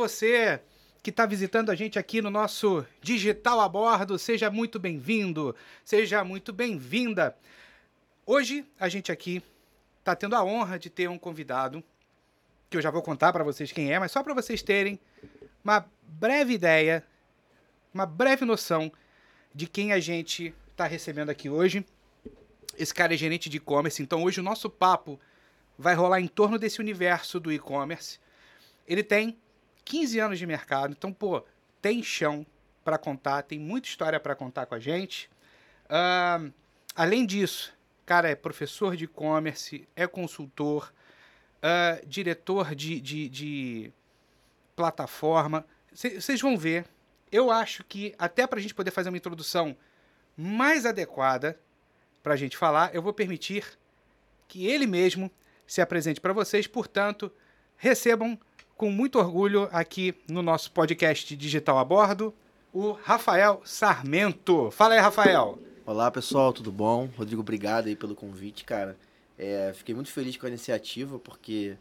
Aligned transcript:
Você 0.00 0.58
que 1.02 1.10
está 1.10 1.26
visitando 1.26 1.68
a 1.68 1.74
gente 1.74 1.98
aqui 1.98 2.22
no 2.22 2.30
nosso 2.30 2.86
Digital 3.02 3.60
a 3.60 3.68
Bordo, 3.68 4.18
seja 4.18 4.50
muito 4.50 4.78
bem-vindo, 4.78 5.54
seja 5.84 6.24
muito 6.24 6.54
bem-vinda. 6.54 7.36
Hoje 8.24 8.64
a 8.78 8.88
gente 8.88 9.12
aqui 9.12 9.42
está 9.98 10.16
tendo 10.16 10.34
a 10.36 10.42
honra 10.42 10.78
de 10.78 10.88
ter 10.88 11.06
um 11.10 11.18
convidado, 11.18 11.84
que 12.70 12.78
eu 12.78 12.80
já 12.80 12.90
vou 12.90 13.02
contar 13.02 13.30
para 13.30 13.44
vocês 13.44 13.72
quem 13.72 13.92
é, 13.92 13.98
mas 13.98 14.10
só 14.10 14.22
para 14.22 14.32
vocês 14.32 14.62
terem 14.62 14.98
uma 15.62 15.84
breve 16.02 16.54
ideia, 16.54 17.04
uma 17.92 18.06
breve 18.06 18.46
noção 18.46 18.90
de 19.54 19.66
quem 19.66 19.92
a 19.92 20.00
gente 20.00 20.54
está 20.70 20.86
recebendo 20.86 21.28
aqui 21.28 21.50
hoje. 21.50 21.84
Esse 22.78 22.94
cara 22.94 23.12
é 23.12 23.18
gerente 23.18 23.50
de 23.50 23.58
e-commerce, 23.58 24.02
então 24.02 24.22
hoje 24.24 24.40
o 24.40 24.42
nosso 24.42 24.70
papo 24.70 25.20
vai 25.76 25.94
rolar 25.94 26.22
em 26.22 26.26
torno 26.26 26.58
desse 26.58 26.80
universo 26.80 27.38
do 27.38 27.52
e-commerce. 27.52 28.18
Ele 28.88 29.02
tem 29.02 29.36
15 29.84 30.18
anos 30.18 30.38
de 30.38 30.46
mercado, 30.46 30.94
então, 30.96 31.12
pô, 31.12 31.44
tem 31.80 32.02
chão 32.02 32.46
para 32.84 32.98
contar, 32.98 33.42
tem 33.42 33.58
muita 33.58 33.88
história 33.88 34.18
para 34.18 34.34
contar 34.34 34.66
com 34.66 34.74
a 34.74 34.80
gente. 34.80 35.30
Uh, 35.86 36.52
além 36.94 37.26
disso, 37.26 37.72
cara 38.06 38.28
é 38.28 38.34
professor 38.34 38.96
de 38.96 39.04
e-commerce, 39.04 39.88
é 39.94 40.06
consultor, 40.06 40.92
uh, 41.58 42.06
diretor 42.06 42.74
de, 42.74 43.00
de, 43.00 43.28
de 43.28 43.92
plataforma. 44.74 45.64
Vocês 45.92 46.40
vão 46.40 46.56
ver. 46.56 46.86
Eu 47.30 47.50
acho 47.50 47.84
que, 47.84 48.14
até 48.18 48.46
para 48.46 48.58
a 48.58 48.62
gente 48.62 48.74
poder 48.74 48.90
fazer 48.90 49.08
uma 49.08 49.18
introdução 49.18 49.76
mais 50.36 50.84
adequada 50.84 51.60
para 52.22 52.34
a 52.34 52.36
gente 52.36 52.56
falar, 52.56 52.94
eu 52.94 53.00
vou 53.00 53.12
permitir 53.12 53.64
que 54.48 54.66
ele 54.66 54.86
mesmo 54.86 55.30
se 55.66 55.80
apresente 55.80 56.20
para 56.20 56.32
vocês. 56.32 56.66
Portanto, 56.66 57.32
recebam 57.76 58.36
com 58.80 58.90
muito 58.90 59.18
orgulho 59.18 59.68
aqui 59.72 60.14
no 60.26 60.40
nosso 60.40 60.72
podcast 60.72 61.36
Digital 61.36 61.76
a 61.76 61.84
Bordo 61.84 62.32
o 62.72 62.92
Rafael 62.92 63.60
Sarmento. 63.62 64.70
Fala 64.70 64.94
aí, 64.94 65.00
Rafael. 65.00 65.58
Olá, 65.84 66.10
pessoal, 66.10 66.50
tudo 66.50 66.72
bom? 66.72 67.06
Rodrigo, 67.14 67.42
obrigado 67.42 67.88
aí 67.88 67.94
pelo 67.94 68.14
convite, 68.14 68.64
cara. 68.64 68.96
É, 69.36 69.70
fiquei 69.74 69.94
muito 69.94 70.10
feliz 70.10 70.38
com 70.38 70.46
a 70.46 70.48
iniciativa, 70.48 71.18
porque 71.18 71.76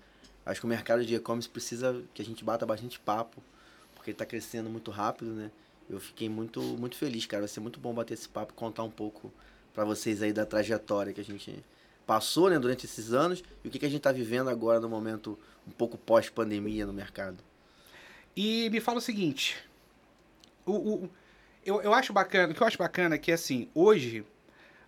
acho 0.45 0.59
que 0.59 0.65
o 0.65 0.69
mercado 0.69 1.05
de 1.05 1.15
e-commerce 1.15 1.47
precisa 1.47 2.03
que 2.13 2.21
a 2.21 2.25
gente 2.25 2.43
bata 2.43 2.65
bastante 2.65 2.99
papo, 2.99 3.41
porque 3.95 4.09
ele 4.09 4.15
está 4.15 4.25
crescendo 4.25 4.69
muito 4.69 4.91
rápido, 4.91 5.31
né? 5.31 5.51
Eu 5.89 6.01
fiquei 6.01 6.27
muito, 6.27 6.61
muito 6.61 6.97
feliz, 6.97 7.25
cara. 7.25 7.43
Vai 7.43 7.47
ser 7.47 7.61
muito 7.61 7.79
bom 7.79 7.93
bater 7.93 8.15
esse 8.15 8.27
papo, 8.27 8.53
contar 8.53 8.83
um 8.83 8.91
pouco 8.91 9.31
para 9.73 9.85
vocês 9.85 10.21
aí 10.21 10.33
da 10.33 10.45
trajetória 10.45 11.13
que 11.13 11.21
a 11.21 11.23
gente 11.23 11.63
passou 12.09 12.49
né, 12.49 12.57
durante 12.57 12.87
esses 12.87 13.13
anos 13.13 13.43
e 13.63 13.67
o 13.67 13.71
que, 13.71 13.77
que 13.77 13.85
a 13.85 13.87
gente 13.87 13.99
está 13.99 14.11
vivendo 14.11 14.49
agora 14.49 14.79
no 14.79 14.89
momento 14.89 15.37
um 15.67 15.69
pouco 15.69 15.95
pós-pandemia 15.95 16.83
no 16.83 16.91
mercado. 16.91 17.37
E 18.35 18.67
me 18.71 18.79
fala 18.79 18.97
o 18.97 19.01
seguinte, 19.01 19.55
o, 20.65 20.71
o, 20.71 21.09
eu, 21.63 21.83
eu 21.83 21.93
acho 21.93 22.11
bacana, 22.11 22.51
o 22.51 22.55
que 22.55 22.63
eu 22.63 22.65
acho 22.65 22.79
bacana 22.79 23.13
é 23.13 23.17
que 23.19 23.31
assim, 23.31 23.69
hoje 23.75 24.25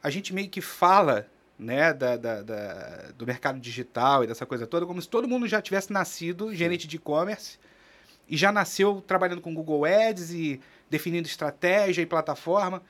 a 0.02 0.10
gente 0.10 0.34
meio 0.34 0.50
que 0.50 0.62
fala 0.62 1.28
né, 1.60 1.94
da, 1.94 2.18
da, 2.18 2.42
da, 2.42 3.12
do 3.16 3.28
mercado 3.28 3.60
digital 3.60 4.24
e 4.24 4.28
dessa 4.28 4.48
coisa 4.48 4.66
toda, 4.66 4.88
como 4.88 5.00
se 5.00 5.08
todo 5.08 5.28
mundo 5.28 5.48
já 5.48 5.62
tivesse 5.62 5.94
nascido 5.94 6.56
gerente 6.56 6.88
de 6.88 6.96
e-commerce 6.96 7.60
e 8.28 8.36
já 8.36 8.52
nasceu 8.52 9.00
trabalhando 9.00 9.42
com 9.42 9.54
Google 9.54 9.86
Ads 9.86 10.32
e 10.32 10.60
definindo 10.90 11.28
estratégia 11.28 12.02
e 12.02 12.06
plataforma. 12.08 12.82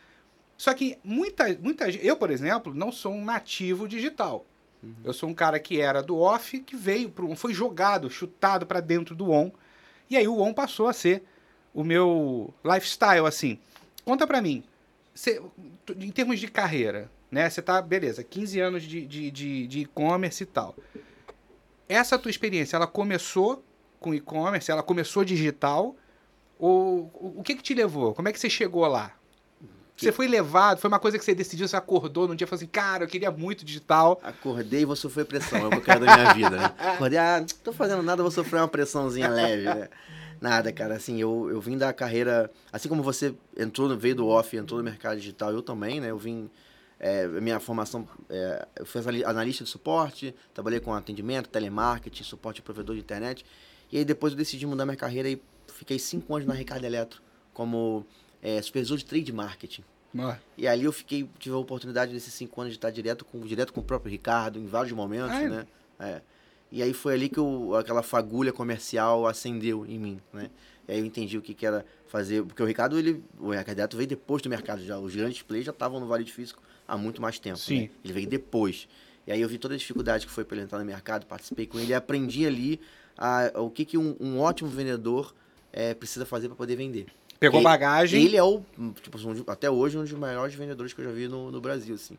Só 0.61 0.75
que 0.75 0.99
muita, 1.03 1.57
muita 1.59 1.89
eu, 1.89 2.15
por 2.15 2.29
exemplo, 2.29 2.71
não 2.71 2.91
sou 2.91 3.11
um 3.11 3.25
nativo 3.25 3.87
digital. 3.87 4.45
Uhum. 4.83 4.93
Eu 5.03 5.11
sou 5.11 5.27
um 5.27 5.33
cara 5.33 5.59
que 5.59 5.81
era 5.81 6.03
do 6.03 6.19
off, 6.19 6.59
que 6.59 6.75
veio 6.75 7.09
para 7.09 7.25
um, 7.25 7.35
foi 7.35 7.51
jogado, 7.51 8.11
chutado 8.11 8.63
para 8.67 8.79
dentro 8.79 9.15
do 9.15 9.31
on. 9.31 9.51
E 10.07 10.15
aí 10.15 10.27
o 10.27 10.39
on 10.39 10.53
passou 10.53 10.87
a 10.87 10.93
ser 10.93 11.23
o 11.73 11.83
meu 11.83 12.53
lifestyle, 12.63 13.25
assim. 13.25 13.57
Conta 14.05 14.27
para 14.27 14.39
mim, 14.39 14.63
cê, 15.15 15.41
em 15.97 16.11
termos 16.11 16.39
de 16.39 16.47
carreira, 16.47 17.09
né? 17.31 17.49
Você 17.49 17.63
tá, 17.63 17.81
beleza, 17.81 18.23
15 18.23 18.59
anos 18.59 18.83
de 18.83 19.79
e-commerce 19.79 20.37
de, 20.37 20.43
de, 20.43 20.51
e 20.51 20.53
tal. 20.53 20.75
Essa 21.89 22.19
tua 22.19 22.29
experiência, 22.29 22.75
ela 22.75 22.85
começou 22.85 23.65
com 23.99 24.13
e-commerce, 24.13 24.69
ela 24.69 24.83
começou 24.83 25.25
digital, 25.25 25.95
ou 26.59 27.09
o 27.15 27.41
que 27.41 27.55
que 27.55 27.63
te 27.63 27.73
levou? 27.73 28.13
Como 28.13 28.29
é 28.29 28.31
que 28.31 28.39
você 28.39 28.47
chegou 28.47 28.85
lá? 28.85 29.19
Você 30.05 30.11
foi 30.11 30.27
levado, 30.27 30.79
foi 30.79 30.87
uma 30.87 30.99
coisa 30.99 31.17
que 31.17 31.23
você 31.23 31.35
decidiu, 31.35 31.67
você 31.67 31.75
acordou 31.75 32.27
num 32.27 32.35
dia 32.35 32.45
e 32.45 32.47
falou 32.47 32.57
assim, 32.57 32.67
cara, 32.67 33.03
eu 33.03 33.07
queria 33.07 33.31
muito 33.31 33.63
digital. 33.63 34.19
Acordei 34.23 34.81
e 34.81 34.85
vou 34.85 34.95
sofrer 34.95 35.25
pressão, 35.25 35.59
é 35.59 35.67
o 35.67 35.69
que 35.69 35.77
eu 35.77 35.81
quero 35.81 36.05
da 36.05 36.15
minha 36.15 36.33
vida, 36.33 36.49
né? 36.49 36.73
Acordei, 36.77 37.19
ah, 37.19 37.39
não 37.39 37.47
tô 37.63 37.71
fazendo 37.71 38.01
nada, 38.01 38.21
vou 38.21 38.31
sofrer 38.31 38.59
uma 38.59 38.67
pressãozinha 38.67 39.29
leve, 39.29 39.65
né? 39.65 39.89
Nada, 40.41 40.71
cara, 40.73 40.95
assim, 40.95 41.21
eu, 41.21 41.49
eu 41.51 41.61
vim 41.61 41.77
da 41.77 41.93
carreira, 41.93 42.49
assim 42.73 42.89
como 42.89 43.03
você 43.03 43.35
entrou, 43.55 43.95
veio 43.95 44.15
do 44.15 44.27
off, 44.27 44.57
entrou 44.57 44.79
no 44.79 44.83
mercado 44.83 45.17
digital, 45.17 45.51
eu 45.51 45.61
também, 45.61 46.01
né? 46.01 46.09
Eu 46.09 46.17
vim, 46.17 46.49
é, 46.99 47.27
minha 47.27 47.59
formação, 47.59 48.07
é, 48.27 48.67
eu 48.77 48.85
fui 48.85 49.01
analista 49.23 49.63
de 49.63 49.69
suporte, 49.69 50.33
trabalhei 50.51 50.79
com 50.79 50.91
atendimento, 50.93 51.47
telemarketing, 51.47 52.23
suporte 52.23 52.55
de 52.55 52.63
provedor 52.63 52.95
de 52.95 53.01
internet, 53.01 53.45
e 53.91 53.99
aí 53.99 54.05
depois 54.05 54.33
eu 54.33 54.37
decidi 54.37 54.65
mudar 54.65 54.83
minha 54.83 54.97
carreira 54.97 55.29
e 55.29 55.39
fiquei 55.67 55.99
cinco 55.99 56.35
anos 56.35 56.47
na 56.47 56.55
Ricardo 56.55 56.85
Eletro, 56.85 57.21
como 57.53 58.03
é, 58.41 58.59
supervisor 58.61 58.97
de 58.97 59.05
trade 59.05 59.31
marketing. 59.31 59.83
Ah. 60.17 60.37
E 60.57 60.67
ali 60.67 60.85
eu 60.85 60.91
fiquei, 60.91 61.29
tive 61.39 61.55
a 61.55 61.57
oportunidade 61.57 62.13
nesses 62.13 62.33
cinco 62.33 62.59
anos 62.59 62.73
de 62.73 62.77
estar 62.77 62.89
direto 62.89 63.23
com, 63.25 63.39
direto 63.41 63.71
com 63.73 63.81
o 63.81 63.83
próprio 63.83 64.11
Ricardo, 64.11 64.59
em 64.59 64.65
vários 64.65 64.91
momentos, 64.93 65.31
Ai. 65.31 65.49
né? 65.49 65.67
É. 65.99 66.21
E 66.71 66.81
aí 66.81 66.93
foi 66.93 67.13
ali 67.13 67.27
que 67.27 67.37
eu, 67.37 67.75
aquela 67.75 68.01
fagulha 68.01 68.53
comercial 68.53 69.27
acendeu 69.27 69.85
em 69.85 69.99
mim, 69.99 70.21
né? 70.31 70.49
E 70.87 70.93
aí 70.93 70.99
eu 70.99 71.05
entendi 71.05 71.37
o 71.37 71.41
que, 71.41 71.53
que 71.53 71.65
era 71.65 71.85
fazer, 72.07 72.43
porque 72.43 72.61
o 72.61 72.65
Ricardo, 72.65 72.97
ele, 72.97 73.23
o 73.39 73.51
Ricardo 73.51 73.95
veio 73.95 74.07
depois 74.07 74.41
do 74.41 74.49
mercado 74.49 74.83
já, 74.83 74.97
os 74.97 75.15
grandes 75.15 75.41
players 75.41 75.65
já 75.65 75.71
estavam 75.71 75.99
no 75.99 76.07
Vale 76.07 76.23
de 76.23 76.31
Físico 76.31 76.61
há 76.87 76.97
muito 76.97 77.21
mais 77.21 77.39
tempo, 77.39 77.57
Sim. 77.57 77.81
Né? 77.81 77.89
Ele 78.03 78.13
veio 78.13 78.27
depois. 78.27 78.87
E 79.27 79.31
aí 79.31 79.41
eu 79.41 79.47
vi 79.47 79.57
toda 79.57 79.75
a 79.75 79.77
dificuldade 79.77 80.25
que 80.25 80.31
foi 80.31 80.43
para 80.43 80.57
ele 80.57 80.65
entrar 80.65 80.79
no 80.79 80.85
mercado, 80.85 81.25
participei 81.25 81.67
com 81.67 81.79
ele 81.79 81.91
e 81.91 81.93
aprendi 81.93 82.45
ali 82.45 82.79
a, 83.17 83.57
a, 83.57 83.61
o 83.61 83.69
que, 83.69 83.85
que 83.85 83.97
um, 83.97 84.15
um 84.19 84.39
ótimo 84.39 84.69
vendedor 84.69 85.33
é, 85.71 85.93
precisa 85.93 86.25
fazer 86.25 86.47
para 86.47 86.57
poder 86.57 86.75
vender. 86.75 87.07
Pegou 87.41 87.59
ele, 87.59 87.63
bagagem. 87.63 88.23
Ele 88.23 88.37
é 88.37 88.43
o, 88.43 88.61
tipo, 89.01 89.17
até 89.47 89.67
hoje, 89.67 89.97
um 89.97 90.03
dos 90.03 90.11
maiores 90.11 90.53
vendedores 90.53 90.93
que 90.93 91.01
eu 91.01 91.05
já 91.05 91.11
vi 91.11 91.27
no, 91.27 91.49
no 91.49 91.59
Brasil, 91.59 91.95
assim. 91.95 92.15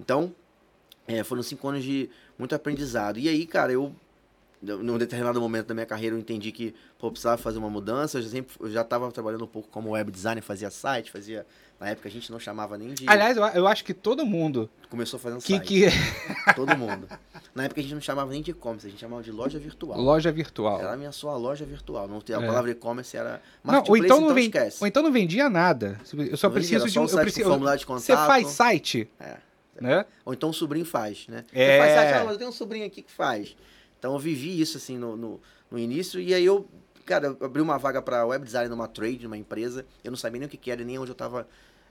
Então, 0.00 0.34
é, 1.06 1.22
foram 1.22 1.44
cinco 1.44 1.68
anos 1.68 1.84
de 1.84 2.10
muito 2.36 2.56
aprendizado. 2.56 3.20
E 3.20 3.28
aí, 3.28 3.46
cara, 3.46 3.72
eu, 3.72 3.94
num 4.60 4.98
determinado 4.98 5.40
momento 5.40 5.68
da 5.68 5.74
minha 5.74 5.86
carreira, 5.86 6.16
eu 6.16 6.18
entendi 6.18 6.50
que, 6.50 6.74
pô, 6.98 7.08
precisava 7.08 7.40
fazer 7.40 7.56
uma 7.56 7.70
mudança. 7.70 8.18
Eu 8.18 8.22
já, 8.22 8.30
sempre, 8.30 8.56
eu 8.58 8.68
já 8.68 8.80
estava 8.80 9.12
trabalhando 9.12 9.44
um 9.44 9.48
pouco 9.48 9.68
como 9.68 9.90
web 9.90 10.10
designer, 10.10 10.42
fazia 10.42 10.70
site, 10.70 11.12
fazia 11.12 11.46
na 11.78 11.90
época 11.90 12.08
a 12.08 12.10
gente 12.10 12.32
não 12.32 12.40
chamava 12.40 12.76
nem 12.76 12.92
de. 12.92 13.08
Aliás, 13.08 13.36
eu, 13.36 13.44
eu 13.44 13.68
acho 13.68 13.84
que 13.84 13.94
todo 13.94 14.26
mundo. 14.26 14.68
Começou 14.90 15.20
fazendo 15.20 15.40
que, 15.40 15.54
site. 15.54 15.66
Que... 15.66 16.54
todo 16.56 16.76
mundo. 16.76 17.06
Na 17.54 17.64
época 17.64 17.80
a 17.80 17.82
gente 17.82 17.94
não 17.94 18.00
chamava 18.00 18.30
nem 18.30 18.42
de 18.42 18.50
e-commerce, 18.50 18.86
a 18.86 18.90
gente 18.90 19.00
chamava 19.00 19.22
de 19.22 19.32
loja 19.32 19.58
virtual. 19.58 20.00
Loja 20.00 20.30
virtual. 20.30 20.80
Era 20.80 20.92
a 20.92 20.96
minha 20.96 21.12
só 21.12 21.36
loja 21.36 21.64
virtual. 21.64 22.06
Não, 22.06 22.16
a 22.18 22.42
é. 22.42 22.46
palavra 22.46 22.70
e-commerce 22.70 23.16
era. 23.16 23.42
Não, 23.64 23.82
ou 23.88 23.96
então, 23.96 24.20
não 24.20 24.30
então 24.30 24.38
esquece. 24.38 24.78
Ou 24.80 24.86
então 24.86 25.02
não 25.02 25.12
vendia 25.12 25.48
nada. 25.48 26.00
Eu 26.12 26.36
só 26.36 26.48
não 26.48 26.54
preciso 26.54 26.84
vendia, 26.84 26.92
de 26.92 26.98
um. 26.98 27.16
eu 27.16 27.22
preciso, 27.22 27.48
formulário 27.48 27.80
de 27.80 27.86
contato. 27.86 28.04
Você 28.04 28.14
faz 28.14 28.48
site. 28.48 29.10
É. 29.18 29.36
Né? 29.80 30.04
Ou 30.24 30.34
então 30.34 30.50
o 30.50 30.54
sobrinho 30.54 30.84
faz, 30.84 31.26
né? 31.28 31.44
É. 31.52 31.72
Você 31.72 31.78
faz 31.78 31.94
site, 31.94 32.12
ah, 32.14 32.24
mas 32.24 32.32
eu 32.32 32.38
tenho 32.38 32.50
um 32.50 32.52
sobrinho 32.52 32.86
aqui 32.86 33.02
que 33.02 33.12
faz. 33.12 33.56
Então 33.98 34.12
eu 34.12 34.18
vivi 34.18 34.60
isso 34.60 34.76
assim 34.76 34.96
no, 34.96 35.16
no, 35.16 35.40
no 35.70 35.78
início 35.78 36.20
e 36.20 36.34
aí 36.34 36.44
eu, 36.44 36.66
cara, 37.04 37.36
eu 37.40 37.46
abri 37.46 37.62
uma 37.62 37.78
vaga 37.78 38.02
para 38.02 38.24
web 38.26 38.44
design 38.44 38.68
numa 38.68 38.88
trade, 38.88 39.24
numa 39.24 39.36
empresa. 39.36 39.84
Eu 40.02 40.10
não 40.10 40.18
sabia 40.18 40.40
nem 40.40 40.46
o 40.46 40.50
que, 40.50 40.56
que 40.56 40.70
era, 40.70 40.84
nem 40.84 40.98
onde 40.98 41.10
eu 41.10 41.14
estava 41.14 41.46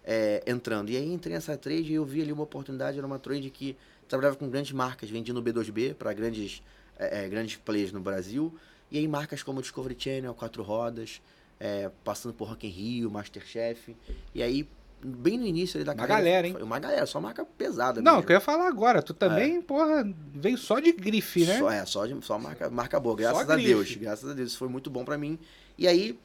é, 0.08 0.42
entrando. 0.48 0.90
E 0.90 0.98
aí 0.98 1.12
entrei 1.12 1.34
nessa 1.34 1.58
trade 1.58 1.92
e 1.92 1.96
eu 1.96 2.06
vi 2.06 2.22
ali 2.22 2.32
uma 2.32 2.44
oportunidade, 2.44 2.98
era 2.98 3.06
uma 3.06 3.20
trade 3.20 3.50
que 3.50 3.76
trabalhava 4.08 4.36
com 4.36 4.50
grandes 4.50 4.72
marcas, 4.72 5.10
vendia 5.10 5.34
no 5.34 5.42
B2B 5.42 5.94
para 5.94 6.14
grandes, 6.14 6.62
é, 6.98 7.26
é, 7.26 7.30
grandes 7.30 7.58
players 7.58 7.92
no 7.92 8.00
Brasil. 8.00 8.54
E 8.92 8.98
aí 8.98 9.08
marcas 9.08 9.44
como 9.44 9.62
Discovery 9.62 9.96
Channel, 9.98 10.34
Quatro 10.34 10.64
Rodas, 10.64 11.22
é, 11.60 11.92
passando 12.04 12.34
por 12.34 12.48
Rock 12.48 12.68
in 12.68 12.70
Rio, 12.70 13.12
Masterchef. 13.12 13.96
E 14.34 14.42
aí, 14.42 14.68
bem 15.04 15.38
no 15.38 15.46
início 15.46 15.78
ali 15.78 15.84
da 15.84 15.92
uma 15.92 16.08
carreira... 16.08 16.22
Uma 16.22 16.24
galera, 16.24 16.48
hein? 16.48 16.58
Uma 16.62 16.80
galera, 16.80 17.06
só 17.06 17.20
marca 17.20 17.46
pesada 17.46 18.02
Não, 18.02 18.18
mesmo. 18.18 18.30
eu 18.30 18.34
ia 18.36 18.40
falar 18.40 18.68
agora. 18.68 19.02
Tu 19.02 19.14
também, 19.14 19.58
é. 19.58 19.62
porra, 19.62 20.10
veio 20.34 20.58
só 20.58 20.80
de 20.80 20.92
grife, 20.92 21.46
né? 21.46 21.60
Só, 21.60 21.72
é, 21.72 21.86
só, 21.86 22.06
de, 22.06 22.26
só 22.26 22.40
marca, 22.40 22.70
marca 22.70 23.00
boa. 23.00 23.16
Graças 23.16 23.50
a 23.50 23.56
Deus. 23.56 23.96
Graças 23.96 24.30
a 24.30 24.34
Deus. 24.34 24.52
Isso 24.52 24.58
foi 24.58 24.70
muito 24.70 24.90
bom 24.90 25.04
para 25.04 25.18
mim. 25.18 25.38
E 25.78 25.88
aí, 25.88 26.18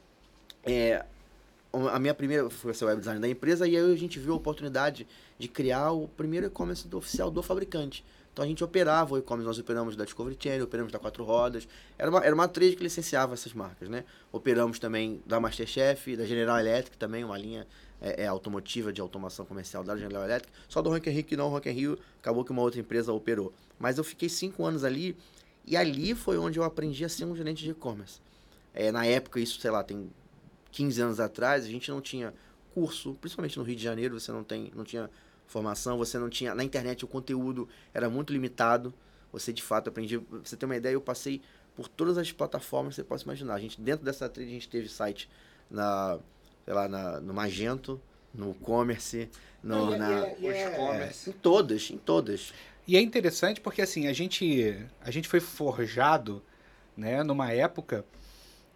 é, 0.64 1.04
a 1.72 1.98
minha 1.98 2.14
primeira 2.14 2.48
foi 2.50 2.74
ser 2.74 2.84
web 2.84 2.98
design 2.98 3.20
da 3.20 3.28
empresa 3.28 3.66
e 3.66 3.76
aí 3.76 3.92
a 3.92 3.96
gente 3.96 4.18
viu 4.18 4.34
a 4.34 4.36
oportunidade 4.36 5.06
de 5.38 5.48
criar 5.48 5.92
o 5.92 6.06
primeiro 6.06 6.46
e-commerce 6.46 6.86
oficial 6.94 7.30
do 7.30 7.42
fabricante. 7.42 8.04
Então 8.32 8.44
a 8.44 8.48
gente 8.48 8.64
operava 8.64 9.14
o 9.14 9.18
e-commerce, 9.18 9.46
nós 9.46 9.58
operamos 9.58 9.94
da 9.94 10.04
Discovery 10.04 10.36
Channel, 10.40 10.64
operamos 10.64 10.90
da 10.90 10.98
Quatro 10.98 11.22
Rodas. 11.22 11.68
Era 11.98 12.10
uma, 12.10 12.24
era 12.24 12.34
uma 12.34 12.48
trade 12.48 12.76
que 12.76 12.82
licenciava 12.82 13.34
essas 13.34 13.52
marcas, 13.52 13.88
né? 13.88 14.04
Operamos 14.30 14.78
também 14.78 15.22
da 15.26 15.38
Masterchef, 15.38 16.16
da 16.16 16.24
General 16.24 16.58
Electric 16.58 16.96
também, 16.96 17.24
uma 17.24 17.36
linha 17.36 17.66
é, 18.00 18.24
é, 18.24 18.26
automotiva 18.26 18.90
de 18.90 19.00
automação 19.02 19.44
comercial 19.44 19.84
da 19.84 19.96
General 19.96 20.24
Electric. 20.24 20.52
Só 20.66 20.80
do 20.80 20.88
Rock 20.88 21.10
in 21.10 21.12
Rio 21.12 21.24
que 21.24 21.36
não, 21.36 21.48
Rock 21.50 21.68
in 21.68 21.72
Rio 21.72 21.98
acabou 22.20 22.42
que 22.42 22.50
uma 22.50 22.62
outra 22.62 22.80
empresa 22.80 23.12
operou. 23.12 23.52
Mas 23.78 23.98
eu 23.98 24.04
fiquei 24.04 24.30
cinco 24.30 24.64
anos 24.64 24.82
ali 24.82 25.14
e 25.66 25.76
ali 25.76 26.14
foi 26.14 26.38
onde 26.38 26.58
eu 26.58 26.64
aprendi 26.64 27.04
a 27.04 27.10
ser 27.10 27.26
um 27.26 27.36
gerente 27.36 27.62
de 27.62 27.70
e-commerce. 27.70 28.18
É, 28.74 28.90
na 28.90 29.04
época, 29.04 29.40
isso, 29.40 29.60
sei 29.60 29.70
lá, 29.70 29.84
tem 29.84 30.10
15 30.72 31.00
anos 31.02 31.20
atrás, 31.20 31.64
a 31.64 31.68
gente 31.68 31.90
não 31.90 32.00
tinha 32.00 32.34
curso, 32.74 33.14
principalmente 33.20 33.58
no 33.58 33.64
Rio 33.64 33.76
de 33.76 33.82
Janeiro, 33.82 34.18
você 34.18 34.32
não, 34.32 34.42
tem, 34.42 34.72
não 34.74 34.82
tinha 34.84 35.08
formação, 35.46 35.98
você 35.98 36.18
não 36.18 36.28
tinha. 36.30 36.54
Na 36.54 36.64
internet 36.64 37.04
o 37.04 37.08
conteúdo 37.08 37.68
era 37.94 38.08
muito 38.08 38.32
limitado. 38.32 38.92
Você 39.30 39.52
de 39.52 39.62
fato 39.62 39.88
aprendia. 39.88 40.20
Pra 40.20 40.38
você 40.44 40.56
ter 40.56 40.66
uma 40.66 40.76
ideia, 40.76 40.94
eu 40.94 41.00
passei 41.00 41.40
por 41.74 41.88
todas 41.88 42.18
as 42.18 42.30
plataformas 42.32 42.94
que 42.94 42.96
você 42.96 43.04
possa 43.04 43.24
imaginar. 43.24 43.54
A 43.54 43.58
gente, 43.60 43.80
dentro 43.80 44.04
dessa 44.04 44.28
trilha, 44.28 44.48
a 44.50 44.52
gente 44.52 44.68
teve 44.68 44.88
site 44.88 45.28
na, 45.70 46.18
sei 46.64 46.74
lá, 46.74 46.86
na, 46.88 47.20
no 47.20 47.32
Magento, 47.32 47.98
no 48.34 48.52
Commerce, 48.54 49.30
no, 49.62 49.86
Não, 49.86 49.94
é- 49.94 49.98
na, 49.98 50.10
e 50.10 50.12
é- 50.12 50.36
e 50.40 50.46
é- 50.48 50.72
e-commerce. 50.74 51.30
em 51.30 51.32
todas, 51.32 51.90
em 51.90 51.96
todas. 51.98 52.52
E 52.86 52.94
é 52.96 53.00
interessante 53.00 53.60
porque 53.60 53.80
assim, 53.80 54.06
a 54.06 54.12
gente, 54.12 54.76
a 55.00 55.10
gente 55.10 55.28
foi 55.28 55.40
forjado, 55.40 56.42
né, 56.96 57.22
numa 57.22 57.50
época 57.52 58.04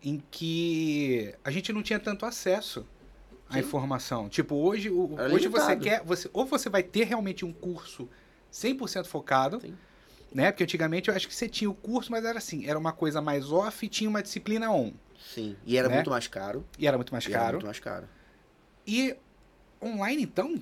em 0.08 0.22
que 0.30 1.34
a 1.42 1.50
gente 1.50 1.72
não 1.72 1.82
tinha 1.82 1.98
tanto 1.98 2.24
acesso 2.24 2.86
à 3.50 3.54
Sim. 3.54 3.58
informação. 3.58 4.28
Tipo, 4.28 4.54
hoje, 4.54 4.88
o- 4.88 5.16
Era 5.18 5.34
hoje 5.34 5.48
você 5.48 5.74
quer, 5.76 6.00
você, 6.04 6.30
ou 6.32 6.46
você 6.46 6.68
vai 6.68 6.84
ter 6.84 7.02
realmente 7.04 7.44
um 7.44 7.52
curso 7.52 8.08
100% 8.52 9.06
focado, 9.08 9.60
Sim. 9.60 9.74
né? 10.32 10.52
Porque 10.52 10.62
antigamente 10.62 11.08
eu 11.08 11.16
acho 11.16 11.26
que 11.26 11.34
você 11.34 11.48
tinha 11.48 11.68
o 11.68 11.74
curso, 11.74 12.12
mas 12.12 12.24
era 12.24 12.38
assim, 12.38 12.66
era 12.68 12.78
uma 12.78 12.92
coisa 12.92 13.20
mais 13.20 13.50
off 13.50 13.84
e 13.84 13.88
tinha 13.88 14.08
uma 14.08 14.22
disciplina 14.22 14.70
on. 14.70 14.92
Sim. 15.18 15.56
E 15.66 15.76
era 15.76 15.88
Né? 15.88 15.96
muito 15.96 16.10
mais 16.10 16.28
caro. 16.28 16.64
E 16.78 16.86
era 16.86 16.96
muito 16.96 17.12
mais 17.12 17.24
e 17.24 17.32
era 17.32 17.38
caro. 17.40 17.52
muito 17.54 17.66
mais 17.66 17.80
caro. 17.80 18.08
E 18.86 19.16
online, 19.82 20.22
então, 20.22 20.54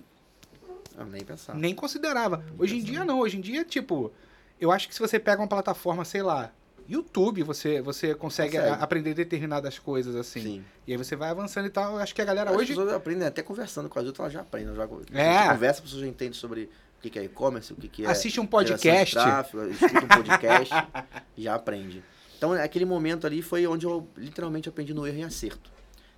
Eu 0.96 1.04
nem 1.04 1.22
pensava. 1.22 1.58
nem 1.58 1.74
considerava. 1.74 2.42
Hoje 2.58 2.78
em 2.78 2.82
dia 2.82 3.04
não, 3.04 3.18
hoje 3.20 3.36
em 3.36 3.42
dia, 3.42 3.62
tipo, 3.62 4.10
eu 4.58 4.72
acho 4.72 4.88
que 4.88 4.94
se 4.94 5.00
você 5.00 5.18
pega 5.20 5.42
uma 5.42 5.48
plataforma, 5.48 6.02
sei 6.02 6.22
lá, 6.22 6.50
YouTube, 6.88 7.42
você, 7.42 7.80
você 7.80 8.14
consegue, 8.14 8.58
Consegue. 8.58 8.82
aprender 8.82 9.14
determinadas 9.14 9.78
coisas 9.78 10.14
assim. 10.16 10.40
Sim. 10.42 10.64
E 10.86 10.92
aí 10.92 10.98
você 10.98 11.16
vai 11.16 11.30
avançando 11.30 11.66
e 11.66 11.70
tal. 11.70 11.94
Eu 11.94 11.98
acho 11.98 12.14
que 12.14 12.20
a 12.20 12.24
galera 12.24 12.50
As 12.50 12.56
hoje. 12.56 12.68
pessoas 12.68 12.92
aprendem 12.92 13.26
até 13.26 13.42
conversando 13.42 13.88
com 13.88 13.98
as 13.98 14.04
outras, 14.06 14.20
elas 14.24 14.32
já 14.32 14.40
aprendem. 14.42 14.74
Já, 14.74 14.84
É. 15.12 15.48
Conversa, 15.48 15.80
a 15.80 15.82
pessoa 15.82 16.00
já 16.02 16.08
entende 16.08 16.36
sobre 16.36 16.68
o 16.98 17.08
que 17.08 17.18
é 17.18 17.24
e-commerce, 17.24 17.72
o 17.72 17.76
que 17.76 18.04
é 18.04 18.08
Assiste 18.08 18.40
um 18.40 18.46
podcast. 18.46 19.14
tráfego, 19.14 19.66
escuta 19.70 20.04
um 20.04 20.08
podcast, 20.08 20.74
já 21.36 21.54
aprende. 21.54 22.02
Então, 22.36 22.52
aquele 22.52 22.84
momento 22.84 23.26
ali 23.26 23.40
foi 23.40 23.66
onde 23.66 23.86
eu 23.86 24.06
literalmente 24.16 24.68
aprendi 24.68 24.92
no 24.92 25.06
erro 25.06 25.18
e 25.18 25.22
acerto. 25.22 25.72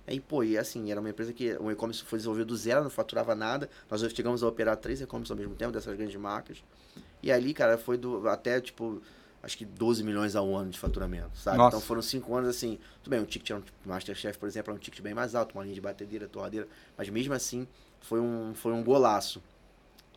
Aí, 0.05 0.19
pô, 0.21 0.41
e 0.43 0.57
assim, 0.57 0.89
era 0.89 0.99
uma 1.01 1.09
empresa 1.09 1.33
que 1.33 1.53
o 1.59 1.69
e-commerce 1.69 2.01
foi 2.03 2.17
desenvolvido 2.17 2.47
do 2.47 2.55
zero, 2.57 2.81
não 2.83 2.89
faturava 2.89 3.35
nada. 3.35 3.69
Nós 3.91 4.01
chegamos 4.13 4.41
a 4.41 4.47
operar 4.47 4.77
três 4.77 5.01
e-commerce 5.01 5.31
ao 5.31 5.37
mesmo 5.37 5.53
tempo, 5.55 5.71
dessas 5.73 5.95
grandes 5.97 6.15
marcas. 6.15 6.63
E 7.21 7.29
ali, 7.31 7.53
cara, 7.53 7.77
foi 7.77 7.97
do, 7.97 8.27
até, 8.29 8.61
tipo, 8.61 9.01
acho 9.47 9.57
que 9.57 9.65
12 9.65 10.03
milhões 10.03 10.35
ao 10.35 10.53
ano 10.53 10.69
de 10.69 10.77
faturamento, 10.77 11.31
sabe? 11.37 11.57
Nossa. 11.57 11.77
Então 11.77 11.87
foram 11.87 12.01
cinco 12.01 12.35
anos 12.35 12.49
assim. 12.49 12.77
Tudo 13.01 13.11
bem, 13.11 13.21
o 13.21 13.25
ticket 13.25 13.49
era 13.51 13.59
um 13.59 13.63
Masterchef, 13.85 14.37
por 14.37 14.47
exemplo, 14.47 14.71
era 14.71 14.77
um 14.77 14.79
ticket 14.79 15.01
bem 15.01 15.13
mais 15.13 15.33
alto, 15.35 15.53
uma 15.55 15.63
linha 15.63 15.73
de 15.73 15.79
batedeira, 15.81 16.27
torradeira. 16.27 16.67
Mas 16.97 17.07
mesmo 17.09 17.33
assim, 17.33 17.65
foi 18.01 18.19
um, 18.19 18.53
foi 18.53 18.73
um 18.73 18.83
golaço. 18.83 19.41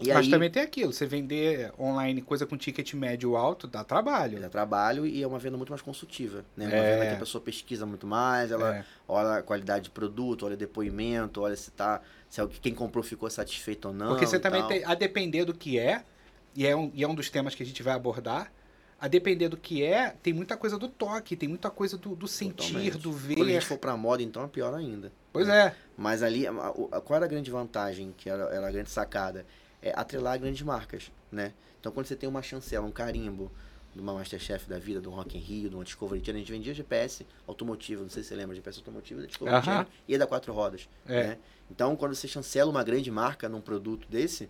E 0.00 0.08
mas 0.08 0.24
aí, 0.24 0.30
também 0.30 0.50
tem 0.50 0.62
aquilo, 0.62 0.92
você 0.94 1.04
vender 1.06 1.72
online 1.78 2.22
coisa 2.22 2.44
com 2.46 2.56
ticket 2.56 2.94
médio 2.94 3.36
alto, 3.36 3.66
dá 3.68 3.84
trabalho. 3.84 4.40
dá 4.40 4.48
trabalho 4.48 5.06
e 5.06 5.22
é 5.22 5.26
uma 5.26 5.38
venda 5.38 5.56
muito 5.58 5.68
mais 5.68 5.82
consultiva, 5.82 6.42
né? 6.56 6.66
Uma 6.66 6.74
É. 6.74 6.94
venda 6.94 7.06
que 7.10 7.14
a 7.14 7.18
pessoa 7.18 7.44
pesquisa 7.44 7.84
muito 7.86 8.06
mais, 8.06 8.50
ela 8.50 8.76
É. 8.78 8.84
olha 9.06 9.34
a 9.36 9.42
qualidade 9.42 9.84
de 9.84 9.90
produto, 9.90 10.46
olha 10.46 10.56
depoimento, 10.56 11.42
olha 11.42 11.54
se 11.54 11.70
tá, 11.70 12.00
se 12.30 12.40
alguém- 12.40 12.58
quem 12.62 12.74
comprou 12.74 13.04
ficou 13.04 13.28
satisfeito 13.30 13.88
ou 13.88 13.94
não. 13.94 14.08
Porque 14.08 14.26
você 14.26 14.40
também 14.40 14.60
tal. 14.62 14.68
tem, 14.70 14.84
a 14.86 14.94
depender 14.94 15.44
do 15.44 15.52
que 15.54 15.78
é, 15.78 16.02
e 16.56 16.66
é, 16.66 16.74
um, 16.74 16.90
e 16.94 17.04
é 17.04 17.06
um 17.08 17.14
dos 17.14 17.28
temas 17.28 17.54
que 17.54 17.62
a 17.62 17.66
gente 17.66 17.82
vai 17.82 17.92
abordar, 17.94 18.50
a 19.00 19.08
depender 19.08 19.48
do 19.48 19.56
que 19.56 19.82
é, 19.82 20.10
tem 20.22 20.32
muita 20.32 20.56
coisa 20.56 20.78
do 20.78 20.86
toque, 20.88 21.34
tem 21.36 21.48
muita 21.48 21.70
coisa 21.70 21.96
do, 21.96 22.14
do 22.14 22.28
sentir, 22.28 22.54
Totalmente. 22.74 22.98
do 22.98 23.10
Quando 23.10 23.42
a 23.42 23.44
ver. 23.46 23.52
gente 23.54 23.66
for 23.66 23.78
pra 23.78 23.96
moda, 23.96 24.22
então 24.22 24.44
é 24.44 24.46
pior 24.46 24.74
ainda. 24.74 25.10
Pois 25.32 25.48
é. 25.48 25.74
Mas 25.96 26.22
ali, 26.22 26.46
a- 26.46 26.50
a- 26.50 27.00
qual 27.00 27.16
era 27.16 27.24
a 27.24 27.28
grande 27.28 27.50
vantagem, 27.50 28.12
que 28.16 28.28
era, 28.28 28.44
era 28.54 28.68
a 28.68 28.70
grande 28.70 28.90
sacada? 28.90 29.46
É 29.82 29.92
atrelar 29.96 30.38
grandes 30.38 30.60
marcas, 30.62 31.10
né? 31.32 31.52
Então, 31.80 31.90
quando 31.90 32.06
você 32.06 32.14
tem 32.16 32.28
uma 32.28 32.42
chancela, 32.42 32.84
um 32.86 32.90
carimbo 32.90 33.50
de 33.94 34.00
uma 34.00 34.12
Masterchef 34.12 34.68
da 34.68 34.78
vida, 34.78 35.00
do 35.00 35.08
Rock 35.10 35.36
in 35.36 35.40
Rio, 35.40 35.70
de 35.70 35.74
uma 35.74 35.82
Discovery 35.82 36.20
Channel, 36.24 36.36
a 36.36 36.44
gente 36.44 36.52
vendia 36.52 36.74
GPS 36.74 37.26
automotivo, 37.46 38.02
não 38.02 38.10
sei 38.10 38.22
se 38.22 38.28
você 38.28 38.34
lembra, 38.36 38.54
GPS 38.54 38.78
automotivo 38.80 39.20
da 39.22 39.26
Discovery 39.26 39.56
Aham. 39.56 39.64
Channel 39.64 39.86
e 40.06 40.18
da 40.18 40.26
Quatro 40.26 40.52
Rodas, 40.52 40.86
É. 41.08 41.28
né? 41.28 41.38
Então, 41.70 41.96
quando 41.96 42.14
você 42.14 42.28
chancela 42.28 42.70
uma 42.70 42.84
grande 42.84 43.10
marca 43.10 43.48
num 43.48 43.60
produto 43.60 44.06
desse, 44.10 44.48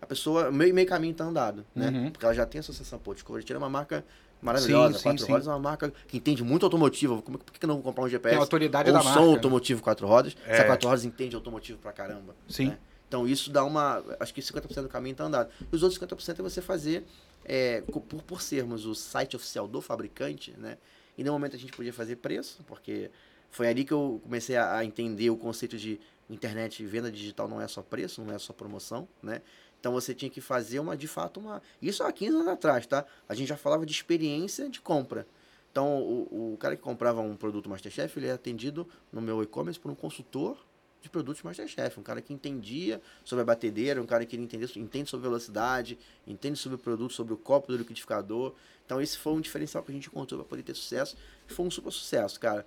a 0.00 0.06
pessoa, 0.06 0.50
meio, 0.50 0.74
meio 0.74 0.86
caminho 0.86 1.14
tá 1.14 1.24
andado, 1.24 1.64
né? 1.74 1.88
Uhum. 1.88 2.10
Porque 2.10 2.24
ela 2.24 2.34
já 2.34 2.46
tem 2.46 2.58
associação, 2.58 2.98
pô, 2.98 3.12
Discovery 3.14 3.46
Channel 3.46 3.60
é 3.60 3.64
uma 3.64 3.70
marca 3.70 4.04
maravilhosa, 4.40 4.94
Sim, 4.94 4.98
sim, 4.98 5.04
Quatro 5.04 5.26
sim. 5.26 5.32
Rodas 5.32 5.46
é 5.46 5.50
uma 5.50 5.58
marca 5.58 5.92
que 6.08 6.16
entende 6.16 6.42
muito 6.42 6.64
automotivo, 6.64 7.20
como, 7.22 7.38
por 7.38 7.52
que 7.52 7.62
eu 7.64 7.68
não 7.68 7.74
vou 7.76 7.84
comprar 7.84 8.02
um 8.04 8.06
Tem 8.06 8.12
GPS? 8.12 8.36
a 8.36 8.40
autoridade 8.40 8.88
ou 8.90 8.94
da 8.96 9.00
som 9.02 9.08
marca. 9.10 9.26
né? 9.26 9.32
automotivo 9.34 9.82
quatro 9.82 10.06
rodas. 10.06 10.32
Se 10.32 10.38
É. 10.50 10.60
a 10.60 10.64
quatro 10.66 10.88
rodas 10.88 11.04
entende 11.04 11.36
automotivo 11.36 11.78
pra 11.78 11.92
caramba. 11.92 12.34
Sim. 12.48 12.68
né? 12.68 12.78
Então 13.06 13.26
isso 13.26 13.50
dá 13.50 13.64
uma. 13.64 14.02
Acho 14.20 14.32
que 14.32 14.40
50% 14.40 14.82
do 14.82 14.88
caminho 14.88 15.16
tá 15.16 15.24
andado. 15.24 15.50
E 15.70 15.74
os 15.76 15.82
outros 15.82 16.00
50% 16.00 16.38
é 16.38 16.42
você 16.42 16.62
fazer. 16.62 17.04
é, 17.44 17.80
por, 17.82 18.00
por 18.02 18.40
sermos 18.42 18.86
o 18.86 18.94
site 18.94 19.34
oficial 19.34 19.66
do 19.66 19.80
fabricante, 19.80 20.54
né? 20.58 20.78
E 21.18 21.24
no 21.24 21.32
momento 21.32 21.56
a 21.56 21.58
gente 21.58 21.72
podia 21.72 21.92
fazer 21.92 22.16
preço, 22.16 22.62
porque 22.66 23.10
foi 23.50 23.66
ali 23.68 23.84
que 23.84 23.92
eu 23.92 24.20
comecei 24.22 24.56
a, 24.56 24.76
a 24.76 24.84
entender 24.84 25.28
o 25.30 25.36
conceito 25.36 25.76
de 25.76 25.98
internet 26.28 26.82
e 26.82 26.86
venda 26.86 27.10
digital 27.10 27.48
não 27.48 27.60
é 27.60 27.66
só 27.66 27.82
preço, 27.82 28.22
não 28.22 28.32
é 28.32 28.38
só 28.38 28.52
promoção, 28.52 29.08
né? 29.22 29.42
Então 29.80 29.92
você 29.92 30.14
tinha 30.14 30.30
que 30.30 30.40
fazer 30.40 30.78
uma, 30.78 30.96
de 30.96 31.08
fato, 31.08 31.40
uma. 31.40 31.62
Isso 31.80 32.02
há 32.04 32.12
15 32.12 32.36
anos 32.36 32.48
atrás, 32.48 32.86
tá? 32.86 33.04
A 33.28 33.34
gente 33.34 33.48
já 33.48 33.56
falava 33.56 33.84
de 33.86 33.92
experiência 33.92 34.68
de 34.68 34.80
compra. 34.80 35.26
Então, 35.72 36.02
o, 36.02 36.52
o 36.54 36.56
cara 36.58 36.76
que 36.76 36.82
comprava 36.82 37.20
um 37.20 37.36
produto 37.36 37.68
Masterchef, 37.70 38.18
ele 38.18 38.26
é 38.26 38.32
atendido 38.32 38.86
no 39.12 39.20
meu 39.22 39.42
e-commerce 39.42 39.78
por 39.78 39.90
um 39.90 39.94
consultor 39.94 40.58
de 41.00 41.08
produtos 41.08 41.42
Masterchef. 41.42 41.98
Um 41.98 42.02
cara 42.02 42.20
que 42.20 42.32
entendia 42.34 43.00
sobre 43.24 43.42
a 43.42 43.44
batedeira, 43.46 44.02
um 44.02 44.06
cara 44.06 44.26
que 44.26 44.36
entende, 44.36 44.78
entende 44.78 45.08
sobre 45.08 45.28
velocidade, 45.28 45.96
entende 46.26 46.58
sobre 46.58 46.74
o 46.74 46.78
produto, 46.78 47.14
sobre 47.14 47.32
o 47.32 47.36
copo 47.36 47.68
do 47.68 47.78
liquidificador. 47.78 48.52
Então, 48.84 49.00
esse 49.00 49.16
foi 49.16 49.32
um 49.32 49.40
diferencial 49.40 49.82
que 49.84 49.92
a 49.92 49.94
gente 49.94 50.08
encontrou 50.08 50.40
para 50.40 50.48
poder 50.48 50.64
ter 50.64 50.74
sucesso. 50.74 51.16
Foi 51.46 51.64
um 51.64 51.70
super 51.70 51.92
sucesso, 51.92 52.38
cara. 52.40 52.66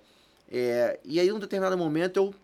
É, 0.50 0.98
e 1.04 1.20
aí, 1.20 1.30
num 1.30 1.38
determinado 1.38 1.76
momento, 1.76 2.16
eu. 2.16 2.34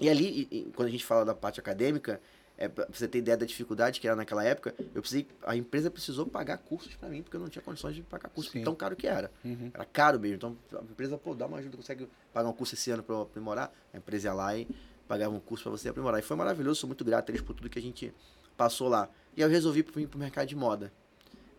E 0.00 0.08
ali, 0.08 0.48
e- 0.50 0.56
e 0.58 0.62
quando 0.74 0.88
a 0.88 0.90
gente 0.90 1.04
fala 1.04 1.24
da 1.24 1.34
parte 1.34 1.60
acadêmica, 1.60 2.20
é, 2.56 2.68
pra 2.68 2.86
você 2.90 3.08
ter 3.08 3.18
ideia 3.18 3.36
da 3.36 3.44
dificuldade 3.44 4.00
que 4.00 4.06
era 4.06 4.16
naquela 4.16 4.44
época, 4.44 4.74
eu 4.94 5.00
precisei, 5.00 5.26
a 5.44 5.56
empresa 5.56 5.90
precisou 5.90 6.26
pagar 6.26 6.58
cursos 6.58 6.94
para 6.94 7.08
mim, 7.08 7.22
porque 7.22 7.36
eu 7.36 7.40
não 7.40 7.48
tinha 7.48 7.62
condições 7.62 7.96
de 7.96 8.02
pagar 8.02 8.28
cursos 8.28 8.52
Sim. 8.52 8.62
tão 8.62 8.74
caro 8.74 8.94
que 8.94 9.06
era. 9.06 9.30
Uhum. 9.44 9.70
Era 9.74 9.84
caro 9.84 10.20
mesmo. 10.20 10.36
Então 10.36 10.56
a 10.72 10.84
empresa, 10.84 11.18
pô, 11.18 11.34
dá 11.34 11.46
uma 11.46 11.58
ajuda, 11.58 11.76
consegue 11.76 12.08
pagar 12.32 12.48
um 12.48 12.52
curso 12.52 12.74
esse 12.74 12.90
ano 12.90 13.02
para 13.02 13.22
aprimorar. 13.22 13.72
A 13.92 13.96
empresa 13.96 14.28
ia 14.28 14.34
lá 14.34 14.56
e 14.56 14.68
pagava 15.08 15.34
um 15.34 15.40
curso 15.40 15.64
para 15.64 15.72
você 15.72 15.88
aprimorar. 15.88 16.20
E 16.20 16.22
foi 16.22 16.36
maravilhoso, 16.36 16.80
sou 16.80 16.88
muito 16.88 17.04
grato 17.04 17.28
a 17.28 17.32
eles 17.32 17.42
por 17.42 17.54
tudo 17.54 17.68
que 17.68 17.78
a 17.78 17.82
gente 17.82 18.14
passou 18.56 18.88
lá. 18.88 19.08
E 19.36 19.42
aí 19.42 19.48
eu 19.48 19.52
resolvi 19.52 19.82
vir 19.82 20.06
pro 20.06 20.18
mercado 20.18 20.46
de 20.46 20.54
moda. 20.54 20.92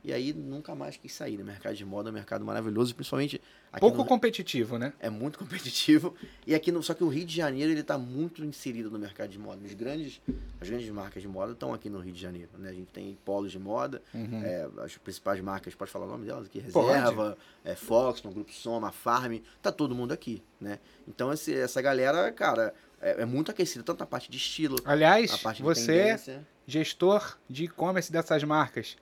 E 0.06 0.14
aí 0.14 0.34
nunca 0.34 0.76
mais 0.76 0.96
quis 0.98 1.12
sair. 1.14 1.36
No 1.38 1.44
mercado 1.44 1.76
de 1.76 1.84
moda 1.84 2.10
é 2.10 2.12
um 2.12 2.14
mercado 2.14 2.46
maravilhoso, 2.46 2.94
principalmente 2.94 3.42
Pouco 3.80 3.98
no- 3.98 4.06
competitivo, 4.06 4.78
né? 4.78 4.94
é 5.00 5.10
muito 5.10 5.40
competitivo. 5.40 6.14
E 6.46 6.54
aqui 6.54 6.72
no, 6.72 6.84
só 6.84 6.94
que 6.94 7.04
o 7.04 7.08
Rio 7.08 7.26
de 7.26 7.36
Janeiro 7.36 7.72
ele 7.72 7.82
está 7.82 7.98
muito 7.98 8.46
inserido 8.46 8.92
no 8.92 9.00
mercado 9.00 9.30
de 9.30 9.40
moda. 9.40 9.60
Os 9.66 9.74
grandes, 9.74 10.22
as 10.62 10.70
grandes 10.70 10.88
marcas 10.92 11.24
de 11.24 11.28
moda 11.28 11.54
estão 11.54 11.74
aqui 11.74 11.90
no 11.90 12.00
Rio 12.00 12.14
de 12.14 12.22
Janeiro. 12.22 12.50
Né? 12.60 12.70
A 12.70 12.74
gente 12.74 12.88
tem 12.94 13.18
polos 13.26 13.52
de 13.52 13.58
moda, 13.58 14.02
Uhum. 14.14 14.42
é, 14.44 14.70
as 14.84 14.96
principais 14.98 15.42
marcas, 15.42 15.74
pode 15.74 15.90
falar 15.90 16.06
o 16.06 16.10
nome 16.10 16.26
delas 16.28 16.46
aqui? 16.46 16.60
Reserva, 16.60 17.36
é, 17.64 17.74
Fox, 17.76 18.22
no 18.22 18.32
Grupo 18.32 18.54
Soma, 18.54 18.92
Farm, 18.92 19.38
tá 19.62 19.72
todo 19.72 19.96
mundo 19.96 20.12
aqui, 20.12 20.42
né? 20.62 20.78
Então 21.08 21.34
esse, 21.34 21.52
essa 21.54 21.82
galera, 21.82 22.32
cara, 22.32 22.74
é, 23.02 23.24
é 23.24 23.26
muito 23.26 23.50
aquecida, 23.50 23.84
tanto 23.84 24.04
a 24.04 24.06
parte 24.06 24.30
de 24.30 24.38
estilo, 24.38 24.78
a 24.86 24.92
Aliás, 24.92 25.36
parte 25.38 25.58
de 25.58 25.64
você, 25.64 25.86
tendência. 26.04 26.48
gestor 26.68 27.38
de 27.50 27.66
e-commerce 27.66 28.12
dessas 28.12 28.44
marcas, 28.44 28.96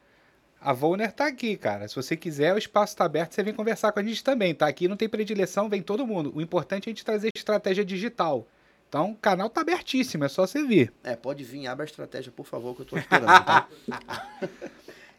a 0.64 0.74
Volner 0.74 1.12
tá 1.12 1.28
aqui, 1.28 1.58
cara. 1.58 1.88
Se 1.88 1.96
você 1.96 2.16
quiser, 2.16 2.54
o 2.54 2.58
espaço 2.58 2.96
tá 2.96 3.04
aberto, 3.06 3.34
você 3.34 3.44
vem 3.44 3.54
conversar 3.54 3.92
com 3.92 4.00
a 4.00 4.04
gente 4.04 4.24
também, 4.24 4.56
tá? 4.56 4.68
Aqui 4.68 4.88
não 4.88 4.96
tem 4.96 5.10
predileção, 5.10 5.70
vem 5.70 5.82
todo 5.82 6.08
mundo. 6.08 6.32
O 6.34 6.42
importante 6.42 6.88
é 6.88 6.90
a 6.90 6.92
gente 6.92 7.04
trazer 7.04 7.30
estratégia 7.36 7.84
digital. 7.84 8.48
Então, 8.88 9.12
o 9.12 9.16
canal 9.16 9.50
tá 9.50 9.62
abertíssimo, 9.62 10.24
é 10.24 10.30
só 10.30 10.48
você 10.48 10.64
vir. 10.64 10.94
É, 11.04 11.16
pode 11.16 11.44
vir, 11.44 11.68
abre 11.68 11.84
a 11.84 11.86
estratégia, 11.86 12.32
por 12.32 12.46
favor, 12.46 12.76
que 12.76 12.84
eu 12.84 12.86
tô 12.86 12.98
esperando, 12.98 13.26
tá? 13.26 13.68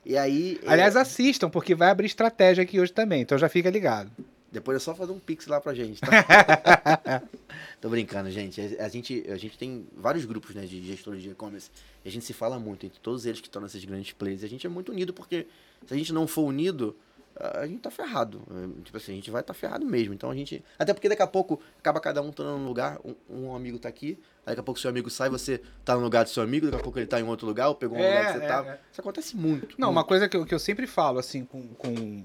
e 0.07 0.17
aí... 0.17 0.61
é, 0.63 0.71
Aliás, 0.71 0.97
assistam, 0.97 1.51
porque 1.51 1.75
vai 1.75 1.91
abrir 1.91 2.07
estratégia 2.07 2.63
aqui 2.63 2.81
hoje 2.81 2.93
também, 2.93 3.23
então 3.23 3.37
já 3.37 3.49
fica 3.49 3.69
ligado. 3.69 4.11
Depois 4.55 4.77
é 4.77 4.79
só 4.79 4.95
fazer 4.95 5.11
um 5.11 5.19
pix 5.19 5.49
lá 5.49 5.61
pra 5.61 5.75
gente, 5.75 6.01
tá? 6.01 7.23
Tô 7.81 7.89
brincando, 7.89 8.31
gente. 8.31 8.61
A, 8.61 8.85
a 8.85 8.89
gente. 8.89 9.25
a 9.29 9.37
gente 9.37 9.59
tem 9.59 9.85
vários 9.97 10.25
grupos 10.25 10.55
né, 10.55 10.65
de 10.65 10.81
gestores 10.81 11.21
de 11.21 11.31
e-commerce. 11.31 11.73
E 12.05 12.09
a 12.09 12.13
gente 12.13 12.25
se 12.25 12.33
fala 12.33 12.57
muito 12.57 12.87
entre 12.87 13.01
todos 13.01 13.27
eles 13.27 13.41
que 13.41 13.49
estão 13.49 13.61
nesses 13.61 13.85
grandes 13.85 14.13
players. 14.13 14.43
E 14.43 14.47
a 14.47 14.49
gente 14.49 14.65
é 14.65 14.71
muito 14.71 14.93
unido, 14.93 15.13
porque 15.13 15.49
se 15.85 15.93
a 15.93 15.97
gente 15.97 16.13
não 16.13 16.29
for 16.29 16.43
unido, 16.43 16.97
a 17.37 17.67
gente 17.67 17.81
tá 17.81 17.91
ferrado. 17.91 18.43
É, 18.49 18.83
Tipo 18.85 18.97
assim, 18.97 19.11
a 19.11 19.15
gente 19.17 19.29
vai 19.29 19.41
estar 19.41 19.53
tá 19.53 19.59
ferrado 19.59 19.85
mesmo. 19.85 20.15
Então 20.15 20.31
a 20.31 20.35
gente. 20.37 20.65
Até 20.79 20.95
porque 20.95 21.09
daqui 21.09 21.23
a 21.23 21.27
pouco 21.27 21.61
acaba 21.81 21.99
cada 21.99 22.23
um 22.23 22.31
estando 22.31 22.57
num 22.57 22.65
lugar. 22.65 23.01
Um, 23.05 23.15
um 23.29 23.57
amigo 23.57 23.77
tá 23.77 23.89
aqui, 23.89 24.17
aí 24.47 24.53
daqui 24.53 24.61
a 24.61 24.63
pouco 24.63 24.79
seu 24.79 24.89
amigo 24.89 25.11
sai, 25.11 25.29
você 25.29 25.61
tá 25.85 25.97
no 25.97 26.03
lugar 26.03 26.23
do 26.23 26.31
seu 26.31 26.45
amigo, 26.45 26.67
daqui 26.67 26.79
a 26.79 26.85
pouco 26.85 26.97
ele 26.97 27.09
tá 27.09 27.19
em 27.19 27.25
outro 27.25 27.45
lugar, 27.45 27.67
ou 27.67 27.75
pegou 27.75 27.99
um 27.99 28.01
lugar 28.01 28.33
que 28.33 28.39
você 28.39 28.47
tava. 28.47 28.79
Isso 28.93 29.01
acontece 29.01 29.37
muito. 29.37 29.75
Não, 29.79 29.89
muito. 29.89 29.99
uma 29.99 30.05
coisa 30.05 30.29
que 30.29 30.37
eu, 30.37 30.47
que 30.47 30.55
eu 30.55 30.61
sempre 30.61 30.87
falo, 30.87 31.19
assim, 31.19 31.45
com, 31.45 31.67
com 31.75 32.23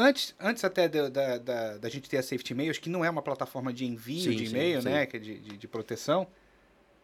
Antes, 0.00 0.32
antes 0.38 0.62
até 0.64 0.88
da, 0.88 1.08
da, 1.08 1.38
da, 1.38 1.78
da 1.78 1.88
gente 1.88 2.08
ter 2.08 2.18
a 2.18 2.22
Safety 2.22 2.54
Mails, 2.54 2.78
que 2.78 2.88
não 2.88 3.04
é 3.04 3.10
uma 3.10 3.20
plataforma 3.20 3.72
de 3.72 3.84
envio 3.84 4.30
Sim, 4.30 4.36
de 4.36 4.46
sim, 4.46 4.54
e-mail, 4.54 4.80
sim. 4.80 4.88
né? 4.88 5.06
Que 5.06 5.16
é 5.16 5.20
de, 5.20 5.38
de, 5.40 5.56
de 5.56 5.68
proteção. 5.68 6.28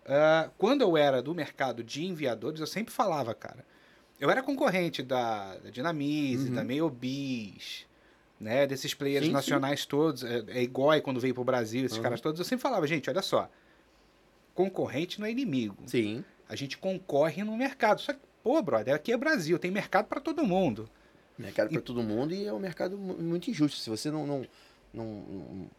ah, 0.06 0.48
quando 0.56 0.82
eu 0.82 0.96
era 0.96 1.20
do 1.20 1.34
mercado 1.34 1.82
de 1.82 2.04
enviadores, 2.04 2.60
eu 2.60 2.66
sempre 2.68 2.94
falava, 2.94 3.34
cara. 3.34 3.64
Eu 4.20 4.30
era 4.30 4.42
concorrente 4.44 5.02
da, 5.02 5.56
da 5.56 5.70
Dinamize, 5.70 6.48
Uhum. 6.50 6.54
da 6.54 6.62
Mailbiz, 6.62 7.84
né? 8.38 8.64
Desses 8.64 8.94
players 8.94 9.24
Sim, 9.24 9.30
sim. 9.30 9.34
nacionais 9.34 9.84
todos. 9.84 10.22
É, 10.22 10.44
é 10.48 10.62
igual 10.62 11.00
quando 11.02 11.18
veio 11.18 11.34
pro 11.34 11.42
Brasil, 11.42 11.84
esses 11.84 11.96
Uhum. 11.98 12.02
caras 12.04 12.20
todos. 12.20 12.38
Eu 12.38 12.44
sempre 12.44 12.62
falava, 12.62 12.86
gente, 12.86 13.10
olha 13.10 13.22
só. 13.22 13.50
Concorrente 14.54 15.18
não 15.18 15.26
é 15.26 15.30
inimigo. 15.32 15.76
Sim. 15.86 16.24
A 16.48 16.54
gente 16.54 16.78
concorre 16.78 17.42
no 17.42 17.56
mercado. 17.56 18.00
Só 18.00 18.12
que, 18.12 18.20
pô, 18.42 18.62
brother, 18.62 18.94
aqui 18.94 19.10
é 19.12 19.16
Brasil, 19.16 19.58
tem 19.58 19.70
mercado 19.70 20.06
para 20.06 20.20
todo 20.20 20.44
mundo. 20.46 20.88
Mercado 21.38 21.70
para 21.70 21.80
todo 21.80 22.02
mundo 22.02 22.32
e 22.32 22.46
é 22.46 22.52
um 22.52 22.58
mercado 22.58 22.96
mu- 22.96 23.16
muito 23.18 23.50
injusto. 23.50 23.78
Se 23.80 23.90
você 23.90 24.10
não, 24.10 24.26
não, 24.26 24.46
não, 24.92 25.70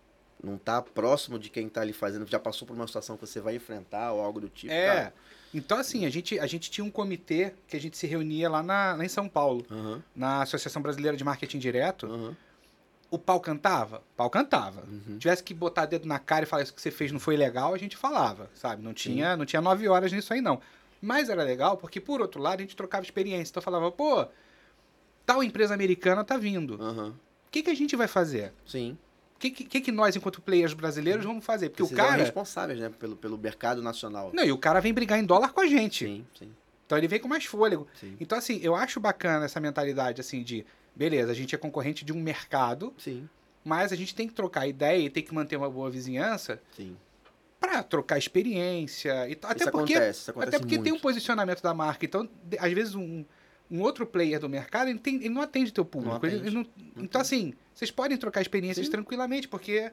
não, 0.43 0.57
tá 0.57 0.81
próximo 0.81 1.39
de 1.39 1.49
quem 1.49 1.69
tá 1.69 1.81
ali 1.81 1.93
fazendo, 1.93 2.25
já 2.29 2.37
passou 2.39 2.67
por 2.67 2.73
uma 2.75 2.85
situação 2.87 3.15
que 3.15 3.25
você 3.25 3.39
vai 3.39 3.55
enfrentar 3.55 4.11
ou 4.11 4.21
algo 4.21 4.41
do 4.41 4.49
tipo. 4.49 4.73
É. 4.73 4.85
cara. 4.87 5.13
Então, 5.53 5.77
assim, 5.77 6.05
a 6.05 6.09
gente, 6.09 6.37
a 6.37 6.45
gente 6.47 6.69
tinha 6.69 6.83
um 6.83 6.91
comitê 6.91 7.53
que 7.67 7.77
a 7.77 7.79
gente 7.79 7.97
se 7.97 8.05
reunia 8.05 8.49
lá, 8.49 8.61
na, 8.61 8.95
lá 8.95 9.05
em 9.05 9.07
São 9.07 9.29
Paulo, 9.29 9.65
Aham, 9.71 10.03
na 10.13 10.41
Associação 10.41 10.81
Brasileira 10.81 11.15
de 11.15 11.23
Marketing 11.23 11.59
Direto. 11.59 12.05
aham, 12.07 12.35
O 13.09 13.17
pau 13.17 13.39
cantava? 13.39 13.99
O 13.99 14.15
pau 14.17 14.29
cantava. 14.29 14.83
uhum. 14.85 15.17
Tivesse 15.17 15.41
que 15.41 15.53
botar 15.53 15.85
dedo 15.85 16.05
na 16.05 16.19
cara 16.19 16.43
e 16.43 16.45
falar 16.45 16.63
isso 16.63 16.73
que 16.73 16.81
você 16.81 16.91
fez 16.91 17.13
não 17.13 17.19
foi 17.21 17.37
legal, 17.37 17.73
a 17.73 17.77
gente 17.77 17.95
falava, 17.95 18.49
sabe? 18.53 18.83
Não 18.83 18.93
tinha, 18.93 19.37
não 19.37 19.45
tinha 19.45 19.61
nove 19.61 19.87
horas 19.87 20.11
nisso 20.11 20.33
aí, 20.33 20.41
não. 20.41 20.59
Mas 21.01 21.29
era 21.29 21.43
legal 21.43 21.77
porque, 21.77 22.01
por 22.01 22.19
outro 22.19 22.41
lado, 22.41 22.59
a 22.59 22.63
gente 22.63 22.75
trocava 22.75 23.05
experiência. 23.05 23.51
Então, 23.51 23.61
eu 23.61 23.63
falava, 23.63 23.89
pô, 23.91 24.27
tal 25.25 25.43
empresa 25.43 25.73
americana 25.73 26.23
tá 26.23 26.37
vindo. 26.37 26.77
aham. 26.81 27.09
O 27.47 27.51
que, 27.55 27.63
que 27.63 27.69
a 27.69 27.73
gente 27.75 27.95
vai 27.95 28.07
fazer? 28.07 28.51
Sim. 28.65 28.97
O 29.35 29.39
que, 29.39 29.49
que, 29.51 29.81
que 29.81 29.91
nós, 29.91 30.15
enquanto 30.15 30.41
players 30.41 30.73
brasileiros, 30.73 31.23
vamos 31.25 31.43
fazer? 31.45 31.69
Porque 31.69 31.83
o 31.83 31.87
são 31.87 31.95
cara... 31.95 32.15
responsáveis, 32.17 32.79
né, 32.79 32.89
pelo, 32.99 33.15
pelo 33.15 33.37
mercado 33.37 33.81
nacional. 33.81 34.31
Não, 34.33 34.43
e 34.43 34.51
o 34.51 34.57
cara 34.57 34.79
vem 34.81 34.93
brigar 34.93 35.19
em 35.19 35.25
dólar 35.25 35.53
com 35.53 35.61
a 35.61 35.67
gente. 35.67 36.05
Sim, 36.05 36.25
sim, 36.37 36.51
Então 36.85 36.97
ele 36.97 37.07
vem 37.07 37.19
com 37.19 37.27
mais 37.27 37.45
fôlego. 37.45 37.87
sim. 37.99 38.15
Então, 38.19 38.37
assim, 38.37 38.59
eu 38.61 38.75
acho 38.75 38.99
bacana 38.99 39.45
essa 39.45 39.59
mentalidade, 39.59 40.19
assim, 40.21 40.43
de... 40.43 40.65
Beleza, 40.95 41.31
a 41.31 41.35
gente 41.35 41.53
é 41.53 41.57
concorrente 41.57 42.03
de 42.05 42.13
um 42.13 42.21
mercado, 42.21 42.93
Sim, 42.97 43.27
mas 43.63 43.91
a 43.91 43.95
gente 43.97 44.15
tem 44.15 44.27
que 44.27 44.33
trocar 44.33 44.65
ideia 44.67 44.99
e 45.05 45.09
tem 45.09 45.21
que 45.23 45.33
manter 45.33 45.57
uma 45.57 45.69
boa 45.69 45.89
vizinhança 45.89 46.61
sim. 46.75 46.95
pra 47.59 47.83
trocar 47.83 48.17
experiência. 48.17 49.29
E, 49.29 49.35
t- 49.35 49.45
até 49.45 49.63
isso 49.63 49.71
porque, 49.71 49.93
acontece, 49.93 50.19
isso 50.21 50.31
acontece 50.31 50.49
até 50.55 50.59
porque 50.59 50.75
tem 50.79 50.91
um 50.91 50.95
muito. 50.95 51.01
posicionamento 51.01 51.61
da 51.61 51.73
marca. 51.73 52.05
Então, 52.05 52.29
às 52.59 52.71
vezes, 52.71 52.95
um, 52.95 53.25
um 53.69 53.81
outro 53.81 54.05
player 54.05 54.39
do 54.39 54.47
mercado, 54.49 54.89
ele, 54.89 54.99
tem- 54.99 55.15
ele 55.15 55.29
não 55.29 55.41
atende 55.41 55.71
teu 55.73 55.83
público. 55.85 56.25
ele- 56.25 56.35
atende, 56.35 56.47
ele 56.49 56.55
não- 56.95 57.03
então, 57.03 57.19
assim, 57.21 57.53
vocês 57.73 57.89
podem 57.91 58.17
trocar 58.17 58.41
experiências 58.41 58.85
Sim. 58.85 58.91
tranquilamente, 58.91 59.47
porque 59.47 59.91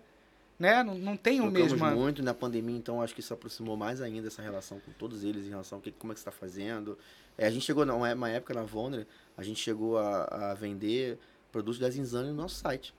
né, 0.58 0.82
não, 0.82 0.94
não 0.94 1.16
tem 1.16 1.40
o 1.40 1.50
Trocamos 1.50 1.72
mesmo... 1.72 1.90
muito 1.96 2.22
na 2.22 2.32
pandemia, 2.32 2.76
então 2.76 3.02
acho 3.02 3.12
que 3.14 3.20
isso 3.20 3.34
aproximou 3.34 3.76
mais 3.76 4.00
ainda 4.00 4.28
essa 4.28 4.40
relação 4.42 4.78
com 4.78 4.92
todos 4.92 5.24
eles 5.24 5.46
em 5.46 5.48
relação 5.48 5.78
ao 5.78 5.82
que, 5.82 5.90
como 5.90 6.12
é 6.12 6.14
que 6.14 6.20
você 6.20 6.28
está 6.28 6.30
fazendo. 6.30 6.96
É, 7.36 7.46
a 7.46 7.50
gente 7.50 7.64
chegou, 7.64 7.84
numa 7.84 8.12
uma 8.14 8.30
época 8.30 8.54
na 8.54 8.62
Vonner, 8.62 9.06
a 9.36 9.42
gente 9.42 9.58
chegou 9.58 9.98
a, 9.98 10.50
a 10.50 10.54
vender 10.54 11.18
produtos 11.50 11.80
da 11.80 11.90
Zinzane 11.90 12.28
no 12.28 12.34
nosso 12.34 12.56
site. 12.56 12.94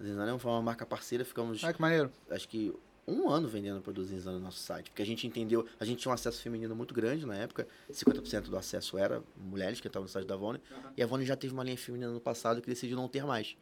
A 0.00 0.02
Zinzane 0.02 0.36
foi 0.40 0.50
uma 0.50 0.62
marca 0.62 0.84
parceira, 0.84 1.24
ficamos 1.24 1.62
Olha 1.62 1.72
que 1.72 1.80
maneiro. 1.80 2.10
acho 2.30 2.48
que 2.48 2.74
um 3.06 3.28
ano 3.28 3.46
vendendo 3.48 3.80
produtos 3.80 4.10
no 4.24 4.38
nosso 4.40 4.58
site, 4.58 4.90
porque 4.90 5.02
a 5.02 5.06
gente 5.06 5.26
entendeu, 5.26 5.66
a 5.78 5.84
gente 5.84 5.98
tinha 5.98 6.10
um 6.10 6.14
acesso 6.14 6.40
feminino 6.40 6.74
muito 6.74 6.94
grande 6.94 7.26
na 7.26 7.34
época, 7.36 7.66
50% 7.92 8.48
do 8.48 8.56
acesso 8.56 8.96
era 8.96 9.22
mulheres 9.36 9.80
que 9.80 9.86
estavam 9.86 10.04
no 10.04 10.08
site 10.10 10.26
da 10.26 10.36
Vonner, 10.36 10.60
e 10.96 11.02
a 11.02 11.06
Vonner 11.06 11.26
já 11.26 11.36
teve 11.36 11.52
uma 11.52 11.62
linha 11.64 11.76
feminina 11.76 12.10
no 12.10 12.20
passado 12.20 12.60
que 12.62 12.68
decidiu 12.68 12.96
não 12.96 13.08
ter 13.08 13.24
mais, 13.24 13.56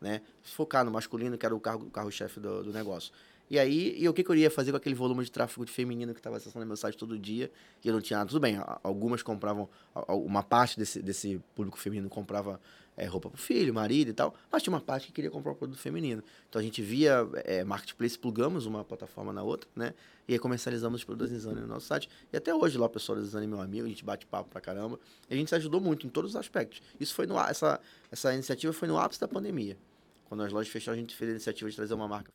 né? 0.00 0.20
Focar 0.42 0.84
no 0.84 0.90
masculino, 0.90 1.38
que 1.38 1.46
era 1.46 1.54
o 1.54 1.60
carro- 1.60 1.90
carro-chefe 1.90 2.40
do, 2.40 2.64
do 2.64 2.72
negócio. 2.72 3.12
E 3.50 3.58
aí, 3.58 3.94
e 3.98 4.06
o 4.06 4.12
que, 4.12 4.22
que 4.22 4.30
eu 4.30 4.34
iria 4.34 4.50
fazer 4.50 4.72
com 4.72 4.76
aquele 4.76 4.94
volume 4.94 5.24
de 5.24 5.30
tráfego 5.30 5.64
de 5.64 5.72
feminino 5.72 6.12
que 6.12 6.20
estava 6.20 6.36
acessando 6.36 6.66
meu 6.66 6.76
site 6.76 6.98
todo 6.98 7.18
dia, 7.18 7.50
e 7.82 7.88
eu 7.88 7.94
não 7.94 8.00
tinha 8.00 8.18
nada. 8.18 8.28
Tudo 8.28 8.40
bem, 8.40 8.60
algumas 8.82 9.22
compravam, 9.22 9.68
uma 10.08 10.42
parte 10.42 10.78
desse, 10.78 11.00
desse 11.00 11.40
público 11.54 11.78
feminino 11.78 12.10
comprava 12.10 12.60
é, 12.98 13.06
roupa 13.06 13.30
pro 13.30 13.38
filho, 13.40 13.72
marido 13.72 14.08
e 14.10 14.12
tal, 14.12 14.34
mas 14.50 14.60
tinha 14.62 14.74
uma 14.74 14.80
parte 14.80 15.06
que 15.06 15.12
queria 15.12 15.30
comprar 15.30 15.52
um 15.52 15.54
produto 15.54 15.78
feminino. 15.78 16.20
Então 16.48 16.58
a 16.60 16.62
gente 16.62 16.82
via 16.82 17.26
é, 17.44 17.62
marketplace, 17.62 18.18
plugamos 18.18 18.66
uma 18.66 18.84
plataforma 18.84 19.32
na 19.32 19.40
outra, 19.42 19.70
né? 19.74 19.94
E 20.26 20.32
aí 20.32 20.38
comercializamos 20.38 21.00
os 21.00 21.04
produtos 21.04 21.32
Zane 21.38 21.60
no 21.60 21.66
nosso 21.68 21.86
site. 21.86 22.10
E 22.32 22.36
até 22.36 22.52
hoje 22.52 22.76
lá 22.76 22.86
o 22.86 22.88
pessoal 22.88 23.16
da 23.16 23.24
Zane 23.24 23.46
é 23.46 23.48
meu 23.48 23.60
amigo, 23.60 23.86
a 23.86 23.88
gente 23.88 24.04
bate 24.04 24.26
papo 24.26 24.50
pra 24.50 24.60
caramba. 24.60 24.98
E 25.30 25.34
a 25.34 25.36
gente 25.36 25.48
se 25.48 25.54
ajudou 25.54 25.80
muito 25.80 26.06
em 26.06 26.10
todos 26.10 26.32
os 26.32 26.36
aspectos. 26.36 26.82
Isso 26.98 27.14
foi 27.14 27.24
no 27.26 27.38
essa, 27.38 27.80
essa 28.10 28.34
iniciativa 28.34 28.72
foi 28.72 28.88
no 28.88 28.98
ápice 28.98 29.20
da 29.20 29.28
pandemia. 29.28 29.78
Quando 30.24 30.42
as 30.42 30.52
lojas 30.52 30.68
fecharam, 30.70 30.98
a 30.98 31.00
gente 31.00 31.14
fez 31.14 31.30
a 31.30 31.32
iniciativa 31.34 31.70
de 31.70 31.76
trazer 31.76 31.94
uma 31.94 32.08
marca. 32.08 32.30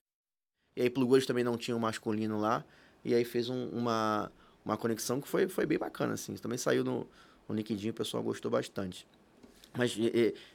E 0.78 0.82
aí 0.82 0.90
plugores 0.90 1.26
também 1.26 1.44
não 1.44 1.58
tinham 1.58 1.78
masculino 1.78 2.40
lá. 2.40 2.64
E 3.04 3.14
aí 3.14 3.26
fez 3.26 3.50
um- 3.50 3.68
uma, 3.68 4.32
uma 4.64 4.78
conexão 4.78 5.20
que 5.20 5.28
foi, 5.28 5.48
foi 5.50 5.66
bem 5.66 5.78
bacana, 5.78 6.14
assim. 6.14 6.34
Isso 6.34 6.42
também 6.42 6.58
saiu 6.58 6.84
no, 6.86 7.06
no 7.50 7.54
LinkedIn, 7.54 7.90
o 7.90 7.94
pessoal 7.94 8.24
gostou 8.24 8.50
bastante. 8.50 9.06
Mas 9.78 9.98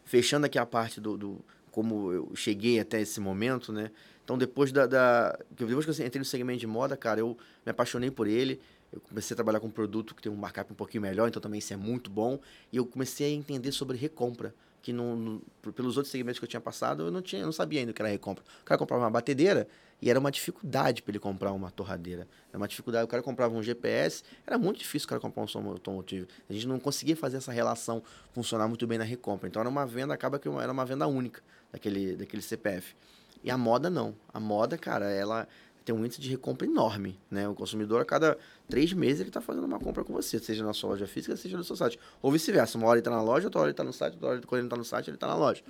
fechando 0.04 0.46
aqui 0.46 0.58
a 0.58 0.66
parte 0.66 1.00
do, 1.00 1.16
do 1.16 1.44
como 1.70 2.12
eu 2.12 2.32
cheguei 2.34 2.80
até 2.80 3.00
esse 3.00 3.20
momento, 3.20 3.72
né? 3.72 3.90
Então 4.24 4.36
depois 4.36 4.70
da, 4.70 4.86
da 4.86 5.38
depois 5.50 5.84
que 5.84 5.90
eu 5.90 6.06
entrei 6.06 6.18
no 6.18 6.24
segmento 6.24 6.60
de 6.60 6.66
moda, 6.66 6.96
cara, 6.96 7.20
eu 7.20 7.36
me 7.64 7.70
apaixonei 7.70 8.10
por 8.10 8.26
ele. 8.26 8.60
Eu 8.92 9.00
comecei 9.00 9.34
a 9.34 9.36
trabalhar 9.36 9.60
com 9.60 9.66
um 9.66 9.70
produto 9.70 10.14
que 10.14 10.22
tem 10.22 10.32
um 10.32 10.36
markup 10.36 10.72
um 10.72 10.76
pouquinho 10.76 11.02
melhor, 11.02 11.28
então 11.28 11.40
também 11.42 11.58
isso 11.58 11.72
é 11.72 11.76
muito 11.76 12.10
bom. 12.10 12.38
E 12.72 12.76
eu 12.76 12.86
comecei 12.86 13.26
a 13.26 13.30
entender 13.30 13.72
sobre 13.72 13.96
recompra, 13.96 14.54
que 14.82 14.92
não, 14.92 15.16
não- 15.16 15.42
pelos 15.72 15.96
outros 15.96 16.10
segmentos 16.10 16.38
que 16.38 16.44
eu 16.44 16.48
tinha 16.48 16.60
passado, 16.60 17.04
eu 17.04 17.10
não 17.10 17.20
tinha, 17.22 17.42
eu 17.42 17.46
não 17.46 17.52
sabia 17.52 17.80
ainda 17.80 17.90
o 17.90 17.94
que 17.94 18.00
era 18.02 18.10
recompra. 18.10 18.44
O 18.62 18.64
cara 18.64 18.78
comprava 18.78 19.04
uma 19.04 19.10
batedeira 19.10 19.68
e 20.00 20.08
era 20.08 20.18
uma 20.18 20.30
dificuldade 20.30 21.02
para 21.02 21.10
ele 21.10 21.18
comprar 21.18 21.52
uma 21.52 21.70
torradeira. 21.70 22.26
Era 22.50 22.58
uma 22.58 22.68
dificuldade. 22.68 23.04
O 23.04 23.08
cara 23.08 23.22
comprava 23.22 23.54
um 23.54 23.62
GPS, 23.62 24.22
era 24.46 24.56
muito 24.56 24.78
difícil 24.78 25.06
o 25.06 25.08
cara 25.08 25.20
comprar 25.20 25.42
um 25.42 25.48
som 25.48 25.66
automotivo. 25.66 26.28
A 26.48 26.52
gente 26.52 26.66
não 26.66 26.78
conseguia 26.78 27.16
fazer 27.16 27.38
essa 27.38 27.52
relação 27.52 28.02
funcionar 28.32 28.68
muito 28.68 28.86
bem 28.86 28.98
na 28.98 29.04
recompra. 29.04 29.48
Então 29.48 29.60
era 29.60 29.68
uma 29.68 29.84
venda, 29.86 30.14
acaba 30.14 30.38
que 30.38 30.48
era 30.48 30.72
uma 30.72 30.84
venda 30.84 31.06
única 31.06 31.42
daquele, 31.72 32.16
daquele 32.16 32.42
CPF. 32.42 32.94
E 33.42 33.50
a 33.50 33.58
moda 33.58 33.88
não. 33.88 34.14
A 34.32 34.40
moda, 34.40 34.76
cara, 34.76 35.10
ela 35.10 35.46
tem 35.88 35.94
um 35.94 36.04
índice 36.04 36.20
de 36.20 36.28
recompra 36.28 36.66
enorme, 36.66 37.18
né? 37.30 37.48
O 37.48 37.54
consumidor, 37.54 38.02
a 38.02 38.04
cada 38.04 38.36
três 38.68 38.92
meses, 38.92 39.20
ele 39.20 39.30
está 39.30 39.40
fazendo 39.40 39.64
uma 39.64 39.78
compra 39.78 40.04
com 40.04 40.12
você, 40.12 40.38
seja 40.38 40.62
na 40.62 40.74
sua 40.74 40.90
loja 40.90 41.06
física, 41.06 41.34
seja 41.34 41.56
no 41.56 41.64
seu 41.64 41.74
site. 41.74 41.98
Ou 42.20 42.30
vice-versa. 42.30 42.76
Uma 42.76 42.88
hora 42.88 42.96
ele 42.96 43.00
está 43.00 43.10
na 43.10 43.22
loja, 43.22 43.46
outra 43.46 43.60
hora 43.60 43.68
ele 43.68 43.72
está 43.72 43.82
no 43.82 43.92
site, 43.92 44.12
outra 44.12 44.28
hora, 44.28 44.40
quando 44.42 44.58
ele 44.58 44.66
está 44.66 44.76
no 44.76 44.84
site, 44.84 45.08
ele 45.08 45.16
está 45.16 45.26
na 45.26 45.34
loja. 45.34 45.62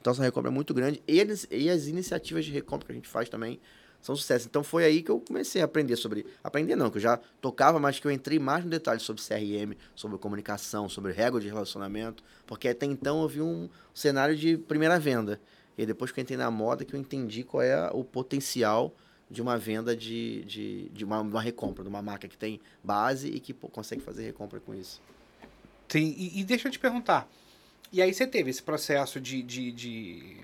Então, 0.00 0.12
essa 0.12 0.22
recompra 0.22 0.48
é 0.48 0.54
muito 0.54 0.72
grande. 0.72 1.02
E, 1.08 1.18
eles, 1.18 1.44
e 1.50 1.68
as 1.68 1.88
iniciativas 1.88 2.44
de 2.44 2.52
recompra 2.52 2.86
que 2.86 2.92
a 2.92 2.94
gente 2.94 3.08
faz 3.08 3.28
também 3.28 3.60
são 4.00 4.14
sucesso. 4.14 4.46
Então, 4.48 4.62
foi 4.62 4.84
aí 4.84 5.02
que 5.02 5.10
eu 5.10 5.18
comecei 5.18 5.60
a 5.60 5.64
aprender 5.64 5.96
sobre... 5.96 6.24
Aprender 6.44 6.76
não, 6.76 6.88
que 6.88 6.98
eu 6.98 7.02
já 7.02 7.18
tocava, 7.40 7.80
mas 7.80 7.98
que 7.98 8.06
eu 8.06 8.12
entrei 8.12 8.38
mais 8.38 8.62
no 8.62 8.70
detalhe 8.70 9.00
sobre 9.00 9.22
CRM, 9.22 9.74
sobre 9.92 10.18
comunicação, 10.18 10.88
sobre 10.88 11.10
regra 11.10 11.40
de 11.40 11.48
relacionamento. 11.48 12.22
Porque 12.46 12.68
até 12.68 12.86
então 12.86 13.22
eu 13.22 13.28
vi 13.28 13.40
um 13.40 13.68
cenário 13.92 14.36
de 14.36 14.56
primeira 14.56 15.00
venda. 15.00 15.40
E 15.76 15.84
depois 15.84 16.12
que 16.12 16.20
eu 16.20 16.22
entrei 16.22 16.38
na 16.38 16.48
moda, 16.52 16.84
que 16.84 16.94
eu 16.94 17.00
entendi 17.00 17.42
qual 17.42 17.60
é 17.60 17.90
o 17.92 18.04
potencial 18.04 18.94
de 19.30 19.42
uma 19.42 19.58
venda 19.58 19.96
de, 19.96 20.44
de, 20.44 20.88
de 20.90 21.04
uma, 21.04 21.20
uma 21.20 21.40
recompra, 21.40 21.82
de 21.82 21.88
uma 21.88 22.02
marca 22.02 22.28
que 22.28 22.36
tem 22.36 22.60
base 22.82 23.28
e 23.28 23.40
que 23.40 23.52
pô, 23.54 23.68
consegue 23.68 24.02
fazer 24.02 24.24
recompra 24.24 24.60
com 24.60 24.74
isso. 24.74 25.00
Sim, 25.88 26.14
e, 26.16 26.40
e 26.40 26.44
deixa 26.44 26.68
eu 26.68 26.72
te 26.72 26.78
perguntar. 26.78 27.28
E 27.92 28.02
aí 28.02 28.12
você 28.12 28.26
teve 28.26 28.50
esse 28.50 28.62
processo 28.62 29.20
de, 29.20 29.42
de, 29.42 29.70
de, 29.72 30.36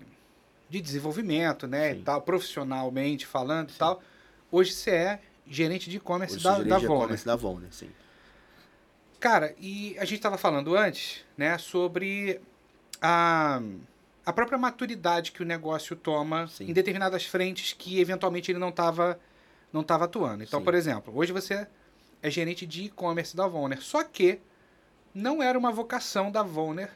de 0.69 0.81
desenvolvimento, 0.81 1.67
né? 1.67 1.93
Sim. 1.93 2.01
E 2.01 2.03
tal, 2.03 2.23
profissionalmente 2.23 3.27
falando 3.27 3.71
e 3.71 3.75
tal. 3.75 4.03
Hoje 4.51 4.73
você 4.73 4.91
é 4.91 5.21
gerente 5.47 5.91
de 5.91 5.97
e-commerce 5.97 6.39
da, 6.39 6.51
da 6.51 6.57
gerente 6.59 6.81
de 6.81 6.87
Vonner. 6.87 7.01
e-commerce 7.03 7.27
da 7.27 7.37
Vonner, 7.37 7.73
sim. 7.73 7.91
Cara, 9.19 9.55
e 9.59 9.97
a 9.99 10.05
gente 10.05 10.19
estava 10.19 10.39
falando 10.39 10.75
antes, 10.75 11.25
né, 11.37 11.59
sobre 11.59 12.41
a, 13.03 13.61
a 14.25 14.33
própria 14.33 14.59
maturidade 14.59 15.33
que 15.33 15.43
o 15.43 15.47
negócio 15.47 15.97
toma 15.97 16.47
Sim. 16.49 16.71
em 16.71 16.73
determinadas 16.73 17.25
frentes 17.25 17.73
que 17.73 17.99
eventualmente 18.01 18.51
ele 18.51 18.59
não 18.59 18.69
estava 18.71 19.19
não 19.73 19.83
tava 19.85 20.05
atuando. 20.05 20.43
Então, 20.43 20.59
Sim. 20.61 20.65
por 20.65 20.75
exemplo, 20.75 21.13
hoje 21.17 21.33
você 21.33 21.67
é 22.23 22.29
gerente 22.31 22.67
de 22.67 22.85
e-commerce 22.85 23.37
da 23.37 23.47
Vonner, 23.47 23.81
só 23.81 24.03
que 24.03 24.41
não 25.15 25.41
era 25.43 25.57
uma 25.59 25.71
vocação 25.71 26.31
da 26.31 26.43
Vonner 26.43 26.91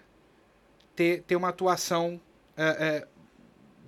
ter, 0.96 1.22
ter 1.22 1.36
uma 1.36 1.48
atuação 1.50 2.20
é, 2.56 2.64
é, 2.64 3.06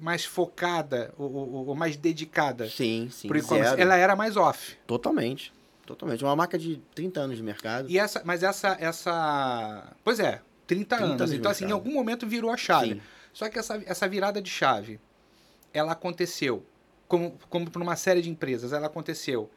mais 0.01 0.25
focada 0.25 1.13
ou, 1.19 1.33
ou- 1.33 1.67
ou 1.69 1.75
mais 1.75 1.97
dedicada 1.97 2.69
Sim, 2.69 3.09
sim. 3.11 3.29
para 3.29 3.39
e-commerce. 3.39 3.81
Ela 3.81 3.97
era 3.97 4.15
mais 4.17 4.37
off. 4.37 4.77
Totalmente. 4.87 5.53
Totalmente. 5.85 6.25
Uma 6.25 6.35
marca 6.37 6.59
de 6.59 6.77
30 6.95 7.21
anos 7.21 7.37
de 7.37 7.43
mercado. 7.43 7.89
E 7.89 7.97
essa, 7.99 8.23
mas 8.25 8.43
essa, 8.43 8.77
essa. 8.81 9.93
Pois 10.03 10.19
é, 10.19 10.41
30, 10.67 10.97
30 10.97 10.97
anos. 10.97 11.21
anos 11.23 11.33
Então, 11.33 11.51
assim, 11.51 11.65
em 11.65 11.69
mercado. 11.69 11.87
algum 11.87 11.95
momento 11.97 12.27
virou 12.27 12.51
a 12.51 12.57
chave. 12.57 12.95
Sim. 12.95 13.01
Só 13.37 13.51
que 13.51 13.59
essa, 13.59 13.83
essa 13.85 14.09
virada 14.09 14.41
de 14.41 14.49
chave, 14.49 14.99
ela 15.71 15.93
aconteceu, 15.93 16.65
como, 17.07 17.39
como 17.51 17.71
para 17.71 17.83
uma 17.83 17.95
série 17.95 18.23
de 18.23 18.31
empresas, 18.31 18.73
ela 18.73 18.87
aconteceu 18.87 19.51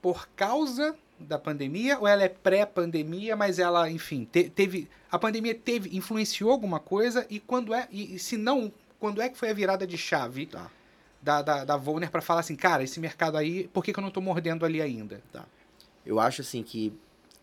por 0.00 0.28
causa 0.36 0.94
da 1.18 1.36
pandemia 1.36 1.98
ou 1.98 2.06
ela 2.06 2.22
é 2.22 2.28
pré-pandemia, 2.28 3.34
mas 3.34 3.58
ela, 3.58 3.90
enfim, 3.90 4.24
te- 4.24 4.48
teve. 4.48 4.88
A 5.10 5.18
pandemia 5.18 5.52
teve, 5.52 5.96
influenciou 5.96 6.52
alguma 6.52 6.78
coisa 6.78 7.26
e 7.28 7.40
quando 7.40 7.74
é. 7.74 7.88
E, 7.90 8.14
e 8.14 8.18
se 8.20 8.36
não 8.36 8.72
quando 9.00 9.20
é 9.20 9.28
que 9.28 9.36
foi 9.36 9.50
a 9.50 9.52
virada 9.52 9.84
de 9.84 9.98
chave 9.98 10.46
Tá. 10.46 10.70
da, 11.20 11.42
da, 11.42 11.64
da 11.64 11.76
Volner 11.76 12.12
para 12.12 12.22
falar 12.22 12.38
assim, 12.38 12.54
cara, 12.54 12.84
esse 12.84 13.00
mercado 13.00 13.36
aí, 13.36 13.66
por 13.66 13.82
que, 13.82 13.92
que 13.92 13.98
eu 13.98 14.02
não 14.04 14.12
tô 14.12 14.20
mordendo 14.20 14.64
ali 14.64 14.80
ainda? 14.80 15.20
Eu 16.06 16.20
acho 16.20 16.40
assim 16.40 16.62
que 16.62 16.92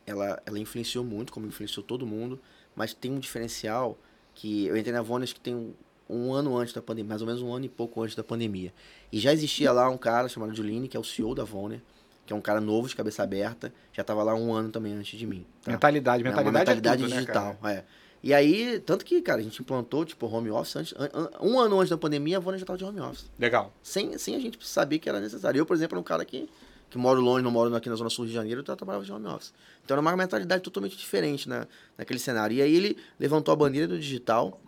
ela, 0.08 0.42
ela 0.46 0.58
influenciou 0.58 1.04
muito, 1.04 1.34
como 1.34 1.48
influenciou 1.48 1.86
todo 1.86 2.08
mundo, 2.08 2.40
mas 2.74 2.94
tem 2.94 3.12
um 3.12 3.20
diferencial 3.20 3.98
que 4.36 4.66
eu 4.68 4.78
entrei 4.78 4.94
na 4.94 5.02
Vones 5.02 5.34
que 5.34 5.40
tem 5.40 5.54
um, 5.56 5.74
um 6.10 6.34
ano 6.34 6.58
antes 6.58 6.74
da 6.74 6.82
pandemia, 6.82 7.10
mais 7.10 7.22
ou 7.22 7.28
menos 7.28 7.42
um 7.42 7.54
ano 7.54 7.66
e 7.66 7.70
pouco 7.70 8.02
antes 8.02 8.16
da 8.16 8.24
pandemia. 8.24 8.74
E 9.12 9.20
já 9.20 9.32
existia 9.34 9.72
lá 9.72 9.90
um 9.90 9.98
cara 9.98 10.28
chamado 10.30 10.54
Juline, 10.56 10.88
que 10.88 10.98
é 10.98 11.00
o 11.00 11.04
CEO 11.04 11.34
da 11.36 11.44
Voner, 11.44 11.82
que 12.26 12.34
é 12.34 12.36
um 12.36 12.42
cara 12.42 12.62
novo, 12.62 12.88
de 12.88 12.96
cabeça 12.96 13.24
aberta, 13.24 13.74
já 13.92 14.02
estava 14.02 14.24
lá 14.24 14.34
um 14.36 14.54
ano 14.54 14.70
também 14.70 14.94
antes 14.94 15.18
de 15.20 15.26
mim. 15.28 15.46
tá? 15.64 15.72
Mentalidade, 15.72 16.22
É 16.24 16.28
mentalidade, 16.28 16.56
é 16.56 16.60
mentalidade 16.60 17.02
tudo, 17.04 17.10
né, 17.12 17.16
digital, 17.18 17.56
cara? 17.62 17.74
é. 17.74 17.84
E 18.24 18.36
aí, 18.36 18.80
tanto 18.86 19.04
que, 19.04 19.20
cara, 19.22 19.40
a 19.40 19.44
gente 19.44 19.60
implantou, 19.60 20.06
tipo, 20.06 20.28
home 20.28 20.52
office 20.52 20.76
antes, 20.76 20.94
an- 20.96 21.10
an- 21.12 21.30
um 21.42 21.60
ano 21.60 21.80
antes 21.80 21.90
da 21.90 21.98
pandemia, 21.98 22.38
a 22.38 22.40
Voner 22.40 22.60
já 22.60 22.64
estava 22.64 22.78
de 22.78 22.86
home 22.86 23.00
office 23.02 23.26
Legal. 23.40 23.74
sem, 23.82 24.16
sem 24.20 24.36
a 24.36 24.40
gente 24.40 24.60
saber 24.66 25.00
que 25.00 25.10
era 25.10 25.20
necessário. 25.20 25.58
Eu, 25.58 25.66
por 25.66 25.76
exemplo, 25.76 25.96
era 25.96 26.00
um 26.00 26.04
cara 26.04 26.24
que, 26.24 26.48
que 26.92 26.98
moro 26.98 27.22
longe, 27.22 27.42
não 27.42 27.50
moro 27.50 27.74
aqui 27.74 27.90
na 27.90 27.96
Zona 27.96 28.10
Sul 28.10 28.26
de 28.26 28.34
Janeiro, 28.34 28.60
então 28.60 28.74
eu 28.74 28.78
trabalhava 28.78 29.06
de 29.06 29.12
home 29.12 29.26
office. 29.26 29.54
Então 29.84 29.96
era 29.96 30.02
uma 30.02 30.16
mentalidade 30.16 30.62
totalmente 30.62 30.98
diferente 30.98 31.48
na, 31.48 31.66
naquele 31.98 32.20
cenário. 32.20 32.58
E 32.58 32.62
aí 32.62 32.76
ele 32.76 32.98
levantou 33.18 33.54
a 33.54 33.56
bandeira 33.56 33.88
do 33.88 33.98
digital, 33.98 34.62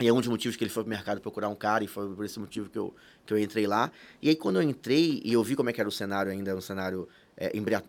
e 0.00 0.06
é 0.06 0.12
um 0.12 0.18
dos 0.18 0.28
motivos 0.28 0.56
que 0.56 0.62
ele 0.62 0.70
foi 0.70 0.84
pro 0.84 0.90
mercado 0.90 1.20
procurar 1.20 1.48
um 1.48 1.56
cara, 1.56 1.82
e 1.82 1.88
foi 1.88 2.08
por 2.14 2.24
esse 2.24 2.38
motivo 2.38 2.70
que 2.70 2.78
eu, 2.78 2.94
que 3.26 3.34
eu 3.34 3.38
entrei 3.38 3.66
lá. 3.66 3.90
E 4.22 4.28
aí 4.28 4.36
quando 4.36 4.56
eu 4.56 4.62
entrei 4.62 5.20
e 5.24 5.32
eu 5.32 5.42
vi 5.42 5.56
como 5.56 5.68
é 5.68 5.72
que 5.72 5.80
era 5.80 5.88
o 5.88 5.92
cenário 5.92 6.30
ainda, 6.30 6.54
um 6.54 6.60
cenário 6.60 7.08
é, 7.36 7.50
embri- 7.56 7.82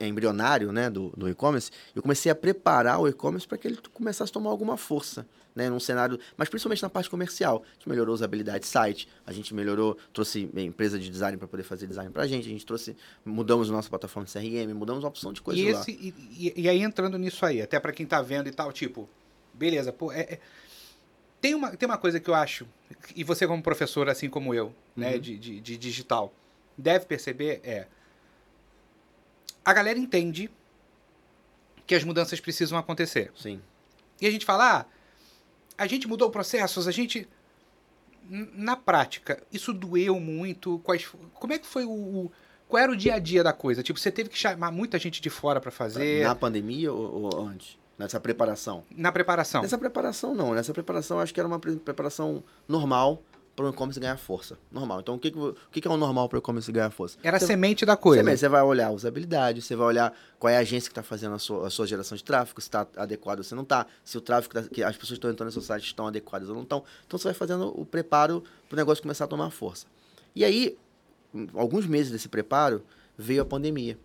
embrionário 0.00 0.72
né, 0.72 0.90
do, 0.90 1.12
do 1.16 1.28
e-commerce, 1.28 1.70
eu 1.94 2.02
comecei 2.02 2.32
a 2.32 2.34
preparar 2.34 3.00
o 3.00 3.06
e-commerce 3.06 3.46
para 3.46 3.56
que 3.56 3.68
ele 3.68 3.78
começasse 3.92 4.30
a 4.30 4.32
tomar 4.32 4.50
alguma 4.50 4.76
força. 4.76 5.24
Né, 5.54 5.70
num 5.70 5.78
cenário, 5.78 6.18
mas 6.36 6.48
principalmente 6.48 6.82
na 6.82 6.90
parte 6.90 7.08
comercial. 7.08 7.62
A 7.64 7.74
gente 7.74 7.88
melhorou 7.88 8.12
a 8.12 8.14
usabilidade 8.14 8.58
do 8.60 8.66
site, 8.66 9.08
a 9.24 9.32
gente 9.32 9.54
melhorou, 9.54 9.96
trouxe 10.12 10.50
empresa 10.56 10.98
de 10.98 11.08
design 11.08 11.36
para 11.38 11.46
poder 11.46 11.62
fazer 11.62 11.86
design 11.86 12.10
pra 12.10 12.26
gente, 12.26 12.46
a 12.48 12.50
gente 12.50 12.66
trouxe, 12.66 12.96
mudamos 13.24 13.70
a 13.70 13.72
nossa 13.72 13.88
plataforma 13.88 14.26
de 14.26 14.32
CRM, 14.32 14.74
mudamos 14.74 15.04
uma 15.04 15.10
opção 15.10 15.32
de 15.32 15.40
coisas 15.40 15.62
E, 15.64 15.68
esse, 15.68 15.90
e, 15.92 16.52
e- 16.56 16.68
aí 16.68 16.82
entrando 16.82 17.16
nisso 17.16 17.46
aí, 17.46 17.62
até 17.62 17.78
para 17.78 17.92
quem 17.92 18.04
tá 18.04 18.20
vendo 18.20 18.48
e 18.48 18.50
tal, 18.52 18.72
tipo, 18.72 19.08
beleza, 19.52 19.92
pô, 19.92 20.10
é- 20.10 20.22
é- 20.22 20.40
tem, 21.40 21.54
uma, 21.54 21.76
tem 21.76 21.86
uma 21.88 21.98
coisa 21.98 22.18
que 22.18 22.28
eu 22.28 22.34
acho, 22.34 22.66
e 23.14 23.22
você 23.22 23.46
como 23.46 23.62
professor, 23.62 24.08
assim 24.08 24.28
como 24.28 24.52
eu, 24.52 24.74
né, 24.96 25.12
Uhum. 25.14 25.20
de, 25.20 25.38
de, 25.38 25.60
de 25.60 25.76
digital, 25.76 26.34
deve 26.76 27.06
perceber, 27.06 27.60
é, 27.62 27.86
a 29.64 29.72
galera 29.72 30.00
entende 30.00 30.50
que 31.86 31.94
as 31.94 32.02
mudanças 32.02 32.40
precisam 32.40 32.76
acontecer. 32.76 33.30
Sim. 33.36 33.60
E 34.20 34.26
a 34.26 34.30
gente 34.32 34.44
fala, 34.44 34.80
ah, 34.80 34.86
a 35.76 35.86
gente 35.86 36.06
mudou 36.08 36.30
processos, 36.30 36.86
a 36.88 36.90
gente. 36.90 37.28
Na 38.30 38.74
prática, 38.74 39.42
isso 39.52 39.72
doeu 39.72 40.18
muito? 40.18 40.78
Quais, 40.78 41.06
como 41.34 41.52
é 41.52 41.58
que 41.58 41.66
foi 41.66 41.84
o, 41.84 41.90
o- 41.90 42.32
Qual 42.66 42.82
era 42.82 42.90
o 42.90 42.96
dia 42.96 43.14
a 43.14 43.18
dia 43.18 43.44
da 43.44 43.52
coisa? 43.52 43.82
Tipo, 43.82 43.98
você 43.98 44.10
teve 44.10 44.30
que 44.30 44.38
chamar 44.38 44.70
muita 44.70 44.98
gente 44.98 45.20
de 45.20 45.28
fora 45.28 45.60
para 45.60 45.70
fazer 45.70 46.24
Na 46.24 46.34
pandemia 46.34 46.90
ou, 46.90 47.24
ou 47.34 47.46
antes? 47.46 47.76
Nessa 47.98 48.18
preparação? 48.18 48.82
na 48.90 49.12
preparação. 49.12 49.62
Nessa 49.62 49.76
preparação, 49.78 50.34
não. 50.34 50.54
Nessa 50.54 50.72
preparação, 50.72 51.20
acho 51.20 51.32
que 51.34 51.38
era 51.38 51.46
uma 51.46 51.58
pre- 51.60 51.76
preparação 51.76 52.42
normal 52.66 53.22
para 53.54 53.66
o 53.66 53.68
e-commerce 53.70 54.00
ganhar 54.00 54.16
força. 54.16 54.58
Normal. 54.70 55.00
Então, 55.00 55.14
o 55.14 55.18
que, 55.18 55.30
que, 55.30 55.38
o 55.38 55.54
que, 55.70 55.80
que 55.80 55.86
é 55.86 55.90
o 55.90 55.96
normal 55.96 56.28
para 56.28 56.36
o 56.36 56.40
e-commerce 56.40 56.70
ganhar 56.72 56.90
força? 56.90 57.16
Era 57.22 57.36
a 57.36 57.40
Você- 57.40 57.46
semente 57.46 57.86
da 57.86 57.96
coisa. 57.96 58.22
Você, 58.22 58.36
você 58.36 58.48
vai 58.48 58.62
olhar 58.62 58.88
a 58.88 58.90
usabilidade, 58.90 59.62
você 59.62 59.76
vai 59.76 59.86
olhar 59.86 60.12
qual 60.38 60.50
é 60.50 60.56
a 60.56 60.60
agência 60.60 60.88
que 60.88 60.92
está 60.92 61.02
fazendo 61.02 61.34
a 61.34 61.38
sua, 61.38 61.66
a 61.66 61.70
sua 61.70 61.86
geração 61.86 62.16
de 62.16 62.24
tráfego, 62.24 62.60
se 62.60 62.66
está 62.68 62.86
adequado 62.96 63.38
ou 63.38 63.44
se 63.44 63.54
não 63.54 63.62
está, 63.62 63.86
se 64.04 64.18
o 64.18 64.20
tráfego 64.20 64.54
tá- 64.54 64.62
que 64.64 64.82
as 64.82 64.96
pessoas 64.96 65.16
estão 65.18 65.30
entrando 65.30 65.46
no 65.48 65.52
seu 65.52 65.62
site 65.62 65.84
estão 65.84 66.06
adequadas 66.06 66.48
ou 66.48 66.54
não 66.54 66.62
estão. 66.62 66.82
Então 67.06 67.18
você 67.18 67.24
vai 67.28 67.34
fazendo 67.34 67.68
o 67.80 67.84
preparo 67.86 68.42
para 68.68 68.74
o 68.74 68.76
negócio 68.76 69.02
começar 69.02 69.24
a 69.24 69.28
tomar 69.28 69.50
força. 69.50 69.86
E 70.34 70.44
aí, 70.44 70.76
alguns 71.54 71.86
meses 71.86 72.10
desse 72.10 72.28
preparo, 72.28 72.82
veio 73.16 73.42
a 73.42 73.44
pandemia. 73.44 73.98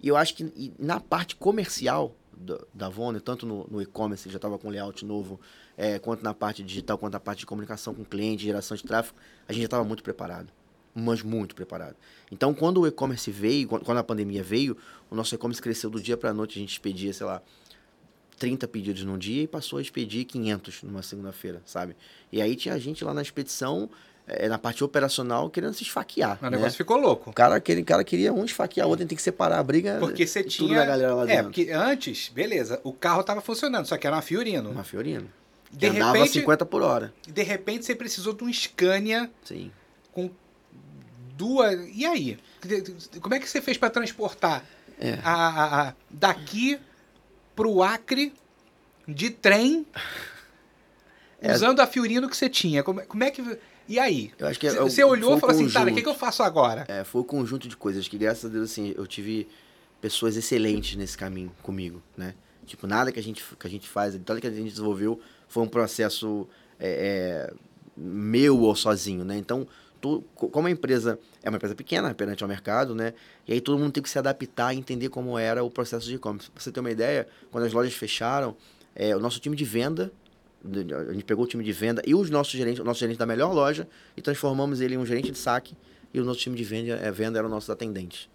E 0.00 0.06
eu 0.06 0.16
acho 0.16 0.34
que 0.36 0.72
na 0.78 1.00
parte 1.00 1.34
comercial 1.34 2.14
da, 2.36 2.58
da 2.72 2.86
Avon, 2.86 3.12
tanto 3.18 3.44
no, 3.44 3.66
no 3.68 3.82
e-commerce, 3.82 4.30
já 4.30 4.36
estava 4.36 4.56
com 4.56 4.68
layout 4.70 5.04
novo, 5.04 5.40
é, 5.78 5.96
quanto 6.00 6.24
na 6.24 6.34
parte 6.34 6.60
digital, 6.64 6.98
quanto 6.98 7.12
na 7.12 7.20
parte 7.20 7.38
de 7.38 7.46
comunicação 7.46 7.94
com 7.94 8.04
cliente, 8.04 8.42
geração 8.42 8.76
de 8.76 8.82
tráfego, 8.82 9.16
a 9.46 9.52
gente 9.52 9.62
já 9.62 9.66
estava 9.66 9.84
muito 9.84 10.02
preparado. 10.02 10.48
Mas 10.92 11.22
muito 11.22 11.54
preparado. 11.54 11.94
Então, 12.32 12.52
quando 12.52 12.80
o 12.80 12.86
e-commerce 12.86 13.30
veio, 13.30 13.68
quando 13.68 13.98
a 13.98 14.02
pandemia 14.02 14.42
veio, 14.42 14.76
o 15.08 15.14
nosso 15.14 15.32
e-commerce 15.36 15.62
cresceu 15.62 15.88
do 15.88 16.00
dia 16.00 16.16
para 16.16 16.30
a 16.30 16.34
noite. 16.34 16.58
A 16.58 16.60
gente 16.60 16.72
expedia, 16.72 17.12
sei 17.12 17.24
lá, 17.24 17.40
30 18.40 18.66
pedidos 18.66 19.04
num 19.04 19.16
dia 19.16 19.44
e 19.44 19.46
passou 19.46 19.78
a 19.78 19.82
expedir 19.82 20.24
500 20.24 20.82
numa 20.82 21.02
segunda-feira, 21.02 21.62
sabe? 21.64 21.94
E 22.32 22.42
aí 22.42 22.56
tinha 22.56 22.76
gente 22.80 23.04
lá 23.04 23.14
na 23.14 23.22
expedição, 23.22 23.88
eh, 24.26 24.48
na 24.48 24.58
parte 24.58 24.82
operacional, 24.82 25.48
querendo 25.48 25.74
se 25.74 25.84
esfaquear. 25.84 26.38
O 26.40 26.44
né? 26.44 26.50
negócio 26.50 26.76
ficou 26.76 26.96
louco. 26.96 27.30
O 27.30 27.32
cara, 27.32 27.54
aquele 27.54 27.84
cara 27.84 28.02
queria 28.02 28.32
um 28.32 28.44
esfaquear 28.44 28.88
o 28.88 28.90
outro, 28.90 29.06
tem 29.06 29.14
que 29.14 29.22
separar 29.22 29.60
a 29.60 29.62
briga. 29.62 29.98
Porque 30.00 30.26
você 30.26 30.42
tudo 30.42 30.50
tinha. 30.50 30.80
da 30.80 30.86
galera 30.86 31.14
lá 31.14 31.22
é, 31.22 31.26
dentro. 31.26 31.44
porque 31.44 31.70
antes, 31.70 32.30
beleza, 32.30 32.80
o 32.82 32.92
carro 32.92 33.22
tava 33.22 33.40
funcionando, 33.40 33.86
só 33.86 33.96
que 33.96 34.06
era 34.06 34.16
uma 34.16 34.22
Fiorino. 34.22 34.70
Uma 34.70 34.82
Fiorino. 34.82 35.37
De 35.70 35.78
Que 35.90 35.96
andava 35.96 36.12
repente, 36.18 36.32
50 36.40 36.64
por 36.66 36.82
hora. 36.82 37.12
de 37.26 37.42
repente 37.42 37.84
você 37.84 37.94
precisou 37.94 38.32
de 38.32 38.42
um 38.44 38.52
Scania 38.52 39.30
Sim. 39.44 39.70
com 40.12 40.30
duas. 41.36 41.88
E 41.94 42.06
aí? 42.06 42.38
Como 43.20 43.34
é 43.34 43.38
que 43.38 43.48
você 43.48 43.60
fez 43.60 43.76
para 43.76 43.90
transportar 43.90 44.64
É. 44.98 45.18
a, 45.22 45.32
a- 45.34 45.88
a- 45.88 45.94
daqui 46.10 46.78
pro 47.54 47.82
Acre 47.82 48.32
de 49.06 49.30
trem 49.30 49.86
É. 51.40 51.52
usando 51.54 51.80
a 51.80 51.86
Fiorino 51.86 52.28
que 52.28 52.36
você 52.36 52.48
tinha? 52.48 52.82
Como, 52.82 53.00
é- 53.00 53.04
como 53.06 53.22
é 53.22 53.30
que. 53.30 53.58
E 53.86 53.98
aí? 53.98 54.32
Eu 54.38 54.46
acho 54.48 54.58
que 54.58 54.66
é 54.66 54.74
Você 54.74 55.02
olhou 55.04 55.36
e 55.36 55.40
falou 55.40 55.54
assim, 55.54 55.68
cara, 55.70 55.90
o 55.90 55.94
que, 55.94 56.02
que 56.02 56.08
eu 56.08 56.14
faço 56.14 56.42
agora? 56.42 56.84
É, 56.88 57.04
foi 57.04 57.20
um 57.22 57.24
conjunto 57.24 57.68
de 57.68 57.76
coisas 57.76 58.06
que, 58.08 58.18
graças 58.18 58.44
a 58.44 58.48
Deus, 58.52 58.70
assim, 58.70 58.92
eu 58.96 59.06
tive 59.06 59.48
pessoas 60.00 60.36
excelentes 60.36 60.96
nesse 60.96 61.16
caminho 61.16 61.52
comigo, 61.62 62.02
né? 62.16 62.34
Tipo, 62.66 62.86
nada 62.86 63.10
que 63.10 63.18
a 63.18 63.22
gente, 63.22 63.42
que 63.58 63.66
a 63.66 63.70
gente 63.70 63.88
faz, 63.88 64.14
nada 64.14 64.40
que 64.40 64.46
a 64.46 64.50
gente 64.50 64.70
desenvolveu 64.70 65.18
foi 65.48 65.62
um 65.62 65.68
processo 65.68 66.46
é, 66.78 67.48
é, 67.50 67.54
meu 67.96 68.60
ou 68.60 68.74
sozinho, 68.76 69.24
né? 69.24 69.36
Então, 69.36 69.66
tu- 70.00 70.22
co- 70.34 70.48
como 70.48 70.68
a 70.68 70.70
empresa 70.70 71.18
é 71.42 71.48
uma 71.48 71.56
empresa 71.56 71.74
pequena 71.74 72.14
perante 72.14 72.42
ao 72.44 72.48
mercado, 72.48 72.94
né? 72.94 73.14
E 73.46 73.52
aí 73.52 73.60
todo 73.60 73.78
mundo 73.78 73.92
tem 73.92 74.02
que 74.02 74.08
se 74.10 74.18
adaptar 74.18 74.72
e 74.74 74.78
entender 74.78 75.08
como 75.08 75.38
era 75.38 75.64
o 75.64 75.70
processo 75.70 76.06
de 76.06 76.14
e-commerce. 76.14 76.50
Pra 76.50 76.62
você 76.62 76.70
ter 76.70 76.80
uma 76.80 76.90
ideia, 76.90 77.26
quando 77.50 77.64
as 77.64 77.72
lojas 77.72 77.94
fecharam, 77.94 78.54
é, 78.94 79.16
o 79.16 79.20
nosso 79.20 79.40
time 79.40 79.56
de 79.56 79.64
venda, 79.64 80.12
a 81.08 81.12
gente 81.12 81.24
pegou 81.24 81.44
o 81.44 81.48
time 81.48 81.62
de 81.64 81.72
venda 81.72 82.02
e 82.06 82.14
os 82.14 82.30
nossos 82.30 82.52
gerentes, 82.52 82.80
o 82.80 82.84
nosso 82.84 83.00
gerente 83.00 83.16
da 83.18 83.26
melhor 83.26 83.52
loja, 83.52 83.88
e 84.16 84.22
transformamos 84.22 84.80
ele 84.80 84.94
em 84.94 84.98
um 84.98 85.06
gerente 85.06 85.30
de 85.30 85.38
saque, 85.38 85.74
e 86.12 86.20
o 86.20 86.24
nosso 86.24 86.40
time 86.40 86.56
de 86.56 86.64
venda, 86.64 86.94
é, 86.94 87.10
venda 87.10 87.38
era 87.38 87.46
o 87.46 87.50
nosso 87.50 87.70
atendente. 87.70 88.28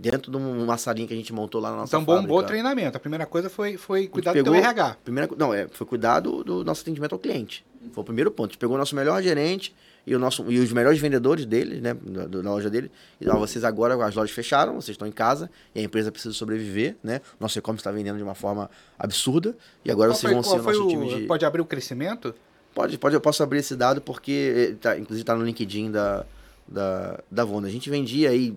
Dentro 0.00 0.30
de 0.32 0.36
um, 0.38 0.64
uma 0.64 0.78
salinha 0.78 1.06
que 1.06 1.12
a 1.12 1.16
gente 1.16 1.30
montou 1.30 1.60
lá 1.60 1.70
na 1.70 1.76
nossa 1.76 1.94
Então, 1.94 2.02
bombou 2.04 2.38
o 2.38 2.42
treinamento. 2.42 2.96
A 2.96 3.00
primeira 3.00 3.26
coisa 3.26 3.50
foi, 3.50 3.76
foi 3.76 4.08
cuidar 4.08 4.30
do 4.32 4.34
pegou- 4.36 4.54
teu 4.54 4.62
RH. 4.62 4.96
Primeira, 5.04 5.28
não, 5.36 5.52
é, 5.52 5.68
foi 5.68 5.86
cuidar 5.86 6.20
do, 6.20 6.42
do 6.42 6.64
nosso 6.64 6.80
atendimento 6.80 7.12
ao 7.12 7.18
cliente. 7.18 7.62
Foi 7.92 8.00
o 8.00 8.04
primeiro 8.04 8.30
ponto. 8.30 8.48
A 8.48 8.52
gente 8.52 8.58
pegou 8.58 8.76
o 8.76 8.78
nosso 8.78 8.96
melhor 8.96 9.22
gerente 9.22 9.74
e, 10.06 10.16
o 10.16 10.18
nosso, 10.18 10.50
e 10.50 10.58
os 10.58 10.72
melhores 10.72 10.98
vendedores 10.98 11.44
dele, 11.44 11.82
né, 11.82 11.92
da, 11.92 12.26
da 12.26 12.50
loja 12.50 12.70
dele. 12.70 12.90
E 13.20 13.28
ó, 13.28 13.36
vocês 13.36 13.62
agora, 13.62 13.94
as 14.02 14.14
lojas 14.14 14.30
fecharam, 14.34 14.72
vocês 14.74 14.94
estão 14.94 15.06
em 15.06 15.12
casa 15.12 15.50
e 15.74 15.80
a 15.80 15.82
empresa 15.82 16.10
precisa 16.10 16.32
sobreviver, 16.34 16.96
né? 17.04 17.20
Nosso 17.38 17.58
e-commerce 17.58 17.80
está 17.82 17.90
vendendo 17.90 18.16
de 18.16 18.22
uma 18.22 18.34
forma 18.34 18.70
absurda 18.98 19.54
e 19.84 19.90
agora 19.90 20.10
Qual 20.12 20.18
vocês 20.18 20.32
vão 20.32 20.42
ser 20.42 20.60
o 20.60 20.62
nosso 20.62 20.88
time 20.88 21.14
de... 21.14 21.26
Pode 21.26 21.44
abrir 21.44 21.60
o 21.60 21.66
crescimento? 21.66 22.34
Pode, 22.74 22.96
pode, 22.96 23.14
eu 23.14 23.20
posso 23.20 23.42
abrir 23.42 23.58
esse 23.58 23.76
dado 23.76 24.00
porque, 24.00 24.70
eh, 24.72 24.74
tá, 24.80 24.96
inclusive, 24.96 25.22
está 25.22 25.34
no 25.34 25.44
LinkedIn 25.44 25.90
da, 25.90 26.24
da, 26.66 27.18
da 27.30 27.44
Vonda. 27.44 27.66
A 27.68 27.70
gente 27.70 27.90
vendia 27.90 28.30
aí, 28.30 28.56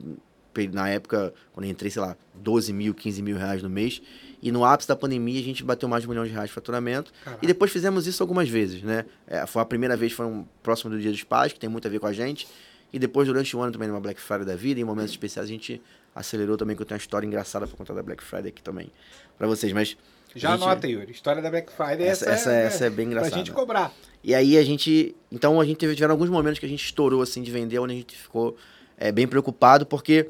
na 0.72 0.90
época, 0.90 1.34
quando 1.54 1.66
eu 1.66 1.72
entrei, 1.72 1.90
sei 1.92 2.02
lá, 2.02 2.16
12 2.36 2.72
mil, 2.74 2.94
15 2.94 3.22
mil 3.22 3.38
reais 3.38 3.62
no 3.64 3.70
mês. 3.70 4.02
E 4.42 4.52
no 4.52 4.66
ápice 4.66 4.88
da 4.88 4.96
pandemia, 4.96 5.40
a 5.40 5.44
gente 5.44 5.64
bateu 5.64 5.88
mais 5.88 6.04
de 6.04 6.08
um 6.08 6.12
milhão 6.12 6.26
de 6.26 6.32
reais 6.32 6.50
de 6.50 6.54
faturamento. 6.54 7.14
Caraca. 7.24 7.44
E 7.44 7.48
depois 7.48 7.72
fizemos 7.72 8.06
isso 8.08 8.22
algumas 8.22 8.50
vezes, 8.50 8.84
né? 8.84 9.06
É, 9.26 9.46
foi 9.46 9.62
a 9.62 9.66
primeira 9.66 9.96
vez, 9.96 10.12
foi 10.12 10.26
um, 10.26 10.46
próximo 10.62 10.92
do 10.92 11.00
Dia 11.00 11.12
dos 11.12 11.24
Pais, 11.24 11.54
que 11.54 11.60
tem 11.60 11.70
muito 11.70 11.88
a 11.88 11.92
ver 11.92 12.00
com 12.00 12.08
a 12.08 12.14
gente. 12.14 12.48
E 12.92 13.00
depois, 13.00 13.28
durante 13.28 13.56
o 13.56 13.62
ano, 13.62 13.72
também 13.72 13.88
numa 13.88 14.02
Black 14.02 14.20
Friday 14.20 14.46
da 14.46 14.56
vida, 14.56 14.80
em 14.80 14.84
momentos 14.84 15.12
especiais, 15.12 15.48
a 15.48 15.52
gente 15.52 15.82
acelerou 16.14 16.58
também, 16.58 16.76
que 16.76 16.82
eu 16.82 16.86
tenho 16.86 16.98
uma 16.98 17.02
história 17.02 17.26
engraçada 17.26 17.66
para 17.66 17.76
contar 17.76 17.94
da 17.94 18.04
Black 18.04 18.22
Friday 18.24 18.50
aqui 18.50 18.62
também, 18.62 18.92
para 19.38 19.48
vocês. 19.48 19.72
Mas 19.72 19.96
Já 20.36 20.52
gente- 20.52 20.64
anota, 20.64 20.88
Yuri. 20.88 21.12
História 21.12 21.42
da 21.42 21.50
Black 21.50 21.72
Friday. 21.72 22.06
Essa, 22.06 22.30
essa, 22.30 22.52
essa 22.52 22.86
é 22.86 22.90
bem 22.90 23.06
Pra 23.08 23.16
engraçada. 23.16 23.38
gente 23.38 23.52
cobrar. 23.52 23.94
E 24.24 24.36
aí 24.36 24.58
a 24.58 24.64
gente. 24.64 25.16
Então 25.32 25.60
a 25.60 25.66
gente 25.66 25.78
teve 25.78 25.96
tiveram 25.96 26.14
alguns 26.14 26.30
momentos 26.30 26.60
que 26.60 26.66
a 26.66 26.70
gente 26.70 26.84
estourou 26.84 27.22
assim 27.22 27.42
de 27.42 27.50
vender, 27.52 27.80
onde 27.80 27.94
a 27.94 27.98
gente 27.98 28.16
ficou 28.16 28.56
é, 28.98 29.12
bem 29.12 29.28
preocupado, 29.28 29.86
porque 29.86 30.30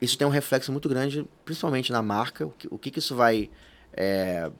isso 0.00 0.18
tem 0.18 0.26
um 0.26 0.30
reflexo 0.30 0.70
muito 0.70 0.88
grande, 0.88 1.26
principalmente 1.44 1.90
na 1.92 2.02
marca. 2.02 2.46
O 2.46 2.50
que, 2.50 2.68
o 2.70 2.78
que, 2.78 2.90
que 2.90 2.98
isso 2.98 3.14
vai 3.14 3.50
é, 3.92 4.50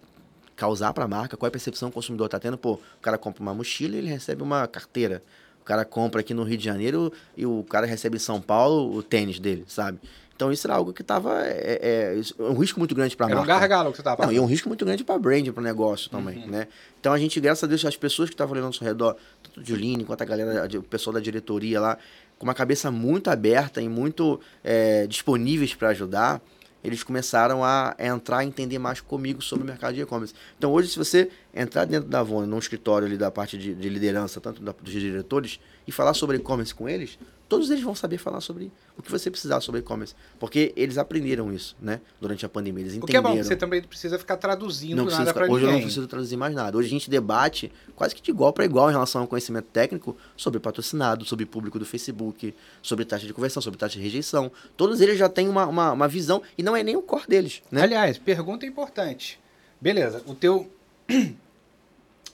causar 0.55 0.93
para 0.93 1.05
a 1.05 1.09
marca? 1.09 1.37
Qual 1.37 1.47
é 1.47 1.51
a 1.51 1.53
percepção 1.53 1.91
que 1.91 1.93
o 1.93 1.95
consumidor 1.95 2.27
está 2.27 2.39
tendo? 2.39 2.57
Pô, 2.57 2.75
o 2.75 3.01
cara 3.03 3.19
compra 3.19 3.43
uma 3.43 3.55
mochila 3.55 3.97
e 3.97 3.99
ele 3.99 4.09
recebe 4.09 4.43
uma 4.43 4.67
carteira. 4.67 5.23
O 5.61 5.65
cara 5.65 5.85
compra 5.85 6.21
aqui 6.21 6.33
no 6.33 6.45
Rio 6.45 6.57
de 6.57 6.65
Janeiro 6.65 7.13
e 7.37 7.45
o 7.45 7.65
cara 7.65 7.87
recebe 7.87 8.17
em 8.17 8.21
São 8.21 8.41
Paulo 8.41 8.97
o 8.97 9.03
tênis 9.03 9.39
dele, 9.39 9.65
sabe? 9.67 9.99
Então 10.37 10.53
isso 10.53 10.67
era 10.67 10.77
algo 10.77 10.93
que 10.93 11.01
estava 11.01 11.45
é, 11.47 12.21
é, 12.39 12.43
um 12.43 12.59
risco 12.59 12.79
muito 12.79 12.95
grande 12.95 13.17
para 13.17 13.27
a 13.27 13.29
marca. 13.31 13.43
Um 13.43 13.47
gargalo 13.47 13.91
que 13.91 13.97
você 13.97 14.03
estava 14.03 14.27
Não, 14.27 14.33
e 14.33 14.39
um 14.39 14.45
risco 14.45 14.69
muito 14.69 14.85
grande 14.85 15.03
para 15.03 15.19
brand, 15.19 15.49
para 15.49 15.61
o 15.63 15.65
negócio 15.65 16.11
também, 16.11 16.41
uhum. 16.41 16.49
né? 16.49 16.69
Então 17.01 17.13
a 17.13 17.19
gente, 17.19 17.41
graças 17.41 17.65
a 17.65 17.67
Deus, 17.67 17.83
as 17.87 17.97
pessoas 17.97 18.29
que 18.29 18.35
estavam 18.35 18.53
ali 18.53 18.61
ao 18.61 18.67
nosso 18.67 18.85
redor, 18.85 19.17
tanto 19.43 19.61
o 19.61 19.65
Juline 19.65 20.05
quanto 20.05 20.21
a 20.21 20.25
galera, 20.27 20.69
o 20.79 20.83
pessoal 20.83 21.15
da 21.15 21.21
diretoria 21.21 21.81
lá, 21.81 21.99
com 22.39 22.45
uma 22.45 22.55
cabeça 22.55 22.91
muito 22.91 23.31
aberta 23.31 23.81
e 23.81 23.89
muito 23.89 24.41
é, 24.63 25.07
disponíveis 25.07 25.75
para 25.75 25.89
ajudar, 25.89 26.41
eles 26.85 27.03
começaram 27.03 27.65
a 27.65 27.97
entrar 27.99 28.45
e 28.45 28.47
entender 28.47 28.79
mais 28.79 29.01
comigo 29.01 29.43
sobre 29.43 29.65
o 29.65 29.67
mercado 29.67 29.95
de 29.95 30.03
e-commerce. 30.03 30.35
Então 30.57 30.73
hoje, 30.73 30.89
se 30.89 30.99
você 30.99 31.31
entrar 31.57 31.85
dentro 31.87 32.09
da 32.09 32.21
Avon, 32.21 32.45
num 32.45 32.59
escritório 32.59 33.07
ali 33.07 33.17
da 33.17 33.31
parte 33.31 33.57
de, 33.57 33.75
de 33.75 33.89
liderança, 33.89 34.41
tanto 34.41 34.63
da, 34.63 34.73
dos 34.73 34.93
diretores, 34.93 35.59
e 35.87 35.93
falar 35.93 36.15
sobre 36.15 36.37
e-commerce 36.37 36.75
com 36.75 36.89
eles, 36.89 37.19
todos 37.49 37.71
eles 37.71 37.83
vão 37.83 37.95
saber 37.95 38.19
falar 38.19 38.41
sobre 38.41 38.71
o 38.97 39.03
que 39.03 39.11
você 39.11 39.31
precisar 39.31 39.61
sobre 39.61 39.81
e-commerce. 39.81 40.15
Porque 40.39 40.73
eles 40.77 40.99
aprenderam 40.99 41.53
isso, 41.53 41.77
né? 41.81 42.01
Durante 42.21 42.45
a 42.45 42.49
pandemia. 42.49 42.83
Eles 42.83 42.95
entenderam. 42.95 43.21
O 43.21 43.25
que 43.25 43.31
é 43.31 43.37
bom, 43.37 43.43
você 43.43 43.57
também 43.57 43.83
precisa 43.83 44.19
ficar 44.19 44.37
traduzindo 44.37 44.97
não 44.97 45.07
nada 45.07 45.33
para 45.33 45.45
Hoje 45.45 45.55
ninguém. 45.55 45.69
eu 45.69 45.73
não 45.73 45.81
preciso 45.83 46.07
traduzir 46.07 46.37
mais 46.37 46.55
nada. 46.55 46.77
Hoje 46.77 46.89
a 46.89 46.91
gente 46.91 47.09
debate 47.09 47.73
quase 47.95 48.15
que 48.15 48.23
de 48.23 48.31
igual 48.31 48.53
para 48.53 48.65
igual 48.65 48.89
em 48.91 48.93
relação 48.93 49.23
ao 49.23 49.27
conhecimento 49.27 49.67
técnico 49.67 50.17
sobre 50.37 50.61
patrocinado, 50.61 51.25
sobre 51.25 51.47
público 51.47 51.79
do 51.79 51.87
Facebook, 51.87 52.55
sobre 52.83 53.05
taxa 53.05 53.27
de 53.27 53.33
conversão, 53.33 53.63
sobre 53.63 53.79
taxa 53.79 53.97
de 53.97 54.03
rejeição. 54.03 54.51
Todos 54.77 55.01
eles 55.01 55.19
já 55.19 55.29
têm 55.29 55.49
uma, 55.49 55.67
uma, 55.67 55.93
uma 55.93 56.09
visão 56.09 56.43
e 56.59 56.63
não 56.63 56.77
é 56.77 56.83
nem 56.83 56.97
o 56.97 57.03
core 57.03 57.27
deles, 57.29 57.63
né? 57.71 57.83
Aliás, 57.83 58.19
pergunta 58.19 58.67
importante. 58.67 59.39
Beleza, 59.81 60.23
o 60.27 60.35
teu... 60.35 60.71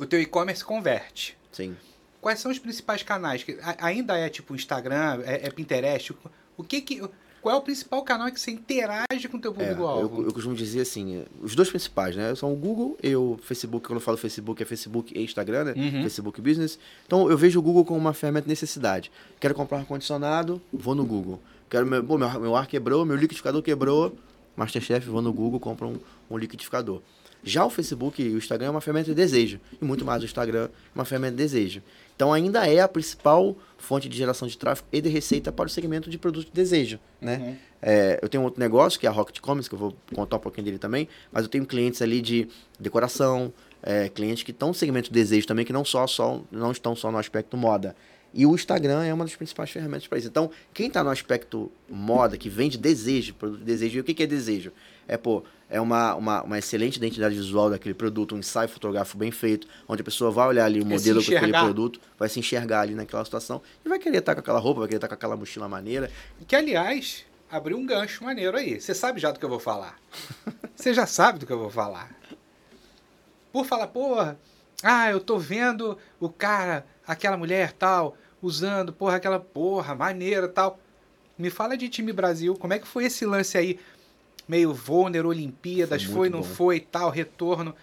o 0.02 0.06
teu 0.06 0.20
e-commerce 0.20 0.64
converte. 0.64 1.36
Sim. 1.50 1.76
Quais 2.20 2.38
são 2.38 2.50
os 2.50 2.58
principais 2.58 3.02
canais? 3.02 3.42
Que 3.42 3.58
ainda 3.78 4.16
é 4.16 4.28
tipo 4.28 4.54
Instagram, 4.54 5.22
é, 5.24 5.46
é 5.46 5.50
Pinterest? 5.50 6.14
O 6.56 6.62
que 6.62 6.80
que 6.80 7.02
qual 7.42 7.56
é 7.56 7.58
o 7.58 7.60
principal 7.60 8.00
canal 8.04 8.30
que 8.30 8.40
você 8.40 8.52
interage 8.52 9.28
com 9.28 9.36
o 9.36 9.40
teu 9.40 9.52
público-alvo? 9.52 10.16
É, 10.16 10.20
eu, 10.20 10.26
eu, 10.26 10.32
costumo 10.32 10.54
dizer 10.54 10.82
assim, 10.82 11.24
os 11.42 11.56
dois 11.56 11.68
principais, 11.68 12.14
né? 12.14 12.32
São 12.36 12.52
o 12.52 12.56
Google 12.56 12.96
e 13.02 13.16
o 13.16 13.36
Facebook. 13.42 13.84
Quando 13.84 13.96
eu 13.96 14.00
falo 14.00 14.16
Facebook, 14.16 14.62
é 14.62 14.64
Facebook 14.64 15.12
e 15.12 15.24
Instagram, 15.24 15.64
né? 15.64 15.74
Uhum. 15.76 16.02
Facebook 16.02 16.40
Business. 16.40 16.78
Então, 17.04 17.28
eu 17.28 17.36
vejo 17.36 17.58
o 17.58 17.62
Google 17.62 17.84
como 17.84 17.98
uma 17.98 18.14
ferramenta 18.14 18.44
de 18.44 18.50
necessidade. 18.50 19.10
Quero 19.40 19.56
comprar 19.56 19.78
um 19.78 19.80
ar-condicionado, 19.80 20.62
vou 20.72 20.94
no 20.94 21.04
Google. 21.04 21.42
Quero 21.68 21.84
meu, 21.84 22.04
pô, 22.04 22.16
meu, 22.16 22.40
meu 22.40 22.54
ar 22.54 22.68
quebrou, 22.68 23.04
meu 23.04 23.16
liquidificador 23.16 23.60
quebrou, 23.60 24.16
Masterchef, 24.54 25.08
vou 25.08 25.20
no 25.20 25.32
Google, 25.32 25.58
compro 25.58 25.88
um, 25.88 25.98
um 26.30 26.38
liquidificador. 26.38 27.02
Já 27.44 27.64
o 27.64 27.70
Facebook 27.70 28.22
e 28.22 28.28
o 28.34 28.38
Instagram 28.38 28.66
é 28.66 28.70
uma 28.70 28.80
ferramenta 28.80 29.06
de 29.06 29.14
desejo. 29.14 29.60
E 29.80 29.84
muito 29.84 30.04
mais 30.04 30.22
o 30.22 30.24
Instagram 30.24 30.66
é 30.66 30.94
uma 30.94 31.04
ferramenta 31.04 31.36
de 31.36 31.42
desejo. 31.42 31.82
Então 32.14 32.32
ainda 32.32 32.66
é 32.66 32.80
a 32.80 32.88
principal 32.88 33.56
fonte 33.76 34.08
de 34.08 34.16
geração 34.16 34.46
de 34.46 34.56
tráfego 34.56 34.88
e 34.92 35.00
de 35.00 35.08
receita 35.08 35.50
para 35.50 35.66
o 35.66 35.68
segmento 35.68 36.08
de 36.08 36.18
produto 36.18 36.46
de 36.46 36.52
desejo. 36.52 37.00
Né? 37.20 37.36
Uhum. 37.36 37.56
É, 37.82 38.20
eu 38.22 38.28
tenho 38.28 38.44
outro 38.44 38.60
negócio, 38.60 38.98
que 39.00 39.06
é 39.06 39.08
a 39.08 39.12
Rocket 39.12 39.40
Commerce, 39.40 39.68
que 39.68 39.74
eu 39.74 39.78
vou 39.78 39.96
contar 40.14 40.36
um 40.36 40.40
pouquinho 40.40 40.64
dele 40.66 40.78
também, 40.78 41.08
mas 41.32 41.42
eu 41.42 41.48
tenho 41.48 41.66
clientes 41.66 42.00
ali 42.00 42.22
de 42.22 42.46
decoração, 42.78 43.52
é, 43.82 44.08
clientes 44.08 44.44
que 44.44 44.52
estão 44.52 44.68
no 44.68 44.74
segmento 44.74 45.08
de 45.08 45.14
desejo 45.14 45.46
também, 45.46 45.64
que 45.64 45.72
não, 45.72 45.84
só, 45.84 46.06
só, 46.06 46.40
não 46.52 46.70
estão 46.70 46.94
só 46.94 47.10
no 47.10 47.18
aspecto 47.18 47.56
moda. 47.56 47.96
E 48.34 48.46
o 48.46 48.54
Instagram 48.54 49.04
é 49.04 49.12
uma 49.12 49.24
das 49.24 49.36
principais 49.36 49.70
ferramentas 49.70 50.06
para 50.06 50.18
isso. 50.18 50.28
Então, 50.28 50.50
quem 50.72 50.86
está 50.86 51.04
no 51.04 51.10
aspecto 51.10 51.70
moda, 51.90 52.38
que 52.38 52.48
vende 52.48 52.78
desejo, 52.78 53.34
produto 53.34 53.58
de 53.58 53.66
desejo, 53.66 53.98
e 53.98 54.00
o 54.00 54.04
que, 54.04 54.14
que 54.14 54.22
é 54.22 54.26
desejo? 54.26 54.72
É, 55.08 55.16
pô, 55.16 55.42
é 55.68 55.80
uma, 55.80 56.14
uma, 56.14 56.42
uma, 56.42 56.58
excelente 56.58 56.96
identidade 56.96 57.34
visual 57.34 57.70
daquele 57.70 57.94
produto, 57.94 58.34
um 58.34 58.38
ensaio 58.38 58.68
fotográfico 58.68 59.18
bem 59.18 59.30
feito, 59.30 59.66
onde 59.88 60.02
a 60.02 60.04
pessoa 60.04 60.30
vai 60.30 60.46
olhar 60.48 60.66
ali 60.66 60.80
o 60.80 60.86
modelo 60.86 61.20
daquele 61.20 61.52
produto, 61.52 62.00
vai 62.18 62.28
se 62.28 62.38
enxergar 62.38 62.82
ali 62.82 62.94
naquela 62.94 63.24
situação 63.24 63.62
e 63.84 63.88
vai 63.88 63.98
querer 63.98 64.18
estar 64.18 64.34
com 64.34 64.40
aquela 64.40 64.58
roupa, 64.58 64.80
vai 64.80 64.88
querer 64.88 64.98
estar 64.98 65.08
com 65.08 65.14
aquela 65.14 65.36
mochila 65.36 65.68
maneira. 65.68 66.10
Que, 66.46 66.54
aliás, 66.54 67.24
abriu 67.50 67.78
um 67.78 67.86
gancho 67.86 68.22
maneiro 68.24 68.56
aí. 68.56 68.80
Você 68.80 68.94
sabe 68.94 69.20
já 69.20 69.30
do 69.30 69.38
que 69.38 69.44
eu 69.44 69.48
vou 69.48 69.60
falar. 69.60 69.98
Você 70.76 70.92
já 70.92 71.06
sabe 71.06 71.38
do 71.38 71.46
que 71.46 71.52
eu 71.52 71.58
vou 71.58 71.70
falar. 71.70 72.10
Por 73.52 73.66
falar, 73.66 73.86
porra, 73.86 74.38
ah, 74.82 75.10
eu 75.10 75.20
tô 75.20 75.38
vendo 75.38 75.96
o 76.18 76.28
cara, 76.28 76.84
aquela 77.06 77.36
mulher 77.36 77.72
tal, 77.72 78.16
usando, 78.42 78.92
porra, 78.92 79.16
aquela 79.16 79.38
porra, 79.38 79.94
maneira 79.94 80.48
tal. 80.48 80.78
Me 81.38 81.50
fala 81.50 81.76
de 81.76 81.88
time 81.88 82.12
Brasil, 82.12 82.54
como 82.56 82.72
é 82.72 82.78
que 82.78 82.86
foi 82.86 83.04
esse 83.04 83.24
lance 83.24 83.56
aí? 83.56 83.78
Meio 84.48 84.72
Vonner, 84.74 85.26
Olimpíadas, 85.26 86.02
foi, 86.02 86.14
foi 86.14 86.28
não 86.28 86.40
bom. 86.40 86.44
foi, 86.44 86.80
tal, 86.80 87.10
retorno. 87.10 87.74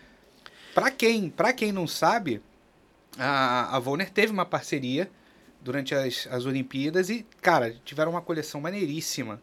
Para 0.74 0.91
quem, 0.91 1.30
pra 1.30 1.54
quem 1.54 1.72
não 1.72 1.88
sabe, 1.88 2.41
a, 3.17 3.76
a 3.76 3.80
Vonner 3.80 4.10
teve 4.10 4.32
uma 4.32 4.45
parceria 4.45 5.10
durante 5.62 5.93
as, 5.95 6.28
as 6.32 6.45
Olimpíadas 6.45 7.10
e, 7.10 7.26
cara, 7.41 7.76
tiveram 7.84 8.12
uma 8.12 8.22
coleção 8.22 8.62
maneiríssima 8.62 9.41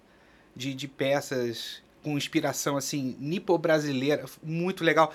de, 0.55 0.74
de 0.74 0.88
peças 0.88 1.83
com 2.02 2.16
inspiração, 2.16 2.76
assim, 2.76 3.16
nipo-brasileira, 3.18 4.24
muito 4.42 4.85
legal. 4.85 5.12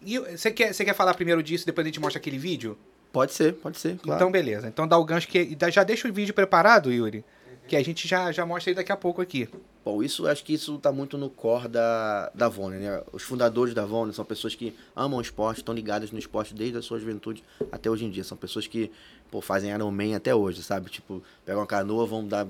E 0.00 0.18
você 0.18 0.50
quer, 0.50 0.72
você 0.72 0.84
quer 0.84 0.94
falar 0.94 1.14
primeiro 1.14 1.42
disso, 1.42 1.66
depois 1.66 1.84
a 1.84 1.88
gente 1.88 2.00
mostra 2.00 2.18
aquele 2.18 2.38
vídeo? 2.38 2.78
Pode 3.12 3.32
ser, 3.32 3.54
pode 3.54 3.78
ser. 3.78 3.98
Claro. 3.98 4.18
Então, 4.18 4.30
beleza. 4.30 4.68
Então 4.68 4.86
dá 4.86 4.96
o 4.96 5.04
gancho 5.04 5.26
que. 5.26 5.56
Já 5.70 5.82
deixa 5.82 6.08
o 6.08 6.12
vídeo 6.12 6.32
preparado, 6.34 6.92
Yuri. 6.92 7.24
Que 7.68 7.76
a 7.76 7.82
gente 7.84 8.08
já, 8.08 8.32
já 8.32 8.44
mostra 8.46 8.70
aí 8.70 8.74
daqui 8.74 8.90
a 8.90 8.96
pouco 8.96 9.20
aqui. 9.20 9.48
Bom, 9.84 10.02
isso 10.02 10.26
acho 10.26 10.42
que 10.44 10.52
isso 10.54 10.78
tá 10.78 10.90
muito 10.90 11.16
no 11.16 11.30
core 11.30 11.68
da, 11.68 12.30
da 12.34 12.48
Vone, 12.48 12.78
né? 12.78 13.02
Os 13.12 13.22
fundadores 13.22 13.74
da 13.74 13.84
Vone 13.84 14.12
são 14.12 14.24
pessoas 14.24 14.54
que 14.54 14.74
amam 14.96 15.18
o 15.18 15.22
esporte, 15.22 15.58
estão 15.58 15.74
ligadas 15.74 16.10
no 16.10 16.18
esporte 16.18 16.54
desde 16.54 16.78
a 16.78 16.82
sua 16.82 16.98
juventude 16.98 17.44
até 17.70 17.90
hoje 17.90 18.04
em 18.04 18.10
dia. 18.10 18.24
São 18.24 18.36
pessoas 18.36 18.66
que, 18.66 18.90
pô, 19.30 19.40
fazem 19.40 19.70
Ironman 19.70 20.14
até 20.14 20.34
hoje, 20.34 20.62
sabe? 20.62 20.90
Tipo, 20.90 21.22
pegam 21.44 21.60
uma 21.60 21.66
canoa, 21.66 22.06
vão 22.06 22.26
dar 22.26 22.46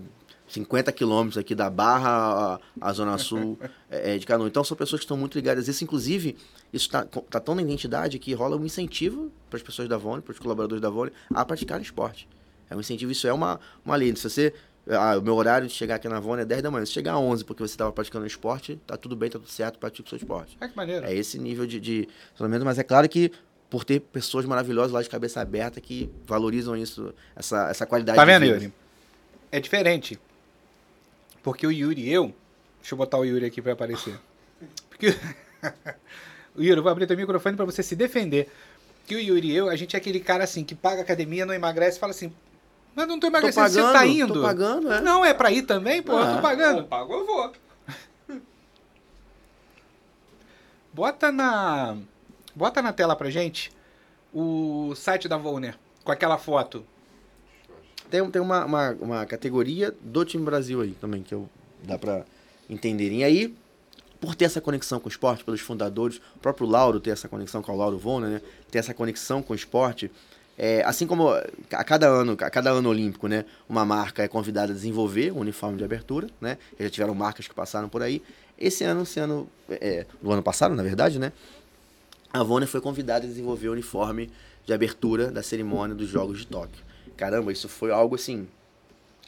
50 0.49 0.91
quilômetros 0.93 1.37
aqui 1.37 1.55
da 1.55 1.69
Barra 1.69 2.59
à, 2.81 2.93
Zona 2.93 3.19
Sul 3.19 3.59
é, 3.91 4.17
de 4.17 4.27
Canoa. 4.27 4.49
Então 4.49 4.65
são 4.65 4.77
pessoas 4.77 5.01
que 5.01 5.05
estão 5.05 5.17
muito 5.17 5.35
ligadas 5.35 5.69
isso. 5.69 5.85
Inclusive, 5.85 6.37
isso 6.73 6.87
está 6.87 7.05
tá 7.05 7.39
tão 7.39 7.55
na 7.55 7.63
identidade 7.63 8.19
que 8.19 8.33
rola 8.33 8.57
um 8.57 8.65
incentivo 8.65 9.31
para 9.51 9.59
as 9.59 9.63
pessoas 9.63 9.89
da 9.89 9.97
Vone, 9.97 10.23
para 10.23 10.33
os 10.33 10.39
colaboradores 10.39 10.81
da 10.81 10.91
Vone, 10.91 11.13
a 11.33 11.45
praticar 11.45 11.81
esporte. 11.81 12.29
É 12.71 12.77
um 12.77 12.81
incentivo, 12.81 13.13
isso 13.13 13.27
é 13.27 13.33
uma, 13.33 13.61
uma 13.85 13.97
lei. 13.97 14.15
Se 14.17 14.29
você. 14.29 14.55
Ah, 14.91 15.19
o 15.19 15.23
meu 15.23 15.35
horário 15.35 15.67
de 15.69 15.75
chegar 15.75 15.97
aqui 15.97 16.09
na 16.09 16.19
Vone 16.19 16.43
é 16.43 16.45
10 16.45 16.63
da 16.63 16.71
manhã. 16.71 16.87
Se 16.87 16.93
chegar 16.93 17.13
a 17.13 17.19
11 17.19 17.45
porque 17.45 17.63
você 17.63 17.75
estava 17.75 17.93
praticando 17.93 18.27
esporte, 18.27 18.81
tá 18.87 18.97
tudo 18.97 19.15
bem, 19.15 19.29
tá 19.29 19.39
tudo 19.39 19.51
certo, 19.51 19.79
pratica 19.79 20.07
o 20.07 20.09
seu 20.09 20.17
esporte. 20.17 20.57
É 20.61 20.69
que 20.69 20.77
maneiro. 20.77 21.05
É 21.05 21.15
esse 21.15 21.39
nível 21.39 21.67
de, 21.67 21.79
de 21.79 22.09
mas 22.65 22.79
é 22.79 22.83
claro 22.83 23.09
que 23.09 23.31
por 23.69 23.85
ter 23.85 24.01
pessoas 24.01 24.47
maravilhosas 24.47 24.93
lá 24.93 25.03
de 25.03 25.09
cabeça 25.09 25.41
aberta 25.41 25.81
que 25.81 26.11
valorizam 26.27 26.77
isso, 26.77 27.15
essa, 27.37 27.69
essa 27.69 27.85
qualidade 27.85 28.17
tá 28.17 28.25
vendo, 28.25 28.47
Yuri? 28.47 28.73
É 29.53 29.61
diferente. 29.61 30.19
Porque 31.43 31.67
o 31.67 31.73
Yuri 31.73 32.03
e 32.03 32.13
eu. 32.13 32.35
Deixa 32.81 32.95
eu 32.95 32.99
botar 32.99 33.19
o 33.19 33.25
Yuri 33.25 33.45
aqui 33.45 33.61
para 33.61 33.73
aparecer. 33.73 34.19
Porque. 34.89 35.09
o 36.57 36.63
Yuri, 36.63 36.79
eu 36.79 36.83
vou 36.83 36.91
abrir 36.91 37.07
teu 37.07 37.17
microfone 37.17 37.57
para 37.57 37.65
você 37.65 37.83
se 37.83 37.95
defender. 37.95 38.49
Que 39.07 39.17
o 39.17 39.21
Yuri 39.21 39.49
e 39.49 39.57
eu, 39.57 39.69
a 39.69 39.77
gente 39.77 39.97
é 39.97 39.99
aquele 39.99 40.21
cara 40.21 40.45
assim 40.45 40.65
que 40.65 40.75
paga 40.75 41.03
academia, 41.03 41.47
não 41.47 41.55
emagrece 41.55 41.97
e 41.97 42.01
fala 42.01 42.13
assim. 42.13 42.33
Mas 42.99 43.07
não 43.07 43.21
tô 43.21 43.29
emagrecendo, 43.29 43.69
tô 43.69 43.75
pagando, 43.75 43.87
você 43.87 43.93
tá 43.93 44.07
indo. 44.07 44.35
Tô 44.35 44.43
pagando, 44.43 44.93
é. 44.93 45.01
Não, 45.01 45.25
é 45.25 45.33
pra 45.33 45.53
ir 45.53 45.63
também, 45.63 46.03
pô, 46.03 46.17
ah, 46.17 46.21
eu 46.21 46.27
tô 46.33 46.39
ah. 46.39 46.43
pagando. 46.43 46.79
Eu 46.81 46.85
pago, 46.85 47.13
eu 47.13 47.25
vou. 47.25 47.53
Bota 50.93 51.31
na. 51.31 51.97
Bota 52.57 52.83
na 52.83 52.93
tela 52.93 53.15
pra 53.15 53.31
gente 53.31 53.71
o 54.35 54.95
site 54.97 55.29
da 55.29 55.37
Volner 55.37 55.79
com 56.03 56.11
aquela 56.11 56.37
foto 56.39 56.85
tem, 58.11 58.29
tem 58.33 58.43
uma, 58.43 58.65
uma, 58.65 58.91
uma, 59.01 59.27
categoria 59.27 59.95
do 60.01 60.25
time 60.25 60.45
Brasil 60.45 60.81
aí 60.81 60.91
também, 61.01 61.23
que 61.23 61.33
eu, 61.33 61.49
dá 61.85 61.97
para 61.97 62.25
entenderem. 62.69 63.21
E 63.21 63.25
aí, 63.25 63.55
por 64.21 64.35
ter 64.35 64.47
essa 64.47 64.61
conexão 64.61 64.99
com 64.99 65.07
o 65.07 65.13
esporte, 65.13 65.45
pelos 65.45 65.61
fundadores, 65.61 66.21
o 66.35 66.41
próprio 66.41 66.67
Lauro 66.67 66.99
ter 66.99 67.11
essa 67.11 67.29
conexão 67.29 67.63
com 67.63 67.71
o 67.71 67.77
Lauro 67.77 67.97
Vona, 67.97 68.29
né? 68.29 68.43
Ter 68.73 68.79
essa 68.79 68.93
conexão 68.93 69.41
com 69.41 69.53
o 69.53 69.57
esporte. 69.57 70.11
É, 70.59 70.83
assim 70.85 71.07
como 71.07 71.29
a 71.31 71.85
cada 71.85 72.09
ano, 72.09 72.33
a 72.33 72.51
cada 72.51 72.71
ano 72.71 72.89
olímpico, 72.89 73.29
né, 73.29 73.45
uma 73.69 73.85
marca 73.85 74.25
é 74.25 74.29
convidada 74.29 74.73
a 74.73 74.75
desenvolver 74.75 75.33
um 75.33 75.39
uniforme 75.39 75.79
de 75.79 75.85
abertura, 75.85 76.29
né? 76.41 76.59
Já 76.81 76.91
tiveram 76.91 77.15
marcas 77.15 77.47
que 77.47 77.55
passaram 77.55 77.89
por 77.89 78.03
aí. 78.03 78.21
Esse 78.59 78.83
ano, 78.83 79.03
esse 79.03 79.21
ano, 79.21 79.49
é, 79.71 80.05
no 80.21 80.33
ano 80.33 80.43
passado, 80.43 80.75
na 80.75 80.83
verdade, 80.83 81.19
né? 81.21 81.33
A 82.33 82.43
Vona 82.43 82.67
foi 82.67 82.81
convidada 82.81 83.25
a 83.25 83.29
desenvolver 83.29 83.69
o 83.69 83.73
uniforme 83.73 84.31
de 84.67 84.73
abertura 84.73 85.31
da 85.31 85.43
cerimônia 85.43 85.95
dos 85.95 86.09
Jogos 86.09 86.41
de 86.41 86.47
Tóquio 86.49 86.89
caramba, 87.19 87.53
isso 87.53 87.69
foi 87.69 87.91
algo 87.91 88.15
assim 88.15 88.49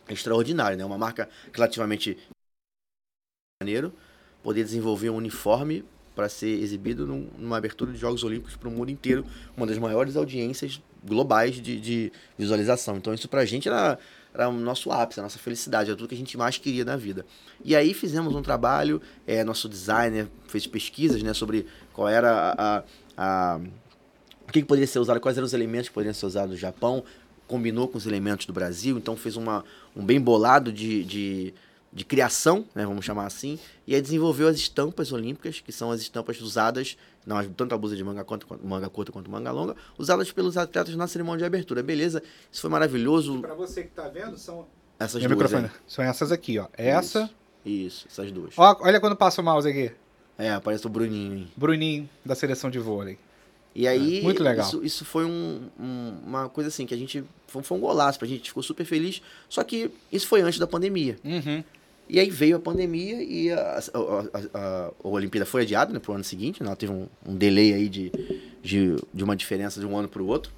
extraordinário, 0.08 0.78
né? 0.78 0.84
Uma 0.84 0.96
marca 0.96 1.28
relativamente 1.52 2.16
maneiro 3.60 3.92
poder 4.42 4.64
desenvolver 4.64 5.10
um 5.10 5.16
uniforme 5.16 5.84
para 6.14 6.28
ser 6.28 6.60
exibido 6.62 7.06
num, 7.06 7.28
numa 7.36 7.58
abertura 7.58 7.92
de 7.92 7.98
Jogos 7.98 8.24
Olímpicos 8.24 8.56
para 8.56 8.68
o 8.68 8.72
mundo 8.72 8.90
inteiro, 8.90 9.26
uma 9.56 9.66
das 9.66 9.76
maiores 9.76 10.16
audiências 10.16 10.80
globais 11.04 11.56
de, 11.56 11.80
de 11.80 12.12
visualização. 12.38 12.96
Então 12.96 13.12
isso 13.14 13.28
para 13.28 13.40
a 13.40 13.44
gente 13.44 13.68
era, 13.68 13.98
era 14.32 14.48
o 14.48 14.52
nosso 14.52 14.90
ápice, 14.90 15.20
a 15.20 15.22
nossa 15.22 15.38
felicidade, 15.38 15.90
era 15.90 15.96
tudo 15.96 16.08
que 16.08 16.14
a 16.14 16.18
gente 16.18 16.36
mais 16.36 16.58
queria 16.58 16.84
na 16.84 16.96
vida. 16.96 17.24
E 17.64 17.74
aí 17.74 17.94
fizemos 17.94 18.34
um 18.34 18.42
trabalho, 18.42 19.00
é, 19.26 19.42
nosso 19.44 19.68
designer 19.68 20.28
fez 20.46 20.66
pesquisas 20.66 21.22
né, 21.22 21.34
sobre 21.34 21.66
qual 21.92 22.08
era 22.08 22.30
a, 22.30 22.78
a, 22.78 22.84
a 23.16 23.60
o 24.48 24.52
que, 24.52 24.62
que 24.62 24.66
poderia 24.66 24.86
ser 24.86 24.98
usado, 24.98 25.20
quais 25.20 25.36
eram 25.36 25.46
os 25.46 25.52
elementos 25.52 25.88
que 25.88 25.94
poderiam 25.94 26.12
ser 26.12 26.26
usados 26.26 26.50
no 26.50 26.56
Japão, 26.56 27.04
combinou 27.46 27.86
com 27.86 27.98
os 27.98 28.06
elementos 28.06 28.46
do 28.46 28.52
Brasil, 28.52 28.96
então 28.96 29.16
fez 29.16 29.36
uma, 29.36 29.64
um 29.94 30.04
bem 30.04 30.20
bolado 30.20 30.72
de, 30.72 31.04
de, 31.04 31.54
de 31.92 32.04
criação, 32.04 32.64
né, 32.74 32.86
vamos 32.86 33.04
chamar 33.04 33.26
assim, 33.26 33.58
e 33.86 33.94
aí 33.94 34.00
desenvolveu 34.00 34.46
as 34.48 34.56
estampas 34.56 35.10
olímpicas, 35.12 35.60
que 35.60 35.72
são 35.72 35.90
as 35.90 36.00
estampas 36.00 36.40
usadas, 36.40 36.96
não, 37.26 37.42
tanto 37.48 37.74
a 37.74 37.78
blusa 37.78 37.96
de 37.96 38.04
manga, 38.04 38.22
quanto, 38.24 38.46
manga 38.64 38.88
curta 38.88 39.10
quanto 39.10 39.28
manga 39.30 39.50
longa, 39.50 39.74
usadas 39.98 40.30
pelos 40.30 40.56
atletas 40.56 40.94
na 40.94 41.06
cerimônia 41.08 41.38
de 41.40 41.44
abertura. 41.44 41.82
Beleza, 41.82 42.22
isso 42.50 42.60
foi 42.60 42.70
maravilhoso. 42.70 43.40
Para 43.40 43.54
você 43.54 43.82
que 43.82 43.88
está 43.88 44.08
vendo, 44.08 44.38
são 44.38 44.66
essas 44.98 45.20
Meu 45.20 45.30
duas. 45.36 45.50
microfone. 45.50 45.70
São 45.86 46.04
essas 46.04 46.30
aqui, 46.30 46.58
ó. 46.58 46.66
Essa. 46.76 47.28
Isso, 47.64 48.06
isso 48.08 48.20
essas 48.20 48.30
duas. 48.32 48.54
Ó, 48.56 48.76
olha 48.80 49.00
quando 49.00 49.16
passa 49.16 49.40
o 49.42 49.44
mouse 49.44 49.68
aqui. 49.68 49.90
É, 50.38 50.52
aparece 50.52 50.86
o 50.86 50.88
Bruninho, 50.88 51.34
hein? 51.38 51.48
Bruninho, 51.56 52.08
da 52.24 52.34
seleção 52.34 52.70
de 52.70 52.78
vôlei. 52.78 53.18
E 53.74 53.86
aí, 53.86 54.20
É, 54.20 54.22
muito 54.22 54.42
legal. 54.42 54.66
Isso, 54.66 54.82
isso 54.84 55.04
foi 55.04 55.24
um, 55.26 55.68
um- 55.78 56.16
uma 56.26 56.48
coisa 56.48 56.68
assim 56.68 56.86
que 56.86 56.94
a 56.94 56.96
gente. 56.96 57.22
Foi, 57.46 57.62
foi 57.62 57.76
um 57.76 57.80
golaço 57.80 58.18
pra 58.18 58.26
gente, 58.26 58.48
ficou 58.48 58.62
super 58.62 58.84
feliz. 58.86 59.20
Só 59.48 59.62
que 59.62 59.90
isso 60.10 60.26
foi 60.26 60.40
antes 60.40 60.58
da 60.58 60.66
pandemia. 60.66 61.18
Uhum. 61.24 61.62
E 62.10 62.18
aí 62.18 62.28
veio 62.28 62.56
a 62.56 62.60
pandemia 62.60 63.22
e 63.22 63.52
a, 63.52 63.78
a, 63.78 64.38
a- 64.38 64.58
a- 64.58 64.92
Olimpíada 65.02 65.46
foi 65.46 65.62
adiada 65.62 65.92
né, 65.92 65.98
pro 66.00 66.12
ano 66.12 66.24
seguinte. 66.24 66.60
né? 66.62 66.66
Ela 66.66 66.76
teve 66.76 66.92
um, 66.92 67.06
um 67.26 67.36
delay 67.36 67.72
aí 67.72 67.88
de, 67.88 68.10
de, 68.62 68.96
de 69.14 69.22
uma 69.24 69.36
diferença 69.36 69.78
de 69.78 69.86
um 69.86 69.96
ano 69.96 70.08
pro 70.08 70.26
outro. 70.26 70.52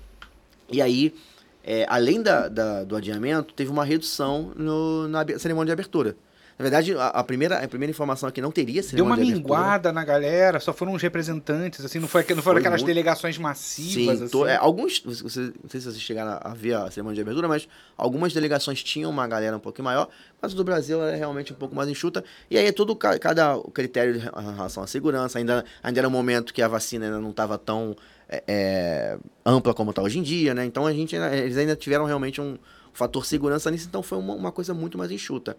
E 0.70 0.80
aí, 0.80 1.14
é, 1.62 1.84
além 1.88 2.22
da, 2.22 2.48
da- 2.48 2.84
do 2.84 2.96
adiamento, 2.96 3.52
teve 3.54 3.70
uma 3.70 3.84
redução 3.84 4.52
no, 4.56 5.06
na 5.08 5.26
cerimônia 5.38 5.66
de 5.66 5.72
abertura. 5.72 6.16
Na 6.62 6.70
verdade, 6.70 6.94
a, 6.94 7.08
a 7.08 7.24
primeira, 7.24 7.58
a 7.58 7.66
primeira 7.66 7.90
informação 7.90 8.28
é 8.28 8.32
que 8.32 8.40
não 8.40 8.52
teria 8.52 8.74
Deu 8.80 8.84
cerimônia 8.84 9.16
uma 9.16 9.24
de 9.26 9.32
abertura. 9.32 9.58
minguada 9.58 9.92
na 9.92 10.04
galera, 10.04 10.60
só 10.60 10.72
foram 10.72 10.92
uns 10.94 11.02
representantes, 11.02 11.84
assim, 11.84 11.98
não, 11.98 12.06
foi, 12.06 12.20
não 12.22 12.28
foram 12.36 12.42
Foi 12.42 12.60
aquelas 12.60 12.80
muito. 12.82 12.86
delegações 12.86 13.36
massivas, 13.36 14.18
Sim, 14.18 14.24
assim. 14.24 14.28
to- 14.30 14.46
é, 14.46 14.54
alguns, 14.56 15.00
você, 15.00 15.40
não 15.60 15.68
sei 15.68 15.80
se 15.80 15.86
vocês 15.90 16.00
chegaram 16.00 16.38
a 16.40 16.54
ver 16.54 16.74
a 16.74 16.88
cerimônia 16.88 17.16
de 17.16 17.20
abertura, 17.20 17.48
mas 17.48 17.66
algumas 17.96 18.32
delegações 18.32 18.80
tinham 18.84 19.10
uma 19.10 19.26
galera 19.26 19.56
um 19.56 19.60
pouquinho 19.60 19.86
maior, 19.86 20.08
mas 20.40 20.52
o 20.52 20.56
do 20.56 20.62
Brasil 20.62 21.00
ela 21.02 21.10
é 21.10 21.16
realmente 21.16 21.52
um 21.52 21.56
pouco 21.56 21.74
mais 21.74 21.88
enxuta. 21.88 22.22
E 22.48 22.56
aí 22.56 22.66
é 22.66 22.70
tudo 22.72 22.94
ca- 22.94 23.18
cada 23.18 23.58
critério 23.74 24.14
em 24.16 24.54
relação 24.54 24.84
à 24.84 24.86
segurança. 24.86 25.40
Ainda, 25.40 25.64
ainda 25.82 25.98
era 26.00 26.06
um 26.06 26.12
momento 26.12 26.54
que 26.54 26.62
a 26.62 26.68
vacina 26.68 27.06
ainda 27.06 27.18
não 27.18 27.30
estava 27.30 27.58
tão 27.58 27.96
é, 28.28 28.44
é, 28.46 29.18
ampla 29.44 29.74
como 29.74 29.90
está 29.90 30.00
hoje 30.00 30.20
em 30.20 30.22
dia, 30.22 30.54
né? 30.54 30.64
Então 30.64 30.86
a 30.86 30.92
gente, 30.92 31.16
eles 31.16 31.56
ainda 31.56 31.74
tiveram 31.74 32.04
realmente 32.04 32.40
um 32.40 32.56
fator 32.92 33.24
segurança 33.26 33.70
nisso, 33.70 33.86
então 33.88 34.02
foi 34.02 34.18
uma, 34.18 34.34
uma 34.34 34.52
coisa 34.52 34.72
muito 34.72 34.96
mais 34.96 35.10
enxuta. 35.10 35.56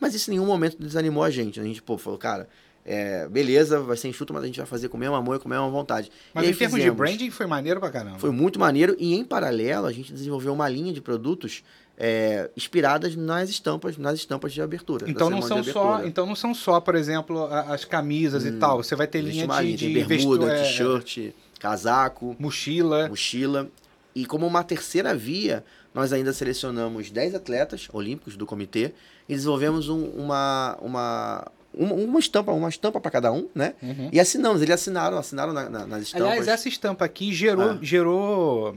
Mas 0.00 0.14
isso 0.14 0.30
em 0.30 0.34
nenhum 0.34 0.46
momento 0.46 0.76
desanimou 0.78 1.22
a 1.22 1.30
gente. 1.30 1.60
A 1.60 1.62
gente, 1.62 1.82
pô, 1.82 1.98
falou, 1.98 2.18
cara, 2.18 2.48
é, 2.84 3.28
beleza, 3.28 3.80
vai 3.80 3.96
ser 3.96 4.08
enxuto, 4.08 4.32
mas 4.32 4.42
a 4.42 4.46
gente 4.46 4.56
vai 4.56 4.66
fazer 4.66 4.88
com 4.88 4.96
o 4.96 5.00
mesmo 5.00 5.14
amor 5.14 5.36
e 5.36 5.38
com 5.38 5.48
a 5.48 5.50
mesma 5.50 5.68
vontade. 5.68 6.10
Mas 6.32 6.48
em 6.48 6.54
termos 6.54 6.80
de 6.80 6.90
branding 6.90 7.30
foi 7.30 7.46
maneiro 7.46 7.78
pra 7.78 7.90
caramba. 7.90 8.18
Foi 8.18 8.30
muito 8.30 8.58
maneiro 8.58 8.96
e 8.98 9.14
em 9.14 9.24
paralelo 9.24 9.86
a 9.86 9.92
gente 9.92 10.12
desenvolveu 10.12 10.52
uma 10.52 10.68
linha 10.68 10.92
de 10.92 11.00
produtos 11.00 11.62
é, 11.98 12.50
inspiradas 12.56 13.14
nas 13.14 13.50
estampas, 13.50 13.98
nas 13.98 14.14
estampas 14.14 14.54
de 14.54 14.62
abertura. 14.62 15.08
Então 15.08 15.28
não, 15.28 15.42
são 15.42 15.60
de 15.60 15.70
só, 15.70 16.02
então 16.04 16.24
não 16.24 16.34
são 16.34 16.54
só, 16.54 16.80
por 16.80 16.94
exemplo, 16.94 17.44
as 17.44 17.84
camisas 17.84 18.46
e 18.46 18.52
tal. 18.52 18.82
Você 18.82 18.96
vai 18.96 19.06
ter 19.06 19.20
linha 19.20 19.46
de, 19.46 19.62
linha, 19.62 19.76
de 19.76 19.92
tem 19.92 20.06
bermuda, 20.06 20.50
é, 20.50 20.62
t-shirt, 20.62 21.34
casaco, 21.58 22.34
mochila. 22.38 23.08
mochila. 23.08 23.68
E 24.14 24.24
como 24.24 24.46
uma 24.46 24.64
terceira 24.64 25.14
via, 25.14 25.62
nós 25.94 26.12
ainda 26.12 26.32
selecionamos 26.32 27.10
10 27.10 27.34
atletas 27.34 27.88
olímpicos 27.92 28.36
do 28.36 28.46
comitê 28.46 28.94
e 29.30 29.34
desenvolvemos 29.34 29.88
um- 29.88 30.06
uma, 30.10 30.76
uma, 30.82 31.46
uma, 31.72 31.94
uma 31.94 32.18
estampa, 32.18 32.50
uma 32.52 32.68
estampa 32.68 33.00
para 33.00 33.10
cada 33.10 33.32
um, 33.32 33.48
né? 33.54 33.74
Uhum. 33.82 34.08
E 34.12 34.18
assinamos, 34.18 34.60
eles 34.60 34.74
assinaram, 34.74 35.16
assinaram 35.18 35.52
na- 35.52 35.68
na- 35.70 35.86
nas 35.86 36.02
estampas. 36.02 36.26
Aliás, 36.28 36.48
essa 36.48 36.68
estampa 36.68 37.04
aqui 37.04 37.32
gerou, 37.32 37.70
Ah. 37.70 37.78
gerou 37.80 38.76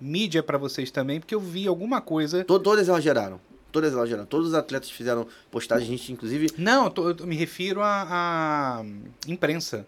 mídia 0.00 0.42
pra 0.42 0.58
vocês 0.58 0.90
também, 0.90 1.18
porque 1.20 1.34
eu 1.34 1.40
vi 1.40 1.66
alguma 1.66 2.00
coisa. 2.00 2.44
To- 2.44 2.58
Todas 2.60 2.88
elas 2.88 3.02
geraram. 3.02 3.40
Todas 3.72 3.92
elas 3.92 4.08
geraram. 4.08 4.26
Todos 4.26 4.48
os 4.48 4.54
atletas 4.54 4.90
fizeram 4.90 5.26
postagem, 5.50 5.86
a 5.88 5.90
gente 5.90 6.12
inclusive 6.12 6.48
Não, 6.58 6.84
eu, 6.84 6.90
tô- 6.90 7.10
eu 7.10 7.26
me 7.26 7.34
refiro 7.34 7.80
à 7.82 8.84
imprensa. 9.26 9.86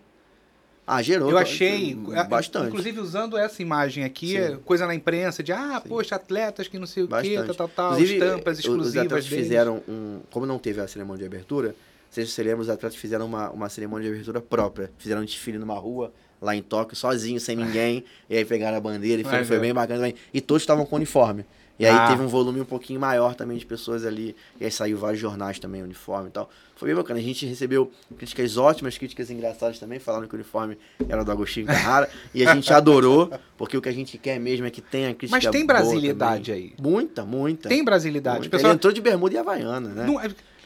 Ah, 0.87 1.03
gerou. 1.03 1.29
Eu 1.31 1.37
to- 1.37 1.42
achei, 1.42 1.99
a- 2.14 2.25
Bastante. 2.25 2.68
inclusive 2.68 3.01
usando 3.01 3.37
essa 3.37 3.61
imagem 3.61 4.05
aqui, 4.05 4.29
Sim. 4.29 4.37
é, 4.37 4.57
coisa 4.64 4.87
na 4.87 4.94
imprensa 4.94 5.42
de, 5.42 5.53
ah, 5.53 5.83
poxa, 5.87 6.14
atletas 6.14 6.68
que 6.68 6.79
não 6.79 6.87
sei 6.87 7.03
o 7.03 7.07
quê, 7.07 7.11
bastante. 7.11 7.46
tal, 7.46 7.55
tal, 7.57 7.68
tal, 7.68 7.92
Inclusive, 7.94 8.14
estampas 8.25 8.59
exclusivas 8.61 8.87
Os 8.88 8.96
atletas 8.96 9.27
deles. 9.27 9.44
fizeram 9.44 9.83
um. 9.88 10.20
Como 10.31 10.46
não 10.46 10.59
teve 10.59 10.81
a 10.81 10.87
cerimônia 10.87 11.20
de 11.20 11.27
abertura, 11.27 11.75
vocês 12.09 12.31
se 12.33 12.40
lembram, 12.42 12.61
os 12.61 12.70
atletas 12.70 12.96
fizeram 12.96 13.27
uma, 13.27 13.51
uma 13.51 13.68
cerimônia 13.68 14.07
de 14.09 14.14
abertura 14.14 14.40
própria. 14.40 14.90
Fizeram 14.96 15.22
um 15.22 15.25
desfile 15.25 15.59
numa 15.59 15.75
rua, 15.75 16.12
lá 16.40 16.55
em 16.55 16.62
Tóquio, 16.62 16.96
sozinho, 16.96 17.40
sem 17.40 17.57
ninguém. 17.57 18.05
e 18.31 18.37
aí 18.37 18.44
pegaram 18.44 18.77
a 18.77 18.81
bandeira 18.81 19.20
e 19.20 19.25
foi, 19.25 19.44
foi 19.44 19.59
bem 19.59 19.75
bacana 19.75 19.99
também. 19.99 20.14
E 20.33 20.40
todos 20.40 20.62
estavam 20.62 20.87
com 20.87 20.94
uniforme. 20.96 21.44
E 21.79 21.85
aí 21.85 21.93
Ah. 21.95 22.09
teve 22.09 22.23
um 22.23 22.29
volume 22.29 22.61
um 22.61 22.65
pouquinho 22.65 22.99
maior 22.99 23.35
também 23.35 23.59
de 23.59 23.67
pessoas 23.67 24.05
ali. 24.07 24.35
E 24.61 24.65
aí 24.65 24.71
saiu 24.71 24.97
vários 24.97 25.21
jornais 25.21 25.59
também, 25.59 25.83
uniforme 25.83 26.29
e 26.29 26.33
tal. 26.33 26.49
Foi 26.75 26.89
bem 26.89 26.97
bacana. 26.97 27.19
A 27.21 27.23
gente 27.23 27.45
recebeu 27.47 27.91
críticas 28.19 28.57
ótimas, 28.57 28.97
críticas 28.99 29.31
engraçadas 29.31 29.79
também, 29.79 29.99
falando 29.99 30.27
que 30.27 30.35
o 30.35 30.37
uniforme 30.37 30.79
era 31.09 31.23
do 31.25 31.31
Agostinho 31.31 31.67
Carrara. 31.67 32.09
e 32.35 32.47
a 32.47 32.55
gente 32.55 32.73
adorou, 32.73 33.31
porque 33.59 33.77
o 33.77 33.83
que 33.83 33.89
a 33.89 33.93
gente 33.93 34.17
quer 34.19 34.39
mesmo 34.41 34.67
é 34.67 34.71
que 34.71 34.81
tenha 34.81 35.15
crítica 35.15 35.37
Mas 35.43 35.47
tem 35.51 35.67
brasilidade 35.67 36.51
aí. 36.53 36.73
Muita, 36.81 37.25
muita. 37.25 37.69
Tem 37.69 37.85
brasilidade. 37.85 38.39
Muito. 38.39 38.49
O 38.49 38.51
pessoal, 38.51 38.71
Ele 38.73 38.77
entrou 38.77 38.93
de 38.93 39.01
bermuda 39.01 39.35
e 39.35 39.39
havaiana, 39.39 39.89
né? 39.91 40.05
não- 40.07 40.21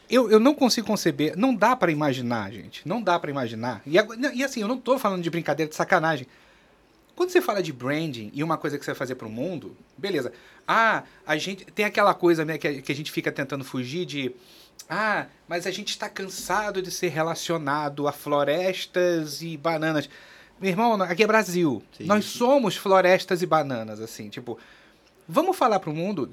eu, 0.08 0.28
eu 0.28 0.40
não 0.40 0.54
consigo 0.54 0.86
conceber, 0.88 1.36
não 1.36 1.54
dá 1.54 1.76
pra 1.76 1.90
imaginar, 1.92 2.50
gente. 2.52 2.82
Não 2.86 3.00
dá 3.00 3.16
pra 3.18 3.30
imaginar. 3.30 3.80
E, 3.86 3.94
e 4.34 4.42
assim, 4.42 4.60
eu 4.60 4.66
não 4.66 4.76
tô 4.76 4.98
falando 4.98 5.22
de 5.22 5.30
brincadeira, 5.30 5.70
de 5.70 5.76
sacanagem. 5.76 6.26
Quando 7.20 7.32
você 7.32 7.42
fala 7.42 7.62
de 7.62 7.70
branding 7.70 8.30
e 8.32 8.42
uma 8.42 8.56
coisa 8.56 8.78
que 8.78 8.82
você 8.82 8.92
vai 8.92 8.98
fazer 8.98 9.14
pro 9.14 9.28
mundo, 9.28 9.76
beleza. 9.98 10.32
Ah, 10.66 11.02
a 11.26 11.36
gente 11.36 11.66
tem 11.66 11.84
aquela 11.84 12.14
coisa 12.14 12.46
né, 12.46 12.56
que, 12.56 12.66
a, 12.66 12.80
que 12.80 12.90
a 12.90 12.94
gente 12.94 13.12
fica 13.12 13.30
tentando 13.30 13.62
fugir 13.62 14.06
de. 14.06 14.34
Ah, 14.88 15.26
mas 15.46 15.66
a 15.66 15.70
gente 15.70 15.90
está 15.90 16.08
cansado 16.08 16.80
de 16.80 16.90
ser 16.90 17.08
relacionado 17.08 18.08
a 18.08 18.12
florestas 18.12 19.42
e 19.42 19.54
bananas. 19.58 20.08
Meu 20.58 20.70
irmão, 20.70 20.94
aqui 21.02 21.22
é 21.22 21.26
Brasil. 21.26 21.82
Sim. 21.98 22.04
Nós 22.04 22.24
somos 22.24 22.74
florestas 22.74 23.42
e 23.42 23.46
bananas, 23.46 24.00
assim. 24.00 24.30
Tipo, 24.30 24.58
vamos 25.28 25.58
falar 25.58 25.78
pro 25.78 25.92
mundo. 25.92 26.32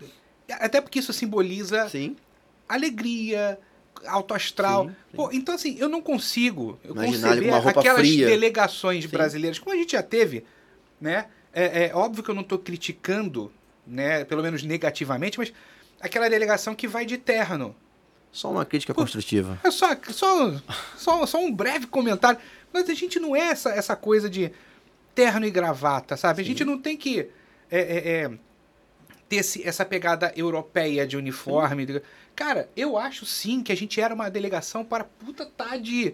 Até 0.49 0.79
porque 0.79 0.99
isso 0.99 1.11
simboliza 1.11 1.89
Sim. 1.89 2.15
alegria, 2.65 3.59
alto 4.05 4.33
astral. 4.33 4.85
Sim, 4.85 4.89
sim. 4.91 5.17
Pô, 5.17 5.29
então, 5.33 5.53
assim, 5.53 5.75
eu 5.77 5.89
não 5.89 6.01
consigo 6.01 6.79
eu 6.81 6.93
Imaginar 6.93 7.27
conceber 7.35 7.67
aquelas 7.77 7.99
fria. 7.99 8.25
delegações 8.25 9.03
Sim. 9.03 9.09
brasileiras, 9.09 9.59
como 9.59 9.75
a 9.75 9.77
gente 9.77 9.91
já 9.91 10.01
teve, 10.01 10.45
né? 10.99 11.25
É, 11.53 11.87
é 11.87 11.95
óbvio 11.95 12.23
que 12.23 12.29
eu 12.29 12.35
não 12.35 12.41
estou 12.43 12.59
criticando, 12.59 13.51
né? 13.85 14.23
Pelo 14.25 14.43
menos 14.43 14.63
negativamente, 14.63 15.37
mas 15.39 15.51
aquela 15.99 16.29
delegação 16.29 16.75
que 16.75 16.87
vai 16.87 17.05
de 17.05 17.17
terno. 17.17 17.75
Só 18.31 18.51
uma 18.51 18.65
crítica 18.65 18.93
construtiva. 18.93 19.59
É 19.63 19.71
só, 19.71 19.89
só, 20.11 20.53
só, 20.95 21.25
só 21.25 21.39
um 21.39 21.51
breve 21.51 21.87
comentário. 21.87 22.39
Mas 22.71 22.89
a 22.89 22.93
gente 22.93 23.19
não 23.19 23.35
é 23.35 23.39
essa, 23.39 23.69
essa 23.69 23.95
coisa 23.95 24.29
de 24.29 24.51
terno 25.15 25.45
e 25.45 25.49
gravata, 25.49 26.15
sabe? 26.17 26.41
A 26.41 26.43
Sim. 26.43 26.49
gente 26.49 26.65
não 26.65 26.77
tem 26.77 26.95
que 26.97 27.29
é, 27.71 27.79
é, 27.79 28.09
é, 28.25 28.31
ter 29.27 29.37
esse- 29.37 29.67
essa 29.67 29.83
pegada 29.83 30.31
europeia 30.35 31.07
de 31.07 31.17
uniforme. 31.17 31.85
de- 31.85 32.01
Cara, 32.35 32.69
eu 32.75 32.97
acho 32.97 33.25
sim 33.25 33.63
que 33.63 33.71
a 33.71 33.75
gente 33.75 33.99
era 33.99 34.13
uma 34.13 34.29
delegação 34.29 34.85
para 34.85 35.03
puta 35.05 35.45
tá 35.45 35.75
de 35.77 36.13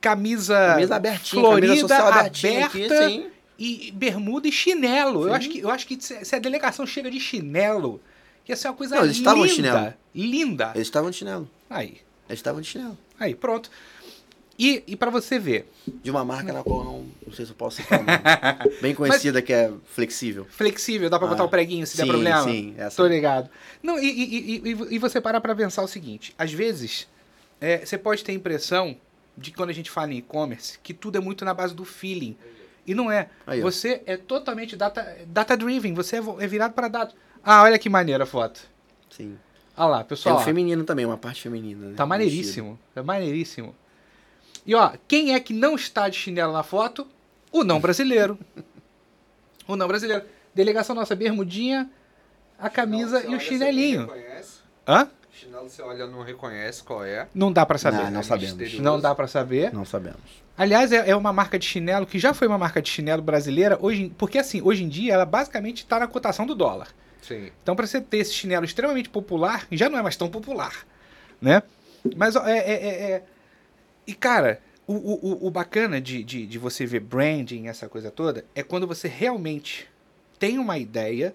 camisa, 0.00 0.54
Camisa 0.74 0.96
abertinha, 0.96 1.42
florida, 1.42 1.66
camisa 1.68 1.88
social 1.88 2.08
abertinha 2.12 2.66
aberta 2.66 3.04
aqui, 3.04 3.10
sim. 3.10 3.30
E 3.58 3.90
bermuda 3.92 4.46
e 4.48 4.52
chinelo. 4.52 5.22
Eu 5.24 5.28
Sim. 5.30 5.34
acho 5.36 5.48
que, 5.50 5.58
eu 5.60 5.70
acho 5.70 5.86
que 5.86 5.98
se 6.00 6.34
a 6.34 6.38
delegação 6.38 6.86
chega 6.86 7.10
de 7.10 7.18
chinelo, 7.20 8.00
ia 8.48 8.54
ser 8.56 8.68
uma 8.68 8.74
coisa 8.74 8.96
Não, 8.96 9.04
eles 9.04 9.16
linda. 9.16 9.28
estavam 9.30 9.46
de 9.46 9.52
chinelo. 9.52 9.94
Linda. 10.14 10.72
Eles 10.74 10.86
estavam 10.88 11.10
de 11.10 11.16
chinelo. 11.16 11.50
Aí, 11.68 11.98
Eles 12.28 12.38
estavam 12.38 12.60
de 12.60 12.68
chinelo. 12.68 12.96
aí, 13.18 13.34
pronto. 13.34 13.70
E, 14.58 14.82
e 14.86 14.96
para 14.96 15.10
você 15.10 15.38
ver, 15.38 15.70
De 16.02 16.10
uma 16.10 16.24
marca 16.24 16.50
na 16.50 16.62
qual 16.62 16.82
não, 16.82 17.06
não 17.26 17.32
sei 17.34 17.44
se 17.44 17.50
eu 17.52 17.56
posso 17.56 17.76
citar 17.82 17.98
nome. 17.98 18.10
Bem 18.80 18.94
conhecida 18.94 19.42
que 19.42 19.52
é 19.52 19.70
flexível. 19.84 20.46
flexível, 20.48 21.10
dá 21.10 21.18
pra 21.18 21.26
Ah, 21.28 21.30
botar 21.32 21.44
o 21.44 21.48
preguinho 21.50 21.86
se 21.86 21.94
der 21.96 22.04
sim, 22.04 22.08
problema? 22.08 22.42
sim, 22.44 22.74
essa. 22.78 22.96
Tô 22.96 23.06
ligado. 23.06 23.50
Não, 23.82 23.98
e, 23.98 24.06
e, 24.06 24.56
e, 24.64 24.94
e- 24.94 24.98
você 24.98 25.20
para 25.20 25.42
pra 25.42 25.54
pensar 25.54 25.82
o 25.82 25.86
seguinte: 25.88 26.34
às 26.38 26.50
vezes, 26.54 27.06
é, 27.60 27.84
você 27.84 27.98
pode 27.98 28.24
ter 28.24 28.32
a 28.32 28.34
impressão 28.34 28.96
de 29.36 29.50
que 29.50 29.56
quando 29.58 29.68
a 29.68 29.74
gente 29.74 29.90
fala 29.90 30.10
em 30.14 30.16
e-commerce, 30.18 30.78
que 30.82 30.94
tudo 30.94 31.18
é 31.18 31.20
muito 31.20 31.44
na 31.44 31.52
base 31.52 31.74
do 31.74 31.84
feeling. 31.84 32.34
E 32.86 32.94
não 32.94 33.10
é. 33.10 33.28
Aí, 33.46 33.60
você 33.60 34.02
é 34.06 34.16
totalmente 34.16 34.76
data, 34.76 35.16
data 35.26 35.56
driven, 35.56 35.92
você 35.94 36.16
é, 36.16 36.20
é 36.40 36.46
virado 36.46 36.72
para 36.72 36.88
dados. 36.88 37.14
Ah, 37.42 37.62
olha 37.62 37.78
que 37.78 37.88
maneira 37.88 38.24
a 38.24 38.26
foto. 38.26 38.60
Sim. 39.10 39.36
Olha 39.76 39.86
lá, 39.88 39.98
Tem 39.98 40.08
pessoal. 40.08 40.36
o 40.36 40.38
ó. 40.38 40.42
feminino 40.42 40.84
também, 40.84 41.04
uma 41.04 41.18
parte 41.18 41.42
feminina. 41.42 41.88
né? 41.88 41.94
Tá 41.96 42.06
maneiríssimo. 42.06 42.78
É 42.94 43.02
maneiríssimo. 43.02 43.74
E 44.64 44.74
ó, 44.74 44.92
quem 45.06 45.34
é 45.34 45.40
que 45.40 45.52
não 45.52 45.74
está 45.74 46.08
de 46.08 46.16
chinelo 46.16 46.52
na 46.52 46.62
foto? 46.62 47.06
O 47.52 47.62
não 47.62 47.80
brasileiro. 47.80 48.38
o 49.66 49.76
não 49.76 49.86
brasileiro. 49.86 50.24
Delegação 50.54 50.94
nossa, 50.96 51.14
bermudinha, 51.14 51.90
a 52.58 52.70
camisa 52.70 53.20
Chinelo, 53.20 53.34
e 53.34 53.36
o 53.36 53.40
chinelinho. 53.40 54.06
não. 54.06 54.94
Hã? 54.94 55.10
Chinelo 55.38 55.68
você 55.68 55.82
olha 55.82 56.06
não 56.06 56.22
reconhece 56.22 56.82
qual 56.82 57.04
é. 57.04 57.28
Não 57.34 57.52
dá 57.52 57.66
pra 57.66 57.76
saber. 57.78 57.96
Não, 58.04 58.10
não 58.10 58.20
é 58.20 58.22
sabemos. 58.22 58.54
misterioso. 58.54 58.82
Não 58.82 59.00
dá 59.00 59.14
pra 59.14 59.28
saber. 59.28 59.72
Não 59.72 59.84
sabemos. 59.84 60.20
Aliás, 60.56 60.90
é, 60.92 61.10
é 61.10 61.14
uma 61.16 61.32
marca 61.32 61.58
de 61.58 61.66
chinelo 61.66 62.06
que 62.06 62.18
já 62.18 62.32
foi 62.32 62.48
uma 62.48 62.56
marca 62.56 62.80
de 62.80 62.88
chinelo 62.88 63.20
brasileira, 63.20 63.76
hoje, 63.80 64.10
porque 64.16 64.38
assim, 64.38 64.62
hoje 64.62 64.82
em 64.84 64.88
dia 64.88 65.12
ela 65.12 65.26
basicamente 65.26 65.78
está 65.78 65.98
na 66.00 66.06
cotação 66.06 66.46
do 66.46 66.54
dólar. 66.54 66.88
Sim. 67.20 67.50
Então, 67.62 67.76
para 67.76 67.86
você 67.86 68.00
ter 68.00 68.18
esse 68.18 68.32
chinelo 68.32 68.64
extremamente 68.64 69.08
popular, 69.10 69.66
já 69.72 69.90
não 69.90 69.98
é 69.98 70.02
mais 70.02 70.16
tão 70.16 70.28
popular, 70.30 70.86
né? 71.40 71.62
Mas 72.16 72.36
é, 72.36 72.40
é, 72.58 72.72
é- 72.72 73.10
é- 73.12 73.22
E, 74.06 74.14
cara, 74.14 74.60
o, 74.86 74.94
o, 74.94 75.14
o- 75.32 75.46
o 75.48 75.50
bacana 75.50 76.00
de, 76.00 76.22
de, 76.22 76.46
de 76.46 76.58
você 76.58 76.86
ver 76.86 77.00
branding, 77.00 77.66
essa 77.66 77.88
coisa 77.88 78.10
toda, 78.10 78.44
é 78.54 78.62
quando 78.62 78.86
você 78.86 79.08
realmente 79.08 79.86
tem 80.38 80.56
uma 80.58 80.78
ideia, 80.78 81.34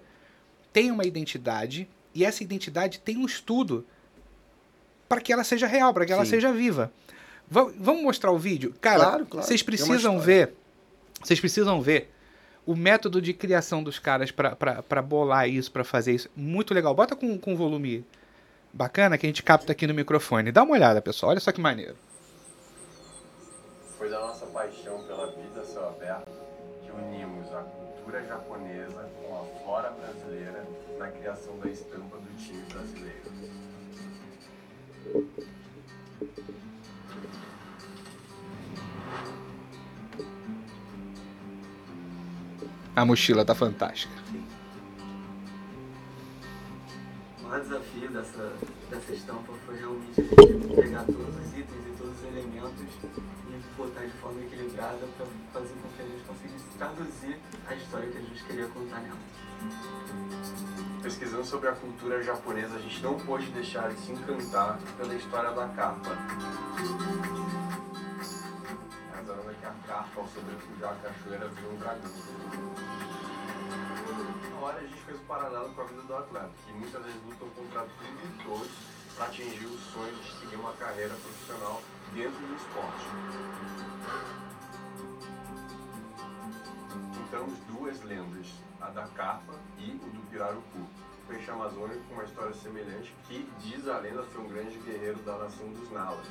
tem 0.72 0.90
uma 0.90 1.04
identidade, 1.04 1.86
e 2.14 2.24
essa 2.24 2.42
identidade 2.42 2.98
tem 3.00 3.16
um 3.18 3.26
estudo 3.26 3.86
para 5.12 5.20
que 5.20 5.30
ela 5.30 5.44
seja 5.44 5.66
real, 5.66 5.92
para 5.92 6.06
que 6.06 6.12
ela 6.12 6.24
Sim. 6.24 6.30
seja 6.30 6.50
viva. 6.50 6.90
Va- 7.46 7.70
Vamos 7.78 8.02
mostrar 8.02 8.30
o 8.32 8.38
vídeo? 8.38 8.74
Cara, 8.80 9.00
Claro, 9.04 9.26
claro. 9.26 9.46
vocês 9.46 9.62
precisam 9.62 9.96
história. 10.16 10.20
ver. 10.20 10.54
Vocês 11.22 11.38
precisam 11.38 11.82
ver 11.82 12.10
o 12.64 12.74
método 12.74 13.20
de 13.20 13.34
criação 13.34 13.82
dos 13.82 13.98
caras 13.98 14.30
para 14.30 15.02
bolar 15.02 15.46
isso, 15.46 15.70
para 15.70 15.84
fazer 15.84 16.12
isso. 16.14 16.30
Muito 16.34 16.72
legal. 16.72 16.94
Bota 16.94 17.14
com, 17.14 17.36
com 17.38 17.54
volume 17.54 18.06
bacana 18.72 19.18
que 19.18 19.26
a 19.26 19.28
gente 19.28 19.42
capta 19.42 19.72
aqui 19.72 19.86
no 19.86 19.92
microfone. 19.92 20.50
Dá 20.50 20.62
uma 20.62 20.72
olhada, 20.72 21.02
pessoal. 21.02 21.28
Olha 21.32 21.40
só 21.40 21.52
que 21.52 21.60
maneiro. 21.60 21.94
Foi 23.98 24.08
da 24.08 24.18
nossa 24.18 24.46
paixão 24.46 25.04
pela 25.04 25.26
vida 25.26 25.62
céu 25.66 25.88
aberto 25.88 26.30
que 26.82 26.90
unimos 26.90 27.52
a 27.52 27.60
cultura 27.60 28.24
japonesa 28.26 29.08
com 29.20 29.36
a 29.36 29.62
flora 29.62 29.90
brasileira 29.90 30.64
na 30.98 31.08
criação 31.08 31.58
da 31.58 31.68
estampa 31.68 31.91
A 42.94 43.06
mochila 43.06 43.42
tá 43.42 43.54
fantástica. 43.54 44.12
O 47.40 47.48
maior 47.48 47.62
desafio 47.62 48.10
dessa, 48.10 48.52
dessa 48.90 49.12
estampa 49.14 49.52
foi 49.64 49.78
realmente 49.78 50.20
a 50.20 50.22
gente 50.22 50.74
pegar 50.74 51.04
todos 51.04 51.36
os 51.36 51.52
itens 51.52 51.86
e 51.86 51.96
todos 51.96 52.18
os 52.18 52.24
elementos 52.24 52.82
e 52.82 53.76
botar 53.78 54.04
de 54.04 54.12
forma 54.12 54.42
equilibrada 54.42 55.06
para 55.16 55.26
fazer 55.54 55.74
com 55.74 55.88
que 55.96 56.02
a 56.02 56.04
gente 56.04 56.22
conseguisse 56.24 56.64
traduzir 56.76 57.38
a 57.66 57.74
história 57.74 58.08
que 58.10 58.18
a 58.18 58.20
gente 58.20 58.44
queria 58.44 58.66
contar 58.68 59.00
nela. 59.00 59.18
Pesquisando 61.02 61.44
sobre 61.46 61.70
a 61.70 61.72
cultura 61.72 62.22
japonesa, 62.22 62.76
a 62.76 62.78
gente 62.78 63.02
não 63.02 63.18
pôde 63.18 63.46
deixar 63.52 63.88
de 63.88 64.00
se 64.00 64.12
encantar 64.12 64.78
pela 64.98 65.14
história 65.14 65.50
da 65.52 65.66
capa. 65.68 66.10
Razão 69.22 69.54
que 69.54 69.66
a 69.66 69.74
capa, 69.86 70.20
ao 70.20 70.26
sobrepujar 70.26 70.94
a 70.94 70.96
cachoeira, 70.96 71.46
virou 71.46 71.72
um 71.72 71.76
dragão. 71.76 72.10
Na 74.50 74.66
hora 74.66 74.78
a 74.78 74.80
gente 74.80 75.00
fez 75.02 75.16
o 75.16 75.22
paralelo 75.26 75.72
com 75.74 75.80
a 75.80 75.84
vida 75.84 76.02
do 76.02 76.16
atleta, 76.16 76.50
que 76.66 76.72
muitas 76.72 77.04
vezes 77.04 77.22
lutam 77.24 77.48
contra 77.50 77.82
tudo 77.82 78.18
e 78.24 78.42
todos 78.42 78.70
para 79.14 79.26
atingir 79.26 79.66
o 79.66 79.78
sonho 79.78 80.16
de 80.16 80.40
seguir 80.40 80.56
uma 80.56 80.72
carreira 80.72 81.14
profissional 81.14 81.80
dentro 82.12 82.40
do 82.40 82.56
esporte. 82.56 83.06
Juntamos 87.14 87.58
duas 87.68 88.02
lendas, 88.02 88.48
a 88.80 88.90
da 88.90 89.06
capa 89.06 89.54
e 89.78 89.92
o 89.92 90.10
do 90.10 90.30
pirarucu. 90.30 90.88
Peixe 91.28 91.48
amazônico 91.48 92.02
com 92.08 92.14
uma 92.14 92.24
história 92.24 92.54
semelhante 92.54 93.14
que, 93.28 93.48
diz 93.60 93.86
a 93.86 93.98
lenda, 93.98 94.24
foi 94.24 94.42
um 94.42 94.48
grande 94.48 94.76
guerreiro 94.78 95.20
da 95.20 95.38
nação 95.38 95.68
dos 95.68 95.92
Nalas. 95.92 96.26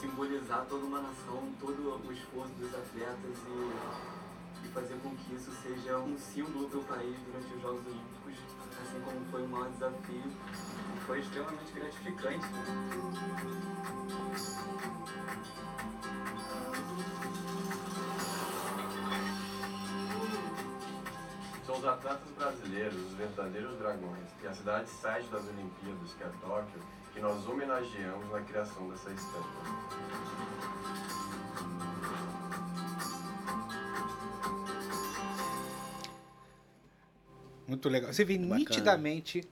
Simbolizar 0.00 0.66
toda 0.68 0.84
uma 0.84 1.00
nação, 1.00 1.52
todo 1.60 2.00
o 2.06 2.12
esforço 2.12 2.52
dos 2.54 2.74
atletas 2.74 3.38
e, 3.46 4.66
e 4.66 4.68
fazer 4.68 4.98
com 5.02 5.14
que 5.16 5.34
isso 5.34 5.50
seja 5.62 5.98
um 5.98 6.18
símbolo 6.18 6.68
para 6.68 6.78
o 6.78 6.84
país 6.84 7.16
durante 7.26 7.54
os 7.54 7.62
Jogos 7.62 7.86
Olímpicos, 7.86 8.38
assim 8.82 9.00
como 9.04 9.24
foi 9.30 9.42
o 9.42 9.48
maior 9.48 9.70
desafio. 9.70 10.32
E 10.96 11.00
foi 11.06 11.20
extremamente 11.20 11.72
gratificante. 11.72 12.46
São 21.66 21.76
os 21.76 21.84
atletas 21.84 22.30
brasileiros, 22.36 22.96
os 22.96 23.12
verdadeiros 23.12 23.78
dragões, 23.78 24.26
e 24.42 24.46
a 24.46 24.54
cidade 24.54 24.88
sede 24.88 25.28
das 25.28 25.46
Olimpíadas, 25.48 26.14
que 26.14 26.24
é 26.24 26.30
Tóquio, 26.40 26.80
que 27.18 27.22
nós 27.24 27.48
homenageamos 27.48 28.30
na 28.30 28.40
criação 28.42 28.88
dessa 28.90 29.10
estampa. 29.10 30.68
Muito 37.66 37.88
legal. 37.88 38.12
Você 38.12 38.24
vê 38.24 38.38
Bacana. 38.38 38.56
nitidamente 38.58 39.44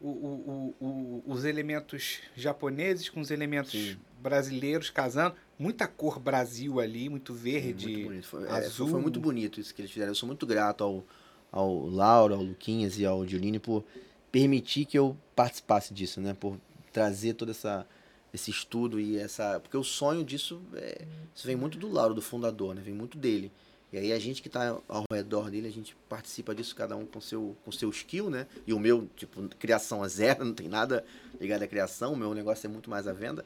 o- 0.00 0.08
o- 0.08 0.74
o- 0.80 0.86
o- 0.86 1.22
os 1.26 1.44
elementos 1.44 2.20
japoneses 2.36 3.08
com 3.08 3.20
os 3.20 3.30
elementos 3.30 3.72
Sim. 3.72 3.96
brasileiros 4.20 4.90
casando. 4.90 5.34
Muita 5.58 5.88
cor 5.88 6.20
Brasil 6.20 6.78
ali, 6.78 7.08
muito 7.08 7.34
verde. 7.34 7.86
Muito 7.88 8.04
bonito. 8.08 8.26
Foi, 8.28 8.44
é, 8.46 8.50
azul. 8.52 8.88
foi 8.88 9.00
muito 9.00 9.18
bonito 9.18 9.58
isso 9.60 9.74
que 9.74 9.80
eles 9.82 9.90
fizeram. 9.90 10.12
Eu 10.12 10.14
sou 10.14 10.26
muito 10.28 10.46
grato 10.46 10.84
ao, 10.84 11.04
ao 11.50 11.86
Lauro, 11.86 12.34
ao 12.34 12.42
Luquinhas 12.42 12.96
e 12.98 13.04
ao 13.04 13.26
Dioline 13.26 13.58
por 13.58 13.84
permitir 14.30 14.84
que 14.84 14.96
eu 14.96 15.16
participasse 15.34 15.92
disso, 15.92 16.20
né? 16.20 16.34
Por 16.38 16.56
trazer 16.92 17.34
todo 17.34 17.50
essa, 17.50 17.86
esse 18.32 18.50
estudo 18.50 19.00
e 19.00 19.16
essa... 19.18 19.60
Porque 19.60 19.76
o 19.76 19.84
sonho 19.84 20.24
disso, 20.24 20.60
é, 20.74 21.06
isso 21.34 21.46
vem 21.46 21.56
muito 21.56 21.78
do 21.78 21.88
Lauro, 21.88 22.14
do 22.14 22.22
fundador, 22.22 22.74
né? 22.74 22.82
Vem 22.82 22.94
muito 22.94 23.16
dele. 23.18 23.50
E 23.92 23.96
aí 23.96 24.12
a 24.12 24.18
gente 24.18 24.42
que 24.42 24.48
está 24.48 24.78
ao 24.86 25.04
redor 25.10 25.50
dele, 25.50 25.66
a 25.66 25.72
gente 25.72 25.96
participa 26.10 26.54
disso, 26.54 26.76
cada 26.76 26.94
um 26.94 27.06
com 27.06 27.20
seu, 27.22 27.56
com 27.64 27.72
seu 27.72 27.88
skill, 27.88 28.28
né? 28.28 28.46
E 28.66 28.72
o 28.74 28.78
meu, 28.78 29.08
tipo, 29.16 29.40
criação 29.58 30.02
a 30.02 30.08
zero, 30.08 30.44
não 30.44 30.52
tem 30.52 30.68
nada 30.68 31.04
ligado 31.40 31.62
à 31.62 31.66
criação, 31.66 32.12
o 32.12 32.16
meu 32.16 32.34
negócio 32.34 32.66
é 32.66 32.70
muito 32.70 32.90
mais 32.90 33.06
à 33.08 33.12
venda. 33.14 33.44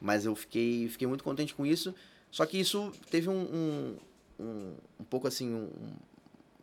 Mas 0.00 0.24
eu 0.24 0.34
fiquei, 0.36 0.88
fiquei 0.88 1.08
muito 1.08 1.24
contente 1.24 1.54
com 1.54 1.66
isso. 1.66 1.92
Só 2.30 2.46
que 2.46 2.56
isso 2.58 2.92
teve 3.10 3.28
um, 3.28 3.34
um, 3.42 3.96
um, 4.38 4.74
um 5.00 5.04
pouco 5.04 5.26
assim. 5.26 5.52
Um, 5.52 5.68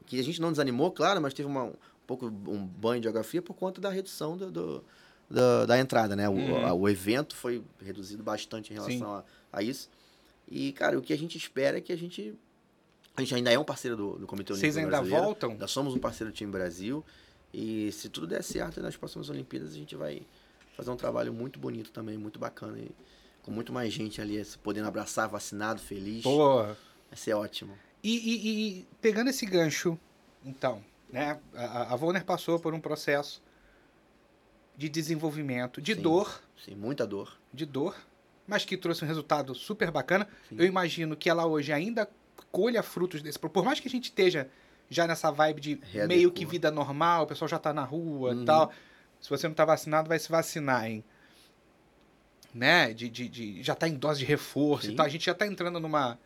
que 0.06 0.18
a 0.20 0.24
gente 0.24 0.40
não 0.40 0.52
desanimou, 0.52 0.90
claro, 0.92 1.22
mas 1.22 1.34
teve 1.34 1.48
uma, 1.50 1.66
um 1.66 1.74
pouco 2.08 2.28
um 2.28 2.66
banho 2.66 3.02
de 3.02 3.04
geografia 3.06 3.42
por 3.42 3.54
conta 3.54 3.82
da 3.82 3.90
redução 3.90 4.38
do, 4.38 4.50
do- 4.50 4.84
da, 5.30 5.66
da 5.66 5.80
entrada, 5.80 6.16
né? 6.16 6.28
O, 6.30 6.34
Uhum. 6.34 6.66
a- 6.66 6.74
o 6.74 6.88
evento 6.90 7.36
foi 7.36 7.64
reduzido 7.84 8.24
bastante 8.24 8.72
em 8.72 8.76
relação 8.76 9.14
a, 9.16 9.24
a 9.52 9.62
isso. 9.64 9.90
E, 10.50 10.72
cara, 10.74 10.98
o 10.98 11.02
que 11.02 11.12
a 11.14 11.18
gente 11.18 11.38
espera 11.38 11.78
é 11.78 11.82
que 11.82 11.92
a 11.92 11.98
gente. 11.98 12.34
A 13.16 13.22
gente 13.22 13.34
ainda 13.36 13.52
é 13.52 13.58
um 13.58 13.64
parceiro 13.64 13.98
do, 13.98 14.20
do 14.20 14.28
Comitê 14.28 14.54
Olímpico 14.54 14.60
Vocês 14.72 14.78
ainda 14.78 14.90
Brasileiro. 14.98 15.24
voltam? 15.26 15.58
Nós 15.58 15.72
somos 15.72 15.94
um 15.96 16.00
parceiro 16.00 16.32
do 16.32 16.36
time 16.36 16.52
Brasil. 16.52 17.04
E 17.54 17.92
se 17.92 18.10
tudo 18.10 18.28
der 18.28 18.44
certo 18.44 18.80
nas 18.82 18.96
próximas 18.96 19.30
Olimpíadas, 19.30 19.72
a 19.72 19.76
gente 19.76 19.96
vai 19.96 20.22
fazer 20.76 20.92
um 20.92 20.96
trabalho 20.96 21.34
muito 21.34 21.58
bonito 21.60 21.92
também, 21.92 22.18
muito 22.18 22.38
bacana. 22.38 22.78
E 22.78 22.92
com 23.42 23.50
muito 23.52 23.74
mais 23.74 23.92
gente 23.92 24.22
ali 24.22 24.44
se 24.46 24.58
podendo 24.58 24.88
abraçar, 24.88 25.28
vacinado, 25.28 25.82
feliz. 25.82 26.22
Pô. 26.24 26.64
Vai 26.64 26.76
ser 27.16 27.34
ótimo. 27.34 27.76
E, 28.04 28.16
e- 28.18 28.80
e 28.80 28.88
pegando 29.02 29.30
esse 29.32 29.46
gancho, 29.46 29.98
então, 30.46 30.84
né? 31.12 31.40
A, 31.56 31.94
a 31.94 31.96
Volner 31.96 32.24
passou 32.24 32.60
por 32.60 32.74
um 32.76 32.80
processo 32.80 33.42
de 34.78 34.88
desenvolvimento, 34.88 35.82
de 35.82 35.96
Sim. 35.96 36.02
dor, 36.02 36.42
Sim, 36.64 36.76
muita 36.76 37.06
dor. 37.08 37.36
de 37.52 37.66
dor, 37.66 37.96
mas 38.48 38.64
que 38.64 38.78
trouxe 38.78 39.04
um 39.04 39.08
resultado 39.08 39.54
super 39.56 39.90
bacana. 39.92 40.28
Sim. 40.48 40.56
Eu 40.60 40.66
imagino 40.66 41.16
que 41.18 41.30
ela 41.30 41.46
hoje 41.48 41.74
ainda 41.74 42.08
colha 42.52 42.84
frutos 42.84 43.22
desse. 43.22 43.40
Por 43.40 43.66
mais 43.66 43.80
que 43.80 43.88
a 43.88 43.92
gente 43.92 44.06
esteja 44.06 44.48
já 44.90 45.06
nessa 45.08 45.32
vibe 45.32 45.60
de 45.60 45.70
Readequa. 45.82 46.08
meio 46.08 46.32
que 46.32 46.46
vida 46.46 46.70
normal, 46.72 47.24
o 47.24 47.28
pessoal 47.28 47.50
já 47.50 47.58
tá 47.60 47.74
na 47.74 47.84
rua 47.84 48.32
e 48.32 48.36
Uhum. 48.38 48.46
tal. 48.46 48.72
Se 49.20 49.30
você 49.30 49.48
não 49.48 49.56
tá 49.56 49.66
vacinado, 49.66 50.08
vai 50.08 50.20
se 50.20 50.30
vacinar, 50.30 50.86
hein? 50.86 51.04
Né? 52.54 52.94
De, 52.94 53.10
de, 53.10 53.28
de- 53.28 53.64
já 53.64 53.76
tá 53.76 53.88
em 53.88 53.96
dose 53.96 54.20
de 54.20 54.26
reforço 54.26 54.88
e 54.88 54.90
Sim. 54.92 54.96
tal. 54.96 55.06
A 55.06 55.10
gente 55.10 55.26
já 55.26 55.34
tá 55.34 55.46
entrando 55.46 55.80
numa 55.80 56.18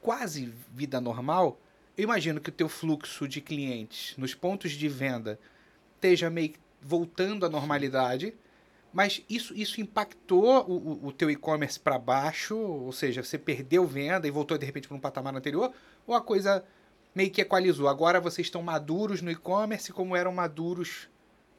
quase 0.00 0.52
vida 0.72 1.00
normal. 1.00 1.60
Eu 1.96 2.04
imagino 2.04 2.40
que 2.40 2.48
o 2.50 2.52
teu 2.52 2.68
fluxo 2.68 3.26
de 3.28 3.40
clientes 3.40 4.14
nos 4.16 4.34
pontos 4.34 4.72
de 4.72 4.88
venda 4.88 5.38
esteja 5.96 6.30
meio 6.30 6.50
que 6.50 6.58
voltando 6.82 7.44
à 7.46 7.48
normalidade. 7.48 8.34
Mas 8.92 9.22
isso, 9.28 9.52
isso 9.54 9.80
impactou 9.80 10.64
o, 10.66 11.06
o- 11.08 11.12
teu 11.12 11.30
e-commerce 11.30 11.78
para 11.78 11.98
baixo? 11.98 12.56
Ou 12.56 12.92
seja, 12.92 13.22
você 13.22 13.36
perdeu 13.36 13.86
venda 13.86 14.26
e 14.26 14.30
voltou 14.30 14.56
de 14.56 14.64
repente 14.64 14.88
para 14.88 14.96
um 14.96 15.00
patamar 15.00 15.34
anterior? 15.36 15.70
Ou 16.06 16.14
a 16.14 16.20
coisa 16.20 16.64
meio 17.14 17.30
que 17.30 17.40
equalizou? 17.42 17.88
Agora 17.88 18.20
vocês 18.20 18.46
estão 18.46 18.62
maduros 18.62 19.20
no 19.20 19.30
e-commerce 19.30 19.92
como 19.92 20.16
eram 20.16 20.32
maduros 20.32 21.08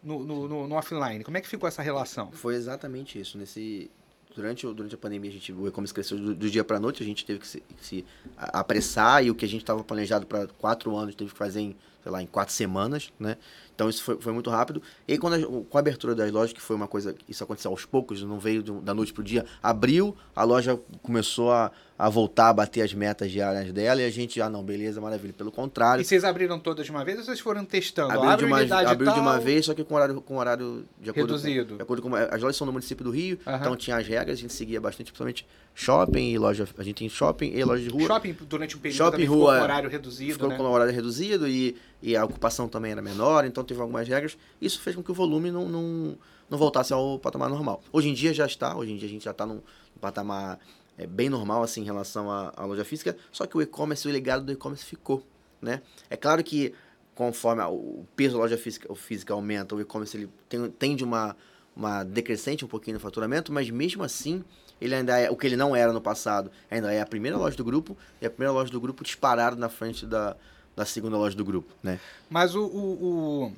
no, 0.02 0.24
no, 0.24 0.48
no- 0.48 0.68
no 0.68 0.76
offline? 0.76 1.24
Como 1.24 1.38
é 1.38 1.42
que 1.42 1.48
ficou 1.48 1.68
essa 1.68 1.82
relação? 1.84 2.32
Foi 2.32 2.56
exatamente 2.56 3.20
isso. 3.20 3.38
Nesse, 3.38 3.92
durante, 4.36 4.66
durante 4.74 4.96
a 4.96 4.98
pandemia, 4.98 5.30
a 5.30 5.34
gente, 5.34 5.52
o 5.54 5.68
e-commerce 5.68 5.94
cresceu 5.94 6.18
do, 6.18 6.34
do 6.34 6.50
dia 6.50 6.64
para 6.64 6.80
noite, 6.80 7.04
a 7.04 7.06
gente 7.06 7.24
teve 7.24 7.40
que 7.40 7.48
se, 7.48 7.60
que 7.62 7.86
se 7.86 8.06
apressar 8.36 9.24
e 9.24 9.30
o 9.30 9.36
que 9.36 9.46
a 9.46 9.48
gente 9.48 9.62
estava 9.62 9.84
planejado 9.84 10.26
para 10.26 10.48
quatro 10.48 10.96
anos, 10.96 11.14
teve 11.14 11.30
que 11.32 11.38
fazer 11.38 11.60
em 11.62 11.76
sei 12.08 12.12
lá, 12.12 12.24
em 12.24 12.26
quatro 12.26 12.54
semanas, 12.54 13.12
né? 13.20 13.36
Então 13.76 13.90
isso 13.90 14.02
foi, 14.02 14.20
foi 14.20 14.32
muito 14.32 14.50
rápido. 14.50 14.82
E 15.06 15.18
quando 15.18 15.34
a, 15.34 15.66
com 15.66 15.78
a 15.78 15.80
abertura 15.80 16.16
das 16.16 16.32
lojas, 16.32 16.54
que 16.54 16.62
foi 16.62 16.76
uma 16.76 16.88
coisa, 16.88 17.14
isso 17.28 17.44
aconteceu 17.44 17.70
aos 17.70 17.86
poucos, 17.86 18.24
não 18.24 18.40
veio 18.40 18.64
da 18.64 18.94
noite 18.94 19.12
pro 19.12 19.22
dia, 19.22 19.46
abriu, 19.62 20.16
a 20.34 20.44
loja 20.44 20.80
começou 21.04 21.52
a, 21.52 21.70
a 21.98 22.10
voltar 22.10 22.50
a 22.50 22.54
bater 22.54 22.82
as 22.82 22.94
metas 22.94 23.32
diárias 23.32 23.72
dela 23.74 24.02
e 24.02 24.06
a 24.06 24.10
gente, 24.12 24.40
ah 24.40 24.50
não, 24.50 24.64
beleza, 24.64 25.02
maravilha. 25.02 25.34
Pelo 25.34 25.52
contrário, 25.52 26.02
E 26.02 26.06
vocês 26.06 26.24
abriram 26.24 26.60
todas 26.60 26.86
de 26.86 26.92
uma 26.92 27.04
vez 27.04 27.18
ou 27.18 27.24
vocês 27.24 27.40
foram 27.40 27.66
testando? 27.66 28.12
abriu, 28.12 28.38
de 28.38 28.46
uma, 28.46 28.60
abriu 28.62 29.14
de 29.14 29.20
uma 29.20 29.34
tal, 29.34 29.42
vez, 29.42 29.66
só 29.66 29.74
que 29.74 29.84
com 29.84 29.96
horário, 29.96 30.22
com 30.22 30.38
horário 30.38 30.86
de 31.02 31.10
acordo 31.10 31.34
Reduzido. 31.34 31.70
Com, 31.70 31.78
de 31.78 31.82
acordo 31.82 32.02
com 32.04 32.16
as 32.16 32.42
lojas 32.42 32.56
são 32.56 32.68
no 32.68 32.72
município 32.72 33.04
do 33.04 33.10
Rio, 33.10 33.40
Aham. 33.48 33.58
então 33.58 33.76
tinha 33.76 33.98
as 33.98 34.08
regras, 34.08 34.38
a 34.38 34.42
gente 34.42 34.54
seguia 34.54 34.80
bastante, 34.80 35.12
principalmente 35.12 35.48
shopping 35.74 36.30
e 36.30 36.38
loja, 36.38 36.68
a 36.78 36.84
gente 36.84 36.98
tem 36.98 37.10
shopping 37.10 37.52
e 37.54 37.64
loja 37.64 37.82
de 37.82 37.90
rua. 37.90 38.06
Shopping 38.08 38.36
durante 38.42 38.78
um 38.78 38.80
período 38.80 38.98
Shopping, 38.98 39.12
também 39.12 39.26
ficou 39.26 39.42
rua, 39.42 39.58
com 39.58 39.64
horário 39.64 39.90
reduzido, 39.90 40.34
ficou 40.34 40.50
né? 40.50 40.58
com 40.58 40.64
horário 40.64 40.94
reduzido 40.94 41.48
e, 41.48 41.76
e 42.02 42.16
a 42.16 42.24
ocupação 42.24 42.68
também 42.68 42.92
era 42.92 43.02
menor, 43.02 43.44
então 43.44 43.64
teve 43.64 43.82
algumas 43.82 44.08
regras. 44.08 44.38
Isso 44.62 44.80
fez 44.82 44.96
com 44.96 45.02
que 45.02 45.10
o 45.12 45.16
volume 45.16 45.50
não, 45.50 45.68
não, 45.68 46.16
não 46.48 46.58
voltasse 46.60 46.94
ao 46.94 47.18
patamar 47.18 47.50
normal. 47.50 47.82
Hoje 47.92 48.10
em 48.10 48.14
dia 48.14 48.32
já 48.36 48.46
está, 48.46 48.78
hoje 48.78 48.92
em 48.92 48.98
dia 48.98 49.08
a 49.08 49.12
gente 49.12 49.26
já 49.26 49.32
está 49.32 49.48
num, 49.48 49.56
num 49.56 50.00
patamar 50.00 50.60
é, 50.98 51.06
bem 51.08 51.30
normal 51.30 51.64
assim 51.64 51.82
em 51.82 51.86
relação 51.86 52.30
à, 52.32 52.52
à 52.56 52.66
loja 52.66 52.84
física, 52.86 53.16
só 53.32 53.46
que 53.46 53.56
o 53.58 53.62
e-commerce, 53.62 54.08
o 54.08 54.12
legado 54.12 54.44
do 54.46 54.52
e-commerce 54.52 54.84
ficou, 54.86 55.24
né? 55.62 55.82
É 56.10 56.16
claro 56.18 56.44
que 56.44 56.74
conforme 57.16 57.62
o 57.64 58.06
peso 58.16 58.34
da 58.36 58.40
loja 58.42 58.58
física, 58.58 58.94
física 58.96 59.34
aumenta, 59.34 59.74
o 59.76 59.82
e-commerce 59.82 60.16
ele 60.16 60.30
tem, 60.48 60.70
tende 60.72 61.04
uma, 61.04 61.36
uma 61.76 62.04
decrescente 62.04 62.64
um 62.64 62.68
pouquinho 62.68 62.96
no 62.96 63.00
faturamento, 63.00 63.52
mas 63.52 63.70
mesmo 63.70 64.04
assim 64.04 64.44
ele 64.80 64.94
ainda 64.94 65.18
é 65.18 65.30
o 65.32 65.36
que 65.36 65.48
ele 65.48 65.56
não 65.58 65.76
era 65.76 65.92
no 65.92 66.00
passado, 66.00 66.52
ainda 66.70 66.94
é 66.94 67.02
a 67.02 67.06
primeira 67.06 67.36
loja 67.38 67.58
do 67.58 67.64
grupo 67.64 67.98
e 68.22 68.26
a 68.28 68.30
primeira 68.30 68.52
loja 68.54 68.72
do 68.72 68.80
grupo 68.80 69.04
disparado 69.04 69.56
na 69.56 69.70
frente 69.70 70.06
da, 70.06 70.36
da 70.76 70.86
segunda 70.86 71.18
loja 71.18 71.36
do 71.36 71.44
grupo, 71.44 71.74
né? 71.82 72.00
Mas 72.30 72.54
o, 72.54 72.64
o- 72.66 73.46
o- 73.46 73.54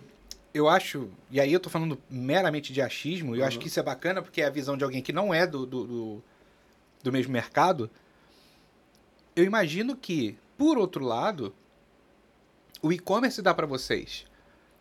Eu 0.54 0.68
acho. 0.70 1.10
E 1.30 1.40
aí 1.40 1.52
eu 1.54 1.60
tô 1.60 1.70
falando 1.70 1.98
meramente 2.10 2.72
de 2.74 2.82
achismo, 2.82 3.36
eu 3.36 3.44
acho 3.46 3.58
Uhum. 3.58 3.62
que 3.62 3.68
isso 3.68 3.80
é 3.80 3.84
bacana 3.84 4.22
porque 4.22 4.42
é 4.42 4.46
a 4.46 4.50
visão 4.50 4.76
de 4.78 4.84
alguém 4.86 5.02
que 5.02 5.12
não 5.14 5.34
é 5.34 5.46
do, 5.46 5.66
do, 5.66 5.84
do, 5.86 6.24
do 7.04 7.12
mesmo 7.12 7.32
mercado. 7.32 7.90
Eu 9.36 9.44
imagino 9.44 9.96
que, 9.96 10.38
por 10.58 10.78
outro 10.78 11.04
lado, 11.04 11.54
o 12.82 12.92
e-commerce 12.92 13.42
dá 13.42 13.54
para 13.54 13.66
vocês 13.66 14.26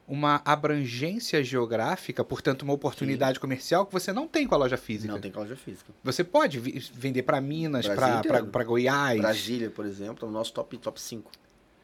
uma 0.06 0.40
abrangência 0.44 1.44
geográfica, 1.44 2.24
portanto, 2.24 2.62
uma 2.62 2.72
oportunidade 2.72 3.38
comercial 3.38 3.84
que 3.84 3.92
você 3.92 4.10
não 4.10 4.26
tem 4.26 4.46
com 4.46 4.54
a 4.54 4.58
loja 4.58 4.76
física. 4.78 5.12
Não 5.12 5.20
tem 5.20 5.30
com 5.30 5.38
a 5.38 5.42
loja 5.42 5.54
física. 5.56 5.92
Você 6.02 6.24
pode 6.24 6.58
vender 6.58 7.22
para 7.24 7.40
Minas, 7.42 7.86
para 7.86 8.64
Goiás. 8.64 9.20
Brasília, 9.20 9.70
por 9.70 9.84
exemplo, 9.84 10.26
é 10.26 10.28
o 10.28 10.32
nosso 10.32 10.52
top, 10.54 10.78
top 10.78 10.98
5. 11.00 11.30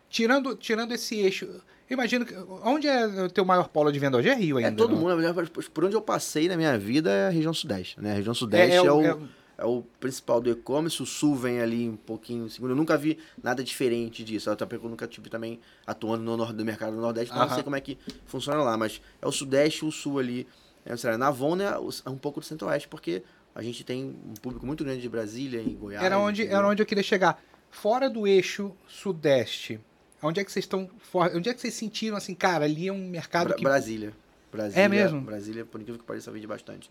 Tirando, 0.08 0.56
tirando 0.56 0.92
esse 0.92 1.16
eixo, 1.16 1.44
eu 1.44 1.94
imagino 1.94 2.24
que. 2.24 2.34
Onde 2.62 2.88
é 2.88 3.04
o 3.24 3.28
teu 3.28 3.44
maior 3.44 3.68
polo 3.68 3.92
de 3.92 3.98
venda 3.98 4.16
hoje? 4.16 4.28
É 4.30 4.34
Rio 4.34 4.56
ainda. 4.56 4.70
É 4.70 4.72
todo 4.72 4.94
não? 4.94 5.02
mundo, 5.02 5.50
por- 5.72 5.84
onde 5.84 5.94
eu 5.96 6.00
passei 6.00 6.48
na 6.48 6.56
minha 6.56 6.78
vida 6.78 7.10
é 7.10 7.26
a 7.26 7.30
região 7.30 7.52
sudeste, 7.52 8.00
né? 8.00 8.12
A 8.12 8.14
região 8.14 8.32
sudeste 8.32 8.76
é, 8.76 8.90
o- 8.90 8.96
o, 9.00 9.04
é 9.04 9.18
é 9.56 9.64
o 9.64 9.82
principal 10.00 10.40
do 10.40 10.50
e-commerce, 10.50 11.02
o 11.02 11.06
sul 11.06 11.34
vem 11.36 11.60
ali 11.60 11.88
um 11.88 11.96
pouquinho 11.96 12.48
segundo. 12.50 12.70
Eu 12.70 12.76
nunca 12.76 12.96
vi 12.96 13.18
nada 13.42 13.62
diferente 13.62 14.24
disso, 14.24 14.50
até 14.50 14.66
porque 14.66 14.84
eu 14.84 14.90
nunca 14.90 15.06
tive 15.06 15.28
também 15.30 15.60
atuando 15.86 16.22
no 16.24 16.36
nor- 16.36 16.52
no 16.52 16.64
mercado 16.64 16.94
do 16.96 17.00
Nordeste, 17.00 17.30
então 17.30 17.38
eu 17.38 17.40
não 17.42 17.46
Aham. 17.48 17.54
sei 17.54 17.64
como 17.64 17.76
é 17.76 17.80
que 17.80 17.96
funciona 18.26 18.62
lá, 18.62 18.76
mas 18.76 19.00
é 19.22 19.26
o 19.26 19.32
sudeste 19.32 19.84
e 19.84 19.88
o 19.88 19.92
sul 19.92 20.18
ali. 20.18 20.46
É, 20.84 20.96
sei 20.96 21.12
lá, 21.12 21.18
na 21.18 21.28
Avon 21.28 21.56
é 21.60 21.64
é 22.04 22.10
um 22.10 22.18
pouco 22.18 22.40
do 22.40 22.46
centro-oeste, 22.46 22.88
porque 22.88 23.22
a 23.54 23.62
gente 23.62 23.82
tem 23.84 24.04
um 24.04 24.34
público 24.34 24.66
muito 24.66 24.84
grande 24.84 25.00
de 25.00 25.08
Brasília 25.08 25.60
e 25.62 25.70
Goiás. 25.70 26.04
Era 26.04 26.18
onde, 26.18 26.46
era 26.46 26.66
onde 26.68 26.82
eu 26.82 26.86
queria 26.86 27.02
chegar. 27.04 27.42
Fora 27.70 28.10
do 28.10 28.26
eixo 28.26 28.72
sudeste, 28.86 29.80
onde 30.22 30.40
é 30.40 30.44
que 30.44 30.50
vocês 30.52 30.64
estão. 30.64 30.90
Onde 31.34 31.48
é 31.48 31.54
que 31.54 31.60
vocês 31.60 31.74
sentiram 31.74 32.16
assim, 32.16 32.34
cara, 32.34 32.64
ali 32.64 32.88
é 32.88 32.92
um 32.92 33.08
mercado 33.08 33.48
Bra- 33.48 33.56
que. 33.56 33.62
Brasília. 33.62 34.12
Brasília. 34.52 34.82
É 34.84 34.88
mesmo? 34.88 35.20
Brasília, 35.22 35.64
por 35.64 35.80
incrível 35.80 35.98
que 36.00 36.06
pareça, 36.06 36.30
vende 36.30 36.46
bastante. 36.46 36.90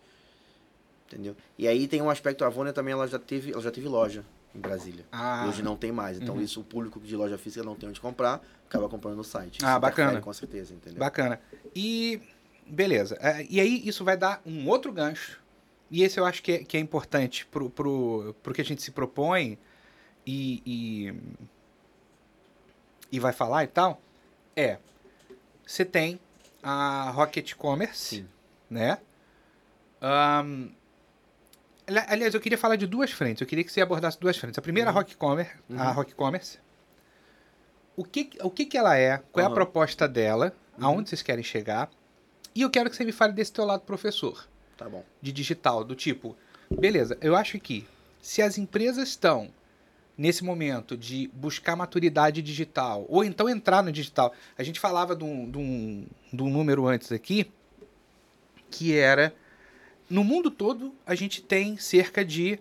Entendeu? 1.14 1.36
E 1.58 1.68
aí 1.68 1.88
tem 1.88 2.02
um 2.02 2.10
aspecto, 2.10 2.44
a 2.44 2.48
Avônia 2.48 2.74
também, 2.74 2.92
ela 2.94 3.08
já 3.08 3.20
teve, 3.20 3.52
ela 3.54 3.62
já 3.62 3.70
teve 3.72 3.88
loja 3.88 4.26
em 4.56 4.60
Brasília. 4.60 5.06
Ah, 5.12 5.46
hoje 5.48 5.62
não 5.62 5.78
tem 5.78 5.92
mais. 5.92 6.20
Então 6.20 6.36
Uhum. 6.36 6.42
isso, 6.42 6.60
o 6.60 6.64
público 6.64 7.00
de 7.00 7.16
loja 7.16 7.38
física 7.38 7.64
não 7.64 7.76
tem 7.76 7.88
onde 7.90 8.02
comprar, 8.02 8.42
acaba 8.68 8.90
comprando 8.90 9.16
no 9.18 9.24
site. 9.24 9.60
Ah, 9.64 9.72
Isso 9.72 9.80
bacana. 9.80 10.08
interfere, 10.10 10.24
Com 10.24 10.34
certeza, 10.34 10.74
entendeu? 10.74 11.00
Bacana. 11.00 11.40
E. 11.76 12.20
Beleza. 12.66 13.18
É, 13.22 13.46
E 13.50 13.60
aí 13.60 13.88
isso 13.88 14.04
vai 14.06 14.16
dar 14.18 14.42
um 14.46 14.68
outro 14.70 14.92
gancho. 14.92 15.40
E 15.92 16.02
esse 16.02 16.20
eu 16.20 16.26
acho 16.26 16.42
que 16.42 16.52
é, 16.54 16.58
que 16.64 16.78
é 16.78 16.80
importante 16.80 17.46
pro, 17.46 17.70
pro, 17.70 18.34
pro 18.42 18.54
que 18.54 18.62
a 18.62 18.66
gente 18.66 18.82
se 18.82 18.90
propõe 18.92 19.58
e, 20.26 20.64
e. 20.66 21.14
e 23.12 23.20
vai 23.20 23.34
falar 23.34 23.64
e 23.64 23.68
tal. 23.68 24.02
É. 24.56 24.78
Você 25.66 25.86
tem 25.86 26.20
a 26.64 27.12
Rocket 27.12 27.54
Commerce. 27.56 28.16
Sim. 28.18 28.28
né? 28.70 28.98
Ali- 30.02 30.74
aliás, 32.08 32.34
eu 32.34 32.40
queria 32.42 32.58
falar 32.58 32.76
de 32.76 32.88
duas 32.88 33.12
frentes. 33.12 33.42
Eu 33.42 33.48
queria 33.48 33.64
que 33.64 33.72
você 33.72 33.82
abordasse 33.82 34.20
duas 34.20 34.38
frentes. 34.38 34.58
A 34.58 34.62
primeira, 34.62 34.90
a 34.90 34.94
Rock 34.94 35.16
Commerce. 35.16 35.52
A 35.78 35.88
Uhum. 35.90 35.94
Rock 35.94 36.14
Commerce. 36.16 36.60
O 37.96 38.04
que, 38.04 38.30
o 38.42 38.50
que, 38.50 38.66
que 38.66 38.78
ela 38.78 38.98
é? 38.98 39.20
Qual 39.32 39.42
é 39.42 39.46
a 39.46 39.50
Uhum. 39.50 39.56
proposta 39.56 40.08
dela? 40.08 40.54
Uhum. 40.78 40.86
Aonde 40.88 41.10
vocês 41.10 41.22
querem 41.22 41.44
chegar? 41.44 41.90
E 42.56 42.62
eu 42.62 42.70
quero 42.70 42.90
que 42.90 42.96
você 42.96 43.04
me 43.06 43.12
fale 43.12 43.34
desse 43.34 43.52
teu 43.54 43.66
lado 43.66 43.82
professor, 43.82 44.48
Tá 44.78 44.88
bom. 44.90 45.04
de 45.22 45.32
digital, 45.32 45.84
do 45.84 45.96
tipo, 45.96 46.36
beleza, 46.70 47.18
eu 47.22 47.36
acho 47.36 47.60
que 47.60 47.88
se 48.22 48.42
as 48.42 48.58
empresas 48.58 49.10
estão 49.10 49.50
nesse 50.16 50.44
momento 50.44 50.96
de 50.96 51.28
buscar 51.34 51.76
maturidade 51.76 52.42
digital, 52.44 53.06
ou 53.10 53.24
então 53.24 53.50
entrar 53.50 53.82
no 53.84 53.92
digital, 53.92 54.32
a 54.56 54.62
gente 54.64 54.80
falava 54.80 55.16
de 55.16 55.24
um, 55.24 55.50
de 55.50 55.58
um, 55.58 56.06
de 56.32 56.44
um 56.44 56.50
número 56.52 56.86
antes 56.88 57.12
aqui, 57.12 57.52
que 58.70 58.96
era, 58.96 59.34
no 60.10 60.24
mundo 60.24 60.52
todo, 60.52 60.94
a 61.06 61.16
gente 61.16 61.42
tem 61.42 61.78
cerca 61.78 62.24
de 62.24 62.60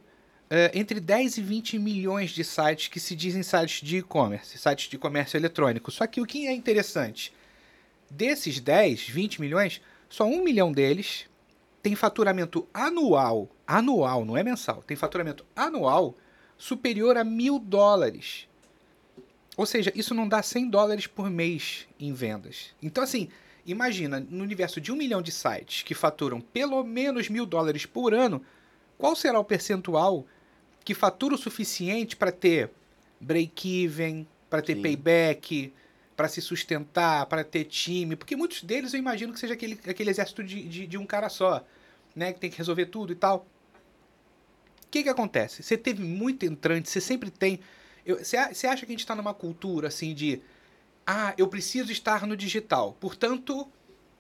eh, 0.51 0.71
entre 0.75 1.01
10 1.01 1.39
e 1.39 1.43
20 1.43 1.79
milhões 1.79 2.31
de 2.31 2.45
sites 2.45 2.89
que 2.89 3.01
se 3.01 3.17
dizem 3.17 3.43
sites 3.43 3.81
de 3.87 3.99
e-commerce, 3.99 4.59
sites 4.59 4.89
de 4.89 4.99
comércio 4.99 5.37
eletrônico. 5.37 5.91
Só 5.91 6.07
que 6.07 6.21
o 6.21 6.27
que 6.27 6.47
é 6.47 6.53
interessante, 6.53 7.33
desses 8.11 8.61
10, 8.61 9.09
20 9.09 9.41
milhões, 9.41 9.81
só 10.09 10.25
um 10.25 10.45
milhão 10.45 10.71
deles 10.71 11.27
tem 11.83 11.95
faturamento 11.95 12.69
anual, 12.73 13.49
anual, 13.67 14.25
não 14.25 14.37
é 14.37 14.45
mensal, 14.45 14.83
tem 14.83 14.97
faturamento 14.97 15.45
anual 15.57 16.15
superior 16.57 17.17
a 17.17 17.25
mil 17.25 17.59
dólares. 17.59 18.47
Ou 19.57 19.67
seja, 19.67 19.93
isso 19.95 20.15
não 20.15 20.29
dá 20.29 20.43
100 20.43 20.71
dólares 20.71 21.07
por 21.07 21.29
mês 21.29 21.89
em 21.99 22.13
vendas. 22.13 22.75
Então, 22.83 23.03
assim, 23.03 23.29
imagina, 23.67 24.21
no 24.21 24.43
universo 24.43 24.81
de 24.81 24.91
um 24.93 24.97
milhão 24.97 25.23
de 25.23 25.31
sites 25.31 25.83
que 25.83 25.95
faturam 25.95 26.41
pelo 26.41 26.83
menos 26.85 27.29
mil 27.29 27.47
dólares 27.47 27.87
por 27.87 28.15
ano, 28.15 28.43
qual 28.99 29.17
será 29.17 29.39
o 29.39 29.45
percentual 29.45 30.27
que 30.85 30.95
fatura 30.95 31.35
o 31.35 31.39
suficiente 31.39 32.17
para 32.17 32.33
ter 32.33 32.71
break-even, 33.21 34.27
para 34.51 34.61
ter 34.63 34.75
Sim. 34.75 34.83
payback, 34.83 35.73
para 36.17 36.29
se 36.29 36.41
sustentar, 36.41 37.27
para 37.27 37.45
ter 37.45 37.65
time? 37.65 38.17
Porque 38.17 38.37
muitos 38.37 38.63
deles 38.63 38.93
eu 38.93 38.99
imagino 38.99 39.33
que 39.33 39.41
seja 39.41 39.55
aquele, 39.55 39.79
aquele 39.87 40.11
exército 40.11 40.43
de, 40.43 40.63
de, 40.69 40.87
de 40.87 40.99
um 40.99 41.07
cara 41.07 41.29
só, 41.29 41.65
né? 42.15 42.33
Que 42.33 42.41
tem 42.41 42.51
que 42.51 42.59
resolver 42.59 42.87
tudo 42.87 43.13
e 43.13 43.17
tal. 43.17 43.47
O 44.85 44.89
que, 44.91 45.03
que 45.03 45.09
acontece? 45.09 45.63
Você 45.63 45.77
teve 45.77 46.03
muito 46.03 46.45
entrante, 46.45 46.91
você 46.91 47.01
sempre 47.01 47.31
tem. 47.31 47.61
você 48.07 48.37
acha 48.67 48.85
que 48.85 48.93
a 48.93 48.95
gente 48.95 49.01
está 49.01 49.15
numa 49.15 49.33
cultura 49.33 49.89
assim 49.89 50.15
de. 50.15 50.41
Ah, 51.07 51.35
eu 51.37 51.49
preciso 51.49 51.91
estar 51.91 52.27
no 52.27 52.37
digital, 52.37 52.97
portanto, 53.01 53.69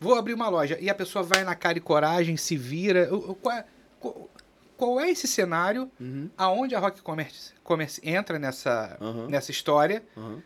vou 0.01 0.15
abrir 0.17 0.35
uma 0.35 0.49
loja. 0.49 0.77
E 0.81 0.91
a 0.91 0.95
pessoa 0.95 1.23
vai 1.23 1.45
na 1.45 1.55
cara 1.55 1.79
e 1.79 1.81
coragem, 1.81 2.37
se 2.37 2.57
vira. 2.57 3.09
Qual 3.41 3.55
é, 3.55 3.65
qual- 4.01 4.31
qual 4.77 5.01
é 5.01 5.11
esse 5.11 5.29
cenário 5.29 5.91
Uhum. 6.01 6.29
aonde 6.37 6.75
a 6.75 6.81
Rock 6.81 7.01
Commerce, 7.03 7.53
Commerce 7.63 8.01
entra 8.03 8.39
nessa, 8.39 8.97
Aham. 9.01 9.29
nessa 9.29 9.51
história 9.53 10.03
Uhum. 10.17 10.43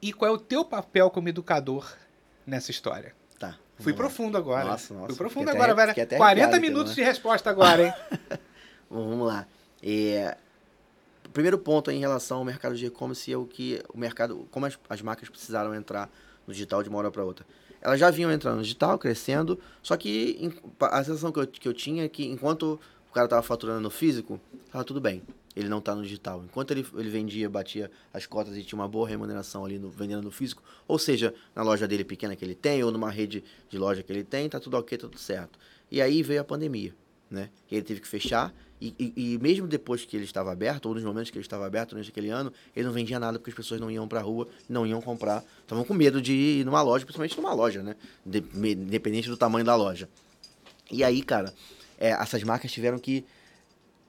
e 0.00 0.12
qual 0.12 0.30
é 0.30 0.34
o 0.34 0.38
teu 0.38 0.64
papel 0.64 1.10
como 1.10 1.28
educador 1.28 1.92
nessa 2.46 2.70
história? 2.70 3.12
Tá. 3.40 3.56
Fui 3.80 3.92
profundo 3.92 4.38
agora. 4.38 4.64
Nossa, 4.64 4.94
nossa, 4.94 5.06
Fui 5.08 5.16
profundo 5.16 5.48
agora, 5.50 5.72
até- 5.72 5.74
velho. 5.74 5.88
fiquei 5.88 6.02
até 6.04 6.16
40 6.16 6.42
arrepiado 6.42 6.56
aqui, 6.64 6.68
minutos 6.72 6.96
né? 6.96 7.02
de 7.02 7.02
resposta 7.02 7.50
agora, 7.50 7.86
hein? 7.88 7.92
Bom, 8.88 9.08
vamos 9.08 9.26
lá. 9.26 9.46
É, 9.82 10.36
primeiro 11.32 11.58
ponto 11.58 11.90
em 11.90 11.98
relação 11.98 12.38
ao 12.38 12.44
mercado 12.44 12.76
de 12.76 12.86
e-commerce 12.86 13.32
é 13.32 13.36
o 13.36 13.44
que 13.46 13.82
o 13.92 13.98
mercado, 13.98 14.46
como 14.50 14.66
as, 14.66 14.78
as 14.88 15.02
marcas 15.02 15.28
precisaram 15.28 15.74
entrar 15.74 16.10
no 16.46 16.52
digital 16.52 16.82
de 16.82 16.88
uma 16.88 16.98
hora 16.98 17.10
para 17.10 17.24
outra. 17.24 17.46
Elas 17.80 17.98
já 17.98 18.10
vinham 18.10 18.30
entrando 18.30 18.56
no 18.56 18.62
digital, 18.62 18.98
crescendo, 18.98 19.58
só 19.82 19.96
que 19.96 20.36
em- 20.38 20.54
a 20.80 21.02
sensação 21.02 21.32
que 21.32 21.40
eu, 21.40 21.46
que 21.46 21.66
eu 21.68 21.74
tinha 21.74 22.04
é 22.04 22.08
que 22.08 22.24
enquanto 22.24 22.78
o 23.10 23.12
cara 23.12 23.26
tava 23.28 23.42
faturando 23.42 23.80
no 23.80 23.90
físico, 23.90 24.40
tava 24.70 24.84
tudo 24.84 25.00
bem. 25.00 25.22
Ele 25.54 25.68
não 25.68 25.82
tá 25.82 25.94
no 25.94 26.02
digital. 26.02 26.42
Enquanto 26.44 26.70
ele, 26.70 26.86
ele 26.94 27.10
vendia, 27.10 27.48
batia 27.50 27.90
as 28.12 28.24
cotas 28.24 28.56
e 28.56 28.62
tinha 28.62 28.78
uma 28.78 28.88
boa 28.88 29.06
remuneração 29.06 29.64
ali 29.66 29.78
no, 29.78 29.90
vendendo 29.90 30.22
no 30.22 30.30
físico, 30.30 30.62
ou 30.88 30.98
seja, 30.98 31.34
na 31.54 31.62
loja 31.62 31.86
dele 31.86 32.04
pequena 32.04 32.34
que 32.34 32.42
ele 32.44 32.54
tem, 32.54 32.82
ou 32.82 32.90
numa 32.90 33.10
rede 33.10 33.44
de 33.68 33.76
loja 33.76 34.02
que 34.02 34.10
ele 34.10 34.24
tem, 34.24 34.48
tá 34.48 34.58
tudo 34.58 34.78
ok, 34.78 34.96
tá 34.96 35.08
tudo 35.08 35.18
certo. 35.18 35.58
E 35.90 36.00
aí 36.00 36.22
veio 36.22 36.40
a 36.40 36.44
pandemia, 36.44 36.94
né? 37.30 37.50
Ele 37.70 37.82
teve 37.82 38.00
que 38.00 38.08
fechar, 38.08 38.54
E, 38.82 38.94
e, 38.98 39.34
e 39.34 39.38
mesmo 39.38 39.68
depois 39.68 40.04
que 40.04 40.16
ele 40.16 40.24
estava 40.24 40.50
aberto, 40.50 40.86
ou 40.86 40.94
nos 40.96 41.04
momentos 41.04 41.30
que 41.30 41.38
ele 41.38 41.44
estava 41.44 41.64
aberto 41.64 41.90
durante 41.90 42.10
aquele 42.10 42.30
ano, 42.30 42.52
ele 42.74 42.84
não 42.84 42.92
vendia 42.92 43.20
nada 43.20 43.38
porque 43.38 43.50
as 43.50 43.56
pessoas 43.56 43.80
não 43.80 43.88
iam 43.88 44.08
para 44.08 44.18
a 44.18 44.22
rua, 44.22 44.48
não 44.68 44.84
iam 44.84 45.00
comprar. 45.00 45.44
Estavam 45.60 45.84
com 45.84 45.94
medo 45.94 46.20
de 46.20 46.32
ir 46.32 46.64
numa 46.64 46.82
loja, 46.82 47.04
principalmente 47.04 47.36
numa 47.36 47.54
loja, 47.54 47.80
né? 47.80 47.94
Independente 48.26 49.28
do 49.28 49.36
tamanho 49.36 49.64
da 49.64 49.76
loja. 49.76 50.08
E 50.90 51.04
aí, 51.04 51.22
cara, 51.22 51.54
é, 51.96 52.10
essas 52.10 52.42
marcas 52.42 52.72
tiveram 52.72 52.98
que 52.98 53.24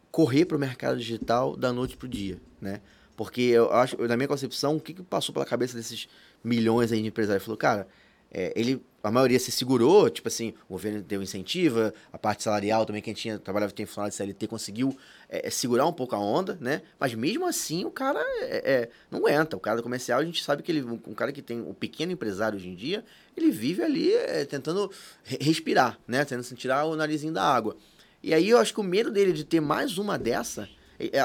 correr 0.09 0.45
para 0.45 0.57
o 0.57 0.59
mercado 0.59 0.97
digital 0.97 1.55
da 1.55 1.71
noite 1.71 1.95
pro 1.95 2.07
dia, 2.07 2.41
né? 2.59 2.81
Porque 3.15 3.41
eu 3.41 3.71
acho, 3.71 3.95
na 4.07 4.17
minha 4.17 4.27
concepção, 4.27 4.77
o 4.77 4.81
que, 4.81 4.95
que 4.95 5.03
passou 5.03 5.33
pela 5.33 5.45
cabeça 5.45 5.77
desses 5.77 6.07
milhões 6.43 6.91
aí 6.91 6.99
de 6.99 7.07
empresários? 7.07 7.43
Falou, 7.43 7.57
cara, 7.57 7.87
é, 8.31 8.51
ele, 8.55 8.83
a 9.03 9.11
maioria 9.11 9.37
se 9.37 9.51
segurou, 9.51 10.09
tipo 10.09 10.29
assim, 10.29 10.53
o 10.69 10.73
governo 10.73 11.01
deu 11.01 11.21
incentivo, 11.21 11.91
a 12.11 12.17
parte 12.17 12.41
salarial 12.41 12.85
também, 12.85 13.01
quem 13.01 13.13
tinha, 13.13 13.37
trabalhava, 13.37 13.73
tem 13.73 13.85
funcionário 13.85 14.11
de 14.11 14.15
CLT, 14.15 14.47
conseguiu 14.47 14.97
é, 15.27 15.45
é, 15.47 15.49
segurar 15.49 15.85
um 15.85 15.91
pouco 15.91 16.15
a 16.15 16.19
onda, 16.19 16.57
né? 16.61 16.81
Mas 16.97 17.13
mesmo 17.13 17.45
assim, 17.45 17.83
o 17.83 17.91
cara 17.91 18.21
é, 18.41 18.71
é, 18.73 18.89
não 19.11 19.19
aguenta. 19.19 19.57
O 19.57 19.59
cara 19.59 19.81
comercial, 19.81 20.21
a 20.21 20.25
gente 20.25 20.41
sabe 20.41 20.63
que 20.63 20.71
ele, 20.71 20.81
um 20.83 21.13
cara 21.13 21.33
que 21.33 21.41
tem, 21.41 21.59
o 21.59 21.73
pequeno 21.73 22.13
empresário 22.13 22.57
hoje 22.57 22.69
em 22.69 22.75
dia, 22.75 23.03
ele 23.35 23.51
vive 23.51 23.83
ali 23.83 24.13
é, 24.13 24.45
tentando 24.45 24.89
re- 25.25 25.37
respirar, 25.41 25.99
né? 26.07 26.23
Tentando 26.23 26.55
tirar 26.55 26.85
o 26.85 26.95
narizinho 26.95 27.33
da 27.33 27.43
água. 27.43 27.75
E 28.23 28.33
aí 28.33 28.49
eu 28.49 28.57
acho 28.57 28.73
que 28.73 28.79
o 28.79 28.83
medo 28.83 29.11
dele 29.11 29.33
de 29.33 29.43
ter 29.43 29.59
mais 29.59 29.97
uma 29.97 30.17
dessa, 30.17 30.69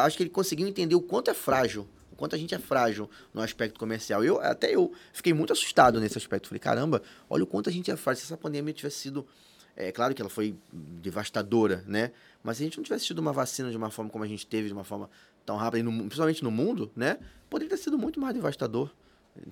acho 0.05 0.16
que 0.16 0.24
ele 0.24 0.31
conseguiu 0.31 0.66
entender 0.66 0.97
o 0.97 1.01
quanto 1.01 1.31
é 1.31 1.35
frágil, 1.35 1.87
quanto 2.19 2.35
a 2.35 2.39
gente 2.39 2.55
é 2.55 2.59
frágil 2.59 3.09
no 3.33 3.41
aspecto 3.41 3.79
comercial. 3.79 4.23
Eu, 4.23 4.39
até 4.41 4.75
eu 4.75 4.93
fiquei 5.12 5.33
muito 5.33 5.53
assustado 5.53 5.99
nesse 6.01 6.19
aspecto. 6.19 6.49
Falei, 6.49 6.59
caramba, 6.59 7.01
olha 7.31 7.45
o 7.45 7.47
quanto 7.47 7.71
a 7.71 7.73
gente 7.73 7.91
é 7.91 7.97
frágil. 7.97 8.21
Se 8.21 8.27
essa 8.27 8.37
pandemia 8.37 8.75
tivesse 8.75 8.99
sido. 8.99 9.27
É 9.75 9.93
claro 9.93 10.12
que 10.12 10.21
ela 10.21 10.29
foi 10.29 10.57
devastadora, 10.73 11.85
né? 11.87 12.11
Mas 12.43 12.57
se 12.57 12.64
a 12.64 12.66
gente 12.66 12.77
não 12.77 12.83
tivesse 12.83 13.07
tido 13.07 13.21
uma 13.21 13.33
vacina 13.33 13.71
de 13.71 13.77
uma 13.77 13.91
forma 13.91 14.11
como 14.11 14.25
a 14.25 14.27
gente 14.27 14.45
teve, 14.45 14.66
de 14.66 14.73
uma 14.75 14.83
forma 14.83 15.09
tão 15.47 15.57
rápida, 15.57 15.85
no 15.85 15.93
principalmente 16.01 16.43
no 16.43 16.51
mundo, 16.51 16.91
né? 16.97 17.19
Poderia 17.49 17.71
ter 17.77 17.81
sido 17.81 17.97
muito 17.97 18.21
mais 18.21 18.35
devastador. 18.35 18.91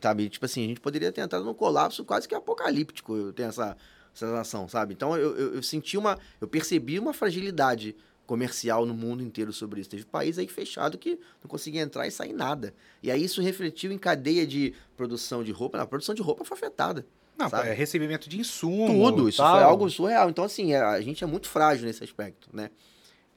Sabe? 0.03 0.29
Tipo 0.29 0.45
assim, 0.45 0.65
a 0.65 0.69
gente 0.69 0.81
poderia 0.81 1.13
ter 1.13 1.21
entrado 1.21 1.45
num 1.45 1.55
colapso 1.55 2.05
quase 2.05 2.27
que 2.27 2.35
apocalíptico. 2.35 3.17
Eu 3.17 3.33
tenho 3.33 3.49
essa 3.49 3.77
sensação, 4.13 4.69
sabe? 4.69 4.95
Então 4.95 5.17
eu, 5.17 5.37
eu, 5.37 5.55
eu 5.55 5.63
senti 5.63 5.97
uma. 5.97 6.19
Eu 6.41 6.49
percebi 6.49 6.99
uma 6.99 7.13
fragilidade 7.13 7.95
comercial 8.27 8.85
no 8.85 8.95
mundo 8.95 9.23
inteiro 9.23 9.53
sobre 9.53 9.81
isso. 9.81 9.91
Teve 9.91 10.05
país 10.05 10.39
aí 10.39 10.49
fechado 10.49 10.99
que 10.99 11.19
não 11.43 11.49
conseguia 11.49 11.81
entrar 11.81 12.07
e 12.07 12.11
sair 12.11 12.33
nada. 12.33 12.75
E 13.03 13.11
aí 13.11 13.23
isso 13.23 13.41
refletiu 13.41 13.93
em 13.93 13.99
cadeia 13.99 14.47
de 14.47 14.75
produção 14.97 15.45
de 15.45 15.53
roupa. 15.53 15.81
A 15.81 15.87
produção 15.87 16.15
de 16.15 16.23
roupa 16.23 16.45
foi 16.45 16.57
afetada. 16.57 17.07
Não, 17.39 17.51
sabe? 17.51 17.69
é 17.69 17.73
recebimento 17.73 18.29
de 18.29 18.41
insumo. 18.41 18.87
Tudo, 18.87 19.29
isso 19.29 19.39
tal. 19.39 19.55
foi 19.55 19.63
algo 19.63 19.89
surreal. 19.91 20.31
Então, 20.31 20.45
assim, 20.45 20.73
é- 20.73 20.81
a 20.81 21.01
gente 21.01 21.23
é 21.23 21.27
muito 21.27 21.49
frágil 21.49 21.87
nesse 21.87 22.03
aspecto, 22.03 22.49
né? 22.53 22.71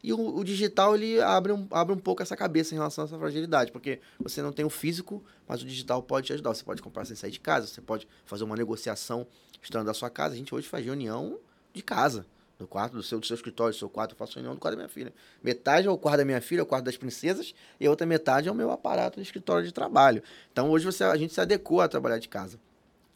E 0.01 0.13
o, 0.13 0.37
o 0.37 0.43
digital, 0.45 0.95
ele 0.95 1.19
abre 1.21 1.51
um, 1.51 1.67
abre 1.71 1.93
um 1.93 1.99
pouco 1.99 2.23
essa 2.23 2.35
cabeça 2.35 2.73
em 2.73 2.77
relação 2.77 3.03
a 3.03 3.07
essa 3.07 3.17
fragilidade, 3.17 3.69
porque 3.71 3.99
você 4.17 4.41
não 4.41 4.53
tem 4.53 4.63
o 4.63 4.69
físico, 4.69 5.21
mas 5.45 5.61
o 5.61 5.65
digital 5.65 6.01
pode 6.01 6.27
te 6.27 6.33
ajudar. 6.33 6.53
Você 6.53 6.63
pode 6.63 6.81
comprar 6.81 7.03
sem 7.03 7.17
sair 7.17 7.31
de 7.31 7.39
casa, 7.41 7.67
você 7.67 7.81
pode 7.81 8.07
fazer 8.25 8.45
uma 8.45 8.55
negociação 8.55 9.27
estando 9.61 9.85
da 9.85 9.93
sua 9.93 10.09
casa. 10.09 10.33
A 10.35 10.37
gente 10.37 10.55
hoje 10.55 10.67
faz 10.69 10.85
reunião 10.85 11.37
de 11.73 11.81
casa, 11.83 12.25
do 12.59 12.67
quarto 12.67 12.93
do 12.97 13.01
seu, 13.01 13.19
do 13.19 13.25
seu 13.25 13.35
escritório, 13.35 13.73
do 13.73 13.77
seu 13.79 13.89
quarto. 13.89 14.11
Eu 14.11 14.17
faço 14.17 14.35
reunião 14.35 14.53
do 14.53 14.59
quarto 14.59 14.75
da 14.75 14.83
minha 14.83 14.89
filha. 14.89 15.13
Metade 15.41 15.87
é 15.87 15.89
o 15.89 15.97
quarto 15.97 16.17
da 16.17 16.25
minha 16.25 16.41
filha, 16.41 16.59
é 16.59 16.63
o 16.63 16.65
quarto 16.65 16.85
das 16.85 16.97
princesas, 16.97 17.55
e 17.79 17.87
a 17.87 17.89
outra 17.89 18.05
metade 18.05 18.49
é 18.49 18.51
o 18.51 18.55
meu 18.55 18.69
aparato 18.69 19.15
de 19.15 19.25
escritório 19.25 19.65
de 19.65 19.71
trabalho. 19.71 20.21
Então, 20.51 20.69
hoje 20.69 20.85
você, 20.85 21.03
a 21.05 21.15
gente 21.15 21.33
se 21.33 21.39
adequou 21.39 21.79
a 21.81 21.87
trabalhar 21.87 22.19
de 22.19 22.27
casa. 22.27 22.59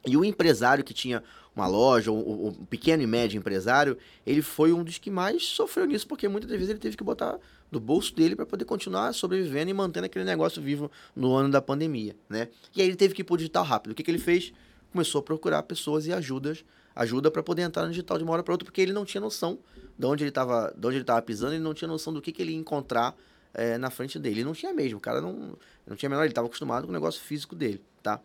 E 0.05 0.17
o 0.17 0.25
empresário 0.25 0.83
que 0.83 0.93
tinha 0.93 1.23
uma 1.55 1.67
loja, 1.67 2.11
o- 2.11 2.47
o 2.47 2.65
pequeno 2.65 3.03
e 3.03 3.07
médio 3.07 3.37
empresário, 3.37 3.97
ele 4.25 4.41
foi 4.41 4.73
um 4.73 4.83
dos 4.83 4.97
que 4.97 5.11
mais 5.11 5.45
sofreu 5.45 5.85
nisso, 5.85 6.07
porque 6.07 6.27
muitas 6.27 6.49
vezes 6.49 6.69
ele 6.69 6.79
teve 6.79 6.97
que 6.97 7.03
botar 7.03 7.37
do 7.71 7.79
bolso 7.79 8.13
dele 8.15 8.35
para 8.35 8.45
poder 8.45 8.65
continuar 8.65 9.13
sobrevivendo 9.13 9.69
e 9.69 9.73
mantendo 9.73 10.05
aquele 10.05 10.25
negócio 10.25 10.61
vivo 10.61 10.91
no 11.15 11.33
ano 11.35 11.49
da 11.49 11.61
pandemia, 11.61 12.15
né? 12.29 12.49
E 12.75 12.81
aí 12.81 12.87
ele 12.87 12.95
teve 12.95 13.13
que 13.13 13.21
ir 13.21 13.23
pro 13.23 13.37
digital 13.37 13.63
rápido. 13.63 13.91
O 13.91 13.95
que, 13.95 14.03
que 14.03 14.11
ele 14.11 14.19
fez? 14.19 14.51
Começou 14.91 15.19
a 15.19 15.23
procurar 15.23 15.63
pessoas 15.63 16.05
e 16.05 16.13
ajudas, 16.13 16.65
ajuda 16.95 17.31
para 17.31 17.41
poder 17.41 17.63
entrar 17.63 17.83
no 17.83 17.89
digital 17.89 18.17
de 18.17 18.23
uma 18.23 18.33
hora 18.33 18.43
para 18.43 18.53
outra, 18.53 18.65
porque 18.65 18.81
ele 18.81 18.93
não 18.93 19.05
tinha 19.05 19.21
noção 19.21 19.59
de 19.97 20.05
onde 20.05 20.23
ele 20.23 20.29
estava, 20.29 20.73
de 20.75 20.87
onde 20.87 20.97
ele 20.97 21.03
estava 21.03 21.21
pisando, 21.21 21.53
ele 21.53 21.63
não 21.63 21.73
tinha 21.73 21.87
noção 21.87 22.13
do 22.13 22.21
que, 22.21 22.31
que 22.31 22.41
ele 22.41 22.51
ia 22.51 22.57
encontrar 22.57 23.15
eh, 23.53 23.77
na 23.77 23.89
frente 23.89 24.17
dele. 24.19 24.37
Ele 24.37 24.45
não 24.45 24.53
tinha 24.53 24.73
mesmo, 24.73 24.97
o 24.97 25.01
cara 25.01 25.21
não, 25.21 25.57
não 25.85 25.95
tinha 25.95 26.09
menor, 26.09 26.23
ele 26.23 26.31
estava 26.31 26.47
acostumado 26.47 26.85
com 26.85 26.89
o 26.89 26.93
negócio 26.93 27.21
físico 27.21 27.55
dele, 27.55 27.81
tá? 28.01 28.19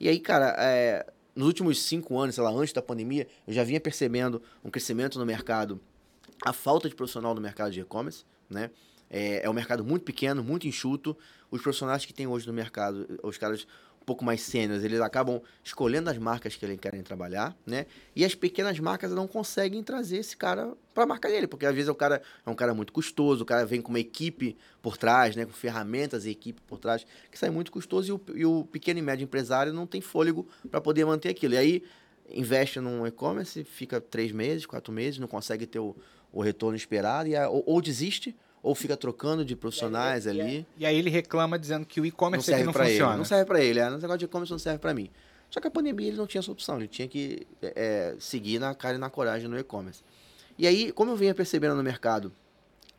E 0.00 0.08
aí, 0.08 0.18
cara, 0.18 0.54
é, 0.58 1.06
nos 1.34 1.46
últimos 1.46 1.80
cinco 1.80 2.18
anos, 2.18 2.34
sei 2.34 2.44
lá, 2.44 2.50
antes 2.50 2.72
da 2.72 2.82
pandemia, 2.82 3.26
eu 3.46 3.54
já 3.54 3.64
vinha 3.64 3.80
percebendo 3.80 4.42
um 4.64 4.70
crescimento 4.70 5.18
no 5.18 5.24
mercado, 5.24 5.80
a 6.44 6.52
falta 6.52 6.88
de 6.88 6.94
profissional 6.94 7.34
no 7.34 7.40
mercado 7.40 7.70
de 7.70 7.80
e-commerce, 7.80 8.24
né? 8.50 8.70
É, 9.08 9.44
é 9.44 9.50
um 9.50 9.52
mercado 9.52 9.84
muito 9.84 10.04
pequeno, 10.04 10.42
muito 10.42 10.66
enxuto. 10.66 11.16
Os 11.50 11.60
profissionais 11.60 12.04
que 12.06 12.14
tem 12.14 12.26
hoje 12.26 12.46
no 12.46 12.52
mercado, 12.52 13.06
os 13.22 13.36
caras 13.36 13.66
um 14.02 14.04
pouco 14.04 14.24
mais 14.24 14.42
sêniores, 14.42 14.82
eles 14.84 15.00
acabam 15.00 15.40
escolhendo 15.62 16.10
as 16.10 16.18
marcas 16.18 16.56
que 16.56 16.64
eles 16.64 16.78
querem 16.80 17.02
trabalhar, 17.02 17.56
né? 17.64 17.86
E 18.16 18.24
as 18.24 18.34
pequenas 18.34 18.78
marcas 18.80 19.12
não 19.12 19.28
conseguem 19.28 19.82
trazer 19.82 20.18
esse 20.18 20.36
cara 20.36 20.74
para 20.92 21.04
a 21.04 21.06
marca 21.06 21.28
dele, 21.28 21.46
porque 21.46 21.64
às 21.64 21.74
vezes 21.74 21.88
o 21.88 21.94
cara 21.94 22.20
é 22.44 22.50
um 22.50 22.54
cara 22.54 22.74
muito 22.74 22.92
custoso, 22.92 23.44
o 23.44 23.46
cara 23.46 23.64
vem 23.64 23.80
com 23.80 23.90
uma 23.90 24.00
equipe 24.00 24.56
por 24.82 24.96
trás, 24.96 25.36
né? 25.36 25.46
Com 25.46 25.52
ferramentas 25.52 26.26
e 26.26 26.30
equipe 26.30 26.60
por 26.66 26.78
trás, 26.78 27.06
que 27.30 27.38
sai 27.38 27.48
muito 27.50 27.70
custoso 27.70 28.08
e 28.08 28.12
o, 28.12 28.38
e 28.38 28.44
o 28.44 28.64
pequeno 28.64 28.98
e 28.98 29.02
médio 29.02 29.22
empresário 29.24 29.72
não 29.72 29.86
tem 29.86 30.00
fôlego 30.00 30.46
para 30.70 30.80
poder 30.80 31.04
manter 31.06 31.28
aquilo. 31.28 31.54
E 31.54 31.58
aí 31.58 31.82
investe 32.28 32.80
num 32.80 33.06
e-commerce, 33.06 33.62
fica 33.64 34.00
três 34.00 34.32
meses, 34.32 34.66
quatro 34.66 34.92
meses, 34.92 35.18
não 35.20 35.28
consegue 35.28 35.64
ter 35.66 35.78
o, 35.78 35.94
o 36.32 36.42
retorno 36.42 36.76
esperado, 36.76 37.28
e 37.28 37.36
a- 37.36 37.48
ou, 37.48 37.62
ou 37.66 37.80
desiste, 37.80 38.34
ou 38.62 38.74
fica 38.74 38.96
trocando 38.96 39.44
de 39.44 39.56
profissionais 39.56 40.26
ali. 40.26 40.66
E 40.76 40.86
aí 40.86 40.96
ele 40.96 41.10
reclama 41.10 41.58
dizendo 41.58 41.84
que 41.84 42.00
o 42.00 42.02
Não 42.02 42.08
e-commerce 42.08 42.44
aqui 42.50 42.58
serve 42.58 42.64
não 42.66 42.72
pra 42.72 42.84
ele. 42.84 42.92
funciona. 42.92 43.16
Não 43.16 43.24
serve 43.24 43.44
pra 43.44 43.60
ele. 43.60 43.80
É, 43.80 43.88
o 43.88 43.92
negócio 43.98 44.18
de 44.18 44.24
e-commerce 44.26 44.50
não 44.52 44.58
serve 44.58 44.78
pra 44.78 44.94
mim. 44.94 45.10
Só 45.50 45.60
que 45.60 45.66
a 45.66 45.70
pandemia 45.70 46.08
ele 46.08 46.16
não 46.16 46.26
tinha 46.26 46.38
essa 46.40 46.50
opção. 46.52 46.76
Ele 46.76 46.86
tinha 46.88 47.08
que 47.08 47.46
é, 47.62 48.14
seguir 48.18 48.58
na 48.58 48.74
cara 48.74 48.94
e 48.94 48.98
na 48.98 49.10
coragem 49.10 49.48
no 49.48 49.58
e-commerce. 49.58 50.02
E 50.56 50.66
aí, 50.66 50.92
como 50.92 51.10
eu 51.10 51.16
vinha 51.16 51.34
percebendo 51.34 51.74
no 51.74 51.82
mercado 51.82 52.32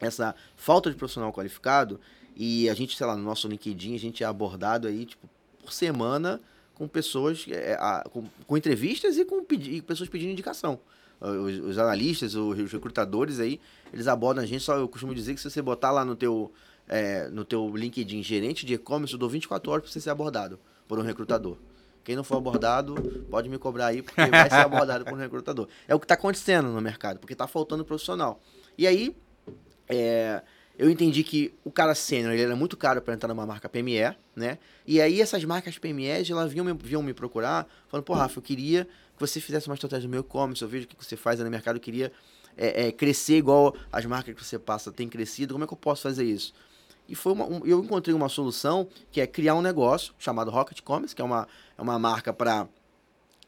essa 0.01 0.35
falta 0.55 0.89
de 0.91 0.97
profissional 0.97 1.31
qualificado, 1.31 1.99
e 2.35 2.67
a 2.69 2.73
gente, 2.73 2.97
sei 2.97 3.05
lá, 3.07 3.15
no 3.15 3.23
nosso 3.23 3.47
LinkedIn, 3.47 3.95
a 3.95 3.99
gente 3.99 4.23
é 4.23 4.25
abordado 4.27 4.87
aí, 4.87 5.05
tipo, 5.05 5.29
por 5.61 5.71
semana 5.71 6.41
com 6.73 6.87
pessoas, 6.87 7.45
é, 7.47 7.73
a- 7.79 8.03
com, 8.11 8.25
com 8.45 8.57
entrevistas 8.57 9.17
e 9.17 9.23
com 9.23 9.43
pedi- 9.45 9.75
e 9.75 9.81
pessoas 9.81 10.09
pedindo 10.09 10.31
indicação. 10.31 10.79
Os, 11.23 11.57
os 11.69 11.77
analistas, 11.77 12.35
os, 12.35 12.59
os 12.59 12.71
recrutadores 12.71 13.39
aí, 13.39 13.59
eles 13.93 14.07
abordam 14.07 14.43
a 14.43 14.45
gente, 14.47 14.61
só 14.63 14.75
eu 14.75 14.87
costumo 14.89 15.15
dizer 15.15 15.33
que 15.33 15.39
se 15.41 15.49
você 15.49 15.61
botar 15.61 15.89
lá 15.91 16.03
no 16.03 16.15
teu, 16.15 16.51
é, 16.87 17.29
no 17.29 17.45
teu 17.45 17.73
LinkedIn 17.75 18.21
gerente 18.21 18.65
de 18.65 18.73
e-commerce, 18.73 19.13
eu 19.13 19.19
dou 19.19 19.29
24 19.29 19.71
horas 19.71 19.83
para 19.83 19.91
você 19.93 20.01
ser 20.01 20.09
abordado 20.09 20.59
por 20.87 20.99
um 20.99 21.01
recrutador. 21.01 21.57
Quem 22.03 22.17
não 22.17 22.23
for 22.25 22.35
abordado, 22.35 22.95
pode 23.31 23.47
me 23.47 23.57
cobrar 23.57 23.85
aí, 23.87 24.01
porque 24.01 24.29
vai 24.29 24.49
ser 24.49 24.57
abordado 24.57 25.05
por 25.05 25.13
um 25.13 25.17
recrutador. 25.17 25.69
É 25.87 25.95
o 25.95 25.99
que 25.99 26.03
está 26.03 26.15
acontecendo 26.15 26.67
no 26.67 26.81
mercado, 26.81 27.17
porque 27.19 27.31
está 27.31 27.47
faltando 27.47 27.85
profissional. 27.85 28.41
E 28.77 28.85
aí, 28.85 29.15
é, 29.87 30.41
eu 30.77 30.89
entendi 30.89 31.23
que 31.23 31.53
o 31.63 31.71
cara 31.71 31.93
sênior 31.95 32.33
ele 32.33 32.41
era 32.41 32.55
muito 32.55 32.75
caro 32.75 33.01
para 33.01 33.13
entrar 33.13 33.29
numa 33.29 33.45
marca 33.45 33.69
PME, 33.69 34.15
né? 34.35 34.57
E 34.85 34.99
aí 34.99 35.21
essas 35.21 35.43
marcas 35.45 35.77
PME, 35.77 36.07
elas 36.29 36.51
vinham, 36.51 36.65
me- 36.65 36.73
vinham 36.73 37.01
me 37.03 37.13
procurar, 37.13 37.67
falando, 37.87 38.03
pô, 38.03 38.13
Rafa, 38.13 38.39
eu 38.39 38.43
queria 38.43 38.87
que 39.15 39.19
você 39.19 39.39
fizesse 39.39 39.67
uma 39.67 39.75
estratégia 39.75 40.07
do 40.07 40.11
meu 40.11 40.21
e-commerce, 40.21 40.61
eu 40.61 40.67
vejo 40.67 40.85
o 40.85 40.87
que 40.87 40.95
você 41.05 41.15
faz 41.15 41.39
no 41.39 41.49
mercado, 41.49 41.75
eu 41.77 41.81
queria 41.81 42.11
é, 42.57 42.87
é, 42.87 42.91
crescer 42.91 43.37
igual 43.37 43.75
as 43.91 44.05
marcas 44.05 44.35
que 44.35 44.43
você 44.43 44.59
passa 44.59 44.91
têm 44.91 45.07
crescido, 45.09 45.53
como 45.53 45.63
é 45.63 45.67
que 45.67 45.73
eu 45.73 45.77
posso 45.77 46.01
fazer 46.03 46.23
isso? 46.23 46.53
E 47.07 47.15
foi 47.15 47.33
uma, 47.33 47.45
um- 47.45 47.65
eu 47.65 47.83
encontrei 47.83 48.15
uma 48.15 48.29
solução 48.29 48.87
que 49.11 49.19
é 49.19 49.27
criar 49.27 49.55
um 49.55 49.61
negócio 49.61 50.13
chamado 50.17 50.49
Rocket 50.49 50.81
Commerce, 50.81 51.15
que 51.15 51.21
é 51.21 51.25
uma, 51.25 51.47
é 51.77 51.81
uma 51.81 51.99
marca 51.99 52.31
para 52.33 52.67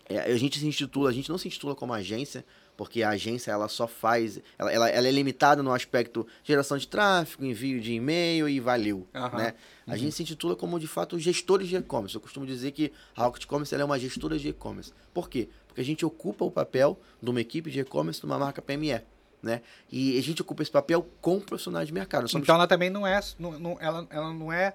é, 0.07 0.20
a 0.20 0.38
gente 0.38 0.59
se 0.59 0.68
intitula, 0.68 1.09
a 1.09 1.13
gente 1.13 1.30
não 1.30 1.38
se 1.38 1.47
intitula 1.47 1.74
como 1.74 1.93
agência, 1.93 2.45
porque 2.78 3.03
a 3.03 3.09
agência 3.09 3.51
ela 3.51 3.67
só 3.67 3.88
faz, 3.88 4.39
ela, 4.57 4.71
ela, 4.71 4.89
ela 4.89 5.07
é 5.07 5.11
limitada 5.11 5.63
no 5.63 5.71
aspecto 5.73 6.26
geração 6.43 6.78
de 6.78 6.88
tráfego, 6.88 7.45
envio 7.45 7.80
de 7.80 7.93
e-mail 7.93 8.49
e 8.49 8.59
valeu, 8.59 9.07
Aham. 9.13 9.38
né? 9.38 9.53
A 9.88 9.95
gente 9.95 10.13
se 10.13 10.23
intitula 10.23 10.55
como 10.55 10.80
de 10.80 10.88
fato 10.88 11.17
gestores 11.19 11.67
de 11.67 11.76
e-commerce. 11.76 12.15
Eu 12.15 12.21
costumo 12.21 12.45
dizer 12.45 12.71
que 12.71 12.91
a 13.15 13.23
Rocket 13.23 13.45
Commerce 13.45 13.73
ela 13.73 13.84
é 13.84 13.86
uma 13.86 13.99
gestora 13.99 14.38
de 14.38 14.49
e-commerce. 14.49 14.91
Por 15.13 15.30
quê? 15.30 15.47
Porque 15.67 15.80
a 15.82 15.84
gente 15.86 16.03
ocupa 16.05 16.43
o 16.43 16.49
papel 16.51 16.99
de 17.21 17.30
uma 17.30 17.39
equipe 17.39 17.69
de 17.69 17.80
e-commerce 17.82 18.19
de 18.19 18.26
uma 18.26 18.38
marca 18.39 18.61
PME, 18.61 19.01
né? 19.43 19.61
E 19.91 20.17
a 20.17 20.21
gente 20.23 20.41
ocupa 20.41 20.63
esse 20.63 20.71
papel 20.71 21.07
com 21.21 21.39
profissionais 21.39 21.88
de 21.88 21.93
mercado. 21.93 22.28
Somos- 22.28 22.43
Então 22.45 22.55
ela 22.55 22.65
também 22.67 22.89
não 22.89 23.05
é, 23.05 23.19
não, 23.38 23.59
não- 23.59 23.78
ela, 23.80 24.07
ela 24.09 24.34
não 24.34 24.51
é 24.51 24.73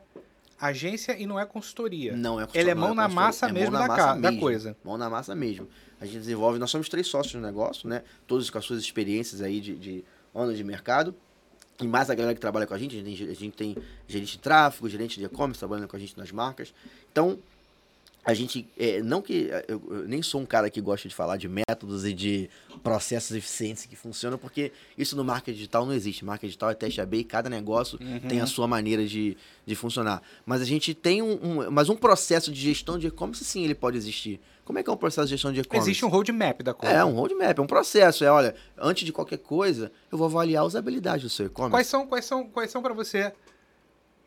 agência 0.61 1.17
e 1.19 1.27
não 1.27 1.39
é 1.41 1.45
consultoria. 1.47 2.15
Não 2.15 2.41
é 2.41 2.47
Ele 2.55 2.71
é 2.71 2.75
mão 2.75 2.95
na 2.95 3.05
consultoria, 3.05 3.27
massa 3.27 3.47
é 3.49 3.53
mesmo 3.53 3.73
mão 3.73 3.81
na 3.81 3.87
da 3.87 3.89
massa 3.95 4.07
ca- 4.09 4.15
da 4.15 4.31
mesmo, 4.31 4.41
coisa. 4.41 4.77
Mão 4.85 4.97
na 4.99 5.11
massa 5.11 5.35
mesmo. 5.35 5.69
A 6.01 6.07
gente 6.07 6.19
desenvolve, 6.19 6.59
nós 6.59 6.71
somos 6.71 6.89
três 6.89 7.07
sócios 7.07 7.35
no 7.35 7.41
negócio, 7.43 7.89
né? 7.89 8.03
Todos 8.27 8.49
com 8.51 8.59
as 8.59 8.65
suas 8.65 8.81
experiências 8.81 9.43
aí 9.43 9.61
de, 9.61 9.77
de 9.77 10.05
anos 10.35 10.57
de 10.57 10.65
mercado. 10.65 11.15
E 11.81 11.87
mais 11.87 12.11
a 12.11 12.15
galera 12.15 12.35
que 12.35 12.41
trabalha 12.41 12.67
com 12.67 12.75
a 12.75 12.79
gente, 12.79 12.97
a 12.99 13.03
gente 13.03 13.17
tem, 13.19 13.29
a 13.31 13.35
gente 13.35 13.53
tem 13.57 13.77
gerente 14.09 14.33
de 14.33 14.39
tráfego, 14.39 14.89
gerente 14.89 15.19
de 15.19 15.25
e-commerce 15.25 15.59
trabalhando 15.59 15.89
com 15.89 15.97
a 15.97 15.99
gente 16.01 16.17
nas 16.19 16.31
marcas. 16.31 16.73
Então, 17.11 17.39
a 18.23 18.35
gente, 18.35 18.67
é, 18.79 19.01
não 19.03 19.23
que, 19.23 19.49
eu, 19.67 19.83
eu 19.91 20.07
nem 20.07 20.23
sou 20.23 20.43
um 20.43 20.45
cara 20.47 20.69
que 20.69 20.79
gosta 20.79 21.09
de 21.09 21.15
falar 21.15 21.39
de 21.39 21.49
métodos 21.49 22.05
e 22.05 22.13
de 22.13 22.51
processos 22.83 23.35
eficientes 23.35 23.87
que 23.87 23.97
funcionam, 23.97 24.37
porque 24.37 24.73
isso 24.97 25.17
no 25.17 25.25
marketing 25.25 25.57
digital 25.57 25.87
não 25.87 25.95
existe. 25.95 26.23
Marketing 26.23 26.49
digital 26.49 26.69
é 26.71 26.75
teste 26.75 27.01
AB 27.01 27.17
e 27.21 27.25
cada 27.25 27.49
negócio 27.49 27.99
tem 28.29 28.41
a 28.43 28.47
sua 28.47 28.67
maneira 28.69 29.07
de, 29.07 29.39
de 29.65 29.75
funcionar. 29.75 30.23
Mas 30.45 30.61
a 30.61 30.67
gente 30.67 30.93
tem 30.93 31.23
um, 31.23 31.33
um- 31.63 31.71
mas 31.71 31.89
um 31.89 31.97
processo 31.97 32.53
de 32.53 32.61
gestão 32.61 32.99
de 32.99 33.07
e-commerce, 33.07 33.43
sim, 33.43 33.65
ele 33.65 33.75
pode 33.75 33.97
existir. 33.97 34.39
Como 34.71 34.79
é 34.79 34.85
que 34.85 34.89
é 34.89 34.93
um 34.93 34.97
processo 34.97 35.27
de 35.27 35.33
gestão 35.35 35.53
de 35.53 35.59
e-commerce? 35.63 35.91
Existe 35.91 36.05
um 36.05 36.09
roadmap 36.09 36.63
da 36.63 36.73
coisa. 36.73 36.95
É, 36.95 37.05
um 37.05 37.13
roadmap, 37.13 37.59
é 37.59 37.61
um 37.61 37.67
processo. 37.67 38.23
É, 38.25 38.31
olha, 38.31 38.55
antes 38.79 39.05
de 39.05 39.13
qualquer 39.13 39.39
coisa, 39.39 39.91
eu 40.13 40.17
vou 40.17 40.29
avaliar 40.29 40.63
a 40.63 40.65
usabilidade 40.65 41.25
do 41.25 41.29
seu 41.29 41.47
e-commerce. 41.47 41.73
Quais 41.73 41.87
são, 41.89 42.07
quais 42.07 42.25
são, 42.25 42.49
quais 42.49 42.71
são 42.71 42.81
para 42.81 42.95
você? 42.95 43.33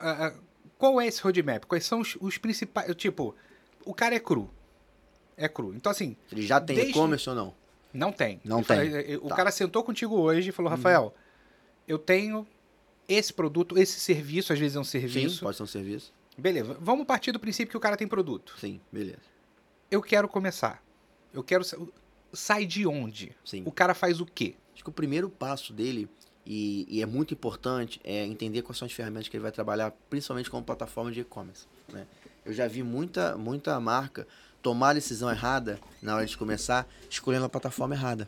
ah, 0.01 0.33
qual 0.77 0.99
é 0.99 1.07
esse 1.07 1.21
roadmap? 1.21 1.63
Quais 1.63 1.85
são 1.85 2.01
os, 2.01 2.17
os 2.19 2.37
principais? 2.37 2.93
Tipo, 2.97 3.33
o 3.85 3.93
cara 3.93 4.15
é 4.15 4.19
cru. 4.19 4.49
É 5.37 5.47
cru. 5.47 5.73
Então, 5.73 5.89
assim, 5.89 6.17
Ele 6.29 6.45
já 6.45 6.59
tem 6.59 6.75
Desde- 6.75 6.91
e-commerce 6.91 7.29
ou 7.29 7.35
não? 7.37 7.53
não 7.93 8.11
tem. 8.11 8.41
Não 8.43 8.57
Ele 8.57 8.65
tem. 8.65 8.75
fala- 8.91 9.01
eh, 9.01 9.17
O 9.21 9.29
Tá. 9.29 9.35
cara 9.37 9.49
sentou 9.49 9.81
contigo 9.81 10.13
hoje 10.19 10.49
e 10.49 10.51
falou, 10.51 10.69
Rafael, 10.69 11.15
eu 11.87 11.97
tenho 11.97 12.45
esse 13.07 13.31
produto, 13.31 13.77
esse 13.79 13.97
serviço, 13.97 14.51
às 14.51 14.59
vezes 14.59 14.75
é 14.75 14.79
um 14.81 14.83
Sim, 14.83 14.99
serviço. 14.99 15.39
pode 15.41 15.55
ser 15.55 15.63
um 15.63 15.67
serviço. 15.67 16.13
Beleza, 16.37 16.75
vamos 16.81 17.05
partir 17.05 17.31
do 17.31 17.39
princípio 17.39 17.71
que 17.71 17.77
o 17.77 17.79
cara 17.79 17.95
tem 17.95 18.09
produto. 18.09 18.55
Sim, 18.59 18.81
beleza. 18.91 19.31
Eu 19.89 20.01
quero 20.01 20.27
começar. 20.27 20.83
Eu 21.33 21.43
quero. 21.43 21.63
sa- 21.63 21.77
Sai 22.31 22.65
de 22.65 22.87
onde? 22.87 23.31
Sim. 23.45 23.61
O 23.65 23.71
cara 23.71 23.93
faz 23.93 24.19
o 24.19 24.25
quê? 24.25 24.55
Acho 24.73 24.83
que 24.83 24.89
o 24.89 24.93
primeiro 24.93 25.29
passo 25.29 25.71
dele, 25.71 26.09
e, 26.45 26.87
e 26.89 27.01
é 27.01 27.05
muito 27.05 27.31
importante, 27.33 28.01
é 28.03 28.25
entender 28.25 28.63
quais 28.63 28.77
são 28.77 28.87
as 28.87 28.91
ferramentas 28.91 29.27
que 29.27 29.37
ele 29.37 29.43
vai 29.43 29.51
trabalhar, 29.51 29.91
principalmente 30.09 30.49
como 30.49 30.63
plataforma 30.63 31.11
de 31.11 31.19
e-commerce. 31.19 31.67
Né? 31.89 32.07
Eu 32.43 32.51
já 32.53 32.67
vi 32.67 32.81
muita, 32.81 33.37
muita 33.37 33.79
marca 33.79 34.27
tomar 34.63 34.89
a 34.89 34.93
decisão 34.93 35.29
errada 35.29 35.79
na 36.01 36.15
hora 36.15 36.25
de 36.25 36.35
começar, 36.35 36.87
escolhendo 37.07 37.45
a 37.45 37.49
plataforma 37.49 37.93
errada. 37.93 38.27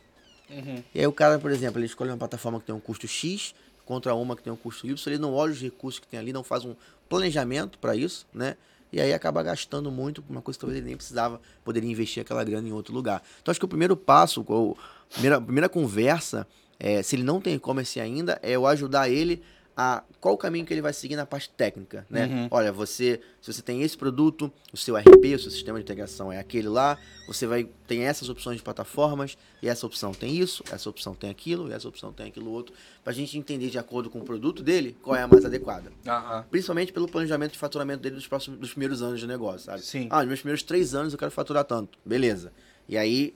E 0.94 1.00
aí 1.00 1.08
o 1.08 1.12
cara, 1.12 1.40
por 1.40 1.50
exemplo, 1.50 1.80
ele 1.80 1.88
escolhe 1.88 2.12
uma 2.12 2.18
plataforma 2.18 2.60
que 2.60 2.68
tem 2.68 2.76
um 2.76 2.80
custo 2.80 3.08
X 3.08 3.56
contra 3.86 4.14
uma 4.14 4.36
que 4.36 4.44
tem 4.44 4.54
um 4.54 4.56
custo 4.56 4.86
Y, 4.86 4.96
ele 5.14 5.18
não 5.22 5.34
olha 5.34 5.52
os 5.52 5.60
recursos 5.62 6.00
que 6.00 6.08
tem 6.08 6.20
ali, 6.20 6.32
não 6.32 6.44
faz 6.44 6.64
um 6.64 6.76
planejamento 7.10 7.80
para 7.80 7.96
isso, 7.96 8.28
né? 8.32 8.56
E 8.92 9.02
aí 9.02 9.14
acaba 9.14 9.44
gastando 9.44 9.92
muito 9.92 10.24
uma 10.30 10.42
coisa 10.42 10.58
que 10.58 10.62
talvez 10.62 10.78
ele 10.78 10.88
nem 10.88 10.96
precisava, 10.96 11.42
poderia 11.64 11.90
investir 11.90 12.22
aquela 12.22 12.44
grana 12.44 12.68
em 12.68 12.72
outro 12.72 12.94
lugar. 12.94 13.22
Então 13.42 13.52
acho 13.52 13.60
que 13.60 13.66
o 13.66 13.70
primeiro 13.70 13.96
passo, 13.98 14.42
a 14.42 15.14
primeira, 15.14 15.38
a 15.38 15.42
primeira 15.42 15.70
conversa, 15.70 16.48
é, 16.80 17.02
se 17.02 17.16
ele 17.16 17.24
não 17.24 17.42
tem 17.42 17.56
e-commerce 17.56 18.00
ainda, 18.00 18.40
é 18.42 18.52
eu 18.52 18.66
ajudar 18.68 19.10
ele 19.10 19.42
a 19.76 20.04
qual 20.22 20.36
o 20.36 20.38
caminho 20.38 20.66
que 20.66 20.74
ele 20.74 20.82
vai 20.82 20.94
seguir 20.94 21.16
na 21.16 21.26
parte 21.26 21.50
técnica, 21.50 22.06
né? 22.10 22.26
Uhum. 22.26 22.48
Olha, 22.50 22.72
você, 22.72 23.20
se 23.42 23.52
você 23.52 23.62
tem 23.62 23.82
esse 23.82 23.98
produto, 23.98 24.52
o 24.72 24.78
seu 24.78 24.96
RP, 24.96 25.36
o 25.36 25.40
seu 25.40 25.52
sistema 25.52 25.78
de 25.78 25.84
integração 25.84 26.32
é 26.32 26.40
aquele 26.40 26.70
lá, 26.70 26.98
você 27.28 27.46
vai 27.46 27.68
tem 27.88 28.04
essas 28.04 28.30
opções 28.30 28.58
de 28.58 28.64
plataformas, 28.64 29.38
e 29.62 29.68
essa 29.68 29.86
opção 29.86 30.14
tem 30.14 30.36
isso, 30.36 30.64
essa 30.72 30.90
opção 30.90 31.14
tem 31.14 31.30
aquilo, 31.30 31.70
e 31.70 31.74
essa 31.74 31.88
opção 31.88 32.12
tem 32.12 32.28
aquilo 32.28 32.50
outro, 32.52 32.74
pra 33.04 33.14
gente 33.14 33.38
entender 33.38 33.70
de 33.70 33.78
acordo 33.78 34.10
com 34.10 34.20
o 34.20 34.24
produto 34.24 34.64
dele, 34.64 34.98
qual 35.02 35.16
é 35.16 35.22
a 35.22 35.28
mais 35.28 35.46
adequada. 35.46 35.92
Principalmente 36.50 36.94
pelo 36.94 37.08
planejamento 37.08 37.52
de 37.52 37.58
faturamento 37.58 38.02
dele 38.02 38.16
dos 38.16 38.28
próximos 38.28 38.60
dos 38.60 38.72
primeiros 38.72 39.02
anos 39.02 39.20
de 39.20 39.28
negócio, 39.28 39.66
sabe? 39.66 39.82
Sim. 39.82 40.08
Ah, 40.10 40.20
nos 40.20 40.28
meus 40.28 40.40
primeiros 40.40 40.64
três 40.64 40.96
anos 40.96 41.14
eu 41.14 41.20
quero 41.20 41.32
faturar 41.32 41.66
tanto. 41.66 42.00
Beleza. 42.06 42.52
E 42.88 42.98
aí, 42.98 43.36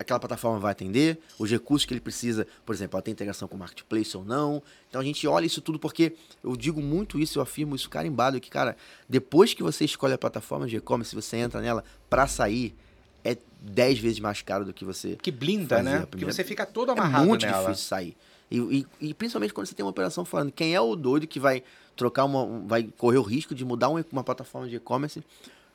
aquela 0.00 0.18
plataforma 0.18 0.58
vai 0.58 0.72
atender, 0.72 1.18
os 1.38 1.50
recursos 1.50 1.84
que 1.86 1.92
ele 1.92 2.00
precisa, 2.00 2.46
por 2.64 2.74
exemplo, 2.74 2.96
ela 2.96 3.02
tem 3.02 3.12
integração 3.12 3.46
com 3.46 3.54
o 3.54 3.58
marketplace 3.58 4.16
ou 4.16 4.24
não. 4.24 4.62
Então 4.88 4.98
a 5.00 5.04
gente 5.04 5.26
olha 5.28 5.44
isso 5.44 5.60
tudo 5.60 5.78
porque 5.78 6.14
eu 6.42 6.56
digo 6.56 6.80
muito 6.80 7.18
isso, 7.20 7.38
eu 7.38 7.42
afirmo 7.42 7.76
isso 7.76 7.88
carimbado, 7.90 8.40
que, 8.40 8.48
cara, 8.50 8.76
depois 9.08 9.52
que 9.52 9.62
você 9.62 9.84
escolhe 9.84 10.14
a 10.14 10.18
plataforma 10.18 10.66
de 10.66 10.76
e-commerce, 10.76 11.14
você 11.14 11.36
entra 11.36 11.60
nela 11.60 11.84
pra 12.08 12.26
sair, 12.26 12.74
é 13.22 13.36
10 13.60 13.98
vezes 13.98 14.20
mais 14.20 14.40
caro 14.40 14.64
do 14.64 14.72
que 14.72 14.86
você 14.86 15.16
Que 15.20 15.30
blinda, 15.30 15.82
né? 15.82 16.06
Porque 16.10 16.24
você 16.24 16.42
fica 16.42 16.64
todo 16.64 16.88
é 16.88 16.92
amarrado 16.92 17.26
muito 17.26 17.44
nela. 17.44 17.64
difícil 17.68 17.86
sair. 17.86 18.16
E, 18.50 18.56
e- 19.00 19.08
e 19.10 19.14
principalmente 19.14 19.52
quando 19.52 19.66
você 19.66 19.74
tem 19.74 19.84
uma 19.84 19.90
operação 19.90 20.24
falando, 20.24 20.50
quem 20.50 20.74
é 20.74 20.80
o 20.80 20.96
doido 20.96 21.26
que 21.26 21.38
vai 21.38 21.62
trocar 21.94 22.24
uma. 22.24 22.42
um- 22.42 22.66
vai 22.66 22.84
correr 22.96 23.18
o 23.18 23.22
risco 23.22 23.54
de 23.54 23.64
mudar 23.66 23.90
um- 23.90 24.02
uma 24.10 24.24
plataforma 24.24 24.66
de 24.66 24.76
e-commerce, 24.76 25.22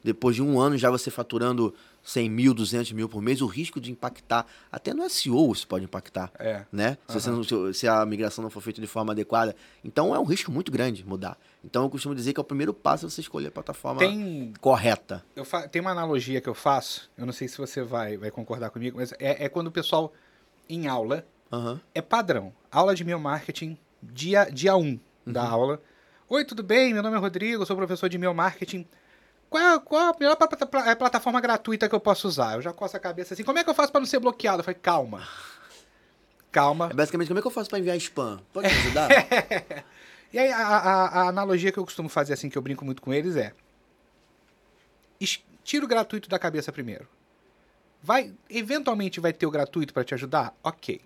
depois 0.03 0.36
de 0.36 0.41
um 0.41 0.59
ano 0.59 0.78
já 0.78 0.89
você 0.89 1.09
faturando 1.11 1.73
100 2.06 2.30
mil, 2.30 2.53
200 2.53 2.91
mil 2.91 3.10
por 3.10 3.20
mês, 3.22 3.41
o 3.41 3.47
risco 3.47 3.82
de 3.82 3.91
impactar, 3.91 4.45
até 4.72 4.93
no 4.93 5.10
SEO 5.10 5.51
isso 5.51 5.68
pode 5.68 5.84
impactar, 5.86 6.32
É. 6.38 6.64
né? 6.72 6.97
Se, 7.10 7.30
não- 7.32 7.43
se- 7.43 7.74
se 7.74 7.88
a 7.88 8.06
migração 8.06 8.43
não 8.43 8.49
for 8.51 8.62
feita 8.62 8.80
de 8.80 8.86
forma 8.86 9.12
adequada. 9.12 9.56
Então 9.84 10.14
é 10.14 10.20
um 10.20 10.24
risco 10.24 10.51
muito 10.51 10.72
grande 10.72 11.03
mudar. 11.03 11.36
Então 11.64 11.82
eu 11.84 11.89
costumo 11.89 12.14
dizer 12.14 12.32
que 12.32 12.39
é 12.39 12.41
o 12.41 12.43
primeiro 12.45 12.74
passo 12.76 13.08
é 13.08 13.10
você 13.10 13.22
escolher 13.22 13.47
a 13.47 13.51
plataforma 13.51 13.99
Tem, 13.99 14.53
correta. 14.62 15.26
eu 15.36 15.43
fa- 15.43 15.68
tem 15.68 15.82
uma 15.82 15.89
analogia 15.91 16.39
que 16.39 16.47
eu 16.47 16.53
faço, 16.53 17.10
eu 17.18 17.26
não 17.26 17.34
sei 17.34 17.47
se 17.47 17.58
você 17.58 17.82
vai, 17.82 18.18
vai 18.18 18.30
concordar 18.30 18.70
comigo, 18.70 18.97
mas 18.99 19.12
é, 19.20 19.45
é 19.45 19.49
quando 19.49 19.68
o 19.68 19.72
pessoal, 19.72 20.14
em 20.70 20.88
aula, 20.88 21.26
Aham. 21.51 21.82
é 21.93 22.01
padrão. 22.03 22.53
Aula 22.72 22.93
de 22.93 23.03
meu 23.03 23.20
marketing, 23.20 23.78
dia 24.03 24.47
1 24.47 24.53
dia 24.53 24.76
um 24.78 24.99
da 25.26 25.43
aula. 25.43 25.82
Oi, 26.30 26.45
tudo 26.45 26.62
bem? 26.62 26.93
Meu 26.93 27.01
nome 27.01 27.16
é 27.18 27.20
Rodrigo, 27.20 27.66
sou 27.66 27.76
professor 27.76 28.08
de 28.10 28.18
meu 28.20 28.32
marketing. 28.34 28.86
Qual 29.50 29.64
é, 29.64 29.80
qual 29.80 30.10
a 30.10 30.14
pla- 30.68 30.89
é, 30.89 30.96
plataforma 30.96 31.39
gratuita 31.39 31.88
que 31.88 31.96
eu 31.96 32.00
posso 32.00 32.28
usar? 32.28 32.56
Eu 32.56 32.62
já 32.62 32.74
coço 32.74 32.98
a 32.98 33.00
cabeça 33.00 33.34
assim. 33.34 33.43
Como 33.43 33.58
é 33.60 33.64
que 33.64 33.70
eu 33.70 33.74
faço 33.76 33.91
para 33.91 34.02
não 34.02 34.08
ser 34.08 34.20
bloqueado? 34.20 34.60
Eu 34.60 34.64
falei, 34.64 34.80
calma. 34.82 35.28
Calma. 36.52 36.89
É 36.91 36.93
basicamente 36.93 37.28
como 37.28 37.38
é 37.39 37.41
que 37.41 37.48
eu 37.48 37.52
faço 37.52 37.70
para 37.70 37.80
enviar 37.80 37.96
spam? 37.98 38.39
Pode 38.54 38.68
me 38.68 38.74
ajudar? 38.74 39.10
E 40.34 40.39
aí, 40.39 40.52
a, 40.52 40.58
a- 40.68 41.08
a 41.22 41.28
analogia 41.30 41.72
que 41.72 41.78
eu 41.78 41.86
costumo 41.86 42.10
fazer, 42.10 42.34
assim, 42.34 42.50
que 42.50 42.58
eu 42.58 42.62
brinco 42.62 42.84
muito 42.84 43.02
com 43.02 43.14
eles 43.14 43.38
é... 43.38 43.54
Tira 45.64 45.86
o 45.86 45.88
gratuito 45.88 46.28
da 46.28 46.38
cabeça 46.38 46.72
primeiro. 46.74 47.08
Vai, 48.02 48.34
eventualmente 48.50 49.20
vai 49.22 49.32
ter 49.32 49.46
o 49.46 49.52
gratuito 49.52 49.93
para 49.93 50.04
te 50.04 50.14
ajudar? 50.14 50.54
Ok. 50.64 51.00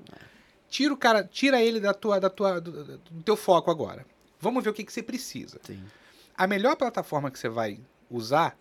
Tira 0.68 0.94
o 0.94 0.98
cara, 0.98 1.24
tira 1.24 1.62
ele 1.62 1.80
da 1.80 1.94
tua, 1.94 2.20
da 2.20 2.30
tua, 2.30 2.60
do, 2.60 2.72
do- 2.84 2.98
do 2.98 3.24
teu 3.24 3.38
foco 3.38 3.70
agora. 3.70 4.04
Vamos 4.40 4.64
ver 4.64 4.72
o 4.72 4.74
que, 4.74 4.84
que 4.84 4.92
você 4.92 5.04
precisa. 5.04 5.60
Sim. 5.64 5.84
A 6.36 6.48
melhor 6.48 6.76
plataforma 6.76 7.30
que 7.30 7.38
você 7.38 7.50
vai 7.50 7.80
usar 8.10 8.57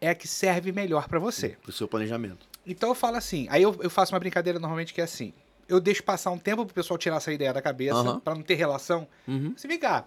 é 0.00 0.08
a 0.10 0.14
que 0.14 0.26
serve 0.26 0.72
melhor 0.72 1.08
para 1.08 1.18
você. 1.18 1.50
Pro 1.62 1.72
seu 1.72 1.86
planejamento. 1.88 2.46
Então 2.66 2.88
eu 2.90 2.94
falo 2.94 3.16
assim, 3.16 3.46
aí 3.50 3.62
eu, 3.62 3.76
eu 3.82 3.90
faço 3.90 4.12
uma 4.14 4.18
brincadeira 4.20 4.58
normalmente 4.58 4.92
que 4.94 5.00
é 5.00 5.04
assim. 5.04 5.32
Eu 5.68 5.80
deixo 5.80 6.02
passar 6.02 6.30
um 6.30 6.38
tempo 6.38 6.64
pro 6.66 6.74
pessoal 6.74 6.98
tirar 6.98 7.16
essa 7.16 7.32
ideia 7.32 7.52
da 7.52 7.62
cabeça, 7.62 7.94
Aham. 7.96 8.20
pra 8.20 8.34
não 8.34 8.42
ter 8.42 8.54
relação. 8.54 9.06
Uhum. 9.26 9.54
Você 9.56 9.66
vem 9.68 9.78
cá. 9.78 10.04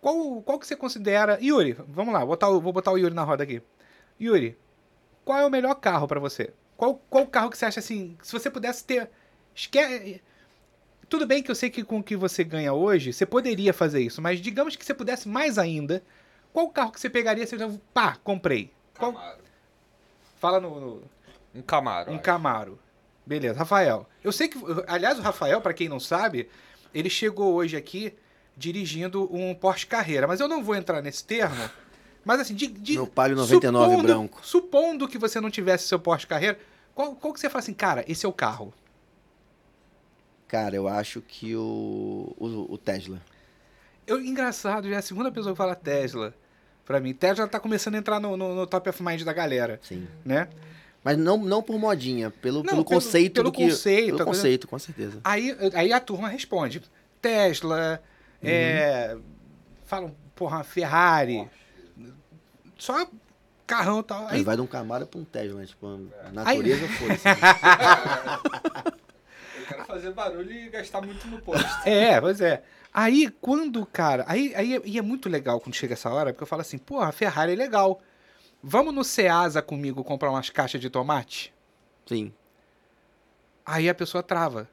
Qual, 0.00 0.40
qual 0.42 0.58
que 0.58 0.66
você 0.66 0.74
considera. 0.76 1.38
Yuri, 1.42 1.76
vamos 1.88 2.12
lá, 2.14 2.20
vou 2.20 2.28
botar, 2.28 2.48
o- 2.48 2.60
vou 2.60 2.72
botar 2.72 2.90
o 2.92 2.96
Yuri 2.96 3.14
na 3.14 3.22
roda 3.24 3.42
aqui. 3.44 3.60
Yuri, 4.20 4.56
qual 5.24 5.38
é 5.38 5.44
o 5.46 5.50
melhor 5.50 5.74
carro 5.74 6.06
pra 6.08 6.18
você? 6.20 6.52
Qual, 6.76 6.94
qual 7.10 7.26
carro 7.26 7.50
que 7.50 7.58
você 7.58 7.66
acha 7.66 7.80
assim. 7.80 8.16
Se 8.22 8.32
você 8.32 8.48
pudesse 8.50 8.84
ter. 8.84 9.10
Esque... 9.54 10.22
Tudo 11.08 11.26
bem 11.26 11.42
que 11.42 11.50
eu 11.50 11.54
sei 11.54 11.68
que 11.68 11.82
com 11.84 11.98
o 11.98 12.02
que 12.02 12.16
você 12.16 12.42
ganha 12.44 12.72
hoje, 12.72 13.12
você 13.12 13.26
poderia 13.26 13.72
fazer 13.72 14.00
isso, 14.00 14.22
mas 14.22 14.40
digamos 14.40 14.76
que 14.76 14.84
você 14.84 14.94
pudesse 14.94 15.28
mais 15.28 15.58
ainda. 15.58 16.02
Qual 16.52 16.68
carro 16.70 16.92
que 16.92 17.00
você 17.00 17.08
pegaria? 17.10 17.46
Você 17.46 17.56
já, 17.58 17.70
pá, 17.94 18.16
comprei. 18.24 18.72
Qual... 18.98 19.12
Camaro. 19.12 19.38
Fala 20.38 20.60
no- 20.60 20.80
no, 20.80 21.02
Um 21.54 21.62
Camaro. 21.62 22.10
um 22.10 22.14
acho. 22.14 22.22
Camaro. 22.22 22.78
Beleza, 23.26 23.58
Rafael. 23.58 24.06
Eu 24.24 24.32
sei 24.32 24.48
que, 24.48 24.58
aliás, 24.86 25.18
o 25.18 25.22
Rafael, 25.22 25.60
pra 25.60 25.72
quem 25.74 25.88
não 25.88 26.00
sabe, 26.00 26.48
ele 26.92 27.08
chegou 27.10 27.54
hoje 27.54 27.76
aqui 27.76 28.14
dirigindo 28.56 29.28
um 29.34 29.54
Porsche 29.54 29.86
Carreira, 29.86 30.26
mas 30.26 30.40
eu 30.40 30.48
não 30.48 30.62
vou 30.62 30.74
entrar 30.74 31.00
nesse 31.02 31.24
termo. 31.24 31.70
Mas 32.24 32.40
assim, 32.40 32.54
de, 32.54 32.66
de- 32.66 32.94
Meu 32.94 33.06
Palio 33.06 33.36
99 33.36 33.90
supondo, 33.90 34.02
branco. 34.06 34.40
Supondo 34.44 35.08
que 35.08 35.18
você 35.18 35.40
não 35.40 35.50
tivesse 35.50 35.86
seu 35.86 35.98
Porsche 36.00 36.26
Carreira, 36.26 36.58
qual, 36.94 37.14
qual 37.14 37.32
que 37.32 37.40
você 37.40 37.48
fala 37.48 37.60
assim, 37.60 37.72
cara, 37.74 38.04
esse 38.08 38.26
é 38.26 38.28
o 38.28 38.32
carro? 38.32 38.74
Cara, 40.48 40.74
eu 40.74 40.88
acho 40.88 41.20
que 41.22 41.54
o, 41.54 42.34
o, 42.38 42.66
o 42.74 42.78
Tesla. 42.78 43.20
Eu, 44.06 44.20
engraçado, 44.20 44.88
já 44.88 44.96
é 44.96 44.98
a 44.98 45.02
segunda 45.02 45.30
pessoa 45.30 45.52
que 45.52 45.58
fala 45.58 45.76
Tesla 45.76 46.34
pra 46.90 46.98
mim. 47.00 47.14
Tesla 47.14 47.46
tá 47.46 47.60
começando 47.60 47.94
a 47.94 47.98
entrar 47.98 48.18
no, 48.18 48.36
no, 48.36 48.52
no 48.52 48.66
top 48.66 48.88
of 48.90 49.00
mind 49.00 49.22
da 49.22 49.32
galera, 49.32 49.78
Sim. 49.80 50.08
né? 50.24 50.48
Mas 51.04 51.16
não, 51.16 51.36
não 51.38 51.62
por 51.62 51.78
modinha, 51.78 52.30
pelo, 52.42 52.58
Não, 52.58 52.64
pelo 52.64 52.84
pelo- 52.84 53.00
conceito 53.00 53.34
pelo 53.34 53.50
do 53.50 53.52
que. 53.52 53.62
conceito, 53.64 54.06
pelo 54.06 54.16
coisa- 54.24 54.30
conceito, 54.40 54.66
com 54.68 54.78
certeza. 54.78 55.20
Aí, 55.22 55.56
aí 55.72 55.92
a 55.92 56.00
turma 56.00 56.28
responde. 56.28 56.82
Tesla, 57.22 58.02
é, 58.42 59.16
falam, 59.86 60.12
porra, 60.34 60.64
Ferrari. 60.64 61.48
Só 62.76 63.06
carrão 63.66 64.00
e 64.00 64.02
tal. 64.02 64.26
Aí 64.26 64.38
Aí, 64.38 64.42
vai 64.42 64.56
de 64.56 64.62
um 64.62 64.66
Camaro 64.66 65.06
pra 65.06 65.20
um 65.20 65.24
Tesla, 65.24 65.60
né? 65.60 65.66
Tipo, 65.66 65.86
É. 66.24 66.26
a 66.26 66.32
natureza 66.32 66.88
foi. 66.88 67.08
Quero 69.70 69.84
fazer 69.86 70.12
barulho 70.12 70.52
e 70.52 70.68
gastar 70.68 71.00
muito 71.00 71.26
no 71.28 71.40
posto. 71.40 71.66
é, 71.88 72.20
pois 72.20 72.40
é. 72.40 72.62
Aí, 72.92 73.30
quando, 73.40 73.84
cara. 73.86 74.24
Aí, 74.26 74.52
aí 74.54 74.76
é- 74.76 74.82
e 74.84 74.98
é 74.98 75.02
muito 75.02 75.28
legal 75.28 75.60
quando 75.60 75.74
chega 75.74 75.94
essa 75.94 76.10
hora, 76.10 76.32
porque 76.32 76.42
eu 76.42 76.46
falo 76.46 76.62
assim, 76.62 76.76
porra, 76.78 77.08
a 77.08 77.12
Ferrari 77.12 77.52
é 77.52 77.56
legal. 77.56 78.00
Vamos 78.62 78.92
no 78.92 79.04
Ceasa 79.04 79.62
comigo 79.62 80.02
comprar 80.04 80.30
umas 80.30 80.50
caixas 80.50 80.80
de 80.80 80.90
tomate? 80.90 81.54
Sim. 82.06 82.32
Aí 83.64 83.88
a 83.88 83.94
pessoa 83.94 84.22
trava. 84.22 84.68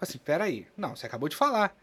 Assim, 0.00 0.18
peraí. 0.18 0.66
Não, 0.76 0.94
você 0.94 1.06
acabou 1.06 1.28
de 1.28 1.36
falar. 1.36 1.76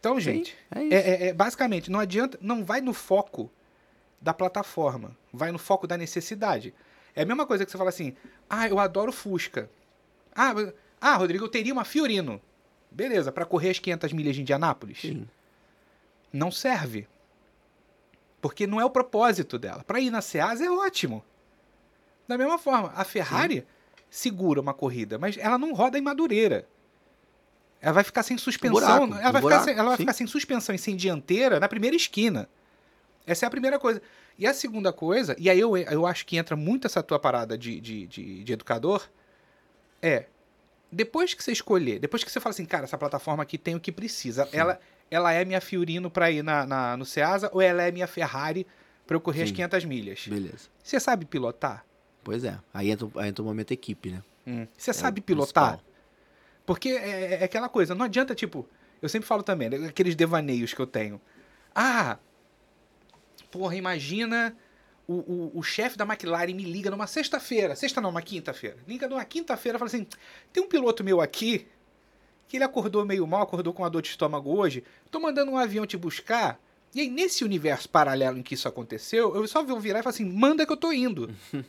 Então, 0.00 0.18
gente, 0.20 0.54
é 0.74 0.82
isso. 0.82 0.94
é, 0.94 0.98
é- 0.98 1.26
é- 1.28 1.32
basicamente, 1.32 1.90
não 1.90 1.98
adianta, 2.00 2.36
não 2.42 2.62
vai 2.64 2.80
no 2.80 2.92
foco 2.92 3.50
da 4.20 4.34
plataforma, 4.34 5.16
vai 5.32 5.50
no 5.50 5.58
foco 5.58 5.86
da 5.86 5.96
necessidade. 5.96 6.74
É 7.14 7.22
a 7.22 7.26
mesma 7.26 7.46
coisa 7.46 7.64
que 7.64 7.70
você 7.70 7.78
fala 7.78 7.88
assim: 7.90 8.14
ah, 8.50 8.68
eu 8.68 8.78
adoro 8.78 9.12
Fusca. 9.12 9.70
Ah, 10.34 10.52
ah 11.06 11.16
Rodrigo, 11.16 11.44
eu 11.44 11.48
teria 11.48 11.72
uma 11.72 11.84
Fiorino. 11.84 12.40
Beleza, 12.90 13.30
para 13.30 13.44
correr 13.44 13.70
as 13.70 13.78
500 13.78 14.12
milhas 14.14 14.34
de 14.34 14.40
Indianápolis? 14.40 15.00
Sim. 15.02 15.28
Não 16.32 16.50
serve. 16.50 17.06
Porque 18.40 18.66
não 18.66 18.80
é 18.80 18.84
o 18.86 18.90
propósito 18.90 19.58
dela. 19.58 19.84
Para 19.84 20.00
ir 20.00 20.10
na 20.10 20.22
Seasa 20.22 20.64
é 20.64 20.70
ótimo. 20.70 21.22
Da 22.26 22.38
mesma 22.38 22.56
forma, 22.56 22.90
a 22.96 23.04
Ferrari 23.04 23.60
Sim. 23.60 23.66
segura 24.08 24.60
uma 24.60 24.72
corrida, 24.72 25.18
mas 25.18 25.36
ela 25.36 25.58
não 25.58 25.74
roda 25.74 25.98
em 25.98 26.00
Madureira. 26.00 26.66
Ela 27.82 27.92
vai 27.92 28.04
ficar 28.04 28.22
sem 28.22 28.38
suspensão. 28.38 28.80
buraco, 28.80 29.14
ela 29.20 29.32
vai, 29.32 29.42
buraco, 29.42 29.60
ficar, 29.60 29.72
sem, 29.72 29.78
ela 29.78 29.88
vai 29.88 29.96
ficar 29.98 30.12
sem 30.14 30.26
suspensão 30.26 30.74
e 30.74 30.78
sem 30.78 30.96
dianteira 30.96 31.60
na 31.60 31.68
primeira 31.68 31.94
esquina. 31.94 32.48
Essa 33.26 33.44
é 33.44 33.48
a 33.48 33.50
primeira 33.50 33.78
coisa. 33.78 34.00
E 34.38 34.46
a 34.46 34.54
segunda 34.54 34.90
coisa, 34.90 35.36
e 35.38 35.50
aí 35.50 35.60
eu, 35.60 35.76
eu 35.76 36.06
acho 36.06 36.24
que 36.24 36.38
entra 36.38 36.56
muito 36.56 36.86
essa 36.86 37.02
tua 37.02 37.18
parada 37.18 37.58
de, 37.58 37.78
de, 37.78 38.06
de, 38.06 38.42
de 38.42 38.52
educador, 38.52 39.06
é. 40.00 40.26
Depois 40.94 41.34
que 41.34 41.42
você 41.42 41.52
escolher, 41.52 41.98
depois 41.98 42.22
que 42.24 42.30
você 42.30 42.38
fala 42.40 42.52
assim, 42.52 42.64
cara, 42.64 42.84
essa 42.84 42.96
plataforma 42.96 43.42
aqui 43.42 43.58
tem 43.58 43.74
o 43.74 43.80
que 43.80 43.90
precisa, 43.92 44.48
ela, 44.52 44.80
ela 45.10 45.32
é 45.32 45.44
minha 45.44 45.60
Fiorino 45.60 46.10
pra 46.10 46.30
ir 46.30 46.42
na, 46.42 46.64
na- 46.66 46.96
no 46.96 47.04
Ceasa 47.04 47.50
ou 47.52 47.60
ela 47.60 47.82
é 47.82 47.90
minha 47.90 48.06
Ferrari 48.06 48.66
pra 49.06 49.16
eu 49.16 49.20
correr 49.20 49.42
as 49.42 49.48
Sim. 49.48 49.54
500 49.56 49.84
milhas? 49.84 50.26
Beleza. 50.26 50.68
Você 50.82 50.98
sabe 51.00 51.24
pilotar? 51.24 51.84
Pois 52.22 52.44
é. 52.44 52.58
Aí 52.72 52.90
entra, 52.90 53.08
aí 53.16 53.28
entra 53.28 53.42
o 53.42 53.46
momento 53.46 53.72
equipe, 53.72 54.10
né? 54.10 54.22
Você 54.76 54.90
É 54.90 54.94
sabe 54.94 55.20
pilotar? 55.20 55.72
principal. 55.78 55.94
Porque 56.64 56.88
é, 56.90 57.40
é 57.40 57.44
aquela 57.44 57.68
coisa, 57.68 57.94
não 57.94 58.04
adianta, 58.06 58.34
tipo, 58.34 58.66
eu 59.02 59.08
sempre 59.08 59.26
falo 59.28 59.42
também, 59.42 59.68
né, 59.68 59.88
aqueles 59.88 60.14
devaneios 60.14 60.72
que 60.72 60.80
eu 60.80 60.86
tenho. 60.86 61.20
Ah, 61.74 62.18
porra, 63.50 63.76
imagina 63.76 64.56
o, 65.06 65.14
o, 65.14 65.58
o 65.58 65.62
chefe 65.62 65.96
da 65.96 66.04
McLaren 66.04 66.54
me 66.54 66.64
liga 66.64 66.90
numa 66.90 67.06
sexta-feira, 67.06 67.76
sexta 67.76 68.00
não, 68.00 68.10
uma 68.10 68.22
quinta-feira. 68.22 68.76
Liga 68.86 69.08
numa 69.08 69.24
quinta-feira 69.24 69.76
e 69.76 69.78
fala 69.78 69.88
assim: 69.88 70.06
tem 70.52 70.62
um 70.62 70.68
piloto 70.68 71.04
meu 71.04 71.20
aqui 71.20 71.66
que 72.48 72.56
ele 72.56 72.64
acordou 72.64 73.04
meio 73.04 73.26
mal, 73.26 73.42
acordou 73.42 73.72
com 73.72 73.82
uma 73.82 73.90
dor 73.90 74.02
de 74.02 74.08
estômago 74.08 74.54
hoje, 74.54 74.84
tô 75.10 75.18
mandando 75.18 75.50
um 75.50 75.58
avião 75.58 75.86
te 75.86 75.96
buscar. 75.96 76.60
E 76.94 77.00
aí, 77.00 77.10
nesse 77.10 77.44
universo 77.44 77.88
paralelo 77.88 78.38
em 78.38 78.42
que 78.42 78.54
isso 78.54 78.68
aconteceu, 78.68 79.34
eu 79.34 79.46
só 79.48 79.62
vou 79.62 79.80
virar 79.80 80.00
e 80.00 80.02
falar 80.02 80.14
assim: 80.14 80.24
manda 80.24 80.64
que 80.64 80.72
eu 80.72 80.76
tô 80.76 80.92
indo. 80.92 81.34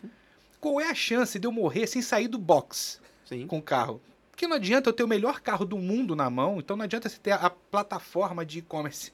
Qual 0.61 0.79
é 0.79 0.89
a 0.89 0.95
chance 0.95 1.37
de 1.37 1.45
eu 1.45 1.51
morrer 1.51 1.87
sem 1.87 2.01
sair 2.01 2.27
do 2.27 2.37
box? 2.37 2.99
Sim. 3.25 3.47
com 3.47 3.57
o 3.57 3.61
carro. 3.61 4.01
Porque 4.31 4.47
não 4.47 4.57
adianta 4.57 4.89
eu 4.89 4.93
ter 4.93 5.03
o 5.03 5.07
melhor 5.07 5.39
carro 5.41 5.65
do 5.65 5.77
mundo 5.77 6.15
na 6.15 6.29
mão, 6.29 6.59
então 6.59 6.77
não 6.77 6.83
adianta 6.83 7.09
você 7.09 7.17
ter 7.17 7.31
a, 7.31 7.37
a 7.37 7.49
plataforma 7.49 8.45
de 8.45 8.59
e-commerce 8.59 9.11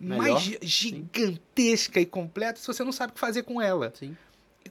Melhor, 0.00 0.18
mais 0.32 0.42
gi- 0.42 0.58
gigantesca 0.62 2.00
e 2.00 2.06
completa 2.06 2.60
se 2.60 2.66
você 2.66 2.84
não 2.84 2.92
sabe 2.92 3.10
o 3.10 3.14
que 3.14 3.20
fazer 3.20 3.42
com 3.42 3.60
ela. 3.60 3.92
Sim. 3.98 4.16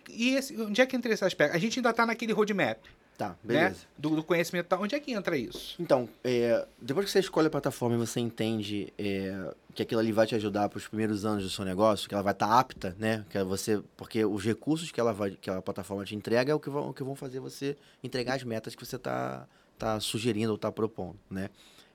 E 0.09 0.35
esse, 0.35 0.59
onde 0.61 0.79
é 0.81 0.85
que 0.85 0.95
entra 0.95 1.11
esse 1.11 1.25
aspecto? 1.25 1.55
A 1.55 1.59
gente 1.59 1.79
ainda 1.79 1.91
tá 1.91 2.05
naquele 2.05 2.31
roadmap, 2.33 2.77
Tá, 3.17 3.29
né? 3.29 3.35
beleza. 3.61 3.79
Do, 3.97 4.11
do 4.15 4.23
conhecimento. 4.23 4.67
tal. 4.67 4.79
Onde 4.83 4.93
é 4.93 4.99
que 4.99 5.11
entra 5.11 5.35
isso? 5.35 5.75
Então, 5.79 6.07
é, 6.23 6.65
depois 6.79 7.05
que 7.07 7.11
você 7.11 7.19
escolhe 7.19 7.47
a 7.47 7.49
plataforma 7.49 7.95
e 7.95 7.97
você 7.97 8.19
entende 8.19 8.93
é, 8.95 9.53
que 9.73 9.81
aquilo 9.81 9.99
ali 9.99 10.11
vai 10.11 10.27
te 10.27 10.35
ajudar 10.35 10.69
para 10.69 10.77
os 10.77 10.87
primeiros 10.87 11.25
anos 11.25 11.43
do 11.43 11.49
seu 11.49 11.65
negócio, 11.65 12.07
que 12.07 12.13
ela 12.13 12.21
vai 12.21 12.33
estar 12.33 12.59
apta, 12.59 12.95
né? 12.99 13.25
Que 13.29 13.43
você, 13.43 13.81
porque 13.97 14.23
os 14.23 14.43
recursos 14.45 14.91
que 14.91 14.99
ela 14.99 15.13
vai, 15.13 15.31
que 15.31 15.49
a 15.49 15.59
plataforma 15.63 16.05
te 16.05 16.15
entrega 16.15 16.51
é 16.51 16.55
o 16.55 16.59
que 16.59 16.69
vão, 16.69 16.89
o 16.89 16.93
que 16.93 17.03
vão 17.03 17.15
fazer 17.15 17.39
você 17.39 17.75
entregar 18.03 18.35
as 18.35 18.43
metas 18.43 18.75
que 18.75 18.85
você 18.85 18.97
está 18.97 19.47
tá 19.79 19.99
sugerindo 19.99 20.51
ou 20.51 20.55
está 20.55 20.71
propondo, 20.71 21.17
né? 21.27 21.49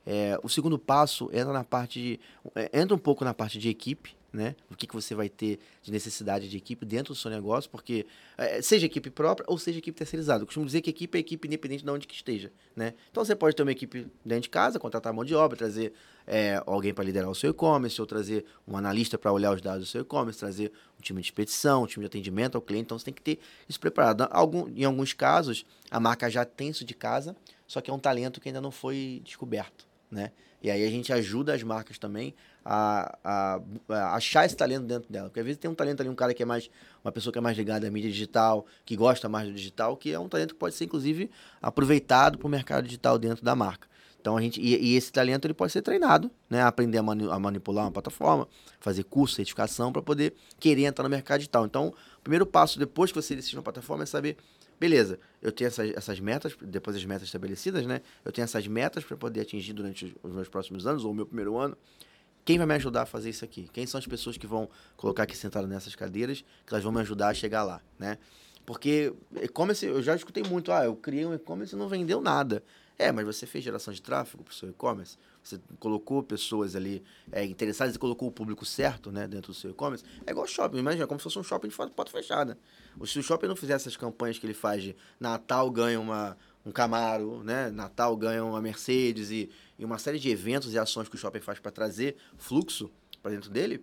É, 0.07 0.39
o 0.43 0.49
segundo 0.49 0.79
passo 0.79 1.31
entra 1.33 1.53
na 1.53 1.65
parte 1.65 2.01
de, 2.01 2.21
é, 2.55 2.81
entra 2.81 2.95
um 2.95 2.99
pouco 2.99 3.25
na 3.25 3.33
parte 3.33 3.59
de 3.59 3.69
equipe, 3.69 4.17
né? 4.33 4.57
O 4.71 4.75
que, 4.75 4.87
que 4.87 4.95
você 4.95 5.15
vai 5.15 5.29
ter 5.29 5.59
de 5.83 5.93
necessidade 5.93 6.49
de 6.49 6.57
equipe 6.57 6.87
dentro 6.87 7.13
do 7.13 7.19
seu 7.19 7.31
negócio, 7.31 7.71
porque 7.71 8.07
é, 8.39 8.63
seja 8.63 8.87
equipe 8.87 9.11
própria 9.11 9.45
ou 9.47 9.59
seja 9.59 9.79
equipe 9.79 9.97
terceirizada. 9.97 10.43
Eu 10.43 10.47
costumo 10.47 10.65
dizer 10.65 10.81
que 10.81 10.89
equipe 10.89 11.19
é 11.19 11.21
equipe 11.21 11.47
independente 11.47 11.85
de 11.85 11.91
onde 11.91 12.07
que 12.07 12.15
esteja, 12.15 12.51
né? 12.75 12.95
Então 13.11 13.25
você 13.25 13.37
pode 13.37 13.55
ter 13.55 13.63
uma 13.63 13.73
equipe 13.73 14.07
dentro 14.25 14.45
de 14.45 14.51
casa, 14.51 14.79
contratar 14.79 15.13
mão 15.13 15.25
de 15.25 15.35
obra, 15.35 15.57
trazer 15.57 15.93
é, 16.27 16.63
alguém 16.67 16.95
para 16.95 17.05
liderar 17.05 17.29
o 17.29 17.35
seu 17.35 17.51
e-commerce, 17.51 18.01
ou 18.01 18.07
trazer 18.07 18.47
um 18.67 18.77
analista 18.77 19.19
para 19.19 19.31
olhar 19.31 19.53
os 19.55 19.61
dados 19.61 19.87
do 19.87 19.91
seu 19.91 20.01
e-commerce, 20.01 20.39
trazer 20.39 20.73
um 20.99 21.03
time 21.03 21.21
de 21.21 21.27
expedição, 21.27 21.83
um 21.83 21.87
time 21.87 22.03
de 22.03 22.07
atendimento 22.07 22.55
ao 22.55 22.63
cliente. 22.63 22.85
Então 22.85 22.99
você 22.99 23.05
tem 23.05 23.15
que 23.15 23.23
ter 23.23 23.39
isso 23.69 23.79
preparado. 23.79 24.27
Algum, 24.31 24.67
em 24.69 24.85
alguns 24.85 25.13
casos, 25.13 25.67
a 25.91 26.01
marca 26.01 26.31
já 26.31 26.45
tem 26.45 26.71
isso 26.71 26.85
de 26.87 26.95
casa, 26.95 27.37
só 27.67 27.81
que 27.81 27.91
é 27.91 27.95
um 27.95 27.99
talento 27.99 28.41
que 28.41 28.49
ainda 28.49 28.61
não 28.61 28.71
foi 28.71 29.21
descoberto, 29.25 29.87
né? 30.13 30.31
E 30.63 30.71
aí 30.71 30.85
a 30.87 30.91
gente 30.91 31.13
ajuda 31.13 31.53
as 31.55 31.63
marcas 31.65 31.99
também 31.99 32.35
a, 32.65 33.19
a- 33.25 33.61
a 33.89 34.15
achar 34.15 34.47
esse 34.47 34.55
talento 34.57 34.85
dentro 34.85 35.11
dela. 35.13 35.29
Porque 35.29 35.41
às 35.41 35.47
vezes 35.47 35.59
tem 35.59 35.69
um 35.69 35.75
talento 35.75 36.01
ali, 36.01 36.09
um 36.09 36.15
cara 36.15 36.33
que 36.33 36.43
é 36.43 36.47
mais. 36.47 36.71
Uma 37.05 37.11
pessoa 37.11 37.33
que 37.33 37.39
é 37.39 37.43
mais 37.43 37.57
ligada 37.57 37.89
à 37.89 37.91
mídia 37.91 38.09
digital, 38.11 38.65
que 38.85 38.95
gosta 38.95 39.29
mais 39.29 39.49
do 39.49 39.55
digital, 39.55 39.97
que 39.97 40.13
é 40.13 40.19
um 40.21 40.29
talento 40.29 40.55
que 40.55 40.61
pode 40.61 40.77
ser, 40.77 40.85
inclusive, 40.85 41.29
aproveitado 41.61 42.39
para 42.39 42.47
o 42.47 42.51
mercado 42.51 42.85
digital 42.85 43.19
dentro 43.19 43.45
da 43.45 43.57
marca. 43.57 43.89
Então 44.21 44.37
a 44.37 44.41
gente. 44.41 44.61
E, 44.61 44.77
e 44.93 44.95
esse 44.97 45.11
talento 45.11 45.47
ele 45.47 45.55
pode 45.55 45.73
ser 45.73 45.83
treinado, 45.83 46.31
né? 46.49 46.63
Aprender 46.63 46.99
a, 46.99 47.03
mani- 47.03 47.29
a 47.29 47.39
manipular 47.41 47.85
uma 47.87 47.91
plataforma, 47.91 48.47
fazer 48.79 49.03
curso, 49.03 49.35
certificação, 49.35 49.93
para 49.93 50.01
poder 50.03 50.33
querer 50.61 50.85
entrar 50.85 51.03
no 51.03 51.11
mercado 51.11 51.39
digital. 51.41 51.67
Então, 51.67 51.89
o 51.89 52.23
primeiro 52.23 52.47
passo 52.47 52.79
depois 52.79 53.11
que 53.11 53.21
você 53.21 53.35
decide 53.35 53.57
uma 53.57 53.63
plataforma 53.65 54.05
é 54.05 54.07
saber. 54.07 54.37
Beleza, 54.83 55.21
eu 55.41 55.53
tenho 55.53 55.69
essas, 55.69 55.93
essas 55.95 56.19
metas, 56.19 56.57
depois 56.61 56.97
das 56.97 57.05
metas 57.05 57.23
estabelecidas, 57.23 57.87
né? 57.87 58.03
Eu 58.25 58.33
tenho 58.33 58.43
essas 58.43 58.67
metas 58.67 59.05
para 59.05 59.17
poder 59.17 59.43
atingir 59.43 59.73
durante 59.73 60.13
os 60.21 60.33
meus 60.33 60.49
próximos 60.49 60.89
anos, 60.89 61.05
ou 61.05 61.13
o 61.13 61.15
meu 61.15 61.25
primeiro 61.25 61.57
ano. 61.57 61.77
Quem 62.45 62.59
vai 62.59 62.67
me 62.67 62.75
ajudar 62.75 63.03
a 63.03 63.07
fazer 63.07 63.31
isso 63.31 63.45
aqui? 63.45 63.71
Quem 63.73 63.87
são 63.87 63.97
as 64.01 64.09
pessoas 64.09 64.37
que 64.37 64.45
vão 64.45 64.69
colocar 64.97 65.23
aqui 65.23 65.37
sentado 65.37 65.69
nessas 65.69 65.95
cadeiras, 65.95 66.45
que 66.67 66.75
elas 66.75 66.83
vão 66.83 66.93
me 66.93 66.99
ajudar 66.99 67.29
a 67.29 67.35
chegar 67.35 67.63
lá, 67.63 67.81
né? 67.97 68.19
Porque 68.67 69.15
e-commerce, 69.41 69.87
eu 69.87 70.03
já 70.03 70.17
escutei 70.17 70.43
muito, 70.43 70.73
ah, 70.73 70.85
eu 70.85 70.97
criei 70.97 71.25
um 71.25 71.33
e-commerce 71.33 71.77
e 71.77 71.79
não 71.79 71.89
vendeu 71.89 72.21
nada. 72.21 72.61
É, 72.99 73.11
mas 73.11 73.25
você 73.25 73.47
fez 73.47 73.65
geração 73.65 73.93
de 73.93 74.01
tráfego 74.01 74.45
para 74.45 74.53
o 74.53 74.55
seu 74.55 74.69
e-commerce? 74.69 75.17
Você 75.43 75.61
colocou 75.81 76.23
pessoas 76.23 76.77
ali 76.77 77.03
é, 77.31 77.45
interessadas 77.45 77.97
e 77.97 77.99
colocou 77.99 78.29
o 78.29 78.33
público 78.33 78.65
certo, 78.65 79.11
né, 79.11 79.27
dentro 79.27 79.53
do 79.53 79.55
seu 79.55 79.71
e-commerce? 79.71 80.05
É 80.27 80.31
igual 80.31 80.47
shopping, 80.47 80.79
imagina, 80.79 81.07
como 81.07 81.19
se 81.19 81.25
fosse 81.25 81.39
um 81.39 81.43
shopping 81.43 81.69
de 81.69 81.75
porta 81.75 82.13
fechada. 82.13 82.59
Se 83.05 83.19
o 83.19 83.23
shopping 83.23 83.47
não 83.47 83.57
fizesse 83.57 83.89
essas 83.89 83.97
campanhas 83.97 84.39
que 84.39 84.47
ele 84.47 84.55
faz 84.55 84.83
de 84.83 84.97
Natal 85.19 85.71
ganha 85.71 85.99
uma, 85.99 86.37
um 86.65 86.71
Camaro, 86.71 87.43
né, 87.43 87.71
Natal 87.71 88.17
ganha 88.17 88.45
uma 88.45 88.61
Mercedes 88.61 89.31
e, 89.31 89.51
e 89.79 89.85
uma 89.85 89.99
série 89.99 90.19
de 90.19 90.31
eventos 90.31 90.73
e 90.73 90.79
ações 90.79 91.09
que 91.09 91.17
o 91.17 91.19
shopping 91.19 91.41
faz 91.41 91.59
para 91.59 91.73
trazer 91.73 92.17
fluxo 92.37 92.91
para 93.21 93.33
dentro 93.33 93.51
dele, 93.51 93.83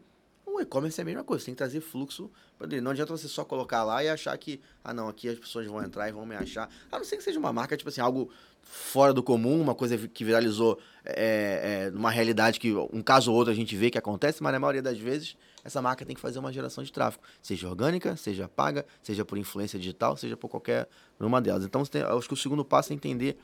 o 0.60 0.62
e-commerce 0.62 1.00
é 1.00 1.04
a 1.04 1.06
mesma 1.06 1.24
coisa, 1.24 1.46
tem 1.46 1.54
que 1.54 1.58
trazer 1.58 1.80
fluxo 1.80 2.30
para 2.58 2.68
dentro. 2.68 2.84
Não 2.84 2.92
adianta 2.92 3.16
você 3.16 3.28
só 3.28 3.46
colocar 3.46 3.84
lá 3.84 4.04
e 4.04 4.10
achar 4.10 4.38
que, 4.38 4.60
ah 4.84 4.94
não, 4.94 5.08
aqui 5.08 5.30
as 5.30 5.40
pessoas 5.40 5.66
vão 5.68 5.82
entrar 5.82 6.10
e 6.10 6.12
vão 6.12 6.26
me 6.26 6.36
achar. 6.36 6.70
A 6.92 6.98
não 6.98 7.06
ser 7.06 7.18
que 7.18 7.24
seja 7.24 7.40
uma 7.40 7.54
marca, 7.54 7.78
tipo 7.78 7.90
assim, 7.90 8.02
algo 8.02 8.30
fora 8.62 9.14
do 9.14 9.22
comum, 9.24 9.62
uma 9.62 9.76
coisa 9.76 9.98
que 10.08 10.24
viralizou 10.24 10.80
é, 11.06 11.86
é, 11.88 11.92
numa 11.92 12.12
realidade 12.12 12.60
que 12.60 12.74
um 12.94 13.02
caso 13.02 13.32
ou 13.32 13.38
outro 13.38 13.52
a 13.52 13.56
gente 13.56 13.76
vê 13.76 13.90
que 13.90 13.98
acontece, 13.98 14.42
mas 14.44 14.52
na 14.52 14.60
maioria 14.60 14.82
das 14.82 14.98
vezes 14.98 15.36
essa 15.64 15.82
marca 15.82 16.06
tem 16.06 16.16
que 16.16 16.22
fazer 16.22 16.40
uma 16.40 16.52
geração 16.54 16.84
de 16.84 16.92
tráfego, 16.92 17.24
seja 17.42 17.68
orgânica, 17.68 18.16
seja 18.16 18.48
paga, 18.48 18.86
seja 19.02 19.26
por 19.26 19.38
influência 19.38 19.78
digital, 19.78 20.16
seja 20.16 20.38
por 20.38 20.50
qualquer 20.50 20.88
uma 21.20 21.42
delas. 21.42 21.66
Então, 21.66 21.84
tem- 21.86 22.02
acho 22.02 22.28
que 22.28 22.34
o 22.34 22.38
segundo 22.38 22.64
passo 22.64 22.94
é 22.94 22.96
entender 22.96 23.38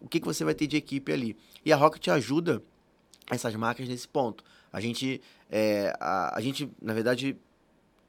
o 0.00 0.08
que, 0.08 0.20
que 0.20 0.26
você 0.26 0.44
vai 0.44 0.54
ter 0.54 0.66
de 0.66 0.76
equipe 0.76 1.12
ali. 1.12 1.36
E 1.64 1.72
a 1.72 1.76
Rocket 1.76 2.08
ajuda 2.08 2.62
essas 3.30 3.54
marcas 3.54 3.88
nesse 3.88 4.08
ponto. 4.08 4.44
A 4.72 4.80
gente, 4.80 5.20
é, 5.50 5.92
a, 6.00 6.36
a 6.38 6.40
gente, 6.40 6.70
na 6.80 6.94
verdade, 6.94 7.36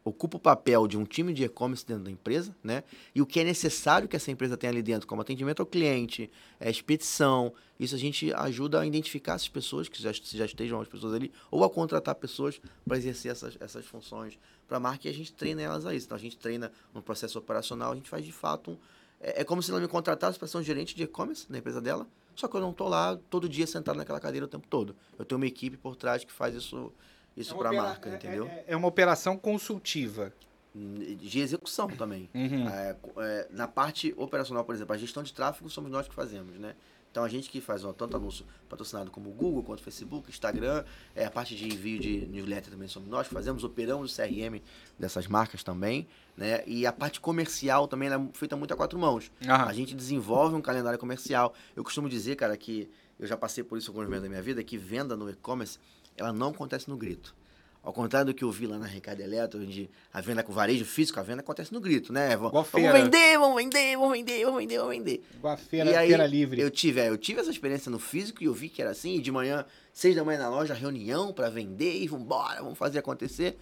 ocupa 0.03 0.37
o 0.37 0.39
papel 0.39 0.87
de 0.87 0.97
um 0.97 1.03
time 1.03 1.33
de 1.33 1.43
e-commerce 1.43 1.85
dentro 1.85 2.03
da 2.03 2.11
empresa, 2.11 2.55
né? 2.63 2.83
E 3.13 3.21
o 3.21 3.25
que 3.25 3.39
é 3.39 3.43
necessário 3.43 4.07
que 4.07 4.15
essa 4.15 4.31
empresa 4.31 4.57
tenha 4.57 4.71
ali 4.71 4.81
dentro, 4.81 5.07
como 5.07 5.21
atendimento 5.21 5.59
ao 5.59 5.65
cliente, 5.65 6.29
é, 6.59 6.69
expedição, 6.69 7.53
isso 7.79 7.95
a 7.95 7.97
gente 7.97 8.33
ajuda 8.33 8.79
a 8.79 8.85
identificar 8.85 9.33
essas 9.33 9.49
pessoas 9.49 9.87
que 9.87 10.01
já, 10.01 10.11
já 10.11 10.45
estejam 10.45 10.81
as 10.81 10.87
pessoas 10.87 11.13
ali, 11.13 11.31
ou 11.49 11.63
a 11.63 11.69
contratar 11.69 12.15
pessoas 12.15 12.59
para 12.85 12.97
exercer 12.97 13.31
essas, 13.31 13.57
essas 13.59 13.85
funções 13.85 14.37
para 14.67 14.77
a 14.77 14.79
marca 14.79 15.07
e 15.07 15.11
a 15.11 15.13
gente 15.13 15.33
treina 15.33 15.61
elas 15.61 15.85
a 15.85 15.93
isso. 15.93 16.05
Então 16.05 16.15
a 16.15 16.21
gente 16.21 16.37
treina 16.37 16.71
no 16.93 17.01
processo 17.01 17.37
operacional, 17.37 17.91
a 17.91 17.95
gente 17.95 18.09
faz 18.09 18.25
de 18.25 18.31
fato 18.31 18.71
um. 18.71 18.77
É, 19.19 19.41
é 19.41 19.43
como 19.43 19.61
se 19.61 19.69
ela 19.69 19.79
me 19.79 19.87
contratasse 19.87 20.37
para 20.37 20.47
ser 20.47 20.57
um 20.57 20.63
gerente 20.63 20.95
de 20.95 21.03
e-commerce 21.03 21.45
na 21.49 21.59
empresa 21.59 21.79
dela, 21.79 22.07
só 22.35 22.47
que 22.47 22.55
eu 22.55 22.61
não 22.61 22.71
estou 22.71 22.87
lá 22.87 23.17
todo 23.29 23.47
dia 23.47 23.67
sentado 23.67 23.97
naquela 23.97 24.19
cadeira 24.19 24.45
o 24.45 24.49
tempo 24.49 24.67
todo. 24.67 24.95
Eu 25.17 25.25
tenho 25.25 25.37
uma 25.37 25.45
equipe 25.45 25.77
por 25.77 25.95
trás 25.95 26.23
que 26.23 26.31
faz 26.31 26.55
isso, 26.55 26.91
isso 27.35 27.55
para 27.55 27.69
a 27.69 27.73
marca, 27.73 28.09
é- 28.09 28.15
entendeu? 28.15 28.47
É, 28.47 28.65
é 28.67 28.75
uma 28.75 28.87
operação 28.87 29.37
consultiva. 29.37 30.33
De 30.73 31.41
execução 31.41 31.89
também. 31.89 32.29
Uhum. 32.33 32.65
É, 32.69 32.95
é, 33.17 33.47
na 33.51 33.67
parte 33.67 34.13
operacional, 34.15 34.63
por 34.63 34.73
exemplo, 34.73 34.95
a 34.95 34.97
gestão 34.97 35.21
de 35.21 35.33
tráfego 35.33 35.69
somos 35.69 35.91
nós 35.91 36.07
que 36.07 36.15
fazemos, 36.15 36.57
né? 36.57 36.75
Então 37.11 37.25
a 37.25 37.27
gente 37.27 37.49
que 37.49 37.59
faz 37.59 37.83
ó, 37.83 37.91
tanto 37.91 38.15
anúncio 38.15 38.45
patrocinado 38.69 39.11
como 39.11 39.29
o 39.29 39.33
Google, 39.33 39.63
quanto 39.63 39.83
Facebook, 39.83 40.29
Instagram, 40.29 40.85
é, 41.13 41.25
a 41.25 41.29
parte 41.29 41.57
de 41.57 41.65
envio 41.65 41.99
de 41.99 42.25
newsletter 42.27 42.71
também 42.71 42.87
somos 42.87 43.09
nós 43.09 43.27
que 43.27 43.33
fazemos, 43.33 43.65
operamos 43.65 44.13
o 44.13 44.15
CRM 44.15 44.61
dessas 44.97 45.27
marcas 45.27 45.61
também, 45.61 46.07
né? 46.37 46.63
E 46.65 46.85
a 46.85 46.93
parte 46.93 47.19
comercial 47.19 47.85
também 47.85 48.07
é 48.07 48.27
feita 48.31 48.55
muito 48.55 48.73
a 48.73 48.77
quatro 48.77 48.97
mãos. 48.97 49.29
Aham. 49.45 49.65
A 49.65 49.73
gente 49.73 49.93
desenvolve 49.93 50.55
um 50.55 50.61
calendário 50.61 50.97
comercial. 50.97 51.53
Eu 51.75 51.83
costumo 51.83 52.07
dizer, 52.07 52.37
cara, 52.37 52.55
que 52.55 52.89
eu 53.19 53.27
já 53.27 53.35
passei 53.35 53.61
por 53.61 53.77
isso 53.77 53.91
alguns 53.91 54.05
momentos 54.05 54.23
da 54.23 54.29
minha 54.29 54.41
vida, 54.41 54.63
que 54.63 54.77
venda 54.77 55.17
no 55.17 55.29
e-commerce, 55.29 55.77
ela 56.21 56.33
não 56.33 56.49
acontece 56.49 56.89
no 56.89 56.97
grito. 56.97 57.35
Ao 57.83 57.91
contrário 57.91 58.27
do 58.27 58.33
que 58.33 58.43
eu 58.43 58.51
vi 58.51 58.67
lá 58.67 58.77
na 58.77 58.85
Recado 58.85 59.21
Eletro, 59.21 59.59
onde 59.59 59.89
a 60.13 60.21
venda 60.21 60.43
com 60.43 60.53
varejo 60.53 60.85
físico, 60.85 61.19
a 61.19 61.23
venda 61.23 61.41
acontece 61.41 61.73
no 61.73 61.81
grito, 61.81 62.13
né? 62.13 62.37
Vamos, 62.37 62.51
vamos 62.51 62.91
vender, 62.91 63.39
vamos 63.39 63.55
vender, 63.55 63.97
vamos 63.97 64.11
vender, 64.11 64.45
vamos 64.45 64.59
vender, 64.59 64.77
vamos 64.77 64.95
vender. 64.95 65.23
Igual 65.33 65.53
a 65.55 65.57
feira, 65.57 65.89
e 65.89 65.95
aí, 65.95 66.07
feira 66.09 66.27
livre. 66.27 66.61
Eu 66.61 66.69
tive, 66.69 66.99
é, 67.01 67.09
eu 67.09 67.17
tive 67.17 67.39
essa 67.39 67.49
experiência 67.49 67.89
no 67.89 67.97
físico 67.97 68.43
e 68.43 68.45
eu 68.45 68.53
vi 68.53 68.69
que 68.69 68.83
era 68.83 68.91
assim, 68.91 69.15
e 69.15 69.19
de 69.21 69.31
manhã, 69.31 69.65
seis 69.91 70.15
da 70.15 70.23
manhã 70.23 70.37
na 70.37 70.49
loja, 70.49 70.75
reunião 70.75 71.33
pra 71.33 71.49
vender 71.49 72.03
e 72.03 72.07
vambora, 72.07 72.61
vamos 72.61 72.77
fazer 72.77 72.99
acontecer. 72.99 73.57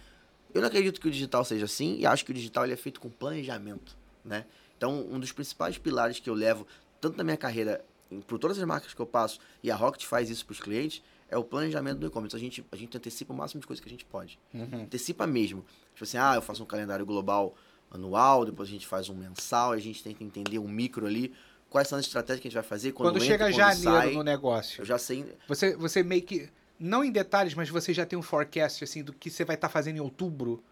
Eu 0.52 0.60
não 0.60 0.68
acredito 0.68 1.00
que 1.00 1.08
o 1.08 1.10
digital 1.10 1.42
seja 1.42 1.64
assim 1.64 1.96
e 1.98 2.04
acho 2.04 2.22
que 2.22 2.30
o 2.30 2.34
digital 2.34 2.64
ele 2.64 2.74
é 2.74 2.76
feito 2.76 3.00
com 3.00 3.08
planejamento, 3.08 3.96
né? 4.22 4.44
Então, 4.76 5.06
um 5.10 5.18
dos 5.18 5.32
principais 5.32 5.78
pilares 5.78 6.20
que 6.20 6.28
eu 6.28 6.34
levo, 6.34 6.66
tanto 7.00 7.16
na 7.16 7.24
minha 7.24 7.38
carreira, 7.38 7.82
por 8.26 8.38
todas 8.38 8.58
as 8.58 8.64
marcas 8.64 8.92
que 8.92 9.00
eu 9.00 9.06
passo, 9.06 9.38
e 9.62 9.70
a 9.70 9.76
Rocket 9.76 10.04
faz 10.04 10.28
isso 10.28 10.44
pros 10.44 10.60
clientes, 10.60 11.02
é 11.30 11.38
o 11.38 11.44
planejamento 11.44 11.98
do 11.98 12.06
e-commerce. 12.06 12.34
A 12.36 12.38
gente, 12.38 12.64
a 12.72 12.76
gente 12.76 12.96
antecipa 12.96 13.32
o 13.32 13.36
máximo 13.36 13.60
de 13.60 13.66
coisa 13.66 13.80
que 13.80 13.88
a 13.88 13.90
gente 13.90 14.04
pode. 14.04 14.38
Uhum. 14.52 14.82
Antecipa 14.82 15.26
mesmo. 15.26 15.64
Tipo 15.94 16.04
assim, 16.04 16.18
ah, 16.18 16.34
eu 16.34 16.42
faço 16.42 16.62
um 16.62 16.66
calendário 16.66 17.06
global 17.06 17.54
anual, 17.90 18.44
depois 18.44 18.68
a 18.68 18.72
gente 18.72 18.86
faz 18.86 19.08
um 19.08 19.14
mensal, 19.14 19.72
a 19.72 19.78
gente 19.78 20.02
tenta 20.02 20.22
entender 20.22 20.58
um 20.58 20.68
micro 20.68 21.06
ali, 21.06 21.32
quais 21.68 21.88
são 21.88 21.98
as 21.98 22.04
estratégias 22.06 22.40
que 22.40 22.48
a 22.48 22.50
gente 22.50 22.54
vai 22.54 22.62
fazer 22.62 22.92
quando, 22.92 23.08
Quando, 23.14 23.16
entra, 23.24 23.26
chega 23.28 23.44
quando 23.46 23.56
janeiro 23.56 23.82
sai. 24.06 24.12
no 24.12 24.22
negócio, 24.22 24.80
Eu 24.82 24.84
já 24.84 24.98
sei. 24.98 25.24
você, 25.48 25.76
você 25.76 26.02
meio 26.02 26.22
que. 26.22 26.48
Não 26.78 27.04
em 27.04 27.12
detalhes, 27.12 27.52
mas 27.54 27.68
você 27.68 27.92
já 27.92 28.06
tem 28.06 28.18
um 28.18 28.22
forecast 28.22 28.82
assim 28.84 29.02
do 29.04 29.12
que 29.12 29.28
você 29.30 29.44
vai 29.44 29.54
estar 29.54 29.68
fazendo 29.68 29.96
em 29.96 30.00
outubro. 30.00 30.62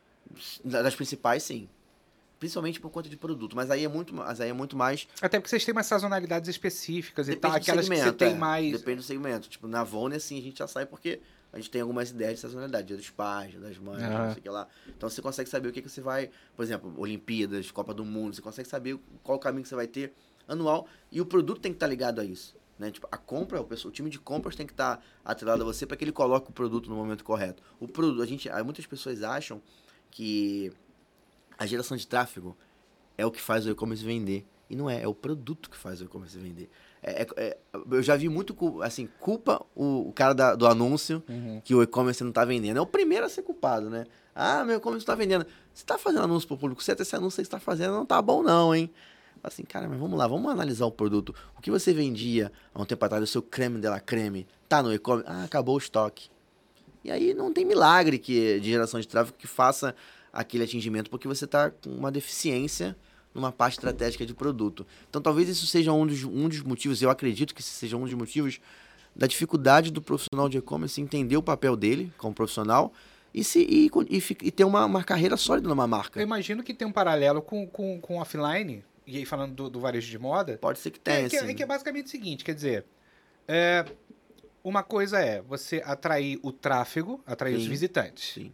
da- 0.65 0.83
Das 0.83 0.95
principais, 0.95 1.43
sim. 1.43 1.69
Principalmente 2.39 2.81
por 2.81 2.91
conta 2.91 3.09
de 3.09 3.17
produto. 3.17 3.57
Mas 3.57 3.71
aí 3.71 3.85
é 3.85 3.89
muito, 3.89 4.15
mas 4.15 4.41
aí 4.41 4.51
é 4.51 4.53
muito 4.53 4.77
mais. 4.77 5.09
Até 5.21 5.39
porque 5.39 5.51
vocês 5.51 5.65
têm 5.65 5.73
umas 5.73 5.87
sazonalidades 5.87 6.49
específicas 6.49 7.27
e 7.27 7.31
Depende 7.31 7.43
tal, 7.43 7.51
do 7.51 7.57
aquelas 7.57 7.89
que 7.89 7.95
você 7.95 8.01
segmento, 8.01 8.19
tem 8.19 8.33
é. 8.33 8.37
mais. 8.37 8.73
Depende 8.73 8.97
do 8.99 9.03
segmento. 9.03 9.49
Tipo, 9.49 9.67
na 9.67 9.83
Vone, 9.83 10.15
assim, 10.15 10.39
a 10.39 10.43
gente 10.43 10.59
já 10.59 10.69
sai 10.69 10.87
porque 10.87 11.21
a 11.53 11.57
gente 11.57 11.71
tem 11.71 11.81
algumas 11.81 12.11
ideias 12.11 12.35
de 12.35 12.41
sazonalidade. 12.41 12.87
Dia 12.87 12.97
dos 12.97 13.11
pais, 13.11 13.51
dia 13.51 13.61
das 13.61 13.79
mães, 13.79 14.03
Aham. 14.03 14.19
não 14.19 14.31
sei 14.33 14.39
o 14.39 14.43
que 14.43 14.49
lá. 14.49 14.69
Então 14.87 15.11
você 15.11 15.21
consegue 15.21 15.49
saber 15.49 15.69
o 15.69 15.73
que, 15.73 15.83
que 15.83 15.89
você 15.89 16.01
vai. 16.01 16.31
Por 16.55 16.63
exemplo, 16.63 16.95
Olimpíadas, 16.97 17.71
Copa 17.71 17.93
do 17.93 18.05
Mundo. 18.05 18.35
Você 18.35 18.43
consegue 18.43 18.69
saber 18.69 18.99
qual 19.23 19.39
o 19.39 19.41
caminho 19.41 19.63
que 19.63 19.69
você 19.69 19.75
vai 19.75 19.87
ter 19.87 20.13
anual. 20.47 20.87
E 21.11 21.21
o 21.21 21.27
produto 21.27 21.61
tem 21.61 21.73
que 21.73 21.77
estar 21.77 21.87
ligado 21.87 22.21
a 22.21 22.25
isso. 22.25 22.57
Né? 22.79 22.91
Tipo, 22.91 23.09
a 23.11 23.17
compra, 23.17 23.61
o, 23.61 23.65
pessoal, 23.65 23.91
o 23.91 23.93
time 23.93 24.09
de 24.09 24.19
compras 24.19 24.55
tem 24.55 24.67
que 24.67 24.73
estar 24.73 25.05
atrelado 25.25 25.63
a 25.63 25.65
você 25.65 25.85
para 25.85 25.97
que 25.97 26.05
ele 26.05 26.13
coloque 26.13 26.51
o 26.51 26.53
produto 26.53 26.89
no 26.89 26.95
momento 26.95 27.25
correto. 27.25 27.63
O 27.81 27.89
produto, 27.89 28.23
a 28.23 28.27
gente, 28.27 28.49
muitas 28.63 28.87
pessoas 28.87 29.23
acham 29.23 29.61
que 30.11 30.73
a 31.59 31.67
geração 31.67 31.97
de 31.97 32.07
tráfego 32.07 32.57
é 33.17 33.27
o 33.27 33.31
que 33.31 33.41
faz 33.41 33.67
o 33.67 33.71
e-commerce 33.71 34.05
vender. 34.05 34.47
E 34.71 34.77
não 34.77 34.89
é, 34.89 35.03
é 35.03 35.09
o 35.09 35.15
produto 35.15 35.71
que 35.71 35.77
faz 35.77 36.01
o 36.01 36.05
e-commerce 36.05 36.39
vender. 36.39 36.69
É, 37.03 37.23
é- 37.23 37.27
é- 37.37 37.59
eu 37.91 38.03
já 38.03 38.17
vi 38.17 38.29
muito, 38.29 38.55
assim, 38.83 39.09
culpa 39.19 39.65
o, 39.75 40.09
o 40.09 40.13
cara 40.13 40.35
da- 40.35 40.55
do 40.55 40.67
anúncio 40.67 41.23
Uhum. 41.29 41.61
que 41.65 41.75
o 41.75 41.83
e-commerce 41.83 42.23
não 42.23 42.31
tá 42.33 42.45
vendendo. 42.45 42.77
É 42.77 42.81
o 42.81 42.87
primeiro 42.87 43.25
a 43.25 43.29
ser 43.31 43.43
culpado, 43.43 43.89
né? 43.89 44.05
Ah, 44.35 44.65
meu 44.65 44.77
e-commerce 44.77 45.07
não 45.07 45.15
tá 45.15 45.19
vendendo. 45.19 45.47
Você 45.73 45.85
tá 45.87 45.97
fazendo 45.97 46.25
anúncio 46.25 46.47
pro 46.47 46.57
público 46.59 46.83
certo, 46.83 47.01
esse 47.01 47.17
anúncio 47.17 47.39
que 47.43 47.45
você 47.47 47.51
tá 47.51 47.59
fazendo 47.59 47.93
não 47.95 48.05
tá 48.05 48.21
bom 48.21 48.43
não, 48.43 48.75
hein? 48.75 48.91
Assim, 49.43 49.63
cara, 49.63 49.89
mas 49.89 49.99
vamos 49.99 50.19
lá, 50.19 50.27
vamos 50.27 50.51
analisar 50.53 50.85
o 50.85 50.91
produto. 50.93 51.35
O 51.57 51.63
que 51.63 51.71
você 51.71 51.95
vendia 51.95 52.53
há 52.75 52.83
um 52.83 52.85
tempo 52.85 53.03
atrás, 53.05 53.23
o 53.23 53.27
seu 53.27 53.41
creme 53.41 53.81
de 53.81 53.89
la 53.89 54.01
creme, 54.01 54.47
tá 54.69 54.83
no 54.83 54.93
e-commerce? 54.93 55.31
Ah, 55.31 55.45
acabou 55.45 55.77
o 55.77 55.79
estoque. 55.79 56.29
E 57.05 57.11
aí 57.11 57.33
não 57.33 57.53
tem 57.53 57.65
milagre 57.65 58.19
que, 58.19 58.59
de 58.61 58.69
geração 58.71 59.01
de 59.01 59.07
tráfego 59.09 59.39
que 59.39 59.47
faça 59.47 59.95
aquele 60.33 60.65
atingimento, 60.65 61.11
porque 61.11 61.29
você 61.29 61.45
está 61.45 61.71
com 61.71 61.91
uma 61.91 62.11
deficiência 62.11 62.97
numa 63.35 63.53
parte 63.53 63.75
estratégica 63.75 64.25
de 64.27 64.35
produto. 64.35 64.87
Então 65.09 65.21
talvez 65.21 65.49
isso 65.49 65.67
seja 65.67 65.93
um 65.93 66.07
dos, 66.07 66.25
um 66.25 66.49
dos 66.49 66.63
motivos, 66.63 67.03
eu 67.03 67.11
acredito 67.11 67.55
que 67.55 67.63
seja 67.63 67.97
um 67.97 68.05
dos 68.05 68.15
motivos 68.15 68.61
da 69.15 69.27
dificuldade 69.27 69.91
do 69.91 70.01
profissional 70.01 70.49
de 70.49 70.59
e-commerce 70.59 71.01
entender 71.01 71.37
o 71.37 71.43
papel 71.43 71.77
dele 71.77 72.13
como 72.17 72.35
profissional 72.35 72.93
e, 73.35 73.45
se, 73.45 73.61
e, 73.61 73.91
e, 74.09 74.23
e 74.43 74.51
ter 74.51 74.65
uma, 74.65 74.85
uma 74.85 75.05
carreira 75.05 75.37
sólida 75.37 75.69
numa 75.69 75.87
marca. 75.87 76.19
Eu 76.19 76.25
imagino 76.25 76.63
que 76.63 76.73
tem 76.73 76.87
um 76.87 76.93
paralelo 76.93 77.43
com, 77.43 77.67
com, 77.67 78.01
com 78.01 78.19
offline, 78.19 78.85
e 79.07 79.17
aí 79.17 79.25
falando 79.25 79.55
do, 79.55 79.71
do 79.71 79.81
varejo 79.81 80.11
de 80.11 80.19
moda, 80.19 80.59
Pode 80.61 80.79
ser 80.79 80.91
que 80.91 80.99
é, 81.01 81.29
tenha, 81.29 81.29
que, 81.29 81.37
é 81.37 81.55
que 81.55 81.63
é 81.63 81.67
basicamente 81.67 82.07
o 82.07 82.11
seguinte, 82.11 82.45
quer 82.45 82.55
dizer, 82.55 82.85
é, 83.47 83.85
uma 84.63 84.83
coisa 84.83 85.19
é 85.19 85.43
você 85.43 85.83
atrair 85.85 86.39
o 86.43 86.53
tráfego, 86.53 87.23
atrair 87.27 87.57
os 87.57 87.65
Sim. 87.65 87.69
visitantes. 87.69 88.35
Sim, 88.35 88.53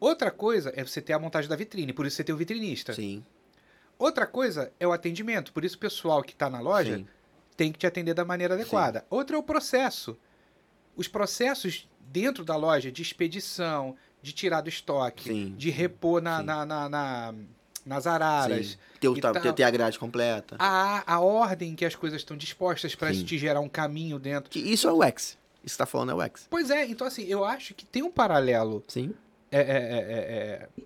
Outra 0.00 0.30
coisa 0.30 0.72
é 0.74 0.82
você 0.82 1.00
ter 1.00 1.12
a 1.12 1.18
montagem 1.18 1.48
da 1.48 1.54
vitrine, 1.56 1.92
por 1.92 2.06
isso 2.06 2.16
você 2.16 2.24
tem 2.24 2.34
o 2.34 2.38
vitrinista. 2.38 2.92
sim, 2.94 3.22
Outra 3.98 4.26
coisa 4.26 4.72
é 4.80 4.86
o 4.88 4.92
atendimento, 4.92 5.52
por 5.52 5.62
isso 5.62 5.76
o 5.76 5.78
pessoal 5.78 6.22
que 6.22 6.32
está 6.32 6.48
na 6.48 6.58
loja 6.58 6.96
sim. 6.96 7.06
tem 7.54 7.70
que 7.70 7.78
te 7.78 7.86
atender 7.86 8.14
da 8.14 8.24
maneira 8.24 8.54
adequada. 8.54 9.04
Outra 9.10 9.36
é 9.36 9.38
o 9.38 9.42
processo. 9.42 10.16
Os 10.96 11.06
processos 11.06 11.86
dentro 12.00 12.42
da 12.42 12.56
loja 12.56 12.90
de 12.90 13.02
expedição, 13.02 13.94
de 14.22 14.32
tirar 14.32 14.62
do 14.62 14.70
estoque, 14.70 15.24
Sim. 15.28 15.54
de 15.56 15.68
repor 15.70 16.20
na, 16.22 16.38
Sim. 16.40 16.44
na, 16.46 16.64
na- 16.66 16.88
na- 16.88 17.34
nas 17.84 18.06
araras, 18.06 18.66
sim. 18.68 18.76
Ter, 19.00 19.32
ter, 19.40 19.52
ter 19.54 19.62
a 19.64 19.70
grade 19.70 19.98
completa. 19.98 20.56
a, 20.58 21.14
a 21.14 21.20
ordem 21.20 21.74
que 21.74 21.84
as 21.84 21.94
coisas 21.94 22.20
estão 22.20 22.36
dispostas 22.36 22.94
para 22.94 23.12
Sim. 23.12 23.24
te 23.24 23.36
gerar 23.38 23.60
um 23.60 23.68
caminho 23.68 24.18
dentro. 24.18 24.50
Que 24.50 24.58
isso 24.60 24.88
é 24.88 24.92
o 24.92 25.02
X. 25.02 25.38
Isso 25.64 25.74
que 25.74 25.78
tá 25.78 25.86
falando 25.86 26.12
é 26.12 26.14
o 26.14 26.22
X. 26.22 26.46
Pois 26.50 26.70
é, 26.70 26.86
então 26.86 27.06
assim, 27.06 27.24
eu 27.24 27.44
acho 27.44 27.74
que 27.74 27.84
tem 27.86 28.02
um 28.02 28.10
paralelo 28.10 28.82
Sim. 28.88 29.12
É, 29.50 29.58
é, 29.60 29.62
é, 29.62 29.68
é, 29.68 30.68
é, 30.78 30.82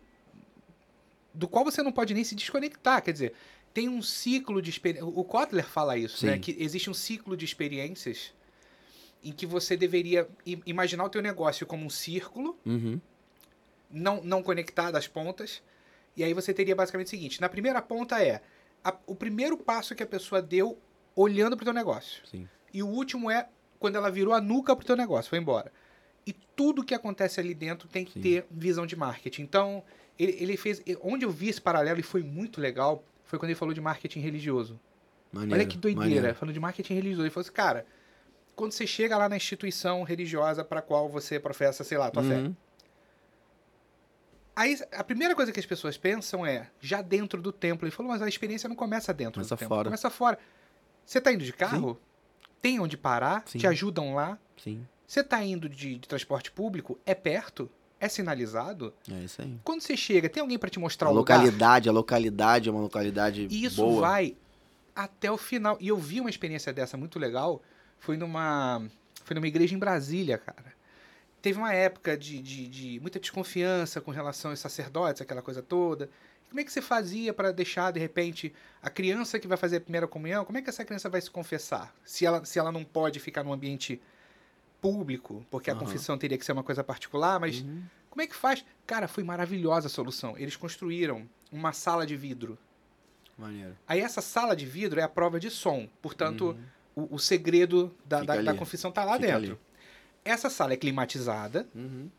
do 1.32 1.48
qual 1.48 1.64
você 1.64 1.82
não 1.82 1.92
pode 1.92 2.14
nem 2.14 2.24
se 2.24 2.34
desconectar. 2.34 3.02
Quer 3.02 3.12
dizer, 3.12 3.34
tem 3.72 3.88
um 3.88 4.00
ciclo 4.00 4.62
de 4.62 4.70
experiência. 4.70 5.06
O 5.06 5.24
Kotler 5.24 5.66
fala 5.66 5.96
isso, 5.96 6.24
né? 6.24 6.34
Sim. 6.34 6.40
Que 6.40 6.56
existe 6.58 6.88
um 6.88 6.94
ciclo 6.94 7.36
de 7.36 7.44
experiências 7.44 8.32
em 9.22 9.32
que 9.32 9.46
você 9.46 9.76
deveria 9.76 10.28
imaginar 10.66 11.04
o 11.04 11.08
teu 11.08 11.22
negócio 11.22 11.66
como 11.66 11.84
um 11.84 11.90
círculo, 11.90 12.58
Uhum. 12.64 13.00
não, 13.90 14.22
não 14.22 14.42
conectado 14.42 14.96
às 14.96 15.08
pontas. 15.08 15.62
E 16.16 16.22
aí 16.22 16.32
você 16.34 16.52
teria 16.54 16.76
basicamente 16.76 17.06
o 17.08 17.10
seguinte: 17.10 17.40
na 17.40 17.48
primeira 17.48 17.80
ponta 17.82 18.22
é 18.22 18.40
a- 18.84 18.96
o 19.06 19.14
primeiro 19.14 19.56
passo 19.56 19.94
que 19.94 20.02
a 20.02 20.06
pessoa 20.06 20.40
deu 20.42 20.78
olhando 21.16 21.56
para 21.56 21.62
o 21.62 21.66
teu 21.66 21.72
negócio. 21.74 22.22
Sim. 22.26 22.48
E 22.72 22.82
o 22.82 22.86
último 22.86 23.30
é 23.30 23.48
quando 23.78 23.96
ela 23.96 24.10
virou 24.10 24.34
a 24.34 24.40
nuca 24.40 24.74
pro 24.76 24.84
teu 24.86 24.96
negócio, 24.96 25.30
foi 25.30 25.38
embora. 25.38 25.72
E 26.26 26.32
tudo 26.32 26.84
que 26.84 26.94
acontece 26.94 27.38
ali 27.40 27.54
dentro 27.54 27.88
tem 27.88 28.04
que 28.04 28.12
Sim. 28.12 28.20
ter 28.20 28.46
visão 28.50 28.86
de 28.86 28.96
marketing. 28.96 29.42
Então, 29.42 29.82
ele, 30.18 30.36
ele 30.40 30.56
fez. 30.56 30.82
Onde 31.02 31.24
eu 31.24 31.30
vi 31.30 31.48
esse 31.48 31.60
paralelo 31.60 32.00
e 32.00 32.02
foi 32.02 32.22
muito 32.22 32.60
legal, 32.60 33.04
foi 33.24 33.38
quando 33.38 33.50
ele 33.50 33.58
falou 33.58 33.74
de 33.74 33.80
marketing 33.80 34.20
religioso. 34.20 34.80
Maneiro, 35.32 35.54
Olha 35.54 35.66
que 35.66 35.76
doideira. 35.76 36.14
maneiro. 36.14 36.34
Falando 36.36 36.54
de 36.54 36.60
marketing 36.60 36.94
religioso. 36.94 37.22
Ele 37.22 37.30
falou 37.30 37.42
assim, 37.42 37.52
cara, 37.52 37.86
quando 38.54 38.72
você 38.72 38.86
chega 38.86 39.16
lá 39.16 39.28
na 39.28 39.36
instituição 39.36 40.02
religiosa 40.02 40.64
para 40.64 40.80
qual 40.80 41.08
você 41.08 41.38
professa, 41.40 41.82
sei 41.84 41.98
lá, 41.98 42.10
tua 42.10 42.22
fé. 42.22 42.36
Uhum. 42.36 42.54
Aí 44.56 44.78
a 44.92 45.02
primeira 45.02 45.34
coisa 45.34 45.50
que 45.50 45.58
as 45.58 45.66
pessoas 45.66 45.96
pensam 45.98 46.46
é, 46.46 46.70
já 46.80 47.02
dentro 47.02 47.42
do 47.42 47.50
templo. 47.52 47.86
Ele 47.86 47.94
falou, 47.94 48.12
mas 48.12 48.22
a 48.22 48.28
experiência 48.28 48.68
não 48.68 48.76
começa 48.76 49.12
dentro 49.12 49.34
Começa 49.34 49.56
do 49.56 49.58
templo. 49.58 49.76
fora. 49.76 49.84
Começa 49.88 50.10
fora. 50.10 50.38
Você 51.04 51.20
tá 51.20 51.32
indo 51.32 51.44
de 51.44 51.52
carro? 51.52 52.00
Tem 52.62 52.78
onde 52.80 52.96
parar? 52.96 53.42
Sim. 53.46 53.58
Te 53.58 53.66
ajudam 53.66 54.14
lá? 54.14 54.38
Sim. 54.56 54.86
Você 55.14 55.22
tá 55.22 55.44
indo 55.44 55.68
de, 55.68 55.96
de 55.96 56.08
transporte 56.08 56.50
público? 56.50 56.98
É 57.06 57.14
perto? 57.14 57.70
É 58.00 58.08
sinalizado? 58.08 58.92
É 59.08 59.20
isso 59.20 59.40
aí. 59.40 59.60
Quando 59.62 59.80
você 59.80 59.96
chega, 59.96 60.28
tem 60.28 60.40
alguém 60.40 60.58
para 60.58 60.68
te 60.68 60.80
mostrar 60.80 61.06
A 61.06 61.12
o 61.12 61.14
lugar? 61.14 61.36
localidade, 61.36 61.88
a 61.88 61.92
localidade 61.92 62.68
é 62.68 62.72
uma 62.72 62.80
localidade 62.80 63.46
E 63.48 63.64
isso 63.64 63.80
boa. 63.80 64.00
vai 64.00 64.36
até 64.92 65.30
o 65.30 65.36
final. 65.36 65.78
E 65.80 65.86
eu 65.86 65.96
vi 65.96 66.20
uma 66.20 66.28
experiência 66.28 66.72
dessa 66.72 66.96
muito 66.96 67.16
legal. 67.20 67.62
Foi 68.00 68.16
numa, 68.16 68.82
foi 69.22 69.34
numa 69.34 69.46
igreja 69.46 69.72
em 69.72 69.78
Brasília, 69.78 70.36
cara. 70.36 70.74
Teve 71.40 71.60
uma 71.60 71.72
época 71.72 72.18
de, 72.18 72.40
de, 72.42 72.66
de 72.66 72.98
muita 72.98 73.20
desconfiança 73.20 74.00
com 74.00 74.10
relação 74.10 74.50
aos 74.50 74.58
sacerdotes, 74.58 75.22
aquela 75.22 75.42
coisa 75.42 75.62
toda. 75.62 76.10
Como 76.48 76.58
é 76.58 76.64
que 76.64 76.72
você 76.72 76.82
fazia 76.82 77.32
para 77.32 77.52
deixar, 77.52 77.92
de 77.92 78.00
repente, 78.00 78.52
a 78.82 78.90
criança 78.90 79.38
que 79.38 79.46
vai 79.46 79.56
fazer 79.56 79.76
a 79.76 79.80
primeira 79.80 80.08
comunhão, 80.08 80.44
como 80.44 80.58
é 80.58 80.62
que 80.62 80.70
essa 80.70 80.84
criança 80.84 81.08
vai 81.08 81.20
se 81.20 81.30
confessar? 81.30 81.94
Se 82.04 82.26
ela, 82.26 82.44
se 82.44 82.58
ela 82.58 82.72
não 82.72 82.82
pode 82.82 83.20
ficar 83.20 83.44
num 83.44 83.52
ambiente 83.52 84.02
público, 84.84 85.44
porque 85.50 85.70
a 85.70 85.74
confissão 85.74 86.18
teria 86.18 86.36
que 86.36 86.44
ser 86.44 86.52
uma 86.52 86.62
coisa 86.62 86.84
particular, 86.84 87.40
mas 87.40 87.60
Uhum. 87.62 87.82
como 88.10 88.20
é 88.22 88.26
que 88.26 88.34
faz? 88.36 88.62
Cara, 88.86 89.08
foi 89.08 89.24
maravilhosa 89.24 89.86
a 89.86 89.90
solução. 89.90 90.36
Eles 90.36 90.56
construíram 90.56 91.26
uma 91.50 91.72
sala 91.72 92.04
de 92.06 92.14
vidro. 92.16 92.58
Maneiro. 93.38 93.74
Aí 93.88 94.00
essa 94.00 94.20
sala 94.20 94.54
de 94.54 94.66
vidro 94.66 95.00
é 95.00 95.02
a 95.02 95.08
prova 95.08 95.40
de 95.40 95.50
som. 95.50 95.88
Portanto, 96.02 96.56
Uhum. 96.96 97.06
o, 97.10 97.14
o 97.14 97.18
segredo 97.18 97.94
da, 98.04 98.22
da, 98.22 98.42
da 98.42 98.54
confissão 98.54 98.92
tá 98.92 99.04
lá 99.04 99.14
Fica 99.16 99.26
dentro. 99.26 99.52
ali. 99.52 99.58
Essa 100.22 100.50
sala 100.50 100.74
é 100.74 100.76
climatizada. 100.76 101.66
Uhum. 101.74 102.10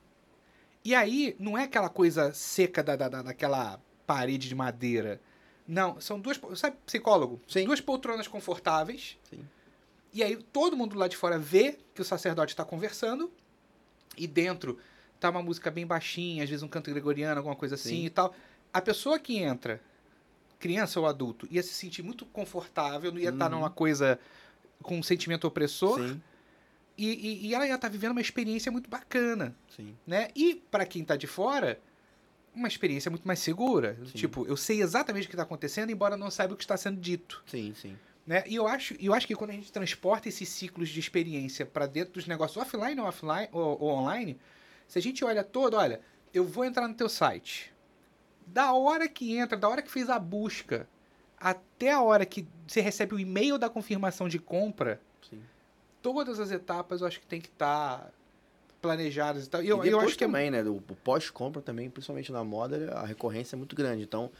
E 0.83 0.93
aí, 0.95 1.35
não 1.39 1.57
é 1.57 1.63
aquela 1.65 1.89
coisa 1.89 2.33
seca 2.33 2.83
da, 2.83 2.95
da, 2.95 3.07
da- 3.09 3.21
daquela 3.21 3.79
parede 4.07 4.47
de 4.49 4.55
madeira. 4.55 5.21
Não, 5.67 5.99
são 6.01 6.19
duas. 6.19 6.39
Sabe, 6.55 6.77
psicólogo? 6.85 7.39
Sim. 7.47 7.65
Duas 7.65 7.81
poltronas 7.81 8.27
confortáveis. 8.27 9.17
Sim. 9.29 9.47
E 10.15 10.23
aí, 10.23 10.37
todo 10.37 10.77
mundo 10.77 10.97
lá 10.97 11.09
de 11.09 11.17
fora 11.17 11.37
vê 11.37 11.77
que 11.93 12.01
o 12.01 12.05
sacerdote 12.05 12.53
está 12.53 12.63
conversando. 12.63 13.29
E 14.17 14.25
dentro 14.25 14.79
tá 15.19 15.29
uma 15.29 15.43
música 15.43 15.69
bem 15.69 15.85
baixinha, 15.85 16.41
às 16.43 16.49
vezes 16.49 16.63
um 16.63 16.69
canto 16.69 16.89
gregoriano, 16.89 17.37
alguma 17.37 17.55
coisa 17.55 17.75
assim 17.75 17.89
Sim. 18.01 18.05
e 18.05 18.09
tal. 18.09 18.33
A 18.71 18.81
pessoa 18.81 19.19
que 19.19 19.37
entra, 19.37 19.81
criança 20.57 20.99
ou 21.01 21.05
adulto, 21.05 21.45
ia 21.51 21.61
se 21.61 21.73
sentir 21.73 22.01
muito 22.01 22.25
confortável, 22.27 23.11
não 23.11 23.19
ia 23.19 23.29
estar 23.29 23.51
Uhum. 23.51 23.57
numa 23.59 23.69
coisa 23.69 24.17
com 24.81 24.97
um 24.97 25.03
sentimento 25.03 25.45
opressor. 25.47 25.99
Sim. 25.99 26.21
E, 26.97 27.09
e, 27.09 27.47
e 27.47 27.53
ela 27.53 27.67
já 27.67 27.77
tá 27.77 27.89
vivendo 27.89 28.11
uma 28.11 28.21
experiência 28.21 28.71
muito 28.71 28.89
bacana, 28.89 29.53
Sim. 29.75 29.93
né? 30.07 30.29
E 30.33 30.55
para 30.71 30.85
quem 30.85 31.03
tá 31.03 31.17
de 31.17 31.27
fora, 31.27 31.77
uma 32.55 32.69
experiência 32.69 33.11
muito 33.11 33.27
mais 33.27 33.39
segura. 33.39 33.97
Sim. 34.05 34.11
Tipo, 34.13 34.45
eu 34.47 34.55
sei 34.55 34.81
exatamente 34.81 35.27
o 35.27 35.29
que 35.29 35.35
tá 35.35 35.43
acontecendo, 35.43 35.89
embora 35.91 36.15
não 36.15 36.31
saiba 36.31 36.53
o 36.53 36.57
que 36.57 36.63
está 36.63 36.77
sendo 36.77 37.01
dito. 37.01 37.43
Sim, 37.47 37.73
sim. 37.75 37.97
Né? 38.25 38.43
E 38.47 38.55
eu 38.55 38.67
acho, 38.67 38.95
eu 38.99 39.13
acho 39.13 39.27
que 39.27 39.35
quando 39.35 39.51
a 39.51 39.53
gente 39.53 39.71
transporta 39.71 40.27
esses 40.27 40.49
ciclos 40.49 40.89
de 40.89 40.99
experiência 40.99 41.65
para 41.65 41.85
dentro 41.85 42.13
dos 42.15 42.25
negócios 42.25 42.57
offline 42.57 42.99
ou 42.99 43.07
offline 43.07 43.47
ou, 43.51 43.77
ou 43.79 43.89
online, 43.91 44.37
se 44.87 44.97
a 44.97 45.01
gente 45.01 45.23
olha 45.23 45.43
todo, 45.43 45.75
olha, 45.77 46.01
eu 46.33 46.43
vou 46.43 46.65
entrar 46.65 46.87
no 46.87 46.95
teu 46.95 47.07
site. 47.07 47.71
Da 48.47 48.73
hora 48.73 49.07
que 49.07 49.37
entra, 49.37 49.57
da 49.57 49.69
hora 49.69 49.81
que 49.81 49.91
fez 49.91 50.09
a 50.09 50.17
busca, 50.17 50.87
até 51.37 51.91
a 51.91 52.01
hora 52.01 52.25
que 52.25 52.47
você 52.67 52.81
recebe 52.81 53.13
o 53.13 53.19
e-mail 53.19 53.57
da 53.59 53.69
confirmação 53.69 54.27
de 54.27 54.39
compra, 54.39 54.99
sim. 55.29 55.41
todas 56.01 56.39
as 56.39 56.49
etapas 56.51 57.01
eu 57.01 57.07
acho 57.07 57.19
que 57.19 57.27
tem 57.27 57.39
que 57.41 57.49
estar 57.49 58.11
planejadas 58.81 59.45
e 59.45 59.49
tal. 59.49 59.63
E 59.63 59.67
eu, 59.67 59.83
e 59.85 59.89
eu 59.89 59.99
acho 59.99 60.17
que 60.17 60.23
é 60.23 60.27
também, 60.27 60.49
né? 60.51 60.63
O, 60.63 60.75
o 60.75 60.95
pós-compra 61.03 61.61
também, 61.61 61.89
principalmente 61.89 62.31
na 62.31 62.43
moda, 62.43 62.91
a 62.93 63.05
recorrência 63.05 63.55
é 63.55 63.57
muito 63.57 63.75
grande. 63.75 64.03
Então, 64.03 64.31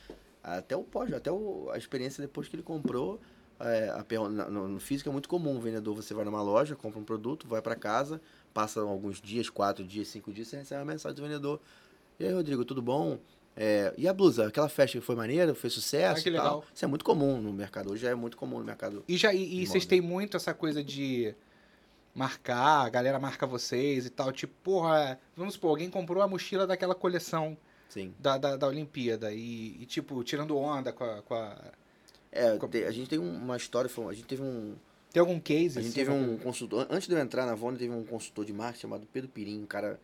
até 0.44 0.76
o 0.76 0.84
pós, 0.84 1.12
até 1.14 1.32
o- 1.32 1.70
a 1.72 1.78
experiência 1.78 2.22
depois 2.22 2.48
que 2.48 2.56
ele 2.56 2.64
comprou, 2.64 3.20
é, 3.60 3.90
a 3.90 4.06
no, 4.30 4.68
no 4.68 4.80
físico 4.80 5.10
é 5.10 5.12
muito 5.12 5.30
comum. 5.30 5.58
O 5.58 5.60
vendedor, 5.60 5.96
você 5.96 6.14
vai 6.14 6.26
numa 6.26 6.42
loja, 6.42 6.76
compra 6.76 7.00
um 7.00 7.04
produto, 7.04 7.48
vai 7.48 7.62
para 7.62 7.76
casa, 7.76 8.22
passa 8.54 8.82
alguns 8.82 9.22
dias, 9.22 9.50
quatro 9.50 9.84
dias, 9.84 10.08
cinco 10.08 10.32
dias, 10.34 10.48
você 10.48 10.58
recebe 10.58 10.82
uma 10.82 10.92
mensagem 10.92 11.16
do 11.16 11.22
vendedor. 11.22 11.60
E 12.20 12.26
aí, 12.26 12.34
Rodrigo, 12.34 12.64
tudo 12.66 12.82
bom? 12.82 13.20
É, 13.58 13.94
e 13.98 14.08
a 14.08 14.14
blusa? 14.14 14.48
Aquela 14.48 14.68
festa 14.68 15.00
que 15.00 15.06
foi 15.06 15.16
maneira, 15.16 15.56
foi 15.56 15.70
sucesso 15.70 16.20
Ah, 16.20 16.24
que 16.24 16.30
e 16.30 16.34
tal? 16.34 16.44
legal. 16.44 16.66
Isso 16.74 16.84
é 16.84 16.88
muito 16.88 17.06
comum 17.06 17.42
no 17.42 17.54
mercado. 17.54 17.92
Hoje 17.92 18.02
já 18.02 18.10
é 18.10 18.16
muito 18.16 18.36
comum 18.36 18.60
no 18.60 18.66
mercado. 18.66 19.04
E, 19.08 19.16
já, 19.16 19.34
e, 19.34 19.62
e 19.62 19.66
vocês 19.68 19.86
têm 19.86 20.02
muito 20.02 20.36
essa 20.36 20.54
coisa 20.54 20.84
de 20.84 21.34
marcar, 22.14 22.86
a 22.86 22.90
galera 22.90 23.20
marca 23.20 23.46
vocês 23.46 24.06
e 24.06 24.10
tal. 24.10 24.32
Tipo, 24.32 24.54
porra, 24.62 25.20
vamos 25.36 25.54
supor, 25.54 25.72
alguém 25.72 25.90
comprou 25.90 26.22
a 26.22 26.28
mochila 26.28 26.68
daquela 26.68 26.96
coleção 26.96 27.58
Sim. 27.90 28.14
da, 28.20 28.38
da, 28.38 28.58
da 28.58 28.68
Olimpíada 28.68 29.32
e, 29.32 29.78
e, 29.82 29.86
tipo, 29.86 30.22
tirando 30.24 30.58
onda 30.58 30.92
com 30.92 31.04
a. 31.04 31.22
Com 31.22 31.34
a... 31.34 31.58
É, 32.36 32.88
a 32.88 32.92
gente 32.92 33.10
tem 33.10 33.18
um- 33.20 33.36
uma 33.36 33.56
história, 33.58 33.90
a 34.10 34.14
gente 34.14 34.26
teve 34.26 34.42
um, 34.42 34.76
Tem 35.14 35.22
algum 35.22 35.40
case? 35.40 35.80
A 35.80 35.82
gente 35.82 35.92
assim, 35.92 35.92
teve 35.94 36.12
um 36.12 36.38
consultor, 36.38 36.86
antes 36.90 37.08
de 37.08 37.14
eu 37.14 37.20
entrar 37.20 37.46
na 37.46 37.56
Vone, 37.56 37.78
teve 37.78 37.94
um 37.94 38.04
consultor 38.04 38.44
de 38.44 38.52
marketing 38.52 38.82
chamado 38.82 39.08
Pedro 39.12 39.30
Pirim, 39.30 39.62
um 39.62 39.66
cara, 39.66 39.98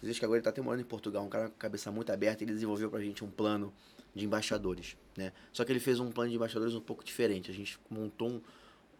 vocês 0.00 0.18
que 0.18 0.24
agora 0.24 0.38
ele 0.38 0.44
tá 0.44 0.48
até 0.50 0.62
morando 0.62 0.80
em 0.80 0.84
Portugal, 0.84 1.22
um 1.24 1.28
cara 1.28 1.48
com 1.48 1.54
a 1.54 1.58
cabeça 1.58 1.92
muito 1.92 2.10
aberta, 2.10 2.42
ele 2.42 2.52
desenvolveu 2.54 2.88
pra 2.90 3.00
gente 3.00 3.22
um 3.22 3.30
plano 3.30 3.70
de 4.14 4.24
embaixadores, 4.24 4.96
né? 5.16 5.30
Só 5.52 5.62
que 5.62 5.72
ele 5.72 5.80
fez 5.80 6.00
um 6.00 6.10
plano 6.10 6.30
de 6.30 6.36
embaixadores 6.36 6.74
um 6.74 6.80
pouco 6.80 7.04
diferente, 7.04 7.50
a 7.50 7.54
gente 7.54 7.78
montou, 7.90 8.30
um, 8.30 8.40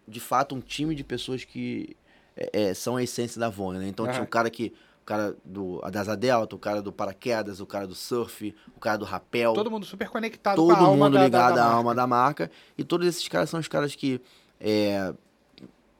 de 0.07 0.21
fato, 0.21 0.55
um 0.55 0.61
time 0.61 0.95
de 0.95 1.03
pessoas 1.03 1.43
que 1.43 1.97
é, 2.37 2.51
é, 2.53 2.75
são 2.75 2.97
a 2.97 3.03
essência 3.03 3.41
da 3.41 3.49
Vone, 3.49 3.79
né? 3.79 3.89
Então 3.89 4.05
tinha 4.05 4.17
Aham. 4.17 4.25
um 4.25 4.29
cara 4.31 4.51
que, 4.51 4.75
cara 5.07 5.37
do, 5.45 5.81
da 5.91 6.01
Asa 6.01 6.17
Delta, 6.17 6.57
o 6.57 6.59
cara 6.59 6.83
do 6.83 6.93
paraquedas, 6.93 7.61
o 7.61 7.67
cara 7.67 7.87
do 7.87 7.95
surf, 7.95 8.55
o 8.77 8.81
cara 8.81 8.99
do 8.99 9.05
rapel, 9.05 9.55
Todo 9.55 9.71
mundo 9.71 9.87
super 9.87 10.09
conectado 10.09 10.57
com 10.57 10.71
a 10.71 10.75
todo 10.75 10.85
alma 10.85 11.05
mundo 11.07 11.15
da, 11.15 11.25
ligado 11.25 11.55
da, 11.55 11.63
da 11.63 11.67
à 11.67 11.73
alma 11.73 11.95
da 11.95 12.07
marca. 12.07 12.51
E 12.77 12.83
todos 12.83 13.07
esses 13.07 13.27
caras 13.29 13.49
são 13.49 13.61
os 13.61 13.69
caras 13.69 13.95
que 13.95 14.21
é, 14.61 15.15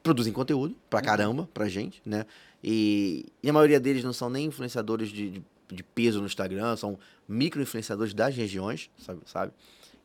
produzem 0.03 0.33
conteúdo 0.33 0.73
Uhum. 0.73 0.81
pra 0.91 1.01
caramba, 1.01 1.49
pra 1.55 1.69
gente, 1.69 2.03
né? 2.05 2.27
E, 2.63 3.27
e 3.43 3.49
a 3.49 3.53
maioria 3.53 3.79
deles 3.79 4.03
não 4.03 4.13
são 4.13 4.29
nem 4.29 4.47
influenciadores 4.47 5.09
de, 5.09 5.31
de, 5.31 5.43
de 5.71 5.83
peso 5.83 6.21
no 6.21 6.27
Instagram, 6.27 6.77
são 6.77 6.99
micro-influenciadores 7.29 8.13
das 8.13 8.35
regiões, 8.35 8.91
sabe? 8.99 9.21
sabe? 9.25 9.53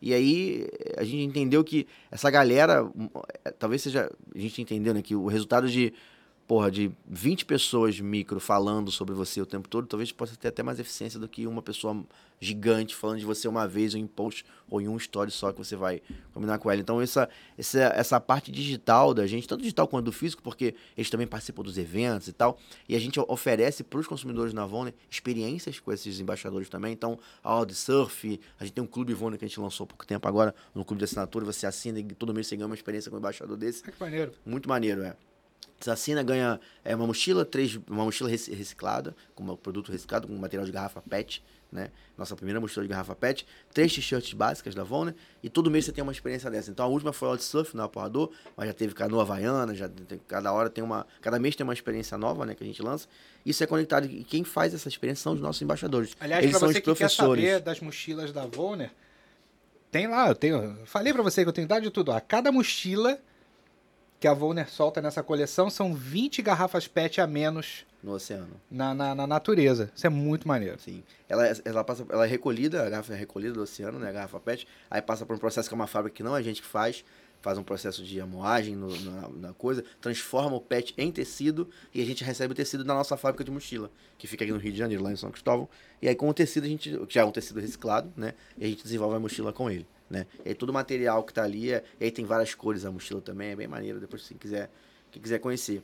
E 0.02 0.14
aí 0.14 0.68
a 0.98 1.04
gente 1.04 1.24
entendeu 1.24 1.64
que 1.64 1.88
essa 2.10 2.30
galera, 2.30 2.84
hum, 2.84 3.10
é, 3.46 3.52
talvez 3.52 3.82
seja, 3.82 4.12
a 4.34 4.40
gente 4.40 4.62
entendeu, 4.62 4.94
né, 4.94 5.02
que 5.02 5.16
o 5.16 5.28
resultado 5.28 5.70
de, 5.70 5.94
porra, 6.52 6.70
de 6.70 6.92
20 7.08 7.46
pessoas 7.46 7.98
micro 8.02 8.38
falando 8.38 8.92
sobre 8.92 9.16
você 9.16 9.40
o 9.40 9.46
tempo 9.46 9.70
todo, 9.70 9.88
talvez 9.88 10.12
possa 10.12 10.36
ter 10.36 10.50
até 10.50 10.62
mais 10.62 10.82
eficiência 10.82 11.18
do 11.18 11.26
que 11.26 11.48
uma 11.48 11.62
pessoa 11.62 12.04
gigante 12.42 12.94
falando 12.94 13.20
de 13.20 13.26
você 13.26 13.48
uma 13.48 13.66
vez 13.66 13.96
em 13.96 14.04
um 14.04 14.08
post 14.08 14.44
ou 14.70 14.82
em 14.82 14.88
um 14.90 14.98
story 14.98 15.32
só 15.32 15.54
que 15.54 15.58
você 15.58 15.78
vai 15.78 16.02
combinar 16.34 16.58
com 16.58 16.70
ela. 16.70 16.82
Então 16.82 17.00
essa, 17.00 17.30
essa, 17.58 17.80
essa 17.96 18.20
parte 18.20 18.52
digital 18.52 19.14
da 19.14 19.26
gente, 19.26 19.48
tanto 19.48 19.62
digital 19.62 19.88
quanto 19.88 20.04
do 20.04 20.12
físico, 20.12 20.44
porque 20.44 20.76
eles 20.98 21.10
também 21.10 21.26
participam 21.26 21.64
dos 21.64 21.78
eventos 21.78 22.28
e 22.28 22.34
tal, 22.34 22.60
e 22.90 22.98
a 22.98 23.00
gente 23.00 23.18
oferece 23.18 23.82
para 23.82 24.02
os 24.02 24.08
consumidores 24.08 24.54
na 24.54 24.66
Vone 24.66 24.94
experiências 25.10 25.80
com 25.80 25.94
esses 25.94 26.20
embaixadores 26.20 26.68
também. 26.68 26.92
Então, 26.92 27.18
a 27.42 27.64
de 27.64 27.74
surf, 27.74 28.42
a 28.60 28.66
gente 28.66 28.74
tem 28.74 28.84
um 28.84 28.88
clube 28.88 29.14
Vone 29.14 29.38
que 29.38 29.46
a 29.46 29.48
gente 29.48 29.58
lançou 29.58 29.86
há 29.86 29.88
pouco 29.88 30.06
tempo 30.06 30.28
agora, 30.28 30.54
no 30.76 30.84
clube 30.84 31.00
de 31.00 31.06
assinatura, 31.06 31.46
você 31.46 31.66
assina 31.66 31.98
e 31.98 32.04
todo 32.04 32.34
mês 32.34 32.48
você 32.48 32.58
ganha 32.58 32.66
uma 32.66 32.76
experiência 32.76 33.10
com 33.10 33.16
um 33.16 33.20
embaixador 33.20 33.56
desse. 33.56 33.84
Ah, 33.88 33.92
que 33.94 34.02
maneiro. 34.02 34.34
Muito 34.46 34.68
maneiro, 34.68 35.02
é. 35.04 35.16
Assina, 35.90 36.22
ganha 36.24 36.60
é, 36.84 36.96
uma 36.96 37.08
mochila, 37.08 37.44
três, 37.46 37.80
uma 37.90 38.04
mochila 38.04 38.30
rec- 38.30 38.50
reciclada, 38.50 39.16
com 39.34 39.44
um 39.44 39.56
produto 39.56 39.92
reciclado, 39.92 40.28
com 40.28 40.34
material 40.36 40.66
de 40.66 40.72
garrafa 40.72 41.02
PET, 41.02 41.44
né? 41.72 41.90
Nossa 42.18 42.36
primeira 42.36 42.60
mochila 42.60 42.84
de 42.84 42.90
garrafa 42.90 43.16
PET, 43.16 43.48
três 43.74 43.94
t-shirts 43.94 44.34
básicas 44.34 44.76
da 44.76 44.84
Vona, 44.84 45.16
e 45.42 45.50
todo 45.50 45.72
mês 45.72 45.86
você 45.86 45.92
tem 45.94 46.04
uma 46.04 46.12
experiência 46.12 46.52
dessa. 46.52 46.70
Então 46.70 46.86
a 46.86 46.90
última 46.90 47.14
foi 47.14 47.28
aula 47.30 47.38
de 47.38 47.44
surf 47.46 47.76
no 47.76 47.82
Apoiador, 47.84 48.30
mas 48.58 48.68
já 48.68 48.74
teve 48.74 48.94
canoa 48.94 49.22
havaiana, 49.22 49.74
já 49.74 49.90
cada 50.28 50.52
hora 50.52 50.70
tem 50.70 50.84
uma. 50.84 51.08
Cada 51.22 51.40
mês 51.40 51.56
tem 51.56 51.64
uma 51.64 51.74
experiência 51.74 52.18
nova, 52.18 52.46
né? 52.46 52.54
Que 52.56 52.64
a 52.64 52.68
gente 52.68 52.82
lança. 52.82 53.08
Isso 53.46 53.64
é 53.64 53.68
conectado. 53.68 54.06
E 54.06 54.24
quem 54.24 54.44
faz 54.44 54.74
essa 54.74 54.90
experiência 54.90 55.24
são 55.24 55.34
os 55.34 55.40
nossos 55.40 55.62
embaixadores. 55.62 56.16
Aliás, 56.20 56.44
são 56.52 56.60
você 56.68 56.82
que 56.82 56.94
quer 56.94 57.10
saber 57.10 57.60
das 57.62 57.80
mochilas 57.80 58.32
da 58.34 58.46
Volner, 58.46 58.92
tem 59.90 60.08
lá, 60.08 60.28
eu 60.28 60.36
tenho. 60.36 60.78
Falei 60.86 61.14
pra 61.14 61.24
você 61.24 61.44
que 61.44 61.50
eu 61.50 61.54
tenho 61.54 61.68
dado 61.68 61.84
de 61.84 61.90
tudo. 61.90 62.12
A 62.12 62.20
cada 62.22 62.52
mochila 62.52 63.18
que 64.22 64.28
a 64.28 64.34
Volner 64.36 64.70
solta 64.70 65.02
nessa 65.02 65.24
coleção 65.24 65.68
são 65.70 65.96
20 65.96 66.44
garrafas 66.44 66.88
PET 66.88 67.20
a 67.20 67.26
menos 67.26 67.86
No 68.04 68.12
oceano. 68.14 68.52
na, 68.70 68.94
na, 68.94 69.16
na 69.16 69.26
natureza. 69.26 69.92
Isso 69.96 70.06
é 70.06 70.10
muito 70.12 70.48
maneiro. 70.48 70.80
Sim. 70.80 71.04
Ela, 71.28 71.48
é- 71.48 71.56
ela, 71.66 71.84
passa, 71.84 72.06
ela 72.08 72.24
é 72.26 72.30
recolhida, 72.30 72.86
a 72.86 72.90
garrafa 72.90 73.14
é 73.14 73.18
recolhida 73.18 73.54
do 73.56 73.62
oceano, 73.64 73.98
né? 73.98 74.10
A 74.10 74.12
garrafa 74.12 74.40
PET. 74.40 74.68
Aí 74.92 75.02
passa 75.02 75.26
por 75.26 75.36
um 75.36 75.40
processo 75.40 75.68
que 75.68 75.74
é 75.74 75.76
uma 75.76 75.88
fábrica 75.88 76.16
que 76.18 76.22
não 76.24 76.36
é 76.38 76.40
a 76.40 76.44
gente 76.44 76.62
que 76.62 76.68
faz. 76.68 77.04
Faz 77.42 77.58
um 77.58 77.64
processo 77.64 78.04
de 78.04 78.22
amoagem 78.22 78.76
no- 78.76 78.96
na, 79.02 79.30
na 79.30 79.54
coisa, 79.56 79.84
transforma 80.00 80.56
o 80.56 80.62
PET 80.62 80.94
em 80.96 81.12
tecido 81.12 81.68
e 81.92 82.00
a 82.00 82.06
gente 82.06 82.24
recebe 82.24 82.52
o 82.52 82.56
tecido 82.56 82.84
da 82.84 82.94
nossa 82.94 83.18
fábrica 83.18 83.44
de 83.44 83.50
mochila, 83.50 83.90
que 84.20 84.28
fica 84.28 84.44
aqui 84.44 84.54
no 84.54 84.60
Rio 84.60 84.72
de 84.72 84.78
Janeiro, 84.78 85.02
lá 85.04 85.12
em 85.12 85.16
São 85.16 85.32
Cristóvão. 85.32 85.68
E 86.00 86.08
aí 86.08 86.14
com 86.14 86.30
o 86.30 86.34
tecido 86.36 86.66
a 86.66 86.68
gente, 86.68 86.96
que 87.08 87.14
já 87.16 87.22
é 87.22 87.26
um 87.26 87.32
tecido 87.32 87.60
reciclado, 87.60 88.14
né? 88.16 88.36
E 88.56 88.66
a 88.66 88.68
gente 88.68 88.84
desenvolve 88.84 89.16
a 89.16 89.20
mochila 89.20 89.52
com 89.52 89.68
ele, 89.72 89.88
né? 90.12 90.28
E 90.46 90.54
todo 90.54 90.70
o 90.70 90.74
material 90.74 91.24
que 91.24 91.34
tá 91.34 91.44
ali, 91.44 91.72
é, 91.72 91.84
e 92.00 92.06
aí 92.06 92.12
tem 92.12 92.26
várias 92.26 92.54
cores 92.54 92.86
a 92.86 92.92
mochila 92.92 93.22
também, 93.22 93.52
é 93.52 93.56
bem 93.56 93.68
maneiro, 93.68 94.00
depois 94.00 94.24
se 94.24 94.36
quiser, 94.36 94.70
quem 95.12 95.22
quiser 95.22 95.40
conhecer. 95.40 95.82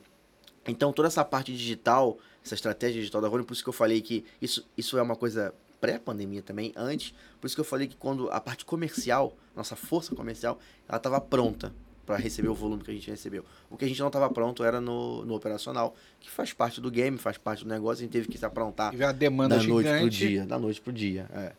Então, 0.66 0.92
toda 0.92 1.08
essa 1.08 1.24
parte 1.24 1.52
digital, 1.52 2.18
essa 2.44 2.54
estratégia 2.54 3.00
digital 3.00 3.22
da 3.22 3.28
Rony, 3.28 3.44
por 3.44 3.54
isso 3.54 3.62
que 3.62 3.68
eu 3.68 3.72
falei 3.72 4.02
que 4.02 4.24
isso, 4.40 4.68
isso 4.76 4.98
é 4.98 5.02
uma 5.02 5.16
coisa 5.16 5.54
pré-pandemia 5.80 6.42
também, 6.42 6.72
antes. 6.76 7.14
Por 7.40 7.46
isso 7.46 7.56
que 7.56 7.60
eu 7.60 7.64
falei 7.64 7.88
que 7.88 7.96
quando 7.96 8.30
a 8.30 8.40
parte 8.40 8.64
comercial, 8.64 9.34
nossa 9.56 9.74
força 9.74 10.14
comercial, 10.14 10.58
ela 10.86 10.98
estava 10.98 11.20
pronta 11.20 11.72
para 12.04 12.16
receber 12.16 12.48
o 12.48 12.54
volume 12.54 12.82
que 12.82 12.90
a 12.90 12.94
gente 12.94 13.10
recebeu. 13.10 13.44
O 13.70 13.76
que 13.76 13.84
a 13.84 13.88
gente 13.88 14.00
não 14.00 14.08
estava 14.08 14.28
pronto 14.30 14.64
era 14.64 14.80
no, 14.80 15.24
no 15.24 15.34
operacional, 15.34 15.94
que 16.20 16.30
faz 16.30 16.52
parte 16.52 16.80
do 16.80 16.90
game, 16.90 17.16
faz 17.18 17.38
parte 17.38 17.64
do 17.64 17.70
negócio, 17.70 18.02
a 18.02 18.04
gente 18.04 18.12
teve 18.12 18.28
que 18.28 18.38
se 18.38 18.44
aprontar 18.44 18.90
Tive 18.90 19.04
uma 19.04 19.12
demanda 19.12 19.56
da 19.56 19.62
noite 19.62 19.86
pro 19.88 19.98
gigante. 19.98 20.16
dia, 20.16 20.46
da 20.46 20.58
noite 20.58 20.80
pro 20.80 20.92
dia, 20.92 21.30
é. 21.34 21.52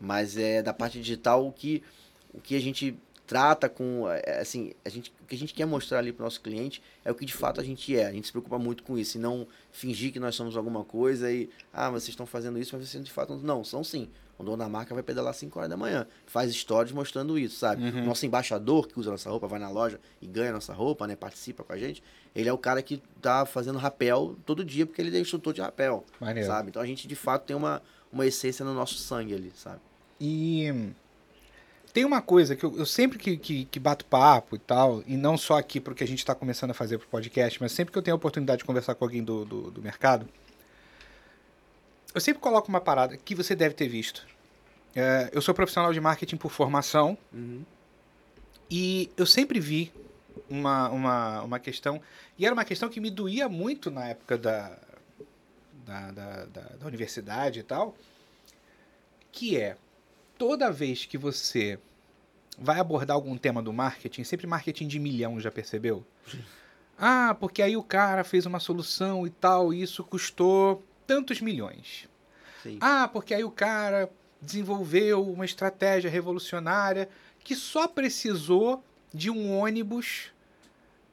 Mas 0.00 0.36
é 0.36 0.62
da 0.62 0.72
parte 0.72 0.98
digital 0.98 1.46
o 1.46 1.52
que 1.52 1.82
o 2.32 2.40
que 2.40 2.56
a 2.56 2.60
gente 2.60 2.96
trata 3.26 3.68
com 3.68 4.08
é, 4.08 4.40
assim, 4.40 4.72
a 4.84 4.88
gente 4.88 5.12
o 5.22 5.24
que 5.24 5.36
a 5.36 5.38
gente 5.38 5.54
quer 5.54 5.64
mostrar 5.64 5.98
ali 5.98 6.12
pro 6.12 6.24
nosso 6.24 6.40
cliente 6.40 6.82
é 7.04 7.12
o 7.12 7.14
que 7.14 7.24
de 7.24 7.32
fato 7.32 7.60
a 7.60 7.64
gente 7.64 7.96
é. 7.96 8.06
A 8.06 8.12
gente 8.12 8.26
se 8.26 8.32
preocupa 8.32 8.58
muito 8.58 8.82
com 8.82 8.98
isso 8.98 9.18
e 9.18 9.20
não 9.20 9.46
fingir 9.70 10.12
que 10.12 10.18
nós 10.18 10.34
somos 10.34 10.56
alguma 10.56 10.82
coisa 10.84 11.30
e 11.30 11.48
ah, 11.72 11.88
vocês 11.90 12.08
estão 12.08 12.26
fazendo 12.26 12.58
isso, 12.58 12.76
mas 12.76 12.88
vocês 12.88 13.04
de 13.04 13.10
fato 13.12 13.36
não, 13.36 13.40
não 13.58 13.64
são 13.64 13.84
sim. 13.84 14.08
O 14.36 14.42
dono 14.42 14.56
da 14.56 14.68
marca 14.68 14.94
vai 14.94 15.02
pedalar 15.02 15.34
5 15.34 15.56
horas 15.58 15.70
da 15.70 15.76
manhã, 15.76 16.06
faz 16.26 16.52
stories 16.52 16.92
mostrando 16.92 17.38
isso, 17.38 17.58
sabe? 17.58 17.84
Uhum. 17.84 18.06
Nosso 18.06 18.24
embaixador 18.24 18.88
que 18.88 18.98
usa 18.98 19.10
nossa 19.10 19.28
roupa, 19.28 19.46
vai 19.46 19.60
na 19.60 19.68
loja 19.68 20.00
e 20.20 20.26
ganha 20.26 20.50
nossa 20.50 20.72
roupa, 20.72 21.06
né, 21.06 21.14
participa 21.14 21.62
com 21.62 21.72
a 21.72 21.76
gente. 21.78 22.02
Ele 22.34 22.48
é 22.48 22.52
o 22.52 22.58
cara 22.58 22.82
que 22.82 23.02
tá 23.20 23.44
fazendo 23.44 23.78
rapel 23.78 24.36
todo 24.46 24.64
dia 24.64 24.86
porque 24.86 25.00
ele 25.02 25.14
é 25.16 25.20
instrutor 25.20 25.52
de 25.52 25.60
rapel 25.60 26.04
Maneiro. 26.18 26.48
sabe? 26.48 26.70
Então 26.70 26.80
a 26.80 26.86
gente 26.86 27.06
de 27.06 27.14
fato 27.14 27.44
tem 27.44 27.54
uma, 27.54 27.82
uma 28.10 28.26
essência 28.26 28.64
no 28.64 28.72
nosso 28.72 28.94
sangue 28.94 29.34
ali, 29.34 29.52
sabe? 29.54 29.78
E 30.18 30.90
tem 31.92 32.04
uma 32.04 32.22
coisa 32.22 32.54
que 32.54 32.64
eu, 32.64 32.76
eu 32.78 32.86
sempre 32.86 33.18
que, 33.18 33.36
que, 33.36 33.64
que 33.64 33.80
bato 33.80 34.04
papo 34.04 34.56
e 34.56 34.58
tal, 34.58 35.02
e 35.06 35.16
não 35.16 35.36
só 35.36 35.58
aqui 35.58 35.80
porque 35.80 36.04
a 36.04 36.06
gente 36.06 36.18
está 36.18 36.34
começando 36.34 36.70
a 36.70 36.74
fazer 36.74 36.98
pro 36.98 37.08
podcast, 37.08 37.60
mas 37.60 37.72
sempre 37.72 37.92
que 37.92 37.98
eu 37.98 38.02
tenho 38.02 38.14
a 38.14 38.16
oportunidade 38.16 38.58
de 38.58 38.64
conversar 38.64 38.94
com 38.94 39.04
alguém 39.04 39.22
do, 39.22 39.44
do, 39.44 39.70
do 39.70 39.82
mercado, 39.82 40.28
eu 42.14 42.20
sempre 42.20 42.40
coloco 42.40 42.68
uma 42.68 42.80
parada 42.80 43.16
que 43.16 43.34
você 43.34 43.54
deve 43.54 43.74
ter 43.74 43.88
visto. 43.88 44.26
É, 44.94 45.30
eu 45.32 45.40
sou 45.40 45.54
profissional 45.54 45.92
de 45.92 46.00
marketing 46.00 46.36
por 46.36 46.50
formação 46.50 47.16
e 48.68 49.10
eu 49.16 49.26
sempre 49.26 49.60
vi 49.60 49.92
uma, 50.48 50.88
uma, 50.90 51.42
uma 51.42 51.58
questão, 51.58 52.00
e 52.38 52.44
era 52.44 52.54
uma 52.54 52.64
questão 52.64 52.88
que 52.88 53.00
me 53.00 53.10
doía 53.10 53.48
muito 53.48 53.90
na 53.90 54.08
época 54.08 54.36
da, 54.36 54.76
da, 55.84 56.10
da, 56.10 56.44
da, 56.46 56.62
da 56.62 56.86
universidade 56.86 57.60
e 57.60 57.62
tal, 57.62 57.94
que 59.32 59.56
é 59.56 59.76
toda 60.40 60.72
vez 60.72 61.04
que 61.04 61.18
você 61.18 61.78
vai 62.58 62.80
abordar 62.80 63.14
algum 63.14 63.36
tema 63.36 63.62
do 63.62 63.74
marketing, 63.74 64.24
sempre 64.24 64.46
marketing 64.46 64.88
de 64.88 64.98
milhão, 64.98 65.38
já 65.38 65.50
percebeu? 65.50 66.02
Ah, 66.98 67.36
porque 67.38 67.60
aí 67.60 67.76
o 67.76 67.82
cara 67.82 68.24
fez 68.24 68.46
uma 68.46 68.58
solução 68.58 69.26
e 69.26 69.30
tal, 69.30 69.70
e 69.70 69.82
isso 69.82 70.02
custou 70.02 70.82
tantos 71.06 71.42
milhões. 71.42 72.08
Sim. 72.62 72.78
Ah, 72.80 73.06
porque 73.06 73.34
aí 73.34 73.44
o 73.44 73.50
cara 73.50 74.10
desenvolveu 74.40 75.22
uma 75.30 75.44
estratégia 75.44 76.10
revolucionária 76.10 77.06
que 77.44 77.54
só 77.54 77.86
precisou 77.86 78.82
de 79.12 79.30
um 79.30 79.58
ônibus 79.58 80.32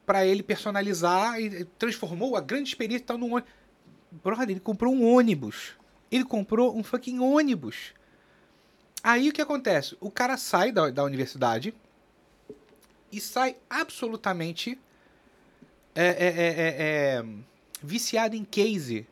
para 0.05 0.25
ele 0.25 0.41
personalizar 0.41 1.37
e 1.41 1.65
transformou 1.77 2.37
a 2.37 2.39
grande 2.39 2.69
experiência 2.69 3.03
e 3.03 3.07
tal 3.07 3.17
num 3.17 3.33
ônibus. 3.33 3.51
Brother, 4.23 4.51
ele 4.51 4.61
comprou 4.61 4.93
um 4.93 5.05
ônibus. 5.05 5.73
Ele 6.09 6.23
comprou 6.23 6.77
um 6.77 6.81
fucking 6.81 7.19
ônibus. 7.19 7.96
Aí 9.07 9.29
o 9.29 9.31
que 9.31 9.41
acontece? 9.41 9.95
O 10.01 10.11
cara 10.11 10.35
sai 10.35 10.69
da, 10.69 10.89
da 10.89 11.01
universidade 11.01 11.73
e 13.09 13.21
sai 13.21 13.55
absolutamente 13.69 14.77
é, 15.95 16.07
é, 16.07 16.09
é, 16.09 16.27
é, 16.27 16.75
é, 16.77 17.25
viciado 17.81 18.35
em 18.35 18.43
case. 18.43 19.07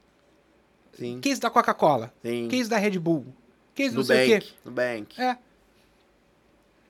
Sim. 0.92 1.22
Case 1.22 1.40
da 1.40 1.50
Coca-Cola, 1.50 2.14
case 2.50 2.70
da 2.70 2.78
Red 2.78 3.00
Bull, 3.00 3.26
case 3.74 3.96
não 3.96 4.04
sei 4.04 4.36
o 4.36 4.42
quê. 4.42 4.48
Nubank. 4.66 5.22
É. 5.22 5.38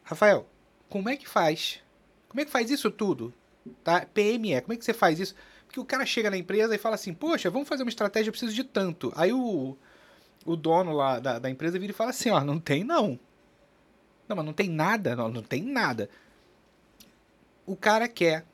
Rafael, 0.01 0.47
como 0.89 1.08
é 1.08 1.16
que 1.16 1.30
faz? 1.30 1.80
Como 2.28 2.41
é 2.41 2.45
que 2.45 2.51
faz 2.51 2.72
isso 2.72 2.89
tudo? 2.89 3.32
Tá? 3.84 4.03
PME, 4.03 4.62
como 4.62 4.74
é 4.74 4.78
que 4.78 4.84
você 4.84 4.95
faz 4.95 5.20
isso? 5.20 5.36
Porque 5.68 5.80
o 5.80 5.86
cara 5.86 6.08
chega 6.08 6.32
na 6.32 6.38
empresa 6.38 6.74
e 6.74 6.80
fala 6.80 6.95
assim, 6.95 7.14
poxa, 7.14 7.51
vamos 7.51 7.70
fazer 7.70 7.84
uma 7.84 7.89
estratégia, 7.89 8.30
eu 8.30 8.34
preciso 8.34 8.56
de 8.56 8.64
tanto. 8.64 9.14
Aí 9.16 9.32
o, 9.32 9.78
o 10.45 10.55
dono 10.55 10.93
lá 10.93 11.19
da, 11.19 11.39
da 11.39 11.49
empresa 11.49 11.79
vira 11.79 11.91
e 11.91 11.95
fala 11.95 12.11
assim, 12.11 12.29
ó, 12.29 12.41
não 12.41 12.59
tem 12.59 12.83
não. 12.83 13.19
Não, 14.27 14.35
mas 14.35 14.45
não 14.45 14.53
tem 14.53 14.69
nada, 14.69 15.15
não, 15.15 15.27
não 15.27 15.41
tem 15.41 15.63
nada. 15.63 16.09
O 17.65 17.75
cara 17.75 18.07
quer, 18.07 18.45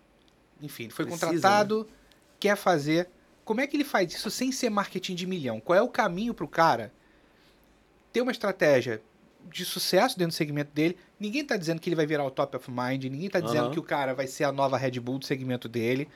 enfim, 0.62 0.90
foi 0.90 1.06
Precisa, 1.06 1.28
contratado, 1.28 1.88
quer 2.40 2.56
fazer. 2.56 3.10
Como 3.44 3.60
é 3.60 3.68
que 3.68 3.76
ele 3.76 3.84
faz 3.84 4.14
isso 4.14 4.30
sem 4.30 4.52
ser 4.52 4.70
marketing 4.70 5.16
de 5.16 5.28
milhão? 5.28 5.60
Qual 5.60 5.78
é 5.78 5.82
o 5.82 5.90
caminho 5.90 6.34
pro 6.34 6.48
cara 6.48 6.94
ter 8.14 8.22
uma 8.22 8.32
estratégia 8.32 9.02
de 9.50 9.66
sucesso 9.66 10.18
dentro 10.18 10.32
do 10.32 10.38
segmento 10.38 10.72
dele? 10.74 10.98
Ninguém 11.20 11.44
tá 11.44 11.58
dizendo 11.58 11.82
que 11.82 11.90
ele 11.90 11.96
vai 11.96 12.06
virar 12.06 12.24
o 12.24 12.32
top 12.32 12.56
of 12.56 12.72
mind, 12.72 13.04
ninguém 13.06 13.30
tá 13.30 13.42
dizendo 13.42 13.66
Aham. 13.66 13.72
que 13.72 13.80
o 13.80 13.84
cara 13.84 14.14
vai 14.14 14.28
ser 14.28 14.46
a 14.46 14.52
nova 14.52 14.78
Red 14.78 15.00
Bull 15.00 15.20
do 15.20 15.26
segmento 15.26 15.68
dele. 15.68 16.08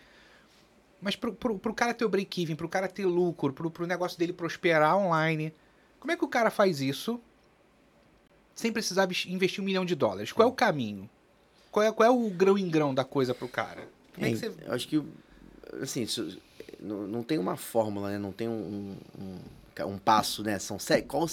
Mas 1.01 1.15
pro, 1.15 1.33
pro, 1.33 1.59
pro 1.59 1.73
cara 1.73 1.93
ter 1.93 2.05
o 2.05 2.09
break-even, 2.09 2.55
pro 2.55 2.69
cara 2.69 2.87
ter 2.87 3.05
lucro, 3.05 3.51
pro, 3.51 3.69
pro 3.69 3.85
negócio 3.85 4.17
dele 4.17 4.31
prosperar 4.31 4.97
online, 4.97 5.53
como 5.99 6.11
é 6.11 6.17
que 6.17 6.23
o 6.25 6.27
cara 6.27 6.49
faz 6.49 6.81
isso 6.81 7.19
sem 8.53 8.71
precisar 8.71 9.07
investir 9.27 9.61
um 9.61 9.65
milhão 9.65 9.85
de 9.85 9.95
dólares? 9.95 10.31
Qual 10.31 10.47
é 10.47 10.51
o 10.51 10.53
caminho? 10.53 11.09
Qual 11.71 11.85
é, 11.85 11.91
qual 11.91 12.07
é 12.07 12.09
o 12.11 12.29
grão 12.29 12.57
em 12.57 12.69
grão 12.69 12.93
da 12.93 13.03
coisa 13.03 13.33
pro 13.33 13.47
cara? 13.49 13.87
Como 14.13 14.25
é 14.25 14.29
que 14.29 14.35
É, 14.35 14.49
você... 14.49 14.53
Eu 14.65 14.73
acho 14.73 14.87
que, 14.87 15.03
assim, 15.81 16.03
isso- 16.03 16.37
não, 16.79 17.05
não 17.07 17.23
tem 17.23 17.37
uma 17.37 17.57
fórmula, 17.57 18.11
né? 18.11 18.17
Não 18.17 18.31
tem 18.31 18.47
um, 18.47 18.95
um, 19.19 19.37
um 19.87 19.97
passo, 19.97 20.41
né? 20.41 20.57
São 20.57 20.79
sete, 20.79 21.05
qual, 21.05 21.27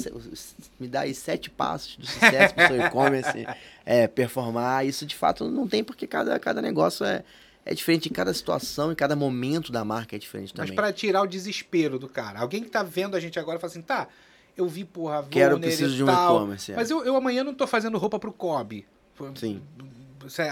me 0.81 0.89
dá 0.89 1.01
aí 1.03 1.15
sete 1.15 1.49
passos 1.49 1.97
do 1.97 2.07
sucesso 2.07 2.55
pro 2.55 2.67
seu 2.67 2.81
e-commerce 2.87 3.47
é, 3.85 4.09
performar. 4.09 4.85
Isso, 4.85 5.07
de 5.07 5.15
fato, 5.15 5.49
não 5.49 5.69
tem, 5.69 5.85
porque 5.85 6.09
cada, 6.09 6.37
cada 6.41 6.61
negócio 6.61 7.05
é, 7.07 7.23
é 7.65 7.73
diferente 7.73 8.09
em 8.09 8.13
cada 8.13 8.35
situação, 8.35 8.91
em 8.91 8.97
cada 8.97 9.15
momento 9.15 9.71
da 9.71 9.85
marca 9.85 10.17
é 10.17 10.19
diferente 10.19 10.53
Mas 10.57 10.67
também. 10.67 10.75
pra 10.75 10.93
tirar 10.93 11.23
o 11.23 11.27
desespero 11.27 12.01
do 12.01 12.09
cara. 12.09 12.41
Alguém 12.41 12.65
que 12.65 12.71
tá 12.71 12.83
vendo 12.83 13.15
a 13.17 13.21
gente 13.21 13.39
agora 13.39 13.61
fala 13.61 13.71
assim, 13.71 13.83
tá, 13.83 14.09
eu 14.57 14.69
vi, 14.69 14.85
porra, 14.85 15.27
Quero, 15.31 15.53
Volner 15.53 15.69
preciso 15.69 15.95
de 15.97 16.05
um 16.05 16.09
e-commerce. 16.11 16.73
é. 16.73 16.77
Mas 16.77 16.91
eu, 16.91 17.05
eu 17.05 17.17
amanhã 17.17 17.43
não 17.45 17.55
tô 17.55 17.67
fazendo 17.67 17.97
roupa 17.99 18.19
pro 18.19 18.33
Kobe. 18.33 18.87
Sim. 19.35 19.63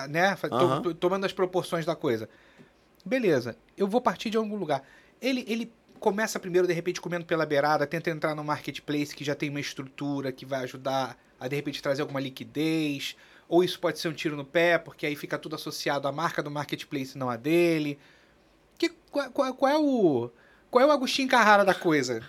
Né? 0.09 0.37
Tô 0.83 0.95
tomando 0.95 1.25
as 1.25 1.33
proporções 1.33 1.85
da 1.87 1.95
coisa. 1.95 2.29
Beleza, 3.05 3.57
eu 3.77 3.87
vou 3.87 4.01
partir 4.01 4.31
de 4.31 4.37
algum 4.37 4.57
lugar. 4.57 4.83
Ele, 5.21 5.45
ele 5.49 5.73
começa 5.99 6.39
primeiro, 6.41 6.67
de 6.67 6.73
repente, 6.73 7.01
comendo 7.01 7.25
pela 7.25 7.47
beirada, 7.47 7.87
tenta 7.87 8.11
entrar 8.11 8.35
no 8.35 8.43
marketplace 8.45 9.15
que 9.15 9.25
já 9.25 9.35
tem 9.35 9.49
uma 9.51 9.61
estrutura 9.61 10.33
que 10.33 10.45
vai 10.45 10.63
ajudar 10.65 11.17
a, 11.39 11.47
de 11.49 11.57
repente, 11.57 11.83
trazer 11.83 12.03
alguma 12.03 12.21
liquidez. 12.21 13.17
Ou 13.49 13.65
isso 13.65 13.81
pode 13.81 13.99
ser 13.99 14.09
um 14.09 14.13
tiro 14.13 14.37
no 14.37 14.45
pé, 14.45 14.79
porque 14.79 15.05
aí 15.07 15.17
fica 15.17 15.37
tudo 15.39 15.57
associado 15.57 16.07
à 16.07 16.13
marca 16.13 16.43
do 16.43 16.51
marketplace, 16.51 17.17
não 17.19 17.29
a 17.31 17.37
dele. 17.37 17.99
Que, 18.79 18.91
qual, 19.11 19.31
qual- 19.31 19.55
qual 19.55 19.73
é 19.73 19.79
o. 19.79 20.31
Qual 20.71 20.83
é 20.85 20.87
o 20.87 20.93
Agostinho 20.93 21.29
Carrara 21.29 21.65
da 21.65 21.75
coisa? 21.75 22.21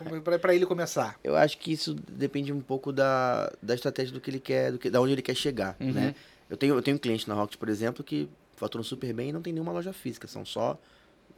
Pra 0.41 0.55
ele 0.55 0.65
começar. 0.65 1.15
Eu 1.23 1.35
acho 1.35 1.57
que 1.57 1.71
isso 1.71 1.93
depende 1.93 2.51
um 2.51 2.59
pouco 2.61 2.91
da, 2.91 3.51
da 3.61 3.75
estratégia 3.75 4.11
do 4.13 4.19
que 4.19 4.29
ele 4.31 4.39
quer, 4.39 4.71
do 4.71 4.79
que, 4.79 4.89
da 4.89 4.99
onde 4.99 5.13
ele 5.13 5.21
quer 5.21 5.35
chegar, 5.35 5.75
Uhum. 5.79 5.91
né? 5.91 6.15
Eu 6.49 6.57
tenho, 6.57 6.75
eu 6.75 6.81
tenho 6.81 6.95
um 6.97 6.99
cliente 6.99 7.29
na 7.29 7.35
Rocket, 7.35 7.57
por 7.57 7.69
exemplo, 7.69 8.03
que 8.03 8.27
faturam 8.57 8.83
super 8.83 9.13
bem 9.13 9.29
e 9.29 9.33
não 9.33 9.41
tem 9.41 9.53
nenhuma 9.53 9.71
loja 9.71 9.93
física, 9.93 10.27
são 10.27 10.43
só 10.43 10.77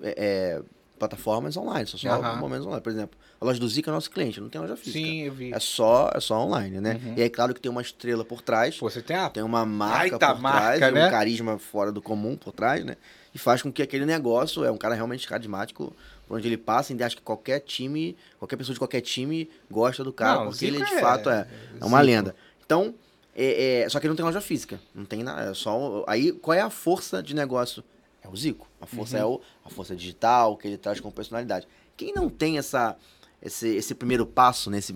é, 0.01 0.15
é, 0.57 0.61
plataformas 0.97 1.55
online, 1.55 1.85
são 1.87 1.99
só 1.99 2.09
Aham. 2.09 2.35
momentos 2.37 2.65
online. 2.65 2.81
Por 2.81 2.91
exemplo, 2.91 3.19
a 3.39 3.45
loja 3.45 3.59
do 3.59 3.67
Zica 3.67 3.91
é 3.91 3.93
nosso 3.93 4.09
cliente, 4.09 4.41
não 4.41 4.49
tem 4.49 4.59
loja 4.59 4.75
física. 4.75 5.05
Sim, 5.05 5.21
eu 5.23 5.31
vi. 5.33 5.53
É 5.53 5.59
só, 5.59 6.09
é 6.15 6.19
só 6.19 6.39
online, 6.43 6.79
né? 6.81 6.99
Uhum. 7.03 7.13
E 7.17 7.21
aí, 7.21 7.29
claro 7.29 7.53
que 7.53 7.61
tem 7.61 7.69
uma 7.71 7.81
estrela 7.81 8.25
por 8.25 8.41
trás, 8.41 8.77
Pô, 8.77 8.89
você 8.89 9.01
tem 9.03 9.15
a. 9.15 9.29
tem 9.29 9.43
uma 9.43 9.65
marca 9.65 10.17
por 10.17 10.41
marca, 10.41 10.77
trás, 10.79 10.93
né? 10.93 11.07
um 11.07 11.11
carisma 11.11 11.59
fora 11.59 11.91
do 11.91 12.01
comum 12.01 12.35
por 12.35 12.51
trás, 12.51 12.83
né? 12.83 12.95
E 13.35 13.37
faz 13.37 13.61
com 13.61 13.71
que 13.71 13.81
aquele 13.83 14.05
negócio, 14.05 14.63
é 14.63 14.71
um 14.71 14.77
cara 14.77 14.95
realmente 14.95 15.27
carismático, 15.27 15.95
por 16.27 16.37
onde 16.37 16.47
ele 16.47 16.57
passa, 16.57 16.93
e 16.93 17.03
acho 17.03 17.15
que 17.17 17.21
qualquer 17.21 17.59
time, 17.59 18.15
qualquer 18.39 18.55
pessoa 18.57 18.73
de 18.73 18.79
qualquer 18.79 19.01
time 19.01 19.49
gosta 19.69 20.03
do 20.03 20.13
cara, 20.13 20.39
Não, 20.39 20.49
porque 20.49 20.65
ele 20.65 20.77
de 20.77 20.93
é- 20.93 20.99
fato 21.01 21.29
é, 21.29 21.47
é 21.79 21.85
uma 21.85 21.99
Zico. 21.99 22.05
lenda. 22.11 22.35
Então, 22.65 22.95
é, 23.35 23.81
é- 23.81 23.89
só 23.89 23.99
que 23.99 24.05
ele 24.05 24.11
não 24.11 24.15
tem 24.15 24.25
loja 24.25 24.41
física, 24.41 24.79
não 24.95 25.05
tem 25.05 25.23
nada, 25.23 25.51
é 25.51 25.53
só... 25.53 26.03
Aí, 26.07 26.31
qual 26.31 26.55
é 26.55 26.61
a 26.61 26.69
força 26.69 27.21
de 27.21 27.33
negócio? 27.35 27.83
É 28.23 28.29
o 28.29 28.35
Zico. 28.35 28.67
A 28.79 28.85
força 28.85 29.17
é 29.17 29.25
o, 29.25 29.41
a 29.65 29.69
força 29.69 29.95
digital, 29.95 30.55
que 30.55 30.67
ele 30.67 30.77
traz 30.77 30.99
com 30.99 31.11
personalidade. 31.11 31.67
Quem 31.97 32.13
não 32.13 32.29
tem 32.29 32.57
essa, 32.57 32.95
esse, 33.41 33.67
esse 33.75 33.93
primeiro 33.93 34.25
passo, 34.25 34.69
nesse 34.71 34.95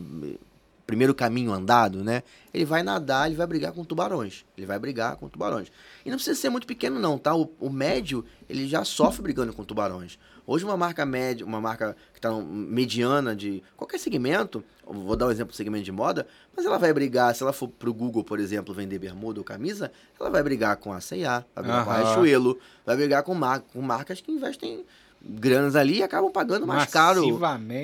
primeiro 0.85 1.13
caminho 1.13 1.51
andado, 1.51 2.01
né? 2.01 2.23
Ele 2.53 2.63
vai 2.63 2.81
nadar, 2.81 3.27
ele 3.27 3.35
vai 3.35 3.45
brigar 3.45 3.73
com 3.73 3.83
tubarões. 3.83 4.45
Ele 4.57 4.65
vai 4.65 4.79
brigar 4.79 5.17
com 5.17 5.27
tubarões. 5.27 5.69
E 6.05 6.09
não 6.09 6.15
precisa 6.15 6.39
ser 6.39 6.49
muito 6.49 6.65
pequeno, 6.65 6.97
não, 6.97 7.17
tá? 7.17 7.35
O, 7.35 7.51
o 7.59 7.69
médio, 7.69 8.23
ele 8.47 8.65
já 8.65 8.85
sofre 8.85 9.21
brigando 9.21 9.51
com 9.51 9.65
tubarões. 9.65 10.17
Hoje, 10.47 10.63
uma 10.63 10.77
marca 10.77 11.05
média, 11.05 11.45
uma 11.45 11.59
marca 11.59 11.93
que 12.13 12.19
está 12.19 12.31
mediana 12.31 13.35
de 13.35 13.61
qualquer 13.75 13.99
segmento, 13.99 14.63
vou 14.85 15.17
dar 15.17 15.27
um 15.27 15.31
exemplo 15.31 15.51
do 15.51 15.57
segmento 15.57 15.83
de 15.83 15.91
moda, 15.91 16.25
mas 16.55 16.65
ela 16.65 16.77
vai 16.77 16.93
brigar, 16.93 17.35
se 17.35 17.43
ela 17.43 17.51
for 17.51 17.67
pro 17.67 17.93
Google, 17.93 18.23
por 18.23 18.39
exemplo, 18.39 18.73
vender 18.73 18.97
bermuda 18.97 19.41
ou 19.41 19.43
camisa, 19.43 19.91
ela 20.17 20.29
vai 20.29 20.41
brigar 20.41 20.77
com 20.77 20.93
a 20.93 21.01
C&A, 21.01 21.43
vai 21.53 21.63
brigar 21.65 21.83
com 21.83 21.91
a. 21.91 21.97
Riachuelo, 21.97 22.57
vai 22.85 22.95
brigar 22.95 23.23
com, 23.23 23.33
mar 23.33 23.59
com 23.59 23.81
marcas 23.81 24.21
que 24.21 24.31
investem 24.31 24.85
granas 25.21 25.75
ali 25.75 25.97
e 25.97 26.03
acabam 26.03 26.31
pagando 26.31 26.65
mais 26.65 26.85
caro. 26.85 27.23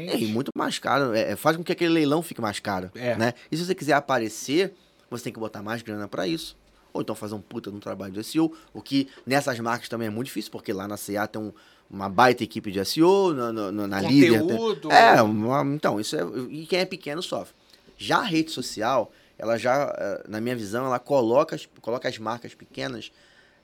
É, 0.07 0.17
e 0.17 0.27
muito 0.27 0.49
mais 0.55 0.79
caro. 0.79 1.13
É, 1.13 1.31
é, 1.31 1.35
faz 1.35 1.57
com 1.57 1.63
que 1.63 1.71
aquele 1.73 1.93
leilão 1.93 2.21
fique 2.21 2.39
mais 2.39 2.61
caro. 2.61 2.89
É. 2.95 3.17
Né? 3.17 3.33
E 3.51 3.57
se 3.57 3.65
você 3.65 3.75
quiser 3.75 3.93
aparecer, 3.93 4.73
você 5.09 5.25
tem 5.25 5.33
que 5.33 5.39
botar 5.39 5.61
mais 5.61 5.81
grana 5.81 6.07
para 6.07 6.25
isso. 6.25 6.55
Ou 6.93 7.01
então 7.01 7.15
fazer 7.15 7.33
um 7.33 7.41
puta 7.41 7.69
um 7.71 7.79
trabalho 7.79 8.13
de 8.13 8.23
SEO, 8.23 8.53
o 8.73 8.81
que 8.81 9.07
nessas 9.25 9.59
marcas 9.59 9.89
também 9.89 10.07
é 10.07 10.11
muito 10.11 10.27
difícil, 10.27 10.51
porque 10.51 10.71
lá 10.71 10.87
na 10.87 10.95
CA 10.95 11.25
tem 11.27 11.41
um- 11.41 11.51
uma 11.89 12.07
baita 12.07 12.43
equipe 12.43 12.71
de 12.71 12.79
SEO, 12.85 13.33
na, 13.33 13.51
na, 13.51 13.71
na- 13.71 13.87
na 13.87 14.01
líder. 14.01 14.39
Conteúdo. 14.41 14.91
É, 14.91 15.21
uma- 15.21 15.63
então, 15.73 15.99
isso 15.99 16.15
é. 16.15 16.21
E 16.49 16.65
quem 16.65 16.79
é 16.79 16.85
pequeno 16.85 17.21
sofre. 17.23 17.55
Já 17.97 18.19
a 18.19 18.23
rede 18.23 18.51
social, 18.51 19.11
ela 19.37 19.57
já, 19.57 19.93
eh, 19.97 20.23
na 20.27 20.39
minha 20.39 20.55
visão, 20.55 20.85
ela 20.85 20.99
coloca 20.99 21.55
as, 21.55 21.67
coloca 21.81 22.07
as 22.07 22.17
marcas 22.17 22.53
pequenas 22.53 23.11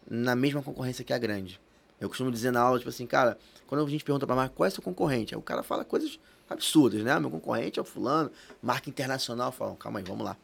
na 0.09 0.35
mesma 0.35 0.61
concorrência 0.61 1.03
que 1.03 1.13
a 1.13 1.17
grande. 1.17 1.59
Eu 1.99 2.07
costumo 2.07 2.31
dizer 2.31 2.51
na 2.51 2.61
aula, 2.61 2.77
tipo 2.79 2.89
assim, 2.89 3.05
cara, 3.05 3.37
quando 3.67 3.85
a 3.85 3.89
gente 3.89 4.03
pergunta 4.03 4.25
pra 4.25 4.35
marca 4.35 4.53
qual 4.55 4.65
é 4.65 4.69
seu 4.69 4.81
concorrente, 4.81 5.33
aí 5.35 5.39
o 5.39 5.41
cara 5.43 5.61
fala 5.63 5.83
coisas 5.83 6.19
absurdas, 6.49 7.03
né? 7.03 7.19
Meu 7.19 7.29
concorrente 7.29 7.77
é 7.77 7.81
o 7.81 7.85
fulano, 7.85 8.31
marca 8.61 8.89
internacional, 8.89 9.51
falam, 9.51 9.75
calma 9.75 9.99
aí, 9.99 10.05
vamos 10.05 10.25
lá. 10.25 10.35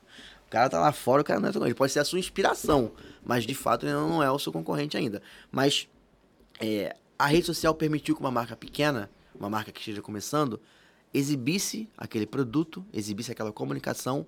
O 0.55 0.57
cara 0.57 0.69
tá 0.69 0.79
lá 0.79 0.93
fora, 0.93 1.21
o 1.21 1.25
cara 1.25 1.37
não 1.37 1.49
é 1.49 1.51
seu 1.51 1.59
concorrente. 1.59 1.77
Pode 1.77 1.91
ser 1.91 1.99
a 1.99 2.05
sua 2.05 2.17
inspiração, 2.17 2.93
mas 3.25 3.43
de 3.43 3.53
fato 3.53 3.85
ele 3.85 3.91
não 3.91 4.23
é 4.23 4.31
o 4.31 4.39
seu 4.39 4.53
concorrente 4.53 4.95
ainda. 4.95 5.21
Mas 5.51 5.89
é, 6.61 6.95
a 7.19 7.25
rede 7.25 7.45
social 7.45 7.75
permitiu 7.75 8.15
que 8.15 8.21
uma 8.21 8.31
marca 8.31 8.55
pequena, 8.55 9.09
uma 9.37 9.49
marca 9.49 9.69
que 9.69 9.81
esteja 9.81 10.01
começando, 10.01 10.61
exibisse 11.13 11.89
aquele 11.97 12.25
produto, 12.25 12.85
exibisse 12.93 13.33
aquela 13.33 13.51
comunicação 13.51 14.25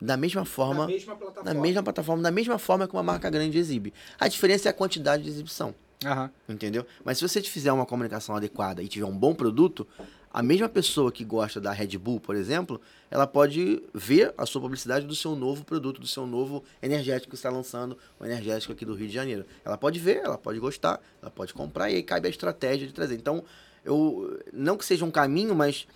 da 0.00 0.16
mesma 0.16 0.44
forma, 0.44 0.82
Na 0.82 0.86
mesma 0.86 1.16
plataforma. 1.16 1.52
na 1.54 1.60
mesma 1.60 1.82
plataforma, 1.82 2.22
da 2.22 2.30
mesma 2.30 2.58
forma 2.58 2.86
que 2.86 2.94
uma 2.94 3.02
marca 3.02 3.28
grande 3.28 3.58
exibe. 3.58 3.92
A 4.20 4.28
diferença 4.28 4.68
é 4.68 4.70
a 4.70 4.72
quantidade 4.72 5.24
de 5.24 5.28
exibição. 5.28 5.74
Aham. 6.04 6.30
Entendeu? 6.48 6.86
Mas 7.04 7.18
se 7.18 7.28
você 7.28 7.42
fizer 7.42 7.72
uma 7.72 7.84
comunicação 7.84 8.36
adequada 8.36 8.80
e 8.80 8.86
tiver 8.86 9.06
um 9.06 9.16
bom 9.16 9.34
produto, 9.34 9.88
a 10.32 10.42
mesma 10.42 10.68
pessoa 10.68 11.12
que 11.12 11.24
gosta 11.24 11.60
da 11.60 11.72
Red 11.72 11.98
Bull, 11.98 12.18
por 12.18 12.34
exemplo, 12.34 12.80
ela 13.10 13.26
pode 13.26 13.82
ver 13.92 14.32
a 14.38 14.46
sua 14.46 14.62
publicidade 14.62 15.06
do 15.06 15.14
seu 15.14 15.36
novo 15.36 15.62
produto, 15.62 16.00
do 16.00 16.06
seu 16.06 16.26
novo 16.26 16.64
energético 16.82 17.30
que 17.30 17.36
está 17.36 17.50
lançando, 17.50 17.98
o 18.18 18.24
energético 18.24 18.72
aqui 18.72 18.84
do 18.86 18.94
Rio 18.94 19.08
de 19.08 19.12
Janeiro. 19.12 19.44
Ela 19.62 19.76
pode 19.76 19.98
ver, 19.98 20.22
ela 20.24 20.38
pode 20.38 20.58
gostar, 20.58 21.00
ela 21.20 21.30
pode 21.30 21.52
comprar 21.52 21.90
e 21.90 21.96
aí 21.96 22.02
cabe 22.02 22.28
a 22.28 22.30
estratégia 22.30 22.86
de 22.86 22.94
trazer. 22.94 23.14
Então, 23.16 23.44
eu 23.84 24.40
não 24.52 24.78
que 24.78 24.86
seja 24.86 25.04
um 25.04 25.10
caminho, 25.10 25.54
mas 25.54 25.86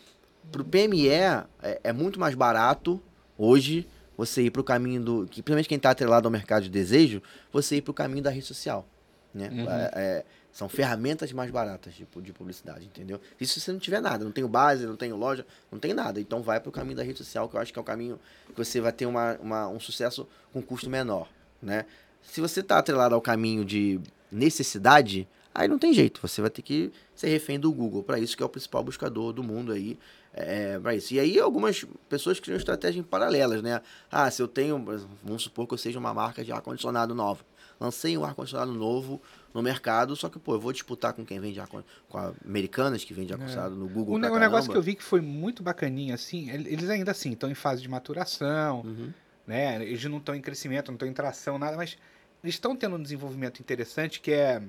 pro 0.52 0.64
PME 0.64 1.08
é, 1.08 1.46
é 1.82 1.92
muito 1.92 2.20
mais 2.20 2.34
barato 2.34 3.00
hoje 3.38 3.86
você 4.18 4.42
ir 4.42 4.50
pro 4.50 4.62
caminho 4.62 5.02
do, 5.02 5.26
que 5.26 5.42
principalmente 5.42 5.68
quem 5.68 5.76
está 5.76 5.90
atrelado 5.90 6.28
ao 6.28 6.32
mercado 6.32 6.64
de 6.64 6.70
desejo, 6.70 7.22
você 7.52 7.76
ir 7.76 7.82
pro 7.82 7.94
caminho 7.94 8.22
da 8.22 8.30
rede 8.30 8.46
social, 8.46 8.86
né? 9.32 9.50
Uhum. 9.50 9.70
É, 9.70 9.90
é, 9.94 10.24
São 10.56 10.70
ferramentas 10.70 11.30
mais 11.32 11.50
baratas 11.50 11.92
de, 11.92 12.06
pu- 12.06 12.22
de 12.22 12.32
publicidade, 12.32 12.86
entendeu? 12.86 13.20
Isso 13.38 13.52
se 13.54 13.60
você 13.60 13.72
não 13.72 13.78
tiver 13.78 14.00
nada, 14.00 14.24
não 14.24 14.32
tenho 14.32 14.48
base, 14.48 14.86
não 14.86 14.96
tenho 14.96 15.14
loja, 15.14 15.44
não 15.70 15.78
tem 15.78 15.92
nada. 15.92 16.18
Então 16.18 16.40
vai 16.40 16.58
pro 16.58 16.72
caminho 16.72 16.96
da 16.96 17.02
rede 17.02 17.18
social, 17.18 17.46
que 17.46 17.54
eu 17.56 17.60
acho 17.60 17.70
que 17.74 17.78
é 17.78 17.82
o 17.82 17.84
caminho 17.84 18.18
que 18.46 18.54
você 18.56 18.80
vai 18.80 18.90
ter 18.90 19.04
uma, 19.04 19.34
uma- 19.34 19.68
um 19.68 19.78
sucesso 19.78 20.26
com 20.54 20.62
custo 20.62 20.88
menor, 20.88 21.28
né? 21.60 21.84
Se 22.22 22.40
você 22.40 22.62
tá 22.62 22.78
atrelado 22.78 23.14
ao 23.14 23.20
caminho 23.20 23.66
de 23.66 24.00
necessidade, 24.32 25.28
aí 25.54 25.68
não 25.68 25.78
tem 25.78 25.92
jeito. 25.92 26.20
Você 26.22 26.40
vai 26.40 26.48
ter 26.48 26.62
que 26.62 26.90
ser 27.14 27.28
refém 27.28 27.60
do 27.60 27.70
Google. 27.70 28.02
Para 28.02 28.18
isso 28.18 28.34
que 28.34 28.42
é 28.42 28.46
o 28.46 28.48
principal 28.48 28.82
buscador 28.82 29.34
do 29.34 29.42
mundo 29.42 29.72
aí. 29.72 29.98
É, 30.32 30.78
para 30.78 30.94
isso. 30.94 31.12
E 31.12 31.20
aí 31.20 31.38
algumas 31.38 31.84
pessoas 32.08 32.40
criam 32.40 32.56
estratégias 32.56 33.04
paralelas, 33.06 33.62
né? 33.62 33.80
Ah, 34.10 34.30
se 34.30 34.40
eu 34.42 34.48
tenho, 34.48 34.82
vamos 35.22 35.42
supor 35.42 35.66
que 35.66 35.74
eu 35.74 35.78
seja 35.78 35.98
uma 35.98 36.14
marca 36.14 36.42
de 36.42 36.50
ar-condicionado 36.50 37.14
nova. 37.14 37.44
Lancei 37.78 38.16
um 38.16 38.24
ar-condicionado 38.24 38.72
novo 38.72 39.20
no 39.56 39.62
mercado, 39.62 40.14
só 40.14 40.28
que, 40.28 40.38
pô, 40.38 40.54
eu 40.54 40.60
vou 40.60 40.72
disputar 40.72 41.14
com 41.14 41.24
quem 41.24 41.40
vende 41.40 41.58
ar 41.58 41.66
com 41.66 41.82
a 42.18 42.32
Americanas, 42.44 43.02
que 43.04 43.14
vende 43.14 43.32
ar-condicionado 43.32 43.74
no 43.74 43.88
Google. 43.88 44.14
O 44.14 44.18
negócio 44.18 44.38
caramba. 44.40 44.72
que 44.72 44.76
eu 44.76 44.82
vi 44.82 44.94
que 44.94 45.02
foi 45.02 45.20
muito 45.22 45.62
bacaninha, 45.62 46.14
assim, 46.14 46.50
el- 46.50 46.66
eles 46.66 46.90
ainda 46.90 47.10
assim 47.10 47.32
estão 47.32 47.50
em 47.50 47.54
fase 47.54 47.80
de 47.80 47.88
maturação, 47.88 48.82
Uhum. 48.82 49.12
né? 49.46 49.82
Eles 49.82 50.04
não 50.04 50.18
estão 50.18 50.34
em 50.34 50.42
crescimento, 50.42 50.88
não 50.88 50.94
estão 50.96 51.08
em 51.08 51.12
tração, 51.14 51.58
nada, 51.58 51.76
mas 51.76 51.96
eles 52.44 52.54
estão 52.54 52.76
tendo 52.76 52.96
um 52.96 53.02
desenvolvimento 53.02 53.58
interessante 53.60 54.20
que 54.20 54.30
é 54.32 54.62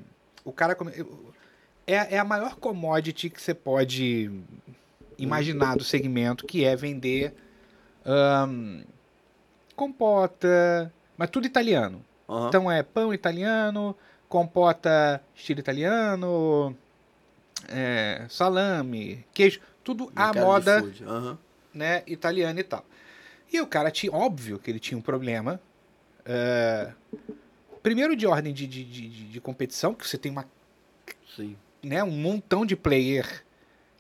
o 0.46 0.54
cara 0.54 0.74
come- 0.74 0.94
é, 1.86 2.16
é 2.16 2.18
a 2.18 2.24
maior 2.24 2.56
commodity 2.56 3.30
que 3.30 3.42
você 3.42 3.54
pode 3.54 4.32
imaginar 5.18 5.76
do 5.76 5.84
segmento, 5.84 6.46
que 6.48 6.64
é 6.64 6.76
vender 6.78 7.34
ahn, 8.06 8.84
compota, 9.76 10.92
mas 11.18 11.30
tudo 11.30 11.46
italiano. 11.46 12.04
Aham. 12.30 12.48
Então 12.48 12.72
é 12.72 12.84
pão 12.84 13.14
italiano, 13.14 13.96
compota 14.28 15.22
estilo 15.36 15.60
italiano, 15.60 16.76
é, 17.70 18.26
salame, 18.30 19.26
queijo, 19.34 19.60
tudo 19.84 20.12
à 20.16 20.34
moda. 20.34 20.84
Aham. 21.06 21.38
né, 21.74 22.04
italiana 22.08 22.60
e 22.60 22.64
tal. 22.64 22.86
E 23.52 23.62
o 23.62 23.68
cara 23.68 23.90
tinha, 23.92 24.12
óbvio 24.12 24.60
que 24.60 24.70
ele 24.70 24.80
tinha 24.80 24.98
um 24.98 25.02
problema. 25.02 25.60
é, 26.26 26.92
primeiro 27.82 28.16
de 28.16 28.28
ordem 28.28 28.54
de, 28.54 28.68
de, 28.68 28.84
de, 28.84 29.10
de- 29.30 29.42
competição, 29.42 29.94
que 29.94 30.06
você 30.06 30.18
tem 30.18 30.30
uma, 30.32 30.46
Sim. 31.36 31.56
né, 31.82 32.04
um 32.04 32.12
montão 32.12 32.66
de 32.66 32.76
player 32.76 33.46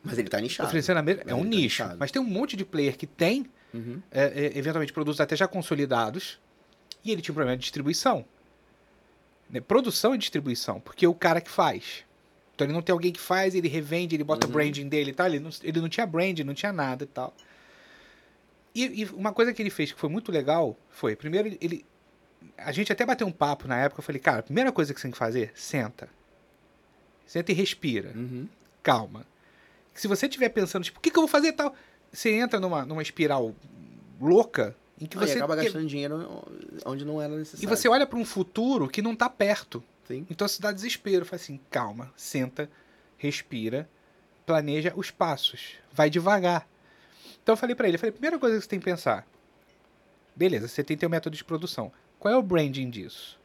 Mas 0.04 0.18
ele 0.18 0.28
tá 0.28 0.42
nichado. 0.42 0.68
oferecendo 0.68 0.98
a 0.98 1.02
É 1.32 1.34
um 1.34 1.40
tá 1.40 1.46
nicho. 1.46 1.84
nichado. 1.84 1.98
Mas 1.98 2.12
tem 2.12 2.22
um 2.22 2.26
monte 2.26 2.58
de 2.58 2.66
player 2.66 2.98
que 2.98 3.08
tem, 3.08 3.46
Uhum. 3.74 4.02
é, 4.12 4.24
é, 4.26 4.58
eventualmente, 4.58 4.92
produtos 4.92 5.22
até 5.22 5.36
já 5.36 5.48
consolidados. 5.48 6.40
E 7.04 7.12
ele 7.12 7.22
tinha 7.22 7.32
um 7.32 7.36
problema 7.36 7.56
de 7.56 7.62
distribuição. 7.64 8.26
Né, 9.50 9.62
Produção 9.62 10.14
e 10.14 10.18
distribuição. 10.18 10.80
Porque 10.80 11.06
o 11.08 11.14
cara 11.14 11.40
que 11.42 11.50
faz. 11.50 12.06
Então 12.56 12.66
ele 12.66 12.74
não 12.74 12.82
tem 12.82 12.92
alguém 12.94 13.12
que 13.12 13.20
faz, 13.20 13.54
ele 13.56 13.68
revende, 13.68 14.16
ele 14.16 14.24
bota 14.24 14.46
o 14.46 14.50
Uhum. 14.50 14.54
branding 14.54 14.88
dele 14.90 15.12
e 15.12 15.14
tal. 15.14 15.28
Ele 15.28 15.40
não, 15.40 15.50
ele 15.64 15.80
não 15.82 15.88
tinha 15.90 16.06
brand, 16.06 16.40
não 16.40 16.54
tinha 16.54 16.74
nada 16.74 17.04
e 17.04 17.08
tal. 17.08 17.34
E, 18.74 19.02
e 19.02 19.06
uma 19.06 19.32
coisa 19.34 19.54
que 19.54 19.62
ele 19.62 19.70
fez 19.70 19.92
que 19.92 20.00
foi 20.00 20.10
muito 20.10 20.32
legal 20.32 20.78
foi, 20.90 21.16
primeiro, 21.16 21.48
ele- 21.48 21.58
ele. 21.62 21.86
A 22.58 22.72
gente 22.72 22.92
até 22.92 23.06
bateu 23.06 23.26
um 23.28 23.32
papo 23.32 23.68
na 23.68 23.78
época. 23.78 24.00
Eu 24.00 24.04
falei, 24.04 24.20
cara, 24.22 24.40
a 24.40 24.44
primeira 24.44 24.72
coisa 24.72 24.94
que 24.94 25.00
você 25.00 25.08
tem 25.08 25.12
que 25.12 25.18
fazer, 25.18 25.52
senta. 25.56 26.10
Senta 27.26 27.52
e 27.52 27.56
respira 27.56 28.12
Uhum. 28.16 28.48
calma. 28.84 29.26
Se 29.94 30.08
você 30.08 30.28
estiver 30.28 30.50
pensando, 30.50 30.84
tipo, 30.84 31.00
o 31.00 31.02
que, 31.02 31.10
que 31.12 31.18
eu 31.18 31.24
vou 31.24 31.28
fazer 31.28 31.48
e 31.50 31.52
tal, 31.54 31.76
você 32.12 32.32
entra 32.32 32.60
numa, 32.60 32.86
numa 32.86 33.02
espiral 33.02 33.54
louca 34.22 34.76
em 35.00 35.06
que 35.06 35.18
você. 35.18 35.34
acaba 35.38 35.56
que- 35.58 35.64
gastando 35.64 35.86
dinheiro 35.88 36.44
onde 36.86 37.06
não 37.06 37.22
era 37.22 37.36
necessário. 37.36 37.64
e 37.64 37.68
você 37.68 37.88
olha 37.88 38.06
para 38.08 38.18
um 38.18 38.26
futuro 38.26 38.88
que 38.88 39.02
não 39.02 39.16
tá 39.16 39.30
perto. 39.30 39.84
Sim. 40.08 40.26
Então 40.30 40.48
se 40.48 40.62
dá 40.62 40.72
desespero. 40.72 41.26
Faz 41.26 41.42
assim, 41.44 41.60
calma, 41.70 42.12
senta, 42.16 42.70
respira, 43.18 43.90
planeja 44.46 44.94
os 44.96 45.12
passos. 45.12 45.74
Vai 45.92 46.10
devagar. 46.10 46.68
Então 47.44 47.54
eu 47.54 47.58
falei 47.58 47.76
para 47.76 47.88
ele, 47.88 47.96
eu 47.96 48.00
falei, 48.00 48.12
primeira 48.12 48.40
coisa 48.40 48.58
que 48.58 48.64
você 48.64 48.70
tem 48.70 48.80
que 48.80 48.86
pensar. 48.86 49.26
Beleza, 50.36 50.68
você 50.68 50.84
tem 50.84 50.96
teu 50.98 51.10
método 51.10 51.36
de 51.36 51.44
produção. 51.44 51.92
Qual 52.20 52.34
é 52.34 52.38
o 52.38 52.42
branding 52.42 52.90
disso? 52.90 53.40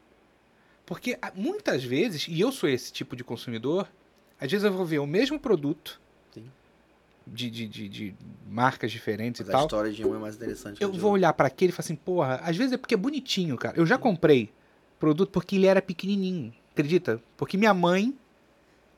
Porque 0.84 1.16
ah, 1.22 1.32
muitas 1.34 1.82
vezes, 1.84 2.26
e 2.28 2.40
eu 2.40 2.52
sou 2.52 2.68
esse 2.68 2.92
tipo 2.92 3.14
de 3.16 3.24
consumidor, 3.24 3.88
às 4.40 4.50
vezes 4.50 4.64
eu 4.64 4.72
vou 4.72 4.84
ver 4.84 4.98
o 4.98 5.06
mesmo 5.06 5.38
produto. 5.38 6.00
De, 7.26 7.50
de, 7.50 7.68
de, 7.68 7.88
de 7.88 8.14
marcas 8.48 8.90
diferentes 8.90 9.40
Mas 9.40 9.48
e 9.48 9.50
a 9.50 9.52
tal. 9.52 9.62
história 9.66 9.92
de 9.92 10.04
um 10.06 10.14
é 10.14 10.18
mais 10.18 10.36
interessante 10.36 10.82
a 10.82 10.86
Eu 10.86 10.92
vou 10.92 11.12
olhar 11.12 11.32
pra 11.32 11.46
aquele 11.46 11.70
e 11.70 11.72
falar 11.72 11.84
assim, 11.84 11.96
porra, 11.96 12.36
às 12.42 12.56
vezes 12.56 12.72
é 12.72 12.76
porque 12.76 12.94
é 12.94 12.96
bonitinho, 12.96 13.56
cara. 13.56 13.76
Eu 13.76 13.86
já 13.86 13.98
comprei 13.98 14.50
produto 14.98 15.30
porque 15.30 15.56
ele 15.56 15.66
era 15.66 15.82
pequenininho, 15.82 16.52
acredita? 16.72 17.20
Porque 17.36 17.56
minha 17.56 17.74
mãe, 17.74 18.16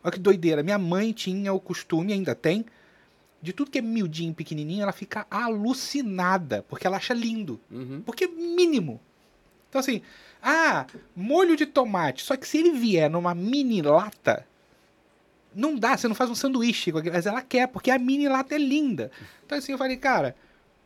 olha 0.03 0.13
que 0.13 0.19
doideira, 0.19 0.63
minha 0.63 0.79
mãe 0.79 1.13
tinha 1.13 1.53
o 1.53 1.61
costume, 1.61 2.13
ainda 2.13 2.35
tem, 2.35 2.65
de 3.41 3.53
tudo 3.53 3.71
que 3.71 3.79
é 3.79 3.83
miudinho, 3.83 4.35
pequenininho, 4.35 4.83
ela 4.83 4.93
fica 4.93 5.27
alucinada, 5.31 6.65
porque 6.69 6.87
ela 6.87 6.97
acha 6.97 7.15
lindo. 7.15 7.61
Uhum. 7.71 8.03
Porque 8.05 8.25
é 8.25 8.29
mínimo. 8.29 9.01
Então 9.69 9.81
assim, 9.81 10.03
ah, 10.43 10.87
molho 11.17 11.57
de 11.57 11.67
tomate, 11.67 12.23
só 12.23 12.37
que 12.37 12.47
se 12.47 12.59
ele 12.59 12.73
vier 12.73 13.11
numa 13.11 13.35
mini 13.35 13.83
lata, 13.83 14.47
não 15.55 15.77
dá, 15.77 15.97
você 15.97 16.09
não 16.09 16.15
faz 16.15 16.29
um 16.31 16.35
sanduíche, 16.35 16.93
mas 16.93 17.27
ela 17.27 17.41
quer, 17.43 17.69
porque 17.69 17.91
a 17.91 17.99
mini 17.99 18.29
lata 18.29 18.55
é 18.55 18.59
linda. 18.59 19.11
Então 19.45 19.57
assim, 19.59 19.73
eu 19.73 19.79
falei, 19.79 19.97
cara, 19.97 20.35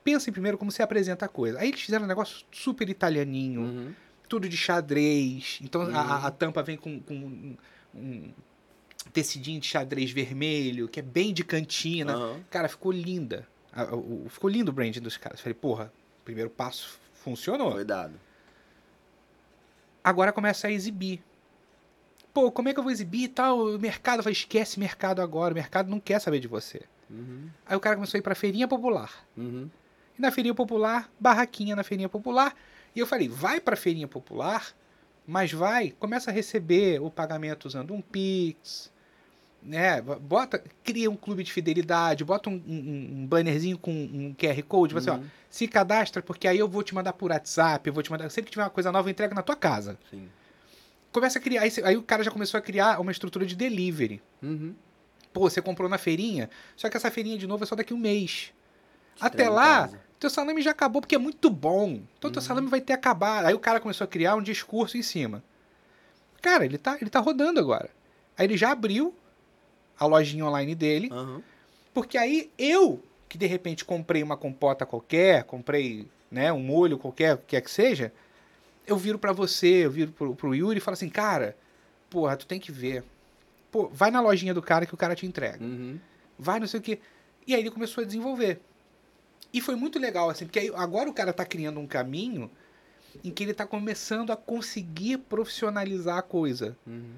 pensa 0.04 0.30
primeiro 0.32 0.56
como 0.58 0.70
você 0.70 0.82
apresenta 0.82 1.24
a 1.26 1.28
coisa. 1.28 1.58
Aí 1.60 1.68
eles 1.68 1.80
fizeram 1.80 2.04
um 2.04 2.08
negócio 2.08 2.44
super 2.50 2.88
italianinho, 2.88 3.60
Uhum. 3.62 3.92
tudo 4.28 4.48
de 4.48 4.56
xadrez. 4.56 5.58
Então 5.62 5.82
a- 5.82 6.00
a, 6.00 6.26
a 6.26 6.30
tampa 6.30 6.62
vem 6.62 6.76
com, 6.76 7.00
com 7.00 7.14
um, 7.14 7.56
um 7.94 8.30
tecidinho 9.12 9.60
de 9.60 9.66
xadrez 9.66 10.10
vermelho, 10.10 10.88
que 10.88 11.00
é 11.00 11.02
bem 11.02 11.32
de 11.32 11.42
cantina. 11.44 12.14
Aham. 12.14 12.40
Cara, 12.50 12.68
ficou 12.68 12.92
linda. 12.92 13.46
A- 13.72 13.94
o- 13.94 14.26
o- 14.26 14.28
ficou 14.28 14.50
lindo 14.50 14.70
o 14.70 14.74
brand 14.74 14.96
dos 14.98 15.16
caras. 15.16 15.40
Falei, 15.40 15.54
porra, 15.54 15.92
primeiro 16.24 16.50
passo 16.50 16.98
funcionou. 17.14 17.72
Foi 17.72 17.84
dado. 17.84 18.14
Agora 20.02 20.32
começa 20.32 20.66
a 20.68 20.70
exibir. 20.70 21.20
Pô, 22.38 22.52
como 22.52 22.68
é 22.68 22.72
que 22.72 22.78
eu 22.78 22.84
vou 22.84 22.92
exibir 22.92 23.24
e 23.24 23.28
tal? 23.28 23.58
O 23.58 23.78
mercado 23.80 24.22
vai, 24.22 24.32
esquece 24.32 24.78
mercado 24.78 25.20
agora. 25.20 25.52
O 25.52 25.56
mercado 25.56 25.90
não 25.90 25.98
quer 25.98 26.20
saber 26.20 26.38
de 26.38 26.46
você. 26.46 26.82
Uhum. 27.10 27.48
Aí 27.66 27.76
o 27.76 27.80
cara 27.80 27.96
começou 27.96 28.16
a 28.16 28.20
ir 28.20 28.22
pra 28.22 28.32
feirinha 28.36 28.68
popular. 28.68 29.10
Uhum. 29.36 29.68
E 30.16 30.22
na 30.22 30.30
feirinha 30.30 30.54
popular, 30.54 31.10
barraquinha 31.18 31.74
na 31.74 31.82
feirinha 31.82 32.08
popular. 32.08 32.54
E 32.94 33.00
eu 33.00 33.08
falei, 33.08 33.28
vai 33.28 33.58
pra 33.60 33.74
feirinha 33.74 34.06
popular, 34.06 34.68
mas 35.26 35.52
vai, 35.52 35.90
começa 35.98 36.30
a 36.30 36.32
receber 36.32 37.00
o 37.02 37.10
pagamento 37.10 37.66
usando 37.66 37.92
um 37.92 38.00
Pix, 38.00 38.92
né? 39.60 40.00
Bota, 40.00 40.62
cria 40.84 41.10
um 41.10 41.16
clube 41.16 41.42
de 41.42 41.52
fidelidade, 41.52 42.24
bota 42.24 42.48
um, 42.48 42.52
um- 42.54 43.08
um 43.22 43.26
bannerzinho 43.26 43.78
com 43.78 43.90
um 43.90 44.32
QR 44.38 44.62
Code, 44.62 44.94
você, 44.94 45.10
ó, 45.10 45.16
Uhum. 45.16 45.24
se 45.50 45.66
cadastra, 45.66 46.22
porque 46.22 46.46
aí 46.46 46.58
eu 46.60 46.68
vou 46.68 46.84
te 46.84 46.94
mandar 46.94 47.14
por 47.14 47.32
WhatsApp, 47.32 47.84
eu 47.88 47.92
vou 47.92 48.02
te 48.02 48.12
mandar. 48.12 48.30
Sempre 48.30 48.44
que 48.46 48.52
tiver 48.52 48.62
uma 48.62 48.70
coisa 48.70 48.92
nova, 48.92 49.08
eu 49.08 49.10
entrego 49.10 49.34
na 49.34 49.42
tua 49.42 49.56
casa. 49.56 49.98
Sim. 50.08 50.28
Começa 51.12 51.38
a 51.38 51.42
criar. 51.42 51.62
Aí, 51.62 51.72
aí 51.84 51.96
o 51.96 52.02
cara 52.02 52.22
já 52.22 52.30
começou 52.30 52.58
a 52.58 52.60
criar 52.60 53.00
uma 53.00 53.10
estrutura 53.12 53.46
de 53.46 53.56
delivery. 53.56 54.20
Uhum. 54.42 54.74
Pô, 55.32 55.48
você 55.48 55.60
comprou 55.62 55.88
na 55.88 55.98
feirinha, 55.98 56.48
só 56.76 56.88
que 56.88 56.96
essa 56.96 57.10
feirinha 57.10 57.38
de 57.38 57.46
novo 57.46 57.62
é 57.64 57.66
só 57.66 57.74
daqui 57.76 57.92
a 57.92 57.96
um 57.96 57.98
mês. 57.98 58.52
Até 59.20 59.44
Entrega 59.44 59.50
em 59.50 59.54
lá, 59.54 59.80
casa. 59.82 60.00
teu 60.18 60.30
salame 60.30 60.62
já 60.62 60.70
acabou 60.70 61.00
porque 61.02 61.14
é 61.14 61.18
muito 61.18 61.50
bom. 61.50 62.00
Então 62.18 62.28
Uhum. 62.28 62.32
teu 62.32 62.42
salame 62.42 62.68
vai 62.68 62.80
ter 62.80 62.92
acabado. 62.92 63.46
Aí 63.46 63.54
o 63.54 63.58
cara 63.58 63.80
começou 63.80 64.04
a 64.04 64.08
criar 64.08 64.36
um 64.36 64.42
discurso 64.42 64.96
em 64.96 65.02
cima. 65.02 65.42
Cara, 66.40 66.64
ele 66.64 66.78
tá, 66.78 66.96
ele 67.00 67.10
tá 67.10 67.18
rodando 67.20 67.58
agora. 67.60 67.90
Aí 68.36 68.46
ele 68.46 68.56
já 68.56 68.70
abriu 68.70 69.14
a 69.98 70.06
lojinha 70.06 70.44
online 70.46 70.74
dele, 70.74 71.08
Aham. 71.12 71.42
porque 71.92 72.16
aí 72.16 72.50
eu, 72.56 73.02
que 73.28 73.36
de 73.36 73.46
repente 73.46 73.84
comprei 73.84 74.22
uma 74.22 74.36
compota 74.36 74.86
qualquer, 74.86 75.42
comprei 75.44 76.08
né, 76.30 76.52
um 76.52 76.60
molho 76.60 76.96
qualquer, 76.98 77.34
o 77.34 77.38
que 77.38 77.46
quer 77.48 77.60
que 77.60 77.70
seja, 77.70 78.12
eu 78.88 78.96
viro 78.96 79.18
pra 79.18 79.32
você, 79.32 79.84
eu 79.86 79.90
viro 79.90 80.12
pro, 80.12 80.34
pro 80.34 80.54
Yuri 80.54 80.78
e 80.78 80.80
falo 80.80 80.94
assim, 80.94 81.08
cara, 81.08 81.56
porra, 82.10 82.36
tu 82.36 82.46
tem 82.46 82.58
que 82.58 82.72
ver. 82.72 83.04
Pô, 83.70 83.88
vai 83.88 84.10
na 84.10 84.20
lojinha 84.20 84.54
do 84.54 84.62
cara 84.62 84.86
que 84.86 84.94
o 84.94 84.96
cara 84.96 85.14
te 85.14 85.26
entrega. 85.26 85.62
Uhum. 85.62 85.98
Vai, 86.38 86.58
não 86.58 86.66
sei 86.66 86.80
o 86.80 86.82
quê. 86.82 86.98
E 87.46 87.54
aí 87.54 87.60
ele 87.60 87.70
começou 87.70 88.02
a 88.02 88.06
desenvolver. 88.06 88.60
E 89.52 89.60
foi 89.60 89.74
muito 89.76 89.98
legal, 89.98 90.28
assim, 90.30 90.44
porque 90.44 90.58
aí 90.58 90.70
agora 90.74 91.08
o 91.08 91.12
cara 91.14 91.32
tá 91.32 91.44
criando 91.44 91.78
um 91.80 91.86
caminho 91.86 92.50
em 93.24 93.30
que 93.30 93.42
ele 93.42 93.54
tá 93.54 93.66
começando 93.66 94.30
a 94.30 94.36
conseguir 94.36 95.18
profissionalizar 95.18 96.18
a 96.18 96.22
coisa. 96.22 96.76
Uhum. 96.86 97.14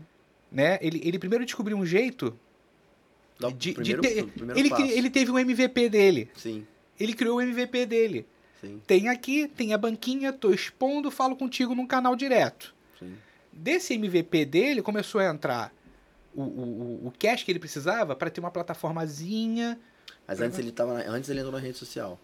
Né? 0.50 0.78
Ele, 0.80 1.00
ele 1.04 1.18
primeiro 1.18 1.44
descobriu 1.44 1.76
um 1.76 1.84
jeito 1.86 2.36
de, 3.38 3.52
de 3.54 3.72
primeiro- 3.74 4.02
ter- 4.02 4.26
primeiro 4.26 4.58
ele, 4.60 4.70
passo. 4.70 4.82
ele 4.82 5.10
teve 5.10 5.30
um 5.30 5.38
MVP 5.38 5.88
dele. 5.88 6.30
Sim, 6.36 6.66
Ele 6.98 7.12
criou 7.14 7.38
o 7.38 7.40
MVP 7.40 7.86
dele. 7.86 8.26
Sim, 8.60 8.80
Tem 8.86 9.08
aqui, 9.08 9.48
tem 9.48 9.72
a 9.74 9.78
banquinha, 9.78 10.32
tô 10.32 10.50
expondo, 10.52 11.10
falo 11.10 11.36
contigo 11.36 11.74
num 11.74 11.86
canal 11.86 12.14
direto. 12.16 12.74
sim. 12.98 13.16
Desse 13.52 13.94
MVP 13.94 14.44
dele 14.44 14.80
começou 14.82 15.20
a 15.20 15.26
entrar 15.26 15.72
o, 16.34 16.42
o, 16.42 16.44
o- 16.44 17.06
o 17.08 17.12
cash 17.18 17.42
que 17.42 17.50
ele 17.50 17.58
precisava 17.58 18.14
para 18.14 18.30
ter 18.30 18.40
uma 18.40 18.50
plataformazinha. 18.50 19.78
Mas 20.26 20.40
antes 20.40 20.58
ele 20.58 20.70
tava. 20.70 20.94
na- 20.94 21.10
Antes 21.10 21.28
ele 21.28 21.40
entrou 21.40 21.52
na 21.52 21.58
rede 21.58 21.76
social. 21.76 22.18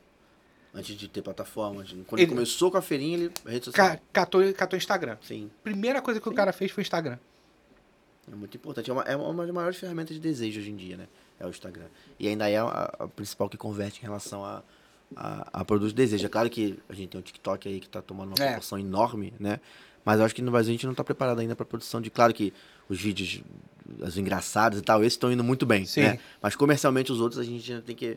Antes 0.72 0.94
de 0.96 1.08
ter 1.08 1.22
plataforma. 1.22 1.82
Quando 1.84 2.20
Ele- 2.20 2.22
ele 2.22 2.26
começou 2.30 2.70
com 2.70 2.76
a 2.78 2.82
feirinha, 2.82 3.16
ele. 3.18 3.32
Rede 3.44 3.64
social. 3.64 3.88
Ca- 3.88 4.00
Catou, 4.12 4.52
catou 4.54 4.76
Instagram. 4.76 5.16
Sim. 5.22 5.50
Primeira 5.64 6.00
coisa 6.00 6.20
que 6.20 6.28
o 6.28 6.30
Sim. 6.30 6.36
cara 6.36 6.52
fez 6.52 6.70
foi 6.70 6.82
Instagram. 6.82 7.18
É 8.30 8.34
muito 8.34 8.56
importante. 8.56 8.88
É 8.90 8.92
uma, 8.92 9.02
é 9.02 9.16
uma 9.16 9.44
das 9.44 9.54
maiores 9.54 9.78
ferramentas 9.78 10.14
de 10.14 10.20
desejo 10.20 10.60
hoje 10.60 10.70
em 10.70 10.76
dia, 10.76 10.96
né? 10.96 11.08
É 11.40 11.46
o 11.46 11.50
Instagram. 11.50 11.86
E 12.20 12.28
ainda 12.28 12.48
é 12.48 12.56
a, 12.58 12.94
a 13.00 13.08
principal 13.08 13.48
que 13.48 13.56
converte 13.56 13.98
em 14.00 14.02
relação 14.02 14.44
a, 14.44 14.62
a, 15.14 15.60
a 15.60 15.64
produtos 15.64 15.92
de 15.92 15.96
desejo. 15.96 16.26
É 16.26 16.28
claro 16.28 16.48
que 16.50 16.78
a 16.88 16.94
gente 16.94 17.10
tem 17.10 17.20
o 17.20 17.22
TikTok 17.22 17.68
aí 17.68 17.80
que 17.80 17.88
tá 17.88 18.00
tomando 18.02 18.28
uma 18.30 18.44
É. 18.44 18.46
proporção 18.48 18.78
enorme, 18.78 19.32
né? 19.38 19.60
Mas 20.04 20.18
eu 20.20 20.24
acho 20.24 20.34
que 20.34 20.42
no 20.42 20.50
Brasil 20.52 20.70
a 20.70 20.72
gente 20.72 20.86
não 20.86 20.94
tá 20.94 21.02
preparado 21.04 21.38
ainda 21.40 21.54
para 21.56 21.66
produção 21.66 22.00
de. 22.00 22.10
Claro 22.10 22.32
que 22.32 22.52
os 22.88 23.00
vídeos, 23.00 23.40
as 24.02 24.16
engraçadas 24.16 24.78
e 24.78 24.82
tal, 24.82 25.00
esses 25.02 25.14
estão 25.14 25.30
indo 25.32 25.42
muito 25.44 25.66
bem, 25.66 25.84
Sim. 25.84 26.02
né? 26.02 26.18
Mas 26.40 26.54
comercialmente 26.54 27.10
os 27.12 27.20
outros 27.20 27.40
a 27.40 27.44
gente 27.44 27.70
ainda 27.72 27.82
tem 27.82 27.94
que 27.96 28.16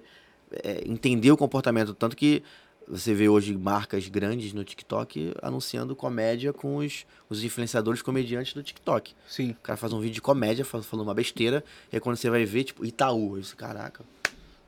é, 0.63 0.83
entender 0.87 1.31
o 1.31 1.37
comportamento. 1.37 1.93
Tanto 1.95 2.15
que 2.15 2.43
você 2.87 3.13
vê 3.13 3.27
hoje 3.29 3.55
marcas 3.55 4.07
grandes 4.07 4.51
no 4.53 4.63
TikTok 4.63 5.33
anunciando 5.41 5.95
comédia 5.95 6.51
com 6.53 6.77
os, 6.77 7.05
os 7.29 7.43
influenciadores 7.43 8.01
comediantes 8.03 8.53
do 8.53 8.61
TikTok. 8.63 9.13
Sim. 9.27 9.51
O 9.51 9.55
cara 9.61 9.77
faz 9.77 9.91
um 9.93 9.99
vídeo 9.99 10.13
de 10.15 10.21
comédia, 10.21 10.63
fal- 10.65 10.81
falando 10.83 11.05
uma 11.07 11.13
besteira, 11.13 11.63
e 11.91 11.95
aí 11.95 11.99
quando 11.99 12.17
você 12.17 12.29
vai 12.29 12.45
ver, 12.45 12.63
tipo, 12.65 12.85
Itaú, 12.85 13.35
eu 13.35 13.41
disse, 13.41 13.55
caraca. 13.55 14.03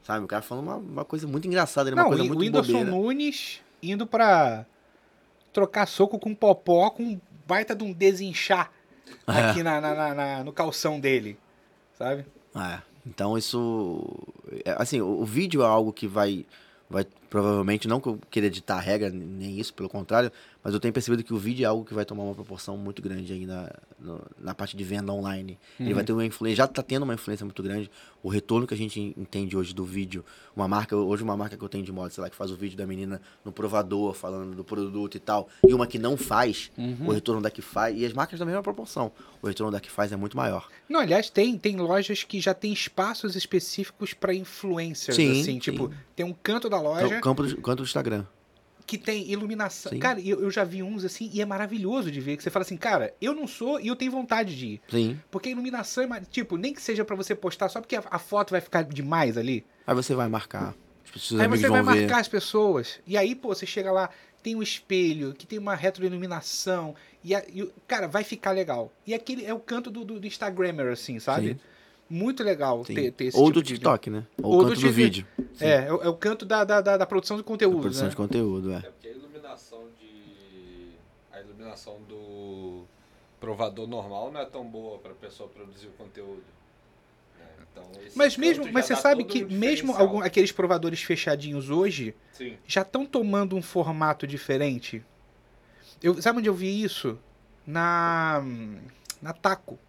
Sabe, 0.03 0.25
o 0.25 0.27
cara 0.27 0.41
falando 0.41 0.65
uma, 0.65 0.75
uma 0.77 1.05
coisa 1.05 1.27
muito 1.27 1.47
engraçada, 1.47 1.89
né? 1.91 1.95
uma 1.95 2.03
Não, 2.03 2.09
coisa 2.09 2.23
o 2.23 2.27
muito 2.27 2.39
Whindersson 2.41 2.71
bobeira. 2.71 2.91
Nunes 2.91 3.61
indo 3.83 4.05
pra 4.07 4.65
trocar 5.53 5.85
soco 5.87 6.17
com 6.17 6.33
Popó 6.33 6.89
com 6.89 7.03
um 7.03 7.21
baita 7.47 7.75
de 7.75 7.83
um 7.83 7.91
desinchar 7.93 8.71
É. 9.27 9.31
aqui 9.49 9.61
na, 9.63 9.79
na- 9.81 9.93
na- 9.93 10.13
na- 10.15 10.43
no 10.43 10.51
calção 10.53 10.99
dele, 10.99 11.37
sabe? 11.97 12.25
É, 12.55 12.79
então 13.05 13.37
isso. 13.37 14.03
é, 14.65 14.75
Assim, 14.77 15.01
o, 15.01 15.21
o 15.21 15.25
vídeo 15.25 15.61
é 15.61 15.65
algo 15.65 15.91
que 15.93 16.07
vai. 16.07 16.45
Vai 16.89 17.05
provavelmente, 17.29 17.87
não 17.87 18.01
que 18.01 18.09
eu 18.09 18.19
queira 18.29 18.47
editar 18.47 18.75
a 18.75 18.81
regra, 18.81 19.09
nem 19.09 19.57
isso, 19.57 19.73
pelo 19.73 19.87
contrário, 19.87 20.29
mas 20.63 20.73
eu 20.73 20.79
tenho 20.79 20.93
percebido 20.93 21.23
que 21.23 21.33
o 21.33 21.37
vídeo 21.37 21.63
é 21.63 21.67
algo 21.67 21.83
que 21.83 21.93
vai 21.93 22.05
tomar 22.05 22.23
uma 22.23 22.35
proporção 22.35 22.77
muito 22.77 23.01
grande 23.01 23.33
aí 23.33 23.45
na, 23.45 23.69
no- 23.99 24.21
na 24.39 24.53
parte 24.53 24.77
de 24.77 24.83
venda 24.83 25.11
online. 25.11 25.57
Ele 25.79 25.93
vai 25.93 26.03
ter 26.03 26.13
uma 26.13 26.25
influência, 26.25 26.57
já 26.57 26.65
está 26.65 26.83
tendo 26.83 27.03
uma 27.03 27.13
influência 27.15 27.45
muito 27.45 27.61
grande. 27.63 27.89
O 28.21 28.29
retorno 28.29 28.67
que 28.67 28.73
a 28.73 28.77
gente 28.77 28.99
entende 29.17 29.57
hoje 29.57 29.73
do 29.73 29.83
vídeo, 29.83 30.23
uma 30.55 30.67
marca, 30.67 30.95
hoje 30.95 31.23
uma 31.23 31.35
marca 31.35 31.57
que 31.57 31.63
eu 31.63 31.69
tenho 31.69 31.83
de 31.83 31.91
moda, 31.91 32.11
sei 32.11 32.21
lá, 32.23 32.29
que 32.29 32.35
faz 32.35 32.51
o 32.51 32.55
vídeo 32.55 32.77
da 32.77 32.85
menina 32.85 33.19
no 33.43 33.51
provador, 33.51 34.13
falando 34.13 34.55
do 34.55 34.63
produto 34.63 35.15
e 35.15 35.19
tal, 35.19 35.49
e 35.67 35.73
uma 35.73 35.87
que 35.87 35.97
não 35.97 36.15
faz, 36.15 36.71
o 37.05 37.11
retorno 37.11 37.41
da 37.41 37.49
que 37.49 37.61
faz, 37.63 37.97
e 37.99 38.05
as 38.05 38.13
marcas 38.13 38.37
da 38.39 38.45
mesma 38.45 38.61
proporção. 38.61 39.11
O 39.41 39.47
retorno 39.47 39.71
da 39.71 39.79
que 39.79 39.89
faz 39.89 40.11
é 40.11 40.15
muito 40.15 40.37
maior. 40.37 40.67
Não, 40.87 40.99
aliás, 40.99 41.29
tem, 41.31 41.57
tem 41.57 41.77
lojas 41.77 42.23
que 42.23 42.39
já 42.39 42.53
tem 42.53 42.71
espaços 42.71 43.35
específicos 43.35 44.13
pra 44.13 44.31
influencers, 44.33 45.15
Sim, 45.15 45.31
assim, 45.31 45.43
sim. 45.43 45.59
tipo, 45.59 45.91
tem 46.15 46.23
um 46.25 46.33
canto 46.33 46.69
da 46.69 46.79
loja 46.79 47.07
Campo, 47.09 47.21
campo 47.21 47.43
do, 47.43 47.55
canto 47.61 47.77
do 47.77 47.83
Instagram. 47.83 48.25
Que 48.91 48.97
tem 48.97 49.31
iluminação. 49.31 49.89
Sim. 49.93 49.99
Cara, 49.99 50.19
eu, 50.19 50.41
eu 50.41 50.51
já 50.51 50.65
vi 50.65 50.83
uns 50.83 51.05
assim, 51.05 51.29
e 51.33 51.39
é 51.41 51.45
maravilhoso 51.45 52.11
de 52.11 52.19
ver, 52.19 52.35
que 52.35 52.43
você 52.43 52.49
fala 52.49 52.63
assim, 52.63 52.75
cara, 52.75 53.13
eu 53.21 53.33
não 53.33 53.47
sou 53.47 53.79
e 53.79 53.87
eu 53.87 53.95
tenho 53.95 54.11
vontade 54.11 54.53
de 54.53 54.65
ir. 54.65 54.81
Sim. 54.89 55.17
Porque 55.31 55.47
a 55.47 55.51
iluminação 55.53 56.03
é, 56.13 56.19
tipo, 56.29 56.57
nem 56.57 56.73
que 56.73 56.81
seja 56.81 57.05
pra 57.05 57.15
você 57.15 57.33
postar 57.33 57.69
só 57.69 57.79
porque 57.79 57.95
a, 57.95 58.03
a 58.11 58.19
foto 58.19 58.51
vai 58.51 58.59
ficar 58.59 58.83
demais 58.83 59.37
ali. 59.37 59.65
Aí 59.87 59.95
você 59.95 60.13
vai 60.13 60.27
marcar. 60.27 60.75
Aí 61.39 61.47
você 61.47 61.69
vai 61.69 61.81
vão 61.81 61.93
ver. 61.93 62.01
marcar 62.01 62.19
as 62.19 62.27
pessoas. 62.27 62.99
E 63.07 63.17
aí, 63.17 63.33
pô, 63.33 63.55
você 63.55 63.65
chega 63.65 63.93
lá, 63.93 64.09
tem 64.43 64.57
um 64.57 64.61
espelho, 64.61 65.33
que 65.33 65.47
tem 65.47 65.57
uma 65.57 65.73
retroiluminação. 65.75 66.93
E, 67.23 67.33
a- 67.33 67.45
e 67.47 67.69
cara, 67.87 68.07
vai 68.07 68.23
ficar 68.25 68.51
legal. 68.51 68.91
E 69.07 69.13
aquele 69.13 69.45
é 69.45 69.53
o 69.53 69.59
canto 69.59 69.89
do, 69.89 70.03
do, 70.03 70.19
do 70.19 70.27
Instagrammer, 70.27 70.91
assim, 70.91 71.17
sabe? 71.17 71.49
Sim. 71.53 71.59
Muito 72.13 72.43
legal 72.43 72.83
Sim. 72.83 72.93
ter, 72.93 73.11
ter 73.13 73.25
esse 73.25 73.37
Ou 73.37 73.45
tipo 73.45 73.53
do 73.53 73.63
de- 73.63 73.73
TikTok, 73.75 74.09
né? 74.09 74.27
Ou, 74.43 74.51
Ou 74.55 74.63
do 74.63 74.69
canto 74.71 74.81
do, 74.81 74.91
vídeo. 74.91 75.25
Sim. 75.53 75.65
É, 75.65 75.85
é, 75.87 75.93
o- 75.93 76.01
é 76.03 76.09
o 76.09 76.13
canto 76.13 76.45
da, 76.45 76.63
da, 76.65 76.81
da, 76.81 76.97
da 76.97 77.05
produção 77.05 77.37
de 77.37 77.43
Da 77.43 77.47
conteúdo, 77.47 77.79
produção 77.79 78.03
né? 78.03 78.09
de 78.09 78.15
conteúdo, 78.17 78.73
é. 78.73 78.77
É 78.77 78.81
porque 78.81 79.07
a 79.07 79.11
iluminação 79.11 79.85
de. 79.97 80.91
A 81.31 81.39
iluminação 81.39 81.99
do 82.09 82.83
provador 83.39 83.87
normal 83.87 84.29
não 84.31 84.41
é 84.41 84.45
tão 84.45 84.65
boa 84.65 84.99
para 84.99 85.11
a 85.11 85.15
pessoa 85.15 85.47
produzir 85.47 85.87
o 85.87 85.91
conteúdo. 85.91 86.43
né? 87.39 87.45
Então, 87.71 87.83
Mas 88.13 88.35
mesmo, 88.35 88.69
mas 88.73 88.85
você 88.85 88.95
sabe 88.97 89.23
que 89.23 89.45
mesmo 89.45 89.95
algum, 89.95 90.19
aqueles 90.21 90.51
provadores 90.51 91.01
fechadinhos 91.01 91.69
hoje 91.69 92.13
Sim. 92.33 92.57
já 92.67 92.81
estão 92.81 93.05
tomando 93.05 93.55
um 93.55 93.61
formato 93.61 94.27
diferente. 94.27 95.01
Eu, 96.03 96.21
sabe 96.21 96.39
onde 96.39 96.49
eu 96.49 96.53
vi 96.53 96.83
isso? 96.83 97.17
Na 97.65 98.43
na 99.21 99.31
Taco. 99.33 99.79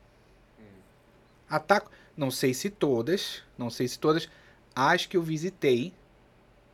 A 1.51 1.59
Taco, 1.59 1.90
não 2.16 2.30
sei 2.30 2.52
se 2.55 2.70
todas, 2.70 3.43
não 3.56 3.70
sei 3.70 3.89
se 3.89 3.98
todas, 3.98 4.28
as 4.74 5.06
que 5.06 5.16
eu 5.16 5.22
visitei 5.22 5.93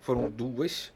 foram 0.00 0.30
duas. 0.30 0.92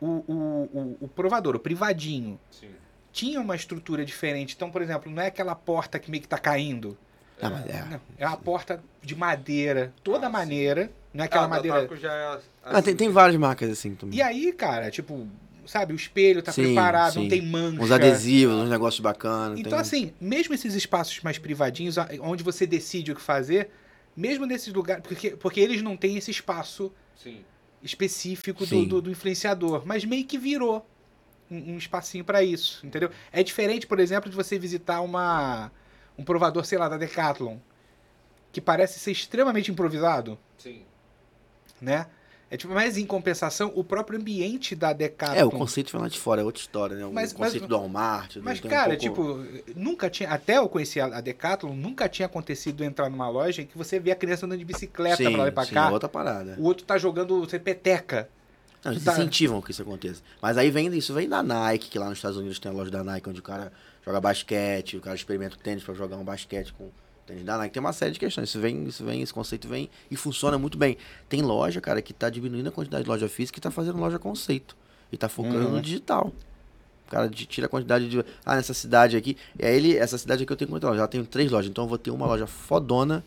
O, 0.00 0.06
o, 0.06 0.70
o, 0.72 0.96
o 1.02 1.08
provador, 1.08 1.54
o 1.56 1.58
privadinho, 1.58 2.38
Sim. 2.50 2.70
tinha 3.12 3.40
uma 3.40 3.54
estrutura 3.56 4.04
diferente. 4.04 4.54
Então, 4.54 4.70
por 4.70 4.82
exemplo, 4.82 5.10
não 5.10 5.22
é 5.22 5.28
aquela 5.28 5.54
porta 5.54 5.98
que 5.98 6.10
meio 6.10 6.22
que 6.22 6.28
tá 6.28 6.38
caindo. 6.38 6.96
Ah, 7.40 7.62
é. 7.66 7.84
Não, 7.90 8.00
é 8.18 8.26
uma 8.26 8.36
porta 8.36 8.82
de 9.02 9.14
madeira, 9.16 9.92
toda 10.02 10.26
Ah, 10.26 10.30
sim. 10.30 10.32
maneira. 10.32 10.90
Não 11.12 11.22
é 11.22 11.26
aquela 11.26 11.44
Ah, 11.44 11.48
madeira. 11.48 11.82
Taco 11.82 11.96
já 11.96 12.12
é 12.12 12.40
Ah, 12.62 12.70
tem, 12.70 12.78
assim. 12.80 12.96
tem 12.96 13.08
várias 13.08 13.38
marcas 13.38 13.70
assim 13.70 13.94
também. 13.94 14.18
E 14.18 14.22
aí, 14.22 14.52
cara, 14.52 14.90
tipo, 14.90 15.26
sabe, 15.66 15.92
o 15.92 15.96
espelho 15.96 16.42
tá 16.42 16.52
Sim, 16.52 16.64
preparado, 16.64 17.16
não 17.16 17.22
sim. 17.24 17.28
tem 17.28 17.42
mancha. 17.42 17.82
Uns 17.82 17.90
adesivos, 17.90 18.54
uns 18.56 18.70
negócios 18.70 19.00
bacanas. 19.00 19.58
Então, 19.58 19.72
tem... 19.72 19.80
assim, 19.80 20.12
mesmo 20.20 20.54
esses 20.54 20.74
espaços 20.74 21.20
mais 21.22 21.38
privadinhos, 21.38 21.96
onde 22.20 22.42
você 22.42 22.66
decide 22.66 23.12
o 23.12 23.14
que 23.14 23.20
fazer, 23.20 23.70
mesmo 24.16 24.46
nesses 24.46 24.72
lugares. 24.72 25.02
Porque, 25.06 25.30
porque 25.30 25.60
eles 25.60 25.82
não 25.82 25.96
têm 25.96 26.16
esse 26.16 26.30
espaço 26.30 26.92
Sim. 27.16 27.44
específico 27.82 28.60
do, 28.60 28.66
Sim. 28.66 28.86
do, 28.86 29.02
do 29.02 29.10
influenciador, 29.10 29.82
mas 29.84 30.04
meio 30.04 30.24
que 30.24 30.38
virou 30.38 30.86
um, 31.50 31.74
um 31.74 31.78
espacinho 31.78 32.24
pra 32.24 32.42
isso, 32.42 32.86
entendeu? 32.86 33.10
É 33.32 33.42
diferente, 33.42 33.86
por 33.86 34.00
exemplo, 34.00 34.30
de 34.30 34.36
você 34.36 34.58
visitar 34.58 35.00
uma 35.00 35.70
um 36.16 36.24
provador, 36.24 36.64
sei 36.64 36.78
lá, 36.78 36.88
da 36.88 36.96
Decathlon, 36.96 37.58
que 38.52 38.60
parece 38.60 39.00
ser 39.00 39.10
extremamente 39.10 39.70
improvisado, 39.70 40.38
Sim. 40.56 40.82
né? 41.80 42.06
É 42.50 42.56
tipo, 42.56 42.72
mas 42.72 42.96
em 42.96 43.04
compensação, 43.06 43.72
o 43.74 43.82
próprio 43.82 44.18
ambiente 44.18 44.76
da 44.76 44.92
Decathlon. 44.92 45.36
É, 45.36 45.44
o 45.44 45.50
conceito 45.50 45.90
vem 45.90 46.00
lá 46.00 46.08
de 46.08 46.18
fora, 46.18 46.40
é 46.42 46.44
outra 46.44 46.60
história, 46.60 46.96
né? 46.96 47.04
O 47.04 47.12
Mas- 47.12 47.32
conceito 47.32 47.62
mas- 47.62 47.68
do 47.68 47.76
Walmart. 47.76 48.34
do- 48.34 48.42
Mas, 48.42 48.60
tem 48.60 48.70
um 48.70 48.74
cara, 48.74 48.96
pouco- 48.96 49.42
tipo, 49.44 49.74
nunca 49.74 50.08
tinha. 50.10 50.28
Até 50.28 50.58
eu 50.58 50.68
conheci 50.68 51.00
a 51.00 51.20
Decathlon, 51.20 51.74
nunca 51.74 52.08
tinha 52.08 52.26
acontecido 52.26 52.84
entrar 52.84 53.08
numa 53.10 53.28
loja 53.28 53.62
em 53.62 53.66
que 53.66 53.76
você 53.76 53.98
vê 53.98 54.12
a 54.12 54.14
criança 54.16 54.46
andando 54.46 54.58
de 54.58 54.64
bicicleta 54.64 55.16
sim, 55.16 55.32
pra 55.32 55.42
lá 55.42 55.48
e 55.48 55.52
pra 55.52 55.64
sim, 55.64 55.74
cá. 55.74 55.90
outra 55.90 56.08
parada. 56.08 56.54
O 56.58 56.64
outro 56.64 56.84
tá 56.84 56.96
jogando 56.98 57.40
você 57.40 57.58
peteca. 57.58 58.28
Não, 58.84 58.92
eles 58.92 59.02
tá- 59.02 59.12
incentivam 59.14 59.62
que 59.62 59.70
isso 59.70 59.80
aconteça. 59.82 60.20
Mas 60.42 60.58
aí 60.58 60.70
vem 60.70 60.94
isso, 60.94 61.14
vem 61.14 61.26
da 61.28 61.42
Nike, 61.42 61.88
que 61.88 61.98
lá 61.98 62.08
nos 62.10 62.18
Estados 62.18 62.36
Unidos 62.36 62.58
tem 62.58 62.70
a 62.70 62.74
loja 62.74 62.90
da 62.90 63.02
Nike, 63.02 63.28
onde 63.30 63.40
o 63.40 63.42
cara 63.42 63.72
joga 64.04 64.20
basquete, 64.20 64.98
o 64.98 65.00
cara 65.00 65.16
experimenta 65.16 65.56
o 65.56 65.58
tênis 65.58 65.82
pra 65.82 65.94
jogar 65.94 66.18
um 66.18 66.24
basquete 66.24 66.72
com 66.74 66.90
tênis 67.26 67.44
da 67.44 67.56
Nike. 67.58 67.72
Tem 67.74 67.80
uma 67.80 67.92
série 67.92 68.12
de 68.12 68.18
questões. 68.20 68.48
Isso 68.48 68.60
vem, 68.60 68.84
isso 68.84 69.04
vem, 69.04 69.22
esse 69.22 69.32
conceito 69.32 69.66
vem 69.68 69.88
e 70.10 70.16
funciona 70.16 70.58
muito 70.58 70.76
bem. 70.78 70.96
Tem 71.28 71.42
loja, 71.42 71.80
cara, 71.80 72.00
que 72.02 72.12
tá 72.12 72.28
diminuindo 72.30 72.68
a 72.68 72.72
quantidade 72.72 73.04
de 73.04 73.08
loja 73.10 73.28
física 73.28 73.58
e 73.58 73.62
tá 73.62 73.70
fazendo 73.70 73.98
loja 73.98 74.18
conceito. 74.18 74.76
E 75.12 75.16
tá 75.16 75.28
focando 75.28 75.58
Uhum. 75.66 75.70
no 75.72 75.80
digital. 75.82 76.32
O 77.06 77.10
cara 77.10 77.28
tira 77.28 77.66
a 77.66 77.68
quantidade 77.68 78.08
de. 78.08 78.24
Ah, 78.44 78.56
nessa 78.56 78.72
cidade 78.74 79.16
aqui. 79.16 79.36
E 79.58 79.64
aí 79.64 79.76
ele, 79.76 79.96
essa 79.96 80.16
cidade 80.18 80.42
aqui 80.42 80.52
eu 80.52 80.56
tenho 80.56 80.70
quantas 80.70 80.88
lojas? 80.88 81.02
Já 81.02 81.06
tenho 81.08 81.24
três 81.26 81.50
lojas. 81.50 81.70
Então 81.70 81.84
eu 81.84 81.88
vou 81.88 81.98
ter 81.98 82.10
uma 82.10 82.26
loja 82.26 82.46
fodona 82.46 83.22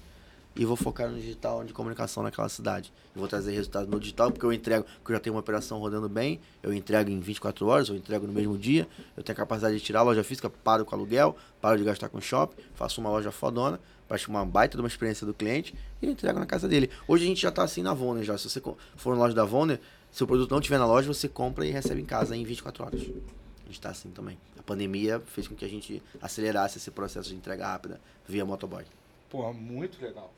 e 0.58 0.66
vou 0.66 0.76
focar 0.76 1.10
no 1.10 1.20
digital 1.20 1.64
de 1.64 1.72
comunicação 1.72 2.24
naquela 2.24 2.50
cidade. 2.50 2.92
Eu 3.16 3.20
vou 3.20 3.28
trazer 3.28 3.52
resultado 3.52 3.88
no 3.88 4.00
digital, 4.00 4.32
porque 4.32 4.46
eu 4.46 4.52
entrego, 4.52 4.86
porque 5.00 5.12
eu 5.12 5.16
já 5.16 5.20
tenho 5.20 5.36
uma 5.36 5.40
operação 5.40 5.80
rodando 5.80 6.10
bem, 6.10 6.40
eu 6.64 6.74
entrego 6.74 7.10
em 7.10 7.20
24 7.20 7.66
horas, 7.68 7.90
eu 7.90 7.96
entrego 7.96 8.26
no 8.26 8.34
mesmo 8.34 8.58
dia, 8.58 8.88
eu 9.16 9.24
tenho 9.24 9.36
a 9.36 9.38
capacidade 9.38 9.78
de 9.78 9.84
tirar 9.84 10.00
a 10.00 10.04
loja 10.04 10.24
física, 10.24 10.50
paro 10.50 10.84
com 10.84 10.96
aluguel, 10.96 11.36
paro 11.62 11.78
de 11.78 11.84
gastar 11.84 12.10
com 12.10 12.20
shopping, 12.20 12.62
faço 12.74 13.00
uma 13.00 13.10
loja 13.10 13.32
fodona, 13.32 13.80
faço 14.08 14.30
uma 14.30 14.46
baita 14.46 14.76
de 14.76 14.82
uma 14.82 14.88
experiência 14.88 15.28
do 15.28 15.34
cliente 15.34 15.76
e 16.02 16.08
entrego 16.08 16.40
na 16.40 16.46
casa 16.46 16.68
dele. 16.68 16.90
Hoje 17.08 17.26
a 17.26 17.28
gente 17.28 17.42
já 17.42 17.52
tá 17.52 17.64
assim 17.64 17.84
na 17.84 17.94
Vonner 17.94 18.24
já. 18.24 18.38
Se 18.38 18.50
você 18.50 18.62
for 18.96 19.16
na 19.16 19.22
loja 19.22 19.36
da 19.36 19.46
Vonner, 19.46 19.80
se 20.12 20.24
o 20.24 20.28
produto 20.28 20.50
não 20.50 20.60
estiver 20.60 20.80
na 20.80 20.86
loja, 20.86 21.08
você 21.08 21.28
compra 21.28 21.66
e 21.66 21.72
recebe 21.72 22.02
em 22.02 22.06
casa 22.06 22.36
em 22.36 22.44
24 22.44 22.84
horas. 22.84 23.02
A 23.02 23.68
gente 23.68 23.82
tá 23.82 23.90
assim 23.90 24.10
também. 24.10 24.38
A 24.58 24.64
pandemia 24.64 25.22
fez 25.28 25.48
com 25.48 25.56
que 25.56 25.66
a 25.66 25.70
gente 25.70 26.02
acelerasse 26.22 26.78
esse 26.78 26.90
processo 26.90 27.30
de 27.30 27.36
entrega 27.36 27.68
rápida 27.68 28.00
via 28.26 28.46
motoboy. 28.46 28.86
Pô, 29.30 29.52
muito 29.52 30.02
legal. 30.02 30.34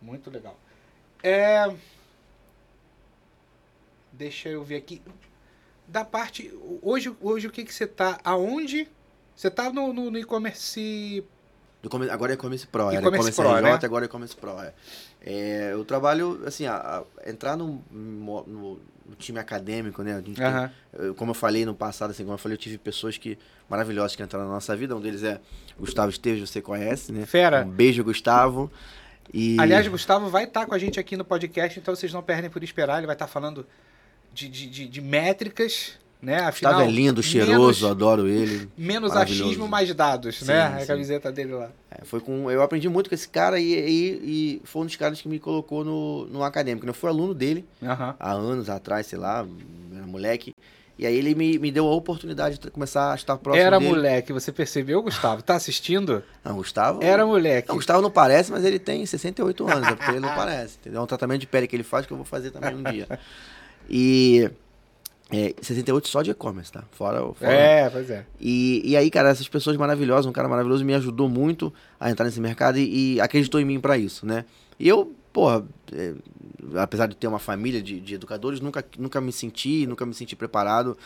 Muito 0.00 0.30
legal. 0.30 0.58
É. 1.22 1.72
Deixa 4.12 4.48
eu 4.48 4.62
ver 4.64 4.76
aqui. 4.76 5.02
Da 5.86 6.04
parte. 6.04 6.52
Hoje, 6.82 7.14
hoje 7.20 7.46
o 7.46 7.50
que, 7.50 7.64
que 7.64 7.72
você 7.74 7.86
tá. 7.86 8.18
Aonde? 8.24 8.88
Você 9.34 9.50
tá 9.50 9.70
no, 9.70 9.92
no, 9.92 10.10
no 10.10 10.18
e-commerce. 10.18 11.22
Do 11.82 11.90
come- 11.90 12.08
agora 12.08 12.32
é 12.32 12.34
e-commerce 12.34 12.66
pro, 12.66 12.90
era 12.90 12.94
E-commerce 13.00 13.30
e-commerce 13.30 13.36
Pro, 13.40 13.50
RJ, 13.50 13.62
né? 13.62 13.78
agora 13.84 14.04
é 14.04 14.06
e-commerce 14.06 14.34
pro. 14.36 14.50
É. 14.60 14.72
É, 15.20 15.72
eu 15.72 15.84
trabalho, 15.84 16.42
assim, 16.46 16.66
a- 16.66 17.04
a- 17.24 17.30
entrar 17.30 17.56
no, 17.56 17.82
no- 17.90 18.80
no 19.06 19.14
time 19.18 19.38
acadêmico, 19.38 20.02
né? 20.02 20.20
Gente 20.24 20.40
eu- 20.94 21.14
como 21.14 21.30
eu 21.32 21.34
falei 21.34 21.64
no 21.66 21.74
passado, 21.74 22.10
assim, 22.10 22.22
como 22.24 22.34
eu 22.34 22.38
falei, 22.38 22.54
eu 22.54 22.60
tive 22.60 22.78
pessoas 22.78 23.18
que 23.18 23.38
maravilhosas 23.68 24.16
que 24.16 24.22
entraram 24.22 24.46
na 24.46 24.54
nossa 24.54 24.74
vida. 24.74 24.96
Um 24.96 25.00
deles 25.00 25.22
é 25.22 25.40
Gustavo 25.78 26.08
Esteves, 26.10 26.48
você 26.48 26.62
conhece, 26.62 27.12
né? 27.12 27.26
Fera. 27.26 27.64
Um 27.64 27.68
beijo, 27.70 28.02
Gustavo. 28.02 28.70
E... 29.32 29.56
Aliás, 29.58 29.86
Gustavo 29.88 30.28
vai 30.28 30.44
estar 30.44 30.66
com 30.66 30.74
a 30.74 30.78
gente 30.78 30.98
aqui 31.00 31.16
no 31.16 31.24
podcast, 31.24 31.78
então 31.78 31.94
vocês 31.94 32.12
não 32.12 32.22
perdem 32.22 32.50
por 32.50 32.62
esperar. 32.62 32.98
Ele 32.98 33.06
vai 33.06 33.14
estar 33.14 33.26
falando 33.26 33.66
de, 34.32 34.48
de, 34.48 34.66
de, 34.66 34.88
de 34.88 35.00
métricas 35.00 35.98
né? 36.20 36.38
Afinal, 36.40 36.72
Gustavo 36.74 36.90
é 36.90 36.92
lindo, 36.92 37.22
cheiroso, 37.22 37.86
adoro 37.86 38.26
ele. 38.26 38.68
Menos 38.76 39.12
achismo, 39.12 39.68
mais 39.68 39.92
dados, 39.94 40.38
Sim, 40.38 40.46
né? 40.46 40.62
A 40.62 40.80
sim. 40.80 40.86
camiseta 40.86 41.30
dele 41.30 41.52
lá. 41.52 41.70
É, 41.90 42.04
foi 42.04 42.20
com, 42.20 42.50
eu 42.50 42.62
aprendi 42.62 42.88
muito 42.88 43.08
com 43.08 43.14
esse 43.14 43.28
cara 43.28 43.60
e, 43.60 43.72
e, 43.72 44.20
e 44.24 44.62
foi 44.64 44.82
um 44.82 44.86
dos 44.86 44.96
caras 44.96 45.20
que 45.20 45.28
me 45.28 45.38
colocou 45.38 45.84
no, 45.84 46.26
no 46.26 46.42
acadêmico. 46.42 46.86
né? 46.86 46.90
Eu 46.90 46.94
fui 46.94 47.08
aluno 47.08 47.34
dele 47.34 47.64
há 48.18 48.32
anos 48.32 48.68
atrás, 48.68 49.06
sei 49.06 49.18
lá, 49.18 49.46
era 49.94 50.06
moleque. 50.06 50.52
E 50.98 51.06
aí 51.06 51.14
ele 51.14 51.34
me, 51.34 51.58
me 51.58 51.70
deu 51.70 51.86
a 51.86 51.94
oportunidade 51.94 52.58
de 52.58 52.70
começar 52.70 53.12
a 53.12 53.14
estar 53.14 53.36
próximo 53.36 53.66
Era 53.66 53.78
dele. 53.78 53.90
moleque, 53.90 54.32
você 54.32 54.50
percebeu, 54.50 55.02
Gustavo? 55.02 55.42
Tá 55.42 55.54
assistindo? 55.54 56.22
Não, 56.42 56.56
Gustavo. 56.56 57.02
Era 57.02 57.26
moleque. 57.26 57.68
Não, 57.68 57.74
o 57.74 57.78
Gustavo 57.78 58.00
não 58.00 58.10
parece, 58.10 58.50
mas 58.50 58.64
ele 58.64 58.78
tem 58.78 59.04
68 59.04 59.68
anos, 59.70 59.88
é 59.88 59.94
porque 59.94 60.10
ele 60.12 60.20
não 60.20 60.34
parece. 60.34 60.78
Entendeu? 60.80 61.00
É 61.00 61.04
um 61.04 61.06
tratamento 61.06 61.40
de 61.42 61.46
pele 61.46 61.66
que 61.66 61.76
ele 61.76 61.82
faz 61.82 62.06
que 62.06 62.12
eu 62.12 62.16
vou 62.16 62.24
fazer 62.24 62.50
também 62.50 62.74
um 62.74 62.82
dia. 62.90 63.06
E. 63.88 64.50
É, 65.28 65.54
68 65.60 66.06
só 66.06 66.22
de 66.22 66.30
e-commerce, 66.30 66.70
tá? 66.70 66.84
Fora, 66.92 67.24
o- 67.24 67.34
fora 67.34 67.50
É, 67.52 67.90
pois 67.90 68.08
é. 68.10 68.24
E, 68.40 68.80
e 68.84 68.96
aí, 68.96 69.10
cara, 69.10 69.28
essas 69.28 69.48
pessoas 69.48 69.76
maravilhosas, 69.76 70.24
um 70.24 70.32
cara 70.32 70.48
maravilhoso, 70.48 70.84
me 70.84 70.94
ajudou 70.94 71.28
muito 71.28 71.74
a 71.98 72.08
entrar 72.12 72.26
nesse 72.26 72.40
mercado 72.40 72.78
e, 72.78 73.14
e 73.16 73.20
acreditou 73.20 73.60
em 73.60 73.64
mim 73.64 73.80
pra 73.80 73.98
isso, 73.98 74.24
né? 74.24 74.44
E 74.78 74.88
eu, 74.88 75.12
porra, 75.36 75.66
é, 75.92 76.14
apesar 76.76 77.06
de 77.06 77.14
ter 77.14 77.26
uma 77.26 77.38
família 77.38 77.82
de, 77.82 78.00
de 78.00 78.14
educadores, 78.14 78.58
nunca, 78.58 78.82
nunca 78.98 79.20
me 79.20 79.30
senti, 79.30 79.86
nunca 79.86 80.06
me 80.06 80.14
senti 80.14 80.34
preparado, 80.34 80.96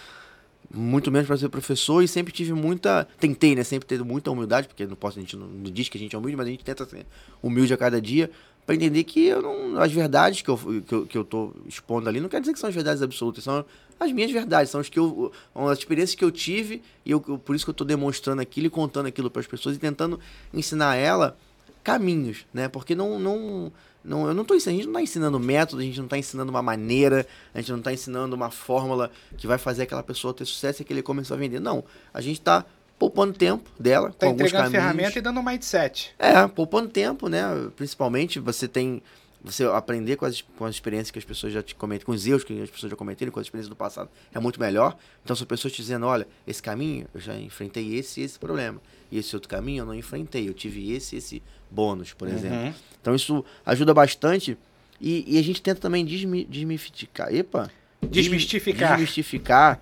muito 0.73 1.11
menos 1.11 1.27
para 1.27 1.37
ser 1.37 1.49
professor 1.49 2.01
e 2.01 2.07
sempre 2.07 2.33
tive 2.33 2.53
muita. 2.53 3.09
Tentei, 3.19 3.57
né? 3.57 3.65
Sempre 3.65 3.89
ter 3.89 4.05
muita 4.05 4.31
humildade, 4.31 4.69
porque 4.69 4.87
não 4.87 4.95
posso, 4.95 5.19
a 5.19 5.21
gente 5.21 5.37
não, 5.37 5.49
não 5.49 5.69
diz 5.73 5.89
que 5.89 5.99
a 5.99 6.01
gente 6.01 6.15
é 6.15 6.19
humilde, 6.19 6.37
mas 6.37 6.47
a 6.47 6.51
gente 6.51 6.65
tenta 6.65 6.85
ser 6.85 7.05
humilde 7.43 7.75
a 7.75 7.77
cada 7.77 8.01
dia. 8.01 8.31
Pra 8.65 8.77
entender 8.77 9.03
que 9.03 9.27
eu 9.27 9.43
não, 9.43 9.81
as 9.81 9.91
verdades 9.91 10.43
que 10.43 10.49
eu, 10.49 10.57
que, 10.87 10.95
eu, 10.95 11.07
que 11.07 11.19
eu 11.19 11.25
tô 11.25 11.53
expondo 11.67 12.09
ali 12.09 12.21
não 12.21 12.29
quer 12.29 12.41
dizer 12.41 12.53
que 12.53 12.59
são 12.61 12.69
as 12.69 12.75
verdades 12.75 13.03
absolutas, 13.03 13.43
são 13.43 13.65
as 13.99 14.13
minhas 14.13 14.31
verdades, 14.31 14.71
são 14.71 14.81
as 14.81 14.89
que 14.89 14.99
eu, 14.99 15.33
as 15.57 15.79
experiências 15.81 16.15
que 16.15 16.25
eu 16.25 16.31
tive 16.31 16.83
e 17.05 17.11
eu, 17.11 17.21
por 17.21 17.57
isso 17.57 17.65
que 17.65 17.71
eu 17.71 17.75
tô 17.75 17.85
demonstrando 17.85 18.41
aquilo 18.41 18.69
e 18.69 18.71
contando 18.71 19.07
aquilo 19.07 19.29
para 19.29 19.41
as 19.41 19.47
pessoas 19.49 19.75
e 19.75 19.79
tentando 19.81 20.21
ensinar 20.55 20.95
ela 20.95 21.37
caminhos, 21.83 22.47
né? 22.53 22.69
Porque 22.69 22.95
não, 22.95 23.19
não, 23.19 23.73
não 24.05 24.27
eu 24.27 24.35
não 24.35 24.45
tô 24.45 24.55
ensinando, 24.55 24.79
a 24.79 24.81
gente 24.81 24.87
não 24.87 24.95
tá 24.95 25.03
ensinando 25.03 25.41
método, 25.41 25.83
a 25.83 25.85
gente 25.85 26.01
não 26.01 26.09
tá 26.09 26.19
ensinando 26.19 26.51
uma 26.51 26.63
maneira, 26.63 27.27
a 27.55 27.61
gente 27.61 27.73
não 27.73 27.81
tá 27.83 27.93
ensinando 27.93 28.35
uma 28.35 28.51
fórmula 28.51 29.11
que 29.37 29.47
vai 29.47 29.59
fazer 29.59 29.83
aquela 29.83 30.03
pessoa 30.03 30.33
ter 30.33 30.45
sucesso 30.45 30.83
e 30.83 30.85
que 30.85 30.93
ele 30.93 31.03
começar 31.03 31.35
a 31.35 31.39
vender. 31.39 31.61
Não, 31.61 31.85
a 32.13 32.21
gente 32.21 32.41
tá 32.41 32.65
poupando 32.99 33.33
tempo 33.33 33.71
dela 33.79 34.11
Tá 34.11 34.27
com 34.27 34.33
alguns 34.33 34.53
caminhos. 34.53 34.73
ferramenta 34.73 35.19
e 35.19 35.23
dando 35.23 35.41
um 35.41 35.43
mindset. 35.43 36.15
É, 36.19 36.47
poupando 36.47 36.89
tempo, 36.89 37.29
né? 37.29 37.43
Principalmente 37.77 38.39
você 38.39 38.69
tem. 38.69 39.03
Você 39.43 39.65
aprender 39.65 40.17
com 40.17 40.27
as, 40.27 40.43
com 40.43 40.67
as 40.67 40.75
experiências 40.75 41.11
que 41.11 41.19
as 41.19 41.25
pessoas 41.25 41.51
já 41.51 41.63
te 41.63 41.75
comentam, 41.75 42.05
com 42.05 42.13
os 42.13 42.27
erros 42.27 42.45
que 42.45 42.61
as 42.61 42.69
pessoas 42.69 42.91
já 42.91 42.97
cometeram, 42.97 43.33
com 43.33 43.41
as 43.41 43.47
experiências 43.47 43.71
do 43.71 43.75
passado, 43.75 44.11
é 44.35 44.39
muito 44.39 44.61
melhor. 44.61 44.95
Então, 45.25 45.35
são 45.35 45.47
pessoas 45.47 45.73
te 45.73 45.81
dizendo: 45.81 46.05
olha, 46.05 46.29
esse 46.47 46.63
caminho 46.63 47.07
eu 47.15 47.21
já 47.23 47.35
enfrentei 47.35 47.95
esse 47.95 48.21
e 48.21 48.25
esse 48.25 48.39
problema. 48.39 48.79
E 49.11 49.19
esse 49.19 49.35
outro 49.35 49.49
caminho 49.49 49.83
eu 49.83 49.87
não 49.87 49.95
enfrentei, 49.95 50.49
eu 50.49 50.55
tive 50.55 50.93
esse 50.93 51.15
e 51.17 51.19
esse 51.19 51.43
bônus, 51.71 52.13
por 52.13 52.29
exemplo. 52.29 52.57
Uhum. 52.59 52.75
Então, 53.01 53.15
isso 53.15 53.45
ajuda 53.67 53.93
bastante. 53.95 54.57
E, 55.01 55.25
e 55.27 55.39
a 55.39 55.43
gente 55.43 55.61
tenta 55.63 55.81
também 55.81 56.05
desmi, 56.05 56.45
desmistificar. 56.45 57.35
Epa! 57.35 57.71
Desmistificar. 58.03 58.91
Desmistificar 58.93 59.81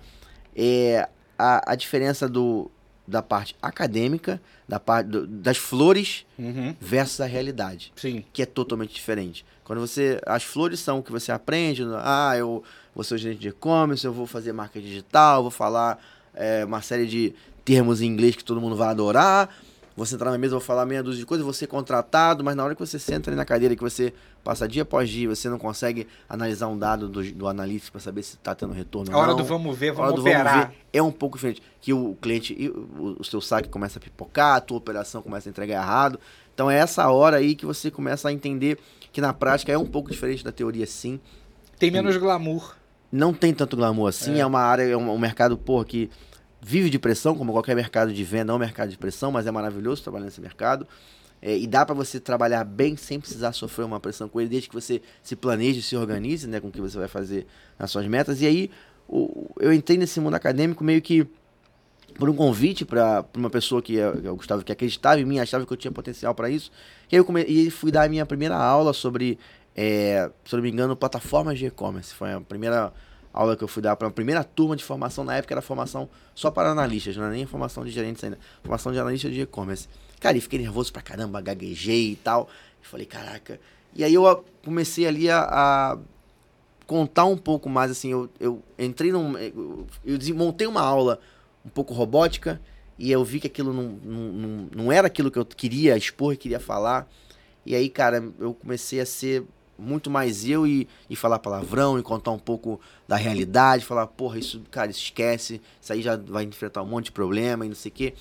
é, 0.55 1.07
a, 1.37 1.71
a 1.73 1.75
diferença 1.75 2.27
do, 2.27 2.69
da 3.07 3.21
parte 3.21 3.55
acadêmica, 3.61 4.41
da 4.67 4.79
parte 4.79 5.07
do- 5.07 5.25
das 5.27 5.57
flores 5.57 6.25
Uhum. 6.37 6.75
versus 6.79 7.19
a 7.21 7.25
realidade, 7.25 7.91
Sim. 7.95 8.23
que 8.31 8.41
é 8.41 8.45
totalmente 8.45 8.93
diferente. 8.93 9.45
Quando 9.63 9.79
você. 9.79 10.19
As 10.25 10.43
flores 10.43 10.79
são 10.79 10.99
o 10.99 11.03
que 11.03 11.11
você 11.11 11.31
aprende. 11.31 11.83
Ah, 11.97 12.33
eu 12.37 12.63
vou 12.95 13.03
ser 13.03 13.15
o 13.15 13.17
gerente 13.17 13.39
de 13.39 13.49
e-commerce, 13.49 14.05
eu 14.05 14.13
vou 14.13 14.25
fazer 14.25 14.51
marca 14.53 14.79
digital, 14.81 15.41
vou 15.43 15.51
falar 15.51 15.99
é, 16.33 16.63
uma 16.65 16.81
série 16.81 17.05
de 17.05 17.33
termos 17.69 18.01
em 18.01 18.07
inglês 18.07 18.35
que 18.35 18.43
todo 18.43 18.59
mundo 18.59 18.75
vai 18.75 18.87
adorar. 18.89 19.47
Vou 19.95 20.05
sentar 20.05 20.31
na 20.31 20.37
mesa, 20.37 20.51
vou 20.51 20.61
falar 20.61 20.85
meia 20.85 21.03
dúzia 21.03 21.19
de 21.19 21.25
coisas, 21.25 21.55
ser 21.57 21.67
contratado, 21.67 22.41
mas 22.43 22.55
na 22.55 22.63
hora 22.63 22.73
que 22.73 22.79
você 22.79 22.97
senta 22.97 23.29
ali 23.29 23.35
na 23.35 23.43
cadeira, 23.45 23.75
que 23.75 23.81
você 23.81 24.13
passa 24.43 24.65
dia 24.67 24.83
após 24.83 25.09
dia, 25.09 25.27
você 25.27 25.49
não 25.49 25.59
consegue 25.59 26.07
analisar 26.27 26.67
um 26.67 26.77
dado 26.77 27.09
do, 27.09 27.21
do 27.33 27.47
analista 27.47 27.91
para 27.91 27.99
saber 27.99 28.23
se 28.23 28.35
está 28.35 28.55
tendo 28.55 28.71
retorno 28.73 29.13
A 29.13 29.17
hora 29.17 29.31
ou 29.31 29.37
não. 29.37 29.43
do 29.43 29.47
vamos 29.47 29.77
ver, 29.77 29.89
A 29.89 29.93
hora 29.93 30.01
vamos 30.11 30.15
do 30.15 30.21
operar. 30.21 30.69
ver 30.69 30.77
é 30.93 31.03
um 31.03 31.11
pouco 31.11 31.35
diferente. 31.37 31.61
Que 31.81 31.91
o 31.93 32.15
cliente, 32.21 32.71
o, 32.97 33.17
o 33.19 33.23
seu 33.25 33.41
saque 33.41 33.67
começa 33.67 33.99
a 33.99 34.01
pipocar, 34.01 34.55
a 34.55 34.61
tua 34.61 34.77
operação 34.77 35.21
começa 35.21 35.49
a 35.49 35.51
entregar 35.51 35.75
errado. 35.81 36.17
Então 36.55 36.71
é 36.71 36.77
essa 36.77 37.07
hora 37.09 37.37
aí 37.37 37.53
que 37.53 37.65
você 37.65 37.91
começa 37.91 38.29
a 38.29 38.33
entender 38.33 38.79
que 39.11 39.19
na 39.19 39.33
prática 39.33 39.71
é 39.71 39.77
um 39.77 39.85
pouco 39.85 40.09
diferente 40.09 40.43
da 40.43 40.51
teoria, 40.51 40.87
sim. 40.87 41.19
Tem 41.77 41.91
menos 41.91 42.15
glamour. 42.15 42.73
Não 43.11 43.33
tem 43.33 43.53
tanto 43.53 43.75
glamour 43.75 44.07
assim, 44.07 44.39
é, 44.39 44.45
uma 44.45 44.61
área, 44.61 44.83
é 44.83 44.95
um, 44.95 45.11
um 45.11 45.17
mercado, 45.17 45.57
porra, 45.57 45.83
que 45.83 46.09
vive 46.61 46.89
de 46.89 46.99
pressão, 46.99 47.35
como 47.35 47.51
qualquer 47.51 47.75
mercado 47.75 48.13
de 48.13 48.23
venda, 48.23 48.51
é 48.51 48.55
um 48.55 48.59
mercado 48.59 48.89
de 48.89 48.97
pressão, 48.97 49.31
mas 49.31 49.47
é 49.47 49.51
maravilhoso 49.51 50.03
trabalhar 50.03 50.25
nesse 50.25 50.41
mercado. 50.41 50.87
É, 51.41 51.57
e 51.57 51.65
dá 51.65 51.85
para 51.85 51.95
você 51.95 52.19
trabalhar 52.19 52.65
bem 52.65 52.97
sem 52.97 53.17
precisar 53.19 53.53
sofrer 53.53 53.85
uma 53.85 53.99
pressão 53.99 54.27
com 54.27 54.41
ele, 54.41 54.49
desde 54.49 54.67
que 54.67 54.75
você 54.75 55.01
se 55.23 55.35
planeje, 55.37 55.81
se 55.81 55.95
organize, 55.95 56.47
né, 56.47 56.59
com 56.59 56.67
o 56.67 56.71
que 56.71 56.81
você 56.81 56.97
vai 56.97 57.07
fazer 57.07 57.47
nas 57.77 57.89
suas 57.89 58.05
metas. 58.07 58.41
E 58.41 58.45
aí, 58.45 58.69
o- 59.07 59.49
eu 59.59 59.71
entrei 59.71 59.97
nesse 59.97 60.19
mundo 60.19 60.33
acadêmico 60.33 60.83
meio 60.83 61.01
que 61.01 61.25
por 62.17 62.29
um 62.29 62.35
convite 62.35 62.83
para 62.83 63.23
uma 63.37 63.49
pessoa 63.49 63.81
que 63.81 63.97
é, 63.97 64.09
o 64.09 64.35
Gustavo, 64.35 64.63
que 64.63 64.71
acreditava 64.71 65.21
em 65.21 65.23
mim, 65.25 65.39
achava 65.39 65.65
que 65.65 65.71
eu 65.71 65.77
tinha 65.77 65.91
potencial 65.91 66.35
para 66.35 66.49
isso. 66.49 66.69
E 67.09 67.15
aí 67.15 67.19
eu 67.19 67.23
come... 67.23 67.43
e 67.43 67.69
fui 67.69 67.91
dar 67.91 68.03
a 68.03 68.09
minha 68.09 68.25
primeira 68.25 68.57
aula 68.57 68.91
sobre, 68.91 69.39
é, 69.73 70.29
se 70.43 70.53
não 70.53 70.61
me 70.61 70.69
engano, 70.69 70.93
plataformas 70.95 71.57
de 71.57 71.67
e-commerce. 71.67 72.13
Foi 72.13 72.33
a 72.33 72.41
primeira 72.41 72.91
aula 73.39 73.55
que 73.55 73.63
eu 73.63 73.67
fui 73.67 73.81
dar 73.81 73.95
para 73.95 74.07
a 74.07 74.11
primeira 74.11 74.43
turma 74.43 74.75
de 74.75 74.83
formação. 74.83 75.23
Na 75.23 75.35
época 75.35 75.53
era 75.53 75.61
formação 75.61 76.09
só 76.35 76.51
para 76.51 76.69
analistas, 76.69 77.15
não 77.15 77.23
era 77.23 77.33
nem 77.33 77.45
formação 77.45 77.85
de 77.85 77.91
gerentes 77.91 78.23
ainda. 78.23 78.37
Formação 78.61 78.91
de 78.91 78.99
analista 78.99 79.29
de 79.29 79.41
e-commerce. 79.41 79.87
Cara, 80.19 80.37
e 80.37 80.41
fiquei 80.41 80.59
nervoso 80.59 80.91
pra 80.91 81.01
caramba, 81.01 81.39
gaguejei 81.41 82.11
e 82.11 82.15
tal. 82.15 82.49
E 82.81 82.87
falei, 82.87 83.05
caraca. 83.05 83.59
E 83.95 84.03
aí 84.03 84.13
eu 84.13 84.45
comecei 84.63 85.07
ali 85.07 85.29
a, 85.29 85.41
a 85.41 85.97
contar 86.85 87.25
um 87.25 87.37
pouco 87.37 87.69
mais, 87.69 87.91
assim, 87.91 88.11
eu, 88.11 88.29
eu 88.39 88.61
entrei 88.77 89.11
num... 89.11 89.37
Eu, 89.37 89.87
eu 90.05 90.17
desmontei 90.17 90.67
uma 90.67 90.81
aula 90.81 91.19
um 91.65 91.69
pouco 91.69 91.93
robótica 91.93 92.61
e 92.97 93.11
eu 93.11 93.23
vi 93.23 93.39
que 93.39 93.47
aquilo 93.47 93.73
não, 93.73 93.97
não, 94.03 94.31
não, 94.31 94.69
não 94.75 94.91
era 94.91 95.07
aquilo 95.07 95.31
que 95.31 95.39
eu 95.39 95.45
queria 95.45 95.95
expor, 95.95 96.35
queria 96.35 96.59
falar. 96.59 97.09
E 97.65 97.73
aí, 97.73 97.89
cara, 97.89 98.23
eu 98.39 98.53
comecei 98.53 98.99
a 98.99 99.05
ser 99.05 99.45
muito 99.79 100.09
mais 100.09 100.47
eu 100.47 100.67
e, 100.67 100.87
e 101.09 101.15
falar 101.15 101.39
palavrão 101.39 101.97
e 101.97 102.03
contar 102.03 102.31
um 102.31 102.39
pouco 102.39 102.79
da 103.07 103.15
realidade, 103.15 103.85
falar, 103.85 104.07
porra, 104.07 104.37
isso, 104.37 104.61
cara, 104.69 104.91
esquece, 104.91 105.61
isso 105.81 105.93
aí 105.93 106.01
já 106.01 106.15
vai 106.15 106.43
enfrentar 106.43 106.81
um 106.81 106.85
monte 106.85 107.05
de 107.05 107.11
problema 107.11 107.65
e 107.65 107.69
não 107.69 107.75
sei 107.75 107.89
o 107.89 107.93
quê. 107.93 108.13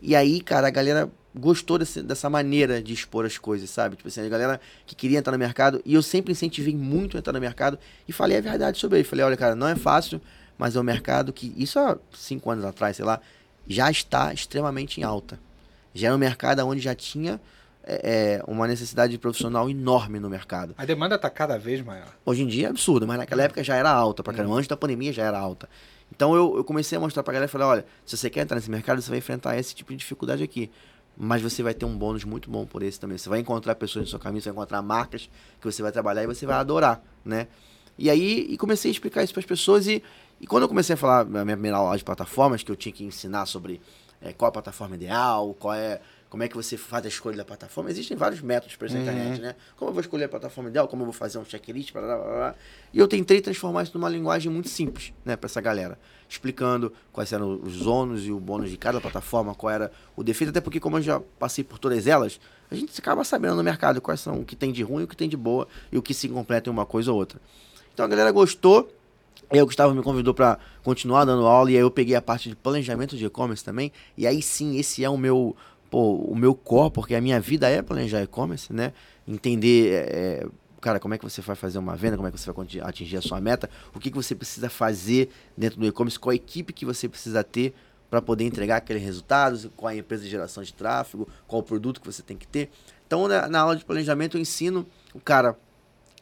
E 0.00 0.14
aí, 0.14 0.40
cara, 0.40 0.68
a 0.68 0.70
galera 0.70 1.10
gostou 1.34 1.78
desse, 1.78 2.02
dessa 2.02 2.28
maneira 2.28 2.82
de 2.82 2.92
expor 2.92 3.24
as 3.24 3.38
coisas, 3.38 3.70
sabe? 3.70 3.96
Tipo 3.96 4.08
assim, 4.08 4.24
a 4.24 4.28
galera 4.28 4.60
que 4.86 4.94
queria 4.94 5.18
entrar 5.18 5.32
no 5.32 5.38
mercado, 5.38 5.80
e 5.84 5.94
eu 5.94 6.02
sempre 6.02 6.32
incentivei 6.32 6.74
muito 6.74 7.16
a 7.16 7.20
entrar 7.20 7.32
no 7.32 7.40
mercado 7.40 7.78
e 8.06 8.12
falei 8.12 8.38
a 8.38 8.40
verdade 8.40 8.78
sobre 8.78 8.98
ele. 8.98 9.08
Falei, 9.08 9.24
olha, 9.24 9.36
cara, 9.36 9.54
não 9.54 9.68
é 9.68 9.76
fácil, 9.76 10.20
mas 10.56 10.76
é 10.76 10.80
um 10.80 10.84
mercado 10.84 11.32
que, 11.32 11.52
isso 11.56 11.78
há 11.78 11.96
cinco 12.12 12.50
anos 12.50 12.64
atrás, 12.64 12.96
sei 12.96 13.04
lá, 13.04 13.20
já 13.66 13.90
está 13.90 14.32
extremamente 14.32 15.00
em 15.00 15.04
alta. 15.04 15.38
Já 15.94 16.08
era 16.08 16.16
um 16.16 16.18
mercado 16.18 16.66
onde 16.66 16.80
já 16.80 16.94
tinha 16.94 17.40
é, 17.90 18.36
é, 18.36 18.42
uma 18.46 18.68
necessidade 18.68 19.12
de 19.12 19.18
profissional 19.18 19.70
enorme 19.70 20.20
no 20.20 20.28
mercado. 20.28 20.74
A 20.76 20.84
demanda 20.84 21.18
tá 21.18 21.30
cada 21.30 21.58
vez 21.58 21.80
maior. 21.80 22.08
Hoje 22.22 22.42
em 22.42 22.46
dia 22.46 22.66
é 22.66 22.70
absurdo, 22.70 23.06
mas 23.06 23.16
naquela 23.16 23.42
época 23.42 23.64
já 23.64 23.74
era 23.76 23.90
alta 23.90 24.22
pra 24.22 24.34
caramba. 24.34 24.56
Antes 24.56 24.68
da 24.68 24.76
pandemia 24.76 25.10
já 25.10 25.24
era 25.24 25.38
alta. 25.38 25.66
Então 26.14 26.34
eu, 26.34 26.58
eu 26.58 26.64
comecei 26.64 26.98
a 26.98 27.00
mostrar 27.00 27.22
pra 27.22 27.32
galera 27.32 27.48
e 27.48 27.50
falei, 27.50 27.66
olha, 27.66 27.86
se 28.04 28.14
você 28.14 28.28
quer 28.28 28.42
entrar 28.42 28.56
nesse 28.56 28.70
mercado, 28.70 29.00
você 29.00 29.08
vai 29.08 29.18
enfrentar 29.18 29.56
esse 29.56 29.74
tipo 29.74 29.90
de 29.90 29.96
dificuldade 29.96 30.42
aqui. 30.42 30.70
Mas 31.16 31.40
você 31.40 31.62
vai 31.62 31.72
ter 31.72 31.86
um 31.86 31.96
bônus 31.96 32.24
muito 32.24 32.50
bom 32.50 32.66
por 32.66 32.82
esse 32.82 33.00
também. 33.00 33.16
Você 33.16 33.28
vai 33.28 33.40
encontrar 33.40 33.74
pessoas 33.74 34.04
no 34.04 34.10
seu 34.10 34.18
caminho, 34.18 34.42
você 34.42 34.50
vai 34.50 34.56
encontrar 34.56 34.82
marcas 34.82 35.30
que 35.58 35.64
você 35.64 35.82
vai 35.82 35.90
trabalhar 35.90 36.22
e 36.22 36.26
você 36.26 36.44
vai 36.44 36.56
adorar, 36.56 37.02
né? 37.24 37.48
E 37.96 38.10
aí 38.10 38.46
e 38.50 38.58
comecei 38.58 38.90
a 38.90 38.92
explicar 38.92 39.24
isso 39.24 39.32
para 39.32 39.40
as 39.40 39.46
pessoas 39.46 39.88
e, 39.88 40.02
e 40.40 40.46
quando 40.46 40.64
eu 40.64 40.68
comecei 40.68 40.92
a 40.92 40.96
falar 40.96 41.24
na 41.24 41.42
minha 41.42 41.56
primeira 41.56 41.78
aula 41.78 41.96
de 41.96 42.04
plataformas, 42.04 42.62
que 42.62 42.70
eu 42.70 42.76
tinha 42.76 42.92
que 42.92 43.02
ensinar 43.02 43.46
sobre 43.46 43.80
é, 44.20 44.32
qual 44.32 44.50
a 44.50 44.52
plataforma 44.52 44.94
ideal, 44.94 45.54
qual 45.58 45.74
é 45.74 46.00
como 46.28 46.42
é 46.42 46.48
que 46.48 46.54
você 46.56 46.76
faz 46.76 47.04
a 47.04 47.08
escolha 47.08 47.36
da 47.36 47.44
plataforma. 47.44 47.90
Existem 47.90 48.16
vários 48.16 48.40
métodos 48.42 48.76
para 48.76 48.86
isso 48.86 48.96
na 48.96 49.02
Uhum. 49.02 49.10
internet, 49.10 49.40
né? 49.40 49.54
Como 49.76 49.88
eu 49.90 49.94
vou 49.94 50.00
escolher 50.00 50.24
a 50.24 50.28
plataforma 50.28 50.68
ideal, 50.68 50.86
como 50.86 51.02
eu 51.02 51.06
vou 51.06 51.12
fazer 51.12 51.38
um 51.38 51.44
checklist, 51.44 51.92
blá, 51.92 52.02
blá, 52.02 52.16
blá, 52.16 52.26
blá. 52.26 52.54
E 52.92 52.98
eu 52.98 53.08
tentei 53.08 53.40
transformar 53.40 53.82
isso 53.84 53.92
numa 53.96 54.08
linguagem 54.08 54.50
muito 54.52 54.68
simples, 54.68 55.12
né, 55.24 55.36
para 55.36 55.46
essa 55.46 55.60
galera, 55.60 55.98
explicando 56.28 56.92
quais 57.12 57.32
eram 57.32 57.60
os 57.62 57.86
ônus 57.86 58.24
e 58.26 58.30
o 58.30 58.38
bônus 58.38 58.70
de 58.70 58.76
cada 58.76 59.00
plataforma, 59.00 59.54
qual 59.54 59.70
era 59.72 59.90
o 60.16 60.22
defeito, 60.22 60.50
até 60.50 60.60
porque 60.60 60.78
como 60.78 60.98
eu 60.98 61.02
já 61.02 61.20
passei 61.38 61.64
por 61.64 61.78
todas 61.78 62.06
elas, 62.06 62.38
a 62.70 62.74
gente 62.74 62.92
acaba 62.98 63.24
sabendo 63.24 63.56
no 63.56 63.62
mercado 63.64 64.00
quais 64.00 64.20
são 64.20 64.40
o 64.40 64.44
que 64.44 64.54
tem 64.54 64.70
de 64.72 64.82
ruim, 64.82 65.04
o 65.04 65.08
que 65.08 65.16
tem 65.16 65.28
de 65.28 65.36
boa 65.36 65.66
e 65.90 65.96
o 65.96 66.02
que 66.02 66.12
se 66.12 66.28
completa 66.28 66.68
em 66.68 66.72
uma 66.72 66.84
coisa 66.84 67.10
ou 67.10 67.18
outra. 67.18 67.40
Então 67.94 68.04
a 68.04 68.08
galera 68.08 68.30
gostou. 68.30 68.92
Aí 69.50 69.62
o 69.62 69.64
Gustavo 69.64 69.94
me 69.94 70.02
convidou 70.02 70.34
para 70.34 70.58
continuar 70.82 71.24
dando 71.24 71.46
aula 71.46 71.70
e 71.70 71.74
aí 71.74 71.80
eu 71.80 71.90
peguei 71.90 72.14
a 72.14 72.20
parte 72.20 72.50
de 72.50 72.56
planejamento 72.56 73.16
de 73.16 73.24
e-commerce 73.24 73.64
também. 73.64 73.90
E 74.14 74.26
aí 74.26 74.42
sim, 74.42 74.76
esse 74.78 75.02
é 75.02 75.08
o 75.08 75.16
meu, 75.16 75.56
pô, 75.90 76.14
o 76.14 76.34
meu 76.34 76.54
core, 76.54 76.92
porque 76.92 77.14
a 77.14 77.20
minha 77.20 77.40
vida 77.40 77.68
é 77.68 77.82
planejar 77.82 78.22
e-commerce, 78.22 78.72
né? 78.72 78.92
Entender 79.26 79.92
é, 79.92 80.46
cara, 80.80 81.00
como 81.00 81.14
é 81.14 81.18
que 81.18 81.24
você 81.24 81.40
vai 81.40 81.56
fazer 81.56 81.78
uma 81.78 81.96
venda, 81.96 82.16
como 82.16 82.28
é 82.28 82.32
que 82.32 82.38
você 82.38 82.50
vai 82.50 82.66
atingir 82.82 83.16
a 83.16 83.22
sua 83.22 83.40
meta, 83.40 83.68
o 83.94 83.98
que, 83.98 84.10
que 84.10 84.16
você 84.16 84.34
precisa 84.34 84.70
fazer 84.70 85.30
dentro 85.56 85.78
do 85.80 85.86
e-commerce, 85.86 86.18
qual 86.18 86.32
a 86.32 86.34
equipe 86.34 86.72
que 86.72 86.84
você 86.84 87.08
precisa 87.08 87.42
ter 87.42 87.74
para 88.10 88.22
poder 88.22 88.44
entregar 88.44 88.76
aqueles 88.76 89.02
resultados, 89.02 89.68
qual 89.76 89.88
a 89.88 89.96
empresa 89.96 90.24
de 90.24 90.30
geração 90.30 90.62
de 90.62 90.72
tráfego, 90.72 91.28
qual 91.46 91.60
o 91.60 91.62
produto 91.62 92.00
que 92.00 92.06
você 92.06 92.22
tem 92.22 92.36
que 92.36 92.46
ter. 92.46 92.70
Então, 93.06 93.28
na, 93.28 93.48
na 93.48 93.60
aula 93.60 93.76
de 93.76 93.84
planejamento, 93.84 94.36
eu 94.36 94.40
ensino 94.40 94.86
o 95.12 95.20
cara. 95.20 95.56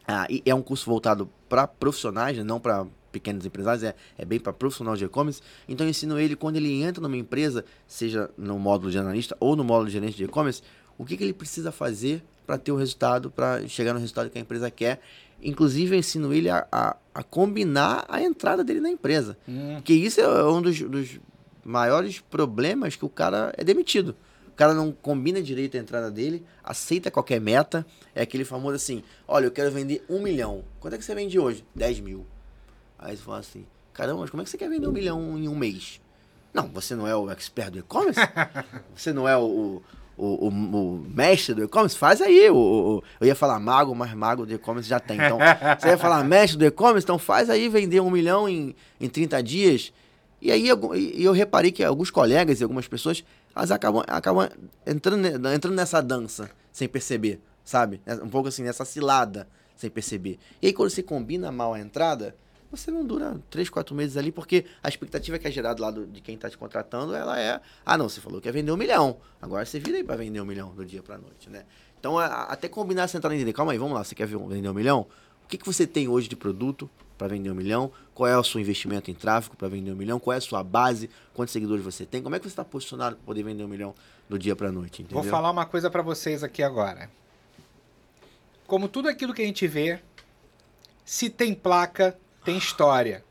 Ah, 0.08 0.26
é 0.44 0.54
um 0.54 0.62
curso 0.62 0.88
voltado 0.88 1.28
para 1.48 1.66
profissionais, 1.66 2.36
né, 2.36 2.44
não 2.44 2.60
para 2.60 2.86
pequenos 3.16 3.46
empresários, 3.46 3.82
é, 3.82 3.94
é 4.18 4.24
bem 4.24 4.38
para 4.38 4.52
profissional 4.52 4.94
de 4.94 5.04
e-commerce. 5.04 5.40
Então, 5.66 5.86
eu 5.86 5.90
ensino 5.90 6.18
ele, 6.18 6.36
quando 6.36 6.56
ele 6.56 6.82
entra 6.82 7.02
numa 7.02 7.16
empresa, 7.16 7.64
seja 7.86 8.30
no 8.36 8.58
módulo 8.58 8.90
de 8.90 8.98
analista 8.98 9.34
ou 9.40 9.56
no 9.56 9.64
módulo 9.64 9.86
de 9.86 9.92
gerente 9.92 10.16
de 10.16 10.24
e-commerce, 10.24 10.62
o 10.98 11.04
que, 11.04 11.16
que 11.16 11.24
ele 11.24 11.32
precisa 11.32 11.72
fazer 11.72 12.22
para 12.46 12.58
ter 12.58 12.72
o 12.72 12.76
resultado, 12.76 13.30
para 13.30 13.66
chegar 13.66 13.92
no 13.92 13.98
resultado 13.98 14.30
que 14.30 14.38
a 14.38 14.40
empresa 14.40 14.70
quer. 14.70 15.00
Inclusive, 15.42 15.96
eu 15.96 15.98
ensino 15.98 16.32
ele 16.32 16.48
a, 16.48 16.66
a, 16.70 16.96
a 17.14 17.22
combinar 17.22 18.04
a 18.08 18.22
entrada 18.22 18.62
dele 18.62 18.80
na 18.80 18.90
empresa. 18.90 19.36
Hum. 19.48 19.74
Porque 19.76 19.92
isso 19.92 20.20
é 20.20 20.44
um 20.44 20.62
dos, 20.62 20.80
dos 20.80 21.18
maiores 21.64 22.20
problemas 22.20 22.96
que 22.96 23.04
o 23.04 23.08
cara 23.08 23.52
é 23.56 23.64
demitido. 23.64 24.14
O 24.48 24.56
cara 24.56 24.72
não 24.72 24.90
combina 24.90 25.42
direito 25.42 25.76
a 25.76 25.80
entrada 25.80 26.10
dele, 26.10 26.42
aceita 26.64 27.10
qualquer 27.10 27.38
meta. 27.38 27.84
É 28.14 28.22
aquele 28.22 28.44
famoso 28.44 28.76
assim: 28.76 29.02
olha, 29.28 29.44
eu 29.44 29.50
quero 29.50 29.70
vender 29.70 30.02
um 30.08 30.22
milhão. 30.22 30.64
Quanto 30.80 30.94
é 30.94 30.98
que 30.98 31.04
você 31.04 31.14
vende 31.14 31.38
hoje? 31.38 31.62
10 31.74 32.00
mil. 32.00 32.26
Aí 32.98 33.16
você 33.16 33.22
fala 33.22 33.38
assim: 33.38 33.66
caramba, 33.92 34.20
mas 34.20 34.30
como 34.30 34.42
é 34.42 34.44
que 34.44 34.50
você 34.50 34.58
quer 34.58 34.68
vender 34.68 34.86
um 34.86 34.92
milhão 34.92 35.38
em 35.38 35.48
um 35.48 35.56
mês? 35.56 36.00
Não, 36.52 36.68
você 36.68 36.94
não 36.94 37.06
é 37.06 37.14
o 37.14 37.30
expert 37.30 37.70
do 37.70 37.78
e-commerce? 37.78 38.20
você 38.96 39.12
não 39.12 39.28
é 39.28 39.36
o, 39.36 39.82
o, 40.16 40.24
o, 40.24 40.48
o, 40.48 41.06
mestre 41.14 41.54
do 41.54 41.64
e-commerce, 41.64 41.96
faz 41.96 42.22
aí. 42.22 42.48
O, 42.50 43.02
eu 43.20 43.26
ia 43.26 43.34
falar 43.34 43.60
mago, 43.60 43.94
mas 43.94 44.14
mago 44.14 44.46
do 44.46 44.54
e-commerce 44.54 44.88
já 44.88 44.98
tem. 44.98 45.16
Então, 45.16 45.38
você 45.78 45.88
ia 45.88 45.98
falar 45.98 46.24
mestre 46.24 46.58
do 46.58 46.64
e-commerce, 46.64 47.04
então 47.04 47.18
faz 47.18 47.50
aí 47.50 47.68
vender 47.68 48.00
um 48.00 48.10
milhão 48.10 48.48
em, 48.48 48.74
em 48.98 49.08
30 49.08 49.42
dias. 49.42 49.92
E 50.40 50.50
aí 50.50 50.66
eu, 50.66 50.94
eu 50.94 51.32
reparei 51.32 51.72
que 51.72 51.84
alguns 51.84 52.10
colegas 52.10 52.60
e 52.60 52.62
algumas 52.62 52.88
pessoas, 52.88 53.24
elas 53.54 53.70
acabam, 53.70 54.04
acabam 54.06 54.48
entrando, 54.86 55.26
entrando 55.48 55.74
nessa 55.74 56.00
dança 56.00 56.50
sem 56.72 56.88
perceber, 56.88 57.40
sabe? 57.64 58.00
Um 58.22 58.28
pouco 58.28 58.48
assim, 58.48 58.62
nessa 58.62 58.84
cilada 58.84 59.46
sem 59.76 59.90
perceber. 59.90 60.38
E 60.62 60.68
aí 60.68 60.72
quando 60.72 60.90
você 60.90 61.02
combina 61.02 61.52
mal 61.52 61.74
a 61.74 61.80
entrada, 61.80 62.34
você 62.76 62.90
não 62.90 63.04
dura 63.04 63.40
3, 63.50 63.68
4 63.68 63.94
meses 63.94 64.16
ali, 64.16 64.30
porque 64.30 64.64
a 64.82 64.88
expectativa 64.88 65.38
que 65.38 65.46
é 65.46 65.50
gerada 65.50 65.80
lá 65.80 65.90
do, 65.90 66.06
de 66.06 66.20
quem 66.20 66.34
está 66.34 66.50
te 66.50 66.58
contratando, 66.58 67.14
ela 67.14 67.38
é, 67.38 67.60
ah 67.84 67.98
não, 67.98 68.08
você 68.08 68.20
falou 68.20 68.40
que 68.40 68.48
ia 68.48 68.52
vender 68.52 68.72
um 68.72 68.76
milhão, 68.76 69.18
agora 69.40 69.64
você 69.64 69.78
vira 69.78 69.96
aí 69.96 70.04
para 70.04 70.16
vender 70.16 70.40
um 70.40 70.44
milhão 70.44 70.74
do 70.74 70.84
dia 70.84 71.02
para 71.02 71.18
noite, 71.18 71.48
né? 71.48 71.64
Então, 71.98 72.18
a, 72.18 72.44
até 72.44 72.68
combinar 72.68 73.02
essa 73.02 73.16
entrada 73.16 73.34
entender, 73.34 73.52
calma 73.52 73.72
aí, 73.72 73.78
vamos 73.78 73.94
lá, 73.94 74.04
você 74.04 74.14
quer 74.14 74.26
vender 74.26 74.68
um 74.68 74.74
milhão? 74.74 75.06
O 75.44 75.48
que, 75.48 75.56
que 75.56 75.66
você 75.66 75.86
tem 75.86 76.08
hoje 76.08 76.28
de 76.28 76.36
produto 76.36 76.90
para 77.16 77.28
vender 77.28 77.50
um 77.50 77.54
milhão? 77.54 77.90
Qual 78.14 78.28
é 78.28 78.36
o 78.36 78.44
seu 78.44 78.60
investimento 78.60 79.10
em 79.10 79.14
tráfego 79.14 79.56
para 79.56 79.68
vender 79.68 79.92
um 79.92 79.96
milhão? 79.96 80.18
Qual 80.18 80.34
é 80.34 80.38
a 80.38 80.40
sua 80.40 80.62
base? 80.62 81.08
Quantos 81.32 81.52
seguidores 81.52 81.84
você 81.84 82.04
tem? 82.04 82.22
Como 82.22 82.34
é 82.34 82.38
que 82.38 82.44
você 82.44 82.52
está 82.52 82.64
posicionado 82.64 83.16
para 83.16 83.24
poder 83.24 83.42
vender 83.42 83.64
um 83.64 83.68
milhão 83.68 83.94
do 84.28 84.38
dia 84.38 84.56
para 84.56 84.72
noite? 84.72 85.02
Entendeu? 85.02 85.22
Vou 85.22 85.30
falar 85.30 85.50
uma 85.50 85.64
coisa 85.64 85.88
para 85.88 86.02
vocês 86.02 86.42
aqui 86.42 86.62
agora. 86.62 87.08
Como 88.66 88.88
tudo 88.88 89.08
aquilo 89.08 89.32
que 89.32 89.42
a 89.42 89.46
gente 89.46 89.66
vê, 89.68 90.00
se 91.04 91.30
tem 91.30 91.54
placa, 91.54 92.18
tem 92.46 92.56
história. 92.56 93.24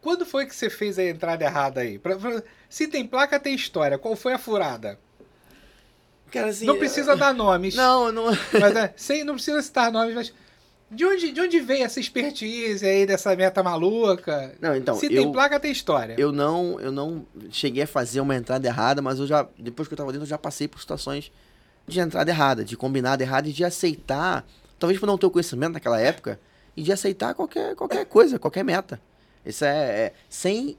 Quando 0.00 0.24
foi 0.24 0.46
que 0.46 0.54
você 0.54 0.70
fez 0.70 0.98
a 0.98 1.04
entrada 1.04 1.44
errada 1.44 1.82
aí? 1.82 1.98
Pra, 1.98 2.16
pra, 2.16 2.42
se 2.68 2.88
tem 2.88 3.06
placa, 3.06 3.38
tem 3.38 3.54
história. 3.54 3.98
Qual 3.98 4.16
foi 4.16 4.32
a 4.32 4.38
furada? 4.38 4.98
Cara, 6.30 6.48
assim, 6.48 6.64
não 6.64 6.78
precisa 6.78 7.12
eu... 7.12 7.16
dar 7.16 7.32
nomes. 7.32 7.76
Não, 7.76 8.10
não. 8.10 8.24
Mas, 8.58 8.76
é, 8.76 8.92
sem, 8.96 9.22
não 9.22 9.34
precisa 9.34 9.62
citar 9.62 9.92
nomes, 9.92 10.14
mas. 10.14 10.32
De 10.90 11.04
onde, 11.04 11.32
de 11.32 11.40
onde 11.40 11.60
veio 11.60 11.84
essa 11.84 11.98
expertise 11.98 12.84
aí 12.84 13.06
dessa 13.06 13.34
meta 13.34 13.62
maluca? 13.62 14.54
Não, 14.60 14.76
então. 14.76 14.94
Se 14.96 15.06
eu, 15.06 15.10
tem 15.10 15.32
placa, 15.32 15.60
tem 15.60 15.70
história. 15.70 16.14
Eu 16.18 16.32
não, 16.32 16.78
eu 16.80 16.92
não 16.92 17.26
cheguei 17.50 17.84
a 17.84 17.86
fazer 17.86 18.20
uma 18.20 18.34
entrada 18.34 18.66
errada, 18.66 19.00
mas 19.00 19.18
eu 19.18 19.26
já. 19.26 19.46
Depois 19.58 19.88
que 19.88 19.94
eu 19.94 19.98
tava 19.98 20.12
dentro, 20.12 20.24
eu 20.24 20.30
já 20.30 20.38
passei 20.38 20.66
por 20.66 20.80
situações 20.80 21.32
de 21.86 22.00
entrada 22.00 22.30
errada, 22.30 22.64
de 22.64 22.76
combinada 22.76 23.22
errada 23.22 23.48
e 23.48 23.52
de 23.52 23.64
aceitar 23.64 24.44
talvez 24.78 24.98
por 24.98 25.06
não 25.06 25.18
ter 25.18 25.26
o 25.26 25.30
conhecimento 25.30 25.74
naquela 25.74 26.00
época, 26.00 26.38
e 26.76 26.82
de 26.82 26.92
aceitar 26.92 27.34
qualquer, 27.34 27.74
qualquer 27.74 28.04
coisa, 28.06 28.38
qualquer 28.38 28.64
meta. 28.64 29.00
Isso 29.44 29.64
é, 29.64 30.06
é 30.06 30.12
sem 30.28 30.76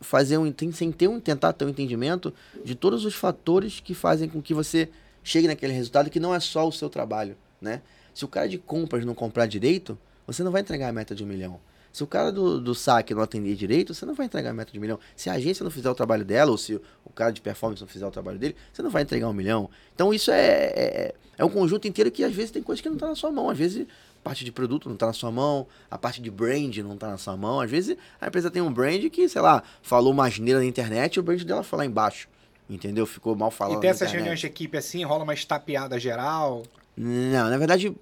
fazer 0.00 0.38
um 0.38 0.52
sem 0.72 0.92
ter 0.92 1.08
um 1.08 1.18
tentar 1.18 1.52
ter 1.52 1.64
um 1.64 1.68
entendimento 1.68 2.32
de 2.64 2.74
todos 2.74 3.04
os 3.04 3.14
fatores 3.14 3.80
que 3.80 3.94
fazem 3.94 4.28
com 4.28 4.40
que 4.40 4.54
você 4.54 4.88
chegue 5.24 5.48
naquele 5.48 5.72
resultado 5.72 6.10
que 6.10 6.20
não 6.20 6.34
é 6.34 6.40
só 6.40 6.66
o 6.66 6.72
seu 6.72 6.88
trabalho, 6.88 7.36
né? 7.60 7.82
Se 8.14 8.24
o 8.24 8.28
cara 8.28 8.48
de 8.48 8.58
compras 8.58 9.04
não 9.04 9.14
comprar 9.14 9.46
direito, 9.46 9.98
você 10.26 10.42
não 10.42 10.50
vai 10.50 10.60
entregar 10.60 10.88
a 10.88 10.92
meta 10.92 11.14
de 11.14 11.24
um 11.24 11.26
milhão. 11.26 11.60
Se 11.92 12.04
o 12.04 12.06
cara 12.06 12.30
do, 12.30 12.60
do 12.60 12.74
saque 12.74 13.14
não 13.14 13.22
atender 13.22 13.54
direito, 13.54 13.94
você 13.94 14.06
não 14.06 14.14
vai 14.14 14.26
entregar 14.26 14.50
a 14.50 14.52
meta 14.52 14.70
de 14.72 14.78
um 14.78 14.80
milhão. 14.80 14.98
Se 15.16 15.28
a 15.30 15.34
agência 15.34 15.64
não 15.64 15.70
fizer 15.70 15.90
o 15.90 15.94
trabalho 15.94 16.24
dela, 16.24 16.50
ou 16.50 16.58
se 16.58 16.74
o 16.74 17.10
cara 17.14 17.32
de 17.32 17.40
performance 17.40 17.80
não 17.80 17.88
fizer 17.88 18.06
o 18.06 18.10
trabalho 18.10 18.38
dele, 18.38 18.54
você 18.72 18.82
não 18.82 18.90
vai 18.90 19.02
entregar 19.02 19.28
um 19.28 19.32
milhão. 19.32 19.68
Então 19.94 20.12
isso 20.12 20.30
é, 20.30 20.72
é, 20.74 21.14
é 21.36 21.44
um 21.44 21.48
conjunto 21.48 21.88
inteiro 21.88 22.10
que 22.10 22.22
às 22.22 22.32
vezes 22.32 22.50
tem 22.50 22.62
coisas 22.62 22.80
que 22.80 22.88
não 22.88 22.96
estão 22.96 23.08
tá 23.08 23.12
na 23.12 23.16
sua 23.16 23.32
mão. 23.32 23.50
Às 23.50 23.58
vezes 23.58 23.86
a 24.20 24.22
parte 24.22 24.44
de 24.44 24.52
produto 24.52 24.86
não 24.88 24.94
está 24.94 25.06
na 25.06 25.12
sua 25.12 25.30
mão, 25.30 25.66
a 25.90 25.96
parte 25.96 26.20
de 26.20 26.30
brand 26.30 26.76
não 26.78 26.94
está 26.94 27.08
na 27.08 27.18
sua 27.18 27.36
mão. 27.36 27.60
Às 27.60 27.70
vezes 27.70 27.96
a 28.20 28.28
empresa 28.28 28.50
tem 28.50 28.62
um 28.62 28.72
brand 28.72 29.08
que, 29.10 29.28
sei 29.28 29.40
lá, 29.40 29.62
falou 29.82 30.12
uma 30.12 30.26
asneira 30.26 30.60
na 30.60 30.66
internet 30.66 31.14
e 31.14 31.20
o 31.20 31.22
brand 31.22 31.42
dela 31.42 31.62
foi 31.62 31.78
lá 31.78 31.86
embaixo. 31.86 32.28
Entendeu? 32.68 33.06
Ficou 33.06 33.34
mal 33.34 33.50
falado. 33.50 33.78
E 33.78 33.80
tem 33.80 33.88
essas 33.88 34.12
reuniões 34.12 34.40
de 34.40 34.46
equipe 34.46 34.76
assim, 34.76 35.02
rola 35.02 35.24
uma 35.24 35.32
estapeada 35.32 35.98
geral? 35.98 36.62
Não, 36.94 37.48
na 37.48 37.56
verdade, 37.56 37.96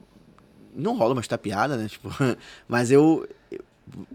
não 0.74 0.96
rola 0.96 1.12
uma 1.12 1.20
estapeada, 1.20 1.76
né? 1.76 1.88
Tipo, 1.88 2.08
mas 2.66 2.90
eu, 2.90 3.28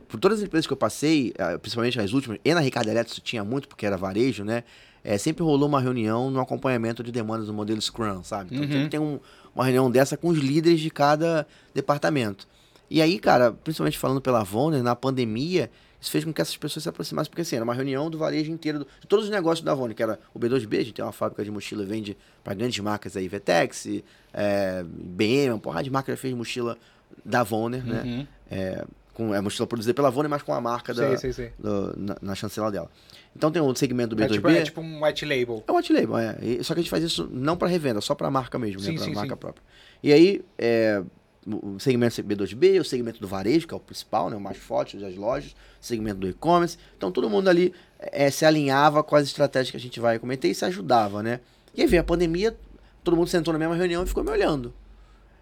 por 0.08 0.20
todas 0.20 0.40
as 0.40 0.46
empresas 0.46 0.68
que 0.68 0.74
eu 0.74 0.78
passei, 0.78 1.34
eh, 1.38 1.58
principalmente 1.58 2.00
as 2.00 2.14
últimas, 2.14 2.40
e 2.44 2.54
na 2.54 2.60
Ricardo 2.60 2.90
Eletro 2.90 3.20
tinha 3.22 3.44
muito, 3.44 3.68
porque 3.68 3.86
era 3.86 3.98
varejo, 3.98 4.44
né? 4.44 4.64
É, 5.04 5.18
sempre 5.18 5.44
rolou 5.44 5.68
uma 5.68 5.82
reunião 5.82 6.30
no 6.30 6.40
acompanhamento 6.40 7.04
de 7.04 7.12
demandas 7.12 7.48
do 7.48 7.54
modelo 7.54 7.82
Scrum, 7.82 8.24
sabe? 8.24 8.50
Então 8.52 8.66
uhum. 8.66 8.72
sempre 8.72 8.90
tem 8.90 9.00
um, 9.00 9.20
uma 9.56 9.64
reunião 9.64 9.90
dessa 9.90 10.16
com 10.16 10.28
os 10.28 10.38
líderes 10.38 10.80
de 10.80 10.92
cada 10.92 11.48
departamento. 11.74 12.48
E 12.90 13.02
aí, 13.02 13.18
cara, 13.18 13.52
principalmente 13.52 13.98
falando 13.98 14.22
pela 14.22 14.44
Vonner, 14.44 14.84
na 14.84 14.96
pandemia, 14.96 15.72
isso 16.00 16.12
fez 16.12 16.24
com 16.24 16.34
que 16.34 16.42
essas 16.42 16.58
pessoas 16.58 16.84
se 16.84 16.90
aproximassem, 16.90 17.30
porque 17.30 17.42
assim, 17.42 17.56
era 17.56 17.64
uma 17.64 17.74
reunião 17.74 18.10
do 18.10 18.18
varejo 18.18 18.52
inteiro, 18.52 18.80
do, 18.80 18.88
de 19.00 19.08
todos 19.08 19.26
os 19.26 19.32
negócios 19.32 19.64
da 19.64 19.74
Vonner, 19.74 19.96
que 19.96 20.04
era 20.04 20.20
o 20.34 20.40
B2B, 20.40 20.80
a 20.80 20.84
gente 20.84 20.94
tem 20.94 21.06
uma 21.06 21.12
fábrica 21.12 21.44
de 21.44 21.50
mochila, 21.50 21.84
vende 21.86 22.18
para 22.44 22.54
grandes 22.54 22.78
marcas 22.80 23.16
aí, 23.16 23.28
Vetex, 23.28 23.88
é, 24.34 24.84
BM, 24.84 25.52
uma 25.52 25.60
porrada 25.60 25.84
de 25.84 25.90
marca 25.90 26.12
já 26.12 26.18
fez 26.18 26.34
mochila 26.34 26.78
da 27.24 27.44
Vonner, 27.44 27.86
né? 27.86 28.02
uhum. 28.04 28.18
né? 28.18 28.28
É, 28.50 28.86
com 29.14 29.34
é 29.34 29.38
a 29.38 29.42
mochila 29.42 29.68
produzida 29.68 29.94
pela 29.94 30.10
Vone, 30.10 30.28
mas 30.28 30.42
com 30.42 30.54
a 30.54 30.62
marca 30.62 30.94
da, 30.94 31.18
sei, 31.18 31.34
sei. 31.34 31.54
Do, 31.60 31.94
na, 31.98 32.18
na, 32.22 32.36
chancela 32.36 32.72
dela. 32.72 32.90
Então 33.36 33.52
tem 33.52 33.62
um 33.62 33.76
segmento 33.76 34.16
do 34.16 34.22
B2B. 34.22 34.26
É 34.26 34.30
tipo, 34.30 34.50
é 34.50 34.64
tipo 34.64 34.82
um 34.82 35.04
white 35.04 35.26
label. 35.26 35.64
É 35.68 35.72
um 35.72 35.76
white 35.76 35.94
label, 35.94 36.18
é. 36.18 36.38
E, 36.42 36.64
só 36.64 36.74
que 36.74 36.80
a 36.80 36.84
gente 36.84 36.90
faz 36.90 37.04
isso 37.04 37.30
não 37.32 37.58
para 37.58 37.68
revenda, 37.68 38.02
só 38.02 38.16
para 38.16 38.32
marca 38.32 38.58
mesmo, 38.58 38.80
né? 38.82 38.88
sim, 38.88 38.92
né? 38.94 38.98
Para 38.98 39.14
marca 39.14 39.36
sim. 39.36 39.40
própria. 39.40 39.64
E 40.04 40.14
aí, 40.14 40.42
é, 40.58 41.04
o 41.46 41.80
segmento 41.80 42.24
B2B, 42.24 42.80
o 42.80 42.84
segmento 42.84 43.20
do 43.20 43.28
varejo, 43.28 43.68
que 43.68 43.74
é 43.74 43.78
o 43.78 43.80
principal, 43.80 44.30
né? 44.30 44.36
o 44.36 44.42
mais 44.42 44.58
forte 44.58 44.98
das 44.98 45.16
lojas, 45.16 45.52
o 45.52 45.86
segmento 45.86 46.20
do 46.20 46.30
e-commerce. 46.30 46.78
Então 46.98 47.12
todo 47.12 47.30
mundo 47.30 47.50
ali 47.50 47.74
é, 48.00 48.30
se 48.30 48.46
alinhava 48.46 49.04
com 49.04 49.16
as 49.16 49.26
estratégias 49.26 49.72
que 49.72 49.78
a 49.78 49.80
gente 49.80 50.00
vai 50.00 50.20
comentar 50.20 50.50
e 50.50 50.56
se 50.56 50.64
ajudava, 50.66 51.24
né? 51.24 51.40
E 51.74 51.82
aí 51.82 51.88
veio 51.88 52.02
a 52.02 52.06
pandemia, 52.06 52.56
todo 53.04 53.18
mundo 53.18 53.28
sentou 53.28 53.52
na 53.54 53.60
mesma 53.60 53.76
reunião 53.76 54.04
e 54.04 54.08
ficou 54.08 54.24
me 54.24 54.30
olhando. 54.30 54.74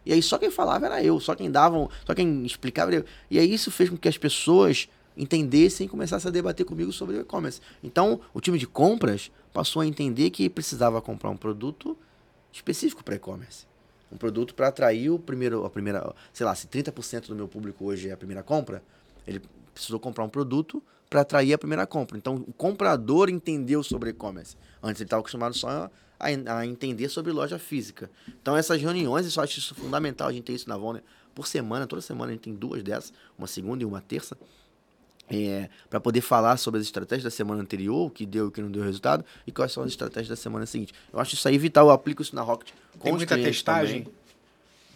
E 0.05 0.13
aí 0.13 0.21
só 0.21 0.37
quem 0.37 0.49
falava 0.49 0.85
era 0.85 1.03
eu, 1.03 1.19
só 1.19 1.35
quem 1.35 1.49
dava, 1.49 1.89
só 2.05 2.13
quem 2.13 2.45
explicava 2.45 2.91
era 2.91 3.01
eu. 3.01 3.05
E 3.29 3.39
aí 3.39 3.53
isso 3.53 3.71
fez 3.71 3.89
com 3.89 3.97
que 3.97 4.07
as 4.07 4.17
pessoas 4.17 4.87
entendessem 5.15 5.85
e 5.85 5.89
começassem 5.89 6.29
a 6.29 6.31
debater 6.31 6.65
comigo 6.65 6.91
sobre 6.91 7.17
o 7.17 7.21
e-commerce. 7.21 7.59
Então, 7.83 8.21
o 8.33 8.39
time 8.39 8.57
de 8.57 8.65
compras 8.65 9.31
passou 9.53 9.81
a 9.81 9.85
entender 9.85 10.29
que 10.29 10.49
precisava 10.49 11.01
comprar 11.01 11.29
um 11.29 11.37
produto 11.37 11.97
específico 12.53 13.03
para 13.03 13.15
e-commerce. 13.15 13.67
Um 14.11 14.17
produto 14.17 14.55
para 14.55 14.69
atrair 14.69 15.09
o 15.11 15.19
primeiro, 15.19 15.65
a 15.65 15.69
primeira, 15.69 16.15
sei 16.31 16.45
lá, 16.45 16.55
se 16.55 16.67
30% 16.67 17.27
do 17.27 17.35
meu 17.35 17.47
público 17.47 17.85
hoje 17.85 18.09
é 18.09 18.13
a 18.13 18.17
primeira 18.17 18.41
compra, 18.41 18.81
ele 19.27 19.41
precisou 19.73 19.99
comprar 19.99 20.23
um 20.23 20.29
produto 20.29 20.81
para 21.09 21.21
atrair 21.21 21.53
a 21.53 21.57
primeira 21.57 21.85
compra. 21.85 22.17
Então, 22.17 22.35
o 22.47 22.53
comprador 22.53 23.29
entendeu 23.29 23.83
sobre 23.83 24.11
e-commerce. 24.11 24.55
Antes 24.81 25.01
ele 25.01 25.07
estava 25.07 25.19
acostumado 25.19 25.55
só 25.55 25.89
a, 26.19 26.57
a, 26.57 26.65
entender 26.65 27.07
sobre 27.09 27.31
loja 27.31 27.57
física. 27.57 28.09
Então, 28.41 28.57
essas 28.57 28.81
reuniões, 28.81 29.35
eu 29.35 29.43
acho 29.43 29.59
isso 29.59 29.73
fundamental, 29.73 30.27
a 30.27 30.33
gente 30.33 30.43
ter 30.43 30.53
isso 30.53 30.67
na 30.67 30.77
Vonner 30.77 31.01
por 31.33 31.47
semana, 31.47 31.87
toda 31.87 32.01
semana 32.01 32.31
a 32.31 32.33
gente 32.33 32.41
tem 32.41 32.53
duas 32.53 32.83
dessas, 32.83 33.13
uma 33.37 33.47
segunda 33.47 33.83
e 33.83 33.85
uma 33.85 34.01
terça, 34.01 34.37
é, 35.29 35.69
para 35.89 35.99
poder 35.99 36.21
falar 36.21 36.57
sobre 36.57 36.79
as 36.79 36.85
estratégias 36.85 37.23
da 37.23 37.29
semana 37.29 37.61
anterior, 37.61 38.07
o 38.07 38.09
que 38.09 38.25
deu 38.25 38.45
e 38.45 38.47
o 38.47 38.51
que 38.51 38.61
não 38.61 38.71
deu 38.71 38.83
resultado, 38.83 39.23
e 39.45 39.51
quais 39.51 39.71
são 39.71 39.83
as 39.83 39.89
estratégias 39.89 40.27
da 40.27 40.35
semana 40.35 40.65
seguinte. 40.65 40.93
Eu 41.13 41.19
acho 41.19 41.35
isso 41.35 41.47
aí 41.47 41.57
vital, 41.57 41.87
eu 41.87 41.91
aplico 41.91 42.21
isso 42.21 42.35
na 42.35 42.41
Rocket 42.41 42.73
com 42.97 43.03
tem 43.03 43.13
muita 43.13 43.37
testagem? 43.37 44.03
Também. 44.03 44.19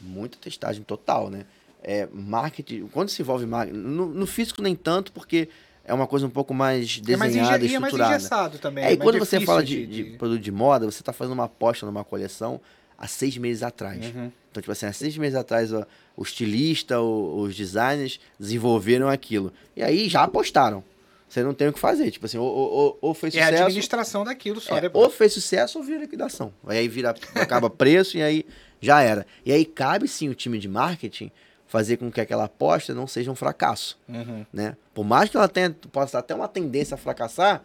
Muita 0.01 0.37
testagem 0.37 0.83
total, 0.83 1.29
né? 1.29 1.45
É, 1.81 2.07
marketing, 2.11 2.87
quando 2.87 3.09
se 3.09 3.21
envolve 3.21 3.45
marketing, 3.45 3.77
no, 3.77 4.07
no 4.07 4.25
físico 4.25 4.61
nem 4.61 4.75
tanto, 4.75 5.11
porque 5.11 5.49
é 5.85 5.93
uma 5.93 6.07
coisa 6.07 6.25
um 6.25 6.29
pouco 6.29 6.53
mais 6.53 6.99
desenhada, 6.99 7.13
é 7.13 7.17
mais, 7.17 7.35
estruturada. 7.35 7.95
É 7.97 8.09
mais 8.09 8.21
engessado 8.21 8.57
também. 8.59 8.83
É, 8.85 8.89
é 8.89 8.93
e 8.93 8.97
quando 8.97 9.19
você 9.19 9.39
fala 9.41 9.63
de, 9.63 9.85
de... 9.85 10.03
de, 10.11 10.17
produto 10.17 10.39
de 10.41 10.51
moda, 10.51 10.85
você 10.89 11.01
está 11.01 11.11
fazendo 11.11 11.33
uma 11.33 11.45
aposta 11.45 11.85
numa 11.85 12.03
coleção, 12.03 12.59
há 12.97 13.07
seis 13.07 13.37
meses 13.37 13.63
atrás. 13.63 14.05
Uhum. 14.05 14.31
Então, 14.49 14.61
tipo 14.61 14.71
assim, 14.71 14.85
há 14.85 14.93
seis 14.93 15.17
meses 15.17 15.35
atrás, 15.35 15.73
ó, 15.73 15.85
o 16.15 16.23
estilista, 16.23 17.01
o- 17.01 17.41
os 17.41 17.55
designers 17.55 18.19
desenvolveram 18.39 19.09
aquilo. 19.09 19.51
E 19.75 19.81
aí 19.83 20.07
já 20.07 20.23
apostaram. 20.23 20.83
Você 21.27 21.41
não 21.41 21.53
tem 21.53 21.67
o 21.67 21.73
que 21.73 21.79
fazer. 21.79 22.11
Tipo 22.11 22.27
assim, 22.27 22.37
ou, 22.37 22.45
ou, 22.47 22.97
ou- 23.01 23.13
fez 23.15 23.33
É 23.35 23.41
a 23.41 23.45
sucesso. 23.45 23.63
administração 23.63 24.23
daquilo 24.23 24.61
só. 24.61 24.77
É, 24.77 24.81
depois. 24.81 25.03
ou 25.03 25.09
fez 25.09 25.33
sucesso 25.33 25.79
ou 25.79 25.83
vira 25.83 25.99
liquidação. 26.01 26.53
Aí 26.67 26.87
vira, 26.87 27.15
acaba 27.35 27.69
preço 27.71 28.17
e 28.17 28.21
aí 28.21 28.45
já 28.79 29.01
era. 29.01 29.25
E 29.43 29.51
aí 29.51 29.65
cabe 29.65 30.07
sim 30.07 30.29
o 30.29 30.35
time 30.35 30.59
de 30.59 30.67
marketing 30.67 31.31
fazer 31.73 31.97
com 31.97 32.11
que 32.11 32.21
aquela 32.21 32.43
aposta 32.43 32.93
não 32.93 33.07
seja 33.07 33.31
um 33.31 33.35
fracasso, 33.35 33.97
Uhum. 34.07 34.45
né? 34.53 34.77
Por 34.93 35.03
mais 35.03 35.27
que 35.27 35.35
ela 35.37 35.47
tenha, 35.47 35.71
possa 35.91 36.19
até 36.19 36.35
uma 36.35 36.47
tendência 36.47 36.93
a 36.93 36.97
fracassar, 36.99 37.63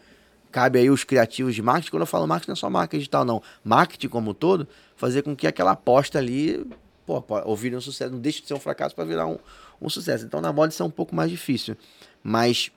cabe 0.50 0.78
aí 0.78 0.88
os 0.88 1.04
criativos 1.04 1.54
de 1.54 1.60
marketing, 1.60 1.90
quando 1.90 2.00
eu 2.00 2.06
falo 2.06 2.26
marketing 2.26 2.48
não 2.52 2.54
é 2.54 2.56
só 2.56 2.70
marketing 2.70 3.00
digital 3.00 3.22
não, 3.26 3.42
marketing 3.62 4.08
como 4.08 4.30
um 4.30 4.34
todo, 4.34 4.66
fazer 4.96 5.20
com 5.20 5.36
que 5.36 5.46
aquela 5.46 5.72
aposta 5.72 6.18
ali, 6.18 6.66
pô, 7.04 7.22
ou 7.44 7.54
vire 7.54 7.76
um 7.76 7.82
sucesso, 7.82 8.10
não 8.10 8.18
deixe 8.18 8.40
de 8.40 8.48
ser 8.48 8.54
um 8.54 8.58
fracasso 8.60 8.94
para 8.94 9.04
virar 9.04 9.26
um, 9.26 9.36
um 9.78 9.90
sucesso. 9.90 10.24
Então 10.24 10.40
na 10.40 10.54
moda 10.54 10.72
isso 10.72 10.82
é 10.82 10.86
um 10.86 10.90
pouco 10.90 11.14
mais 11.14 11.30
difícil, 11.30 11.76
mas 12.22 12.70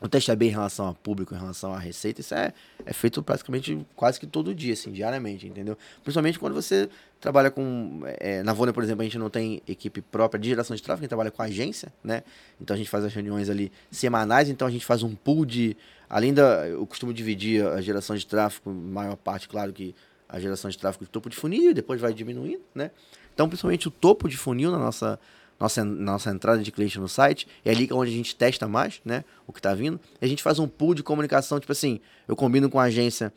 o 0.00 0.08
teste 0.08 0.32
AB 0.32 0.46
em 0.46 0.50
relação 0.50 0.88
a 0.88 0.94
público, 0.94 1.34
em 1.34 1.38
relação 1.38 1.74
à 1.74 1.78
receita, 1.78 2.20
isso 2.22 2.34
é, 2.34 2.54
é 2.86 2.92
feito 2.92 3.22
praticamente 3.22 3.86
quase 3.94 4.18
que 4.18 4.26
todo 4.26 4.54
dia, 4.54 4.72
assim, 4.72 4.90
diariamente, 4.90 5.46
entendeu? 5.46 5.76
Principalmente 6.02 6.38
quando 6.38 6.54
você 6.54 6.88
trabalha 7.20 7.50
com. 7.50 8.00
é, 8.18 8.42
na 8.42 8.54
Vônia, 8.54 8.72
por 8.72 8.82
exemplo, 8.82 9.02
a 9.02 9.04
gente 9.04 9.18
não 9.18 9.28
tem 9.28 9.62
equipe 9.68 10.00
própria 10.00 10.40
de 10.40 10.48
geração 10.48 10.74
de 10.74 10.82
tráfego, 10.82 11.02
a 11.02 11.04
gente 11.04 11.10
trabalha 11.10 11.30
com 11.30 11.42
agência, 11.42 11.92
né? 12.02 12.22
Então 12.58 12.74
a 12.74 12.78
gente 12.78 12.88
faz 12.88 13.04
as 13.04 13.12
reuniões 13.12 13.50
ali 13.50 13.70
semanais, 13.90 14.48
então 14.48 14.66
a 14.66 14.70
gente 14.70 14.86
faz 14.86 15.02
um 15.02 15.14
pool 15.14 15.44
de. 15.44 15.76
Além 16.08 16.32
da. 16.32 16.66
Eu 16.66 16.86
costumo 16.86 17.12
dividir 17.12 17.66
a 17.66 17.80
geração 17.82 18.16
de 18.16 18.26
tráfego, 18.26 18.72
maior 18.72 19.16
parte, 19.16 19.48
claro 19.48 19.70
que 19.72 19.94
a 20.26 20.40
geração 20.40 20.70
de 20.70 20.78
tráfego 20.78 21.04
de 21.04 21.10
topo 21.10 21.28
de 21.28 21.36
funil, 21.36 21.72
e 21.72 21.74
depois 21.74 22.00
vai 22.00 22.14
diminuindo, 22.14 22.62
né? 22.74 22.90
Então, 23.34 23.48
principalmente 23.48 23.88
o 23.88 23.90
topo 23.90 24.28
de 24.28 24.36
funil 24.36 24.70
na 24.70 24.78
nossa, 24.78 25.18
nossa, 25.60 25.84
nossa 25.84 26.30
entrada 26.30 26.62
de 26.62 26.72
cliente 26.72 26.98
no 26.98 27.08
site, 27.08 27.46
é 27.64 27.70
ali 27.70 27.88
onde 27.92 28.10
a 28.10 28.14
gente 28.14 28.34
testa 28.34 28.66
mais, 28.66 29.00
né? 29.04 29.22
O 29.46 29.52
que 29.52 29.60
tá 29.60 29.74
vindo. 29.74 30.00
E 30.20 30.24
a 30.24 30.28
gente 30.28 30.42
faz 30.42 30.58
um 30.58 30.66
pool 30.66 30.94
de 30.94 31.02
comunicação, 31.02 31.60
tipo 31.60 31.70
assim, 31.70 32.00
eu 32.26 32.34
combino 32.34 32.70
com 32.70 32.80
a 32.80 32.84
agência 32.84 33.32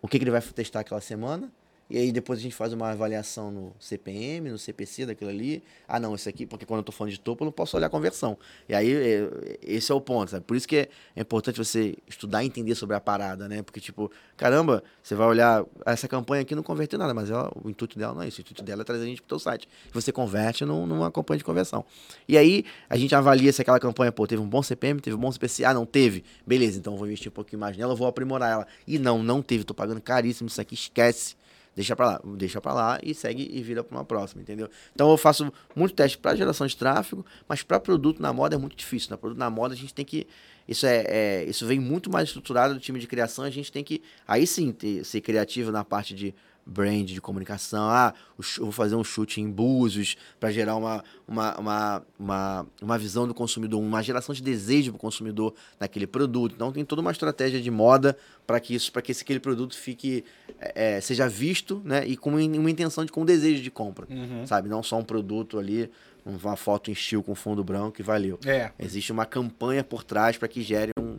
o 0.00 0.06
que, 0.06 0.18
que 0.18 0.24
ele 0.24 0.30
vai 0.30 0.40
testar 0.40 0.80
aquela 0.80 1.00
semana. 1.00 1.50
E 1.90 1.96
aí 1.96 2.12
depois 2.12 2.38
a 2.38 2.42
gente 2.42 2.54
faz 2.54 2.72
uma 2.72 2.90
avaliação 2.90 3.50
no 3.50 3.72
CPM, 3.80 4.50
no 4.50 4.58
CPC 4.58 5.06
daquilo 5.06 5.30
ali. 5.30 5.62
Ah, 5.86 5.98
não, 5.98 6.14
esse 6.14 6.28
aqui, 6.28 6.44
porque 6.44 6.66
quando 6.66 6.78
eu 6.80 6.84
tô 6.84 6.92
falando 6.92 7.12
de 7.12 7.18
topo, 7.18 7.42
eu 7.42 7.46
não 7.46 7.52
posso 7.52 7.76
olhar 7.78 7.86
a 7.86 7.90
conversão. 7.90 8.36
E 8.68 8.74
aí, 8.74 8.92
é, 8.92 9.58
esse 9.62 9.90
é 9.90 9.94
o 9.94 10.00
ponto, 10.00 10.30
sabe? 10.30 10.44
Por 10.44 10.54
isso 10.54 10.68
que 10.68 10.76
é, 10.76 10.88
é 11.16 11.22
importante 11.22 11.56
você 11.56 11.96
estudar 12.06 12.44
e 12.44 12.46
entender 12.46 12.74
sobre 12.74 12.94
a 12.94 13.00
parada, 13.00 13.48
né? 13.48 13.62
Porque, 13.62 13.80
tipo, 13.80 14.10
caramba, 14.36 14.82
você 15.02 15.14
vai 15.14 15.26
olhar, 15.26 15.64
essa 15.86 16.06
campanha 16.06 16.42
aqui 16.42 16.54
não 16.54 16.62
converteu 16.62 16.98
nada, 16.98 17.14
mas 17.14 17.30
ela- 17.30 17.50
o 17.64 17.70
intuito 17.70 17.98
dela 17.98 18.12
não 18.14 18.20
é 18.22 18.28
isso. 18.28 18.38
O 18.38 18.42
intuito 18.42 18.62
dela 18.62 18.82
é 18.82 18.84
trazer 18.84 19.04
a 19.04 19.06
gente 19.06 19.22
pro 19.22 19.28
teu 19.30 19.38
site. 19.38 19.66
Você 19.92 20.12
converte 20.12 20.66
num- 20.66 20.86
numa 20.86 21.10
campanha 21.10 21.38
de 21.38 21.44
conversão. 21.44 21.84
E 22.28 22.36
aí, 22.36 22.64
a 22.90 22.98
gente 22.98 23.14
avalia 23.14 23.50
se 23.50 23.62
aquela 23.62 23.80
campanha, 23.80 24.12
pô, 24.12 24.26
teve 24.26 24.42
um 24.42 24.48
bom 24.48 24.62
CPM, 24.62 25.00
teve 25.00 25.16
um 25.16 25.20
bom 25.20 25.32
CPC. 25.32 25.64
Ah, 25.64 25.72
não 25.72 25.86
teve? 25.86 26.22
Beleza, 26.46 26.78
então 26.78 26.92
eu 26.92 26.98
vou 26.98 27.06
investir 27.06 27.30
um 27.30 27.34
pouquinho 27.34 27.60
mais 27.60 27.74
nela, 27.78 27.94
eu 27.94 27.96
vou 27.96 28.06
aprimorar 28.06 28.50
ela. 28.52 28.66
E 28.86 28.98
não, 28.98 29.22
não 29.22 29.40
teve, 29.40 29.64
tô 29.64 29.72
pagando 29.72 30.02
caríssimo 30.02 30.48
isso 30.48 30.60
aqui, 30.60 30.74
esquece. 30.74 31.37
Deixa 31.78 31.94
pra 31.94 32.06
lá, 32.06 32.20
deixa 32.36 32.60
pra 32.60 32.74
lá 32.74 32.98
e 33.04 33.14
segue 33.14 33.48
e 33.52 33.62
vira 33.62 33.84
pra 33.84 33.96
uma 33.96 34.04
próxima, 34.04 34.42
entendeu? 34.42 34.68
Então 34.92 35.08
eu 35.12 35.16
faço 35.16 35.52
muito 35.76 35.94
teste 35.94 36.18
pra 36.18 36.34
geração 36.34 36.66
de 36.66 36.76
tráfego, 36.76 37.24
mas 37.48 37.62
pra 37.62 37.78
produto 37.78 38.20
na 38.20 38.32
moda 38.32 38.56
é 38.56 38.58
muito 38.58 38.74
difícil. 38.76 39.10
Na 39.10 39.16
produto 39.16 39.38
na 39.38 39.48
moda 39.48 39.74
a 39.74 39.76
gente 39.76 39.94
tem 39.94 40.04
que 40.04 40.26
isso 40.66 40.84
é, 40.84 41.04
é- 41.06 41.44
isso 41.44 41.64
vem 41.68 41.78
muito 41.78 42.10
mais 42.10 42.26
estruturado 42.30 42.74
do 42.74 42.80
time 42.80 42.98
de 42.98 43.06
criação, 43.06 43.44
a 43.44 43.50
gente 43.50 43.70
tem 43.70 43.84
que 43.84 44.02
aí 44.26 44.44
sim 44.44 44.72
ter- 44.72 45.04
ser 45.04 45.20
criativo 45.20 45.70
na 45.70 45.84
parte 45.84 46.16
de 46.16 46.34
brand, 46.68 47.06
de 47.08 47.20
comunicação. 47.20 47.88
Ah, 47.88 48.12
vou 48.58 48.70
fazer 48.70 48.94
um 48.94 49.02
chute 49.02 49.40
em 49.40 49.50
Búzios 49.50 50.16
para 50.38 50.52
gerar 50.52 50.76
uma, 50.76 51.02
uma, 51.26 51.58
uma, 51.58 52.02
uma, 52.18 52.66
uma 52.82 52.98
visão 52.98 53.26
do 53.26 53.34
consumidor, 53.34 53.80
uma 53.80 54.02
geração 54.02 54.34
de 54.34 54.42
desejo 54.42 54.92
para 54.92 54.96
o 54.98 55.00
consumidor 55.00 55.54
naquele 55.80 56.06
produto. 56.06 56.54
Então 56.54 56.70
tem 56.70 56.84
toda 56.84 57.00
uma 57.00 57.10
estratégia 57.10 57.60
de 57.60 57.70
moda 57.70 58.16
para 58.46 58.60
que 58.60 58.74
isso, 58.74 58.92
para 58.92 59.00
que 59.02 59.12
esse, 59.12 59.22
aquele 59.22 59.40
produto 59.40 59.76
fique 59.76 60.24
é, 60.60 60.96
é, 60.96 61.00
seja 61.00 61.28
visto, 61.28 61.80
né, 61.84 62.06
e 62.06 62.16
com 62.16 62.30
uma, 62.30 62.42
intenção 62.42 63.04
de 63.04 63.10
com 63.12 63.24
desejo 63.24 63.62
de 63.62 63.70
compra, 63.70 64.06
Uhum. 64.10 64.46
sabe? 64.46 64.68
Não 64.68 64.82
só 64.82 64.98
um 64.98 65.04
produto 65.04 65.58
ali, 65.58 65.90
uma 66.24 66.56
foto 66.56 66.90
em 66.90 66.92
estilo 66.92 67.22
com 67.22 67.34
fundo 67.34 67.64
branco 67.64 68.00
e 68.00 68.02
valeu. 68.02 68.38
É. 68.44 68.70
Existe 68.78 69.12
uma 69.12 69.24
campanha 69.24 69.82
por 69.82 70.04
trás 70.04 70.36
para 70.36 70.48
que 70.48 70.62
gere 70.62 70.92
um, 70.98 71.18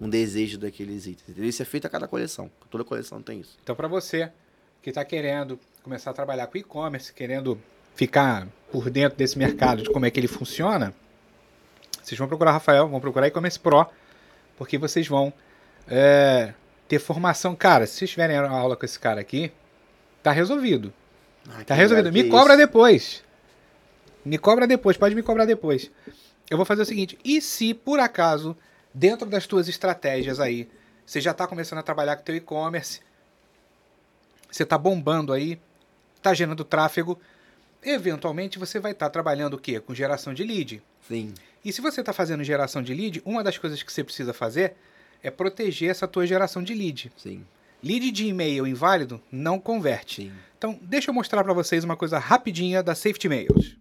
um 0.00 0.08
desejo 0.08 0.58
daqueles 0.58 1.06
itens. 1.06 1.36
Isso 1.38 1.62
é 1.62 1.64
feito 1.64 1.86
a 1.86 1.90
cada 1.90 2.06
coleção. 2.06 2.50
Toda 2.68 2.84
coleção 2.84 3.22
tem 3.22 3.40
isso. 3.40 3.56
Então, 3.62 3.74
para 3.74 3.88
você 3.88 4.30
que 4.82 4.90
está 4.90 5.04
querendo 5.04 5.58
começar 5.82 6.10
a 6.10 6.14
trabalhar 6.14 6.46
com 6.46 6.58
e-commerce, 6.58 7.12
querendo 7.12 7.60
ficar 7.94 8.46
por 8.70 8.90
dentro 8.90 9.18
desse 9.18 9.38
mercado, 9.38 9.82
de 9.82 9.90
como 9.90 10.06
é 10.06 10.10
que 10.10 10.18
ele 10.20 10.28
funciona, 10.28 10.94
vocês 12.02 12.18
vão 12.18 12.28
procurar 12.28 12.52
Rafael, 12.52 12.88
vão 12.88 13.00
procurar 13.00 13.26
e-commerce 13.26 13.58
Pro, 13.58 13.86
porque 14.56 14.78
vocês 14.78 15.06
vão 15.06 15.32
é, 15.88 16.52
ter 16.88 16.98
formação. 16.98 17.54
Cara, 17.54 17.86
se 17.86 17.94
vocês 17.94 18.10
tiverem 18.10 18.36
aula 18.36 18.76
com 18.76 18.84
esse 18.84 18.98
cara 18.98 19.20
aqui, 19.20 19.52
tá 20.22 20.32
resolvido. 20.32 20.92
Ah, 21.48 21.64
Tá 21.64 21.74
resolvido. 21.74 22.12
Me 22.12 22.24
que 22.24 22.30
cobra 22.30 22.54
isso. 22.54 22.58
depois. 22.66 23.24
Me 24.24 24.38
cobra 24.38 24.66
depois, 24.66 24.96
pode 24.96 25.14
me 25.14 25.22
cobrar 25.22 25.46
depois. 25.46 25.90
Eu 26.50 26.56
vou 26.56 26.66
fazer 26.66 26.82
o 26.82 26.86
seguinte: 26.86 27.18
e 27.24 27.40
se 27.40 27.72
por 27.72 27.98
acaso, 28.00 28.56
dentro 28.92 29.28
das 29.28 29.46
tuas 29.46 29.68
estratégias 29.68 30.40
aí, 30.40 30.68
você 31.06 31.20
já 31.20 31.30
está 31.30 31.46
começando 31.46 31.78
a 31.78 31.82
trabalhar 31.82 32.16
com 32.16 32.22
teu 32.22 32.36
e-commerce, 32.36 33.00
você 34.50 34.62
está 34.62 34.76
bombando 34.78 35.32
aí, 35.32 35.58
está 36.16 36.34
gerando 36.34 36.64
tráfego, 36.64 37.18
eventualmente 37.82 38.58
você 38.58 38.78
vai 38.78 38.92
estar 38.92 39.08
trabalhando 39.10 39.54
o 39.54 39.58
quê? 39.58 39.80
Com 39.80 39.94
geração 39.94 40.34
de 40.34 40.42
lead. 40.44 40.82
Sim, 41.08 41.32
E 41.64 41.72
se 41.72 41.80
você 41.80 42.00
está 42.00 42.12
fazendo 42.12 42.44
geração 42.44 42.82
de 42.82 42.94
lead, 42.94 43.22
uma 43.24 43.42
das 43.42 43.58
coisas 43.58 43.82
que 43.82 43.92
você 43.92 44.04
precisa 44.04 44.32
fazer 44.32 44.74
é 45.22 45.30
proteger 45.30 45.90
essa 45.90 46.06
tua 46.08 46.26
geração 46.26 46.62
de 46.62 46.74
lead. 46.74 47.10
sim, 47.16 47.44
Lead 47.82 48.10
de 48.10 48.26
e-mail 48.26 48.66
inválido 48.66 49.20
não 49.32 49.58
converte. 49.58 50.22
sim. 50.22 50.32
Então, 50.58 50.78
deixa 50.82 51.08
eu 51.10 51.14
mostrar 51.14 51.42
para 51.42 51.54
vocês 51.54 51.82
uma 51.84 51.96
coisa 51.96 52.18
rapidinha 52.18 52.82
da 52.82 52.94
Safety 52.94 53.26
Mails. 53.26 53.76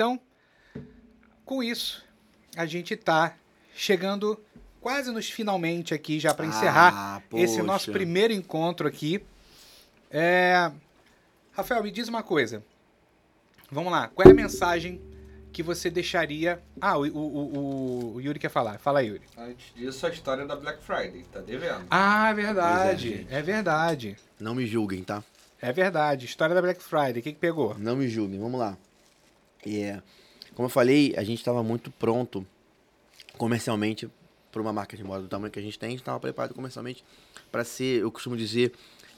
Então, 0.00 0.18
com 1.44 1.62
isso, 1.62 2.02
a 2.56 2.64
gente 2.64 2.94
está 2.94 3.34
chegando 3.74 4.40
quase 4.80 5.12
nos 5.12 5.28
finalmente 5.28 5.92
aqui, 5.92 6.18
já 6.18 6.32
para 6.32 6.46
encerrar 6.46 6.94
Ah, 6.96 7.22
esse 7.34 7.60
nosso 7.60 7.92
primeiro 7.92 8.32
encontro 8.32 8.88
aqui. 8.88 9.22
É... 10.10 10.72
Rafael, 11.52 11.82
me 11.82 11.90
diz 11.90 12.08
uma 12.08 12.22
coisa. 12.22 12.64
Vamos 13.70 13.92
lá, 13.92 14.08
qual 14.08 14.26
é 14.26 14.30
a 14.30 14.34
mensagem 14.34 15.02
que 15.52 15.62
você 15.62 15.90
deixaria. 15.90 16.62
Ah, 16.80 16.96
o, 16.96 17.02
o, 17.06 17.58
o- 17.58 18.14
o 18.14 18.20
Yuri 18.22 18.38
quer 18.38 18.48
falar. 18.48 18.78
Fala, 18.78 19.02
Yuri. 19.02 19.20
Antes 19.36 19.74
disso, 19.74 20.06
a 20.06 20.08
história 20.08 20.46
da 20.46 20.56
Black 20.56 20.82
Friday, 20.82 21.24
tá 21.30 21.40
devendo. 21.40 21.84
Ah, 21.90 22.30
é 22.30 22.34
verdade. 22.34 23.26
É, 23.28 23.40
é 23.40 23.42
verdade. 23.42 24.16
Não 24.38 24.54
me 24.54 24.66
julguem, 24.66 25.04
tá? 25.04 25.22
É 25.60 25.70
verdade. 25.74 26.24
História 26.24 26.54
da 26.54 26.62
Black 26.62 26.82
Friday. 26.82 27.18
O 27.18 27.22
que, 27.22 27.32
que 27.34 27.38
pegou? 27.38 27.76
Não 27.78 27.96
me 27.96 28.08
julguem, 28.08 28.40
vamos 28.40 28.58
lá. 28.58 28.78
É, 29.66 30.00
como 30.54 30.66
eu 30.66 30.70
falei, 30.70 31.14
a 31.16 31.24
gente 31.24 31.38
estava 31.38 31.62
muito 31.62 31.90
pronto 31.92 32.46
comercialmente 33.36 34.08
para 34.50 34.60
uma 34.60 34.72
marca 34.72 34.96
de 34.96 35.04
moda 35.04 35.22
do 35.22 35.28
tamanho 35.28 35.52
que 35.52 35.58
a 35.58 35.62
gente 35.62 35.78
tem, 35.78 35.88
a 35.88 35.90
gente 35.90 36.00
estava 36.00 36.18
preparado 36.18 36.54
comercialmente 36.54 37.04
para 37.50 37.64
ser, 37.64 38.02
eu 38.02 38.10
costumo 38.10 38.36
dizer, 38.36 38.72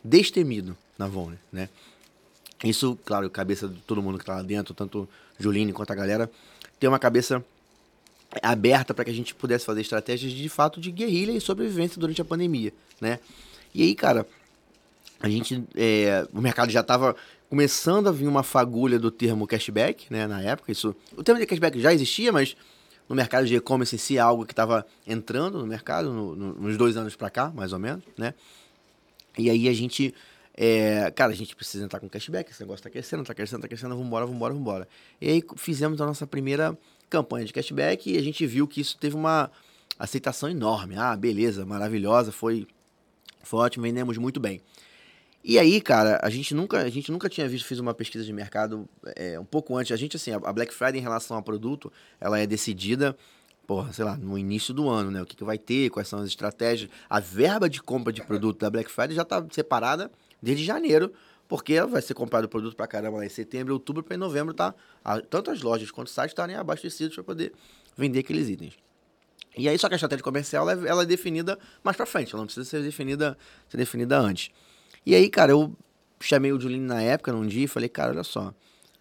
destemido 0.05 0.77
na 0.99 1.07
Vone, 1.07 1.39
né? 1.51 1.69
Isso, 2.63 2.97
claro, 3.05 3.29
cabeça 3.29 3.67
de 3.67 3.81
todo 3.81 4.03
mundo 4.03 4.19
que 4.19 4.25
tá 4.25 4.37
lá 4.37 4.43
dentro, 4.43 4.75
tanto 4.75 5.09
Juline 5.39 5.73
quanto 5.73 5.91
a 5.91 5.95
galera, 5.95 6.31
tem 6.79 6.89
uma 6.89 6.99
cabeça 6.99 7.45
aberta 8.41 8.95
para 8.95 9.05
que 9.05 9.11
a 9.11 9.15
gente 9.15 9.35
pudesse 9.35 9.65
fazer 9.65 9.81
estratégias 9.81 10.33
de 10.33 10.49
fato 10.49 10.81
de 10.81 10.91
guerrilha 10.91 11.33
e 11.33 11.41
sobrevivência 11.41 12.01
durante 12.01 12.21
a 12.23 12.25
pandemia, 12.25 12.73
né? 13.01 13.19
E 13.75 13.83
aí, 13.83 13.95
cara, 13.95 14.27
a 15.21 15.29
gente, 15.29 15.65
é, 15.75 16.27
o 16.33 16.41
mercado 16.41 16.71
já 16.71 16.81
estava 16.81 17.17
começando 17.53 18.09
a 18.09 18.11
vir 18.11 18.27
uma 18.27 18.43
fagulha 18.43 18.99
do 18.99 19.11
termo 19.11 19.47
cashback, 19.47 20.11
né, 20.11 20.27
na 20.27 20.41
época. 20.41 20.73
Isso, 20.73 20.97
o 21.15 21.23
termo 21.23 21.39
de 21.39 21.47
cashback 21.47 21.79
já 21.79 21.93
existia, 21.93 22.33
mas 22.33 22.57
no 23.07 23.15
mercado 23.15 23.47
de 23.47 23.55
e-commerce 23.55 23.95
em 23.95 23.99
si 23.99 24.17
é 24.17 24.21
algo 24.21 24.47
que 24.47 24.55
estava 24.55 24.87
entrando 25.07 25.59
no 25.59 25.67
mercado 25.67 26.11
no, 26.11 26.35
no, 26.35 26.55
nos 26.55 26.79
dois 26.79 26.97
anos 26.97 27.15
para 27.15 27.29
cá, 27.29 27.53
mais 27.55 27.75
ou 27.75 27.79
menos, 27.79 28.03
né? 28.17 28.33
E 29.37 29.51
aí 29.51 29.69
a 29.69 29.73
gente, 29.75 30.15
é, 30.57 31.11
cara, 31.11 31.31
a 31.31 31.35
gente 31.35 31.55
precisa 31.55 31.85
entrar 31.85 32.01
com 32.01 32.09
cashback, 32.09 32.51
esse 32.51 32.63
negócio 32.63 32.81
está 32.81 32.89
crescendo, 32.89 33.21
está 33.21 33.35
crescendo, 33.35 33.59
está 33.59 33.69
crescendo, 33.69 33.99
vambora, 33.99 34.25
vambora, 34.25 34.55
vambora. 34.55 34.89
E 35.21 35.29
aí 35.29 35.45
fizemos 35.57 36.01
a 36.01 36.07
nossa 36.07 36.27
primeira 36.27 36.75
campanha 37.11 37.45
de 37.45 37.53
cashback 37.53 38.11
e 38.11 38.17
a 38.17 38.23
gente 38.23 38.47
viu 38.47 38.67
que 38.67 38.81
isso 38.81 38.97
teve 38.97 39.15
uma 39.15 39.51
aceitação 39.99 40.49
enorme. 40.49 40.97
Ah, 40.97 41.15
beleza, 41.15 41.67
maravilhosa, 41.67 42.33
foi, 42.33 42.67
foi 43.43 43.61
ótimo, 43.61 43.83
vendemos 43.83 44.17
muito 44.17 44.41
bem. 44.41 44.63
E 45.45 45.59
aí, 45.59 45.81
cara, 45.81 46.21
a 46.23 46.31
gente 46.31 46.55
nunca, 46.55 46.79
a 46.79 46.89
gente 46.89 47.11
nunca 47.11 47.29
tinha 47.29 47.49
visto, 47.49 47.67
fiz 47.67 47.81
uma 47.81 47.93
pesquisa 47.93 48.25
de 48.25 48.33
mercado 48.33 48.89
é, 49.17 49.39
um 49.41 49.45
pouco 49.45 49.77
antes. 49.77 49.91
A 49.91 49.97
gente, 49.97 50.17
assim, 50.17 50.31
a 50.31 50.53
Black 50.53 50.73
Friday 50.73 51.01
em 51.01 51.03
relação 51.03 51.37
ao 51.37 51.43
produto, 51.43 51.93
ela 52.21 52.39
é 52.39 52.47
decidida, 52.47 53.17
porra, 53.67 53.93
sei 53.93 54.05
lá, 54.05 54.17
no 54.17 54.39
início 54.39 54.73
do 54.73 54.89
ano, 54.89 55.11
né? 55.11 55.21
O 55.21 55.27
que, 55.27 55.35
que 55.35 55.43
vai 55.43 55.59
ter, 55.59 55.91
quais 55.91 56.07
são 56.07 56.21
as 56.21 56.27
estratégias. 56.27 56.89
A 57.11 57.19
verba 57.19 57.69
de 57.69 57.83
compra 57.83 58.13
de 58.13 58.23
produto 58.23 58.61
da 58.61 58.71
Black 58.71 58.89
Friday 58.89 59.17
já 59.17 59.25
tá 59.25 59.45
separada 59.51 60.13
desde 60.41 60.65
janeiro, 60.65 61.13
porque 61.49 61.83
vai 61.83 62.01
ser 62.01 62.15
comprado 62.15 62.49
produto 62.49 62.77
pra 62.77 62.87
caramba 62.87 63.19
lá 63.19 63.27
em 63.27 63.29
setembro, 63.29 63.75
outubro, 63.75 64.05
para 64.05 64.15
em 64.15 64.19
novembro 64.19 64.55
tá. 64.55 64.73
A, 65.05 65.21
tanto 65.21 65.51
as 65.51 65.61
lojas 65.61 65.91
quanto 65.91 66.07
os 66.07 66.15
sites 66.15 66.31
estarem 66.31 66.55
abastecidos 66.55 67.17
para 67.17 67.25
poder 67.25 67.53
vender 67.97 68.21
aqueles 68.21 68.49
itens. 68.49 68.75
E 69.59 69.69
aí, 69.69 69.77
só 69.77 69.89
que 69.89 69.95
a 69.95 69.97
estratégia 69.97 70.23
comercial 70.23 70.71
ela 70.71 70.87
é, 70.87 70.89
ela 70.89 71.03
é 71.03 71.07
definida 71.07 71.59
mais 71.83 71.97
para 71.97 72.07
frente, 72.07 72.33
ela 72.33 72.41
não 72.41 72.47
precisa 72.47 72.65
ser 72.65 72.81
definida, 72.81 73.37
ser 73.69 73.77
definida 73.77 74.19
antes. 74.19 74.51
E 75.05 75.15
aí, 75.15 75.29
cara, 75.29 75.53
eu 75.53 75.75
chamei 76.21 76.53
o 76.53 76.61
Julinho 76.61 76.87
na 76.87 77.03
época, 77.03 77.33
num 77.33 77.47
dia, 77.47 77.65
e 77.65 77.69
falei, 77.69 77.89
cara, 77.89 78.13
olha 78.13 78.25
só, 78.25 78.55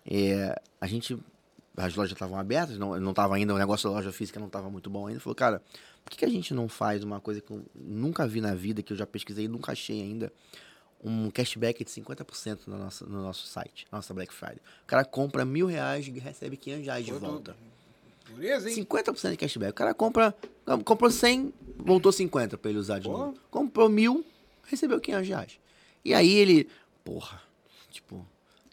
é, 0.06 0.60
a 0.80 0.88
gente, 0.88 1.18
as 1.78 1.96
lojas 1.96 2.14
estavam 2.14 2.38
abertas, 2.38 2.78
não, 2.78 3.00
não 3.00 3.14
tava 3.14 3.36
ainda, 3.36 3.54
o 3.54 3.58
negócio 3.58 3.90
da 3.90 3.96
loja 3.96 4.12
física 4.12 4.40
não 4.40 4.48
estava 4.48 4.70
muito 4.70 4.90
bom 4.90 5.08
ainda. 5.08 5.20
Falou, 5.20 5.36
cara, 5.36 5.62
por 6.04 6.12
que, 6.12 6.18
que 6.18 6.26
a 6.26 6.30
gente 6.30 6.54
não 6.54 6.68
faz 6.68 7.04
uma 7.04 7.20
coisa 7.20 7.42
que 7.42 7.52
eu 7.52 7.64
nunca 7.76 8.28
vi 8.28 8.42
na 8.42 8.56
vida, 8.56 8.82
que 8.82 8.94
eu 8.94 8.98
já 8.98 9.06
pesquisei 9.06 9.46
e 9.46 9.48
nunca 9.48 9.72
achei 9.72 10.02
ainda, 10.02 10.32
um 11.04 11.30
cashback 11.32 11.84
de 11.84 11.90
50% 11.90 12.60
no 12.68 12.78
nosso, 12.78 13.10
no 13.10 13.22
nosso 13.22 13.48
site, 13.48 13.88
nossa 13.92 14.14
Black 14.14 14.34
Friday. 14.34 14.60
O 14.84 14.88
cara 14.88 15.04
compra 15.04 15.44
mil 15.46 15.66
reais 15.66 16.08
e 16.08 16.12
recebe 16.12 16.58
500 16.58 16.86
reais 16.86 17.06
de 17.06 17.12
volta. 17.14 17.56
Beleza, 18.36 18.70
hein? 18.70 18.76
50% 18.76 19.32
de 19.32 19.38
cashback. 19.38 19.72
O 19.72 19.76
cara 19.76 19.94
compra, 19.94 20.36
comprou 20.86 21.10
100, 21.10 21.54
voltou 21.78 22.12
50 22.12 22.58
para 22.58 22.70
ele 22.70 22.80
usar 22.80 23.00
de 23.00 23.08
Pô. 23.08 23.18
novo. 23.18 23.38
Comprou 23.50 23.90
mil, 23.90 24.24
recebeu 24.64 25.00
500 25.00 25.28
reais. 25.28 25.61
E 26.04 26.14
aí 26.14 26.34
ele, 26.34 26.68
porra, 27.04 27.42
tipo, 27.90 28.26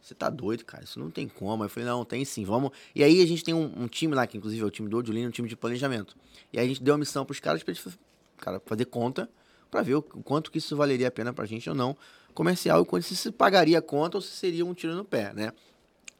você 0.02 0.14
tá 0.14 0.30
doido, 0.30 0.64
cara, 0.64 0.84
isso 0.84 0.98
não 0.98 1.10
tem 1.10 1.28
como. 1.28 1.64
Eu 1.64 1.68
falei, 1.68 1.88
não, 1.88 2.04
tem 2.04 2.24
sim, 2.24 2.44
vamos. 2.44 2.70
E 2.94 3.04
aí 3.04 3.22
a 3.22 3.26
gente 3.26 3.44
tem 3.44 3.54
um, 3.54 3.72
um 3.76 3.86
time 3.86 4.14
lá, 4.14 4.26
que 4.26 4.36
inclusive 4.36 4.62
é 4.62 4.66
o 4.66 4.70
time 4.70 4.88
do 4.88 4.96
Odilino, 4.96 5.28
um 5.28 5.32
time 5.32 5.48
de 5.48 5.56
planejamento. 5.56 6.16
E 6.52 6.58
aí 6.58 6.64
a 6.64 6.68
gente 6.68 6.82
deu 6.82 6.94
a 6.94 6.98
missão 6.98 7.24
pros 7.26 7.40
caras 7.40 7.62
pra 7.62 7.72
eles, 7.72 7.98
cara, 8.38 8.60
fazer 8.64 8.86
conta 8.86 9.28
pra 9.70 9.82
ver 9.82 9.96
o 9.96 10.02
quanto 10.02 10.50
que 10.50 10.58
isso 10.58 10.74
valeria 10.74 11.08
a 11.08 11.10
pena 11.10 11.32
pra 11.32 11.44
gente 11.44 11.68
ou 11.68 11.74
não 11.74 11.96
comercial 12.38 12.80
e 12.80 12.86
quanto 12.86 13.02
se 13.02 13.16
se 13.16 13.32
pagaria 13.32 13.78
a 13.78 13.82
conta 13.82 14.16
ou 14.16 14.20
se 14.22 14.30
seria 14.30 14.64
um 14.64 14.72
tiro 14.72 14.94
no 14.94 15.04
pé, 15.04 15.32
né? 15.34 15.52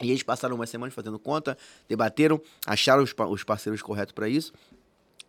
E 0.03 0.11
eles 0.11 0.23
passaram 0.23 0.57
uma 0.57 0.67
semana 0.67 0.91
fazendo 0.91 1.19
conta, 1.19 1.57
debateram, 1.89 2.41
acharam 2.67 3.03
os, 3.03 3.15
os 3.31 3.45
parceiros 3.45 3.81
corretos 3.83 4.13
para 4.13 4.29
isso 4.29 4.53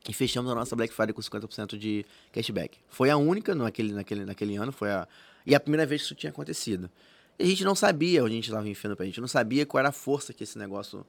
e 0.08 0.14
fechamos 0.14 0.52
a 0.52 0.56
nossa 0.56 0.76
Black 0.76 0.94
Friday 0.94 1.14
com 1.14 1.22
50% 1.22 1.78
de 1.78 2.06
cashback. 2.32 2.78
Foi 2.88 3.10
a 3.10 3.18
única 3.18 3.54
naquele, 3.54 3.94
naquele, 3.94 4.26
naquele 4.26 4.56
ano, 4.56 4.72
foi 4.72 4.90
a, 4.90 5.08
e 5.50 5.56
a 5.56 5.60
primeira 5.60 5.86
vez 5.86 6.02
que 6.02 6.06
isso 6.06 6.16
tinha 6.16 6.30
acontecido. 6.30 6.90
E 7.38 7.44
a 7.44 7.46
gente 7.48 7.64
não 7.64 7.74
sabia, 7.74 8.24
onde 8.24 8.34
a 8.34 8.36
gente 8.36 8.50
estava 8.50 8.68
enfiando 8.68 8.96
pra 8.96 9.06
gente, 9.06 9.20
não 9.20 9.28
sabia 9.28 9.66
qual 9.66 9.80
era 9.80 9.90
a 9.90 9.92
força 9.92 10.34
que 10.34 10.44
esse 10.44 10.58
negócio 10.58 11.06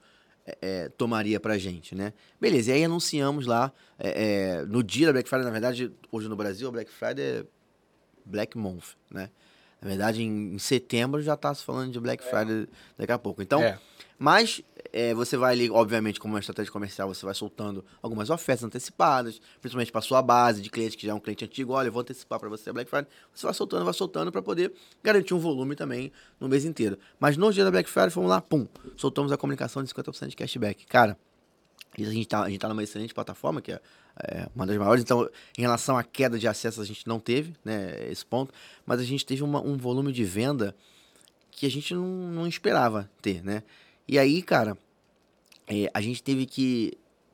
é, 0.47 0.59
é, 0.63 0.89
tomaria 0.89 1.39
pra 1.39 1.59
gente, 1.59 1.95
né? 1.95 2.13
Beleza, 2.41 2.71
e 2.71 2.75
aí 2.75 2.85
anunciamos 2.85 3.47
lá, 3.47 3.73
é, 3.99 4.61
é, 4.61 4.65
no 4.65 4.83
dia 4.83 5.07
da 5.07 5.13
Black 5.13 5.29
Friday, 5.29 5.45
na 5.45 5.51
verdade, 5.51 5.93
hoje 6.11 6.29
no 6.29 6.37
Brasil, 6.37 6.69
a 6.69 6.73
Black 6.73 6.91
Friday 6.91 7.25
é 7.25 7.45
Black 8.25 8.57
Month, 8.57 8.95
né? 9.11 9.31
Na 9.81 9.89
verdade, 9.89 10.23
em, 10.23 10.55
em 10.55 10.59
setembro 10.59 11.23
já 11.23 11.37
tá 11.37 11.55
se 11.55 11.65
falando 11.65 11.91
de 11.93 11.99
Black 12.01 12.23
Friday 12.23 12.69
daqui 12.99 13.13
a 13.13 13.19
pouco. 13.19 13.41
Então, 13.43 13.63
É. 13.63 13.79
mas 14.19 14.61
é, 14.93 15.15
você 15.15 15.37
vai 15.37 15.53
ali, 15.53 15.71
obviamente, 15.71 16.19
como 16.21 16.35
uma 16.35 16.41
estratégia 16.41 16.71
comercial, 16.73 17.09
você 17.09 17.25
vai 17.25 17.35
soltando 17.35 17.85
algumas 18.03 18.29
ofertas 18.29 18.65
antecipadas, 18.65 19.41
principalmente 19.61 19.91
para 19.93 20.01
sua 20.01 20.21
base 20.21 20.61
de 20.61 20.69
cliente 20.69 20.97
que 20.97 21.07
já 21.07 21.13
é 21.13 21.15
um 21.15 21.21
cliente 21.21 21.45
antigo. 21.45 21.73
Olha, 21.73 21.89
eu 21.89 21.93
vou 21.93 22.03
antecipar 22.03 22.39
para 22.39 22.49
você 22.49 22.69
a 22.71 22.73
Black 22.73 22.91
Friday. 22.91 23.09
Você 23.35 23.47
vai 23.47 23.55
soltando, 23.55 23.85
vai 23.85 23.95
soltando 23.95 24.31
para 24.33 24.43
poder 24.43 24.73
garantir 25.03 25.33
um 25.33 25.39
volume 25.39 25.75
também 25.77 26.13
no 26.39 26.49
mês 26.49 26.65
inteiro. 26.65 26.99
Mas 27.19 27.37
no 27.37 27.53
dia 27.53 27.65
da 27.65 27.71
Black 27.71 27.89
Friday, 27.89 28.11
fomos 28.11 28.29
lá, 28.29 28.41
pum, 28.41 28.67
soltamos 28.97 29.33
a 29.33 29.37
comunicação 29.37 29.83
de 29.83 29.89
50% 29.95 30.29
de 30.29 30.37
cashback. 30.37 30.85
Cara, 30.87 31.17
a 32.05 32.11
gente 32.11 32.27
tá, 32.29 32.43
a 32.43 32.49
gente 32.51 32.59
tá 32.61 32.69
numa 32.69 32.83
excelente 32.83 33.13
plataforma, 33.15 33.61
que 33.61 33.73
é, 33.73 33.81
é, 34.23 34.49
uma 34.55 34.67
das 34.67 34.77
maiores. 34.77 35.03
Então, 35.03 35.29
em 35.57 35.63
relação 35.63 35.97
à 35.97 36.03
queda 36.05 36.39
de 36.39 36.47
acesso, 36.49 36.81
a 36.81 36.85
gente 36.85 37.07
não 37.07 37.19
teve, 37.21 37.55
né, 37.65 38.09
esse 38.11 38.25
ponto. 38.25 38.53
Mas 38.85 39.01
a 39.01 39.05
gente 39.05 39.25
teve 39.25 39.43
uma- 39.43 39.61
um 39.61 39.77
volume 39.77 40.13
de 40.13 40.25
venda 40.25 40.75
que 41.51 41.67
a 41.67 41.71
gente 41.71 41.95
não, 41.95 42.05
não 42.07 42.47
esperava 42.47 43.11
ter, 43.21 43.43
né? 43.45 43.63
E 44.09 44.19
aí, 44.19 44.43
cara, 44.43 44.77
é, 45.67 45.91
a 45.93 46.01
gente 46.01 46.23
teve 46.23 46.47
que 46.47 46.93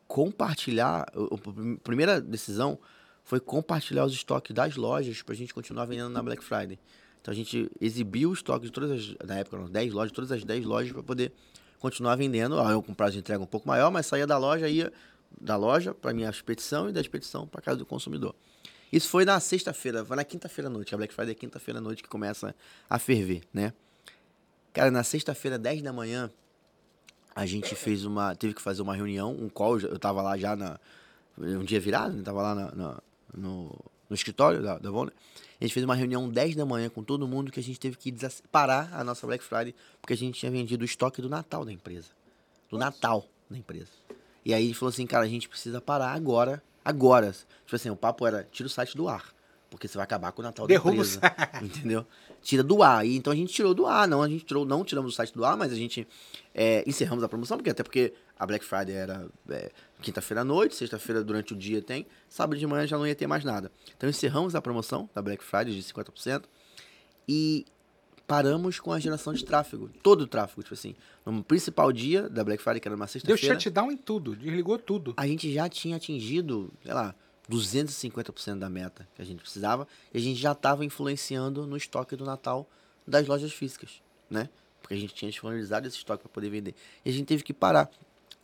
compartilhar. 0.09 1.07
A 1.15 1.79
primeira 1.83 2.21
decisão 2.21 2.79
foi 3.25 3.41
compartilhar 3.41 4.05
os 4.05 4.13
estoques 4.13 4.55
das 4.55 4.77
lojas 4.77 5.23
pra 5.23 5.35
gente 5.35 5.53
continuar 5.53 5.85
vendendo 5.87 6.11
na 6.11 6.23
Black 6.23 6.43
Friday. 6.45 6.79
Então 7.21 7.33
a 7.33 7.35
gente 7.35 7.69
exibiu 7.81 8.31
o 8.31 8.33
estoque 8.33 8.67
de 8.67 8.73
todas 8.73 8.91
as. 8.93 9.15
Na 9.27 9.37
época 9.39 9.57
eram 9.57 9.69
10 9.69 9.93
lojas, 9.93 10.13
todas 10.13 10.31
as 10.31 10.45
10 10.45 10.65
lojas 10.65 10.93
para 10.93 11.03
poder 11.03 11.33
continuar 11.87 12.17
vendendo. 12.17 12.57
Eu 12.57 12.83
com 12.83 12.93
prazo 12.93 13.13
de 13.13 13.19
entrega 13.21 13.41
um 13.43 13.47
pouco 13.47 13.67
maior, 13.69 13.91
mas 13.91 14.07
saía 14.07 14.27
da 14.27 14.37
loja, 14.37 14.69
ia 14.69 14.93
da 15.41 15.57
loja 15.57 15.95
para 15.95 16.13
minha 16.13 16.29
expedição 16.29 16.89
e 16.89 16.93
da 16.93 17.01
expedição 17.01 17.47
para 17.47 17.61
casa 17.63 17.77
do 17.79 17.87
consumidor. 17.87 18.35
Isso 18.93 19.09
foi 19.09 19.25
na 19.25 19.39
sexta-feira, 19.41 20.05
na 20.05 20.25
quinta-feira 20.25 20.69
à 20.69 20.71
noite. 20.71 20.95
A 20.95 20.99
Black 20.99 21.13
Friday 21.15 21.33
é 21.33 21.35
quinta-feira 21.35 21.79
à 21.79 21.83
noite 21.83 22.03
que 22.03 22.09
começa 22.09 22.55
a 22.89 22.99
ferver, 22.99 23.43
né? 23.53 23.73
Cara, 24.73 24.91
na 24.91 25.03
sexta-feira, 25.05 25.59
10 25.59 25.83
da 25.83 25.93
manhã, 25.93 26.31
a 27.35 27.47
gente 27.47 27.75
fez 27.75 28.05
uma. 28.05 28.35
Teve 28.35 28.55
que 28.55 28.63
fazer 28.63 28.83
uma 28.83 28.95
reunião, 28.95 29.33
um 29.33 29.49
call. 29.49 29.79
Eu 29.81 29.99
tava 29.99 30.23
lá 30.23 30.37
já 30.37 30.55
na. 30.57 30.79
Um 31.39 31.65
dia 31.65 31.81
virado, 31.81 32.15
né? 32.15 32.23
Tava 32.23 32.43
lá 32.43 32.55
na- 32.55 32.73
na- 32.73 32.99
no, 33.37 33.77
no 34.09 34.15
escritório 34.15 34.63
da, 34.63 34.79
da 34.79 34.91
Vonner. 34.91 35.13
A 35.61 35.65
gente 35.65 35.73
fez 35.73 35.85
uma 35.85 35.95
reunião 35.95 36.29
10 36.29 36.55
da 36.55 36.67
manhã 36.67 36.89
com 36.89 37.03
todo 37.03 37.27
mundo 37.27 37.51
que 37.51 37.59
a 37.59 37.63
gente 37.63 37.81
teve 37.81 37.97
que 37.97 38.15
parar 38.51 38.91
a 38.93 39.03
nossa 39.03 39.27
Black 39.27 39.43
Friday 39.43 39.75
porque 40.01 40.13
a 40.13 40.17
gente 40.17 40.39
tinha 40.39 40.51
vendido 40.51 40.83
o 40.83 40.85
estoque 40.85 41.23
do 41.23 41.29
Natal 41.29 41.65
da 41.65 41.73
empresa. 41.73 42.09
Do 42.71 42.77
Natal 42.77 43.27
da 43.49 43.57
empresa. 43.57 43.91
E 44.45 44.53
aí 44.53 44.65
ele 44.65 44.75
falou 44.75 44.91
assim, 44.91 45.07
cara, 45.07 45.25
a 45.25 45.29
gente 45.29 45.49
precisa 45.49 45.81
parar 45.81 46.13
agora, 46.13 46.63
agora. 46.85 47.33
Tipo 47.33 47.77
assim, 47.77 47.91
o 47.91 47.97
papo 47.97 48.27
era, 48.27 48.47
tira 48.51 48.67
o 48.67 48.71
site 48.71 48.97
do 48.97 49.09
ar. 49.09 49.35
Porque 49.71 49.89
você 49.89 49.97
vai 49.99 50.05
acabar 50.05 50.31
com 50.33 50.43
o 50.43 50.45
Natal 50.45 50.67
Derruba 50.67 50.91
da 50.91 51.03
empresa. 51.03 51.21
Entendeu? 51.63 52.07
Tira 52.43 52.63
do 52.63 52.83
ar. 52.83 53.05
E 53.05 53.17
então 53.17 53.33
a 53.33 53.37
gente 53.37 53.53
tirou 53.53 53.75
do 53.75 53.87
ar, 53.87 54.07
não, 54.07 54.23
a 54.23 54.29
gente 54.29 54.45
tirou, 54.45 54.65
não 54.65 54.85
tiramos 54.85 55.13
o 55.13 55.17
site 55.17 55.35
do 55.35 55.45
ar, 55.45 55.57
mas 55.57 55.73
a 55.73 55.75
gente 55.75 56.07
é, 56.55 56.85
encerramos 56.87 57.25
a 57.25 57.29
promoção, 57.29 57.57
porque 57.57 57.71
até 57.71 57.83
porque 57.83 58.15
a 58.39 58.47
Black 58.47 58.65
Friday 58.65 58.95
era 58.95 59.29
é, 59.49 59.71
quinta-feira 60.03 60.43
à 60.43 60.45
noite, 60.45 60.75
sexta-feira 60.75 61.25
durante 61.25 61.53
o 61.53 61.57
dia 61.57 61.81
tem, 61.81 62.07
sábado 62.29 62.59
de 62.59 62.67
manhã 62.67 62.87
já 62.87 62.99
não 62.99 63.07
ia 63.07 63.15
ter 63.15 63.27
mais 63.27 63.45
nada. 63.45 63.71
Então 63.97 64.09
encerramos 64.09 64.55
a 64.55 64.63
promoção 64.63 65.09
da 65.15 65.23
Black 65.23 65.43
Friday 65.43 65.75
de 65.75 65.83
50% 65.83 66.45
e 67.29 67.65
paramos 68.27 68.81
com 68.81 68.93
a 68.93 68.99
geração 68.99 69.33
de 69.33 69.45
tráfego, 69.45 69.89
todo 70.03 70.23
o 70.23 70.27
tráfego, 70.27 70.63
tipo 70.63 70.75
assim, 70.75 70.95
no 71.25 71.43
principal 71.43 71.93
dia 71.93 72.29
da 72.29 72.43
Black 72.43 72.63
Friday, 72.63 72.81
que 72.81 72.89
era 72.89 72.97
uma 72.97 73.07
Deu 73.07 73.13
sexta-feira, 73.13 73.61
shutdown 73.61 73.91
em 73.91 73.97
tudo, 73.97 74.35
desligou 74.35 74.79
tudo. 74.79 75.15
a 75.17 75.27
gente 75.27 75.53
já 75.53 75.69
tinha 75.69 75.97
atingido, 75.97 76.73
sei 76.83 76.93
lá, 76.93 77.15
250% 77.51 78.59
da 78.59 78.69
meta 78.69 79.09
que 79.15 79.23
a 79.23 79.25
gente 79.25 79.41
precisava 79.41 79.87
e 80.13 80.19
a 80.19 80.21
gente 80.21 80.41
já 80.41 80.53
estava 80.53 80.85
influenciando 80.85 81.67
no 81.67 81.77
estoque 81.77 82.17
do 82.17 82.25
Natal 82.25 82.69
das 83.07 83.27
lojas 83.27 83.53
físicas, 83.53 84.03
né? 84.29 84.49
Porque 84.83 84.95
a 84.95 84.97
gente 84.97 85.15
tinha 85.15 85.31
disponibilizado 85.31 85.87
esse 85.87 85.97
estoque 85.97 86.23
para 86.23 86.33
poder 86.33 86.51
vender. 86.51 86.75
E 87.05 87.11
a 87.11 87.13
gente 87.13 87.27
teve 87.27 87.43
que 87.43 87.53
parar. 87.53 87.91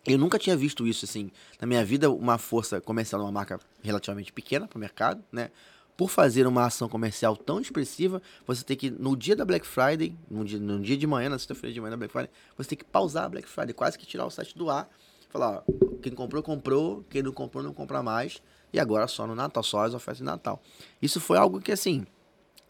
Eu 0.07 0.19
nunca 0.19 0.39
tinha 0.39 0.57
visto 0.57 0.87
isso 0.87 1.05
assim 1.05 1.31
na 1.61 1.67
minha 1.67 1.85
vida, 1.85 2.11
uma 2.11 2.39
força 2.39 2.81
comercial 2.81 3.21
de 3.21 3.27
uma 3.27 3.33
marca 3.33 3.61
relativamente 3.83 4.33
pequena 4.33 4.67
para 4.67 4.77
o 4.77 4.81
mercado, 4.81 5.23
né? 5.31 5.51
Por 5.97 6.09
fazer 6.09 6.47
uma 6.47 6.65
ação 6.67 6.89
comercial 6.89 7.37
tão 7.37 7.61
expressiva, 7.61 8.21
você 8.47 8.65
tem 8.65 8.77
que, 8.77 8.91
no 8.91 9.15
dia 9.17 9.37
da 9.37 9.45
Black 9.45 9.67
Friday, 9.67 10.17
no 10.29 10.45
dia, 10.45 10.59
no 10.59 10.81
dia 10.81 10.97
de 10.97 11.07
manhã, 11.07 11.29
na 11.29 11.39
sexta-feira 11.39 11.73
de 11.73 11.81
manhã 11.81 11.91
da 11.93 11.97
Black 11.99 12.11
Friday, 12.13 12.31
você 12.57 12.71
tem 12.71 12.79
que 12.79 12.85
pausar 12.85 13.25
a 13.25 13.29
Black 13.29 13.49
Friday, 13.49 13.75
quase 13.75 13.97
que 13.99 14.07
tirar 14.07 14.27
o 14.27 14.31
site 14.31 14.57
do 14.57 14.71
ar 14.71 14.89
Falar, 15.33 15.65
ó, 15.67 15.97
quem 16.03 16.13
comprou, 16.13 16.43
comprou, 16.43 17.05
quem 17.09 17.23
não 17.23 17.33
comprou, 17.33 17.65
não 17.65 17.73
compra 17.73 18.03
mais. 18.03 18.43
E 18.71 18.79
agora 18.79 19.09
só 19.09 19.27
no 19.27 19.35
Natal, 19.35 19.63
só 19.63 19.83
as 19.85 19.95
ofertas 19.95 20.19
de 20.19 20.25
Natal. 20.25 20.63
Isso 21.01 21.19
foi 21.23 21.39
algo 21.39 21.59
que, 21.59 21.73
assim, 21.73 22.07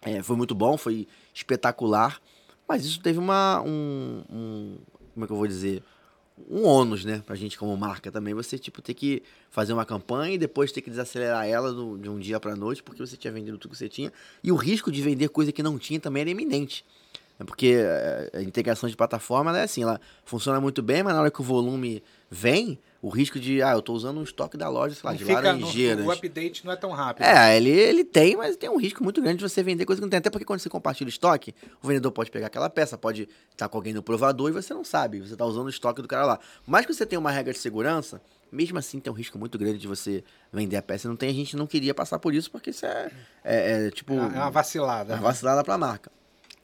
é, 0.01 0.23
foi 0.23 0.37
muito 0.37 0.55
bom, 0.55 0.77
foi 0.77 1.09
espetacular. 1.35 2.21
Mas 2.69 2.85
isso 2.85 3.01
teve 3.01 3.19
uma. 3.19 3.61
Um, 3.67 4.23
um- 4.31 4.79
como 5.13 5.25
é 5.25 5.27
que 5.27 5.33
eu 5.33 5.37
vou 5.37 5.47
dizer? 5.49 5.83
Um 6.51 6.64
ônus, 6.64 7.05
né? 7.05 7.23
Pra 7.27 7.35
gente 7.36 7.59
como 7.59 7.77
marca 7.77 8.10
também. 8.10 8.35
Você, 8.35 8.59
tipo, 8.59 8.81
ter 8.82 8.94
que 8.94 9.23
fazer 9.51 9.73
uma 9.73 9.85
campanha 9.85 10.35
e 10.35 10.39
depois 10.39 10.73
ter 10.73 10.81
que 10.81 10.90
desacelerar 10.90 11.47
ela 11.47 11.73
do- 11.73 11.97
de 11.98 12.09
um 12.09 12.19
dia 12.19 12.39
pra 12.40 12.55
noite, 12.56 12.82
porque 12.82 13.05
você 13.05 13.16
tinha 13.16 13.32
vendido 13.32 13.59
tudo 13.59 13.73
que 13.73 13.77
você 13.78 13.89
tinha. 13.89 14.12
E 14.43 14.51
o 14.52 14.56
risco 14.56 14.90
de 14.90 15.01
vender 15.02 15.28
coisa 15.28 15.52
que 15.52 15.62
não 15.62 15.78
tinha 15.78 15.98
também 16.01 16.20
era 16.23 16.31
iminente. 16.31 16.85
É 17.39 17.44
porque 17.44 17.74
é, 17.78 18.31
a 18.35 18.43
integração 18.43 18.89
de 18.89 18.97
plataforma 18.97 19.56
é 19.59 19.62
assim, 19.64 19.82
ela 19.82 20.01
funciona 20.24 20.60
muito 20.60 20.82
bem, 20.82 21.02
mas 21.02 21.14
na 21.14 21.20
hora 21.23 21.31
que 21.31 21.40
o 21.40 21.44
volume 21.44 22.02
vem, 22.31 22.78
o 23.03 23.09
risco 23.09 23.41
de, 23.41 23.61
ah, 23.61 23.73
eu 23.73 23.83
tô 23.83 23.93
usando 23.93 24.20
um 24.20 24.23
estoque 24.23 24.57
da 24.57 24.69
loja, 24.69 24.95
sei 24.95 25.03
lá, 25.05 25.11
Não 25.11 25.19
de 25.19 25.24
laranjeiras. 25.24 26.07
o 26.07 26.11
update 26.12 26.65
não 26.65 26.73
é 26.73 26.77
tão 26.77 26.93
rápido. 26.93 27.24
É, 27.24 27.57
ele, 27.57 27.69
ele 27.69 28.05
tem, 28.05 28.37
mas 28.37 28.57
tem 28.57 28.70
um 28.70 28.79
risco 28.79 29.03
muito 29.03 29.20
grande 29.20 29.39
de 29.39 29.43
você 29.43 29.61
vender 29.61 29.85
coisa 29.85 30.01
que 30.01 30.05
não 30.05 30.09
tem. 30.09 30.19
Até 30.19 30.31
porque 30.31 30.45
quando 30.45 30.61
você 30.61 30.69
compartilha 30.70 31.07
o 31.07 31.11
estoque, 31.11 31.53
o 31.83 31.89
vendedor 31.89 32.12
pode 32.12 32.31
pegar 32.31 32.47
aquela 32.47 32.70
peça, 32.70 32.97
pode 32.97 33.29
estar 33.51 33.69
com 33.69 33.77
alguém 33.77 33.93
no 33.93 34.05
provador 34.05 34.49
e 34.51 34.53
você 34.53 34.73
não 34.73 34.85
sabe. 34.85 35.19
Você 35.20 35.33
está 35.33 35.45
usando 35.45 35.66
o 35.66 35.69
estoque 35.69 36.01
do 36.01 36.07
cara 36.07 36.24
lá. 36.24 36.39
Mas 36.65 36.87
que 36.87 36.95
você 36.95 37.05
tem 37.05 37.19
uma 37.19 37.33
regra 37.33 37.53
de 37.53 37.59
segurança, 37.59 38.23
mesmo 38.53 38.79
assim 38.79 39.01
tem 39.01 39.12
um 39.12 39.16
risco 39.16 39.37
muito 39.37 39.59
grande 39.59 39.79
de 39.79 39.89
você 39.89 40.23
vender 40.53 40.77
a 40.77 40.83
peça. 40.83 41.09
Não 41.09 41.16
tem, 41.16 41.29
a 41.29 41.35
gente 41.35 41.57
não 41.57 41.66
queria 41.66 41.93
passar 41.93 42.20
por 42.20 42.33
isso, 42.33 42.53
porque 42.53 42.70
isso 42.70 42.87
é, 42.87 43.11
é- 43.43 43.87
é, 43.87 43.91
tipo. 43.91 44.15
É 44.15 44.16
uma 44.19 44.49
vacilada. 44.51 45.12
É 45.15 45.16
uma 45.16 45.23
vacilada 45.23 45.65
pra 45.65 45.77
marca. 45.77 46.09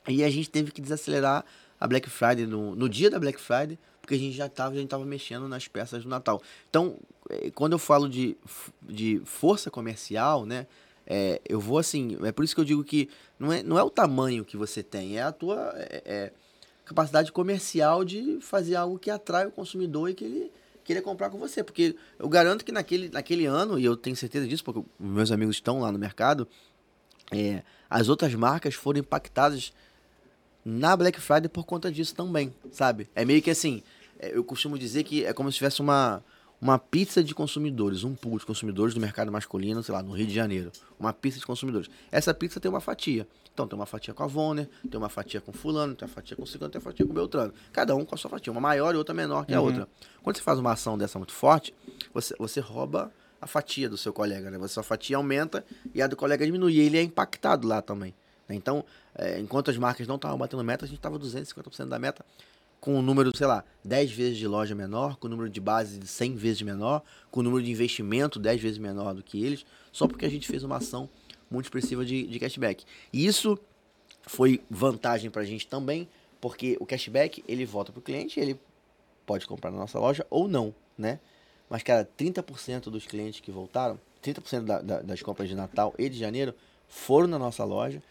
E 0.07 0.23
a 0.23 0.31
gente 0.31 0.49
teve 0.49 0.71
que 0.71 0.81
desacelerar 0.81 1.45
a 1.81 1.87
Black 1.89 2.09
Friday 2.09 2.47
no, 2.47 2.77
no 2.77 2.89
dia 2.89 3.11
da 3.11 3.19
Black 3.19 3.41
Friday, 3.41 3.77
porque 4.09 4.15
a 4.15 4.19
gente 4.19 4.35
já 4.35 4.47
estava 4.47 4.75
já 4.75 4.87
tava 4.87 5.05
mexendo 5.05 5.47
nas 5.47 5.69
peças 5.69 6.03
do 6.03 6.09
Natal. 6.09 6.41
Então, 6.71 6.97
eh, 7.29 7.51
quando 7.55 7.75
eu 7.75 7.79
falo 7.79 8.09
de, 8.09 8.35
de 8.83 9.21
força 9.27 9.71
comercial, 9.71 10.47
né? 10.47 10.67
é, 11.07 11.43
eu 11.47 11.61
vou 11.61 11.79
assim, 11.79 12.17
é 12.23 12.33
por 12.33 12.43
isso 12.43 12.55
que 12.55 12.61
eu 12.61 12.65
digo 12.65 12.83
que 12.83 13.11
não 13.39 13.53
é, 13.53 13.63
não 13.63 13.79
é 13.79 13.83
o 13.83 13.91
tamanho 13.91 14.47
que 14.47 14.57
você 14.57 14.83
tem, 14.83 15.19
é 15.19 15.23
a 15.23 15.31
tua 15.31 15.75
é- 15.77 16.03
é 16.07 16.33
capacidade 16.87 17.31
comercial 17.31 18.03
de 18.03 18.39
fazer 18.41 18.77
algo 18.77 18.99
que 18.99 19.11
atrai 19.11 19.47
o 19.47 19.51
consumidor 19.51 20.09
e 20.09 20.15
que 20.15 20.25
ele 20.25 20.51
queira 20.83 21.03
comprar 21.03 21.29
com 21.29 21.37
você. 21.37 21.63
Porque 21.63 21.95
eu 22.19 22.31
garanto 22.31 22.65
que 22.65 22.73
naquele, 22.73 23.11
naquele 23.11 23.45
ano, 23.45 23.79
e 23.79 23.85
eu 23.85 23.95
tenho 23.95 24.17
certeza 24.17 24.49
disso, 24.49 24.65
porque 24.65 24.83
meus 24.99 25.31
amigos 25.31 25.57
estão 25.57 25.81
lá 25.81 25.93
no 25.93 25.99
mercado, 25.99 26.49
é, 27.31 27.63
as 27.91 28.09
outras 28.09 28.35
marcas 28.35 28.75
foram 28.75 29.01
impactadas 29.01 29.71
na 30.65 30.97
Black 30.97 31.21
Friday 31.21 31.49
por 31.49 31.65
conta 31.65 31.93
disso 31.93 32.15
também, 32.15 32.55
sabe? 32.71 33.09
É 33.15 33.25
meio 33.25 33.41
que 33.43 33.51
assim, 33.51 33.83
eu 34.19 34.43
costumo 34.45 34.79
dizer 34.79 35.05
que 35.05 35.25
é 35.25 35.33
como 35.33 35.51
se 35.51 35.59
tivesse 35.59 35.81
uma, 35.81 36.23
uma 36.61 36.79
pizza 36.79 37.23
de 37.23 37.35
consumidores, 37.35 38.05
um 38.05 38.15
pool 38.15 38.39
de 38.39 38.47
consumidores 38.47 38.95
do 38.95 39.01
mercado 39.01 39.31
masculino, 39.31 39.83
sei 39.83 39.95
lá, 39.95 40.03
no 40.03 40.13
Rio 40.13 40.27
de 40.27 40.35
Janeiro. 40.35 40.73
Uma 40.99 41.13
pizza 41.13 41.39
de 41.39 41.47
consumidores. 41.47 41.89
Essa 42.11 42.35
pizza 42.35 42.59
tem 42.59 42.69
uma 42.71 42.81
fatia. 42.81 43.27
Então 43.53 43.67
tem 43.67 43.77
uma 43.77 43.87
fatia 43.87 44.15
com 44.15 44.23
a 44.23 44.27
Vonner, 44.27 44.69
tem 44.89 44.99
uma 44.99 45.09
fatia 45.09 45.41
com 45.41 45.53
fulano, 45.53 45.95
tem 45.95 46.07
uma 46.07 46.15
fatia 46.15 46.37
com 46.37 46.47
ciclano, 46.47 46.71
tem 46.71 46.79
uma 46.81 46.85
fatia 46.85 47.05
com 47.05 47.13
Beltrano. 47.13 47.53
Cada 47.73 47.95
um 47.97 48.05
com 48.05 48.15
a 48.15 48.19
sua 48.19 48.31
fatia, 48.31 48.53
uma 48.53 48.61
maior 48.61 48.95
e 48.95 48.99
outra 48.99 49.15
menor 49.15 49.45
que 49.47 49.53
a 49.55 49.61
outra. 49.61 49.89
Quando 50.23 50.37
você 50.37 50.43
faz 50.43 50.59
uma 50.59 50.73
ação 50.73 50.97
dessa 50.97 51.19
muito 51.19 51.33
forte, 51.33 51.75
você, 52.15 52.35
você 52.39 52.61
rouba 52.61 53.13
a 53.41 53.47
fatia 53.47 53.89
do 53.89 53.97
seu 53.97 54.13
colega, 54.13 54.51
né? 54.51 54.59
Você, 54.59 54.75
sua 54.75 54.83
fatia 54.83 55.17
aumenta 55.17 55.65
e 55.95 56.01
a 56.03 56.07
do 56.07 56.17
colega 56.17 56.45
diminui. 56.45 56.75
E 56.75 56.81
ele 56.81 56.99
é 56.99 57.03
impactado 57.03 57.67
lá 57.67 57.83
também. 57.83 58.15
né? 58.49 58.55
Então, 58.55 58.85
é, 59.15 59.41
enquanto 59.41 59.71
as 59.71 59.77
marcas 59.77 60.07
não 60.07 60.17
estavam 60.17 60.39
batendo 60.39 60.63
meta, 60.63 60.85
a 60.85 60.89
gente 60.89 60.99
estava 60.99 61.19
250% 61.19 61.87
da 61.87 61.99
meta 61.99 62.25
com 62.81 62.99
o 62.99 63.03
número, 63.03 63.37
sei 63.37 63.47
lá, 63.47 63.65
10 63.85 64.13
vezes 64.13 64.39
de 64.39 64.47
loja 64.47 64.75
menor, 64.75 65.17
com 65.17 65.27
o 65.27 65.31
número 65.31 65.51
de 65.51 65.61
base 65.61 65.99
de 65.99 66.07
100 66.07 66.37
vezes 66.37 66.63
menor, 66.63 67.03
com 67.31 67.41
o 67.41 67.43
número 67.43 67.63
de 67.63 67.71
investimento 67.71 68.39
10 68.39 68.61
vezes 68.61 68.79
menor 68.79 69.15
do 69.15 69.23
que 69.23 69.45
eles, 69.45 69.67
só 69.93 70.07
porque 70.07 70.25
a 70.25 70.29
gente 70.29 70.47
fez 70.47 70.63
uma 70.63 70.77
ação 70.77 71.09
muito 71.51 71.67
expressiva 71.67 72.05
de, 72.05 72.27
de 72.27 72.39
cashback. 72.39 72.85
E 73.13 73.27
isso 73.27 73.59
foi 74.23 74.61
vantagem 74.71 75.31
pra 75.31 75.45
gente 75.45 75.67
também, 75.67 76.09
porque 76.41 76.77
o 76.81 76.87
cashback, 76.87 77.43
ele 77.49 77.65
volta 77.65 77.93
pro 77.93 78.01
cliente, 78.01 78.39
ele 78.39 78.59
pode 79.27 79.47
comprar 79.47 79.71
na 79.71 79.79
nossa 79.79 79.99
loja 79.99 80.27
ou 80.31 80.49
não, 80.49 80.75
né? 80.97 81.19
Mas, 81.69 81.83
cara, 81.83 82.09
30% 82.19 82.85
dos 82.85 83.07
clientes 83.07 83.41
que 83.41 83.51
voltaram, 83.51 83.99
30% 84.23 84.65
da, 84.65 84.81
da, 84.81 85.01
das 85.03 85.21
compras 85.21 85.49
de 85.49 85.55
Natal 85.55 85.95
e 85.99 86.09
de 86.09 86.19
janeiro 86.19 86.55
foram 86.89 87.27
na 87.29 87.39
nossa 87.39 87.65
loja 87.65 88.03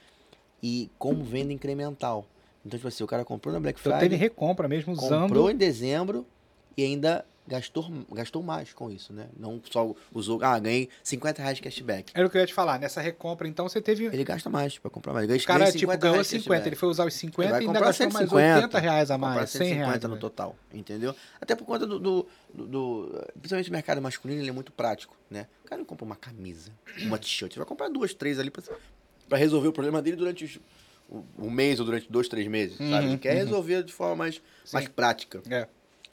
e 0.62 0.90
como 1.00 1.24
venda 1.24 1.52
incremental. 1.52 2.26
Então, 2.68 2.78
tipo 2.78 2.88
assim, 2.88 3.04
o 3.04 3.08
cara 3.08 3.24
comprou 3.26 3.54
na 3.54 3.60
Black 3.60 3.80
Então 3.80 3.92
Friday, 3.92 4.10
teve 4.10 4.22
recompra 4.22 4.68
mesmo 4.68 4.94
usando. 4.94 5.22
comprou 5.24 5.50
em 5.50 5.56
dezembro 5.56 6.26
e 6.76 6.84
ainda 6.84 7.26
gastou, 7.48 7.90
gastou 8.12 8.44
mais 8.44 8.74
com 8.74 8.92
isso, 8.92 9.14
né? 9.14 9.28
Não 9.40 9.62
só 9.72 9.96
usou, 10.14 10.38
ah, 10.44 10.60
ganhei 10.60 10.90
50 11.02 11.42
reais 11.42 11.56
de 11.56 11.64
cashback. 11.64 12.12
Era 12.14 12.28
o 12.28 12.30
que 12.30 12.36
eu 12.36 12.42
ia 12.42 12.46
te 12.46 12.54
falar. 12.54 12.78
Nessa 12.78 13.00
recompra, 13.00 13.48
então, 13.48 13.70
você 13.70 13.80
teve. 13.82 14.04
Ele 14.06 14.24
gasta 14.26 14.50
mais 14.50 14.78
pra 14.78 14.92
comprar 14.92 15.14
mais. 15.14 15.30
Ele 15.30 15.40
O 15.40 15.46
cara, 15.46 15.60
ganha 15.60 15.72
tipo, 15.72 15.80
50 15.80 15.98
ganhou 16.02 16.14
reais 16.16 16.28
de 16.28 16.32
50. 16.32 16.50
cashback. 16.50 16.68
Ele 16.68 16.76
foi 16.76 16.90
usar 16.90 17.06
os 17.06 17.14
Ele 17.14 17.20
50 17.22 17.50
vai 17.50 17.60
e 17.60 17.62
ainda 17.62 17.74
comprar 17.74 17.88
gastou 17.88 18.06
mais 18.12 18.30
150, 18.30 18.56
80 18.58 18.80
reais 18.80 19.12
a 19.12 19.18
mais. 19.18 19.50
100 19.50 19.62
reais. 19.62 19.78
150 19.78 20.08
no 20.10 20.14
né? 20.16 20.20
total, 20.20 20.56
entendeu? 20.74 21.16
Até 21.40 21.56
por 21.56 21.64
conta 21.66 21.88
do, 21.88 21.98
do, 22.00 22.28
do- 22.54 22.68
do- 22.68 23.26
Principalmente 23.40 23.70
o 23.70 23.74
mercado 23.74 24.02
masculino, 24.02 24.42
ele 24.42 24.50
é 24.50 24.54
muito 24.54 24.74
prático, 24.74 25.16
né? 25.32 25.48
O 25.64 25.70
cara 25.70 25.80
não 25.80 25.86
compra 25.86 26.04
uma 26.04 26.18
camisa, 26.18 26.70
uma 27.04 27.18
t-shirt. 27.18 27.54
Ele 27.54 27.60
vai 27.60 27.66
comprar 27.66 27.88
duas, 27.88 28.14
três 28.14 28.40
ali 28.40 28.52
pra, 28.52 28.62
pra 29.30 29.38
resolver 29.38 29.70
o 29.70 29.74
problema 29.74 30.02
dele 30.02 30.18
durante 30.18 30.44
os- 30.44 30.60
um 31.38 31.50
mês 31.50 31.80
ou 31.80 31.86
durante 31.86 32.12
dois, 32.12 32.28
três 32.28 32.48
meses, 32.48 32.78
sabe? 32.78 32.92
Uhum, 33.06 33.12
Ele 33.14 33.18
quer 33.18 33.34
resolver 33.34 33.84
de 33.84 33.94
forma 33.94 34.16
mais, 34.16 34.42
mais 34.74 34.88
prática. 34.88 35.42
É. 35.50 35.68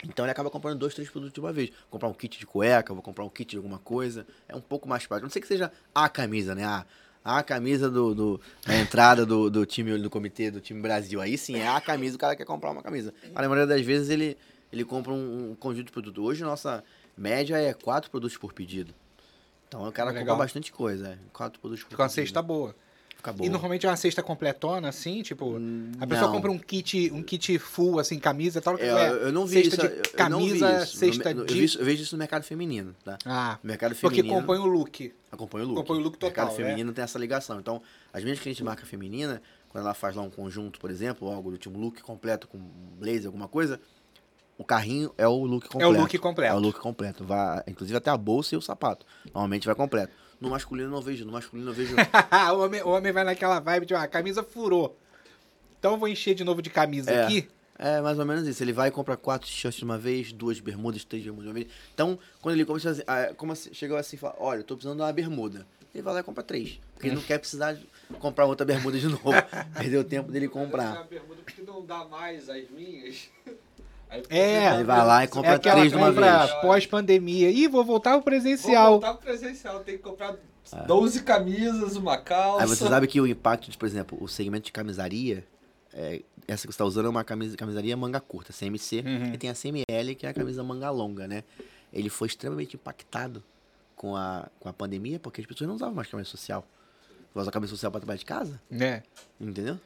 Então 0.06 0.24
ele 0.24 0.32
acaba 0.32 0.50
comprando 0.50 0.78
dois, 0.78 0.92
três 0.94 1.08
produtos 1.08 1.32
de 1.32 1.40
uma 1.40 1.52
vez. 1.52 1.70
Comprar 1.90 2.08
um 2.08 2.12
kit 2.14 2.38
de 2.38 2.46
cueca, 2.46 2.92
vou 2.92 3.02
comprar 3.02 3.24
um 3.24 3.28
kit 3.28 3.50
de 3.52 3.56
alguma 3.56 3.78
coisa. 3.78 4.26
É 4.48 4.54
um 4.54 4.60
pouco 4.60 4.86
mais 4.88 5.06
prático. 5.06 5.24
A 5.24 5.26
Não 5.26 5.30
sei 5.32 5.40
que 5.40 5.48
seja 5.48 5.72
a 5.94 6.08
camisa, 6.08 6.54
né? 6.54 6.64
A, 6.64 6.84
a 7.24 7.42
camisa 7.42 7.90
do, 7.90 8.14
do- 8.14 8.40
da 8.66 8.76
entrada 8.78 9.24
do, 9.24 9.48
do 9.48 9.64
time 9.64 9.96
do 9.98 10.10
comitê 10.10 10.50
do 10.50 10.60
time 10.60 10.80
Brasil. 10.82 11.20
Aí 11.22 11.38
sim, 11.38 11.56
é 11.56 11.66
a 11.68 11.80
camisa, 11.80 12.16
o 12.16 12.18
cara 12.18 12.36
quer 12.36 12.44
comprar 12.44 12.70
uma 12.70 12.82
camisa. 12.82 13.14
Mas 13.22 13.32
na 13.42 13.48
maioria 13.48 13.66
das 13.66 13.80
vezes 13.80 14.10
ele, 14.10 14.36
ele 14.70 14.84
compra 14.84 15.10
um, 15.12 15.52
um 15.52 15.54
conjunto 15.54 15.86
de 15.86 15.92
produtos. 15.92 16.22
Hoje 16.22 16.44
nossa 16.44 16.84
média 17.16 17.56
é 17.56 17.72
quatro 17.72 18.10
produtos 18.10 18.36
por 18.36 18.52
pedido. 18.52 18.94
Então 19.68 19.88
o 19.88 19.90
cara 19.92 20.10
Legal. 20.10 20.24
compra 20.26 20.44
bastante 20.44 20.70
coisa. 20.70 21.08
É. 21.12 21.18
Quatro 21.32 21.58
produtos 21.58 21.82
por 21.82 21.90
Fica 21.92 22.02
uma 22.02 22.08
pedido. 22.10 22.26
cesta 22.26 22.42
boa. 22.42 22.76
Fica 23.24 23.32
boa. 23.32 23.46
E 23.46 23.50
normalmente 23.50 23.86
é 23.86 23.88
uma 23.88 23.96
cesta 23.96 24.22
completona, 24.22 24.88
assim, 24.90 25.22
tipo. 25.22 25.56
A 25.98 26.06
pessoa 26.06 26.26
não. 26.26 26.34
compra 26.34 26.50
um 26.50 26.58
kit, 26.58 27.10
um 27.10 27.22
kit 27.22 27.58
full, 27.58 27.98
assim, 27.98 28.18
camisa 28.18 28.58
e 28.58 28.62
tal. 28.62 28.76
É, 28.78 29.08
eu, 29.08 29.14
eu 29.16 29.32
não 29.32 29.46
vi 29.46 29.64
cesta 29.64 29.86
isso. 29.86 29.94
de 30.02 30.08
eu 30.10 30.14
camisa, 30.14 30.82
isso. 30.82 30.96
cesta 30.98 31.32
No- 31.32 31.46
de. 31.46 31.54
eu, 31.54 31.66
vi- 31.68 31.78
eu 31.78 31.84
vejo 31.86 32.02
isso 32.02 32.14
no 32.14 32.18
mercado 32.18 32.42
feminino, 32.42 32.94
tá? 33.02 33.16
Ah, 33.24 33.58
No 33.62 33.68
mercado 33.68 33.94
porque 33.96 34.16
feminino. 34.16 34.40
compõe 34.40 34.58
o 34.58 34.66
look. 34.66 35.14
Acompanha 35.32 35.64
o 35.64 35.68
look. 35.68 35.78
Acompanha 35.78 36.00
o 36.00 36.02
look 36.04 36.16
O 36.20 36.24
mercado 36.24 36.46
total, 36.48 36.58
né? 36.60 36.64
feminino 36.70 36.92
tem 36.92 37.02
essa 37.02 37.18
ligação. 37.18 37.58
Então, 37.58 37.80
as 38.12 38.22
minhas 38.22 38.38
clientes 38.38 38.58
de 38.58 38.64
marca 38.64 38.84
feminina, 38.84 39.40
quando 39.70 39.84
ela 39.84 39.94
faz 39.94 40.14
lá 40.14 40.22
um 40.22 40.30
conjunto, 40.30 40.78
por 40.78 40.90
exemplo, 40.90 41.30
algo 41.32 41.50
do 41.50 41.56
tipo 41.56 41.78
look 41.78 42.02
completo 42.02 42.46
com 42.46 42.58
blazer, 42.98 43.26
alguma 43.26 43.48
coisa, 43.48 43.80
o 44.58 44.64
carrinho 44.64 45.12
é 45.16 45.26
o 45.26 45.44
look 45.46 45.66
completo. 45.66 45.82
É 45.82 45.98
o 45.98 46.00
look 46.00 46.18
completo. 46.18 46.52
É 46.52 46.56
o 46.56 46.60
look 46.60 46.78
completo. 46.78 47.24
Vai, 47.24 47.62
inclusive 47.66 47.96
até 47.96 48.10
a 48.10 48.16
bolsa 48.18 48.54
e 48.54 48.58
o 48.58 48.60
sapato. 48.60 49.06
Normalmente 49.32 49.64
vai 49.66 49.74
completo. 49.74 50.12
No 50.44 50.50
masculino 50.50 50.88
eu 50.88 50.92
não 50.92 51.00
vejo. 51.02 51.24
No 51.24 51.32
masculino 51.32 51.70
eu 51.70 51.74
vejo. 51.74 51.94
o, 52.54 52.58
homem, 52.58 52.82
o 52.82 52.88
homem 52.90 53.12
vai 53.12 53.24
naquela 53.24 53.58
vibe 53.60 53.86
de, 53.86 53.94
ah, 53.94 54.02
a 54.02 54.08
camisa 54.08 54.42
furou. 54.42 54.98
Então 55.78 55.92
eu 55.92 55.98
vou 55.98 56.08
encher 56.08 56.34
de 56.34 56.44
novo 56.44 56.60
de 56.62 56.70
camisa 56.70 57.10
É. 57.10 57.24
aqui. 57.24 57.48
É 57.76 58.00
mais 58.00 58.18
ou 58.18 58.24
menos 58.24 58.46
isso. 58.46 58.62
Ele 58.62 58.72
vai 58.72 58.88
e 58.88 58.92
compra 58.92 59.16
quatro 59.16 59.48
t-shirts 59.48 59.78
de 59.78 59.84
uma 59.84 59.98
vez, 59.98 60.32
duas 60.32 60.60
bermudas, 60.60 61.04
três 61.04 61.24
bermudas 61.24 61.44
de 61.44 61.48
uma 61.50 61.54
vez. 61.54 61.66
Então, 61.92 62.16
quando 62.40 62.54
ele 62.54 62.64
começa 62.64 62.90
a 62.90 62.94
fazer, 62.94 63.34
como 63.34 63.52
assim, 63.52 63.74
chegou 63.74 63.96
assim 63.96 64.14
e 64.16 64.18
fala, 64.18 64.36
olha, 64.38 64.60
eu 64.60 64.64
tô 64.64 64.76
precisando 64.76 64.96
de 64.98 65.02
uma 65.02 65.12
bermuda. 65.12 65.66
Ele 65.92 66.02
vai 66.02 66.14
lá 66.14 66.20
e 66.20 66.22
compra 66.22 66.42
três. 66.44 66.78
Porque 66.94 67.08
ele 67.08 67.16
não 67.16 67.22
quer 67.22 67.38
precisar 67.38 67.76
comprar 68.20 68.44
outra 68.46 68.64
bermuda 68.64 68.98
de 68.98 69.06
novo. 69.10 69.24
Perdeu 69.76 70.04
tempo 70.04 70.30
dele 70.30 70.46
Eu 70.46 70.50
comprar. 70.50 70.84
tenho 70.84 70.94
uma 71.00 71.04
bermuda 71.04 71.42
porque 71.44 71.62
não 71.62 71.84
dá 71.84 72.04
mais 72.04 72.48
as 72.48 72.68
minhas. 72.70 73.28
É. 74.28 74.82
vai 74.84 75.06
lá 75.06 75.24
e 75.24 75.28
compra 75.28 75.52
é 75.52 75.54
aquela 75.54 75.76
três 75.76 75.92
de 75.92 75.96
uma 75.98 76.10
vez. 76.12 76.52
pós-pandemia. 76.60 77.50
Ih, 77.50 77.68
vou 77.68 77.84
voltar 77.84 78.10
ao 78.10 78.16
Vou 78.18 78.24
presencial. 78.24 78.92
voltar 78.92 79.14
pro 79.14 79.22
presencial, 79.26 79.80
tem 79.80 79.96
que 79.96 80.02
comprar 80.02 80.34
12 80.86 81.22
camisas, 81.22 81.96
uma 81.96 82.16
calça. 82.18 82.62
Aí 82.62 82.68
você 82.68 82.86
sabe 82.88 83.06
que 83.06 83.20
o 83.20 83.26
impacto 83.26 83.70
de, 83.70 83.76
por 83.76 83.86
exemplo, 83.86 84.16
o 84.20 84.26
segmento 84.28 84.66
de 84.66 84.72
camisaria, 84.72 85.44
é, 85.92 86.22
essa 86.48 86.62
que 86.66 86.72
você 86.72 86.76
está 86.76 86.84
usando 86.84 87.06
é 87.06 87.08
uma 87.08 87.24
camisa, 87.24 87.56
camisaria 87.56 87.96
manga 87.96 88.20
curta, 88.20 88.52
CMC, 88.52 89.02
Uhum. 89.06 89.34
e 89.34 89.38
tem 89.38 89.50
a 89.50 89.54
CML, 89.54 90.14
que 90.14 90.26
é 90.26 90.30
a 90.30 90.34
camisa 90.34 90.62
manga 90.62 90.90
longa, 90.90 91.26
né? 91.28 91.44
Ele 91.92 92.08
foi 92.08 92.26
extremamente 92.28 92.74
impactado 92.76 93.42
com 93.94 94.16
a, 94.16 94.48
com 94.58 94.68
a 94.68 94.72
pandemia, 94.72 95.18
porque 95.20 95.40
as 95.40 95.46
pessoas 95.46 95.68
não 95.68 95.76
usavam 95.76 95.94
mais 95.94 96.08
camisa 96.08 96.28
social. 96.28 96.66
Você 97.32 97.40
usa 97.40 97.50
camisa 97.50 97.70
social 97.70 97.90
para 97.92 98.00
trabalhar 98.00 98.18
de 98.18 98.24
casa, 98.24 98.60
Né? 98.70 99.02
entendeu? 99.40 99.78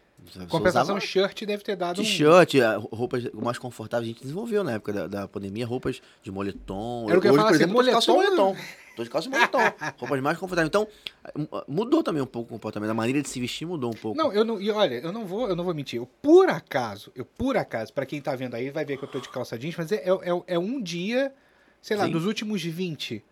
Compensação, 0.48 0.96
usava 0.96 1.00
shirt 1.00 1.44
deve 1.46 1.62
ter 1.62 1.74
dado 1.76 2.00
um... 2.00 2.04
T-shirt, 2.04 2.56
a- 2.56 2.76
roupas 2.76 3.24
mais 3.32 3.56
confortáveis, 3.58 4.10
a 4.10 4.12
gente 4.12 4.22
desenvolveu 4.22 4.62
na 4.62 4.72
época 4.72 4.92
da, 4.92 5.06
da 5.06 5.28
pandemia, 5.28 5.64
roupas 5.66 6.02
de 6.22 6.30
moletom. 6.30 7.06
Era 7.08 7.18
o 7.18 7.22
que 7.22 7.28
eu 7.28 7.32
Hoje, 7.32 7.38
falar 7.38 7.48
por 7.50 7.54
assim, 7.54 7.64
exemplo, 7.64 7.76
tô 7.76 7.82
de 7.84 7.90
calça 7.92 8.10
e 8.10 8.14
moletom- 8.14 8.36
moletom. 8.54 8.64
Tô 8.96 9.04
de 9.04 9.10
calça 9.10 9.28
e 9.28 9.30
moletom. 9.30 9.58
roupas 9.96 10.20
mais 10.20 10.38
confortáveis. 10.38 10.68
Então, 10.68 10.88
mu- 11.36 11.64
mudou 11.68 12.02
também 12.02 12.20
um 12.20 12.26
pouco 12.26 12.48
o 12.48 12.52
comportamento. 12.56 12.90
A 12.90 12.94
maneira 12.94 13.22
de 13.22 13.28
se 13.28 13.40
vestir 13.40 13.64
mudou 13.66 13.90
um 13.90 13.96
pouco. 13.96 14.18
Não, 14.18 14.32
eu 14.32 14.44
não. 14.44 14.60
E 14.60 14.70
olha, 14.70 14.96
eu 14.96 15.12
não 15.12 15.24
vou, 15.24 15.48
eu 15.48 15.54
não 15.56 15.64
vou 15.64 15.72
mentir. 15.72 15.98
Eu, 15.98 16.06
por 16.20 16.48
acaso, 16.50 17.10
eu 17.14 17.24
por 17.24 17.56
acaso, 17.56 17.92
pra 17.92 18.04
quem 18.04 18.20
tá 18.20 18.34
vendo 18.36 18.54
aí, 18.54 18.70
vai 18.70 18.84
ver 18.84 18.96
que 18.98 19.04
eu 19.04 19.08
tô 19.08 19.20
de 19.20 19.28
calça 19.28 19.56
jeans, 19.58 19.76
mas 19.78 19.92
é, 19.92 20.02
é, 20.04 20.42
é 20.48 20.58
um 20.58 20.82
dia, 20.82 21.32
sei 21.80 21.96
lá, 21.96 22.06
Sim. 22.06 22.10
dos 22.12 22.26
últimos 22.26 22.60
20. 22.62 23.24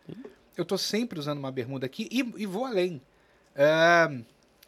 Eu 0.56 0.64
tô 0.64 0.78
sempre 0.78 1.18
usando 1.18 1.38
uma 1.38 1.50
bermuda 1.52 1.84
aqui 1.84 2.08
e, 2.10 2.20
e 2.42 2.46
vou 2.46 2.64
além. 2.64 3.02
Ah, 3.56 4.10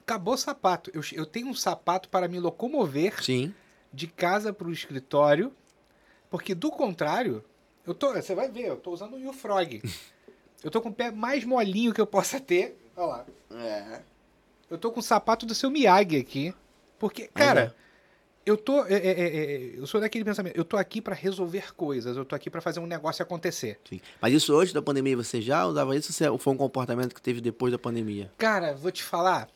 acabou 0.09 0.35
o 0.35 0.39
sapato. 0.39 0.91
Eu, 0.95 1.03
eu 1.13 1.27
tenho 1.27 1.49
um 1.49 1.55
sapato 1.55 2.09
para 2.09 2.27
me 2.27 2.41
locomover 2.41 3.23
Sim. 3.23 3.55
de 3.93 4.07
casa 4.07 4.53
pro 4.53 4.73
escritório, 4.73 5.53
porque 6.31 6.55
do 6.55 6.71
contrário, 6.71 7.45
eu 7.87 7.93
tô, 7.93 8.15
você 8.15 8.35
vai 8.35 8.51
ver, 8.51 8.69
eu 8.69 8.77
tô 8.77 8.91
usando 8.91 9.17
o 9.17 9.33
Frog. 9.33 9.83
Eu 10.61 10.73
tô 10.73 10.81
com 10.81 10.89
o 10.89 10.93
pé 10.93 11.13
mais 11.13 11.45
molinho 11.45 11.95
que 11.95 12.01
eu 12.01 12.07
possa 12.07 12.41
ter. 12.41 12.77
Olha 12.97 13.07
lá. 13.07 13.27
É. 13.53 14.01
Eu 14.69 14.77
tô 14.77 14.91
com 14.91 14.99
o 14.99 15.03
sapato 15.03 15.47
do 15.47 15.55
seu 15.55 15.71
Miyagi 15.71 16.17
aqui. 16.17 16.53
Porque, 16.99 17.29
cara, 17.29 17.73
eu 18.45 18.57
tô. 18.57 18.85
é, 18.87 18.95
é, 18.95 19.11
é, 19.11 19.37
é, 19.37 19.79
eu 19.79 19.87
sou 19.87 20.01
daquele 20.01 20.25
pensamento. 20.25 20.57
Eu 20.57 20.65
tô 20.65 20.77
aqui 20.77 21.01
pra 21.01 21.15
resolver 21.15 21.73
coisas. 21.77 22.17
Eu 22.17 22.25
tô 22.25 22.35
aqui 22.35 22.51
pra 22.51 22.61
fazer 22.61 22.81
um 22.81 22.89
negócio 22.89 23.23
acontecer. 23.23 23.79
Sim. 23.89 24.01
Mas 24.21 24.35
isso 24.35 24.59
antes 24.59 24.73
da 24.73 24.83
pandemia 24.83 25.17
você 25.17 25.41
já 25.41 25.65
usava 25.65 25.95
isso 25.95 26.13
ou 26.29 26.39
foi 26.39 26.53
um 26.53 26.57
comportamento 26.57 27.15
que 27.15 27.23
teve 27.23 27.41
depois 27.41 27.71
da 27.71 27.79
pandemia? 27.79 28.33
Cara, 28.37 28.75
vou 28.75 28.91
te 28.91 29.05
falar. 29.05 29.49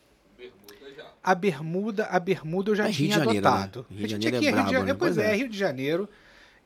Bermuda 0.50 0.94
já. 0.96 1.12
A 1.22 1.34
bermuda, 1.34 2.04
a 2.06 2.18
bermuda 2.20 2.70
eu 2.70 2.74
já 2.76 2.88
É 2.88 2.92
tinha 2.92 3.16
Janeiro, 3.18 3.46
adotado. 3.48 3.86
né? 3.90 3.96
Rio 3.96 3.98
de 3.98 4.04
A 4.04 4.08
gente 4.18 4.22
Janeiro 4.24 4.36
aqui 4.36 4.46
é 4.46 4.50
Rio 4.50 4.56
de 4.58 4.62
brabo, 4.62 4.72
Janeiro, 4.72 4.86
né? 4.92 4.98
pois 4.98 5.18
é, 5.18 5.32
é. 5.32 5.36
Rio 5.36 5.48
de 5.48 5.58
Janeiro. 5.58 6.08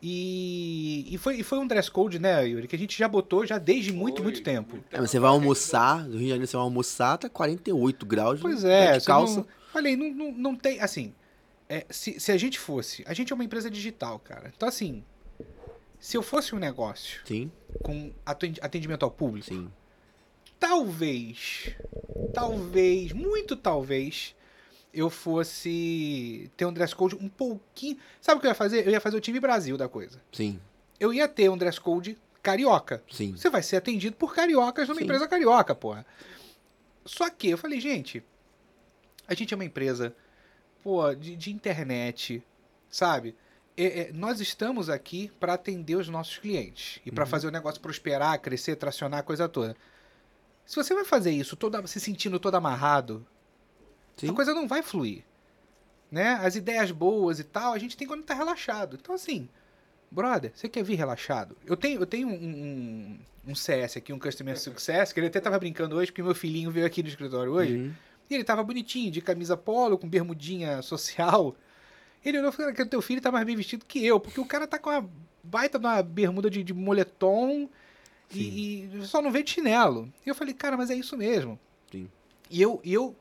E, 0.02 1.06
e, 1.10 1.18
foi, 1.18 1.36
e 1.36 1.42
foi 1.42 1.58
um 1.58 1.66
dress 1.66 1.90
code, 1.90 2.18
né, 2.18 2.46
Yuri, 2.46 2.68
que 2.68 2.76
a 2.76 2.78
gente 2.78 2.96
já 2.96 3.08
botou 3.08 3.46
já 3.46 3.56
desde 3.58 3.92
muito, 3.92 4.16
Foi 4.16 4.24
muito 4.24 4.42
tempo. 4.42 4.74
muito 4.74 4.86
É, 4.94 5.00
mas 5.00 5.10
você 5.10 5.18
vai 5.18 5.30
almoçar, 5.30 6.04
do 6.04 6.12
Rio 6.12 6.20
de 6.20 6.28
Janeiro 6.28 6.46
você 6.46 6.56
vai 6.56 6.64
almoçar, 6.64 7.16
tá 7.18 7.28
48 7.30 8.04
graus. 8.06 8.40
Pois 8.40 8.62
é, 8.62 8.92
de 8.92 9.00
você 9.00 9.06
calça. 9.06 9.36
Não, 9.40 9.46
falei, 9.72 9.96
não, 9.96 10.10
não, 10.12 10.32
não 10.32 10.54
tem. 10.56 10.80
Assim, 10.80 11.14
é, 11.68 11.86
se, 11.90 12.20
se 12.20 12.30
a 12.30 12.36
gente 12.36 12.58
fosse. 12.58 13.02
A 13.06 13.14
gente 13.14 13.32
é 13.32 13.34
uma 13.34 13.42
empresa 13.44 13.70
digital, 13.70 14.18
cara. 14.18 14.52
Então, 14.54 14.68
assim, 14.68 15.02
se 15.98 16.16
eu 16.16 16.22
fosse 16.22 16.54
um 16.54 16.58
negócio 16.58 17.20
Sim, 17.24 17.50
com 17.82 18.12
atendi- 18.24 18.60
atendimento 18.62 19.02
ao 19.02 19.10
público, 19.10 19.46
sim. 19.48 19.68
Talvez, 20.58 21.74
talvez, 22.32 23.12
muito 23.12 23.56
talvez, 23.56 24.34
eu 24.92 25.10
fosse 25.10 26.50
ter 26.56 26.64
um 26.64 26.72
dress 26.72 26.94
code 26.94 27.14
um 27.16 27.28
pouquinho. 27.28 27.98
Sabe 28.20 28.38
o 28.38 28.40
que 28.40 28.46
eu 28.46 28.50
ia 28.50 28.54
fazer? 28.54 28.86
Eu 28.86 28.90
ia 28.92 29.00
fazer 29.00 29.16
o 29.16 29.20
time 29.20 29.38
Brasil 29.40 29.76
da 29.76 29.88
coisa. 29.88 30.20
Sim, 30.32 30.58
Eu 30.98 31.12
ia 31.12 31.28
ter 31.28 31.50
um 31.50 31.56
dress 31.58 31.78
code 31.80 32.18
carioca. 32.42 33.02
sim. 33.10 33.32
Você 33.36 33.50
vai 33.50 33.62
ser 33.62 33.76
atendido 33.76 34.16
por 34.16 34.34
cariocas 34.34 34.88
numa 34.88 34.98
Sim. 34.98 35.04
empresa 35.04 35.26
carioca, 35.28 35.74
porra. 35.74 36.06
Só 37.04 37.28
que 37.28 37.48
eu 37.50 37.58
falei, 37.58 37.80
gente, 37.80 38.22
a 39.28 39.34
gente 39.34 39.52
é 39.52 39.56
uma 39.56 39.64
empresa, 39.64 40.14
pô, 40.82 41.14
de, 41.14 41.36
de 41.36 41.52
internet, 41.52 42.42
sabe? 42.88 43.34
É, 43.76 44.00
é, 44.08 44.12
nós 44.12 44.40
estamos 44.40 44.88
aqui 44.88 45.30
para 45.38 45.52
atender 45.54 45.96
os 45.96 46.08
nossos 46.08 46.38
clientes 46.38 47.00
e 47.04 47.10
para 47.10 47.24
Uhum. 47.24 47.30
fazer 47.30 47.46
o 47.48 47.50
negócio 47.50 47.80
prosperar, 47.80 48.40
crescer, 48.40 48.76
tracionar 48.76 49.20
a 49.20 49.22
coisa 49.22 49.48
toda. 49.48 49.76
Se 50.66 50.74
você 50.76 50.94
vai 50.94 51.04
fazer 51.04 51.30
isso 51.30 51.56
toda, 51.56 51.86
se 51.86 52.00
sentindo 52.00 52.38
todo 52.40 52.56
amarrado, 52.56 53.24
Sim. 54.16 54.30
a 54.30 54.32
coisa 54.32 54.52
não 54.52 54.66
vai 54.66 54.82
fluir. 54.82 55.22
Né? 56.10 56.38
As 56.42 56.56
ideias 56.56 56.90
boas 56.90 57.38
e 57.38 57.44
tal, 57.44 57.72
a 57.72 57.78
gente 57.78 57.96
tem 57.96 58.06
quando 58.06 58.24
tá 58.24 58.34
relaxado. 58.34 58.98
Então, 59.00 59.14
assim, 59.14 59.48
brother, 60.10 60.52
você 60.54 60.68
quer 60.68 60.82
vir 60.82 60.96
relaxado? 60.96 61.56
Eu 61.64 61.76
tenho, 61.76 62.00
eu 62.00 62.06
tenho 62.06 62.28
um, 62.28 62.32
um, 62.32 63.18
um 63.48 63.54
CS 63.54 63.96
aqui, 63.96 64.12
um 64.12 64.18
Customer 64.18 64.58
Success, 64.58 65.12
que 65.12 65.20
ele 65.20 65.28
até 65.28 65.40
tava 65.40 65.58
brincando 65.58 65.96
hoje, 65.96 66.10
porque 66.10 66.22
meu 66.22 66.34
filhinho 66.34 66.70
veio 66.70 66.86
aqui 66.86 67.02
no 67.02 67.08
escritório 67.08 67.52
hoje, 67.52 67.76
Uhum. 67.76 67.92
e 68.30 68.34
ele 68.34 68.44
tava 68.44 68.62
bonitinho, 68.62 69.10
de 69.10 69.20
camisa 69.20 69.56
polo, 69.56 69.96
com 69.98 70.08
bermudinha 70.08 70.82
social. 70.82 71.54
Ele 72.24 72.38
olhou 72.38 72.50
e 72.50 72.52
falou 72.54 72.72
que 72.72 72.82
o 72.82 72.86
teu 72.86 73.00
filho 73.02 73.20
tá 73.20 73.30
mais 73.30 73.44
bem 73.46 73.54
vestido 73.54 73.84
que 73.84 74.04
eu, 74.04 74.18
porque 74.18 74.40
o 74.40 74.44
cara 74.46 74.66
tá 74.66 74.78
com 74.78 74.90
uma 74.90 75.08
baita 75.44 75.78
de 75.78 75.86
uma 75.86 76.02
bermuda 76.02 76.50
de, 76.50 76.62
de 76.64 76.74
moletom 76.74 77.68
e, 78.34 78.88
e 78.92 79.06
só 79.06 79.20
não 79.22 79.30
veio 79.30 79.44
de 79.44 79.50
chinelo. 79.52 80.12
E 80.24 80.28
eu 80.28 80.34
falei, 80.34 80.52
cara, 80.54 80.76
mas 80.76 80.90
é 80.90 80.94
isso 80.94 81.16
mesmo. 81.16 81.58
Sim. 81.90 82.08
E 82.50 82.60
eu, 82.62 82.80
e 82.84 82.92
eu 82.92 83.14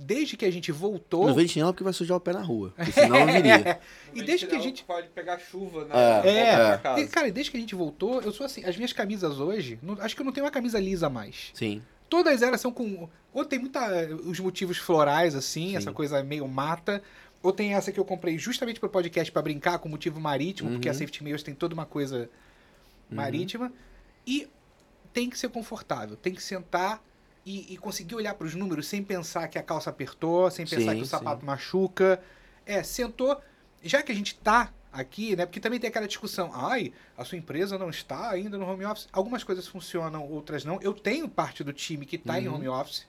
desde 0.00 0.36
que 0.36 0.44
a 0.44 0.50
gente 0.50 0.70
voltou. 0.70 1.26
Não 1.26 1.34
vem 1.34 1.44
de 1.46 1.52
chinelo 1.52 1.72
porque 1.72 1.82
vai 1.84 1.92
sujar 1.92 2.16
o 2.16 2.20
pé 2.20 2.32
na 2.32 2.40
rua. 2.42 2.72
Porque 2.76 2.92
senão 2.92 3.26
não 3.26 3.32
viria. 3.32 3.80
E 4.14 4.22
desde 4.22 4.46
que 4.46 4.54
a 4.54 4.60
gente- 4.60 4.84
Pode 4.84 5.08
pegar 5.08 5.38
chuva 5.38 5.84
na 5.86 5.94
É, 6.24 6.28
É, 6.28 6.56
pra 6.56 6.74
e, 6.74 6.78
casa. 6.78 7.06
cara, 7.08 7.30
desde 7.32 7.50
que 7.50 7.56
a 7.56 7.60
gente 7.60 7.74
voltou, 7.74 8.20
eu 8.22 8.30
sou 8.32 8.46
assim, 8.46 8.64
as 8.64 8.76
minhas 8.76 8.92
camisas 8.92 9.40
hoje, 9.40 9.78
não- 9.82 10.00
acho 10.00 10.14
que 10.14 10.22
eu 10.22 10.24
não 10.24 10.32
tenho 10.32 10.44
uma 10.46 10.52
camisa 10.52 10.78
lisa 10.78 11.08
mais. 11.10 11.50
Sim. 11.54 11.82
Todas 12.08 12.40
elas 12.42 12.60
são 12.60 12.72
com. 12.72 13.08
Ou 13.34 13.44
tem 13.44 13.58
muita. 13.58 14.06
os 14.24 14.40
motivos 14.40 14.78
florais, 14.78 15.34
assim, 15.34 15.70
Sim. 15.70 15.76
essa 15.76 15.92
coisa 15.92 16.22
meio 16.22 16.46
mata. 16.48 17.02
Ou 17.42 17.52
tem 17.52 17.74
essa 17.74 17.92
que 17.92 18.00
eu 18.00 18.04
comprei 18.04 18.36
justamente 18.38 18.80
pro 18.80 18.88
podcast 18.88 19.30
pra 19.30 19.42
brincar 19.42 19.78
com 19.78 19.88
motivo 19.88 20.18
marítimo, 20.20 20.70
porque 20.70 20.88
a 20.88 20.92
Uhum. 20.92 20.98
Safety 20.98 21.22
Mails 21.22 21.42
tem 21.42 21.54
toda 21.54 21.74
uma 21.74 21.84
coisa 21.86 22.28
marítima. 23.10 23.72
E 24.30 24.46
tem 25.12 25.30
que 25.30 25.38
ser 25.38 25.48
confortável, 25.48 26.14
tem 26.16 26.34
que 26.34 26.42
sentar 26.42 27.02
e, 27.46 27.72
e 27.72 27.78
conseguir 27.78 28.14
olhar 28.14 28.34
pros 28.34 28.54
números 28.54 28.86
sem 28.86 29.02
pensar 29.02 29.48
que 29.48 29.58
a 29.58 29.62
calça 29.62 29.88
apertou, 29.88 30.50
sem 30.50 30.66
pensar 30.66 30.90
Sim, 30.92 30.96
que 30.98 31.02
o 31.02 31.06
sim. 31.06 31.10
sapato 31.10 31.46
machuca. 31.46 32.20
É, 32.66 32.82
sentou. 32.82 33.40
Já 33.82 34.02
que 34.02 34.12
a 34.12 34.14
gente 34.14 34.34
tá 34.34 34.70
aqui, 34.92 35.34
né? 35.34 35.46
Porque 35.46 35.60
também 35.60 35.80
tem 35.80 35.88
aquela 35.88 36.06
discussão. 36.06 36.50
Ai, 36.52 36.92
a 37.16 37.24
sua 37.24 37.38
empresa 37.38 37.78
não 37.78 37.88
está 37.88 38.28
ainda 38.30 38.58
no 38.58 38.66
home 38.68 38.84
office. 38.84 39.08
Algumas 39.10 39.42
coisas 39.42 39.66
funcionam, 39.66 40.28
outras 40.30 40.62
não. 40.62 40.78
Eu 40.82 40.92
tenho 40.92 41.26
parte 41.26 41.64
do 41.64 41.72
time 41.72 42.04
que 42.04 42.18
tá 42.18 42.38
em 42.38 42.48
Uhum. 42.48 42.56
home 42.56 42.68
office. 42.68 43.06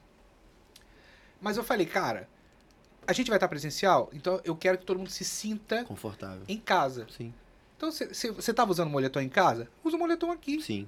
Mas 1.41 1.57
eu 1.57 1.63
falei, 1.63 1.85
cara, 1.85 2.29
a 3.05 3.11
gente 3.13 3.27
vai 3.27 3.37
estar 3.37 3.47
presencial, 3.47 4.09
então 4.13 4.39
eu 4.43 4.55
quero 4.55 4.77
que 4.77 4.85
todo 4.85 4.97
mundo 4.97 5.09
se 5.09 5.23
sinta 5.25 5.83
Confortável. 5.83 6.43
em 6.47 6.57
casa. 6.59 7.07
Sim. 7.09 7.33
Então, 7.75 7.89
você 7.91 8.53
tava 8.53 8.71
usando 8.71 8.89
moletom 8.89 9.21
em 9.21 9.29
casa, 9.29 9.69
usa 9.83 9.95
o 9.95 9.99
moletom 9.99 10.31
aqui, 10.31 10.61
Sim. 10.61 10.85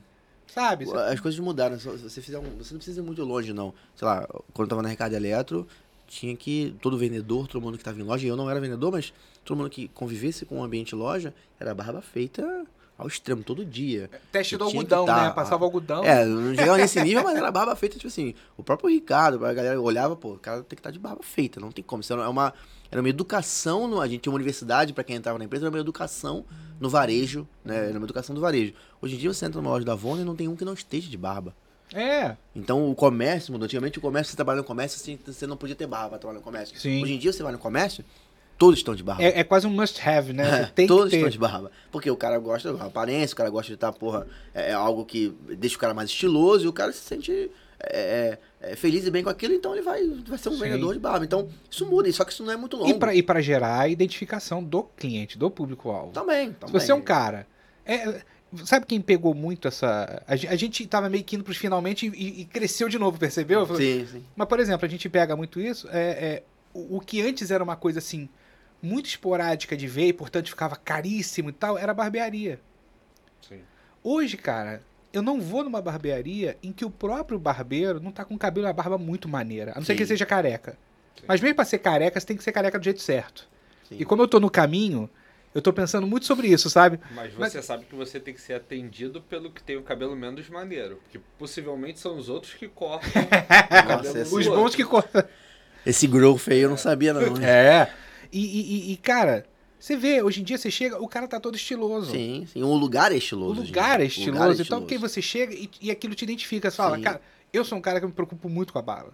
Sabe? 0.54 0.86
As 1.12 1.20
coisas 1.20 1.40
mudaram. 1.40 1.78
Você 1.78 2.22
fizer 2.22 2.38
um, 2.38 2.58
você 2.58 2.74
não 2.74 2.80
precisa 2.80 3.02
ir 3.02 3.04
muito 3.04 3.24
longe, 3.24 3.54
não. 3.54 3.74
Sei 3.96 4.08
lá, 4.08 4.28
quando 4.54 4.68
eu 4.68 4.70
tava 4.70 4.82
na 4.82 4.90
Ricardo 4.90 5.14
Eletro, 5.14 5.68
tinha 6.08 6.36
que. 6.36 6.76
Todo 6.82 6.98
vendedor, 6.98 7.48
todo 7.48 7.62
mundo 7.62 7.78
que 7.78 7.84
tava 7.84 8.00
em 8.00 8.04
loja, 8.04 8.28
eu 8.28 8.36
não 8.36 8.50
era 8.50 8.60
vendedor, 8.60 8.92
mas 8.92 9.14
todo 9.46 9.58
mundo 9.58 9.70
que 9.70 9.88
convivesse 9.90 10.46
com 10.46 10.60
o 10.60 10.64
ambiente 10.64 10.96
loja, 10.96 11.34
era 11.60 11.74
barba 11.74 12.02
feita 12.02 12.66
ao 13.02 13.08
extremo, 13.08 13.44
todo 13.44 13.66
dia. 13.66 14.10
Teste 14.32 14.56
do 14.56 14.64
algodão, 14.64 15.06
tá- 15.06 15.24
né? 15.28 15.32
Passava 15.32 15.66
algodão. 15.66 16.04
É, 16.04 16.24
não 16.26 16.56
chegava 16.56 16.78
nesse 16.78 17.02
nível, 17.02 17.24
mas 17.24 17.36
era 17.36 17.52
barba 17.52 17.76
feita, 17.76 17.96
tipo 17.98 18.08
assim, 18.08 18.34
o 18.56 18.64
próprio 18.64 18.90
Ricardo, 18.90 19.44
a 19.46 19.54
galera 19.54 19.82
olhava, 19.82 20.16
pô, 20.16 20.34
o 20.34 20.38
cara 20.40 20.58
tem 20.58 20.70
que 20.70 20.76
estar 20.76 20.92
de 20.92 21.00
barba 21.00 21.22
feita, 21.24 21.60
não 21.60 21.72
tem 21.72 21.84
como. 21.84 22.02
Isso 22.02 22.14
era 22.14 22.30
uma, 22.30 22.54
era 22.92 23.02
uma 23.02 23.10
educação, 23.10 24.00
a 24.00 24.08
gente 24.08 24.22
tinha 24.22 24.32
uma 24.32 24.36
universidade 24.38 24.94
pra 24.94 25.04
quem 25.04 25.16
entrava 25.16 25.40
na 25.40 25.46
empresa, 25.46 25.66
era 25.66 25.74
uma 25.76 25.80
educação 25.80 26.46
no 26.80 26.90
varejo, 26.90 27.48
né? 27.66 27.90
Era 27.90 27.98
uma 27.98 28.06
educação 28.06 28.34
do 28.36 28.42
varejo. 28.42 28.74
Hoje 29.02 29.16
em 29.16 29.18
dia 29.18 29.34
você 29.34 29.46
entra 29.46 29.60
numa 29.62 29.72
loja 29.72 29.86
da 29.86 29.94
Avon 29.94 30.18
e 30.18 30.24
não 30.24 30.36
tem 30.36 30.48
um 30.48 30.56
que 30.56 30.64
não 30.64 30.74
esteja 30.74 31.10
de 31.10 31.18
barba. 31.18 31.56
É. 31.94 32.38
Então 32.56 32.90
o 32.90 32.96
comércio 32.96 33.52
mudou. 33.52 33.66
Antigamente 33.66 33.98
o 33.98 34.02
comércio, 34.02 34.32
você 34.32 34.36
trabalhava 34.38 34.62
no 34.62 34.68
comércio, 34.68 34.98
você, 35.00 35.20
você 35.26 35.46
não 35.46 35.58
podia 35.58 35.76
ter 35.76 35.88
barba 35.88 36.10
pra 36.12 36.20
trabalhar 36.20 36.40
no 36.40 36.44
comércio. 36.44 36.80
Sim. 36.80 37.04
Hoje 37.04 37.14
em 37.14 37.18
dia 37.20 37.34
você 37.34 37.44
vai 37.44 37.52
no 37.52 37.58
comércio, 37.58 38.06
todos 38.62 38.78
estão 38.80 38.94
de 38.94 39.02
barba. 39.02 39.24
É, 39.24 39.40
é 39.40 39.44
quase 39.44 39.66
um 39.66 39.72
must 39.72 40.08
have, 40.08 40.32
né? 40.34 40.70
Tem 40.76 40.86
Todos 40.86 41.12
estão 41.12 41.28
de 41.30 41.40
barba. 41.40 41.72
Porque 41.92 42.12
o 42.12 42.16
cara 42.16 42.38
gosta 42.38 42.72
da 42.72 42.86
aparência, 42.86 43.34
o 43.34 43.38
cara 43.38 43.50
gosta 43.50 43.70
de 43.70 43.74
estar, 43.74 43.92
porra, 43.92 44.28
é, 44.54 44.70
é 44.70 44.74
algo 44.74 45.04
que 45.04 45.36
deixa 45.58 45.76
o 45.78 45.80
cara 45.80 45.96
mais 45.96 46.12
estiloso 46.12 46.66
e 46.66 46.68
o 46.68 46.74
cara 46.74 46.92
se 46.92 47.00
sente 47.00 47.50
é, 47.80 48.38
é, 48.62 48.72
é, 48.74 48.76
feliz 48.76 49.08
e 49.08 49.10
bem 49.10 49.24
com 49.24 49.32
aquilo, 49.32 49.56
então 49.56 49.74
ele 49.74 49.82
vai, 49.82 50.08
vai 50.28 50.38
ser 50.38 50.50
um 50.50 50.54
Sim. 50.54 50.60
vendedor 50.60 50.94
de 50.94 51.00
barba. 51.00 51.26
Então, 51.26 51.50
isso 51.72 51.88
muda, 51.88 52.12
só 52.14 52.24
que 52.24 52.32
isso 52.34 52.44
não 52.44 52.54
é 52.54 52.56
muito 52.56 52.78
longo. 52.78 52.88
E 52.88 52.94
pra, 52.94 53.12
pra 53.26 53.42
gerar 53.42 53.80
a 53.80 53.88
identificação 53.88 54.64
do 54.64 54.84
cliente, 54.84 55.40
do 55.40 55.50
público-alvo. 55.50 56.12
Também, 56.12 56.50
Se 56.50 56.54
também. 56.54 56.74
você 56.80 56.92
é 56.92 56.96
um 56.96 57.02
cara. 57.02 57.48
é, 57.84 58.22
sabe 58.64 58.86
quem 58.86 59.02
pegou 59.02 59.34
muito 59.34 59.68
essa. 59.68 60.22
A, 60.28 60.36
gen- 60.36 60.52
a 60.52 60.56
gente 60.56 60.86
tava 60.86 61.10
meio 61.10 61.24
que 61.24 61.36
indo 61.36 61.44
pros 61.44 61.58
finalmente 61.58 62.12
e, 62.16 62.42
e 62.42 62.46
cresceu 62.46 62.88
de 62.88 63.00
novo, 63.00 63.18
percebeu? 63.18 63.66
Sim, 63.76 64.06
sim. 64.06 64.24
Mas, 64.36 64.48
por 64.48 64.60
exemplo, 64.60 64.86
a 64.86 64.90
gente 64.90 65.10
pega 65.10 65.36
muito 65.36 65.60
isso. 65.60 65.88
É, 65.92 66.10
é, 66.10 66.44
o 66.74 67.00
que 67.00 67.22
antes 67.22 67.50
era 67.50 67.64
uma 67.64 67.76
coisa 67.76 67.98
assim, 67.98 68.30
muito 68.82 69.08
esporádica 69.08 69.76
de 69.78 69.88
ver 69.88 70.08
e, 70.08 70.14
portanto, 70.14 70.50
ficava 70.50 70.76
caríssimo 70.76 71.50
e 71.50 71.54
tal, 71.54 71.78
era 71.78 71.94
barbearia. 71.94 72.60
Sim. 73.48 73.62
Hoje, 74.04 74.38
cara, 74.38 74.82
eu 75.14 75.22
não 75.22 75.40
vou 75.42 75.64
numa 75.64 75.82
barbearia 75.82 76.58
em 76.64 76.72
que 76.72 76.86
o 76.86 76.90
próprio 76.90 77.38
barbeiro 77.38 78.00
não 78.00 78.12
tá 78.12 78.24
com 78.26 78.34
o 78.36 78.40
cabelo 78.40 78.68
e 78.68 78.70
a 78.70 78.74
barba 78.74 78.98
muito 78.98 79.28
maneira. 79.30 79.72
A 79.72 79.76
não 79.76 79.82
ser 79.84 79.94
Sim. 79.94 79.98
que 79.98 80.04
ele 80.04 80.08
seja 80.08 80.26
careca. 80.26 80.78
Sim. 81.16 81.26
Mas 81.28 81.42
mesmo 81.42 81.56
pra 81.56 81.66
ser 81.66 81.80
careca, 81.80 82.20
você 82.20 82.26
tem 82.26 82.38
que 82.38 82.44
ser 82.44 82.52
careca 82.52 82.80
do 82.80 82.84
jeito 82.84 83.02
certo. 83.02 83.48
sim. 83.88 83.98
E 84.00 84.06
como 84.06 84.22
eu 84.22 84.28
tô 84.28 84.40
no 84.40 84.50
caminho, 84.50 85.10
eu 85.54 85.62
tô 85.62 85.74
pensando 85.74 86.08
muito 86.08 86.26
sobre 86.26 86.48
isso, 86.48 86.70
sabe? 86.70 86.98
Mas 87.14 87.34
Mas- 87.38 87.52
você 87.52 87.62
sabe 87.62 87.86
que 87.86 87.94
você 87.94 88.20
tem 88.20 88.34
que 88.34 88.40
ser 88.42 88.54
atendido 88.54 89.22
pelo 89.22 89.52
que 89.52 89.62
tem 89.62 89.76
o 89.76 89.84
cabelo 89.84 90.16
menos 90.16 90.50
maneiro. 90.50 90.96
Porque 91.04 91.20
possivelmente 91.38 92.00
são 92.00 92.18
os 92.18 92.30
outros 92.30 92.54
que 92.54 92.68
cortam 92.70 93.10
o 93.22 93.28
cabelo 93.88 94.18
esse- 94.18 94.30
do 94.32 94.38
Os 94.40 94.48
outro. 94.48 94.56
bons 94.62 94.76
que 94.76 94.86
cortam. 94.86 95.24
Esse 95.86 96.08
growth 96.08 96.48
aí 96.50 96.60
eu 96.60 96.70
não 96.70 96.78
sabia, 96.78 97.12
não. 97.14 97.22
É. 97.44 97.92
E, 98.32 98.40
e- 98.40 98.94
e- 98.94 98.98
cara, 98.98 99.46
você 99.80 99.96
vê, 99.98 100.22
hoje 100.22 100.42
em 100.42 100.44
dia 100.44 100.58
você 100.58 100.72
chega, 100.72 101.02
o 101.02 101.08
cara 101.08 101.28
tá 101.28 101.40
todo 101.40 101.56
estiloso. 101.56 102.12
Sim, 102.12 102.46
sim. 102.52 102.64
O 102.64 102.74
lugar 102.76 103.12
é 103.12 103.16
O 103.16 103.18
estiloso. 103.18 103.56
gente. 103.56 103.68
lugar 103.68 104.00
é 104.00 104.04
O 104.04 104.08
estiloso, 104.08 104.32
lugar 104.32 104.48
é 104.50 104.52
então 104.54 104.62
estiloso. 104.62 104.82
porque 104.84 104.98
você 104.98 105.22
chega 105.22 105.54
e, 105.54 105.70
e 105.82 105.92
aquilo 105.92 106.16
te 106.16 106.24
identifica. 106.24 106.70
Você 106.72 106.78
fala, 106.78 106.98
Sim. 106.98 107.02
cara, 107.04 107.22
eu 107.52 107.66
sou 107.66 107.78
um 107.78 107.82
cara 107.82 108.00
que 108.00 108.06
me 108.06 108.12
preocupo 108.12 108.48
muito 108.48 108.72
com 108.72 108.80
a 108.80 108.82
barba. 108.82 109.14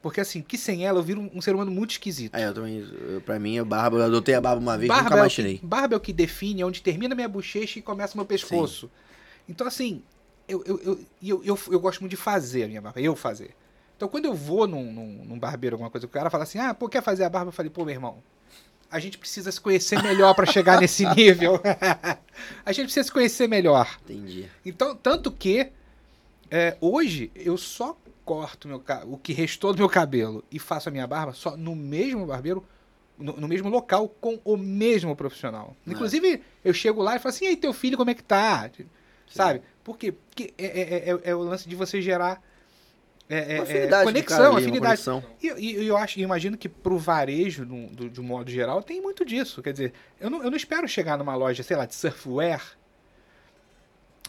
Porque 0.00 0.20
assim, 0.20 0.40
que 0.40 0.56
sem 0.56 0.86
ela 0.86 1.00
eu 1.00 1.02
viro 1.02 1.20
um, 1.20 1.30
um 1.34 1.40
ser 1.40 1.54
humano 1.54 1.70
muito 1.70 1.90
esquisito. 1.92 2.34
É, 2.36 2.46
eu 2.46 2.54
também, 2.54 2.78
eu- 2.78 3.20
pra 3.22 3.38
mim, 3.38 3.58
a 3.58 3.64
barba, 3.64 3.96
eu 3.98 4.04
adotei 4.04 4.34
a 4.34 4.40
barba 4.40 4.60
uma 4.60 4.78
vez, 4.78 4.88
barba, 4.88 5.02
nunca 5.04 5.14
é 5.14 5.16
o 5.16 5.20
mais 5.20 5.32
que, 5.34 5.42
tirei. 5.42 5.60
barba 5.62 5.94
é 5.94 5.96
o 5.96 6.00
que 6.00 6.12
define 6.12 6.62
onde 6.62 6.80
termina 6.80 7.14
minha 7.14 7.28
bochecha 7.28 7.78
e 7.78 7.82
começa 7.82 8.16
meu 8.16 8.24
pescoço. 8.24 8.88
Então, 9.48 9.66
assim, 9.66 10.02
eu, 10.46 10.62
eu, 10.64 10.78
eu, 10.80 11.00
eu, 11.22 11.44
eu, 11.44 11.58
eu 11.72 11.80
gosto 11.80 12.00
muito 12.00 12.10
de 12.10 12.16
fazer 12.16 12.64
a 12.64 12.68
minha 12.68 12.80
barba, 12.80 13.00
eu 13.00 13.16
fazer. 13.16 13.50
Então, 13.96 14.06
quando 14.08 14.26
eu 14.26 14.34
vou 14.34 14.68
num, 14.68 14.92
num, 14.92 15.24
num 15.24 15.38
barbeiro, 15.38 15.74
alguma 15.74 15.90
coisa, 15.90 16.06
o 16.06 16.10
cara 16.10 16.30
fala 16.30 16.44
assim, 16.44 16.58
ah, 16.58 16.72
pô, 16.72 16.88
quer 16.88 17.02
fazer 17.02 17.24
a 17.24 17.30
barba? 17.30 17.48
Eu 17.48 17.52
falei, 17.52 17.70
pô, 17.70 17.84
meu 17.84 17.94
irmão, 17.94 18.22
a 18.90 18.98
gente 18.98 19.18
precisa 19.18 19.50
se 19.52 19.60
conhecer 19.60 20.02
melhor 20.02 20.34
pra 20.34 20.46
chegar 20.46 20.80
nesse 20.80 21.04
nível. 21.14 21.60
a 22.64 22.72
gente 22.72 22.84
precisa 22.86 23.04
se 23.04 23.12
conhecer 23.12 23.48
melhor. 23.48 23.98
Entendi. 24.04 24.48
Então, 24.64 24.94
tanto 24.94 25.30
que 25.30 25.68
é, 26.50 26.76
hoje 26.80 27.30
eu 27.34 27.56
só 27.56 27.96
corto 28.24 28.66
meu, 28.68 28.82
o 29.06 29.16
que 29.16 29.32
restou 29.32 29.72
do 29.72 29.78
meu 29.78 29.88
cabelo 29.88 30.44
e 30.50 30.58
faço 30.58 30.88
a 30.88 30.92
minha 30.92 31.06
barba 31.06 31.32
só 31.32 31.56
no 31.56 31.74
mesmo 31.76 32.26
barbeiro 32.26 32.64
no, 33.18 33.32
no 33.34 33.48
mesmo 33.48 33.68
local 33.70 34.08
com 34.20 34.38
o 34.44 34.56
mesmo 34.56 35.14
profissional. 35.16 35.74
É. 35.86 35.90
Inclusive, 35.90 36.42
eu 36.64 36.74
chego 36.74 37.00
lá 37.02 37.16
e 37.16 37.18
falo 37.18 37.34
assim, 37.34 37.46
e 37.46 37.48
aí, 37.48 37.56
teu 37.56 37.72
filho, 37.72 37.96
como 37.96 38.10
é 38.10 38.14
que 38.14 38.22
tá? 38.22 38.70
Sabe? 39.26 39.62
Por 39.82 39.96
quê? 39.96 40.12
Porque 40.12 40.52
é, 40.58 40.64
é, 40.66 41.10
é- 41.10 41.20
é 41.30 41.34
o 41.34 41.40
lance 41.40 41.68
de 41.68 41.74
você 41.74 42.02
gerar 42.02 42.42
é, 43.28 43.36
é, 43.54 43.56
é, 43.56 43.58
afinidade 43.60 44.02
o 44.02 44.06
conexão, 44.06 44.56
afinidade. 44.56 44.80
conexão. 45.02 45.24
E, 45.42 45.46
e- 45.48 45.86
eu 45.86 45.96
acho, 45.96 46.20
imagino 46.20 46.56
que 46.56 46.68
pro 46.68 46.96
varejo, 46.98 47.64
no- 47.64 47.88
do- 47.88 48.08
de 48.10 48.20
um 48.20 48.24
modo 48.24 48.50
geral, 48.50 48.82
tem 48.82 49.00
muito 49.00 49.24
disso. 49.24 49.62
Quer 49.62 49.72
dizer, 49.72 49.92
eu 50.20 50.30
não, 50.30 50.42
eu 50.44 50.50
não 50.50 50.56
espero 50.56 50.86
chegar 50.86 51.16
numa 51.18 51.34
loja, 51.34 51.62
sei 51.62 51.76
lá, 51.76 51.86
de 51.86 51.94
surfwear 51.94 52.76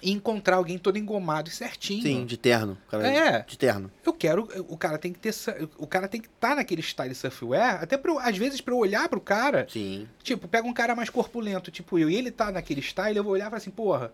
e 0.02 0.12
encontrar 0.12 0.58
alguém 0.58 0.78
todo 0.78 0.98
engomado 0.98 1.50
e 1.50 1.52
certinho. 1.52 2.04
Sim, 2.04 2.26
de 2.26 2.38
terno. 2.38 2.78
Cara, 2.90 3.08
É. 3.08 3.40
De 3.42 3.58
terno. 3.58 3.92
Eu 4.06 4.14
quero, 4.14 4.48
o 4.68 4.78
cara 4.78 4.98
tem 5.00 5.12
que 5.12 5.18
ter, 5.20 5.34
o 5.78 5.88
cara 5.88 6.08
tem 6.08 6.22
que 6.22 6.28
estar 6.28 6.56
naquele 6.56 6.84
style 6.84 7.16
surfwear, 7.16 7.82
até 7.82 7.98
pra, 7.98 8.12
eu- 8.12 8.20
às 8.20 8.38
vezes 8.38 8.62
pra 8.62 8.74
eu 8.76 8.78
olhar 8.78 9.10
pro 9.10 9.20
cara, 9.20 9.66
Sim. 9.68 10.08
tipo, 10.22 10.48
pega 10.48 10.68
um 10.68 10.74
cara 10.74 10.96
mais 10.96 11.10
corpulento, 11.10 11.72
tipo 11.72 11.98
eu, 11.98 12.10
e 12.12 12.16
ele 12.16 12.30
tá 12.30 12.52
naquele 12.52 12.82
style, 12.82 13.18
eu 13.18 13.24
vou 13.24 13.34
olhar 13.34 13.46
e 13.46 13.50
falar 13.50 13.58
assim, 13.58 13.72
porra, 13.72 14.14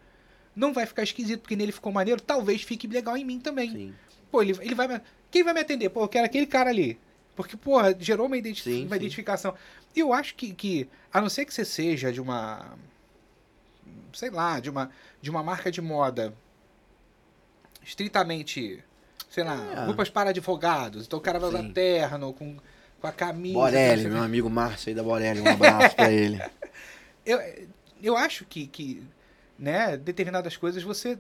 não 0.56 0.72
vai 0.72 0.86
ficar 0.86 1.04
esquisito 1.04 1.42
porque 1.42 1.56
nele 1.56 1.72
ficou 1.74 1.92
maneiro, 1.92 2.22
talvez 2.22 2.62
fique 2.64 2.88
legal 2.88 3.18
em 3.18 3.26
mim 3.26 3.40
também. 3.42 3.70
Sim. 3.72 3.94
Pô, 4.34 4.42
ele, 4.42 4.58
ele 4.62 4.74
vai. 4.74 5.00
Quem 5.30 5.44
vai 5.44 5.54
me 5.54 5.60
atender? 5.60 5.90
Pô, 5.90 6.02
eu 6.02 6.08
quero 6.08 6.26
aquele 6.26 6.48
cara 6.48 6.72
ali. 6.72 7.00
Porque, 7.36 7.56
porra, 7.56 7.96
gerou 8.00 8.26
uma, 8.26 8.36
Sim, 8.36 8.86
uma 8.88 8.90
sim. 8.90 8.96
identificação. 8.96 9.54
E 9.96 10.00
eu 10.00 10.12
acho 10.12 10.34
que, 10.34 10.52
que, 10.56 10.90
a 11.14 11.22
não 11.22 11.30
ser 11.30 11.46
que 11.46 11.54
você 11.54 11.64
seja 11.64 12.12
de 12.12 12.20
uma. 12.20 12.74
Sei 14.12 14.32
lá, 14.32 14.60
de 14.60 14.72
uma, 14.72 14.90
de 15.22 15.30
uma 15.30 15.44
marca 15.44 15.72
de 15.72 15.82
moda 15.82 16.34
estritamente. 17.84 18.84
Sei 19.30 19.44
lá, 19.44 19.54
É. 19.56 19.86
roupas 19.86 20.10
para 20.10 20.32
advogados. 20.32 21.06
Então 21.06 21.20
o 21.20 21.22
cara 21.22 21.38
vai 21.38 21.50
usar 21.50 21.72
terno, 21.72 22.34
com, 22.34 22.58
com 23.00 23.08
a 23.08 23.12
camisa. 23.12 23.54
Borelli, 23.54 24.08
meu 24.08 24.24
amigo 24.24 24.50
Márcio 24.50 24.90
aí 24.90 24.96
da 24.96 25.04
Borelli, 25.04 25.42
um 25.42 25.48
abraço 25.48 25.96
pra 25.96 26.12
ele. 26.12 26.42
eu, 27.24 27.40
eu 28.02 28.18
acho 28.18 28.46
que, 28.46 28.66
que 28.66 29.04
né, 29.60 29.96
determinadas 29.96 30.58
coisas 30.58 30.82
você. 30.82 31.20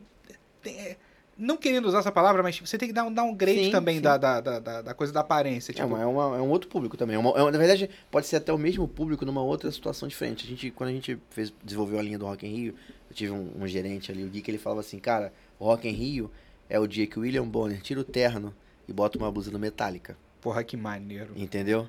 tem- 0.63 0.97
não 1.37 1.57
querendo 1.57 1.85
usar 1.87 1.99
essa 1.99 2.11
palavra, 2.11 2.43
mas 2.43 2.55
tipo, 2.55 2.67
você 2.67 2.77
tem 2.77 2.87
que 2.87 2.93
dar 2.93 3.03
um 3.03 3.13
downgrade 3.13 3.65
Sim, 3.65 3.71
também 3.71 3.95
sim. 3.95 4.01
Da, 4.01 4.17
da, 4.17 4.39
da, 4.39 4.81
da- 4.81 4.93
coisa 4.93 5.11
da 5.11 5.21
aparência. 5.21 5.71
É, 5.71 5.75
Tipo, 5.75 5.87
uma- 5.87 6.01
é, 6.01 6.05
uma- 6.05 6.37
é 6.37 6.41
um 6.41 6.49
outro 6.49 6.69
público 6.69 6.95
também. 6.95 7.15
É 7.15 7.19
uma- 7.19 7.31
é 7.31 7.41
uma- 7.41 7.51
na 7.51 7.57
verdade, 7.57 7.89
pode 8.11 8.27
ser 8.27 8.35
até 8.37 8.53
o 8.53 8.57
mesmo 8.57 8.87
público 8.87 9.25
numa 9.25 9.41
outra 9.41 9.71
situação 9.71 10.07
diferente. 10.07 10.45
A 10.45 10.47
gente, 10.49 10.69
quando 10.71 10.89
a 10.89 10.93
gente 10.93 11.17
fez, 11.31 11.51
desenvolveu 11.63 11.99
a 11.99 12.01
linha 12.01 12.19
do 12.19 12.25
Rock 12.25 12.45
in 12.45 12.51
Rio, 12.53 12.75
eu 13.09 13.15
tive 13.15 13.31
um, 13.31 13.51
um 13.61 13.67
gerente 13.67 14.11
ali, 14.11 14.23
o 14.23 14.27
Gui, 14.29 14.41
que 14.41 14.51
ele 14.51 14.57
falava 14.57 14.81
assim, 14.81 14.99
cara, 14.99 15.33
o 15.59 15.65
Rock 15.65 15.87
in 15.87 15.91
Rio 15.91 16.29
é 16.69 16.79
o 16.79 16.87
dia 16.87 17.07
que 17.07 17.17
o 17.17 17.21
William 17.23 17.47
Bonner 17.47 17.81
tira 17.81 17.99
o 17.99 18.03
terno 18.03 18.53
e 18.87 18.93
bota 18.93 19.17
uma 19.17 19.31
blusa 19.31 19.49
do 19.51 19.57
Metallica. 19.59 20.15
porra, 20.41 20.63
que 20.63 20.75
maneiro. 20.75 21.31
Entendeu? 21.35 21.87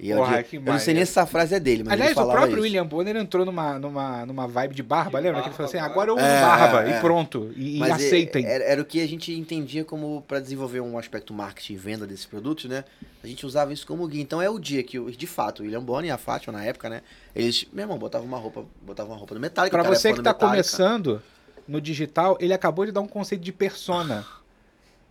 E 0.00 0.12
Porra, 0.12 0.34
dia- 0.34 0.42
que 0.42 0.56
eu 0.56 0.62
não 0.62 0.78
sei 0.80 0.94
nem 0.94 1.04
se 1.04 1.10
essa 1.12 1.26
frase 1.26 1.54
é 1.54 1.60
dele, 1.60 1.84
mas 1.84 1.92
Aliás, 1.92 2.16
ele 2.16 2.20
o 2.20 2.30
próprio 2.30 2.52
isso. 2.54 2.62
William 2.62 2.84
Bonner 2.86 3.14
entrou 3.16 3.44
numa, 3.46 3.78
numa, 3.78 4.26
numa 4.26 4.48
vibe 4.48 4.74
de 4.74 4.82
barba, 4.82 5.18
lembra? 5.20 5.42
que 5.42 5.48
ele 5.48 5.54
falou 5.54 5.68
assim: 5.68 5.78
agora 5.78 6.10
eu 6.10 6.16
uso 6.16 6.24
É, 6.24 6.40
barba 6.40 6.84
é, 6.90 6.96
e 6.96 7.00
pronto. 7.00 7.52
E, 7.54 7.78
e 7.78 7.82
é- 7.82 7.92
aceitem. 7.92 8.44
Era, 8.44 8.64
era 8.64 8.82
o 8.82 8.84
que 8.84 9.00
a 9.00 9.06
gente 9.06 9.32
entendia 9.32 9.84
como 9.84 10.22
para 10.26 10.40
desenvolver 10.40 10.80
um 10.80 10.98
aspecto 10.98 11.32
marketing 11.32 11.74
e 11.74 11.76
venda 11.76 12.06
desses 12.06 12.26
produtos, 12.26 12.64
né? 12.64 12.84
A 13.22 13.26
gente 13.28 13.46
usava 13.46 13.72
isso 13.72 13.86
como 13.86 14.06
guia. 14.08 14.22
Então 14.22 14.42
é 14.42 14.50
o 14.50 14.58
dia 14.58 14.82
que, 14.82 14.98
de 15.12 15.26
fato, 15.26 15.60
o 15.60 15.62
William 15.62 15.82
Bonner 15.82 16.08
e 16.08 16.10
a 16.10 16.18
Fátima, 16.18 16.52
na 16.58 16.64
época, 16.64 16.88
né? 16.88 17.02
Eles, 17.36 17.66
meu 17.72 17.84
irmão, 17.84 17.96
botavam 17.98 18.26
uma 18.26 18.38
roupa, 18.38 18.64
botavam 18.80 19.12
uma 19.12 19.18
roupa 19.18 19.34
do 19.34 19.40
Metallica. 19.40 19.76
Pra 19.78 19.88
você 19.88 20.08
que 20.12 20.20
tá 20.20 20.30
Metallica. 20.32 20.48
começando 20.48 21.22
no 21.68 21.80
digital, 21.80 22.36
ele 22.40 22.52
acabou 22.52 22.84
de 22.86 22.90
dar 22.92 23.00
um 23.02 23.06
conceito 23.06 23.42
de 23.42 23.52
persona 23.52 24.26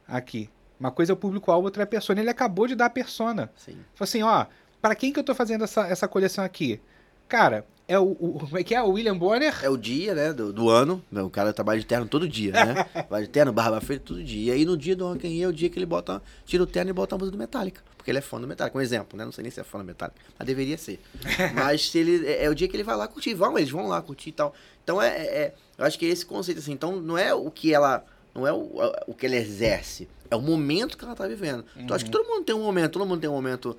aqui. 0.07 0.49
Uma 0.79 0.91
coisa 0.91 1.11
é 1.11 1.13
o 1.13 1.17
público-alvo, 1.17 1.65
outra 1.65 1.83
é 1.83 1.85
a 1.85 1.87
persona. 1.87 2.19
Ele 2.19 2.29
acabou 2.29 2.67
de 2.67 2.75
dar 2.75 2.87
a 2.87 2.89
persona. 2.89 3.49
Sim. 3.55 3.73
Falou 3.93 4.03
assim, 4.03 4.23
ó, 4.23 4.45
pra 4.81 4.95
quem 4.95 5.11
que 5.13 5.19
eu 5.19 5.23
tô 5.23 5.35
fazendo 5.35 5.63
essa, 5.63 5.87
essa 5.87 6.07
coleção 6.07 6.43
aqui? 6.43 6.79
Cara, 7.27 7.65
é 7.87 7.97
o, 7.97 8.11
o- 8.19 8.39
Como 8.39 8.57
é 8.57 8.63
que 8.63 8.75
é? 8.75 8.81
O 8.81 8.89
William 8.91 9.17
Bonner? 9.17 9.57
É 9.63 9.69
o 9.69 9.77
dia, 9.77 10.13
né, 10.13 10.33
do, 10.33 10.51
do 10.51 10.69
ano. 10.69 11.01
O 11.11 11.29
cara 11.29 11.53
trabalha 11.53 11.79
de 11.79 11.85
terno 11.85 12.05
todo 12.05 12.27
dia, 12.27 12.51
né? 12.51 12.85
Vai 13.09 13.21
de 13.23 13.29
terno, 13.29 13.53
barba 13.53 13.79
feita 13.79 14.03
todo 14.05 14.21
dia. 14.23 14.53
E 14.53 14.57
aí 14.57 14.65
no 14.65 14.75
dia 14.77 14.95
do 14.95 15.07
Rock 15.07 15.25
in 15.27 15.31
Rio 15.31 15.45
é 15.45 15.47
o 15.47 15.53
dia 15.53 15.69
que 15.69 15.77
ele 15.79 15.85
bota, 15.85 16.21
tira 16.45 16.61
o 16.63 16.67
terno 16.67 16.89
e 16.89 16.93
bota 16.93 17.15
a 17.15 17.17
música 17.17 17.31
do 17.35 17.39
Metallica. 17.39 17.81
Porque 17.95 18.09
ele 18.11 18.17
é 18.17 18.21
fã 18.21 18.41
do 18.41 18.47
Metallica. 18.47 18.77
Um 18.77 18.81
exemplo, 18.81 19.17
né? 19.17 19.23
Não 19.23 19.31
sei 19.31 19.43
nem 19.43 19.51
se 19.51 19.59
é 19.59 19.63
fã 19.63 19.77
do 19.79 19.85
Metallica, 19.85 20.19
mas 20.37 20.45
deveria 20.45 20.77
ser. 20.77 20.99
mas 21.55 21.89
se 21.89 21.97
ele, 21.99 22.25
é, 22.27 22.45
é 22.45 22.49
o 22.49 22.55
dia 22.55 22.67
que 22.67 22.75
ele 22.75 22.83
vai 22.83 22.95
lá 22.97 23.07
curtir. 23.07 23.33
Vão, 23.33 23.57
eles 23.57 23.69
vão 23.69 23.87
lá 23.87 24.01
curtir 24.01 24.29
e 24.29 24.33
tal. 24.33 24.53
Então 24.83 25.01
é, 25.01 25.07
é- 25.09 25.37
é- 25.43 25.53
eu 25.77 25.85
acho 25.85 25.97
que 25.97 26.05
é 26.05 26.09
esse 26.09 26.25
conceito, 26.25 26.57
assim. 26.57 26.73
Então 26.73 26.97
não 26.97 27.17
é 27.17 27.33
o 27.33 27.49
que 27.49 27.73
ela, 27.73 28.03
não 28.33 28.47
é 28.47 28.51
o, 28.53 28.69
o 29.07 29.13
que 29.13 29.25
ela 29.25 29.35
exerce. 29.35 30.07
É 30.29 30.35
o 30.35 30.41
momento 30.41 30.97
que 30.97 31.03
ela 31.03 31.15
tá 31.15 31.27
vivendo. 31.27 31.65
Então 31.75 31.95
acho 31.95 32.05
que 32.05 32.11
todo 32.11 32.25
mundo 32.27 32.45
tem 32.45 32.55
um 32.55 32.63
momento, 32.63 32.91
todo 32.93 33.05
mundo 33.05 33.19
tem 33.19 33.29
um 33.29 33.33
momento 33.33 33.77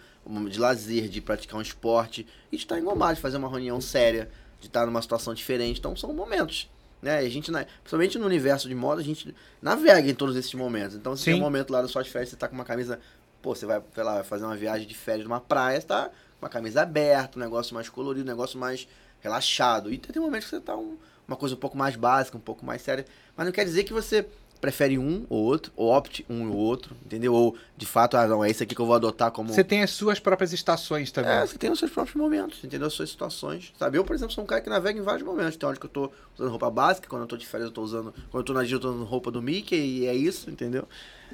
de 0.50 0.58
lazer, 0.60 1.08
de 1.08 1.20
praticar 1.20 1.58
um 1.58 1.62
esporte 1.62 2.26
e 2.50 2.56
de 2.56 2.62
estar 2.62 2.78
engomado, 2.78 3.14
de 3.14 3.20
fazer 3.20 3.38
uma 3.38 3.48
reunião 3.48 3.80
séria, 3.80 4.30
de 4.60 4.66
estar 4.66 4.84
numa 4.86 5.00
situação 5.00 5.32
diferente. 5.34 5.78
Então 5.78 5.96
são 5.96 6.12
momentos. 6.12 6.68
Né? 7.00 7.18
A 7.18 7.28
gente, 7.28 7.50
na- 7.50 7.64
principalmente 7.64 8.18
no 8.18 8.26
universo 8.26 8.68
de 8.68 8.74
moda, 8.74 9.00
a 9.00 9.04
gente 9.04 9.34
navega 9.60 10.08
em 10.08 10.14
todos 10.14 10.36
esses 10.36 10.52
momentos. 10.54 10.94
Então, 10.94 11.16
se 11.16 11.24
tem 11.24 11.34
um 11.34 11.40
momento 11.40 11.72
lá 11.72 11.82
das 11.82 11.90
suas 11.90 12.06
férias, 12.06 12.28
você 12.30 12.36
tá 12.36 12.46
com 12.46 12.54
uma 12.54 12.64
camisa. 12.64 13.00
Pô, 13.40 13.56
você 13.56 13.66
vai, 13.66 13.82
sei 13.92 14.04
lá, 14.04 14.14
vai 14.14 14.22
fazer 14.24 14.44
uma 14.44 14.54
viagem 14.54 14.86
de 14.86 14.94
férias 14.94 15.24
numa 15.24 15.40
praia, 15.40 15.80
você 15.80 15.86
tá 15.88 16.10
com 16.38 16.46
uma 16.46 16.48
camisa 16.48 16.82
aberta, 16.82 17.38
um 17.38 17.42
negócio 17.42 17.74
mais 17.74 17.88
colorido, 17.88 18.24
um 18.24 18.28
negócio 18.30 18.56
mais 18.56 18.86
relaxado. 19.20 19.92
E 19.92 19.98
tem 19.98 20.22
momentos 20.22 20.48
que 20.48 20.54
você 20.56 20.60
tá 20.60 20.76
um- 20.76 20.96
uma 21.26 21.36
coisa 21.36 21.54
um 21.54 21.58
pouco 21.58 21.76
mais 21.76 21.96
básica, 21.96 22.36
um 22.36 22.40
pouco 22.40 22.64
mais 22.64 22.82
séria. 22.82 23.04
Mas 23.36 23.46
não 23.46 23.52
quer 23.52 23.64
dizer 23.64 23.82
que 23.84 23.92
você 23.92 24.26
prefere 24.62 24.96
um 24.96 25.26
ou 25.28 25.42
outro, 25.42 25.72
ou 25.74 25.92
opte 25.92 26.24
um 26.30 26.48
ou 26.48 26.56
outro, 26.56 26.96
entendeu? 27.04 27.34
Ou 27.34 27.56
de 27.76 27.84
fato, 27.84 28.16
ah, 28.16 28.28
não, 28.28 28.44
é 28.44 28.48
esse 28.48 28.62
aqui 28.62 28.76
que 28.76 28.80
eu 28.80 28.86
vou 28.86 28.94
adotar 28.94 29.32
como. 29.32 29.52
Você 29.52 29.64
tem 29.64 29.82
as 29.82 29.90
suas 29.90 30.20
próprias 30.20 30.52
estações 30.52 31.10
também. 31.10 31.32
É, 31.32 31.44
você 31.44 31.58
tem 31.58 31.68
os 31.68 31.80
seus 31.80 31.90
próprios 31.90 32.14
momentos, 32.14 32.62
entendeu? 32.62 32.86
As 32.86 32.92
suas 32.92 33.10
situações, 33.10 33.72
sabe? 33.76 33.98
Eu, 33.98 34.04
por 34.04 34.14
exemplo, 34.14 34.32
sou 34.32 34.44
um 34.44 34.46
cara 34.46 34.60
que 34.60 34.70
navega 34.70 34.96
em 34.96 35.02
vários 35.02 35.24
momentos. 35.24 35.56
Tem 35.56 35.68
onde 35.68 35.80
que 35.80 35.86
eu 35.86 35.90
tô 35.90 36.12
usando 36.36 36.48
roupa 36.48 36.70
básica, 36.70 37.08
quando 37.08 37.22
eu 37.22 37.28
tô 37.28 37.36
de 37.36 37.44
férias 37.44 37.68
eu 37.68 37.74
tô 37.74 37.82
usando... 37.82 38.14
Quando 38.30 38.42
eu 38.42 38.44
tô 38.44 38.52
na 38.52 38.62
Disney 38.62 38.76
eu 38.76 38.80
tô 38.80 38.90
usando 38.90 39.04
roupa 39.04 39.32
do 39.32 39.42
Mickey 39.42 39.74
e 39.74 40.06
é 40.06 40.14
isso, 40.14 40.48
entendeu? 40.48 40.88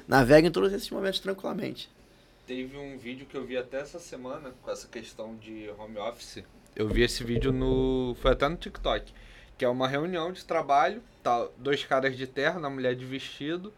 Navega 0.07 0.47
em 0.47 0.51
todos 0.51 0.73
esses 0.73 0.89
momentos 0.89 1.19
tranquilamente. 1.19 1.87
Teve 2.47 2.75
um 2.77 2.97
vídeo 2.97 3.27
que 3.27 3.37
eu 3.37 3.45
vi 3.45 3.55
até 3.55 3.79
essa 3.79 3.99
semana 3.99 4.51
com 4.63 4.71
essa 4.71 4.87
questão 4.87 5.35
de 5.35 5.69
home 5.77 5.99
office. 5.99 6.43
Eu 6.75 6.87
vi 6.87 7.03
esse 7.03 7.23
vídeo 7.23 7.51
no. 7.51 8.17
Foi 8.19 8.31
até 8.31 8.49
no 8.49 8.55
TikTok. 8.57 9.13
Que 9.59 9.65
é 9.65 9.69
uma 9.69 9.87
reunião 9.87 10.31
de 10.31 10.43
trabalho, 10.45 11.03
tá, 11.21 11.45
dois 11.57 11.83
caras 11.83 12.15
de 12.17 12.25
terno, 12.25 12.65
a 12.65 12.69
mulher 12.69 12.95
de 12.95 13.03
vestido. 13.05 13.71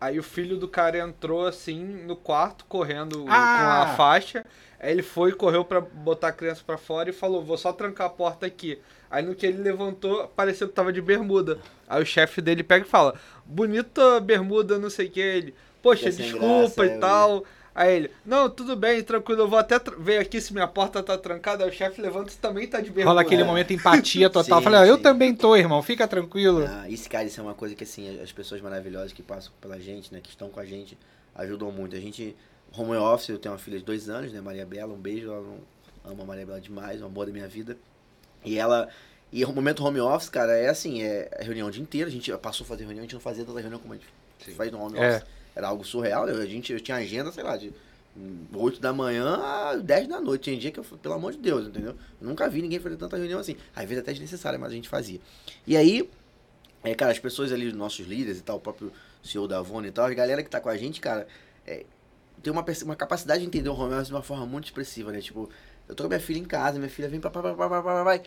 Aí 0.00 0.18
o 0.18 0.22
filho 0.22 0.58
do 0.58 0.68
cara 0.68 0.98
entrou 0.98 1.46
assim 1.46 1.82
no 1.82 2.14
quarto, 2.14 2.66
correndo 2.66 3.24
Ah! 3.26 3.86
com 3.86 3.92
a 3.92 3.96
faixa. 3.96 4.44
Aí 4.78 4.92
ele 4.92 5.02
foi, 5.02 5.32
correu 5.32 5.64
pra 5.64 5.80
botar 5.80 6.28
a 6.28 6.32
criança 6.32 6.62
pra 6.64 6.76
fora 6.76 7.08
e 7.08 7.12
falou: 7.12 7.42
Vou 7.42 7.56
só 7.56 7.72
trancar 7.72 8.06
a 8.08 8.10
porta 8.10 8.44
aqui. 8.44 8.78
Aí 9.10 9.24
no 9.24 9.34
que 9.34 9.46
ele 9.46 9.62
levantou, 9.62 10.28
pareceu 10.36 10.68
que 10.68 10.74
tava 10.74 10.92
de 10.92 11.00
bermuda. 11.00 11.58
Aí 11.88 12.02
o 12.02 12.06
chefe 12.06 12.42
dele 12.42 12.62
pega 12.62 12.84
e 12.84 12.88
fala: 12.88 13.14
Bonita 13.46 14.20
bermuda, 14.20 14.78
não 14.78 14.90
sei 14.90 15.06
o 15.06 15.10
que. 15.10 15.20
Ele, 15.20 15.54
poxa, 15.82 16.12
sem 16.12 16.26
desculpa 16.26 16.84
graça, 16.84 16.86
e 16.86 16.98
tal. 16.98 17.44
Aí 17.74 17.96
ele, 17.96 18.10
não, 18.24 18.48
tudo 18.48 18.76
bem, 18.76 19.02
tranquilo, 19.02 19.42
eu 19.42 19.48
vou 19.48 19.58
até 19.58 19.80
ver 19.98 20.18
aqui 20.18 20.40
se 20.40 20.52
minha 20.52 20.68
porta 20.68 21.02
tá 21.02 21.18
trancada. 21.18 21.64
Aí 21.64 21.70
o 21.70 21.72
chefe 21.72 22.00
levanta 22.00 22.32
e 22.32 22.36
também 22.36 22.68
tá 22.68 22.78
de 22.80 22.86
bermuda. 22.90 23.08
Rola 23.08 23.22
aquele 23.22 23.42
É. 23.42 23.44
momento 23.44 23.68
de 23.68 23.74
empatia 23.74 24.30
total. 24.30 24.58
Sim, 24.58 24.64
Falei, 24.64 24.80
ó, 24.80 24.84
eu 24.84 24.98
também 24.98 25.34
tô, 25.34 25.56
irmão, 25.56 25.82
fica 25.82 26.06
tranquilo. 26.06 26.64
Ah, 26.68 26.88
isso, 26.88 27.10
cara, 27.10 27.24
isso 27.24 27.40
é 27.40 27.42
uma 27.42 27.54
coisa 27.54 27.74
que, 27.74 27.82
assim, 27.82 28.20
as 28.20 28.30
pessoas 28.30 28.60
maravilhosas 28.60 29.12
que 29.12 29.22
passam 29.22 29.52
pela 29.60 29.80
gente, 29.80 30.14
né, 30.14 30.20
que 30.22 30.30
estão 30.30 30.48
com 30.50 30.60
a 30.60 30.64
gente, 30.64 30.96
ajudam 31.34 31.72
muito. 31.72 31.96
A 31.96 32.00
gente, 32.00 32.36
home 32.76 32.92
office, 32.96 33.30
eu 33.30 33.38
tenho 33.40 33.52
uma 33.52 33.58
filha 33.58 33.78
de 33.78 33.84
dois 33.84 34.08
anos, 34.08 34.32
né, 34.32 34.40
Maria 34.40 34.64
Bela, 34.64 34.92
um 34.94 34.98
beijo, 34.98 35.26
ela 35.32 35.40
não, 35.42 36.12
ama 36.12 36.22
a 36.22 36.26
Maria 36.26 36.46
Bela 36.46 36.60
demais, 36.60 37.02
o 37.02 37.06
amor 37.06 37.26
da 37.26 37.32
minha 37.32 37.48
vida. 37.48 37.76
E 38.44 38.56
ela, 38.56 38.88
e 39.32 39.44
o 39.44 39.52
momento 39.52 39.84
home 39.84 39.98
office, 39.98 40.28
cara, 40.28 40.52
é 40.56 40.68
assim, 40.68 41.02
é 41.02 41.28
reunião 41.40 41.66
o 41.66 41.70
dia 41.72 41.82
inteiro, 41.82 42.08
a 42.08 42.12
gente 42.12 42.30
passou 42.38 42.64
a 42.64 42.68
fazer 42.68 42.84
reunião, 42.84 43.00
a 43.00 43.02
gente 43.06 43.14
não 43.14 43.20
fazia 43.20 43.44
tanta 43.44 43.58
reunião 43.58 43.80
como 43.80 43.94
a 43.94 43.96
gente 43.96 44.06
Sim. 44.44 44.54
faz 44.54 44.70
no 44.70 44.80
home 44.80 44.96
É. 44.96 45.22
Era 45.54 45.68
algo 45.68 45.84
surreal, 45.84 46.26
né, 46.26 46.32
a 46.32 46.46
gente, 46.46 46.72
eu 46.72 46.80
tinha 46.80 46.96
agenda, 46.96 47.30
sei 47.30 47.44
lá, 47.44 47.56
de 47.56 47.72
hum, 48.16 48.38
8 48.54 48.80
da 48.80 48.92
manhã 48.92 49.36
a 49.36 49.76
10 49.76 50.08
da 50.08 50.20
noite. 50.20 50.42
Tinha 50.44 50.56
dia 50.58 50.70
que 50.70 50.80
eu, 50.80 50.84
pelo 50.84 51.14
amor 51.14 51.32
de 51.32 51.38
Deus, 51.38 51.66
entendeu? 51.68 51.94
Eu 52.20 52.26
nunca 52.28 52.48
vi 52.48 52.62
ninguém 52.62 52.78
fazer 52.80 52.96
tanta 52.96 53.16
reunião 53.16 53.40
assim. 53.40 53.56
Às 53.74 53.84
vezes 53.84 54.02
até 54.02 54.12
desnecessária, 54.12 54.58
mas 54.58 54.72
a 54.72 54.74
gente 54.74 54.88
fazia. 54.88 55.20
E 55.66 55.76
aí, 55.76 56.08
é, 56.82 56.94
cara, 56.94 57.12
as 57.12 57.18
pessoas 57.18 57.52
ali, 57.52 57.66
os 57.66 57.74
nossos 57.74 58.06
líderes 58.06 58.38
e 58.38 58.42
tal, 58.42 58.56
o 58.56 58.60
próprio 58.60 58.92
CEO 59.22 59.46
da 59.48 59.58
Avon 59.58 59.82
e 59.84 59.90
tal, 59.90 60.06
a 60.06 60.14
galera 60.14 60.42
que 60.42 60.50
tá 60.50 60.60
com 60.60 60.68
a 60.68 60.76
gente, 60.76 61.00
cara, 61.00 61.26
é, 61.66 61.84
tem 62.42 62.52
uma, 62.52 62.64
uma 62.84 62.96
capacidade 62.96 63.40
de 63.40 63.46
entender 63.46 63.68
o 63.68 63.74
home 63.74 63.94
office 63.94 64.08
de 64.08 64.14
uma 64.14 64.22
forma 64.22 64.44
muito 64.44 64.64
expressiva, 64.66 65.10
né? 65.12 65.20
Tipo, 65.20 65.48
eu 65.88 65.94
tô 65.94 66.02
com 66.02 66.08
minha 66.08 66.20
filha 66.20 66.38
em 66.38 66.44
casa, 66.44 66.78
minha 66.78 66.90
filha 66.90 67.08
vem 67.08 67.20
pra, 67.20 67.30
pra, 67.30 67.42
pra, 67.42 67.54
pra, 67.54 67.68
pra, 67.68 67.82
pra, 67.82 68.04
pra, 68.04 68.22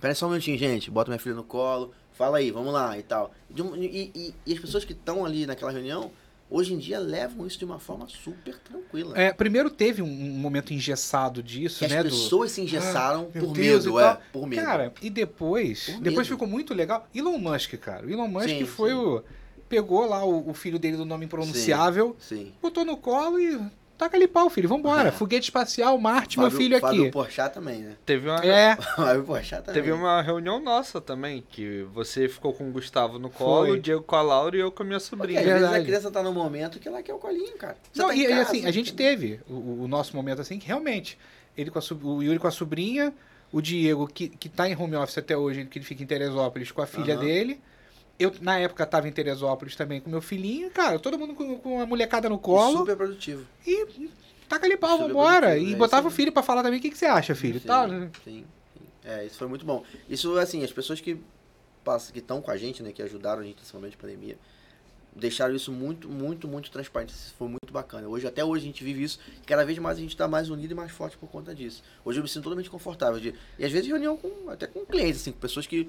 Pera 0.00 0.14
só 0.14 0.26
um 0.26 0.30
minutinho, 0.30 0.56
gente. 0.56 0.90
Bota 0.90 1.10
minha 1.10 1.18
filha 1.18 1.34
no 1.34 1.42
colo, 1.42 1.92
fala 2.12 2.38
aí, 2.38 2.50
vamos 2.52 2.72
lá 2.72 2.96
e 2.96 3.02
tal. 3.02 3.32
E, 3.50 4.12
e- 4.14 4.34
e 4.46 4.52
as 4.52 4.58
pessoas 4.60 4.84
que 4.84 4.92
estão 4.92 5.24
ali 5.24 5.44
naquela 5.44 5.72
reunião, 5.72 6.12
hoje 6.50 6.74
em 6.74 6.78
dia 6.78 6.98
levam 6.98 7.46
isso 7.46 7.58
de 7.58 7.64
uma 7.64 7.78
forma 7.78 8.06
super 8.08 8.58
tranquila. 8.58 9.18
É, 9.18 9.32
primeiro 9.32 9.70
teve 9.70 10.02
um, 10.02 10.06
um 10.06 10.38
momento 10.38 10.72
engessado 10.72 11.42
disso, 11.42 11.80
que 11.80 11.84
as 11.86 11.92
né? 11.92 12.02
do- 12.02 12.08
pessoas 12.10 12.52
se 12.52 12.60
engessaram 12.60 13.30
Meu 13.34 13.44
por 13.46 13.56
medo, 13.56 13.98
e 13.98 14.02
é. 14.02 14.18
Por 14.32 14.46
medo. 14.46 14.62
Cara, 14.62 14.92
e 15.02 15.10
depois, 15.10 15.86
Por 15.86 16.00
depois 16.00 16.26
medo. 16.26 16.36
ficou 16.36 16.48
muito 16.48 16.74
legal. 16.74 17.06
Elon 17.14 17.38
Musk, 17.38 17.74
cara. 17.74 18.06
O 18.06 18.10
Elon 18.10 18.28
Musk 18.28 18.48
Sim, 18.48 18.64
foi 18.66 18.90
sim. 18.90 18.96
o 18.96 19.22
pegou 19.68 20.06
lá 20.06 20.24
o, 20.24 20.48
o 20.48 20.54
filho 20.54 20.78
dele 20.78 20.96
do 20.96 21.04
nome 21.04 21.26
impronunciável, 21.26 22.16
Sim. 22.18 22.52
botou 22.62 22.86
no 22.86 22.96
colo 22.96 23.38
e 23.38 23.60
taca 23.98 24.16
ali 24.16 24.26
pau, 24.28 24.48
filho, 24.48 24.68
vambora. 24.68 25.10
Foguete 25.12 25.48
espacial, 25.48 25.98
Marte, 25.98 26.38
meu 26.38 26.48
Fábio- 26.50 26.58
filho 26.64 26.80
Fábio 26.80 27.02
aqui. 27.02 27.10
Porchat 27.12 27.52
também, 27.52 27.80
né? 27.80 27.96
Teve 28.06 28.28
uma, 28.28 28.44
É, 28.44 28.76
Fábio 28.96 29.24
Porchat 29.24 29.64
também. 29.64 29.82
teve 29.82 29.92
uma 29.92 30.22
reunião 30.22 30.60
nossa 30.60 31.00
também, 31.00 31.44
que 31.50 31.82
você 31.92 32.28
ficou 32.28 32.52
com 32.54 32.68
o 32.68 32.72
Gustavo 32.72 33.18
no 33.18 33.28
colo, 33.28 33.66
Foi. 33.66 33.78
o 33.78 33.80
Diego 33.80 34.02
com 34.02 34.16
a 34.16 34.22
Laura 34.22 34.56
e 34.56 34.60
eu 34.60 34.70
com 34.72 34.82
a 34.82 34.86
minha 34.86 34.98
Porque 34.98 35.10
sobrinha. 35.10 35.40
às 35.40 35.44
vezes 35.46 35.64
a 35.68 35.80
criança 35.82 36.10
tá 36.10 36.22
num 36.22 36.32
momento 36.32 36.78
que 36.78 36.86
ela 36.88 37.02
quer 37.02 37.12
o 37.12 37.18
colinho, 37.18 37.56
cara. 37.58 37.76
Você 37.92 38.00
Não, 38.00 38.08
tá 38.08 38.14
e, 38.14 38.22
e 38.24 38.28
casa, 38.28 38.42
assim, 38.42 38.64
a 38.66 38.70
gente 38.70 38.94
teve 38.94 39.40
o, 39.48 39.82
o 39.82 39.88
nosso 39.88 40.14
momento 40.16 40.40
assim, 40.40 40.58
que 40.58 40.66
realmente, 40.66 41.18
ele 41.56 41.70
com 41.70 41.78
a, 41.78 41.82
o 42.04 42.22
Yuri 42.22 42.38
com 42.38 42.46
a 42.46 42.50
sobrinha, 42.52 43.12
o 43.52 43.60
Diego, 43.60 44.06
que, 44.06 44.28
que 44.28 44.48
tá 44.48 44.68
em 44.68 44.76
home 44.76 44.94
office 44.94 45.18
até 45.18 45.36
hoje, 45.36 45.64
que 45.64 45.78
ele 45.78 45.84
fica 45.84 46.02
em 46.02 46.06
Teresópolis 46.06 46.70
com 46.70 46.82
a 46.82 46.86
filha 46.86 47.14
Aham. 47.14 47.24
dele. 47.24 47.60
Eu, 48.18 48.32
na 48.40 48.58
época, 48.58 48.84
tava 48.84 49.06
em 49.08 49.12
Teresópolis 49.12 49.76
também 49.76 50.00
com 50.00 50.10
meu 50.10 50.20
filhinho, 50.20 50.70
cara, 50.70 50.98
todo 50.98 51.18
mundo 51.18 51.34
com, 51.34 51.56
com 51.58 51.80
a 51.80 51.86
molecada 51.86 52.28
no 52.28 52.38
colo. 52.38 52.78
Super 52.78 52.96
produtivo. 52.96 53.46
E 53.66 54.10
taca 54.48 54.66
ali 54.66 54.76
pau, 54.76 54.98
vambora. 54.98 55.46
produtivo, 55.48 55.70
E 55.70 55.74
é 55.74 55.76
botava 55.76 56.08
o 56.08 56.10
filho 56.10 56.32
pra 56.32 56.42
falar 56.42 56.62
também 56.62 56.78
o 56.80 56.82
que, 56.82 56.90
que 56.90 56.98
você 56.98 57.06
acha, 57.06 57.34
filho. 57.34 57.60
Sim, 57.60 57.66
Tal, 57.66 57.86
né? 57.86 58.10
sim, 58.24 58.44
sim. 58.74 58.84
É, 59.04 59.24
isso 59.24 59.36
foi 59.36 59.46
muito 59.46 59.64
bom. 59.64 59.84
Isso, 60.08 60.36
assim, 60.36 60.64
as 60.64 60.72
pessoas 60.72 61.00
que 61.00 61.18
passam, 61.84 62.12
que 62.12 62.18
estão 62.18 62.42
com 62.42 62.50
a 62.50 62.56
gente, 62.56 62.82
né, 62.82 62.92
que 62.92 63.00
ajudaram 63.02 63.40
a 63.40 63.44
gente 63.44 63.58
nesse 63.60 63.72
momento 63.74 63.92
de 63.92 63.96
pandemia, 63.98 64.36
deixaram 65.14 65.54
isso 65.54 65.70
muito, 65.72 66.08
muito, 66.08 66.48
muito 66.48 66.70
transparente. 66.70 67.10
Isso 67.10 67.34
foi 67.38 67.48
muito 67.48 67.72
bacana. 67.72 68.08
Hoje, 68.08 68.26
até 68.26 68.44
hoje, 68.44 68.64
a 68.64 68.66
gente 68.66 68.82
vive 68.82 69.02
isso. 69.04 69.18
Cada 69.46 69.64
vez 69.64 69.78
mais 69.78 69.96
a 69.96 70.00
gente 70.00 70.10
está 70.10 70.26
mais 70.26 70.50
unido 70.50 70.72
e 70.72 70.74
mais 70.74 70.90
forte 70.90 71.16
por 71.16 71.28
conta 71.28 71.54
disso. 71.54 71.82
Hoje 72.04 72.18
eu 72.18 72.22
me 72.22 72.28
sinto 72.28 72.44
totalmente 72.44 72.68
confortável. 72.68 73.20
De, 73.20 73.32
e 73.58 73.64
às 73.64 73.70
vezes 73.72 73.88
reunião 73.88 74.16
com, 74.16 74.50
até 74.50 74.66
com 74.66 74.84
clientes, 74.84 75.20
assim, 75.20 75.32
com 75.32 75.38
pessoas 75.38 75.66
que 75.66 75.88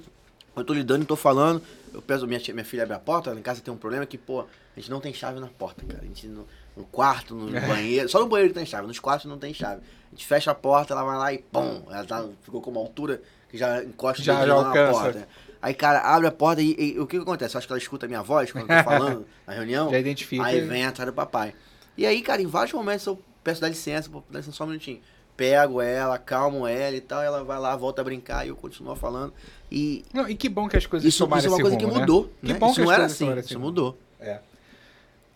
eu 0.56 0.64
tô 0.64 0.74
lidando 0.74 1.04
e 1.04 1.06
tô 1.06 1.16
falando. 1.16 1.62
Eu 1.94 2.02
peço, 2.02 2.28
minha, 2.28 2.40
tia- 2.40 2.54
minha 2.54 2.66
filha 2.66 2.84
abre 2.84 2.96
a 2.96 3.00
porta, 3.00 3.32
lá 3.34 3.40
em 3.40 3.42
casa 3.42 3.62
tem 3.62 3.74
um 3.74 3.78
problema 3.78 4.06
que, 4.06 4.18
pô, 4.18 4.42
a 4.42 4.80
gente 4.80 4.90
não 4.92 5.00
tem 5.00 5.14
chave 5.14 5.40
na 5.40 5.48
porta, 5.48 5.84
cara. 5.86 6.02
A 6.04 6.06
gente 6.06 6.28
no, 6.28 6.46
no 6.78 6.84
quarto, 6.86 7.34
no 7.36 7.60
banheiro. 7.68 8.08
Só 8.10 8.20
no 8.20 8.28
banheiro 8.28 8.54
que 8.54 8.60
tem 8.60 8.66
chave, 8.66 8.86
nos 8.88 9.00
quartos 9.00 9.26
não 9.30 9.38
tem 9.38 9.54
chave. 9.54 9.82
A 10.08 10.16
gente 10.16 10.26
fecha 10.26 10.52
a 10.52 10.56
porta, 10.56 10.94
ela 10.94 11.04
vai 11.04 11.18
lá 11.18 11.34
e 11.34 11.38
pum, 11.40 11.84
ela 11.90 12.04
tá, 12.06 12.26
ficou 12.44 12.62
com 12.62 12.72
uma 12.72 12.80
altura 12.80 13.22
que 13.50 13.58
já 13.58 13.84
encosta 13.84 14.22
Já- 14.24 14.34
já 14.48 14.54
na 14.64 14.72
porta. 14.92 15.28
Aí, 15.62 15.74
cara, 15.74 16.00
abre 16.02 16.28
a 16.28 16.32
porta 16.32 16.62
e, 16.62 16.76
e 16.80 17.00
o 17.00 17.06
que, 17.08 17.18
que 17.18 17.24
acontece? 17.24 17.56
Eu 17.56 17.58
acho 17.58 17.68
que 17.68 17.74
ela 17.74 17.78
escuta 17.80 18.06
a 18.06 18.10
minha 18.10 18.22
voz 18.24 18.52
quando 18.52 18.70
eu 18.70 18.78
tô 18.78 18.84
falando 18.84 19.26
na 19.46 19.54
reunião. 19.54 19.90
Já 19.92 20.00
identifica. 20.00 20.46
Aí 20.46 20.62
vem 20.70 20.86
atrás 20.86 21.10
do 21.10 21.14
papai. 21.14 21.54
E 21.98 22.06
aí, 22.06 22.22
cara, 22.22 22.42
em 22.42 22.48
vários 22.48 22.74
momentos 22.74 23.06
eu 23.06 23.20
peço 23.44 23.60
dar 23.60 23.68
licença, 23.68 24.10
pô, 24.10 24.24
dá 24.30 24.40
licença 24.40 24.56
só 24.56 24.64
um 24.64 24.68
minutinho. 24.68 25.02
Pego 25.40 25.82
ela, 25.82 26.18
calmo 26.20 26.68
ela 26.68 26.98
e 26.98 27.00
tal, 27.00 27.24
ela 27.24 27.46
vai 27.46 27.58
lá, 27.58 27.74
volta 27.74 28.02
a 28.02 28.04
brincar 28.04 28.46
e 28.46 28.50
eu 28.50 28.58
continuo 28.58 28.94
falando. 28.94 29.34
E 29.72 30.04
Não, 30.14 30.28
e 30.28 30.36
que 30.36 30.50
bom 30.50 30.68
que 30.68 30.76
as 30.76 30.86
coisas 30.86 31.08
isso, 31.08 31.24
isso 31.24 31.24
é 31.24 31.50
uma 31.50 31.62
coisa 31.62 31.78
rumo, 31.78 31.78
que 31.78 31.86
né? 31.86 32.00
mudou. 32.02 32.30
Que 32.42 32.52
né? 32.52 32.60
bom 32.60 32.66
isso 32.66 32.76
que 32.76 32.82
não 32.82 32.92
era 32.92 33.06
assim, 33.06 33.32
esse 33.38 33.52
isso 33.52 33.60
mudou. 33.60 33.98
É. 34.20 34.42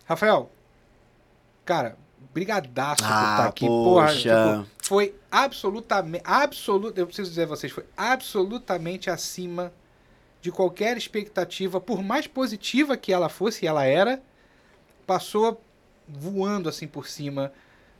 Rafael, 0.04 0.50
cara, 1.64 1.96
brigadaço 2.34 3.02
por 3.02 3.10
Ah, 3.10 3.30
estar 3.30 3.46
aqui. 3.46 3.66
poxa. 3.66 4.28
Porra, 4.28 4.58
tipo, 4.58 4.70
foi 4.86 5.14
absolutamente, 5.32 6.24
absolut, 6.26 6.98
eu 7.00 7.06
preciso 7.06 7.30
dizer 7.30 7.44
a 7.44 7.46
vocês, 7.46 7.72
foi 7.72 7.86
absolutamente 7.96 9.08
acima 9.08 9.72
de 10.42 10.52
qualquer 10.52 10.98
expectativa, 10.98 11.80
por 11.80 12.02
mais 12.02 12.26
positiva 12.26 12.94
que 12.94 13.10
ela 13.10 13.30
fosse, 13.30 13.66
ela 13.66 13.86
era, 13.86 14.20
passou 15.06 15.58
voando 16.06 16.68
assim 16.68 16.86
por 16.86 17.08
cima 17.08 17.50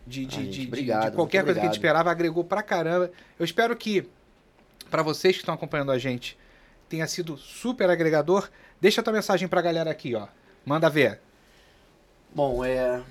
de, 0.06 0.26
de, 0.26 0.36
Ah, 0.36 0.42
gente, 0.42 0.60
de- 0.60 0.66
obrigado, 0.68 1.10
de 1.10 1.16
qualquer 1.16 1.44
coisa 1.44 1.58
que 1.60 1.66
a 1.66 1.68
gente 1.68 1.76
esperava, 1.78 2.10
agregou 2.10 2.44
pra 2.44 2.62
caramba. 2.62 3.10
Eu 3.38 3.44
espero 3.44 3.74
que, 3.76 4.08
pra 4.90 5.02
vocês 5.02 5.34
que 5.36 5.42
estão 5.42 5.54
acompanhando 5.54 5.90
a 5.92 5.98
gente, 5.98 6.36
tenha 6.88 7.06
sido 7.06 7.36
super 7.36 7.88
agregador. 7.90 8.48
Deixa 8.80 9.00
a 9.00 9.04
tua 9.04 9.12
mensagem 9.12 9.48
pra 9.48 9.62
galera 9.62 9.90
aqui, 9.90 10.14
ó. 10.14 10.28
Manda 10.64 10.88
ver. 10.90 11.20
Bom, 12.34 12.64
é. 12.64 13.02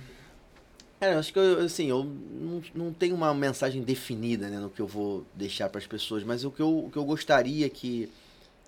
Cara, 0.99 1.13
eu 1.13 1.19
acho 1.19 1.33
que 1.33 1.39
eu, 1.39 1.59
assim, 1.59 1.87
eu 1.87 2.03
não, 2.03 2.61
não 2.73 2.93
tenho 2.93 3.15
uma 3.15 3.33
mensagem 3.33 3.81
definida 3.81 4.47
né, 4.49 4.57
no 4.59 4.69
que 4.69 4.81
eu 4.81 4.87
vou 4.87 5.25
deixar 5.33 5.67
para 5.69 5.79
as 5.79 5.87
pessoas, 5.87 6.23
mas 6.23 6.45
o 6.45 6.51
que 6.51 6.61
eu, 6.61 6.85
o 6.85 6.89
que 6.89 6.97
eu 6.97 7.03
gostaria 7.03 7.69
que 7.69 8.09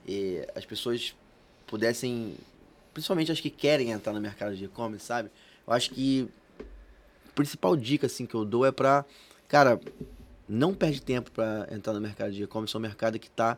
eh, 0.08 0.46
as 0.56 0.66
pessoas 0.66 1.16
pudessem, 1.66 2.36
principalmente 2.94 3.32
as 3.32 3.40
que 3.40 3.50
querem 3.50 3.92
entrar 3.92 4.12
no 4.12 4.20
mercado 4.20 4.56
de 4.56 4.66
e-commerce, 4.66 5.06
sabe? 5.06 5.30
Eu 5.66 5.74
acho 5.74 5.92
que 5.92 6.28
principal 7.36 7.76
dica 7.76 8.08
assim, 8.08 8.26
que 8.26 8.34
eu 8.34 8.46
dou 8.46 8.66
é 8.66 8.72
pra, 8.72 9.06
cara, 9.48 9.80
não 10.48 10.74
perde 10.74 11.02
tempo 11.02 11.30
para 11.32 11.68
entrar 11.72 11.94
no 11.94 12.02
mercado 12.02 12.32
de 12.32 12.44
e-commerce, 12.44 12.76
é 12.76 12.80
um 12.80 12.82
mercado 12.82 13.20
que 13.20 13.28
está 13.28 13.58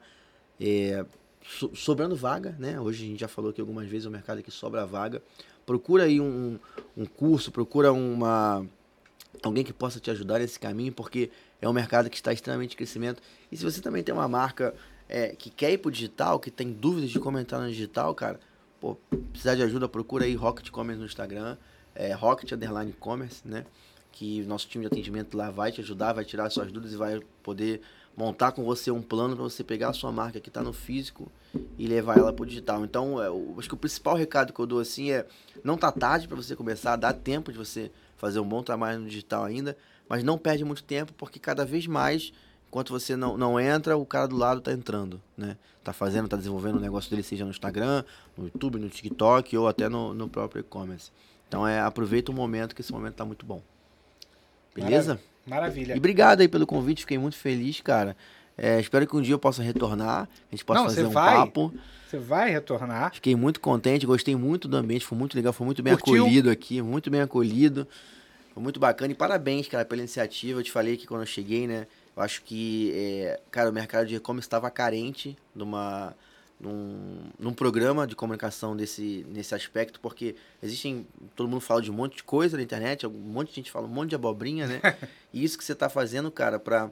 so- 1.45 1.71
sobrando 1.75 2.15
vaga, 2.15 2.55
né? 2.59 2.79
Hoje 2.79 3.03
a 3.05 3.07
gente 3.07 3.19
já 3.19 3.27
falou 3.27 3.51
aqui 3.51 3.61
algumas 3.61 3.87
vezes, 3.87 4.05
é 4.05 4.09
um 4.09 4.11
mercado 4.11 4.41
que 4.41 4.51
sobra 4.51 4.85
vaga. 4.85 5.21
Procura 5.65 6.03
aí 6.03 6.19
um, 6.19 6.57
um 6.95 7.05
curso, 7.05 7.51
procura 7.51 7.91
uma 7.91 8.65
alguém 9.43 9.63
que 9.63 9.73
possa 9.73 9.99
te 9.99 10.09
ajudar 10.09 10.39
nesse 10.39 10.59
caminho, 10.59 10.91
porque 10.91 11.29
é 11.61 11.69
um 11.69 11.73
mercado 11.73 12.09
que 12.09 12.15
está 12.15 12.33
extremamente 12.33 12.73
em 12.73 12.77
crescimento. 12.77 13.21
E 13.51 13.57
se 13.57 13.63
você 13.63 13.81
também 13.81 14.03
tem 14.03 14.13
uma 14.13 14.27
marca 14.27 14.73
é, 15.07 15.29
que 15.29 15.49
quer 15.49 15.71
ir 15.71 15.77
pro 15.77 15.91
digital, 15.91 16.39
que 16.39 16.49
tem 16.49 16.71
dúvidas 16.71 17.09
de 17.09 17.19
como 17.19 17.37
entrar 17.37 17.59
no 17.59 17.67
digital, 17.67 18.15
cara, 18.15 18.39
pô, 18.79 18.95
precisar 19.31 19.55
de 19.55 19.61
ajuda, 19.63 19.87
procura 19.87 20.25
aí 20.25 20.35
Rocket 20.35 20.69
Commerce 20.69 20.99
no 20.99 21.05
Instagram, 21.05 21.57
é, 21.97 22.13
Rocket 22.13 22.51
Underline 22.51 22.93
Commerce, 22.93 23.41
né? 23.43 23.65
Que 24.11 24.43
nosso 24.43 24.67
time 24.67 24.83
de 24.83 24.87
atendimento 24.87 25.35
lá 25.35 25.49
vai 25.49 25.71
te 25.71 25.81
ajudar, 25.81 26.13
vai 26.13 26.23
tirar 26.23 26.49
suas 26.49 26.71
dúvidas 26.71 26.93
e 26.93 26.97
vai 26.97 27.19
poder 27.43 27.81
montar 28.15 28.51
com 28.51 28.63
você 28.63 28.89
um 28.89 29.01
plano 29.01 29.35
para 29.35 29.43
você 29.43 29.63
pegar 29.63 29.89
a 29.89 29.93
sua 29.93 30.11
marca 30.11 30.39
que 30.39 30.49
está 30.49 30.63
no 30.63 30.73
físico 30.73 31.31
e 31.77 31.87
levar 31.87 32.17
ela 32.17 32.31
para 32.31 32.43
o 32.43 32.45
digital. 32.45 32.83
Então, 32.83 33.21
é, 33.21 33.27
eu 33.27 33.55
acho 33.57 33.67
que 33.67 33.75
o 33.75 33.77
principal 33.77 34.15
recado 34.15 34.53
que 34.53 34.59
eu 34.59 34.65
dou 34.65 34.79
assim 34.79 35.11
é 35.11 35.25
não 35.63 35.77
tá 35.77 35.91
tarde 35.91 36.27
para 36.27 36.35
você 36.35 36.55
começar, 36.55 36.95
dá 36.95 37.11
tempo 37.11 37.51
de 37.51 37.57
você 37.57 37.91
fazer 38.15 38.39
um 38.39 38.47
bom 38.47 38.63
trabalho 38.63 38.99
no 38.99 39.07
digital 39.07 39.43
ainda, 39.43 39.77
mas 40.07 40.23
não 40.23 40.37
perde 40.37 40.63
muito 40.63 40.83
tempo 40.83 41.13
porque 41.13 41.39
cada 41.39 41.63
vez 41.65 41.85
mais, 41.85 42.33
enquanto 42.67 42.91
você 42.91 43.15
não, 43.15 43.37
não 43.37 43.59
entra, 43.59 43.97
o 43.97 44.05
cara 44.05 44.27
do 44.27 44.35
lado 44.35 44.61
tá 44.61 44.71
entrando, 44.71 45.21
né? 45.35 45.57
Tá 45.83 45.93
fazendo, 45.93 46.27
tá 46.27 46.35
desenvolvendo 46.35 46.77
o 46.77 46.81
negócio 46.81 47.09
dele, 47.09 47.23
seja 47.23 47.45
no 47.45 47.51
Instagram, 47.51 48.03
no 48.35 48.45
YouTube, 48.45 48.79
no 48.79 48.89
TikTok 48.89 49.55
ou 49.57 49.67
até 49.67 49.87
no, 49.87 50.13
no 50.13 50.27
próprio 50.27 50.61
e-commerce. 50.61 51.11
Então, 51.47 51.67
é, 51.67 51.79
aproveita 51.79 52.31
o 52.31 52.35
momento, 52.35 52.75
que 52.75 52.81
esse 52.81 52.91
momento 52.91 53.15
tá 53.15 53.25
muito 53.25 53.45
bom. 53.45 53.61
Beleza? 54.75 55.19
Maravilha. 55.45 55.93
E 55.93 55.97
obrigado 55.97 56.41
aí 56.41 56.47
pelo 56.47 56.67
convite, 56.67 57.01
fiquei 57.01 57.17
muito 57.17 57.37
feliz, 57.37 57.81
cara. 57.81 58.15
É, 58.57 58.79
espero 58.79 59.05
que 59.07 59.15
um 59.15 59.21
dia 59.21 59.33
eu 59.33 59.39
possa 59.39 59.61
retornar, 59.61 60.27
a 60.51 60.55
gente 60.55 60.65
possa 60.65 60.81
Não, 60.81 60.89
fazer 60.89 61.05
um 61.05 61.09
vai. 61.11 61.35
papo. 61.35 61.73
Você 62.07 62.17
vai 62.17 62.49
retornar. 62.49 63.13
Fiquei 63.13 63.35
muito 63.35 63.59
contente, 63.59 64.05
gostei 64.05 64.35
muito 64.35 64.67
do 64.67 64.77
ambiente, 64.77 65.05
foi 65.05 65.17
muito 65.17 65.35
legal, 65.35 65.53
foi 65.53 65.65
muito 65.65 65.83
bem 65.83 65.95
Curtiu? 65.95 66.23
acolhido 66.23 66.49
aqui, 66.49 66.81
muito 66.81 67.09
bem 67.09 67.21
acolhido. 67.21 67.87
Foi 68.53 68.63
muito 68.63 68.79
bacana 68.79 69.11
e 69.11 69.15
parabéns, 69.15 69.67
cara, 69.67 69.85
pela 69.85 70.01
iniciativa. 70.01 70.59
Eu 70.59 70.63
te 70.63 70.71
falei 70.71 70.97
que 70.97 71.05
quando 71.05 71.21
eu 71.21 71.27
cheguei, 71.27 71.67
né? 71.67 71.85
Eu 72.15 72.23
acho 72.23 72.41
que, 72.41 72.91
é, 72.95 73.39
cara, 73.51 73.69
o 73.69 73.73
mercado 73.73 74.07
de 74.07 74.15
e-commerce 74.15 74.47
estava 74.47 74.71
carente 74.71 75.37
de 75.55 75.61
uma, 75.61 76.15
num, 76.59 77.19
num 77.37 77.53
programa 77.53 78.07
de 78.07 78.15
comunicação 78.15 78.75
desse, 78.75 79.25
nesse 79.29 79.53
aspecto, 79.53 79.99
porque 79.99 80.35
existem, 80.61 81.07
todo 81.35 81.47
mundo 81.47 81.61
fala 81.61 81.81
de 81.81 81.91
um 81.91 81.93
monte 81.93 82.17
de 82.17 82.23
coisa 82.23 82.57
na 82.57 82.63
internet, 82.63 83.05
um 83.05 83.11
monte 83.11 83.49
de 83.49 83.55
gente 83.55 83.71
fala 83.71 83.85
um 83.85 83.91
monte 83.91 84.09
de 84.09 84.15
abobrinha, 84.15 84.67
né? 84.67 84.81
e 85.33 85.43
isso 85.43 85.57
que 85.57 85.63
você 85.63 85.73
está 85.73 85.87
fazendo, 85.87 86.31
cara, 86.31 86.59
para 86.59 86.89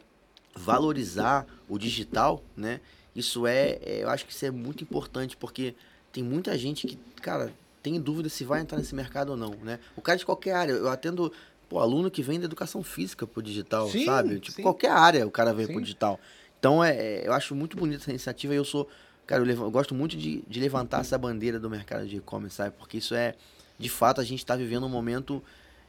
valorizar 0.55 1.45
o 1.67 1.77
digital, 1.77 2.43
né? 2.55 2.79
Isso 3.15 3.47
é, 3.47 3.79
é, 3.81 4.03
eu 4.03 4.09
acho 4.09 4.25
que 4.25 4.33
isso 4.33 4.45
é 4.45 4.51
muito 4.51 4.83
importante, 4.83 5.35
porque 5.35 5.73
tem 6.11 6.23
muita 6.23 6.57
gente 6.57 6.85
que, 6.85 6.97
cara, 7.21 7.51
tem 7.81 7.99
dúvida 7.99 8.29
se 8.29 8.43
vai 8.43 8.61
entrar 8.61 8.77
nesse 8.77 8.93
mercado 8.93 9.29
ou 9.29 9.37
não, 9.37 9.55
né? 9.63 9.79
O 9.95 10.01
cara 10.01 10.17
de 10.17 10.25
qualquer 10.25 10.53
área, 10.53 10.73
eu 10.73 10.89
atendo, 10.89 11.31
pô, 11.69 11.79
aluno 11.79 12.11
que 12.11 12.21
vem 12.21 12.39
da 12.39 12.45
educação 12.45 12.83
física 12.83 13.25
pro 13.25 13.41
digital, 13.41 13.89
Sim, 13.89 14.05
sabe? 14.05 14.39
Tipo, 14.39 14.57
sim. 14.57 14.61
qualquer 14.61 14.91
área 14.91 15.25
o 15.25 15.31
cara 15.31 15.53
vem 15.53 15.65
pro 15.65 15.75
Sim. 15.75 15.81
digital. 15.81 16.19
Então, 16.59 16.83
é, 16.83 16.95
é, 16.95 17.27
eu 17.27 17.33
acho 17.33 17.53
muito 17.53 17.77
bonita 17.77 18.01
essa 18.01 18.09
iniciativa 18.09 18.53
e 18.53 18.57
eu 18.57 18.65
sou, 18.65 18.87
cara, 19.25 19.41
eu, 19.41 19.45
levo- 19.45 19.63
eu 19.65 19.71
gosto 19.71 19.93
muito 19.93 20.15
de, 20.17 20.43
de 20.47 20.59
levantar 20.59 21.01
essa 21.01 21.17
bandeira 21.17 21.59
do 21.59 21.69
mercado 21.69 22.07
de 22.07 22.17
e-commerce, 22.17 22.57
sabe? 22.57 22.75
Porque 22.77 22.97
isso 22.97 23.15
é, 23.15 23.35
de 23.77 23.89
fato, 23.89 24.21
a 24.21 24.23
gente 24.23 24.39
está 24.39 24.55
vivendo 24.55 24.85
um 24.85 24.89
momento 24.89 25.43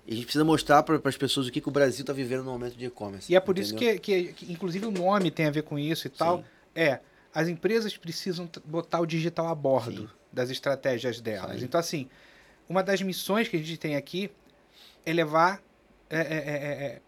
e 0.07 0.13
a 0.13 0.15
gente 0.15 0.25
precisa 0.25 0.45
mostrar 0.45 0.83
para 0.83 1.01
as 1.05 1.17
pessoas 1.17 1.47
o 1.47 1.51
que, 1.51 1.61
que 1.61 1.69
o 1.69 1.73
Brasil 1.73 2.03
está 2.03 2.13
vivendo 2.13 2.45
no 2.45 2.53
momento 2.53 2.77
de 2.77 2.87
e-commerce. 2.87 3.33
E 3.33 3.37
é 3.37 3.41
por 3.41 3.59
isso 3.59 3.75
entendeu? 3.75 4.01
que, 4.01 4.33
que, 4.33 4.33
que, 4.33 4.53
inclusive, 4.53 4.87
o 4.87 4.91
nome 4.91 5.31
tem 5.31 5.47
a 5.47 5.51
ver 5.51 5.63
com 5.63 5.79
isso 5.79 6.07
e 6.07 6.11
tal. 6.11 6.39
Sim. 6.39 6.45
É, 6.75 7.01
as 7.35 7.49
empresas 7.49 7.97
precisam 7.97 8.49
botar 8.65 9.01
o 9.01 9.07
digital 9.07 9.49
a 9.49 9.55
bordo 9.55 10.03
Sim. 10.03 10.09
das 10.33 10.49
estratégias 10.51 11.21
delas. 11.21 11.57
Isso 11.57 11.59
aí. 11.59 11.65
Então, 11.65 11.81
assim, 11.81 12.09
uma 12.69 12.83
das 12.83 13.03
missões 13.03 13.49
que 13.49 13.57
a 13.57 13.59
gente 13.59 13.77
tem 13.77 13.97
aqui 13.97 14.31
é 15.05 15.13
levar 15.13 15.61
é, 16.09 16.19
é, 16.19 16.21
é, 16.21 16.85
é, 16.87 17.01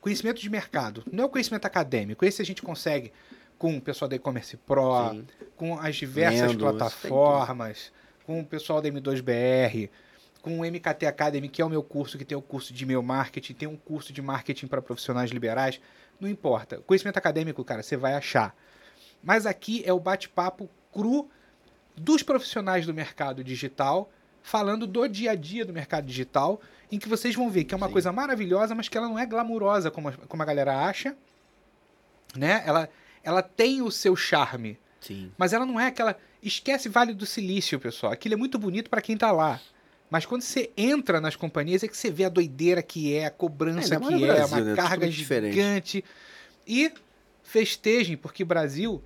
conhecimento 0.00 0.40
de 0.40 0.48
mercado. 0.48 1.02
Não 1.10 1.24
é 1.24 1.26
o 1.26 1.30
conhecimento 1.30 1.64
acadêmico. 1.66 2.24
Esse 2.24 2.40
a 2.40 2.44
gente 2.44 2.62
consegue 2.62 3.12
com 3.58 3.76
o 3.76 3.80
pessoal 3.80 4.08
da 4.08 4.16
e-commerce 4.16 4.56
pro, 4.56 5.10
Sim. 5.10 5.26
com 5.56 5.78
as 5.78 5.96
diversas 5.96 6.52
Lendo, 6.52 6.58
plataformas, 6.58 7.92
com 8.26 8.40
o 8.40 8.44
pessoal 8.44 8.80
da 8.82 8.88
M2BR, 8.88 9.90
com 10.42 10.60
o 10.60 10.64
MKT 10.64 11.06
Academy, 11.06 11.48
que 11.48 11.62
é 11.62 11.64
o 11.64 11.70
meu 11.70 11.82
curso, 11.82 12.18
que 12.18 12.24
tem 12.24 12.36
o 12.36 12.42
curso 12.42 12.72
de 12.72 12.84
e-mail 12.84 13.02
marketing, 13.02 13.54
tem 13.54 13.68
um 13.68 13.76
curso 13.76 14.12
de 14.12 14.20
marketing 14.20 14.66
para 14.66 14.82
profissionais 14.82 15.30
liberais. 15.30 15.80
Não 16.20 16.28
importa. 16.28 16.78
Conhecimento 16.86 17.16
acadêmico, 17.16 17.64
cara, 17.64 17.82
você 17.82 17.96
vai 17.96 18.14
achar. 18.14 18.54
Mas 19.22 19.46
aqui 19.46 19.82
é 19.86 19.92
o 19.92 19.98
bate-papo 19.98 20.68
cru 20.92 21.28
dos 21.96 22.22
profissionais 22.22 22.86
do 22.86 22.92
mercado 22.92 23.42
digital 23.42 24.10
falando 24.44 24.86
do 24.86 25.08
dia 25.08 25.30
a 25.30 25.34
dia 25.34 25.64
do 25.64 25.72
mercado 25.72 26.04
digital, 26.04 26.60
em 26.92 26.98
que 26.98 27.08
vocês 27.08 27.34
vão 27.34 27.48
ver 27.48 27.64
que 27.64 27.72
é 27.72 27.76
uma 27.76 27.86
Sim. 27.86 27.92
coisa 27.94 28.12
maravilhosa, 28.12 28.74
mas 28.74 28.90
que 28.90 28.98
ela 28.98 29.08
não 29.08 29.18
é 29.18 29.24
glamurosa 29.24 29.90
como 29.90 30.10
a, 30.10 30.12
como 30.12 30.42
a 30.42 30.46
galera 30.46 30.84
acha, 30.84 31.16
né? 32.36 32.62
Ela, 32.66 32.90
ela 33.24 33.42
tem 33.42 33.82
o 33.82 33.90
seu 33.90 34.14
charme, 34.14 34.78
Sim. 35.00 35.32
mas 35.36 35.52
ela 35.52 35.66
não 35.66 35.80
é 35.80 35.86
aquela. 35.86 36.16
Esquece 36.42 36.88
Vale 36.88 37.14
do 37.14 37.24
Silício, 37.24 37.80
pessoal. 37.80 38.12
Aquilo 38.12 38.34
é 38.34 38.36
muito 38.36 38.58
bonito 38.58 38.90
para 38.90 39.00
quem 39.00 39.16
tá 39.16 39.32
lá. 39.32 39.60
Mas 40.10 40.26
quando 40.26 40.42
você 40.42 40.70
entra 40.76 41.20
nas 41.20 41.34
companhias 41.34 41.82
é 41.82 41.88
que 41.88 41.96
você 41.96 42.10
vê 42.10 42.24
a 42.24 42.28
doideira 42.28 42.82
que 42.82 43.14
é, 43.14 43.24
a 43.26 43.30
cobrança 43.30 43.94
É, 43.94 43.98
que 43.98 44.14
é, 44.14 44.18
Brasil, 44.18 44.46
uma 44.58 44.60
né? 44.60 44.76
carga 44.76 45.08
diferente. 45.08 45.54
gigante. 45.54 46.04
E 46.66 46.92
festejem, 47.42 48.16
porque 48.16 48.44
Brasil 48.44 49.02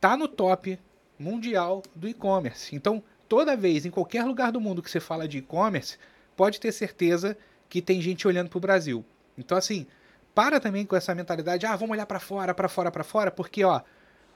tá 0.00 0.16
no 0.16 0.28
top 0.28 0.78
mundial 1.18 1.82
do 1.94 2.08
e-commerce. 2.08 2.74
Então, 2.74 3.02
toda 3.28 3.56
vez, 3.56 3.84
em 3.84 3.90
qualquer 3.90 4.24
lugar 4.24 4.52
do 4.52 4.60
mundo 4.60 4.82
que 4.82 4.90
você 4.90 5.00
fala 5.00 5.26
de 5.26 5.38
e-commerce, 5.38 5.98
pode 6.36 6.60
ter 6.60 6.72
certeza 6.72 7.36
que 7.68 7.82
tem 7.82 8.00
gente 8.00 8.26
olhando 8.26 8.48
pro 8.48 8.60
Brasil. 8.60 9.04
Então, 9.36 9.58
assim, 9.58 9.86
para 10.34 10.60
também 10.60 10.86
com 10.86 10.96
essa 10.96 11.14
mentalidade, 11.14 11.66
ah, 11.66 11.76
vamos 11.76 11.92
olhar 11.92 12.06
para 12.06 12.20
fora, 12.20 12.54
para 12.54 12.68
fora, 12.68 12.90
para 12.90 13.04
fora, 13.04 13.30
porque, 13.30 13.64
ó, 13.64 13.80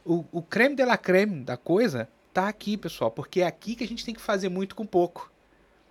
o, 0.04 0.24
o 0.32 0.42
creme 0.42 0.74
de 0.74 0.84
la 0.84 0.96
creme 0.96 1.44
da 1.44 1.56
coisa 1.56 2.08
tá 2.32 2.48
aqui, 2.48 2.76
pessoal, 2.76 3.10
porque 3.10 3.42
é 3.42 3.46
aqui 3.46 3.74
que 3.74 3.84
a 3.84 3.86
gente 3.86 4.04
tem 4.04 4.14
que 4.14 4.20
fazer 4.20 4.48
muito 4.48 4.74
com 4.74 4.86
pouco. 4.86 5.30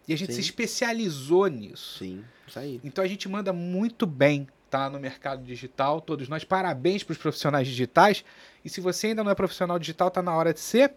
E 0.07 0.14
a 0.14 0.18
gente 0.18 0.34
Sim. 0.34 0.41
se 0.41 0.41
especializou 0.41 1.48
nisso. 1.48 1.99
Sim. 1.99 2.23
Isso 2.48 2.60
aí. 2.60 2.82
Então 2.84 3.03
a 3.03 3.07
gente 3.07 3.30
manda 3.30 3.53
muito 3.53 4.06
bem, 4.06 4.48
tá? 4.69 4.90
No 4.90 4.99
mercado 4.99 5.44
digital, 5.44 6.02
todos 6.02 6.28
nós. 6.28 6.44
Parabéns 6.44 7.03
para 7.03 7.14
os 7.14 7.18
profissionais 7.18 7.68
digitais. 7.68 8.26
E 8.65 8.69
se 8.69 8.82
você 8.82 9.07
ainda 9.07 9.23
não 9.23 9.32
é 9.32 9.36
profissional 9.36 9.78
digital, 9.78 10.10
tá 10.10 10.22
na 10.22 10.36
hora 10.36 10.53
de 10.53 10.60
ser. 10.60 10.94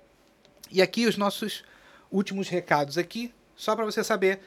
E 0.71 0.81
aqui 0.81 1.07
os 1.07 1.17
nossos 1.17 1.63
últimos 2.11 2.49
recados 2.49 2.97
aqui, 2.97 3.33
só 3.55 3.77
para 3.77 3.85
você 3.85 4.03
saber 4.03 4.41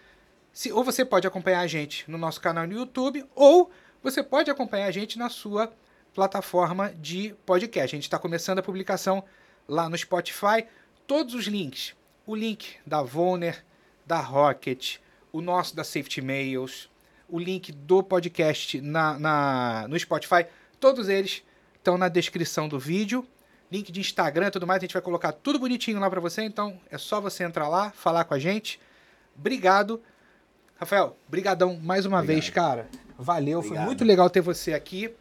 se 0.52 0.72
ou 0.72 0.84
você 0.84 1.06
pode 1.06 1.28
acompanhar 1.28 1.60
a 1.60 1.68
gente 1.68 2.10
no 2.10 2.18
nosso 2.18 2.42
canal 2.42 2.66
no 2.66 2.74
YouTube 2.74 3.24
ou 3.36 3.70
você 4.10 4.24
pode 4.24 4.50
acompanhar 4.50 4.86
a 4.88 4.92
gente 4.92 5.18
na 5.20 5.30
sua 5.30 5.72
plataforma 6.14 6.92
de 6.94 7.36
podcast. 7.46 7.96
A 7.96 7.98
gente 7.98 8.04
está 8.06 8.18
começando 8.18 8.60
a 8.60 8.64
publicação 8.64 9.24
lá 9.68 9.90
no 9.90 9.98
Spotify. 9.98 10.66
Todos 11.06 11.34
os 11.34 11.46
links, 11.46 11.94
o 12.26 12.36
link 12.36 12.76
da 12.86 13.02
Voner, 13.02 13.64
da 14.06 14.20
Rocket, 14.20 14.98
o 15.32 15.42
nosso 15.42 15.76
da 15.76 15.84
Safety 15.84 16.22
Mails, 16.22 16.90
o 17.30 17.38
link 17.40 17.72
do 17.72 18.02
podcast 18.02 18.80
na, 18.82 19.20
na- 19.20 19.86
no 19.90 20.00
Spotify, 20.00 20.46
todos 20.80 21.10
eles 21.10 21.44
estão 21.76 21.98
na 21.98 22.08
descrição 22.08 22.68
do 22.68 22.80
vídeo. 22.80 23.26
Link 23.70 23.92
de 23.92 24.00
Instagram 24.00 24.48
e 24.48 24.52
tudo 24.52 24.66
mais, 24.66 24.78
a 24.80 24.86
gente 24.86 24.94
vai 24.94 25.02
colocar 25.02 25.34
tudo 25.34 25.60
bonitinho 25.60 26.00
lá 26.00 26.10
para 26.10 26.22
você, 26.22 26.42
então 26.44 26.80
é 26.90 26.98
só 26.98 27.20
você 27.20 27.44
entrar 27.44 27.68
lá, 27.68 27.92
falar 27.92 28.24
com 28.24 28.34
a 28.34 28.40
gente. 28.40 28.80
Obrigado. 29.38 30.02
Rafael, 30.78 31.18
brigadão 31.28 31.76
mais 31.78 32.06
uma 32.06 32.20
Obrigado. 32.20 32.36
vez, 32.42 32.50
cara. 32.50 32.88
Valeu, 33.18 33.62
foi 33.62 33.70
Obrigado. 33.70 33.86
muito 33.86 34.06
legal 34.06 34.30
ter 34.30 34.42
você 34.42 34.74
aqui. 34.74 35.14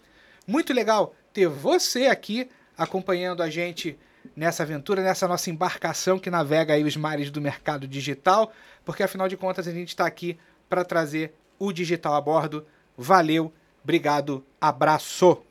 Muito 0.47 0.73
legal 0.73 1.15
ter 1.33 1.49
você 1.49 2.07
aqui 2.07 2.49
acompanhando 2.77 3.43
a 3.43 3.51
gente 3.51 3.99
nessa 4.35 4.63
aventura, 4.63 5.03
nessa 5.03 5.27
nossa 5.27 5.51
embarcação 5.51 6.19
que 6.19 6.31
navega 6.31 6.75
aí 6.75 6.85
os 6.85 6.97
mares 6.97 7.31
do 7.31 7.41
mercado 7.41 7.87
digital, 7.87 8.53
porque 8.85 9.03
afinal 9.03 9.29
de 9.29 9.37
contas 9.37 9.67
a 9.67 9.73
gente 9.73 9.89
está 9.89 10.07
aqui 10.07 10.39
para 10.69 10.85
trazer 10.85 11.35
o 11.59 11.73
digital 11.73 12.15
a 12.15 12.21
bordo. 12.21 12.67
Valeu, 12.97 13.53
obrigado, 13.83 14.45
abraço. 14.61 15.46